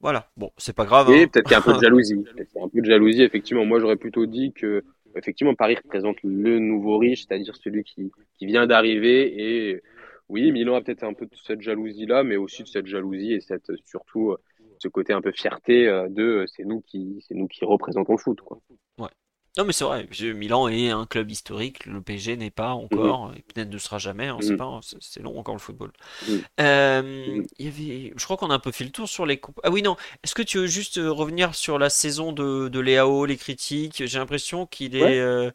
Voilà, 0.04 0.30
bon, 0.36 0.50
c'est 0.58 0.76
pas 0.76 0.84
grave. 0.84 1.08
Oui, 1.08 1.22
hein. 1.22 1.28
peut-être 1.32 1.46
qu'il 1.46 1.52
y 1.52 1.54
a 1.54 1.58
un 1.58 1.62
peu 1.62 1.72
de 1.72 1.80
jalousie. 1.82 2.24
un 2.62 2.68
peu 2.68 2.80
de 2.80 2.86
jalousie, 2.86 3.22
effectivement. 3.22 3.64
Moi, 3.64 3.80
j'aurais 3.80 3.96
plutôt 3.96 4.26
dit 4.26 4.52
que, 4.52 4.84
effectivement, 5.16 5.54
Paris 5.54 5.76
représente 5.82 6.18
le 6.22 6.58
nouveau 6.58 6.98
riche, 6.98 7.24
c'est-à-dire 7.26 7.56
celui 7.56 7.84
qui, 7.84 8.12
qui 8.38 8.46
vient 8.46 8.66
d'arriver. 8.66 9.70
Et 9.70 9.82
oui, 10.28 10.52
Milan 10.52 10.76
a 10.76 10.82
peut-être 10.82 11.04
un 11.04 11.14
peu 11.14 11.24
de 11.24 11.34
cette 11.42 11.62
jalousie-là, 11.62 12.22
mais 12.22 12.36
aussi 12.36 12.62
de 12.62 12.68
cette 12.68 12.86
jalousie 12.86 13.32
et 13.32 13.40
cette, 13.40 13.72
surtout, 13.86 14.36
ce 14.78 14.88
côté 14.88 15.14
un 15.14 15.22
peu 15.22 15.32
fierté 15.32 15.88
euh, 15.88 16.08
de 16.08 16.22
euh, 16.22 16.44
c'est 16.46 16.64
nous 16.64 16.82
qui 16.82 17.24
c'est 17.26 17.34
nous 17.34 17.48
qui 17.48 17.64
représentons 17.64 18.12
le 18.12 18.18
foot 18.18 18.40
quoi. 18.40 18.58
Ouais. 18.98 19.08
Non 19.56 19.64
mais 19.64 19.72
c'est 19.72 19.84
vrai, 19.84 20.08
Milan 20.34 20.66
est 20.68 20.90
un 20.90 21.06
club 21.06 21.30
historique, 21.30 21.86
le 21.86 22.00
PSG 22.00 22.36
n'est 22.36 22.50
pas 22.50 22.72
encore, 22.72 23.28
mhm. 23.28 23.36
et 23.36 23.42
peut-être 23.42 23.70
ne 23.70 23.78
sera 23.78 23.98
jamais, 23.98 24.30
on 24.32 24.40
sait 24.40 24.52
mhm. 24.52 24.56
pas, 24.56 24.80
c'est 25.00 25.22
long 25.22 25.38
encore 25.38 25.54
le 25.54 25.60
football. 25.60 25.92
Mhm. 26.28 26.42
Euh, 26.60 27.42
y 27.60 27.68
avait, 27.68 28.12
je 28.16 28.24
crois 28.24 28.36
qu'on 28.36 28.50
a 28.50 28.54
un 28.54 28.58
peu 28.58 28.72
fait 28.72 28.82
le 28.82 28.90
tour 28.90 29.08
sur 29.08 29.26
les 29.26 29.40
Ah 29.62 29.70
oui 29.70 29.82
non, 29.82 29.96
est-ce 30.24 30.34
que 30.34 30.42
tu 30.42 30.58
veux 30.58 30.66
juste 30.66 30.96
revenir 30.96 31.54
sur 31.54 31.78
la 31.78 31.88
saison 31.88 32.32
de, 32.32 32.68
de 32.68 32.80
Léao, 32.80 33.26
les 33.26 33.36
critiques? 33.36 34.04
J'ai 34.04 34.18
l'impression 34.18 34.66
qu'il 34.66 34.96
est 34.96 35.52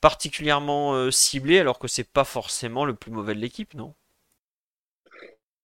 particulièrement 0.00 1.10
ciblé 1.10 1.58
alors 1.58 1.78
que 1.78 1.88
c'est 1.88 2.10
pas 2.10 2.24
forcément 2.24 2.86
le 2.86 2.94
plus 2.94 3.10
mauvais 3.10 3.34
de 3.34 3.40
l'équipe, 3.40 3.74
non? 3.74 3.94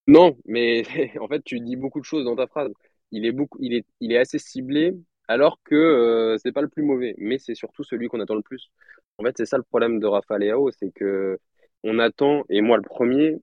Non, 0.07 0.37
mais 0.45 0.85
en 1.21 1.29
fait 1.29 1.43
tu 1.43 1.59
dis 1.61 1.77
beaucoup 1.77 2.01
de 2.01 2.05
choses 2.05 2.25
dans 2.27 2.37
ta 2.37 2.47
phrase 2.47 2.71
il 3.11 3.27
est 3.27 3.33
beaucoup, 3.33 3.59
il 3.61 3.75
est, 3.75 3.87
il 4.01 4.13
est 4.13 4.19
assez 4.19 4.39
ciblé, 4.39 4.95
alors 5.29 5.61
que 5.65 5.75
euh, 5.75 6.39
c'est 6.39 6.53
pas 6.53 6.63
le 6.63 6.69
plus 6.69 6.83
mauvais, 6.83 7.15
mais 7.19 7.39
c'est 7.39 7.55
surtout 7.55 7.85
celui 7.85 8.09
qu'on 8.09 8.21
attend 8.21 8.35
le 8.35 8.43
plus. 8.43 8.71
En 9.19 9.25
fait, 9.25 9.35
c'est 9.37 9.47
ça 9.47 9.57
le 9.59 9.63
problème 9.63 10.01
de 10.01 10.07
Rafa 10.07 10.39
Leao, 10.39 10.71
c'est 10.73 10.91
que 10.93 11.39
on 11.85 11.99
attend, 11.99 12.45
et 12.49 12.61
moi 12.61 12.77
le 12.77 12.83
premier, 12.83 13.41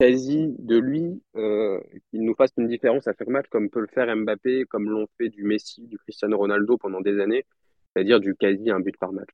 quasi 0.00 0.54
de 0.58 0.76
lui, 0.76 1.22
euh, 1.36 1.80
qu'il 2.10 2.22
nous 2.24 2.34
fasse 2.34 2.52
une 2.58 2.68
différence 2.68 3.06
à 3.08 3.12
chaque 3.18 3.28
match, 3.28 3.46
comme 3.50 3.70
peut 3.70 3.80
le 3.80 3.86
faire 3.86 4.14
Mbappé, 4.14 4.64
comme 4.66 4.90
l'ont 4.90 5.06
fait 5.18 5.28
du 5.28 5.44
Messi, 5.44 5.82
du 5.86 5.98
Cristiano 5.98 6.36
Ronaldo 6.38 6.76
pendant 6.78 7.00
des 7.00 7.20
années, 7.20 7.44
c'est-à-dire 7.94 8.20
du 8.20 8.34
quasi 8.34 8.70
un 8.70 8.80
but 8.80 8.96
par 8.98 9.12
match. 9.12 9.28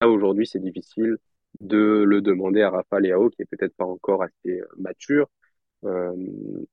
Là, 0.00 0.08
aujourd'hui, 0.08 0.46
c'est 0.46 0.60
difficile 0.60 1.16
de 1.60 2.04
le 2.06 2.20
demander 2.20 2.62
à 2.62 2.70
Rafa 2.70 3.00
Leao, 3.00 3.30
qui 3.30 3.42
est 3.42 3.46
peut-être 3.46 3.74
pas 3.76 3.84
encore 3.84 4.22
assez 4.22 4.60
euh, 4.60 4.66
mature, 4.76 5.28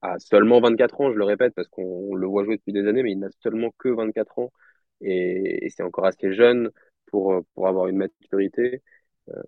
à 0.02 0.20
seulement 0.20 0.60
24 0.62 1.02
ans, 1.02 1.12
je 1.12 1.18
le 1.18 1.24
répète, 1.24 1.54
parce 1.56 1.68
qu'on 1.68 2.16
le 2.16 2.28
voit 2.28 2.44
jouer 2.44 2.58
depuis 2.58 2.74
des 2.74 2.88
années, 2.88 3.04
mais 3.04 3.12
il 3.12 3.20
n'a 3.20 3.30
seulement 3.42 3.72
que 3.78 3.90
24 3.90 4.40
ans 4.40 4.52
et, 5.04 5.70
c'est 5.70 5.84
encore 5.84 6.06
assez 6.06 6.34
jeune 6.34 6.72
pour, 7.08 7.44
pour 7.54 7.68
avoir 7.68 7.88
une 7.88 7.98
maturité 7.98 8.82
euh, 9.30 9.42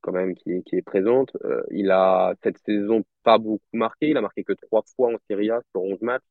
quand 0.00 0.12
même 0.12 0.34
qui 0.34 0.62
est, 0.72 0.82
présente. 0.82 1.36
Euh, 1.44 1.62
il 1.70 1.90
a 1.90 2.34
cette 2.42 2.58
saison 2.58 3.04
pas 3.22 3.38
beaucoup 3.38 3.64
marqué, 3.72 4.10
il 4.10 4.16
a 4.16 4.20
marqué 4.20 4.44
que 4.44 4.52
trois 4.52 4.82
fois 4.96 5.14
en 5.14 5.18
Serie 5.28 5.50
A 5.50 5.60
sur 5.70 5.82
11 5.82 6.00
matchs. 6.02 6.22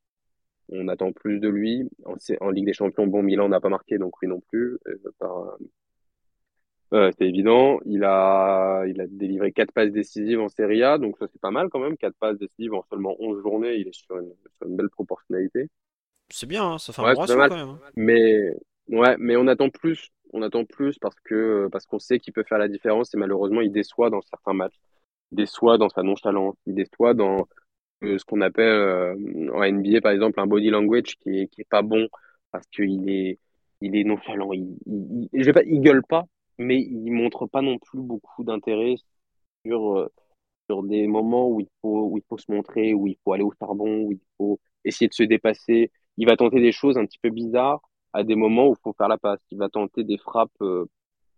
On 0.68 0.88
attend 0.88 1.12
plus 1.12 1.40
de 1.40 1.48
lui. 1.48 1.88
En, 2.40 2.50
Ligue 2.50 2.66
des 2.66 2.72
Champions, 2.72 3.06
bon, 3.06 3.22
Milan 3.22 3.48
n'a 3.48 3.60
pas 3.60 3.68
marqué, 3.68 3.98
donc 3.98 4.14
lui 4.22 4.28
non 4.28 4.40
plus. 4.40 4.78
C'est 6.92 7.26
évident. 7.26 7.80
Il 7.86 8.04
a, 8.04 8.84
il 8.86 9.00
a 9.00 9.06
délivré 9.06 9.52
quatre 9.52 9.72
passes 9.72 9.92
décisives 9.92 10.40
en 10.40 10.48
Serie 10.48 10.82
A, 10.82 10.98
donc 10.98 11.16
ça 11.18 11.26
c'est 11.32 11.40
pas 11.40 11.50
mal 11.50 11.68
quand 11.70 11.78
même. 11.78 11.96
Quatre 11.96 12.16
passes 12.16 12.38
décisives 12.38 12.74
en 12.74 12.84
seulement 12.90 13.16
11 13.18 13.40
journées, 13.42 13.76
il 13.76 13.88
est 13.88 13.94
sur 13.94 14.18
une, 14.18 14.32
sur 14.58 14.68
une 14.68 14.76
belle 14.76 14.90
proportionnalité. 14.90 15.68
C'est 16.28 16.46
bien, 16.46 16.64
hein, 16.64 16.78
ça 16.78 16.92
fait 16.92 17.02
un 17.02 17.12
bon 17.12 17.20
ratio 17.20 17.36
quand 17.36 17.56
même. 17.56 17.68
Hein. 17.68 17.80
Mais 17.96 18.54
ouais, 18.88 19.16
mais 19.18 19.36
on 19.36 19.46
attend 19.46 19.70
plus. 19.70 20.10
On 20.32 20.42
attend 20.42 20.64
plus 20.64 20.98
parce 20.98 21.18
que 21.20 21.68
parce 21.70 21.84
qu'on 21.84 21.98
sait 21.98 22.18
qu'il 22.18 22.32
peut 22.32 22.42
faire 22.42 22.58
la 22.58 22.68
différence 22.68 23.14
et 23.14 23.18
malheureusement 23.18 23.60
il 23.60 23.70
déçoit 23.70 24.08
dans 24.08 24.22
certains 24.22 24.54
matchs. 24.54 24.78
Il 25.30 25.36
déçoit 25.36 25.76
dans 25.76 25.90
sa 25.90 26.02
nonchalance. 26.02 26.56
Il 26.66 26.74
déçoit 26.74 27.12
dans 27.12 27.46
euh, 28.02 28.18
ce 28.18 28.24
qu'on 28.24 28.40
appelle 28.40 28.66
euh, 28.66 29.14
en 29.52 29.70
NBA 29.70 30.00
par 30.00 30.12
exemple 30.12 30.40
un 30.40 30.46
body 30.46 30.70
language 30.70 31.16
qui 31.20 31.40
est 31.40 31.48
qui 31.48 31.60
est 31.60 31.68
pas 31.68 31.82
bon 31.82 32.08
parce 32.50 32.66
qu'il 32.68 33.10
est 33.10 33.38
il 33.82 33.96
est 33.96 34.04
nonchalant. 34.04 34.52
Il, 34.52 34.78
il, 34.86 35.28
il, 35.32 35.40
je 35.40 35.46
vais 35.46 35.52
pas, 35.52 35.64
il 35.64 35.80
gueule 35.80 36.02
pas, 36.08 36.24
mais 36.62 36.80
il 36.80 37.10
montre 37.12 37.46
pas 37.46 37.62
non 37.62 37.78
plus 37.78 38.00
beaucoup 38.00 38.44
d'intérêt 38.44 38.96
sur, 39.64 39.98
euh, 39.98 40.08
sur 40.68 40.82
des 40.82 41.06
moments 41.06 41.48
où 41.48 41.60
il, 41.60 41.68
faut, 41.80 42.08
où 42.10 42.18
il 42.18 42.24
faut 42.28 42.38
se 42.38 42.50
montrer, 42.50 42.94
où 42.94 43.06
il 43.08 43.16
faut 43.24 43.32
aller 43.32 43.44
au 43.44 43.52
charbon, 43.60 44.02
où 44.02 44.12
il 44.12 44.20
faut 44.38 44.60
essayer 44.84 45.08
de 45.08 45.14
se 45.14 45.22
dépasser. 45.22 45.90
Il 46.16 46.26
va 46.26 46.36
tenter 46.36 46.60
des 46.60 46.72
choses 46.72 46.98
un 46.98 47.06
petit 47.06 47.18
peu 47.18 47.30
bizarres 47.30 47.80
à 48.12 48.24
des 48.24 48.36
moments 48.36 48.68
où 48.68 48.72
il 48.72 48.82
faut 48.82 48.94
faire 48.96 49.08
la 49.08 49.18
passe. 49.18 49.40
Il 49.50 49.58
va 49.58 49.68
tenter 49.68 50.04
des 50.04 50.18
frappes 50.18 50.50
euh, 50.62 50.86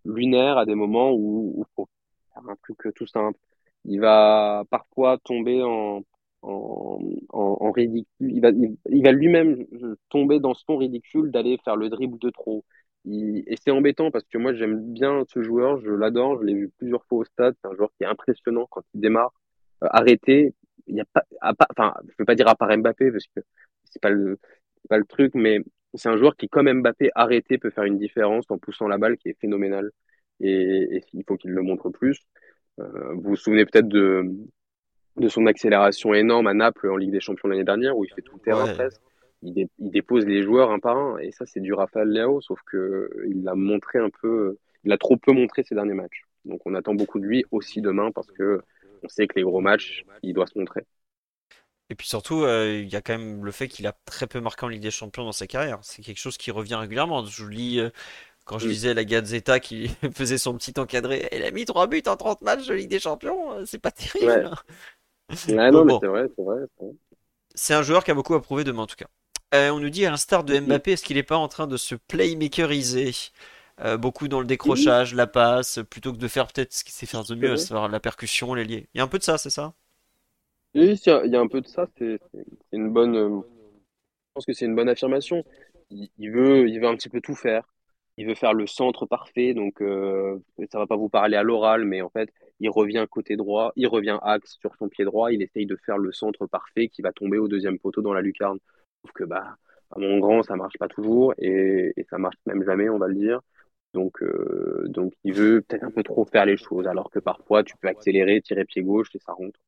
lunaires 0.05 0.59
à 0.59 0.67
des 0.67 0.75
moments 0.75 1.13
où 1.13 1.65
il 1.67 1.73
faut 1.77 1.89
faire 2.33 2.43
un 2.49 2.57
truc 2.63 2.95
tout 2.95 3.07
simple. 3.07 3.39
Il 3.85 4.01
va 4.01 4.65
parfois 4.71 5.19
tomber 5.19 5.63
en, 5.63 6.03
en, 6.43 6.99
en, 7.31 7.71
ridicule. 7.73 8.07
Il 8.21 8.41
va, 8.41 8.51
il 8.51 9.03
va 9.03 9.13
lui-même 9.13 9.67
tomber 10.09 10.41
dans 10.41 10.55
son 10.55 10.77
ridicule 10.77 11.31
d'aller 11.31 11.59
faire 11.65 11.77
le 11.77 11.91
dribble 11.91 12.19
de 12.19 12.31
trop 12.31 12.65
et 13.07 13.57
c'est 13.63 13.71
embêtant 13.71 14.11
parce 14.11 14.25
que 14.25 14.39
moi 14.39 14.55
j'aime 14.55 14.93
bien 14.93 15.25
ce 15.29 15.43
joueur, 15.43 15.79
je 15.81 15.91
l'adore, 15.91 16.41
je 16.41 16.47
l'ai 16.47 16.55
vu 16.55 16.71
plusieurs 16.79 17.05
fois 17.05 17.19
au 17.19 17.25
stade, 17.25 17.55
c'est 17.61 17.69
un 17.69 17.75
joueur 17.75 17.91
qui 17.97 18.05
est 18.05 18.07
impressionnant 18.07 18.67
quand 18.71 18.83
il 18.95 19.01
démarre. 19.01 19.33
Euh, 19.83 19.89
arrêté, 19.91 20.55
il 20.87 20.97
y 20.97 21.01
a 21.01 21.05
pas, 21.05 21.25
enfin, 21.71 21.95
je 22.09 22.15
veux 22.19 22.25
pas 22.25 22.35
dire 22.35 22.49
à 22.49 22.55
part 22.55 22.77
Mbappé 22.77 23.11
parce 23.11 23.27
que 23.27 23.41
c'est 23.85 24.01
pas 24.01 24.11
le, 24.11 24.39
pas 24.89 24.99
le 24.99 25.05
truc, 25.05 25.35
mais 25.35 25.61
c'est 25.95 26.09
un 26.09 26.17
joueur 26.17 26.37
qui, 26.37 26.49
comme 26.49 26.73
Mbappé, 26.73 27.11
arrêté 27.15 27.59
peut 27.59 27.71
faire 27.71 27.85
une 27.85 27.99
différence 27.99 28.51
en 28.51 28.59
poussant 28.59 28.89
la 28.89 28.99
balle 28.99 29.17
qui 29.19 29.29
est 29.29 29.39
phénoménale. 29.41 29.91
Et, 30.41 31.03
il 31.13 31.25
faut 31.27 31.37
qu'il 31.37 31.53
le 31.53 31.63
montre 31.63 31.91
plus. 31.91 32.21
Euh, 32.81 33.15
vous 33.15 33.31
vous 33.31 33.37
souvenez 33.37 33.65
peut-être 33.67 33.89
de, 33.89 34.35
de 35.17 35.29
son 35.29 35.47
accélération 35.47 36.13
énorme 36.15 36.47
à 36.47 36.55
Naples 36.55 36.89
en 36.91 36.97
Ligue 36.97 37.13
des 37.13 37.21
Champions 37.21 37.49
l'année 37.49 37.65
dernière 37.65 37.97
où 37.97 38.05
il 38.05 38.13
fait 38.13 38.23
tout 38.23 38.35
le 38.35 38.41
terrain 38.41 38.67
presque 38.75 39.01
il, 39.45 39.69
dépose 39.79 40.27
les 40.27 40.43
joueurs 40.43 40.71
un 40.71 40.79
par 40.79 40.97
un. 40.97 41.19
Et 41.19 41.31
ça, 41.31 41.47
c'est 41.47 41.61
du 41.61 41.73
Rafael 41.73 42.09
Leao, 42.09 42.41
sauf 42.41 42.61
que 42.67 43.11
il 43.29 43.47
a 43.49 43.55
montré 43.55 43.99
un 43.99 44.11
peu, 44.11 44.59
il 44.85 44.93
a 44.93 44.99
trop 44.99 45.17
peu 45.17 45.33
montré 45.33 45.63
ces 45.63 45.75
derniers 45.75 45.95
matchs. 45.95 46.25
Donc 46.45 46.61
on 46.67 46.75
attend 46.75 46.95
beaucoup 46.95 47.21
de 47.21 47.25
lui 47.25 47.45
aussi 47.51 47.81
demain 47.81 48.11
parce 48.13 48.31
que 48.31 48.61
on 49.03 49.09
sait 49.09 49.27
que 49.27 49.35
les 49.37 49.43
gros 49.43 49.61
matchs, 49.61 50.05
il 50.23 50.35
doit 50.35 50.47
se 50.47 50.59
montrer. 50.59 50.85
Et 51.91 51.95
puis 51.95 52.07
surtout, 52.07 52.43
euh, 52.45 52.81
il 52.83 52.91
y 52.91 52.97
a 52.97 53.03
quand 53.03 53.17
même 53.19 53.45
le 53.45 53.53
fait 53.53 53.69
qu'il 53.69 53.87
a 53.87 53.93
très 54.07 54.27
peu 54.27 54.41
marqué 54.41 54.65
en 54.65 54.69
Ligue 54.69 54.81
des 54.81 54.91
Champions 54.91 55.25
dans 55.25 55.33
sa 55.33 55.47
carrière. 55.47 55.79
C'est 55.83 56.03
quelque 56.03 56.19
chose 56.19 56.39
qui 56.39 56.51
revient 56.51 56.77
régulièrement. 56.77 57.25
Je 57.27 57.47
lis, 57.47 57.79
euh, 57.79 57.91
quand 58.47 58.59
je 58.59 58.69
lisais 58.69 58.95
la 58.95 59.05
Gazzetta 59.05 59.61
qui 59.61 59.89
faisait 60.15 60.39
son 60.39 60.57
petit 60.57 60.73
encadré, 60.79 61.29
elle 61.31 61.45
a 61.45 61.51
mis 61.51 61.67
3 61.67 61.87
buts 61.87 62.03
en 62.07 62.17
30 62.17 62.41
matchs 62.43 62.67
de 62.67 62.75
Ligue 62.75 62.91
des 62.91 63.01
Champions, 63.01 63.53
euh, 63.53 63.65
c'est 63.67 63.79
pas 63.79 63.91
terrible. 63.91 64.51
Ouais. 65.29 65.71
non, 65.71 65.85
mais 65.85 65.95
c'est 66.01 66.07
vrai, 66.07 66.27
c'est 66.35 66.43
vrai. 66.43 66.61
C'est 67.55 67.75
un 67.75 67.83
joueur 67.83 68.03
qui 68.03 68.11
a 68.11 68.15
beaucoup 68.15 68.35
approuvé 68.35 68.65
demain 68.65 68.83
en 68.83 68.87
tout 68.87 68.97
cas. 68.97 69.09
Euh, 69.55 69.71
on 69.71 69.79
nous 69.79 69.91
dit 69.91 70.05
à 70.05 70.11
l'instar 70.11 70.43
de 70.43 70.59
Mbappé, 70.59 70.93
est-ce 70.93 71.05
qu'il 71.05 71.17
n'est 71.17 71.23
pas 71.23 71.37
en 71.37 71.47
train 71.47 71.69
de 71.69 71.77
se 71.77 71.95
playmakeriser? 71.95 73.13
Euh, 73.81 73.97
beaucoup 73.97 74.27
dans 74.27 74.41
le 74.41 74.47
décrochage, 74.47 75.15
la 75.15 75.29
passe, 75.29 75.81
plutôt 75.89 76.13
que 76.13 76.19
de 76.19 76.29
faire 76.29 76.47
peut-être 76.49 76.73
ce 76.73 76.83
qu'il 76.83 76.93
sait 76.93 77.07
faire 77.07 77.25
de 77.25 77.35
mieux, 77.37 77.57
savoir 77.57 77.89
la 77.89 78.01
percussion, 78.01 78.55
les 78.55 78.65
liés. 78.65 78.89
Il 78.95 78.99
y 78.99 79.01
a 79.01 79.05
un 79.05 79.09
peu 79.09 79.19
de 79.19 79.23
ça, 79.23 79.39
c'est 79.39 79.51
ça? 79.51 79.75
Oui, 80.75 81.01
il 81.07 81.31
y 81.31 81.37
a 81.37 81.41
un 81.41 81.47
peu 81.47 81.61
de 81.61 81.69
ça. 81.69 81.87
C'est 81.99 82.19
une 82.73 82.93
bonne. 82.93 83.17
Euh, 83.17 83.29
je 83.29 84.33
pense 84.35 84.47
que 84.47 84.53
c'est 84.53 84.65
une 84.65 84.75
bonne 84.75 84.89
affirmation. 84.89 85.45
Il, 85.91 86.31
veut, 86.31 86.69
il 86.69 86.81
veut 86.81 86.89
un 86.89 86.97
petit 86.97 87.09
peu 87.09 87.21
tout 87.21 87.37
faire. 87.37 87.65
Il 88.17 88.27
veut 88.27 88.35
faire 88.35 88.55
le 88.55 88.67
centre 88.67 89.07
parfait, 89.07 89.55
donc 89.55 89.83
ça 90.71 90.79
va 90.79 90.87
pas 90.87 90.97
vous 90.97 91.09
parler 91.09 91.37
à 91.37 91.43
l'oral, 91.43 91.85
mais 91.85 92.01
en 92.01 92.11
fait, 92.11 92.33
il 92.61 92.71
revient 92.71 93.07
côté 93.11 93.37
droit, 93.37 93.73
il 93.77 93.87
revient 93.87 94.19
axe 94.23 94.57
sur 94.61 94.75
son 94.77 94.89
pied 94.89 95.05
droit, 95.05 95.33
il 95.33 95.43
essaye 95.43 95.67
de 95.67 95.77
faire 95.85 95.99
le 95.99 96.13
centre 96.13 96.47
parfait 96.47 96.89
qui 96.89 97.03
va 97.03 97.13
tomber 97.13 97.39
au 97.39 97.49
deuxième 97.49 97.79
poteau 97.79 98.03
dans 98.03 98.15
la 98.15 98.21
lucarne. 98.21 98.59
Sauf 99.05 99.13
que 99.13 99.25
bah, 99.25 99.57
à 99.91 99.99
mon 99.99 100.19
grand, 100.19 100.43
ça 100.43 100.57
marche 100.57 100.79
pas 100.79 100.89
toujours 100.89 101.35
et, 101.39 101.93
et 101.97 102.05
ça 102.05 102.19
marche 102.19 102.37
même 102.47 102.65
jamais, 102.65 102.89
on 102.89 102.99
va 102.99 103.09
le 103.09 103.15
dire. 103.15 103.41
Donc, 103.93 104.25
donc 104.87 105.13
il 105.23 105.35
veut 105.35 105.63
peut-être 105.63 105.85
un 105.85 105.91
peu 105.91 106.03
trop 106.03 106.25
faire 106.25 106.45
les 106.47 106.57
choses, 106.57 106.89
alors 106.89 107.11
que 107.11 107.21
parfois 107.21 107.63
tu 107.63 107.77
peux 107.77 107.87
accélérer, 107.87 108.41
tirer 108.41 108.65
pied 108.65 108.83
gauche 108.83 109.15
et 109.15 109.21
ça 109.21 109.33
rentre. 109.33 109.61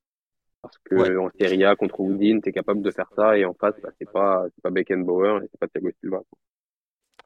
Parce 0.62 0.78
que 0.78 1.16
en 1.18 1.30
Serie 1.38 1.64
A 1.64 1.76
contre 1.76 2.00
Woodin, 2.00 2.40
tu 2.40 2.48
es 2.48 2.52
capable 2.52 2.82
de 2.82 2.90
faire 2.90 3.08
ça 3.14 3.38
et 3.38 3.44
en 3.44 3.54
face, 3.54 3.74
bah, 3.80 3.90
c'est 3.98 4.10
pas, 4.10 4.46
c'est 4.52 4.62
pas 4.62 4.70
Beckenbauer 4.70 5.44
et 5.44 5.48
c'est 5.50 5.60
pas 5.60 5.68
Thiago 5.68 5.90
Silva. 6.00 6.22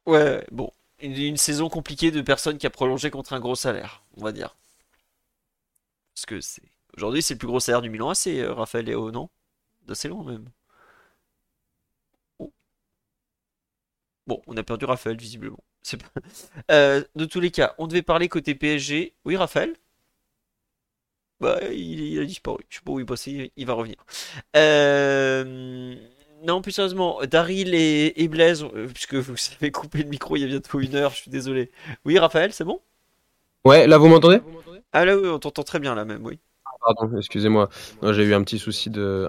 Ouais, 0.06 0.44
bon. 0.50 0.70
Une, 1.02 1.16
une, 1.16 1.36
saison 1.38 1.70
compliquée 1.70 2.10
de 2.10 2.20
personne 2.20 2.58
qui 2.58 2.66
a 2.66 2.70
prolongé 2.70 3.10
contre 3.10 3.32
un 3.32 3.40
gros 3.40 3.54
salaire, 3.54 4.02
on 4.18 4.22
va 4.22 4.32
dire. 4.32 4.54
Parce 6.14 6.26
que 6.26 6.40
c'est. 6.42 6.62
Aujourd'hui, 6.96 7.22
c'est 7.22 7.34
le 7.34 7.38
plus 7.38 7.46
gros 7.46 7.60
salaire 7.60 7.80
du 7.80 7.88
Milan 7.88 8.10
AC, 8.10 8.26
euh, 8.26 8.52
Raphaël 8.52 8.84
Léo, 8.84 9.10
non? 9.10 9.30
D'assez 9.86 10.08
long 10.08 10.22
même. 10.22 10.50
Bon, 14.30 14.40
on 14.46 14.56
a 14.56 14.62
perdu 14.62 14.84
Raphaël, 14.84 15.16
visiblement. 15.16 15.58
Pas... 15.90 16.20
Euh, 16.70 17.02
de 17.16 17.24
tous 17.24 17.40
les 17.40 17.50
cas, 17.50 17.74
on 17.78 17.88
devait 17.88 18.02
parler 18.02 18.28
côté 18.28 18.54
PSG. 18.54 19.14
Oui, 19.24 19.36
Raphaël? 19.36 19.74
Bah, 21.40 21.58
il, 21.72 22.20
a 22.20 22.24
disparu. 22.24 22.58
Je 22.68 22.76
sais 22.76 22.82
pas 22.84 22.92
où 22.92 23.00
il 23.00 23.06
passait, 23.06 23.50
il 23.56 23.66
va 23.66 23.72
revenir. 23.72 23.96
Euh, 24.56 25.94
non, 26.44 26.62
plus 26.62 26.70
sérieusement, 26.70 27.20
Daryl 27.28 27.74
et, 27.74 28.28
Blaise, 28.28 28.62
euh, 28.62 28.86
puisque 28.86 29.14
vous 29.14 29.34
avez 29.60 29.72
coupé 29.72 30.02
le 30.02 30.08
micro 30.08 30.36
il 30.36 30.42
y 30.42 30.44
a 30.44 30.48
bientôt 30.48 30.78
une 30.78 30.94
heure, 30.94 31.10
je 31.10 31.22
suis 31.22 31.30
désolé. 31.30 31.72
Oui, 32.04 32.18
Raphaël, 32.18 32.52
c'est 32.52 32.64
bon? 32.64 32.80
Ouais, 33.64 33.86
là 33.86 33.98
vous 33.98 34.08
m'entendez? 34.08 34.40
Ah 34.92 35.04
là 35.04 35.16
oui, 35.16 35.28
on 35.28 35.38
t'entend 35.38 35.62
très 35.62 35.80
bien 35.80 35.94
là 35.94 36.04
même, 36.04 36.24
oui. 36.24 36.38
Pardon, 36.80 37.16
excusez-moi. 37.18 37.68
J'ai 38.02 38.24
eu 38.24 38.32
un 38.34 38.42
petit 38.42 38.58
souci 38.58 38.88
de, 38.88 39.28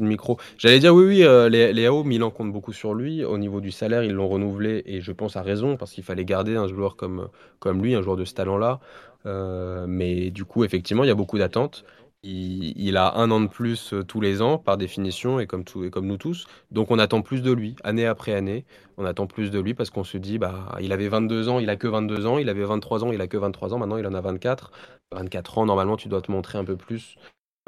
micro. 0.00 0.38
J'allais 0.56 0.78
dire 0.78 0.94
oui, 0.94 1.04
oui, 1.04 1.22
euh, 1.24 1.48
les, 1.48 1.90
Milan 2.04 2.30
compte 2.30 2.52
beaucoup 2.52 2.72
sur 2.72 2.94
lui. 2.94 3.24
Au 3.24 3.38
niveau 3.38 3.60
du 3.60 3.72
salaire, 3.72 4.04
ils 4.04 4.12
l'ont 4.12 4.28
renouvelé 4.28 4.82
et 4.86 5.00
je 5.00 5.10
pense 5.10 5.36
à 5.36 5.42
raison 5.42 5.76
parce 5.76 5.92
qu'il 5.92 6.04
fallait 6.04 6.24
garder 6.24 6.54
un 6.54 6.68
joueur 6.68 6.94
comme, 6.96 7.28
comme 7.58 7.82
lui, 7.82 7.94
un 7.96 8.02
joueur 8.02 8.16
de 8.16 8.24
ce 8.24 8.34
talent-là. 8.34 8.78
Euh, 9.26 9.86
mais 9.88 10.30
du 10.30 10.44
coup, 10.44 10.64
effectivement, 10.64 11.02
il 11.04 11.08
y 11.08 11.10
a 11.10 11.14
beaucoup 11.16 11.38
d'attentes. 11.38 11.84
Il, 12.24 12.96
a 12.96 13.16
un 13.16 13.32
an 13.32 13.40
de 13.40 13.48
plus 13.48 13.92
euh, 13.92 14.04
tous 14.04 14.20
les 14.20 14.42
ans, 14.42 14.56
par 14.56 14.76
définition, 14.76 15.40
et 15.40 15.48
comme, 15.48 15.64
nous 16.02 16.16
tous. 16.18 16.46
Donc 16.70 16.92
on 16.92 17.00
attend 17.00 17.20
plus 17.20 17.42
de 17.42 17.50
lui, 17.50 17.74
année 17.82 18.06
après 18.06 18.32
année. 18.32 18.64
On 18.96 19.04
attend 19.04 19.26
plus 19.26 19.50
de 19.50 19.58
lui 19.58 19.74
parce 19.74 19.90
qu'on 19.90 20.04
se 20.04 20.18
dit, 20.18 20.38
bah, 20.38 20.76
il 20.80 20.92
avait 20.92 21.08
22 21.08 21.48
ans, 21.48 21.58
il 21.58 21.68
a 21.68 21.74
que 21.74 21.88
22 21.88 22.26
ans, 22.26 22.38
il 22.38 22.48
avait 22.48 22.64
23 22.64 23.04
ans, 23.04 23.12
il 23.12 23.20
a 23.20 23.26
que 23.26 23.36
23 23.36 23.74
ans, 23.74 23.78
maintenant 23.78 23.96
il 23.96 24.06
en 24.06 24.14
a 24.14 24.20
24. 24.20 24.70
24 25.12 25.58
ans, 25.58 25.66
normalement, 25.66 25.96
tu 25.96 26.08
dois 26.08 26.22
te 26.22 26.30
montrer 26.30 26.58
un 26.58 26.64
peu 26.64 26.76
plus 26.76 27.16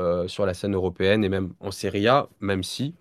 euh, 0.01 0.29
sur 0.29 0.47
la 0.47 0.55
scène 0.55 0.75
européenne 0.75 1.25
et 1.25 1.29
même 1.29 1.53
en 1.59 1.73
Serie 1.73 2.07
A, 2.07 2.29
même 2.39 2.63
si, 2.63 2.95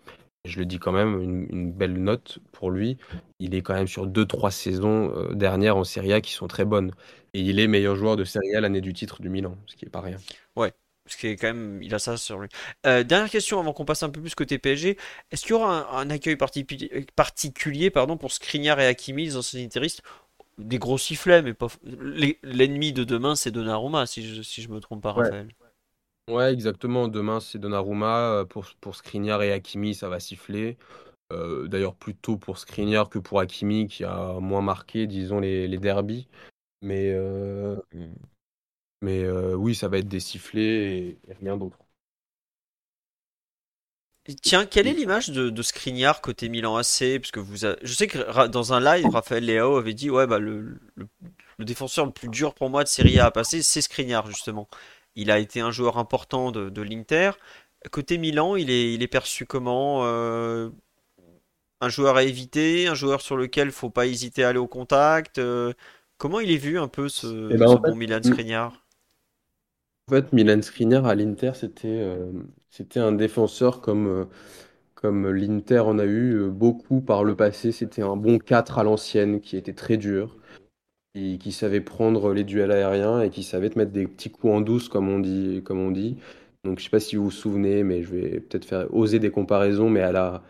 je 0.46 0.58
le 0.58 0.66
dis 0.66 0.80
quand 0.80 0.92
même, 0.92 1.22
une, 1.22 1.72
belle 1.72 2.02
note 2.02 2.40
pour 2.52 2.72
lui. 2.72 2.98
Il 3.40 3.54
est 3.54 3.62
quand 3.62 3.76
même 3.76 3.88
sur 3.88 4.08
2-3 4.08 4.50
saisons 4.50 5.14
dernières 5.34 5.78
en 5.78 5.84
Serie 5.84 6.14
A 6.14 6.22
qui 6.22 6.34
sont 6.34 6.48
très 6.48 6.66
bonnes. 6.66 6.94
Et 7.36 7.42
il 7.42 7.60
est 7.60 7.68
meilleur 7.68 7.96
joueur 7.96 8.16
de 8.16 8.24
Serie 8.24 8.56
A 8.56 8.62
l'année 8.62 8.82
du 8.82 8.94
titre 8.94 9.22
du 9.22 9.30
Milan, 9.30 9.56
ce 9.68 9.76
qui 9.76 9.86
est 9.86 9.90
pas 9.90 10.02
rien. 10.02 10.18
Ouais, 10.56 10.74
parce 11.04 11.18
qu'il 11.18 11.30
est 11.30 11.36
quand 11.36 11.48
même, 11.48 11.82
il 11.84 11.94
a 11.94 12.00
ça 12.00 12.18
sur 12.18 12.40
lui. 12.40 12.50
Euh, 12.86 13.04
dernière 13.04 13.30
question 13.30 13.60
avant 13.60 13.74
qu'on 13.74 13.86
passe 13.86 14.04
un 14.04 14.10
peu 14.10 14.22
plus 14.22 14.36
côté 14.36 14.58
PSG. 14.58 14.98
Est-ce 15.32 15.42
qu'il 15.42 15.52
y 15.52 15.54
aura 15.54 15.98
un, 15.98 16.10
accueil 16.10 16.38
particulier 16.38 17.90
pardon, 17.90 18.18
pour 18.18 18.32
Skriniar 18.32 18.80
et 18.80 18.88
Hakimi, 18.88 19.26
les 19.26 19.38
anciens 19.38 19.64
interistes 19.64 20.02
Des 20.58 20.80
gros 20.80 20.98
sifflets, 20.98 21.42
mais 21.42 21.54
pas. 21.54 21.68
L'ennemi 22.44 22.94
de 22.94 23.04
demain, 23.04 23.36
c'est 23.36 23.52
Donnarumma, 23.52 24.06
si 24.06 24.26
je, 24.26 24.42
si 24.42 24.62
je 24.62 24.70
me 24.70 24.80
trompe 24.80 25.02
pas, 25.02 25.12
Raphaël. 25.12 25.50
Ouais, 26.30 26.54
exactement. 26.54 27.10
Demain, 27.10 27.40
c'est 27.42 27.60
Donnarumma. 27.60 28.32
Euh, 28.32 28.46
pour, 28.46 28.66
pour 28.80 28.96
Skriniar 28.96 29.44
et 29.44 29.52
Hakimi, 29.52 29.94
ça 29.94 30.08
va 30.08 30.20
siffler. 30.22 30.78
Euh, 31.34 31.68
d'ailleurs, 31.68 31.96
plutôt 31.96 32.38
pour 32.38 32.58
Skriniar 32.58 33.10
que 33.10 33.20
pour 33.20 33.42
Hakimi, 33.42 33.88
qui 33.88 34.06
a 34.06 34.40
moins 34.40 34.62
marqué, 34.62 35.06
disons, 35.08 35.40
les, 35.40 35.68
les 35.68 35.78
derbies. 35.80 36.28
Mais, 36.82 37.12
euh, 37.14 37.76
mmh. 37.94 38.14
Mais 39.04 39.22
euh, 39.22 39.54
oui, 39.54 39.76
ça 39.76 39.90
va 39.90 39.98
être 39.98 40.08
des 40.08 40.22
sifflets 40.22 40.98
et, 40.98 41.18
rien 41.42 41.58
d'autre. 41.58 41.78
Tiens, 44.42 44.66
quelle 44.66 44.88
est 44.88 44.94
l'image 44.94 45.30
de, 45.30 45.50
de 45.50 45.62
Skriniar 45.62 46.22
côté 46.22 46.48
Milan 46.48 46.78
AC 46.78 47.20
Parce 47.20 47.32
que 47.32 47.42
vous 47.42 47.58
Je 47.58 47.94
sais 47.94 48.08
que 48.08 48.48
dans 48.48 48.72
un 48.72 48.80
live, 48.80 49.06
Raphaël 49.12 49.46
Leao 49.46 49.76
avait 49.76 49.94
dit 49.94 50.10
Ouais, 50.10 50.26
bah, 50.26 50.40
le, 50.40 50.80
le, 50.96 51.66
défenseur 51.66 52.06
le 52.06 52.14
plus 52.14 52.30
dur 52.30 52.54
pour 52.54 52.70
moi 52.70 52.86
de 52.86 52.88
Serie 52.88 53.20
A 53.20 53.26
à 53.26 53.32
passer, 53.32 53.62
c'est 53.62 53.82
Skriniar, 53.82 54.26
justement. 54.28 54.70
Il 55.16 55.30
a 55.30 55.40
été 55.40 55.60
un 55.60 55.72
joueur 55.72 55.98
important 55.98 56.54
de, 56.54 56.70
de 56.70 56.82
l'Inter. 56.82 57.32
Côté 57.92 58.18
Milan, 58.18 58.56
il 58.56 58.72
est, 58.72 58.94
il 58.94 59.04
est 59.04 59.08
perçu 59.08 59.46
comment 59.46 60.06
euh, 60.06 60.70
Un 61.82 61.90
joueur 61.90 62.16
à 62.16 62.24
éviter 62.24 62.88
Un 62.88 62.96
joueur 62.96 63.20
sur 63.20 63.36
lequel 63.36 63.68
il 63.68 63.74
faut 63.74 63.90
pas 63.90 64.08
hésiter 64.08 64.46
à 64.46 64.50
aller 64.50 64.60
au 64.60 64.68
contact 64.68 65.42
Comment 66.18 66.40
il 66.40 66.52
est 66.52 66.58
vu 66.58 66.80
un 66.80 66.88
peu 66.88 67.10
ce, 67.10 67.52
eh 67.52 67.58
ben, 67.58 67.76
bon 67.76 67.96
Milan 67.96 68.22
Skriniar? 68.24 68.83
En 70.10 70.16
fait, 70.16 70.34
Milan 70.34 70.62
Skriniar 70.62 71.06
à 71.06 71.16
l'Inter, 71.16 71.52
c'était 71.56 71.88
euh, 71.88 72.32
c'était 72.70 73.00
un 73.00 73.14
défenseur 73.14 73.80
comme, 73.80 74.08
euh, 74.08 74.26
comme 74.96 75.30
l'Inter 75.32 75.80
en 75.80 75.98
a 75.98 76.06
eu 76.06 76.34
euh, 76.36 76.50
beaucoup 76.50 77.02
par 77.02 77.24
le 77.24 77.36
passé. 77.36 77.72
C'était 77.72 78.02
un 78.02 78.18
bon 78.18 78.38
4 78.38 78.80
à 78.80 78.84
l'ancienne 78.84 79.40
qui 79.40 79.56
était 79.58 79.74
très 79.74 79.96
dur, 79.98 80.38
et 81.16 81.38
qui 81.38 81.52
savait 81.54 81.82
prendre 81.82 82.34
les 82.34 82.44
duels 82.44 82.72
aériens 82.72 83.22
et 83.22 83.30
qui 83.30 83.44
savait 83.44 83.70
te 83.70 83.80
mettre 83.80 83.92
des 83.92 84.08
petits 84.08 84.32
coups 84.32 84.54
en 84.54 84.62
douce, 84.62 84.90
comme 84.90 85.10
on 85.10 85.20
dit. 85.20 85.62
Comme 85.66 85.80
on 85.80 85.92
dit. 85.92 86.18
Donc, 86.66 86.80
je 86.80 86.86
sais 86.86 86.90
pas 86.90 87.00
si 87.00 87.16
vous 87.18 87.26
vous 87.26 87.32
souvenez, 87.32 87.84
mais 87.84 88.04
je 88.04 88.12
vais 88.16 88.40
peut-être 88.42 88.66
faire 88.66 88.94
oser 88.94 89.20
des 89.20 89.32
comparaisons, 89.32 89.90
mais 89.90 90.02
à 90.02 90.12
la 90.12 90.44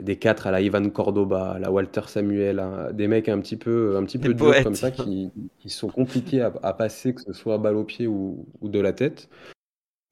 des 0.00 0.16
quatre 0.16 0.46
à 0.46 0.50
la 0.50 0.60
Ivan 0.60 0.88
Cordoba, 0.90 1.52
à 1.52 1.58
la 1.58 1.70
Walter 1.70 2.02
Samuel, 2.06 2.58
hein, 2.58 2.92
des 2.92 3.06
mecs 3.06 3.28
un 3.28 3.38
petit 3.40 3.56
peu, 3.56 3.96
un 3.96 4.04
petit 4.04 4.18
peu 4.18 4.34
durs 4.34 4.62
comme 4.62 4.74
ça 4.74 4.90
qui, 4.90 5.30
qui 5.58 5.70
sont 5.70 5.88
compliqués 5.88 6.40
à, 6.40 6.72
passer, 6.72 7.14
que 7.14 7.20
ce 7.20 7.32
soit 7.32 7.58
balle 7.58 7.76
au 7.76 7.84
pied 7.84 8.06
ou, 8.06 8.46
ou 8.60 8.68
de 8.68 8.80
la 8.80 8.92
tête. 8.92 9.28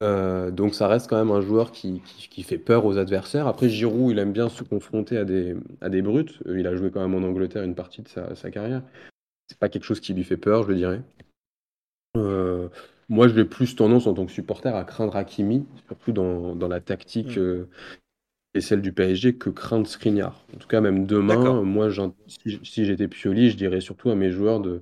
Euh, 0.03 0.51
donc 0.51 0.75
ça 0.75 0.87
reste 0.87 1.09
quand 1.09 1.17
même 1.17 1.35
un 1.35 1.41
joueur 1.41 1.71
qui, 1.71 2.01
qui, 2.05 2.43
fait 2.43 2.57
peur 2.57 2.85
aux 2.85 2.97
adversaires. 2.97 3.47
Après 3.47 3.67
Giroud, 3.67 4.11
il 4.11 4.19
aime 4.19 4.31
bien 4.31 4.47
se 4.47 4.63
confronter 4.63 5.17
à 5.17 5.25
des, 5.25 5.55
à 5.81 5.89
des 5.89 6.01
brutes. 6.01 6.39
Euh, 6.45 6.59
il 6.59 6.67
a 6.67 6.75
joué 6.75 6.91
quand 6.91 7.01
même 7.01 7.15
en 7.15 7.27
Angleterre 7.27 7.63
une 7.63 7.75
partie 7.75 8.03
de 8.03 8.07
sa, 8.07 8.35
sa 8.35 8.51
carrière. 8.51 8.83
C'est 9.47 9.57
pas 9.57 9.69
quelque 9.69 9.85
chose 9.85 9.99
qui 9.99 10.13
lui 10.13 10.23
fait 10.23 10.37
peur, 10.37 10.63
je 10.63 10.69
le 10.69 10.75
dirais. 10.75 11.01
Euh, 12.15 12.69
moi, 13.09 13.27
je 13.27 13.33
vais 13.33 13.45
plus 13.45 13.75
tendance 13.75 14.07
en 14.07 14.13
tant 14.13 14.25
que 14.25 14.31
supporter 14.31 14.75
à 14.75 14.83
craindre 14.83 15.15
Hakimi, 15.15 15.65
surtout 15.87 16.11
dans, 16.11 16.55
dans 16.55 16.67
la 16.67 16.79
tactique 16.79 17.37
mm 17.37 17.65
et 18.57 18.61
celle 18.61 18.81
du 18.81 18.91
PSG 18.91 19.35
que 19.35 19.49
craindre 19.49 19.87
Skriniar. 19.87 20.43
En 20.55 20.57
tout 20.57 20.67
cas, 20.67 20.81
même 20.81 21.05
demain, 21.05 21.61
moi, 21.61 21.89
si, 22.63 22.85
j'étais 22.85 23.07
Pioli, 23.07 23.51
je 23.51 23.57
dirais 23.57 23.81
surtout 23.81 24.09
à 24.09 24.15
mes 24.15 24.31
joueurs 24.31 24.59
de, 24.59 24.81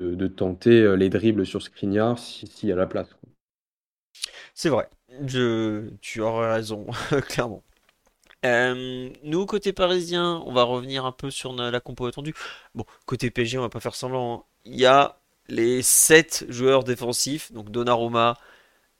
de, 0.00 0.26
tenter 0.26 0.80
euh, 0.80 0.94
les 0.94 1.08
dribbles 1.08 1.46
sur 1.46 1.62
Skriniar 1.62 2.18
s'il 2.18 2.68
y 2.68 2.72
a 2.72 2.76
la 2.76 2.86
place. 2.86 3.08
C'est 4.54 4.68
vrai, 4.68 4.88
je, 5.26 5.90
tu 6.00 6.20
aurais 6.20 6.54
raison, 6.54 6.86
clairement. 7.28 7.62
Euh, 8.44 9.10
nous, 9.22 9.46
côté 9.46 9.72
parisien, 9.72 10.42
on 10.46 10.52
va 10.52 10.64
revenir 10.64 11.06
un 11.06 11.12
peu 11.12 11.30
sur 11.30 11.52
la 11.52 11.80
compo 11.80 12.06
attendue. 12.06 12.34
Bon, 12.74 12.84
côté 13.06 13.30
PSG, 13.30 13.58
on 13.58 13.62
va 13.62 13.68
pas 13.68 13.80
faire 13.80 13.94
semblant. 13.94 14.34
Hein. 14.34 14.44
Il 14.64 14.80
y 14.80 14.86
a 14.86 15.18
les 15.48 15.82
7 15.82 16.46
joueurs 16.48 16.82
défensifs, 16.82 17.52
donc 17.52 17.70
Donnarumma, 17.70 18.36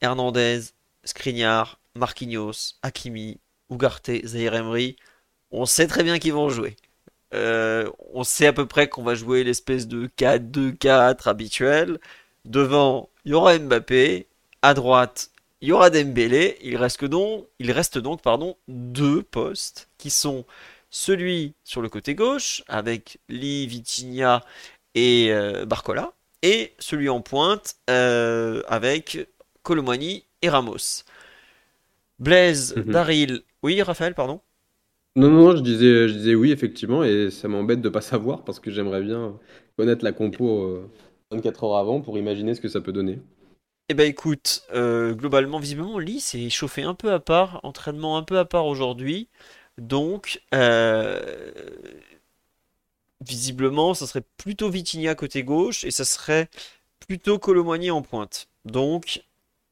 Hernandez, 0.00 0.60
Skriniar, 1.04 1.80
Marquinhos, 1.94 2.74
Hakimi, 2.82 3.40
Ugarte, 3.72 4.10
Zahir 4.24 4.54
Emery, 4.54 4.96
on 5.50 5.66
sait 5.66 5.86
très 5.86 6.02
bien 6.02 6.18
qu'ils 6.18 6.32
vont 6.32 6.48
jouer. 6.48 6.76
Euh, 7.34 7.90
on 8.12 8.24
sait 8.24 8.46
à 8.46 8.52
peu 8.52 8.66
près 8.66 8.88
qu'on 8.88 9.02
va 9.02 9.14
jouer 9.14 9.44
l'espèce 9.44 9.86
de 9.86 10.06
4-2-4 10.18 11.28
habituel. 11.28 11.98
Devant, 12.44 13.08
il 13.24 13.32
y 13.32 13.34
aura 13.34 13.58
Mbappé. 13.58 14.26
À 14.62 14.74
droite, 14.74 15.30
il 15.60 15.68
y 15.68 15.72
aura 15.72 15.90
Dembélé. 15.90 16.58
Il 16.62 16.76
reste 16.76 17.04
donc, 17.04 17.46
il 17.58 17.72
reste 17.72 17.98
donc 17.98 18.22
pardon, 18.22 18.56
deux 18.68 19.22
postes 19.22 19.88
qui 19.98 20.10
sont 20.10 20.44
celui 20.90 21.54
sur 21.64 21.80
le 21.80 21.88
côté 21.88 22.14
gauche 22.14 22.62
avec 22.68 23.18
Lee, 23.28 23.66
Vitinha 23.66 24.44
et 24.94 25.28
euh, 25.30 25.64
Barcola 25.64 26.12
et 26.42 26.74
celui 26.78 27.08
en 27.08 27.20
pointe 27.20 27.76
euh, 27.88 28.62
avec 28.68 29.26
Colomani 29.62 30.24
et 30.42 30.48
Ramos. 30.48 31.04
Blaise, 32.18 32.74
mhm. 32.76 32.92
Daryl 32.92 33.42
oui, 33.62 33.80
Raphaël, 33.82 34.14
pardon? 34.14 34.40
Non, 35.14 35.28
non, 35.28 35.54
je 35.54 35.62
disais, 35.62 36.08
je 36.08 36.14
disais 36.14 36.34
oui, 36.34 36.52
effectivement, 36.52 37.04
et 37.04 37.30
ça 37.30 37.46
m'embête 37.46 37.80
de 37.82 37.88
ne 37.88 37.92
pas 37.92 38.00
savoir 38.00 38.44
parce 38.44 38.60
que 38.60 38.70
j'aimerais 38.70 39.02
bien 39.02 39.38
connaître 39.76 40.04
la 40.04 40.12
compo 40.12 40.88
24 41.30 41.64
euh, 41.64 41.66
heures 41.66 41.76
avant 41.76 42.00
pour 42.00 42.16
imaginer 42.16 42.54
ce 42.54 42.60
que 42.62 42.68
ça 42.68 42.80
peut 42.80 42.92
donner. 42.92 43.20
Eh 43.90 43.94
ben 43.94 44.08
écoute, 44.08 44.62
euh, 44.72 45.12
globalement, 45.14 45.58
visiblement, 45.58 45.98
Lee 45.98 46.20
s'est 46.20 46.48
chauffé 46.48 46.82
un 46.82 46.94
peu 46.94 47.12
à 47.12 47.20
part, 47.20 47.60
entraînement 47.62 48.16
un 48.16 48.22
peu 48.22 48.38
à 48.38 48.46
part 48.46 48.66
aujourd'hui. 48.66 49.28
Donc, 49.76 50.40
euh, 50.54 51.52
visiblement, 53.20 53.94
ça 53.94 54.06
serait 54.06 54.24
plutôt 54.38 54.70
Vitinha 54.70 55.14
côté 55.14 55.42
gauche 55.44 55.84
et 55.84 55.90
ça 55.90 56.04
serait 56.04 56.48
plutôt 57.06 57.38
Colomani 57.38 57.90
en 57.90 58.02
pointe. 58.02 58.48
Donc, 58.64 59.22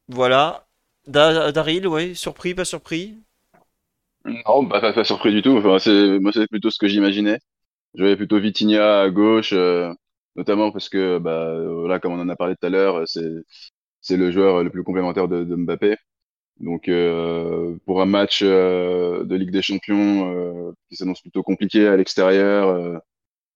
voilà. 0.07 0.67
Daryl, 1.07 1.87
ouais, 1.87 2.13
surpris, 2.13 2.53
pas 2.53 2.65
surpris? 2.65 3.17
Non, 4.25 4.63
bah, 4.63 4.81
pas, 4.93 5.03
surpris 5.03 5.31
du 5.33 5.41
tout. 5.41 5.57
Enfin, 5.57 5.79
c'est, 5.79 6.19
moi, 6.19 6.31
c'est 6.33 6.47
plutôt 6.47 6.69
ce 6.69 6.77
que 6.77 6.87
j'imaginais. 6.87 7.39
Je 7.95 8.01
voyais 8.03 8.17
plutôt 8.17 8.39
Vitinha 8.39 9.01
à 9.01 9.11
gauche, 9.11 9.53
euh, 9.53 9.93
notamment 10.35 10.71
parce 10.71 10.89
que, 10.89 11.19
bah, 11.19 11.99
comme 12.01 12.13
on 12.13 12.21
en 12.21 12.29
a 12.29 12.37
parlé 12.37 12.55
tout 12.57 12.67
à 12.67 12.69
l'heure, 12.71 13.03
c'est 13.07 13.23
c'est 14.01 14.17
le 14.17 14.31
joueur 14.31 14.63
le 14.63 14.71
plus 14.71 14.83
complémentaire 14.83 15.27
de, 15.29 15.43
de 15.45 15.55
Mbappé. 15.57 15.97
Donc, 16.61 16.89
euh, 16.89 17.77
pour 17.85 18.01
un 18.01 18.07
match 18.07 18.41
euh, 18.43 19.25
de 19.25 19.35
Ligue 19.35 19.51
des 19.51 19.61
Champions 19.63 20.33
euh, 20.69 20.73
qui 20.89 20.97
s'annonce 20.97 21.21
plutôt 21.21 21.43
compliqué 21.43 21.87
à 21.87 21.97
l'extérieur, 21.97 22.69
euh, 22.69 22.97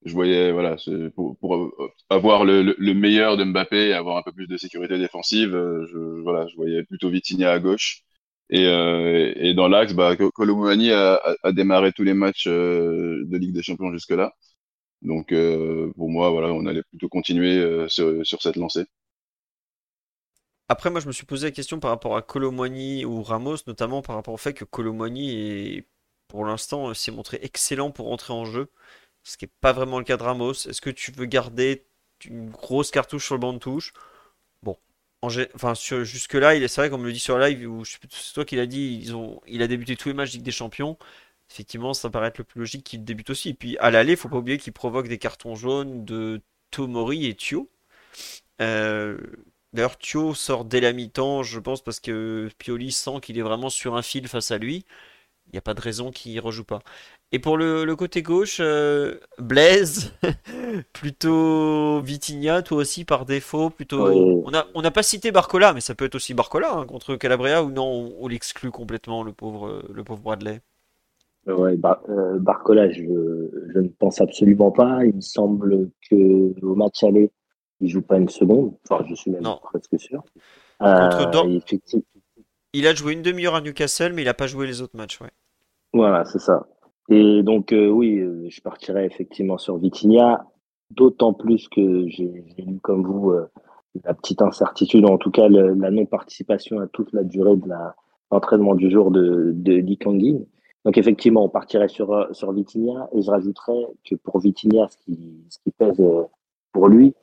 je 0.05 0.13
voyais, 0.13 0.51
voilà, 0.53 0.77
pour, 1.15 1.37
pour 1.39 1.73
avoir 2.09 2.45
le, 2.45 2.63
le, 2.63 2.75
le 2.79 2.95
meilleur 2.95 3.37
de 3.37 3.45
Mbappé 3.45 3.89
et 3.89 3.93
avoir 3.95 4.17
un 4.17 4.23
peu 4.23 4.33
plus 4.33 4.47
de 4.47 4.57
sécurité 4.57 4.97
défensive, 4.99 5.51
je, 5.53 6.21
voilà, 6.23 6.47
je 6.49 6.57
voyais 6.57 6.83
plutôt 6.85 7.09
Vitinha 7.11 7.51
à 7.53 7.59
gauche. 7.59 8.04
Et, 8.49 8.67
euh, 8.67 9.33
et 9.35 9.53
dans 9.53 9.67
l'axe, 9.67 9.93
bah, 9.93 10.15
a, 10.15 11.51
démarré 11.51 11.91
tous 11.93 12.03
les 12.03 12.13
matchs 12.13 12.47
euh, 12.47 13.23
de 13.25 13.37
Ligue 13.37 13.53
des 13.53 13.63
Champions 13.63 13.91
jusque-là. 13.91 14.33
Donc 15.01 15.31
euh, 15.31 15.91
pour 15.95 16.09
moi, 16.09 16.29
voilà, 16.29 16.47
on 16.49 16.65
allait 16.65 16.83
plutôt 16.83 17.09
continuer 17.09 17.87
sur, 17.89 18.23
cette 18.41 18.55
lancée. 18.55 18.85
Après, 20.67 20.89
moi, 20.89 20.99
je 20.99 21.07
me 21.07 21.11
suis 21.11 21.25
posé 21.25 21.47
la 21.47 21.51
question 21.51 21.79
par 21.79 21.91
rapport 21.91 22.17
à 22.17 22.21
Colomboigny 22.21 23.05
ou 23.05 23.21
Ramos, 23.21 23.57
notamment 23.67 24.01
par 24.01 24.15
rapport 24.15 24.33
au 24.33 24.37
fait 24.37 24.53
que 24.53 24.65
Colomboigny, 24.65 25.83
pour 26.27 26.45
l'instant, 26.45 26.93
s'est 26.93 27.11
montré 27.11 27.39
excellent 27.43 27.91
pour 27.91 28.11
entrer 28.11 28.33
en 28.33 28.45
jeu, 28.45 28.71
ce 29.23 29.37
qui 29.37 29.45
n'est 29.45 29.51
pas 29.61 29.73
vraiment 29.73 29.99
le 29.99 30.05
cas 30.05 30.17
de 30.17 30.23
Ramos. 30.23 30.53
Est-ce 30.53 30.81
que 30.81 30.89
tu 30.89 31.11
veux 31.11 31.25
garder 31.25 31.85
une 32.25 32.49
grosse 32.49 32.89
cartouche 32.89 33.25
sur 33.25 33.35
le 33.35 33.41
banc 33.41 33.53
de 33.53 33.59
touche? 33.59 33.93
Enfin, 35.55 35.73
jusque-là, 36.03 36.67
c'est 36.67 36.81
vrai 36.81 36.89
qu'on 36.89 36.97
me 36.97 37.05
le 37.05 37.13
dit 37.13 37.19
sur 37.19 37.37
live, 37.37 37.83
c'est 37.83 38.33
toi 38.33 38.45
qui 38.45 38.55
l'as 38.55 38.65
dit, 38.65 38.99
ils 39.01 39.15
ont, 39.15 39.41
il 39.47 39.61
a 39.61 39.67
débuté 39.67 39.95
tous 39.95 40.09
les 40.09 40.15
matchs 40.15 40.33
Ligue 40.33 40.43
des 40.43 40.51
Champions. 40.51 40.97
Effectivement, 41.51 41.93
ça 41.93 42.09
paraît 42.09 42.29
être 42.29 42.39
le 42.39 42.43
plus 42.43 42.59
logique 42.59 42.83
qu'il 42.85 43.03
débute 43.03 43.29
aussi. 43.29 43.49
Et 43.49 43.53
puis 43.53 43.77
à 43.79 43.91
l'aller, 43.91 44.13
il 44.13 44.17
faut 44.17 44.29
pas 44.29 44.37
oublier 44.37 44.57
qu'il 44.57 44.73
provoque 44.73 45.07
des 45.07 45.17
cartons 45.19 45.55
jaunes 45.55 46.05
de 46.05 46.41
Tomori 46.71 47.25
et 47.27 47.35
Thio. 47.35 47.69
Euh, 48.61 49.17
d'ailleurs, 49.73 49.97
Thio 49.97 50.33
sort 50.33 50.65
dès 50.65 50.81
la 50.81 50.93
mi-temps, 50.93 51.43
je 51.43 51.59
pense, 51.59 51.83
parce 51.83 51.99
que 51.99 52.49
Pioli 52.57 52.91
sent 52.91 53.19
qu'il 53.21 53.37
est 53.37 53.41
vraiment 53.41 53.69
sur 53.69 53.95
un 53.95 54.01
fil 54.01 54.27
face 54.27 54.51
à 54.51 54.57
lui. 54.57 54.85
Il 55.47 55.51
n'y 55.53 55.59
a 55.59 55.61
pas 55.61 55.73
de 55.73 55.81
raison 55.81 56.11
qu'il 56.11 56.39
rejoue 56.39 56.63
pas. 56.63 56.79
Et 57.31 57.39
pour 57.39 57.57
le, 57.57 57.93
côté 57.95 58.21
gauche, 58.21 58.57
euh, 58.59 59.19
Blaise, 59.37 60.13
plutôt 60.93 62.01
Vitinha, 62.01 62.61
toi 62.61 62.77
aussi 62.77 63.05
par 63.05 63.25
défaut, 63.25 63.69
plutôt. 63.69 64.07
On 64.45 64.51
n'a 64.51 64.65
on 64.73 64.83
a 64.83 64.91
pas 64.91 65.03
cité 65.03 65.31
Barcola, 65.31 65.73
mais 65.73 65.81
ça 65.81 65.95
peut 65.95 66.05
être 66.05 66.15
aussi 66.15 66.33
Barcola 66.33 66.73
hein, 66.73 66.85
contre 66.85 67.15
Calabria 67.15 67.63
ou 67.63 67.71
non, 67.71 68.13
on, 68.19 68.27
l'exclut 68.27 68.71
complètement, 68.71 69.23
le 69.23 69.31
pauvre, 69.31 69.83
le 69.93 70.03
pauvre 70.03 70.21
Bradley? 70.21 70.61
Ouais, 71.47 71.77
euh, 72.09 72.39
Barcola, 72.39 72.89
je, 72.89 73.03
je, 73.03 73.79
ne 73.79 73.87
pense 73.87 74.19
absolument 74.19 74.71
pas. 74.71 75.05
Il 75.05 75.15
me 75.15 75.21
semble 75.21 75.91
que 76.09 76.65
au 76.65 76.75
match 76.75 77.03
aller, 77.03 77.31
il 77.81 77.89
joue 77.89 78.01
pas 78.01 78.17
une 78.17 78.29
seconde. 78.29 78.73
Enfin, 78.89 79.05
je 79.07 79.13
suis 79.13 79.31
même 79.31 79.43
presque 79.61 79.99
sûr. 79.99 80.23
Euh, 80.81 81.09
il 82.75 82.87
a 82.87 82.93
joué 82.93 83.13
une 83.13 83.21
demi-heure 83.21 83.55
à 83.55 83.61
Newcastle, 83.61 84.13
mais 84.13 84.21
il 84.21 84.25
n'a 84.25 84.33
pas 84.33 84.47
joué 84.47 84.67
les 84.67 84.81
autres 84.81 84.97
matchs. 84.97 85.21
Ouais. 85.21 85.31
Voilà, 85.93 86.25
c'est 86.25 86.39
ça. 86.39 86.67
Et 87.09 87.43
donc, 87.43 87.71
euh, 87.71 87.87
oui, 87.87 88.19
euh, 88.19 88.47
je 88.49 88.61
partirais 88.61 89.05
effectivement 89.05 89.57
sur 89.57 89.77
Vitinha, 89.77 90.45
d'autant 90.91 91.33
plus 91.33 91.67
que 91.69 92.07
j'ai 92.09 92.43
lu 92.57 92.79
comme 92.81 93.05
vous 93.05 93.31
euh, 93.31 93.49
la 94.03 94.13
petite 94.13 94.41
incertitude, 94.41 95.05
en 95.05 95.17
tout 95.17 95.31
cas 95.31 95.47
la 95.47 95.91
non-participation 95.91 96.79
à 96.79 96.87
toute 96.87 97.13
la 97.13 97.23
durée 97.23 97.55
de 97.55 97.69
l'entraînement 98.31 98.75
du 98.75 98.91
jour 98.91 99.09
de, 99.09 99.53
de 99.55 99.79
Donc, 100.83 100.97
effectivement, 100.97 101.45
on 101.45 101.49
partirait 101.49 101.87
sur, 101.87 102.27
sur 102.31 102.53
et 102.53 103.21
je 103.21 103.31
rajouterais 103.31 103.87
que 104.03 104.15
pour 104.15 104.39
Vitinha, 104.39 104.87
ce 104.89 105.59
qui 105.59 105.71
pèse 105.77 106.03
pour 106.73 106.89
lui, 106.89 107.13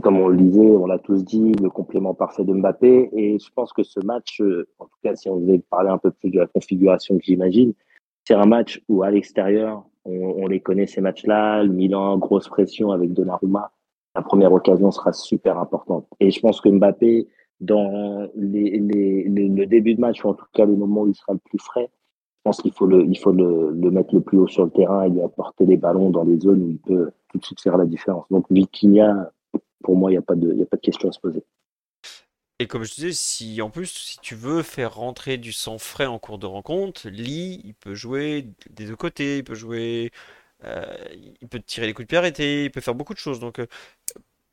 comme 0.00 0.18
on 0.18 0.28
le 0.28 0.36
disait, 0.36 0.60
on 0.60 0.86
l'a 0.86 0.98
tous 0.98 1.24
dit, 1.24 1.52
le 1.52 1.70
complément 1.70 2.14
parfait 2.14 2.44
de 2.44 2.52
Mbappé. 2.52 3.10
Et 3.12 3.38
je 3.38 3.50
pense 3.54 3.72
que 3.72 3.82
ce 3.82 4.00
match, 4.00 4.40
en 4.78 4.84
tout 4.84 4.98
cas, 5.02 5.14
si 5.14 5.28
on 5.28 5.36
devait 5.36 5.58
parler 5.58 5.90
un 5.90 5.98
peu 5.98 6.10
plus 6.10 6.30
de 6.30 6.38
la 6.40 6.46
configuration 6.46 7.18
que 7.18 7.24
j'imagine, 7.24 7.72
c'est 8.26 8.34
un 8.34 8.46
match 8.46 8.82
où 8.88 9.02
à 9.02 9.10
l'extérieur, 9.10 9.84
on, 10.04 10.46
les 10.46 10.60
connaît 10.60 10.86
ces 10.86 11.00
matchs-là. 11.00 11.62
Le 11.64 11.72
Milan, 11.72 12.18
grosse 12.18 12.48
pression 12.48 12.90
avec 12.90 13.12
Donnarumma. 13.12 13.72
La 14.14 14.22
première 14.22 14.52
occasion 14.52 14.90
sera 14.90 15.12
super 15.12 15.58
importante. 15.58 16.06
Et 16.20 16.30
je 16.30 16.40
pense 16.40 16.60
que 16.60 16.68
Mbappé, 16.68 17.28
dans 17.60 18.28
le 18.34 19.64
début 19.66 19.94
de 19.94 20.00
match, 20.00 20.24
ou 20.24 20.28
en 20.28 20.34
tout 20.34 20.46
cas 20.52 20.64
le 20.64 20.76
moment 20.76 21.02
où 21.02 21.08
il 21.08 21.14
sera 21.14 21.32
le 21.32 21.38
plus 21.38 21.58
frais, 21.58 21.90
je 21.90 22.50
pense 22.50 22.62
qu'il 22.62 22.72
faut, 22.72 22.86
le, 22.86 23.04
il 23.04 23.18
faut 23.18 23.32
le, 23.32 23.72
mettre 23.90 24.14
le 24.14 24.20
plus 24.20 24.38
haut 24.38 24.46
sur 24.46 24.64
le 24.64 24.70
terrain 24.70 25.04
et 25.04 25.10
lui 25.10 25.20
apporter 25.20 25.66
les 25.66 25.76
ballons 25.76 26.10
dans 26.10 26.22
les 26.22 26.38
zones 26.38 26.62
où 26.62 26.70
il 26.70 26.78
peut 26.78 27.10
tout 27.28 27.38
de 27.38 27.44
suite 27.44 27.60
faire 27.60 27.76
la 27.76 27.86
différence. 27.86 28.24
Donc 28.30 28.46
Vitinha, 28.50 29.32
pour 29.86 29.96
moi, 29.96 30.10
il 30.10 30.14
n'y 30.14 30.18
a, 30.18 30.22
pas 30.22 30.34
de, 30.34 30.50
a 30.50 30.66
pas 30.66 30.76
de 30.76 30.82
question 30.82 31.08
à 31.08 31.12
se 31.12 31.20
poser. 31.20 31.44
Et 32.58 32.66
comme 32.66 32.82
je 32.82 32.92
disais, 32.92 33.12
si 33.12 33.62
en 33.62 33.70
plus, 33.70 33.86
si 33.86 34.18
tu 34.18 34.34
veux 34.34 34.64
faire 34.64 34.96
rentrer 34.96 35.36
du 35.36 35.52
sang 35.52 35.78
frais 35.78 36.06
en 36.06 36.18
cours 36.18 36.38
de 36.38 36.46
rencontre, 36.46 37.08
Lee, 37.08 37.60
il 37.62 37.74
peut 37.74 37.94
jouer 37.94 38.48
des 38.70 38.86
deux 38.86 38.96
côtés, 38.96 39.38
il 39.38 39.44
peut 39.44 39.54
jouer, 39.54 40.10
euh, 40.64 40.96
il 41.40 41.48
peut 41.48 41.60
tirer 41.60 41.86
les 41.86 41.94
coups 41.94 42.06
de 42.06 42.08
pied 42.08 42.18
arrêtés, 42.18 42.64
il 42.64 42.72
peut 42.72 42.80
faire 42.80 42.96
beaucoup 42.96 43.14
de 43.14 43.20
choses. 43.20 43.38
Donc, 43.38 43.60
euh, 43.60 43.68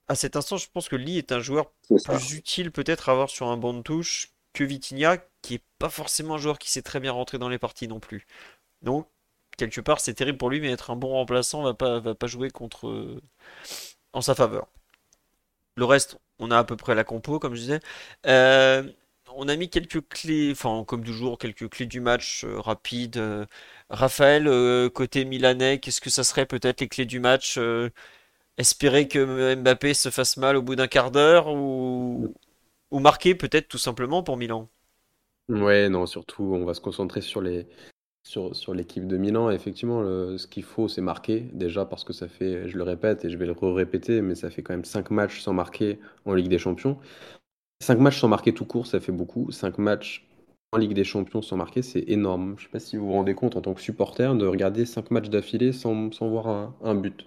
à 0.07 0.13
cet 0.13 0.35
instant, 0.35 0.57
je 0.57 0.67
pense 0.71 0.87
que 0.87 0.95
Lee 0.95 1.17
est 1.17 1.31
un 1.31 1.39
joueur 1.39 1.71
plus 1.87 2.33
utile 2.33 2.71
peut-être 2.71 3.09
à 3.09 3.13
avoir 3.13 3.29
sur 3.31 3.47
un 3.47 3.57
banc 3.57 3.73
de 3.73 3.81
touche 3.81 4.33
que 4.53 4.63
Vitinha, 4.63 5.17
qui 5.41 5.55
est 5.55 5.63
pas 5.79 5.89
forcément 5.89 6.35
un 6.35 6.37
joueur 6.37 6.59
qui 6.59 6.69
sait 6.69 6.83
très 6.83 6.99
bien 6.99 7.11
rentrer 7.11 7.39
dans 7.39 7.49
les 7.49 7.57
parties 7.57 7.87
non 7.87 7.99
plus. 7.99 8.27
Donc, 8.83 9.09
quelque 9.57 9.81
part, 9.81 9.99
c'est 9.99 10.13
terrible 10.13 10.37
pour 10.37 10.51
lui, 10.51 10.61
mais 10.61 10.71
être 10.71 10.91
un 10.91 10.95
bon 10.95 11.09
remplaçant 11.09 11.63
va 11.63 11.73
pas, 11.73 11.99
va 11.99 12.13
pas 12.13 12.27
jouer 12.27 12.51
contre 12.51 13.19
en 14.13 14.21
sa 14.21 14.35
faveur. 14.35 14.67
Le 15.75 15.85
reste, 15.85 16.19
on 16.39 16.51
a 16.51 16.57
à 16.59 16.63
peu 16.63 16.75
près 16.75 16.95
la 16.95 17.03
compo, 17.03 17.39
comme 17.39 17.55
je 17.55 17.61
disais. 17.61 17.79
Euh, 18.27 18.83
on 19.35 19.47
a 19.47 19.55
mis 19.55 19.69
quelques 19.69 20.07
clés, 20.07 20.51
enfin, 20.51 20.83
comme 20.85 21.03
toujours, 21.03 21.37
quelques 21.37 21.69
clés 21.69 21.85
du 21.87 21.99
match 21.99 22.43
euh, 22.43 22.59
rapides. 22.59 23.17
Euh, 23.17 23.45
Raphaël, 23.89 24.49
côté 24.91 25.25
milanais, 25.25 25.79
qu'est-ce 25.79 26.01
que 26.01 26.09
ça 26.09 26.23
serait 26.23 26.45
peut-être 26.45 26.81
les 26.81 26.87
clés 26.87 27.05
du 27.05 27.19
match 27.19 27.59
Espérer 28.57 29.07
que 29.07 29.55
Mbappé 29.55 29.93
se 29.93 30.09
fasse 30.09 30.37
mal 30.37 30.55
au 30.55 30.61
bout 30.61 30.75
d'un 30.75 30.87
quart 30.87 31.11
d'heure 31.11 31.47
ou... 31.47 32.33
ou 32.91 32.99
marquer 32.99 33.35
peut-être 33.35 33.67
tout 33.67 33.77
simplement 33.77 34.23
pour 34.23 34.37
Milan? 34.37 34.69
Ouais, 35.49 35.89
non, 35.89 36.05
surtout, 36.05 36.43
on 36.43 36.65
va 36.65 36.73
se 36.73 36.81
concentrer 36.81 37.21
sur 37.21 37.41
les, 37.41 37.67
sur, 38.23 38.73
l'équipe 38.73 39.07
de 39.07 39.17
Milan, 39.17 39.49
effectivement, 39.51 40.03
ce 40.37 40.47
qu'il 40.47 40.63
faut, 40.63 40.87
c'est 40.87 41.01
marquer. 41.01 41.41
Déjà 41.53 41.85
parce 41.85 42.03
que 42.03 42.13
ça 42.13 42.27
fait, 42.27 42.69
je 42.69 42.77
le 42.77 42.83
répète 42.83 43.25
et 43.25 43.29
je 43.29 43.37
vais 43.37 43.45
le 43.45 43.53
répéter, 43.53 44.21
mais 44.21 44.35
ça 44.35 44.49
fait 44.49 44.63
quand 44.63 44.73
même 44.73 44.85
5 44.85 45.11
matchs 45.11 45.41
sans 45.41 45.53
marquer 45.53 45.99
en 46.25 46.33
Ligue 46.33 46.47
des 46.47 46.57
Champions. 46.57 46.97
5 47.81 47.99
matchs 47.99 48.19
sans 48.19 48.29
marquer 48.29 48.53
tout 48.53 48.65
court, 48.65 48.87
ça 48.87 48.99
fait 48.99 49.11
beaucoup. 49.11 49.51
5 49.51 49.77
matchs 49.77 50.27
en 50.71 50.77
Ligue 50.77 50.93
des 50.93 51.03
Champions 51.03 51.41
sans 51.41 51.57
marquer, 51.57 51.81
c'est 51.81 52.03
énorme. 52.07 52.55
Je 52.57 52.63
ne 52.63 52.67
sais 52.67 52.71
pas 52.71 52.79
si 52.79 52.97
vous 52.97 53.07
vous 53.07 53.13
rendez 53.13 53.35
compte 53.35 53.55
en 53.55 53.61
tant 53.61 53.73
que 53.73 53.81
supporter 53.81 54.35
de 54.35 54.45
regarder 54.47 54.85
5 54.85 55.11
matchs 55.11 55.29
d'affilée 55.29 55.73
sans, 55.73 56.11
sans 56.11 56.29
voir 56.29 56.73
un, 56.81 56.95
but. 56.95 57.25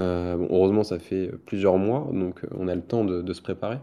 Euh, 0.00 0.36
heureusement, 0.50 0.84
ça 0.84 0.98
fait 0.98 1.30
plusieurs 1.46 1.78
mois, 1.78 2.10
donc 2.12 2.44
euh, 2.44 2.48
on 2.58 2.68
a 2.68 2.74
le 2.74 2.82
temps 2.82 3.04
de 3.04 3.32
se 3.32 3.40
préparer. 3.40 3.78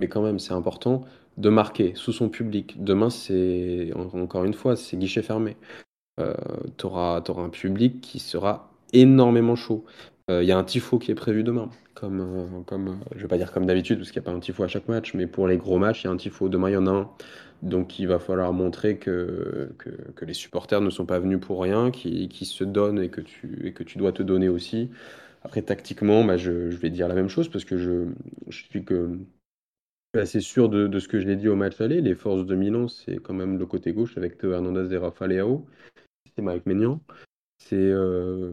Mais 0.00 0.08
quand 0.08 0.22
même, 0.22 0.38
c'est 0.38 0.54
important 0.54 1.02
de 1.36 1.48
marquer 1.48 1.92
sous 1.94 2.12
son 2.12 2.28
public. 2.28 2.82
Demain, 2.82 3.10
c'est 3.10 3.92
encore 3.94 4.44
une 4.44 4.54
fois, 4.54 4.76
c'est 4.76 4.96
guichet 4.96 5.22
fermé. 5.22 5.56
Euh, 6.20 6.34
tu 6.78 6.86
auras, 6.86 7.22
un 7.26 7.48
public 7.48 8.00
qui 8.00 8.18
sera 8.18 8.70
énormément 8.92 9.56
chaud. 9.56 9.84
Il 10.28 10.34
euh, 10.34 10.44
y 10.44 10.52
a 10.52 10.58
un 10.58 10.64
tifo 10.64 10.98
qui 10.98 11.10
est 11.10 11.14
prévu 11.16 11.42
demain, 11.42 11.68
comme, 11.94 12.20
euh, 12.20 12.60
comme 12.66 13.00
je 13.14 13.22
vais 13.22 13.28
pas 13.28 13.36
dire 13.36 13.52
comme 13.52 13.66
d'habitude, 13.66 13.98
parce 13.98 14.10
qu'il 14.10 14.20
n'y 14.22 14.26
a 14.26 14.30
pas 14.30 14.36
un 14.36 14.40
tifo 14.40 14.62
à 14.62 14.68
chaque 14.68 14.88
match, 14.88 15.12
mais 15.14 15.26
pour 15.26 15.48
les 15.48 15.58
gros 15.58 15.78
matchs, 15.78 16.04
il 16.04 16.06
y 16.06 16.08
a 16.08 16.12
un 16.12 16.16
tifo. 16.16 16.48
Demain, 16.48 16.70
il 16.70 16.74
y 16.74 16.76
en 16.76 16.86
a 16.86 16.90
un. 16.90 17.10
Donc 17.62 17.98
il 17.98 18.06
va 18.08 18.18
falloir 18.18 18.52
montrer 18.52 18.98
que, 18.98 19.74
que, 19.78 20.24
les 20.24 20.34
supporters 20.34 20.80
ne 20.80 20.90
sont 20.90 21.06
pas 21.06 21.18
venus 21.18 21.40
pour 21.40 21.62
rien, 21.62 21.90
qui, 21.90 22.28
qui 22.28 22.44
se 22.44 22.64
donnent 22.64 23.00
et 23.00 23.08
que, 23.08 23.20
tu, 23.20 23.66
et 23.66 23.72
que 23.72 23.82
tu 23.82 23.98
dois 23.98 24.12
te 24.12 24.22
donner 24.22 24.48
aussi. 24.48 24.90
Après, 25.42 25.62
tactiquement, 25.62 26.24
bah, 26.24 26.36
je, 26.36 26.70
je, 26.70 26.76
vais 26.76 26.90
dire 26.90 27.08
la 27.08 27.14
même 27.14 27.28
chose 27.28 27.48
parce 27.48 27.64
que 27.64 27.78
je, 27.78 28.06
je 28.48 28.64
suis 28.64 28.84
que 28.84 29.18
assez 30.20 30.40
sûr 30.40 30.68
de, 30.68 30.98
ce 30.98 31.08
que 31.08 31.20
je 31.20 31.26
l'ai 31.26 31.36
dit 31.36 31.48
au 31.48 31.56
match 31.56 31.80
aller. 31.80 32.00
Les 32.00 32.14
forces 32.14 32.46
de 32.46 32.54
Milan, 32.54 32.88
c'est 32.88 33.16
quand 33.16 33.34
même 33.34 33.58
le 33.58 33.66
côté 33.66 33.92
gauche 33.92 34.16
avec 34.16 34.38
Théo 34.38 34.52
Hernandez 34.52 34.92
et 34.92 34.98
Rafa 34.98 35.26
Leao. 35.26 35.66
C'est 36.36 36.42
Maignan. 36.42 37.00
C'est 37.58 37.76
euh, 37.76 38.52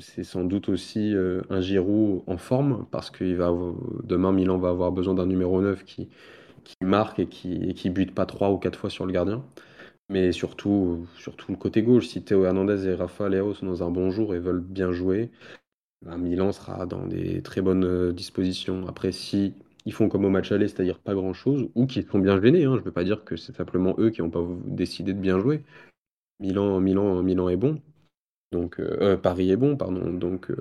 c'est 0.00 0.24
sans 0.24 0.44
doute 0.44 0.68
aussi 0.68 1.14
euh, 1.14 1.42
un 1.50 1.60
Giroud 1.60 2.22
en 2.26 2.38
forme 2.38 2.86
parce 2.90 3.10
que 3.10 3.24
demain, 4.04 4.32
Milan 4.32 4.58
va 4.58 4.70
avoir 4.70 4.92
besoin 4.92 5.14
d'un 5.14 5.26
numéro 5.26 5.60
9 5.60 5.84
qui, 5.84 6.08
marque 6.80 7.18
et 7.18 7.26
qui, 7.26 7.90
bute 7.90 8.14
pas 8.14 8.26
3 8.26 8.50
ou 8.50 8.58
4 8.58 8.78
fois 8.78 8.90
sur 8.90 9.06
le 9.06 9.12
gardien. 9.12 9.44
Mais 10.08 10.32
surtout, 10.32 11.06
surtout 11.16 11.52
le 11.52 11.58
côté 11.58 11.82
gauche. 11.82 12.08
Si 12.08 12.22
Théo 12.22 12.44
Hernandez 12.44 12.86
et 12.88 12.94
Rafa 12.94 13.28
Leao 13.28 13.54
sont 13.54 13.66
dans 13.66 13.82
un 13.82 13.90
bon 13.90 14.10
jour 14.10 14.34
et 14.34 14.38
veulent 14.38 14.60
bien 14.60 14.92
jouer, 14.92 15.30
ben, 16.02 16.16
Milan 16.16 16.52
sera 16.52 16.86
dans 16.86 17.06
des 17.06 17.42
très 17.42 17.60
bonnes 17.60 17.84
euh, 17.84 18.12
dispositions. 18.12 18.86
Après, 18.88 19.12
si 19.12 19.54
ils 19.90 19.92
font 19.92 20.08
comme 20.08 20.24
au 20.24 20.30
match 20.30 20.52
aller, 20.52 20.68
c'est-à-dire 20.68 21.00
pas 21.00 21.14
grand-chose, 21.14 21.68
ou 21.74 21.86
qui 21.86 22.04
sont 22.04 22.20
bien 22.20 22.40
gênés. 22.40 22.64
Hein. 22.64 22.74
Je 22.74 22.80
ne 22.80 22.84
veux 22.84 22.92
pas 22.92 23.02
dire 23.02 23.24
que 23.24 23.34
c'est 23.36 23.56
simplement 23.56 23.96
eux 23.98 24.10
qui 24.10 24.22
n'ont 24.22 24.30
pas 24.30 24.46
décidé 24.66 25.12
de 25.12 25.18
bien 25.18 25.40
jouer. 25.40 25.64
Milan, 26.38 26.78
Milan, 26.78 27.24
Milan 27.24 27.48
est 27.48 27.56
bon. 27.56 27.82
Donc, 28.52 28.78
euh, 28.78 28.96
euh, 29.00 29.16
Paris 29.16 29.50
est 29.50 29.56
bon, 29.56 29.76
pardon. 29.76 30.12
Donc, 30.12 30.48
euh, 30.52 30.56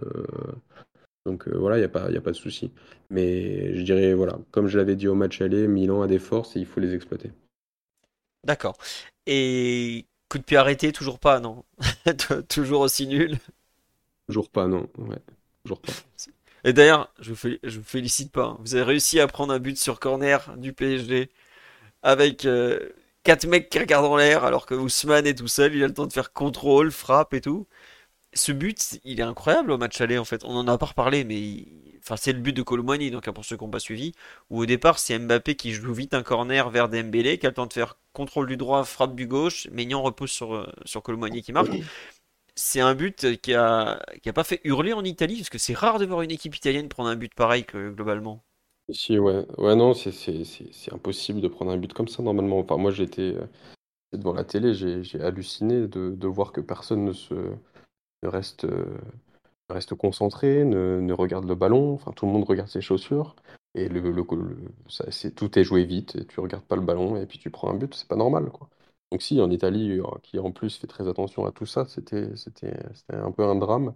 Donc 1.27 1.47
euh, 1.47 1.55
voilà, 1.55 1.77
il 1.77 1.81
n'y 1.81 1.85
a 1.85 1.89
pas, 1.89 2.09
y 2.09 2.17
a 2.17 2.21
pas 2.21 2.31
de 2.31 2.35
souci. 2.35 2.71
Mais 3.11 3.75
je 3.75 3.83
dirais, 3.83 4.15
voilà, 4.15 4.39
comme 4.49 4.67
je 4.67 4.79
l'avais 4.79 4.95
dit 4.95 5.07
au 5.07 5.13
match 5.15 5.41
aller, 5.41 5.67
Milan 5.67 6.01
a 6.01 6.07
des 6.07 6.17
forces 6.19 6.55
et 6.55 6.59
il 6.59 6.65
faut 6.65 6.79
les 6.79 6.95
exploiter. 6.95 7.31
D'accord. 8.43 8.77
Et 9.27 10.07
coup 10.27 10.39
de 10.39 10.43
pied 10.43 10.57
arrêté, 10.57 10.91
toujours 10.91 11.19
pas, 11.19 11.39
non? 11.39 11.65
Toujours 12.49 12.81
aussi 12.81 13.05
nul? 13.07 13.37
Toujours 14.27 14.49
pas, 14.49 14.67
non. 14.67 14.87
Ouais, 14.97 15.19
toujours 15.63 15.81
pas. 15.81 15.91
Et 16.63 16.73
d'ailleurs, 16.73 17.13
je 17.19 17.33
je 17.63 17.77
vous 17.79 17.83
félicite 17.85 18.31
pas. 18.31 18.43
hein. 18.45 18.57
Vous 18.61 18.75
avez 18.75 18.83
réussi 18.83 19.19
à 19.19 19.27
prendre 19.27 19.53
un 19.53 19.59
but 19.59 19.77
sur 19.77 19.99
corner 19.99 20.55
du 20.57 20.73
PSG 20.73 21.29
avec 22.03 22.45
euh, 22.45 22.89
quatre 23.23 23.47
mecs 23.47 23.69
qui 23.69 23.79
regardent 23.79 24.05
en 24.05 24.17
l'air 24.17 24.43
alors 24.45 24.65
que 24.65 24.75
Ousmane 24.75 25.27
est 25.27 25.35
tout 25.35 25.47
seul. 25.47 25.75
Il 25.75 25.83
a 25.83 25.87
le 25.87 25.93
temps 25.93 26.07
de 26.07 26.13
faire 26.13 26.33
contrôle, 26.33 26.91
frappe 26.91 27.33
et 27.33 27.41
tout. 27.41 27.67
Ce 28.33 28.51
but, 28.51 28.99
il 29.05 29.19
est 29.19 29.23
incroyable 29.23 29.71
au 29.71 29.77
match 29.77 29.99
aller 30.01 30.17
en 30.17 30.25
fait. 30.25 30.43
On 30.45 30.55
en 30.55 30.67
a 30.67 30.77
pas 30.77 30.87
reparlé, 30.87 31.23
mais 31.23 31.65
enfin 31.99 32.15
c'est 32.17 32.33
le 32.33 32.39
but 32.39 32.53
de 32.53 32.61
Colomboigny, 32.61 33.11
donc 33.11 33.27
hein, 33.27 33.33
pour 33.33 33.45
ceux 33.45 33.57
qui 33.57 33.63
n'ont 33.63 33.71
pas 33.71 33.79
suivi. 33.79 34.13
Où 34.49 34.61
au 34.61 34.65
départ, 34.67 34.99
c'est 34.99 35.17
Mbappé 35.19 35.55
qui 35.55 35.73
joue 35.73 35.93
vite 35.93 36.13
un 36.13 36.23
corner 36.23 36.69
vers 36.69 36.89
Dembélé, 36.89 37.39
qui 37.39 37.47
a 37.47 37.49
le 37.49 37.55
temps 37.55 37.65
de 37.67 37.73
faire 37.73 37.97
contrôle 38.13 38.47
du 38.47 38.57
droit, 38.57 38.83
frappe 38.85 39.15
du 39.15 39.27
gauche. 39.27 39.67
Maignan 39.71 40.01
repose 40.03 40.29
sur 40.31 40.53
euh, 40.55 40.67
sur 40.85 41.01
Colomboigny 41.03 41.41
qui 41.41 41.53
marque. 41.53 41.79
C'est 42.61 42.81
un 42.81 42.93
but 42.93 43.41
qui 43.41 43.53
a 43.53 44.03
qui 44.21 44.27
a 44.27 44.33
pas 44.33 44.43
fait 44.43 44.59
hurler 44.65 44.91
en 44.91 45.03
Italie, 45.05 45.37
parce 45.37 45.49
que 45.49 45.57
c'est 45.57 45.73
rare 45.73 45.97
de 45.97 46.05
voir 46.05 46.21
une 46.23 46.31
équipe 46.31 46.55
italienne 46.55 46.89
prendre 46.89 47.09
un 47.09 47.15
but 47.15 47.33
pareil 47.33 47.63
que 47.63 47.89
globalement. 47.89 48.43
Si, 48.91 49.19
ouais. 49.19 49.45
Ouais, 49.57 49.75
non, 49.75 49.93
c'est 49.93 50.91
impossible 50.91 51.41
de 51.41 51.47
prendre 51.47 51.71
un 51.71 51.77
but 51.77 51.93
comme 51.93 52.07
ça 52.07 52.23
normalement. 52.23 52.59
Enfin, 52.59 52.77
moi, 52.77 52.91
j'étais 52.91 53.35
euh, 53.35 53.45
devant 54.13 54.33
la 54.33 54.43
télé, 54.45 54.73
j'ai 54.73 55.21
halluciné 55.21 55.87
de, 55.87 56.11
de 56.11 56.27
voir 56.27 56.51
que 56.51 56.61
personne 56.61 57.05
ne 57.05 57.13
se 57.13 57.35
ne 58.23 58.29
reste, 58.29 58.65
euh, 58.65 58.97
reste 59.69 59.95
concentré, 59.95 60.65
ne, 60.65 61.01
ne 61.01 61.13
regarde 61.13 61.47
le 61.47 61.55
ballon. 61.55 61.93
Enfin, 61.93 62.11
tout 62.13 62.25
le 62.25 62.31
monde 62.33 62.45
regarde 62.45 62.69
ses 62.69 62.81
chaussures. 62.81 63.35
Et 63.75 63.89
le, 63.89 64.11
le, 64.11 64.25
ça, 64.89 65.05
tout 65.35 65.59
est 65.59 65.63
joué 65.63 65.85
vite. 65.85 66.15
Et 66.17 66.25
tu 66.25 66.39
regardes 66.39 66.65
pas 66.65 66.75
le 66.75 66.81
ballon 66.83 67.17
et 67.17 67.25
puis 67.25 67.39
tu 67.39 67.51
prends 67.51 67.71
un 67.71 67.75
but. 67.75 67.93
C'est 67.95 68.07
pas 68.07 68.15
normal, 68.15 68.49
quoi. 68.51 68.69
Donc, 69.11 69.21
si, 69.21 69.41
en 69.41 69.49
Italie, 69.49 69.99
euh, 69.99 70.03
qui 70.23 70.39
en 70.39 70.51
plus 70.51 70.77
fait 70.77 70.87
très 70.87 71.07
attention 71.07 71.45
à 71.45 71.51
tout 71.51 71.65
ça, 71.65 71.85
c'était, 71.85 72.35
c'était, 72.35 72.77
c'était 72.93 73.15
un 73.15 73.31
peu 73.31 73.43
un 73.43 73.55
drame. 73.55 73.95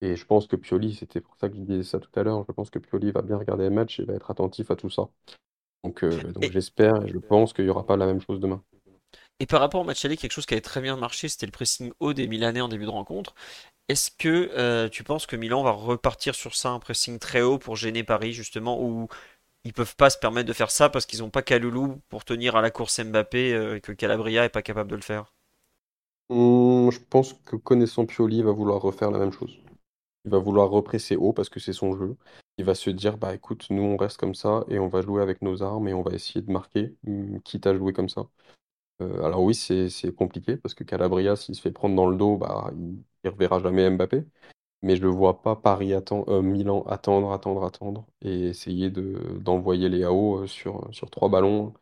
Et 0.00 0.16
je 0.16 0.26
pense 0.26 0.46
que 0.46 0.56
Pioli, 0.56 0.94
c'était 0.94 1.20
pour 1.20 1.36
ça 1.38 1.48
que 1.48 1.56
je 1.56 1.62
disais 1.62 1.82
ça 1.82 2.00
tout 2.00 2.10
à 2.18 2.22
l'heure, 2.22 2.44
je 2.48 2.52
pense 2.52 2.70
que 2.70 2.78
Pioli 2.78 3.12
va 3.12 3.22
bien 3.22 3.36
regarder 3.38 3.64
les 3.64 3.70
matchs 3.70 4.00
et 4.00 4.04
va 4.04 4.14
être 4.14 4.30
attentif 4.30 4.70
à 4.70 4.76
tout 4.76 4.90
ça. 4.90 5.08
Donc, 5.84 6.04
euh, 6.04 6.32
donc 6.32 6.44
Et, 6.44 6.52
j'espère 6.52 7.04
et 7.04 7.08
je 7.08 7.18
pense 7.18 7.52
qu'il 7.52 7.64
n'y 7.64 7.70
aura 7.70 7.86
pas 7.86 7.96
la 7.96 8.06
même 8.06 8.20
chose 8.20 8.40
demain. 8.40 8.62
et 9.40 9.46
par 9.46 9.60
rapport 9.60 9.80
au 9.80 9.84
match 9.84 10.04
aller, 10.04 10.16
quelque 10.16 10.32
chose 10.32 10.46
qui 10.46 10.54
avait 10.54 10.60
très 10.60 10.80
bien 10.80 10.96
marché, 10.96 11.28
c'était 11.28 11.46
le 11.46 11.52
pressing 11.52 11.92
haut 12.00 12.12
des 12.12 12.26
Milanais 12.26 12.60
en 12.60 12.68
début 12.68 12.84
de 12.86 12.90
rencontre. 12.90 13.34
Est-ce 13.88 14.10
que 14.10 14.50
euh, 14.56 14.88
tu 14.88 15.04
penses 15.04 15.26
que 15.26 15.36
Milan 15.36 15.62
va 15.62 15.72
repartir 15.72 16.34
sur 16.34 16.54
ça, 16.56 16.70
un 16.70 16.80
pressing 16.80 17.18
très 17.18 17.42
haut 17.42 17.58
pour 17.58 17.76
gêner 17.76 18.04
Paris, 18.04 18.32
justement, 18.32 18.82
où 18.82 19.08
ils 19.64 19.72
peuvent 19.72 19.96
pas 19.96 20.10
se 20.10 20.18
permettre 20.18 20.48
de 20.48 20.52
faire 20.52 20.70
ça 20.72 20.88
parce 20.90 21.06
qu'ils 21.06 21.20
n'ont 21.20 21.30
pas 21.30 21.42
Kaloulou 21.42 22.02
pour 22.08 22.24
tenir 22.24 22.56
à 22.56 22.62
la 22.62 22.70
course 22.72 23.00
Mbappé 23.00 23.52
euh, 23.54 23.76
et 23.76 23.80
que 23.80 23.92
Calabria 23.92 24.44
est 24.44 24.48
pas 24.48 24.62
capable 24.62 24.90
de 24.90 24.96
le 24.96 25.02
faire? 25.02 25.32
Hum, 26.30 26.90
je 26.90 26.98
pense 27.00 27.32
que 27.44 27.56
connaissant 27.56 28.04
Pioli, 28.06 28.38
il 28.38 28.44
va 28.44 28.52
vouloir 28.52 28.80
refaire 28.82 29.10
la 29.10 29.18
même 29.18 29.32
chose. 29.32 29.58
Il 30.24 30.30
va 30.30 30.38
vouloir 30.38 30.70
represser 30.70 31.16
haut 31.16 31.32
parce 31.32 31.48
que 31.50 31.60
c'est 31.60 31.72
son 31.74 31.96
jeu. 31.96 32.16
Il 32.58 32.64
va 32.66 32.74
se 32.74 32.90
dire, 32.90 33.18
bah 33.18 33.34
écoute, 33.34 33.68
nous 33.70 33.82
on 33.82 33.96
reste 33.96 34.18
comme 34.18 34.34
ça 34.34 34.64
et 34.68 34.78
on 34.78 34.88
va 34.88 35.02
jouer 35.02 35.22
avec 35.22 35.42
nos 35.42 35.62
armes 35.62 35.88
et 35.88 35.94
on 35.94 36.02
va 36.02 36.12
essayer 36.14 36.42
de 36.42 36.52
marquer, 36.52 36.96
hum, 37.06 37.40
quitte 37.42 37.66
à 37.66 37.76
jouer 37.76 37.92
comme 37.94 38.08
ça. 38.08 38.28
Euh, 39.02 39.22
alors 39.24 39.42
oui, 39.42 39.54
c'est 39.54 40.14
compliqué 40.16 40.56
parce 40.56 40.74
que 40.74 40.84
Calabria, 40.84 41.36
s'il 41.36 41.54
se 41.56 41.62
fait 41.62 41.72
prendre 41.72 41.96
dans 41.96 42.08
le 42.08 42.16
dos, 42.16 42.36
bah 42.38 42.70
il, 42.76 43.02
il 43.24 43.30
reverra 43.30 43.60
jamais 43.60 43.90
Mbappé. 43.90 44.24
Mais 44.82 44.96
je 44.96 45.02
ne 45.04 45.08
vois 45.08 45.42
pas 45.42 45.56
Paris 45.56 45.90
atten- 45.92 46.24
euh, 46.28 46.42
Milan 46.42 46.82
attendre, 46.84 47.32
attendre, 47.32 47.64
attendre 47.64 48.06
et 48.22 48.48
essayer 48.48 48.90
de 48.90 49.38
d'envoyer 49.40 49.88
les 49.88 50.04
AO 50.04 50.42
euh, 50.44 50.46
sur, 50.46 50.88
sur 50.94 51.10
trois 51.10 51.28
ballons 51.28 51.74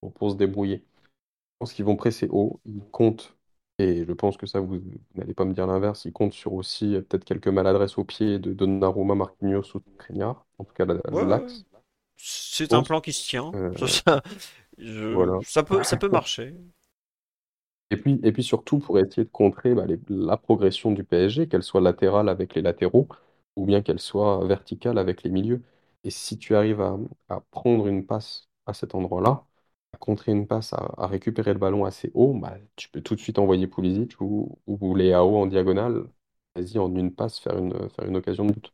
pour, 0.00 0.12
pour 0.14 0.30
se 0.32 0.36
débrouiller. 0.36 0.84
Je 1.54 1.58
pense 1.60 1.72
qu'ils 1.74 1.84
vont 1.84 1.96
presser 1.96 2.28
haut, 2.30 2.60
ils 2.66 2.82
comptent, 2.92 3.36
et 3.78 4.04
je 4.06 4.12
pense 4.12 4.36
que 4.38 4.46
ça, 4.46 4.60
vous, 4.60 4.80
vous 4.80 4.92
n'allez 5.16 5.34
pas 5.34 5.44
me 5.44 5.54
dire 5.54 5.66
l'inverse, 5.66 6.04
ils 6.06 6.12
comptent 6.12 6.32
sur 6.34 6.52
aussi 6.54 6.96
euh, 6.96 7.02
peut-être 7.02 7.24
quelques 7.24 7.48
maladresses 7.48 7.98
au 7.98 8.04
pied 8.04 8.38
de 8.38 8.52
Donnarumma, 8.54 9.14
Marquinhos 9.14 9.62
ou 9.76 9.82
Skriniar, 10.00 10.46
en 10.58 10.64
tout 10.64 10.74
cas 10.74 10.86
la- 10.86 11.00
Ouais, 11.10 11.22
ouais, 11.24 11.36
ouais. 11.36 11.52
l'axe. 11.52 11.66
Je 12.62 12.64
C'est 12.64 12.74
un 12.74 12.82
pense, 12.82 12.84
plan 12.84 13.00
qui 13.00 13.12
se 13.12 13.28
tient. 13.28 13.56
euh, 13.56 13.74
Ça, 13.76 13.86
ça- 14.06 14.22
je- 14.78 15.28
voilà. 15.28 15.40
ça 15.40 15.62
peut, 15.64 15.84
ça 15.84 15.96
peut 15.96 16.08
marcher. 16.08 16.54
Et 17.90 17.96
puis, 17.96 18.20
et 18.22 18.32
puis 18.32 18.42
surtout 18.44 18.78
pour 18.78 18.98
essayer 18.98 19.24
de 19.24 19.30
contrer 19.30 19.74
bah, 19.74 19.84
la 20.08 20.36
progression 20.36 20.92
du 20.92 21.02
PSG, 21.04 21.48
qu'elle 21.48 21.62
soit 21.62 21.80
latérale 21.80 22.28
avec 22.28 22.54
les 22.54 22.62
latéraux 22.62 23.08
ou 23.56 23.66
bien 23.66 23.82
qu'elle 23.82 23.98
soit 24.00 24.44
verticale 24.46 24.98
avec 24.98 25.22
les 25.24 25.30
milieux. 25.30 25.62
Et 26.04 26.10
si 26.10 26.38
tu 26.38 26.54
arrives 26.54 26.80
à, 26.80 26.96
prendre 27.50 27.86
une 27.88 28.06
passe 28.06 28.48
à 28.66 28.74
cet 28.74 28.94
endroit-là, 28.94 29.44
à 29.92 29.98
contrer 29.98 30.32
une 30.32 30.46
passe, 30.46 30.72
à, 30.72 31.06
récupérer 31.08 31.52
le 31.52 31.58
ballon 31.58 31.84
assez 31.84 32.10
haut, 32.14 32.34
bah, 32.34 32.56
tu 32.76 32.88
peux 32.90 33.00
tout 33.02 33.14
de 33.16 33.20
suite 33.20 33.38
envoyer 33.38 33.66
Pulisic 33.66 34.20
ou, 34.20 34.58
ou 34.66 34.94
Léao 34.94 35.36
en 35.36 35.46
diagonale, 35.46 36.04
vas-y, 36.54 36.78
en 36.78 36.94
une 36.94 37.12
passe, 37.14 37.40
faire 37.40 37.58
une, 37.58 37.88
faire 37.90 38.06
une 38.06 38.16
occasion 38.16 38.46
de 38.46 38.52
but. 38.52 38.72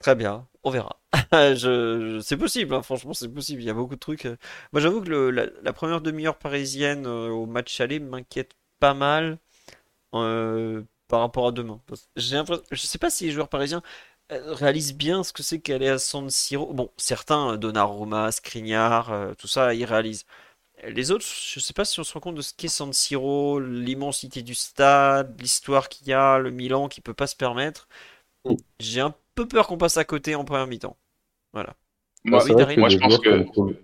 Très 0.00 0.14
bien, 0.14 0.46
on 0.62 0.70
verra. 0.70 1.00
Je, 1.32 1.56
je- 1.56 2.20
c'est 2.20 2.36
possible, 2.36 2.74
hein, 2.74 2.82
franchement, 2.82 3.14
c'est 3.14 3.28
possible. 3.28 3.62
Il 3.62 3.66
y 3.66 3.70
a 3.70 3.74
beaucoup 3.74 3.94
de 3.94 4.00
trucs. 4.00 4.26
euh. 4.26 4.36
Moi, 4.72 4.80
j'avoue 4.80 5.02
que 5.02 5.08
le- 5.08 5.30
la, 5.30 5.46
la 5.62 5.72
première 5.72 6.00
demi-heure 6.00 6.38
parisienne 6.38 7.06
euh, 7.06 7.28
au 7.30 7.46
match 7.46 7.80
aller 7.80 7.98
m'inquiète 7.98 8.52
pas 8.78 8.94
mal 8.94 9.38
euh, 10.14 10.82
par 11.08 11.20
rapport 11.20 11.48
à 11.48 11.52
demain. 11.52 11.80
J'ai 12.16 12.40
je 12.72 12.86
sais 12.86 12.98
pas 12.98 13.10
si 13.10 13.26
les 13.26 13.32
joueurs 13.32 13.48
parisiens 13.50 13.82
réalisent 14.30 14.94
bien 14.94 15.24
ce 15.24 15.32
que 15.34 15.42
c'est 15.44 15.60
qu'aller 15.60 15.88
à 15.88 15.98
San 15.98 16.30
Siro. 16.30 16.72
Bon, 16.74 16.90
certains, 16.98 17.56
Donnarumma, 17.58 18.32
Skriniar, 18.32 19.12
euh, 19.12 19.34
tout 19.34 19.48
ça, 19.48 19.74
ils 19.74 19.84
réalisent. 19.86 20.26
Les 20.88 21.10
autres, 21.12 21.26
je 21.26 21.60
sais 21.60 21.74
pas 21.74 21.84
si 21.86 22.00
on 22.00 22.04
se 22.04 22.14
rend 22.14 22.20
compte 22.20 22.36
de 22.36 22.42
ce 22.42 22.54
qu'est 22.54 22.68
San 22.68 22.92
Siro, 22.92 23.60
l'immensité 23.60 24.42
du 24.42 24.54
stade, 24.56 25.40
l'histoire 25.40 25.88
qu'il 25.90 26.08
y 26.08 26.14
a, 26.14 26.38
le 26.38 26.50
Milan 26.52 26.88
qui 26.88 27.00
peut 27.02 27.14
pas 27.14 27.26
se 27.28 27.36
permettre. 27.36 27.88
J'ai 28.80 29.00
un 29.00 29.14
peu 29.38 29.46
peur 29.48 29.66
qu'on 29.68 29.78
passe 29.78 29.96
à 29.96 30.04
côté 30.04 30.34
en 30.34 30.44
première 30.44 30.66
mi-temps. 30.66 30.96
Voilà. 31.52 31.74
Bah, 32.24 32.30
Moi, 32.30 32.44
Oui, 32.44 32.50
vrai 32.50 32.66
que 32.66 32.72
Daryl? 32.74 32.80
moi, 32.80 32.88
je 32.88 32.98
pense 32.98 33.18
que. 33.18 33.28
comme, 33.28 33.76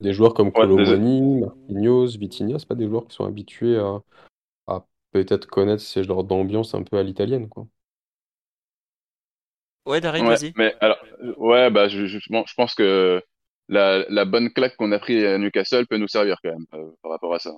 des 0.00 0.12
joueurs 0.12 0.34
comme 0.34 0.52
Ouais. 0.54 0.58
Colomboigny, 0.58 1.40
Marquinhos, 1.40 2.16
Vitinha, 2.18 2.58
c'est 2.58 2.68
pas 2.68 2.74
des 2.74 2.88
joueurs 2.88 3.06
qui 3.06 3.14
sont 3.16 3.24
habitués 3.26 3.76
à, 3.78 4.00
à 4.68 4.86
peut-être 5.12 5.46
connaître 5.48 5.82
ces 5.82 6.04
genres 6.04 6.24
d'ambiance 6.24 6.74
un 6.74 6.82
peu 6.84 6.98
à 6.98 7.02
l'italienne, 7.04 7.48
quoi. 7.48 7.66
Ouais, 9.86 10.00
Ouais, 10.18 10.24
vas-y. 10.28 10.54
mais 10.56 10.74
alors, 10.80 10.98
euh, 11.22 11.34
ouais, 11.38 11.70
bah, 11.70 11.88
je, 11.88 12.06
justement, 12.06 12.44
je 12.46 12.54
pense 12.54 12.74
que 12.74 13.22
la, 13.68 14.04
la 14.08 14.24
bonne 14.24 14.52
claque 14.52 14.76
qu'on 14.76 14.92
a 14.92 14.98
pris 14.98 15.24
à 15.26 15.38
Newcastle 15.38 15.86
peut 15.86 15.96
nous 15.96 16.08
servir 16.08 16.38
quand 16.42 16.50
même 16.50 16.66
euh, 16.74 16.90
par 17.02 17.10
rapport 17.12 17.34
à 17.34 17.38
ça. 17.38 17.50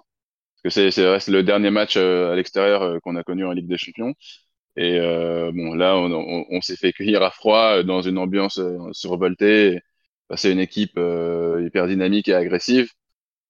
Parce 0.63 0.77
que 0.77 0.91
c'est, 0.91 1.31
le 1.33 1.43
dernier 1.43 1.71
match 1.71 1.97
euh, 1.97 2.33
à 2.33 2.37
l'extérieur 2.37 2.83
euh, 2.83 3.01
qu'on 3.01 3.17
a 3.17 3.25
connu 3.25 3.45
en 3.47 3.53
Ligue 3.53 3.69
des 3.69 3.79
Champions. 3.79 4.15
Et 4.77 4.99
euh, 4.99 5.53
bon, 5.53 5.75
là, 5.75 5.97
on, 5.97 6.61
s'est 6.61 6.77
fait 6.77 6.93
cueillir 6.93 7.23
à 7.23 7.31
froid 7.31 7.79
euh, 7.79 7.83
dans 7.85 8.03
une 8.03 8.19
ambiance 8.19 8.59
euh, 8.59 8.79
survoltée. 8.93 9.81
Bah, 10.29 10.37
c'est 10.37 10.53
une 10.53 10.59
équipe 10.61 10.99
hyper 10.99 11.87
dynamique 11.87 12.29
et 12.29 12.35
agressive. 12.35 12.91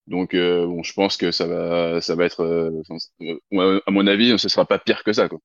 Donc, 0.07 0.35
bon, 0.37 0.83
je 0.83 0.93
pense 0.93 1.17
que 1.17 1.31
ça 1.31 1.47
va, 1.47 2.01
ça 2.01 2.15
va 2.15 2.25
être, 2.27 2.73
enfin, 2.81 2.97
à 3.87 3.91
mon 3.91 4.07
avis, 4.07 4.39
ce 4.39 4.49
sera 4.49 4.67
pas 4.67 4.79
pire 4.79 5.03
que 5.05 5.13
ça, 5.13 5.29
quoi. 5.29 5.41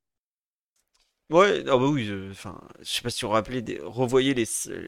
Ouais, 1.30 1.60
ah 1.68 1.78
bah 1.78 1.86
oui, 1.86 2.12
enfin, 2.32 2.60
je 2.80 2.86
sais 2.90 3.02
pas 3.04 3.12
si 3.12 3.24
on 3.24 3.30
rappelait, 3.30 3.62
des, 3.62 3.76
les, 3.76 4.46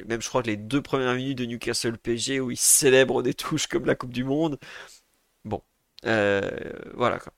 même 0.07 0.21
je 0.21 0.27
crois 0.27 0.41
que 0.41 0.47
les 0.47 0.57
deux 0.57 0.81
premières 0.81 1.13
minutes 1.13 1.37
de 1.37 1.45
Newcastle 1.45 1.99
PSG 1.99 2.39
où 2.39 2.49
ils 2.49 2.57
célèbrent 2.57 3.21
des 3.21 3.35
touches 3.35 3.67
comme 3.67 3.85
la 3.85 3.93
Coupe 3.93 4.11
du 4.11 4.23
Monde. 4.23 4.57
Bon, 5.45 5.61
voilà 6.03 7.19
quoi. 7.19 7.31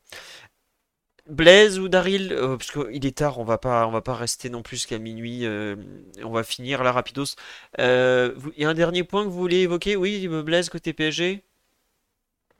Blaise 1.29 1.79
ou 1.79 1.87
Daryl, 1.87 2.33
euh, 2.33 2.57
parce 2.57 2.71
qu'il 2.71 3.05
est 3.05 3.17
tard, 3.17 3.39
on 3.39 3.45
va 3.45 3.57
pas, 3.57 3.87
on 3.87 3.91
va 3.91 4.01
pas 4.01 4.13
rester 4.13 4.49
non 4.49 4.61
plus 4.61 4.85
qu'à 4.85 4.99
minuit, 4.99 5.45
euh, 5.45 5.75
on 6.23 6.31
va 6.31 6.43
finir 6.43 6.83
là 6.83 6.91
rapidos. 6.91 7.35
Euh, 7.79 8.33
il 8.57 8.63
y 8.63 8.65
a 8.65 8.69
un 8.69 8.73
dernier 8.73 9.03
point 9.03 9.23
que 9.23 9.29
vous 9.29 9.39
voulez 9.39 9.61
évoquer? 9.61 9.95
Oui, 9.95 10.27
Blaise 10.43 10.69
côté 10.69 10.91
PSG? 10.91 11.43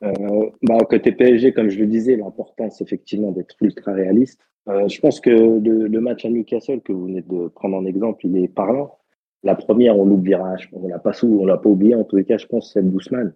Euh, 0.04 0.50
bah, 0.62 0.78
côté 0.90 1.12
PSG, 1.12 1.54
comme 1.54 1.70
je 1.70 1.80
le 1.80 1.88
disais, 1.88 2.16
l'important, 2.16 2.70
c'est 2.70 2.84
effectivement 2.84 3.32
d'être 3.32 3.56
ultra 3.62 3.94
réaliste. 3.94 4.40
Euh, 4.70 4.88
je 4.88 5.00
pense 5.00 5.20
que 5.20 5.30
le, 5.30 6.00
match 6.00 6.26
à 6.26 6.30
Newcastle 6.30 6.82
que 6.82 6.92
vous 6.94 7.06
venez 7.06 7.22
de 7.22 7.48
prendre 7.50 7.78
en 7.78 7.86
exemple, 7.86 8.26
il 8.26 8.38
est 8.38 8.48
parlant. 8.48 8.98
La 9.44 9.56
première, 9.56 9.98
on 9.98 10.06
l'oubliera. 10.06 10.56
On 10.72 10.88
l'a 10.88 11.00
pas 11.00 11.14
sous, 11.14 11.28
on 11.42 11.46
l'a 11.46 11.58
pas 11.58 11.70
oublié. 11.70 11.96
En 11.96 12.04
tous 12.04 12.18
les 12.18 12.26
cas, 12.26 12.38
je 12.38 12.48
pense 12.48 12.72
celle 12.72 12.90
d'Ousmane. 12.90 13.34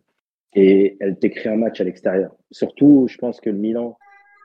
Et 0.56 0.98
elle 1.00 1.18
t'écrit 1.20 1.50
un 1.50 1.58
match 1.58 1.82
à 1.82 1.84
l'extérieur. 1.84 2.34
Surtout, 2.52 3.08
je 3.10 3.18
pense 3.18 3.42
que 3.42 3.50
le 3.50 3.58
Milan 3.58 3.98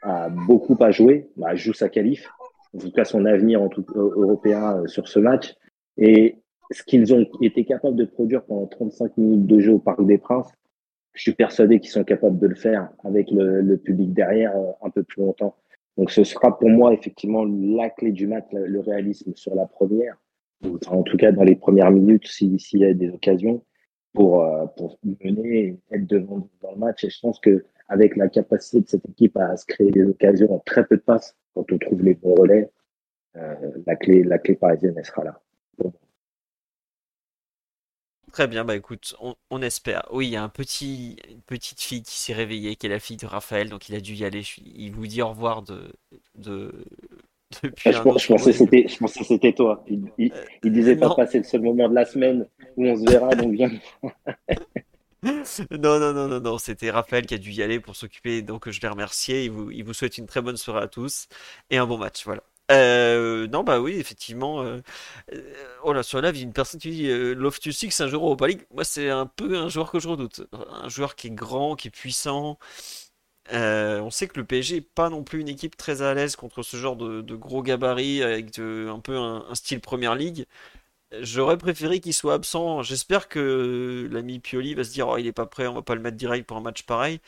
a 0.02 0.28
beaucoup 0.28 0.76
à 0.80 0.90
jouer. 0.90 1.28
Bah, 1.36 1.54
joue 1.54 1.72
sa 1.72 1.88
qualif. 1.88 2.28
En 2.74 2.78
tout 2.78 2.90
cas, 2.90 3.04
son 3.04 3.24
avenir 3.24 3.62
en 3.62 3.68
tout, 3.68 3.84
euh, 3.96 4.10
européen 4.16 4.78
euh, 4.78 4.86
sur 4.86 5.08
ce 5.08 5.18
match. 5.18 5.54
Et 5.98 6.36
ce 6.70 6.82
qu'ils 6.82 7.12
ont 7.14 7.26
été 7.40 7.64
capables 7.64 7.96
de 7.96 8.04
produire 8.04 8.44
pendant 8.44 8.66
35 8.66 9.16
minutes 9.18 9.46
de 9.46 9.60
jeu 9.60 9.72
au 9.72 9.78
Parc 9.78 10.04
des 10.04 10.18
Princes, 10.18 10.50
je 11.12 11.22
suis 11.22 11.34
persuadé 11.34 11.78
qu'ils 11.78 11.90
sont 11.90 12.04
capables 12.04 12.38
de 12.38 12.46
le 12.46 12.54
faire 12.54 12.88
avec 13.04 13.30
le, 13.30 13.60
le 13.60 13.76
public 13.76 14.14
derrière 14.14 14.56
euh, 14.56 14.72
un 14.82 14.90
peu 14.90 15.02
plus 15.02 15.22
longtemps. 15.22 15.56
Donc 15.98 16.10
ce 16.10 16.24
sera 16.24 16.58
pour 16.58 16.70
moi 16.70 16.94
effectivement 16.94 17.44
la 17.44 17.90
clé 17.90 18.12
du 18.12 18.26
match, 18.26 18.46
le, 18.52 18.80
réalisme 18.80 19.34
sur 19.34 19.54
la 19.54 19.66
première. 19.66 20.16
en 20.86 21.02
tout 21.02 21.18
cas 21.18 21.32
dans 21.32 21.44
les 21.44 21.54
premières 21.54 21.90
minutes, 21.90 22.26
s'il 22.26 22.58
y 22.72 22.84
a 22.86 22.94
des 22.94 23.10
occasions, 23.10 23.62
pour, 24.14 24.46
pour 24.78 24.98
mener 25.04 25.78
être 25.90 26.06
devant 26.06 26.48
dans 26.62 26.70
le 26.72 26.78
match. 26.78 27.04
Et 27.04 27.10
je 27.10 27.20
pense 27.20 27.38
que 27.40 27.66
avec 27.88 28.16
la 28.16 28.28
capacité 28.28 28.80
de 28.80 28.88
cette 28.88 29.08
équipe 29.08 29.36
à 29.36 29.56
se 29.56 29.66
créer 29.66 29.90
des 29.90 30.04
occasions 30.04 30.54
en 30.54 30.58
très 30.60 30.84
peu 30.86 30.96
de 30.96 31.02
passes, 31.02 31.36
quand 31.54 31.70
on 31.70 31.78
trouve 31.78 32.02
les 32.02 32.14
bons 32.14 32.34
relais, 32.34 32.70
euh, 33.36 33.54
la 33.86 33.96
clé, 33.96 34.22
la 34.22 34.38
clé 34.38 34.54
parisienne, 34.54 34.94
elle 34.96 35.04
sera 35.04 35.24
là. 35.24 35.40
Très 38.32 38.46
bien, 38.46 38.64
bah 38.64 38.74
écoute, 38.74 39.14
on, 39.50 39.60
espère. 39.60 40.08
Oui, 40.10 40.28
il 40.28 40.30
y 40.30 40.36
a 40.36 40.42
un 40.42 40.48
petit, 40.48 41.16
une 41.30 41.42
petite 41.42 41.82
fille 41.82 42.02
qui 42.02 42.18
s'est 42.18 42.32
réveillée, 42.32 42.76
qui 42.76 42.86
est 42.86 42.90
la 42.90 42.98
fille 42.98 43.18
de 43.18 43.26
Raphaël, 43.26 43.68
donc 43.68 43.90
il 43.90 43.94
a 43.94 44.00
dû 44.00 44.14
y 44.14 44.24
aller. 44.24 44.42
Il 44.64 44.92
vous 44.92 45.06
dit 45.06 45.20
au 45.20 45.28
revoir 45.28 45.62
de, 45.62 45.92
de, 46.34 46.72
depuis 47.62 47.92
je, 47.92 47.98
je, 47.98 48.26
pensais 48.28 48.52
c'était, 48.52 48.86
je 48.88 48.96
pensais 48.96 49.22
c'était 49.24 49.52
toi. 49.52 49.84
Il, 49.86 50.10
il, 50.16 50.72
disait 50.72 50.96
pas 50.96 51.14
passer 51.14 51.38
le 51.38 51.44
seul 51.44 51.60
moment 51.60 51.90
de 51.90 51.94
la 51.94 52.06
semaine 52.06 52.46
où 52.76 52.86
on 52.86 52.96
se 52.96 53.10
verra, 53.10 53.34
donc 53.34 53.52
viens. 53.52 53.70
Non, 55.22 56.00
non, 56.00 56.12
non, 56.12 56.28
non, 56.28 56.40
non, 56.40 56.58
c'était 56.58 56.90
Raphaël 56.90 57.26
qui 57.26 57.34
a 57.34 57.38
dû 57.38 57.52
y 57.52 57.62
aller 57.62 57.80
pour 57.80 57.96
s'occuper, 57.96 58.42
donc 58.42 58.68
je 58.70 58.80
l'ai 58.80 58.88
remercié. 58.88 59.44
Il 59.44 59.50
vous, 59.52 59.70
il 59.70 59.84
vous 59.84 59.94
souhaite 59.94 60.18
une 60.18 60.26
très 60.26 60.42
bonne 60.42 60.56
soirée 60.56 60.82
à 60.82 60.88
tous 60.88 61.28
et 61.70 61.78
un 61.78 61.86
bon 61.86 61.98
match. 61.98 62.24
Voilà. 62.24 62.42
Euh, 62.70 63.46
non, 63.48 63.64
bah 63.64 63.80
oui, 63.80 63.94
effectivement. 63.98 64.62
Euh, 64.62 64.80
euh, 65.34 65.54
oh 65.82 65.92
là, 65.92 66.02
sur 66.02 66.20
la 66.20 66.32
vie, 66.32 66.42
une 66.42 66.52
personne 66.52 66.80
qui 66.80 66.90
dit 66.90 67.08
euh, 67.08 67.34
Loftus 67.34 68.00
un 68.00 68.08
joueur 68.08 68.24
Europa 68.24 68.46
League. 68.48 68.66
Moi, 68.72 68.84
c'est 68.84 69.10
un 69.10 69.26
peu 69.26 69.56
un 69.58 69.68
joueur 69.68 69.90
que 69.90 70.00
je 70.00 70.08
redoute. 70.08 70.42
Un 70.52 70.88
joueur 70.88 71.16
qui 71.16 71.28
est 71.28 71.30
grand, 71.30 71.76
qui 71.76 71.88
est 71.88 71.90
puissant. 71.90 72.58
on 73.50 74.10
sait 74.10 74.28
que 74.28 74.38
le 74.38 74.44
PSG 74.46 74.76
est 74.76 74.80
pas 74.80 75.10
non 75.10 75.22
plus 75.24 75.40
une 75.40 75.48
équipe 75.48 75.76
très 75.76 76.02
à 76.02 76.14
l'aise 76.14 76.36
contre 76.36 76.62
ce 76.62 76.76
genre 76.76 76.96
de, 76.96 77.34
gros 77.34 77.62
gabarits 77.62 78.22
avec 78.22 78.58
un 78.58 79.00
peu 79.00 79.16
un, 79.16 79.54
style 79.54 79.80
Première 79.80 80.14
Ligue. 80.14 80.46
J'aurais 81.20 81.58
préféré 81.58 82.00
qu'il 82.00 82.14
soit 82.14 82.34
absent. 82.34 82.82
J'espère 82.82 83.28
que 83.28 84.08
l'ami 84.10 84.38
Pioli 84.38 84.74
va 84.74 84.84
se 84.84 84.92
dire 84.92 85.08
oh, 85.08 85.16
il 85.18 85.26
est 85.26 85.32
pas 85.32 85.46
prêt, 85.46 85.66
on 85.66 85.74
va 85.74 85.82
pas 85.82 85.94
le 85.94 86.00
mettre 86.00 86.16
direct 86.16 86.46
pour 86.46 86.56
un 86.56 86.62
match 86.62 86.82
pareil. 86.84 87.20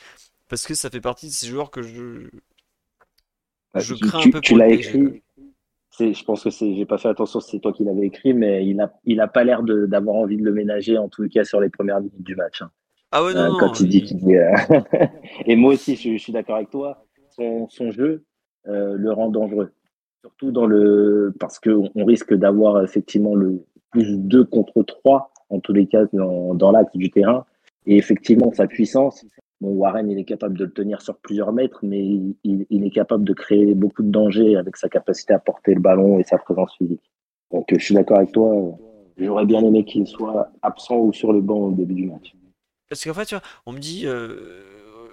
Parce 0.49 0.67
que 0.67 0.75
ça 0.75 0.91
fait 0.91 1.01
partie 1.01 1.27
de 1.27 1.33
ces 1.33 1.47
joueurs 1.47 1.71
que 1.71 1.83
je, 1.83 2.29
bah, 3.73 3.81
je 3.81 3.95
crains 3.95 4.21
un 4.21 4.31
peu 4.31 4.41
tu 4.41 4.57
l'as 4.57 4.69
écrit, 4.69 5.23
je 5.99 6.25
pense 6.25 6.43
que 6.43 6.51
c'est, 6.51 6.75
j'ai 6.75 6.87
pas 6.87 6.99
fait 6.99 7.09
attention, 7.09 7.41
c'est 7.41 7.59
toi 7.61 7.73
qui 7.73 7.85
l'avais 7.85 8.07
écrit, 8.07 8.35
mais 8.35 8.67
il 8.67 8.81
a, 8.81 8.93
il 9.05 9.21
a 9.21 9.29
pas 9.29 9.45
l'air 9.45 9.63
d'avoir 9.63 10.17
envie 10.17 10.37
de 10.37 10.45
le 10.45 10.53
ménager 10.53 10.99
en 10.99 11.09
tout 11.09 11.29
cas 11.29 11.45
sur 11.45 11.61
les 11.61 11.71
premières 11.71 12.01
minutes 12.01 12.23
du 12.23 12.35
match. 12.35 12.63
Hein. 12.63 12.71
Ah 13.11 13.23
ouais, 13.25 13.35
non, 13.35 13.55
euh, 13.55 13.59
quand 13.59 13.81
il 13.81 13.89
dit, 13.89 14.03
qu'il 14.03 14.17
dit 14.17 14.35
euh, 14.37 14.53
et 15.47 15.55
moi 15.57 15.75
aussi, 15.75 15.95
je, 15.95 16.17
suis 16.17 16.33
d'accord 16.33 16.57
avec 16.57 16.71
toi. 16.71 17.07
Son, 17.31 17.69
son 17.69 17.91
jeu 17.91 18.25
euh, 18.67 18.95
le 18.97 19.13
rend 19.13 19.29
dangereux, 19.29 19.73
surtout 20.21 20.51
dans 20.51 20.67
le 20.67 21.33
parce 21.39 21.59
que 21.59 21.71
on 21.95 22.05
risque 22.05 22.35
d'avoir 22.35 22.83
effectivement 22.83 23.35
le 23.35 23.65
plus 23.95 24.19
2 24.19 24.45
contre 24.45 24.83
3 24.83 25.31
en 25.51 25.61
tous 25.61 25.73
les 25.73 25.87
cas 25.87 26.05
dans, 26.13 26.55
dans 26.55 26.73
l'axe 26.73 26.97
du 26.97 27.11
terrain. 27.11 27.47
Et 27.87 27.97
effectivement, 27.97 28.53
sa 28.53 28.67
puissance, 28.67 29.25
Warren, 29.61 30.11
il 30.11 30.19
est 30.19 30.25
capable 30.25 30.59
de 30.59 30.65
le 30.65 30.73
tenir 30.73 31.01
sur 31.01 31.17
plusieurs 31.17 31.53
mètres, 31.53 31.79
mais 31.83 32.05
il, 32.43 32.85
est 32.85 32.91
capable 32.91 33.25
de 33.25 33.33
créer 33.33 33.75
beaucoup 33.75 34.03
de 34.03 34.11
dangers 34.11 34.57
avec 34.57 34.77
sa 34.77 34.89
capacité 34.89 35.33
à 35.33 35.39
porter 35.39 35.75
le 35.75 35.81
ballon 35.81 36.19
et 36.19 36.25
sa 36.25 36.39
présence 36.39 36.75
physique. 36.77 37.03
Donc, 37.53 37.67
je 37.71 37.83
suis 37.83 37.95
d'accord 37.95 38.19
avec 38.19 38.33
toi. 38.33 38.53
J'aurais 39.17 39.47
bien 39.47 39.63
aimé 39.63 39.85
qu'il 39.85 40.07
soit 40.07 40.51
absent 40.63 40.99
ou 40.99 41.13
sur 41.13 41.33
le 41.33 41.41
banc 41.41 41.59
au 41.59 41.73
début 41.73 41.95
du 41.95 42.07
match. 42.07 42.35
Parce 42.89 43.05
qu'en 43.05 43.15
fait, 43.15 43.35
on 43.65 43.73
me 43.73 43.79
dit 43.79 44.07
euh, 44.07 45.09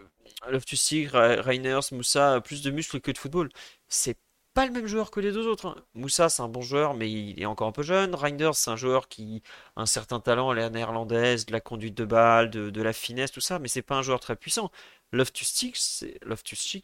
Loftus-Cheek, 0.50 1.10
Reiners, 1.12 1.92
Moussa, 1.92 2.42
plus 2.42 2.64
de 2.64 2.72
muscles 2.72 3.00
que 3.00 3.12
de 3.12 3.18
football. 3.18 3.50
C'est 3.88 4.18
pas 4.54 4.66
le 4.66 4.72
même 4.72 4.88
joueur 4.88 5.12
que 5.12 5.20
les 5.20 5.32
deux 5.32 5.48
autres. 5.48 5.68
Hein. 5.68 5.76
Moussa, 5.94 6.30
c'est 6.30 6.42
un 6.42 6.48
bon 6.50 6.62
joueur, 6.62 6.94
mais 6.94 7.10
il 7.12 7.42
est 7.42 7.46
encore 7.46 7.68
un 7.68 7.72
peu 7.72 7.84
jeune. 7.84 8.16
Reinders, 8.16 8.56
c'est 8.56 8.70
un 8.72 8.76
joueur 8.76 9.08
qui 9.08 9.42
a 9.76 9.82
un 9.82 9.86
certain 9.86 10.20
talent 10.20 10.50
à 10.50 10.56
la 10.56 10.70
néerlandaise, 10.70 11.46
de 11.46 11.54
la 11.54 11.62
conduite 11.62 11.96
de 11.96 12.06
balle, 12.06 12.50
de, 12.50 12.82
la 12.82 12.94
finesse, 12.94 13.32
tout 13.32 13.42
ça, 13.42 13.60
mais 13.60 13.68
c'est 13.68 13.82
pas 13.82 13.96
un 13.96 14.02
joueur 14.02 14.20
très 14.20 14.36
puissant. 14.36 14.72
Loftus-Cheek, 15.14 15.76
c'est 15.78 16.20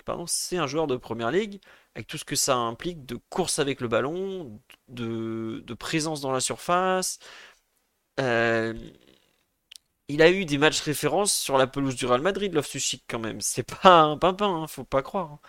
pardon, 0.06 0.26
c'est 0.28 0.58
un 0.58 0.68
joueur 0.68 0.88
de 0.88 0.98
première 0.98 1.32
ligue 1.32 1.60
avec 1.96 2.08
tout 2.08 2.18
ce 2.18 2.26
que 2.26 2.36
ça 2.36 2.56
implique 2.56 3.06
de 3.06 3.18
course 3.30 3.60
avec 3.60 3.82
le 3.82 3.88
ballon, 3.88 4.60
de, 4.90 5.64
présence 5.80 6.22
dans 6.22 6.32
la 6.32 6.40
surface. 6.42 7.20
Euh, 8.20 8.74
il 10.10 10.22
a 10.22 10.32
eu 10.32 10.46
des 10.46 10.58
matchs 10.58 10.82
références 10.82 11.34
sur 11.34 11.58
la 11.58 11.68
pelouse 11.68 11.96
du 11.96 12.06
Real 12.06 12.22
Madrid, 12.22 12.54
Loftus-Cheek 12.54 13.04
quand 13.10 13.20
même. 13.20 13.42
C'est 13.42 13.64
pas 13.64 14.02
un 14.02 14.18
pimpin, 14.18 14.48
hein, 14.64 14.68
faut 14.68 14.86
pas 14.86 15.02
croire. 15.02 15.34
Hein. 15.34 15.40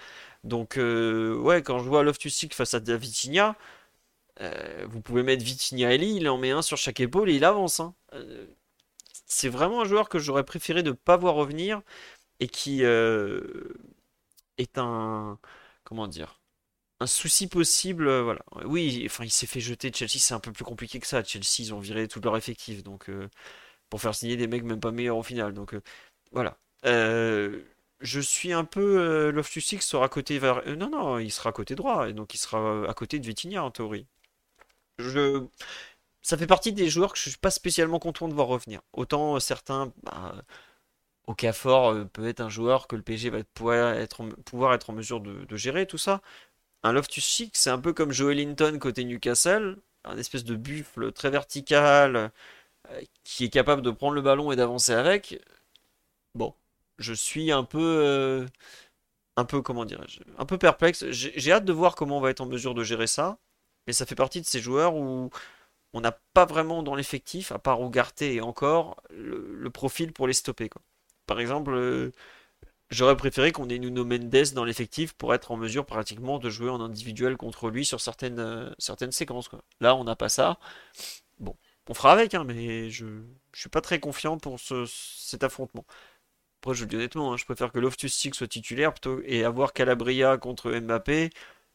Donc, 0.49 0.79
euh, 0.79 1.37
ouais, 1.37 1.63
quand 1.63 1.79
je 1.79 1.89
vois 1.89 2.03
Loftus-Cheek 2.03 2.55
face 2.55 2.75
à 2.75 2.81
Vitinha, 2.81 3.57
euh, 4.41 4.87
vous 4.89 5.01
pouvez 5.01 5.23
mettre 5.23 5.45
Vitinha 5.45 5.93
et 5.95 5.99
Lee, 5.99 6.17
il 6.17 6.29
en 6.29 6.39
met 6.39 6.51
un 6.51 6.63
sur 6.63 6.77
chaque 6.79 7.01
épaule 7.01 7.31
et 7.31 7.35
il 7.37 7.45
avance. 7.45 7.81
Hein. 7.81 7.95
Euh, 8.15 8.47
c'est 9.27 9.49
vraiment 9.49 9.83
un 9.83 9.85
joueur 9.85 10.09
que 10.09 10.19
j'aurais 10.19 10.45
préféré 10.45 10.83
ne 10.83 10.93
pas 10.93 11.17
voir 11.17 11.35
revenir 11.35 11.83
et 12.41 12.49
qui 12.49 12.83
est 12.83 14.79
un. 14.79 15.39
Comment 15.85 16.09
dire 16.09 16.41
un 17.01 17.07
souci 17.07 17.47
possible, 17.47 18.11
voilà. 18.23 18.41
Oui, 18.65 19.05
enfin, 19.07 19.25
il 19.25 19.31
s'est 19.31 19.47
fait 19.47 19.61
jeter 19.61 19.93
Chelsea, 19.93 20.19
c'est 20.19 20.35
un 20.35 20.41
peu 20.41 20.53
plus 20.53 20.65
compliqué 20.65 20.99
que 20.99 21.07
ça. 21.07 21.23
Chelsea, 21.23 21.61
ils 21.61 21.75
ont 21.75 21.79
viré 21.79 22.09
tout 22.09 22.21
leur 22.21 22.37
effectif, 22.37 22.83
donc 22.83 23.09
pour 23.91 24.01
faire 24.01 24.15
signer 24.15 24.37
des 24.37 24.49
mecs 24.49 24.65
même 24.65 24.81
pas 24.81 24.91
meilleurs 24.93 25.17
au 25.17 25.23
final. 25.23 25.55
Donc 25.55 25.77
voilà 26.33 26.59
je 28.01 28.21
suis 28.21 28.53
un 28.53 28.65
peu. 28.65 29.01
Euh, 29.01 29.33
Loftus 29.33 29.81
sera 29.81 30.09
côté 30.09 30.39
vers. 30.39 30.63
Euh, 30.67 30.77
non, 30.77 30.91
non, 30.91 31.19
il 31.19 31.31
sera 31.31 31.53
côté 31.53 31.75
droit, 31.75 32.09
et 32.09 32.13
donc 32.13 32.35
il 32.35 32.39
sera 32.39 32.89
à 32.89 32.95
côté 32.95 33.19
de 33.19 33.27
Vitinha 33.27 33.63
en 33.63 33.71
théorie. 33.71 34.07
Ça 36.23 36.37
fait 36.37 36.47
partie 36.47 36.73
des 36.73 36.89
joueurs 36.91 37.13
que 37.13 37.19
je 37.19 37.31
suis 37.31 37.39
pas 37.39 37.51
spécialement 37.51 37.99
content 37.99 38.29
de 38.29 38.35
voir 38.35 38.49
revenir. 38.49 38.81
Autant 38.93 39.37
euh, 39.37 39.41
certains. 39.41 39.93
Bah, 40.03 40.35
Okafor 41.27 41.91
euh, 41.91 42.05
peut 42.07 42.29
être 42.29 42.41
un 42.41 42.49
joueur 42.49 42.89
que 42.89 42.97
le 42.97 43.03
PSG 43.03 43.31
va 43.31 43.45
pouvoir 43.55 43.95
être 43.95 44.21
en, 44.91 44.93
mesure 44.93 45.21
de, 45.21 45.57
gérer, 45.57 45.87
tout 45.87 45.99
ça. 45.99 46.23
Un 46.83 46.93
Loftus-Cheek, 46.93 47.57
c'est 47.57 47.71
un 47.71 47.79
peu 47.81 47.93
comme 47.93 48.13
Joe 48.13 48.35
Linton 48.35 48.79
côté 48.79 49.05
Newcastle, 49.05 49.79
un 50.05 50.19
espèce 50.19 50.45
de 50.45 50.57
buffle 50.57 51.13
très 51.13 51.31
vertical 51.31 52.33
qui 53.25 53.45
est 53.45 53.51
capable 53.51 53.83
de 53.83 53.91
prendre 53.91 54.15
le 54.15 54.23
ballon 54.23 54.53
et 54.53 54.57
d'avancer 54.57 54.93
avec. 54.95 55.41
Bon, 56.35 56.55
je 56.99 57.13
suis 57.13 57.53
un 57.53 57.65
peu, 57.65 57.79
euh, 57.81 58.47
un 59.37 59.45
peu 59.45 59.63
comment 59.63 59.85
dirais-je, 59.85 60.21
un 60.39 60.47
peu 60.47 60.59
perplexe. 60.59 61.05
J'ai 61.11 61.53
hâte 61.53 61.65
de 61.65 61.73
voir 61.73 61.95
comment 61.95 62.19
on 62.19 62.21
va 62.21 62.31
être 62.31 62.41
en 62.41 62.47
mesure 62.47 62.75
de 62.75 62.85
gérer 62.85 63.07
ça, 63.07 63.39
mais 63.87 63.93
ça 63.93 64.07
fait 64.07 64.15
partie 64.15 64.41
de 64.41 64.47
ces 64.47 64.61
joueurs 64.61 64.95
où 64.97 65.31
on 65.95 66.01
n'a 66.01 66.13
pas 66.35 66.45
vraiment 66.45 66.83
dans 66.83 66.95
l'effectif, 66.95 67.53
à 67.53 67.59
part 67.59 67.83
Ugarte 67.83 68.23
et 68.23 68.41
encore, 68.41 69.03
le, 69.11 69.71
profil 69.71 70.13
pour 70.13 70.27
les 70.27 70.33
stopper. 70.35 70.71
Par 71.27 71.41
exemple, 71.41 71.73
euh, 71.73 72.13
j'aurais 72.91 73.17
préféré 73.17 73.53
qu'on 73.53 73.69
ait 73.69 73.79
Nuno 73.79 74.05
Mendes 74.05 74.53
dans 74.55 74.65
l'effectif 74.65 75.13
pour 75.15 75.35
être 75.35 75.51
en 75.53 75.57
mesure 75.57 75.87
pratiquement 75.87 76.39
de 76.39 76.51
jouer 76.51 76.71
en 76.71 76.81
individuel 76.81 77.37
contre 77.37 77.71
lui 77.71 77.85
sur 77.85 78.01
certaines, 78.01 78.39
euh, 78.41 78.71
séquences. 79.11 79.51
Là, 79.81 79.95
on 79.97 80.05
n'a 80.05 80.17
pas 80.17 80.29
ça. 80.29 80.59
Bon, 81.39 81.57
on 81.89 81.95
fera 81.95 82.13
avec, 82.13 82.35
hein, 82.35 82.45
mais 82.45 82.91
je 82.91 83.07
ne 83.07 83.23
suis 83.55 83.71
pas 83.71 83.81
très 83.81 84.01
confiant 84.01 84.39
pour 84.39 84.59
cet 84.61 85.45
affrontement. 85.45 85.85
Après, 86.61 86.75
je 86.75 86.83
le 86.83 86.89
dis 86.89 86.97
honnêtement, 86.97 87.33
hein, 87.33 87.37
je 87.37 87.45
préfère 87.45 87.71
que 87.73 87.79
Loftus-Cheek 87.79 88.35
soit 88.35 88.49
titulaire 88.49 88.93
et 89.25 89.45
avoir 89.45 89.73
Calabria 89.73 90.37
contre 90.39 90.73
Mbappé 90.73 91.31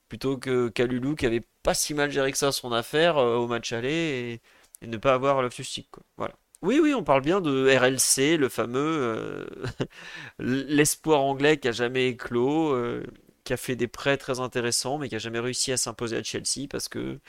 plutôt 0.10 0.38
que 0.38 0.70
Kalulu 0.70 1.16
qui 1.16 1.26
avait 1.26 1.42
pas 1.64 1.74
si 1.74 1.94
mal 1.94 2.12
géré 2.12 2.32
que 2.32 2.38
ça 2.38 2.52
son 2.52 2.72
affaire 2.72 3.18
euh, 3.18 3.38
au 3.38 3.48
match 3.48 3.72
aller 3.74 4.42
et, 4.82 4.88
ne 4.88 4.98
pas 4.98 5.14
avoir 5.14 5.42
Loftus-Cheek. 5.42 5.88
Voilà. 6.18 6.36
Oui, 6.62 6.80
oui, 6.82 6.94
on 6.94 7.04
parle 7.04 7.22
bien 7.22 7.42
de 7.42 7.68
RLC, 7.76 8.38
le 8.38 8.50
fameux 8.50 8.80
euh, 8.80 9.46
l'espoir 10.40 11.22
anglais 11.22 11.58
qui 11.58 11.68
a 11.70 11.72
jamais 11.72 12.10
éclos, 12.10 12.74
euh, 12.74 13.04
qui 13.44 13.54
a 13.54 13.58
fait 13.58 13.76
des 13.76 13.88
prêts 13.88 14.18
très 14.18 14.40
intéressants, 14.40 14.98
mais 14.98 15.10
qui 15.10 15.16
a 15.16 15.20
jamais 15.20 15.40
réussi 15.40 15.72
à 15.72 15.78
s'imposer 15.78 16.18
à 16.18 16.24
Chelsea 16.24 16.68
parce 16.70 16.90
que 16.90 17.20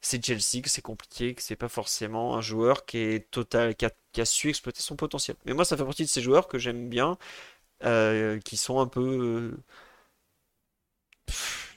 c'est 0.00 0.24
Chelsea, 0.24 0.62
que 0.62 0.68
c'est 0.70 0.82
compliqué, 0.82 1.34
que 1.34 1.42
c'est 1.42 1.56
pas 1.56 1.68
forcément 1.68 2.36
un 2.36 2.40
joueur 2.40 2.86
qui 2.86 2.98
est 2.98 3.30
total, 3.30 3.74
qui 3.76 3.86
a, 4.20 4.24
su 4.24 4.48
exploiter 4.48 4.80
son 4.80 4.96
potentiel. 4.96 5.36
Mais 5.44 5.52
moi, 5.54 5.64
ça 5.64 5.76
fait 5.76 5.84
partie 5.84 6.04
de 6.04 6.08
ces 6.08 6.22
joueurs 6.22 6.48
que 6.48 6.58
j'aime 6.58 6.88
bien, 6.88 7.18
euh, 7.84 8.40
qui 8.40 8.56
sont 8.56 8.80
un 8.80 8.86
peu. 8.86 9.56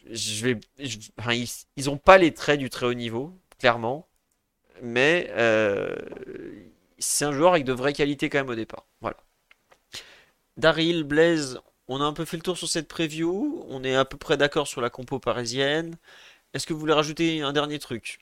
je 0.10 0.46
vais, 0.46 0.60
ils, 1.76 1.90
ont 1.90 1.98
pas 1.98 2.18
les 2.18 2.34
traits 2.34 2.60
du 2.60 2.70
très 2.70 2.86
haut 2.86 2.94
niveau, 2.94 3.38
clairement, 3.60 4.08
mais 4.82 5.28
euh, 5.32 5.96
c'est 7.00 7.26
un 7.26 7.32
joueur 7.34 7.54
avec 7.54 7.66
de 7.66 7.74
vraies 7.74 7.94
qualités 7.94 8.30
quand 8.30 8.40
même 8.40 8.50
au 8.50 8.56
départ. 8.56 8.86
Voilà. 9.02 9.18
Daryl, 10.58 11.04
Blaise, 11.04 11.60
on 11.88 12.02
a 12.02 12.04
un 12.04 12.14
peu 12.14 12.26
fait 12.26 12.38
le 12.38 12.44
tour 12.44 12.58
sur 12.58 12.68
cette 12.70 12.88
preview. 12.88 13.66
On 13.70 13.84
est 13.84 13.96
à 13.96 14.06
peu 14.06 14.18
près 14.18 14.38
d'accord 14.38 14.68
sur 14.68 14.82
la 14.82 14.90
compo 14.90 15.20
parisienne. 15.20 15.98
Est-ce 16.54 16.66
que 16.66 16.74
vous 16.74 16.80
voulez 16.80 16.94
rajouter 16.94 17.42
un 17.42 17.54
dernier 17.54 17.78
truc? 17.78 18.20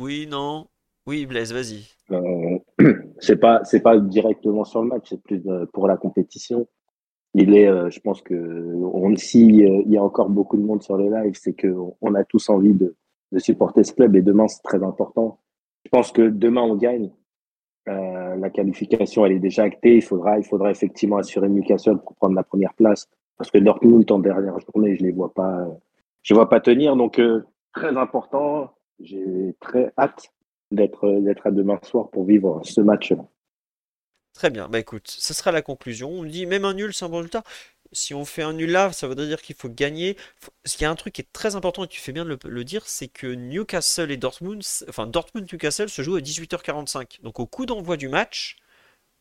Oui, 0.00 0.26
non? 0.26 0.68
Oui, 1.06 1.26
Blaise, 1.26 1.52
vas-y. 1.52 1.84
Euh, 2.12 2.58
c'est 3.18 3.36
pas 3.36 3.98
directement 4.00 4.64
sur 4.64 4.82
le 4.82 4.88
match, 4.88 5.08
c'est 5.10 5.22
plus 5.22 5.42
euh, 5.46 5.66
pour 5.72 5.86
la 5.86 5.98
compétition. 5.98 6.66
Il 7.34 7.54
est, 7.54 7.66
euh, 7.66 7.90
je 7.90 8.00
pense 8.00 8.22
que 8.22 8.74
si 9.16 9.46
il 9.46 9.90
y 9.90 9.96
a 9.96 10.02
encore 10.02 10.30
beaucoup 10.30 10.56
de 10.56 10.62
monde 10.62 10.82
sur 10.82 10.96
le 10.96 11.10
live, 11.10 11.34
c'est 11.34 11.52
que 11.52 11.74
on 12.00 12.14
a 12.14 12.24
tous 12.24 12.48
envie 12.48 12.74
de, 12.74 12.94
supporter 13.38 13.82
ce 13.82 13.94
club 13.94 14.14
et 14.14 14.22
demain 14.22 14.46
c'est 14.46 14.62
très 14.62 14.82
important. 14.82 15.38
pense 15.90 16.12
que 16.12 16.28
demain 16.28 16.62
on 16.62 16.76
gagne. 16.76 17.10
La 17.86 18.50
qualification, 18.50 19.26
elle 19.26 19.32
est 19.32 19.38
déjà 19.40 19.64
actée. 19.64 19.96
Il 19.96 20.02
faudra, 20.02 20.38
il 20.38 20.44
faudra 20.44 20.70
effectivement 20.70 21.16
assurer 21.16 21.48
Newcastle 21.48 21.98
pour 21.98 22.14
prendre 22.14 22.34
la 22.34 22.44
première 22.44 22.74
place. 22.74 23.08
Parce 23.36 23.50
que 23.50 23.58
Dortmund, 23.58 24.10
en 24.10 24.18
dernière 24.20 24.56
journée, 24.60 24.96
je 24.96 25.02
les 25.02 25.10
vois 25.10 25.32
pas, 25.32 25.66
je 26.22 26.34
vois 26.34 26.48
pas 26.48 26.60
tenir. 26.60 26.96
Donc, 26.96 27.18
euh, 27.18 27.44
très 27.74 27.96
important. 27.96 28.74
J'ai 29.00 29.56
très 29.60 29.92
hâte 29.98 30.32
d'être, 30.70 31.10
d'être 31.20 31.46
à 31.46 31.50
demain 31.50 31.78
soir 31.82 32.10
pour 32.10 32.24
vivre 32.24 32.60
ce 32.64 32.80
match-là. 32.80 33.24
Très 34.34 34.48
bien, 34.48 34.68
bah 34.68 34.78
écoute, 34.78 35.08
ce 35.08 35.34
sera 35.34 35.52
la 35.52 35.60
conclusion. 35.60 36.08
On 36.10 36.24
dit 36.24 36.46
même 36.46 36.64
un 36.64 36.74
nul, 36.74 36.94
c'est 36.94 37.04
un 37.04 37.08
bon 37.08 37.18
résultat. 37.18 37.42
Si 37.92 38.14
on 38.14 38.24
fait 38.24 38.42
un 38.42 38.54
nul 38.54 38.70
là, 38.70 38.90
ça 38.90 39.06
voudrait 39.06 39.26
dire 39.26 39.42
qu'il 39.42 39.54
faut 39.54 39.68
gagner. 39.68 40.16
Ce 40.64 40.78
qui 40.78 40.84
est 40.84 40.86
un 40.86 40.94
truc 40.94 41.12
qui 41.14 41.20
est 41.20 41.32
très 41.32 41.56
important 41.56 41.84
et 41.84 41.88
tu 41.88 42.00
fais 42.00 42.12
bien 42.12 42.24
de 42.24 42.38
le, 42.42 42.64
dire, 42.64 42.86
c'est 42.86 43.08
que 43.08 43.26
Newcastle 43.26 44.10
et 44.10 44.16
Dortmund, 44.16 44.62
enfin 44.88 45.06
Dortmund-Newcastle 45.06 45.90
se 45.90 46.00
joue 46.00 46.16
à 46.16 46.20
18h45. 46.20 47.20
Donc 47.22 47.40
au 47.40 47.46
coup 47.46 47.66
d'envoi 47.66 47.98
du 47.98 48.08
match, 48.08 48.56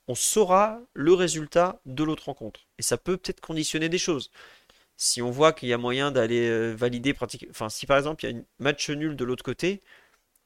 on 0.07 0.15
saura 0.15 0.82
le 0.94 1.14
résultat 1.14 1.82
de 1.86 2.03
l'autre 2.03 2.26
rencontre. 2.26 2.61
Et 2.80 2.82
ça 2.82 2.98
peut 2.98 3.18
peut-être 3.18 3.41
conditionner 3.41 3.90
des 3.90 3.98
choses. 3.98 4.32
Si 5.02 5.22
on 5.22 5.32
voit 5.32 5.53
qu'il 5.53 5.69
y 5.69 5.73
a 5.73 5.78
moyen 5.78 6.11
d'aller 6.11 6.48
euh, 6.49 6.73
valider 6.76 7.14
pratiquement. 7.14 7.49
Enfin, 7.52 7.69
si 7.69 7.86
par 7.88 7.98
exemple 7.98 8.26
il 8.26 8.32
y 8.32 8.34
a 8.34 8.38
un 8.38 8.44
match 8.60 8.90
nul 8.90 9.15
de 9.15 9.26
l'autre 9.26 9.44
côté 9.44 9.82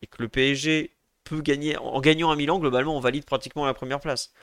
et 0.02 0.07
que 0.07 0.22
le 0.22 0.30
PSG 0.30 0.95
peut 1.23 1.41
gagner 1.41 1.77
en 1.77 1.99
gagnant 2.02 2.32
à 2.32 2.36
Milan, 2.36 2.60
globalement 2.60 2.95
on 2.98 2.99
valide 3.02 3.26
pratiquement 3.26 3.65
la 3.65 3.73
première 3.73 3.99
place 3.99 4.34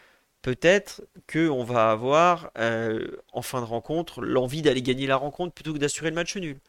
peut-être 0.43 1.03
qu'on 1.33 1.65
va 1.65 1.91
avoir 1.91 2.51
euh, 2.59 3.17
en 3.33 3.43
fin 3.43 3.61
de 3.61 3.67
rencontre 3.67 4.21
l'envie 4.23 4.63
d'aller 4.63 4.83
gagner 4.83 5.07
la 5.07 5.17
rencontre 5.17 5.55
plutôt 5.55 5.73
que 5.73 5.79
d'assurer 5.79 6.11
le 6.11 6.17
match 6.17 6.37
nul. 6.37 6.61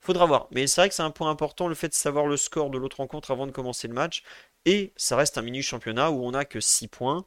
Faudra 0.00 0.26
voir. 0.26 0.48
Mais 0.52 0.66
c'est 0.66 0.80
vrai 0.80 0.88
que 0.88 0.94
c'est 0.94 1.02
un 1.02 1.10
point 1.10 1.30
important 1.30 1.68
le 1.68 1.74
fait 1.74 1.88
de 1.88 1.94
savoir 1.94 2.26
le 2.26 2.36
score 2.36 2.70
de 2.70 2.78
l'autre 2.78 2.98
rencontre 2.98 3.30
avant 3.30 3.46
de 3.46 3.52
commencer 3.52 3.88
le 3.88 3.94
match. 3.94 4.22
Et 4.66 4.92
ça 4.96 5.16
reste 5.16 5.38
un 5.38 5.42
mini 5.42 5.62
championnat 5.62 6.10
où 6.10 6.24
on 6.24 6.32
n'a 6.32 6.44
que 6.44 6.60
6 6.60 6.88
points. 6.88 7.24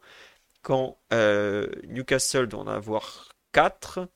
Quand 0.62 0.98
euh, 1.14 1.70
Newcastle 1.88 2.48
doit 2.48 2.62
en 2.62 2.68
avoir 2.68 3.30
4, 3.54 4.08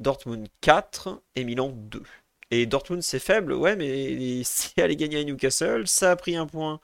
Dortmund 0.00 0.48
4 0.62 1.22
et 1.36 1.44
Milan 1.44 1.72
2. 1.74 2.02
Et 2.50 2.66
Dortmund 2.66 3.02
c'est 3.02 3.18
faible, 3.18 3.52
ouais, 3.52 3.76
mais 3.76 4.42
si 4.44 4.72
elle 4.76 4.90
est 4.90 4.96
gagnée 4.96 5.18
à 5.18 5.24
Newcastle, 5.24 5.86
ça 5.86 6.10
a 6.10 6.16
pris 6.16 6.36
un 6.36 6.46
point 6.46 6.80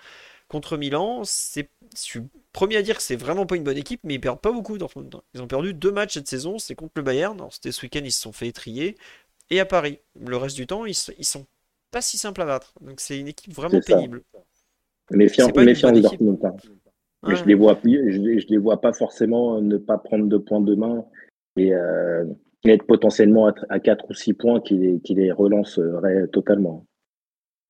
contre 0.49 0.77
Milan. 0.77 1.23
C'est, 1.25 1.69
je 1.95 2.01
suis 2.01 2.21
premier 2.53 2.77
à 2.77 2.83
dire 2.83 2.97
que 2.97 3.03
c'est 3.03 3.17
vraiment 3.17 3.47
pas 3.47 3.57
une 3.57 3.65
bonne 3.65 3.77
équipe, 3.77 4.01
mais 4.05 4.15
ils 4.15 4.21
perdent 4.21 4.41
pas 4.41 4.53
beaucoup 4.53 4.79
Dortmund. 4.79 5.17
Ils 5.35 5.43
ont 5.43 5.49
perdu 5.49 5.75
deux 5.75 5.91
matchs 5.91 6.15
cette 6.15 6.29
saison, 6.29 6.59
c'est 6.59 6.75
contre 6.75 6.93
le 6.97 7.03
Bayern. 7.03 7.37
C'était 7.51 7.73
ce 7.73 7.83
week-end, 7.83 8.03
ils 8.05 8.13
se 8.13 8.21
sont 8.21 8.33
fait 8.33 8.47
étrier. 8.47 8.97
Et 9.51 9.61
à 9.61 9.65
Paris. 9.65 9.99
Le 10.21 10.37
reste 10.37 10.57
du 10.57 10.67
temps, 10.67 10.87
ils, 10.87 10.97
ils 11.19 11.25
sont 11.25 11.47
pas 11.91 12.03
si 12.03 12.19
simples 12.19 12.43
à 12.43 12.47
battre. 12.47 12.75
Donc 12.81 13.01
c'est 13.01 13.19
une 13.19 13.29
équipe 13.29 13.53
vraiment 13.53 13.81
pénible. 13.81 14.23
Méfiant, 15.11 15.49
méfiant 15.55 15.93
de 15.93 16.01
Dortmund. 16.01 16.45
Hein. 16.45 16.57
Mais 17.27 17.37
je 17.37 17.45
les 17.45 17.55
vois 17.55 17.79
je, 17.85 18.39
je, 18.39 18.47
les 18.49 18.59
vois 18.59 18.81
pas 18.81 18.93
forcément 18.93 19.61
ne 19.61 19.79
pas 19.79 19.99
prendre 19.99 20.27
de 20.27 20.37
points 20.37 20.61
demain 20.61 21.05
et, 21.57 21.75
euh, 21.75 22.25
être 22.73 22.87
potentiellement 22.87 23.53
à, 23.69 23.81
4 23.81 24.11
ou 24.11 24.15
6 24.15 24.35
points 24.35 24.61
qui 24.61 24.75
les, 24.75 25.01
qui 25.01 25.15
les 25.15 25.33
relancerait 25.33 26.27
totalement. 26.29 26.87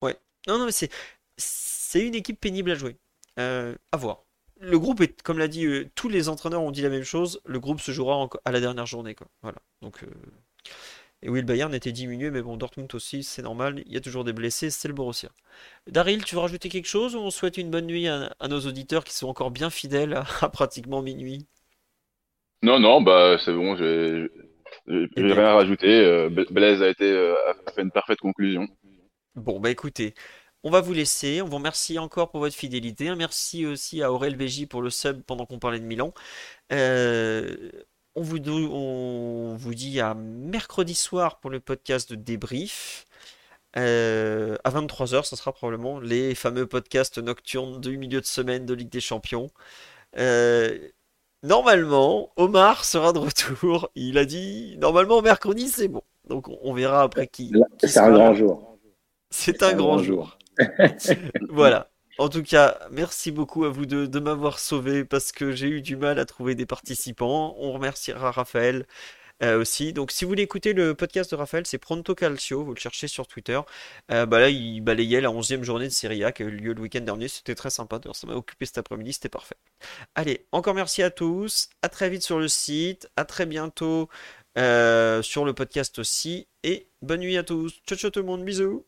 Ouais. 0.01 0.15
Non, 0.47 0.57
non, 0.57 0.65
mais 0.65 0.71
c'est 0.71 0.89
c'est 1.37 2.05
une 2.05 2.15
équipe 2.15 2.39
pénible 2.39 2.71
à 2.71 2.75
jouer. 2.75 2.97
Euh, 3.39 3.75
à 3.91 3.97
voir. 3.97 4.23
Le 4.59 4.77
groupe 4.79 5.01
est, 5.01 5.21
comme 5.21 5.37
l'a 5.37 5.47
dit, 5.47 5.65
euh, 5.65 5.89
tous 5.95 6.09
les 6.09 6.29
entraîneurs 6.29 6.61
ont 6.61 6.71
dit 6.71 6.81
la 6.81 6.89
même 6.89 7.03
chose. 7.03 7.39
Le 7.45 7.59
groupe 7.59 7.79
se 7.79 7.91
jouera 7.91 8.27
à 8.43 8.51
la 8.51 8.59
dernière 8.59 8.87
journée, 8.87 9.15
quoi. 9.15 9.27
Voilà. 9.43 9.59
Donc, 9.81 10.03
euh, 10.03 10.07
et 11.21 11.29
oui, 11.29 11.39
le 11.39 11.45
Bayern 11.45 11.73
était 11.73 11.91
diminué, 11.91 12.29
mais 12.29 12.41
bon, 12.41 12.57
Dortmund 12.57 12.93
aussi, 12.93 13.23
c'est 13.23 13.41
normal. 13.41 13.83
Il 13.85 13.93
y 13.93 13.97
a 13.97 14.01
toujours 14.01 14.23
des 14.23 14.33
blessés, 14.33 14.69
c'est 14.69 14.87
le 14.87 14.93
Borussia. 14.93 15.29
Daryl, 15.87 16.23
tu 16.25 16.35
veux 16.35 16.41
rajouter 16.41 16.69
quelque 16.69 16.87
chose 16.87 17.15
ou 17.15 17.19
on 17.19 17.31
souhaite 17.31 17.57
une 17.57 17.69
bonne 17.71 17.87
nuit 17.87 18.07
à, 18.07 18.29
nos 18.49 18.59
auditeurs 18.59 19.03
qui 19.03 19.13
sont 19.13 19.27
encore 19.27 19.51
bien 19.51 19.69
fidèles 19.69 20.13
à, 20.41 20.49
pratiquement 20.49 21.01
minuit? 21.01 21.45
Non, 22.63 22.79
non, 22.79 23.01
bah 23.01 23.37
c'est 23.43 23.53
bon, 23.53 23.75
j'ai 23.75 24.29
rien 24.85 25.45
à 25.45 25.55
rajouter. 25.55 26.29
Blaise 26.49 26.81
a 26.81 26.89
été 26.89 27.33
a 27.67 27.71
fait 27.71 27.81
une 27.81 27.91
parfaite 27.91 28.19
conclusion. 28.19 28.67
Bon, 29.35 29.59
bah 29.59 29.69
écoutez, 29.69 30.15
on 30.63 30.71
va 30.71 30.81
vous 30.81 30.93
laisser. 30.93 31.41
On 31.41 31.45
vous 31.45 31.57
remercie 31.57 31.99
encore 31.99 32.31
pour 32.31 32.39
votre 32.39 32.55
fidélité. 32.55 33.13
Merci 33.15 33.65
aussi 33.65 34.01
à 34.01 34.11
Aurel 34.11 34.35
BJ 34.35 34.65
pour 34.65 34.81
le 34.81 34.89
sub 34.89 35.21
pendant 35.21 35.45
qu'on 35.45 35.59
parlait 35.59 35.79
de 35.79 35.85
Milan. 35.85 36.13
Euh, 36.73 37.69
on, 38.15 38.21
vous, 38.21 38.39
on, 38.49 39.55
vous, 39.55 39.73
dit 39.75 39.99
à 40.01 40.13
mercredi 40.15 40.95
soir 40.95 41.39
pour 41.39 41.51
le 41.51 41.59
podcast 41.59 42.09
de 42.11 42.15
débrief. 42.15 43.05
Euh, 43.77 44.57
à 44.63 44.71
23h, 44.71 45.23
ce 45.25 45.35
sera 45.35 45.53
probablement 45.53 45.99
les 45.99 46.35
fameux 46.35 46.65
podcasts 46.67 47.19
nocturnes 47.19 47.79
du 47.79 47.97
milieu 47.97 48.19
de 48.21 48.25
semaine 48.25 48.65
de 48.65 48.73
Ligue 48.73 48.89
des 48.89 49.01
Champions. 49.01 49.51
Euh, 50.17 50.79
normalement, 51.43 52.31
Omar 52.35 52.85
sera 52.85 53.13
de 53.13 53.19
retour. 53.19 53.89
Il 53.95 54.17
a 54.17 54.25
dit 54.25 54.77
normalement 54.79 55.21
mercredi, 55.21 55.67
c'est 55.67 55.87
bon. 55.87 56.01
Donc 56.27 56.49
on 56.61 56.73
verra 56.73 57.03
après 57.03 57.27
qui. 57.27 57.53
c'est 57.79 57.97
un 57.97 58.11
grand 58.11 58.33
jour. 58.33 58.77
C'est 59.29 59.61
un, 59.63 59.73
grand, 59.73 59.99
jour. 59.99 60.37
voilà. 61.49 61.89
En 62.17 62.29
tout 62.29 62.43
cas, 62.43 62.79
merci 62.91 63.31
beaucoup 63.31 63.65
à 63.65 63.69
vous 63.69 63.85
deux 63.85 64.07
de 64.07 64.19
m'avoir 64.19 64.57
sauvé 64.57 65.03
parce 65.03 65.31
que 65.31 65.51
j'ai 65.51 65.67
eu 65.67 65.81
du 65.81 65.97
mal 65.97 66.17
à 66.17 66.25
trouver 66.25 66.55
des 66.55 66.65
participants. 66.65 67.55
On 67.59 67.73
remerciera 67.73 68.31
Raphaël 68.31 68.87
euh, 69.43 69.59
aussi. 69.59 69.93
Donc, 69.93 70.11
si 70.11 70.25
vous 70.25 70.29
voulez 70.29 70.43
écouter 70.43 70.73
le 70.73 70.95
podcast 70.95 71.31
de 71.31 71.35
Raphaël, 71.35 71.65
c'est 71.67 71.77
Pronto 71.77 72.15
Calcio. 72.15 72.63
Vous 72.63 72.73
le 72.73 72.79
cherchez 72.79 73.07
sur 73.07 73.27
Twitter. 73.27 73.59
Euh, 74.11 74.25
bah 74.25 74.39
là, 74.39 74.49
il 74.49 74.81
balayait 74.81 75.21
la 75.21 75.29
11e 75.29 75.63
journée 75.63 75.85
de 75.85 75.91
Serie 75.91 76.23
A 76.23 76.31
qui 76.31 76.43
a 76.43 76.47
eu 76.47 76.51
lieu 76.51 76.73
le 76.73 76.81
week-end 76.81 77.01
dernier. 77.01 77.27
C'était 77.27 77.55
très 77.55 77.69
sympa. 77.69 77.99
D'ailleurs, 77.99 78.15
ça 78.15 78.25
m'a 78.27 78.33
occupé 78.33 78.65
cet 78.65 78.79
après-midi. 78.79 79.13
C'était 79.13 79.29
parfait. 79.29 79.57
Allez, 80.15 80.45
encore 80.51 80.73
merci 80.73 81.03
à 81.03 81.11
tous. 81.11 81.69
À 81.83 81.89
très 81.89 82.09
vite 82.09 82.23
sur 82.23 82.39
le 82.39 82.47
site. 82.47 83.09
À 83.15 83.25
très 83.25 83.45
bientôt 83.45 84.09
euh, 84.57 85.21
sur 85.21 85.45
le 85.45 85.53
podcast 85.53 85.99
aussi. 85.99 86.47
Et 86.63 86.87
bonne 87.03 87.19
nuit 87.19 87.37
à 87.37 87.43
tous. 87.43 87.79
Ciao, 87.85 87.97
ciao 87.97 88.09
tout 88.09 88.19
le 88.19 88.25
monde. 88.25 88.43
Bisous. 88.43 88.85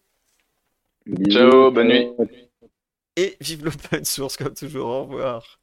Ciao, 1.29 1.71
bonne 1.71 1.87
nuit. 1.89 2.09
Et 3.15 3.37
vive 3.39 3.65
l'open 3.65 4.03
source 4.03 4.37
comme 4.37 4.53
toujours. 4.53 4.87
Au 4.87 5.03
revoir. 5.03 5.58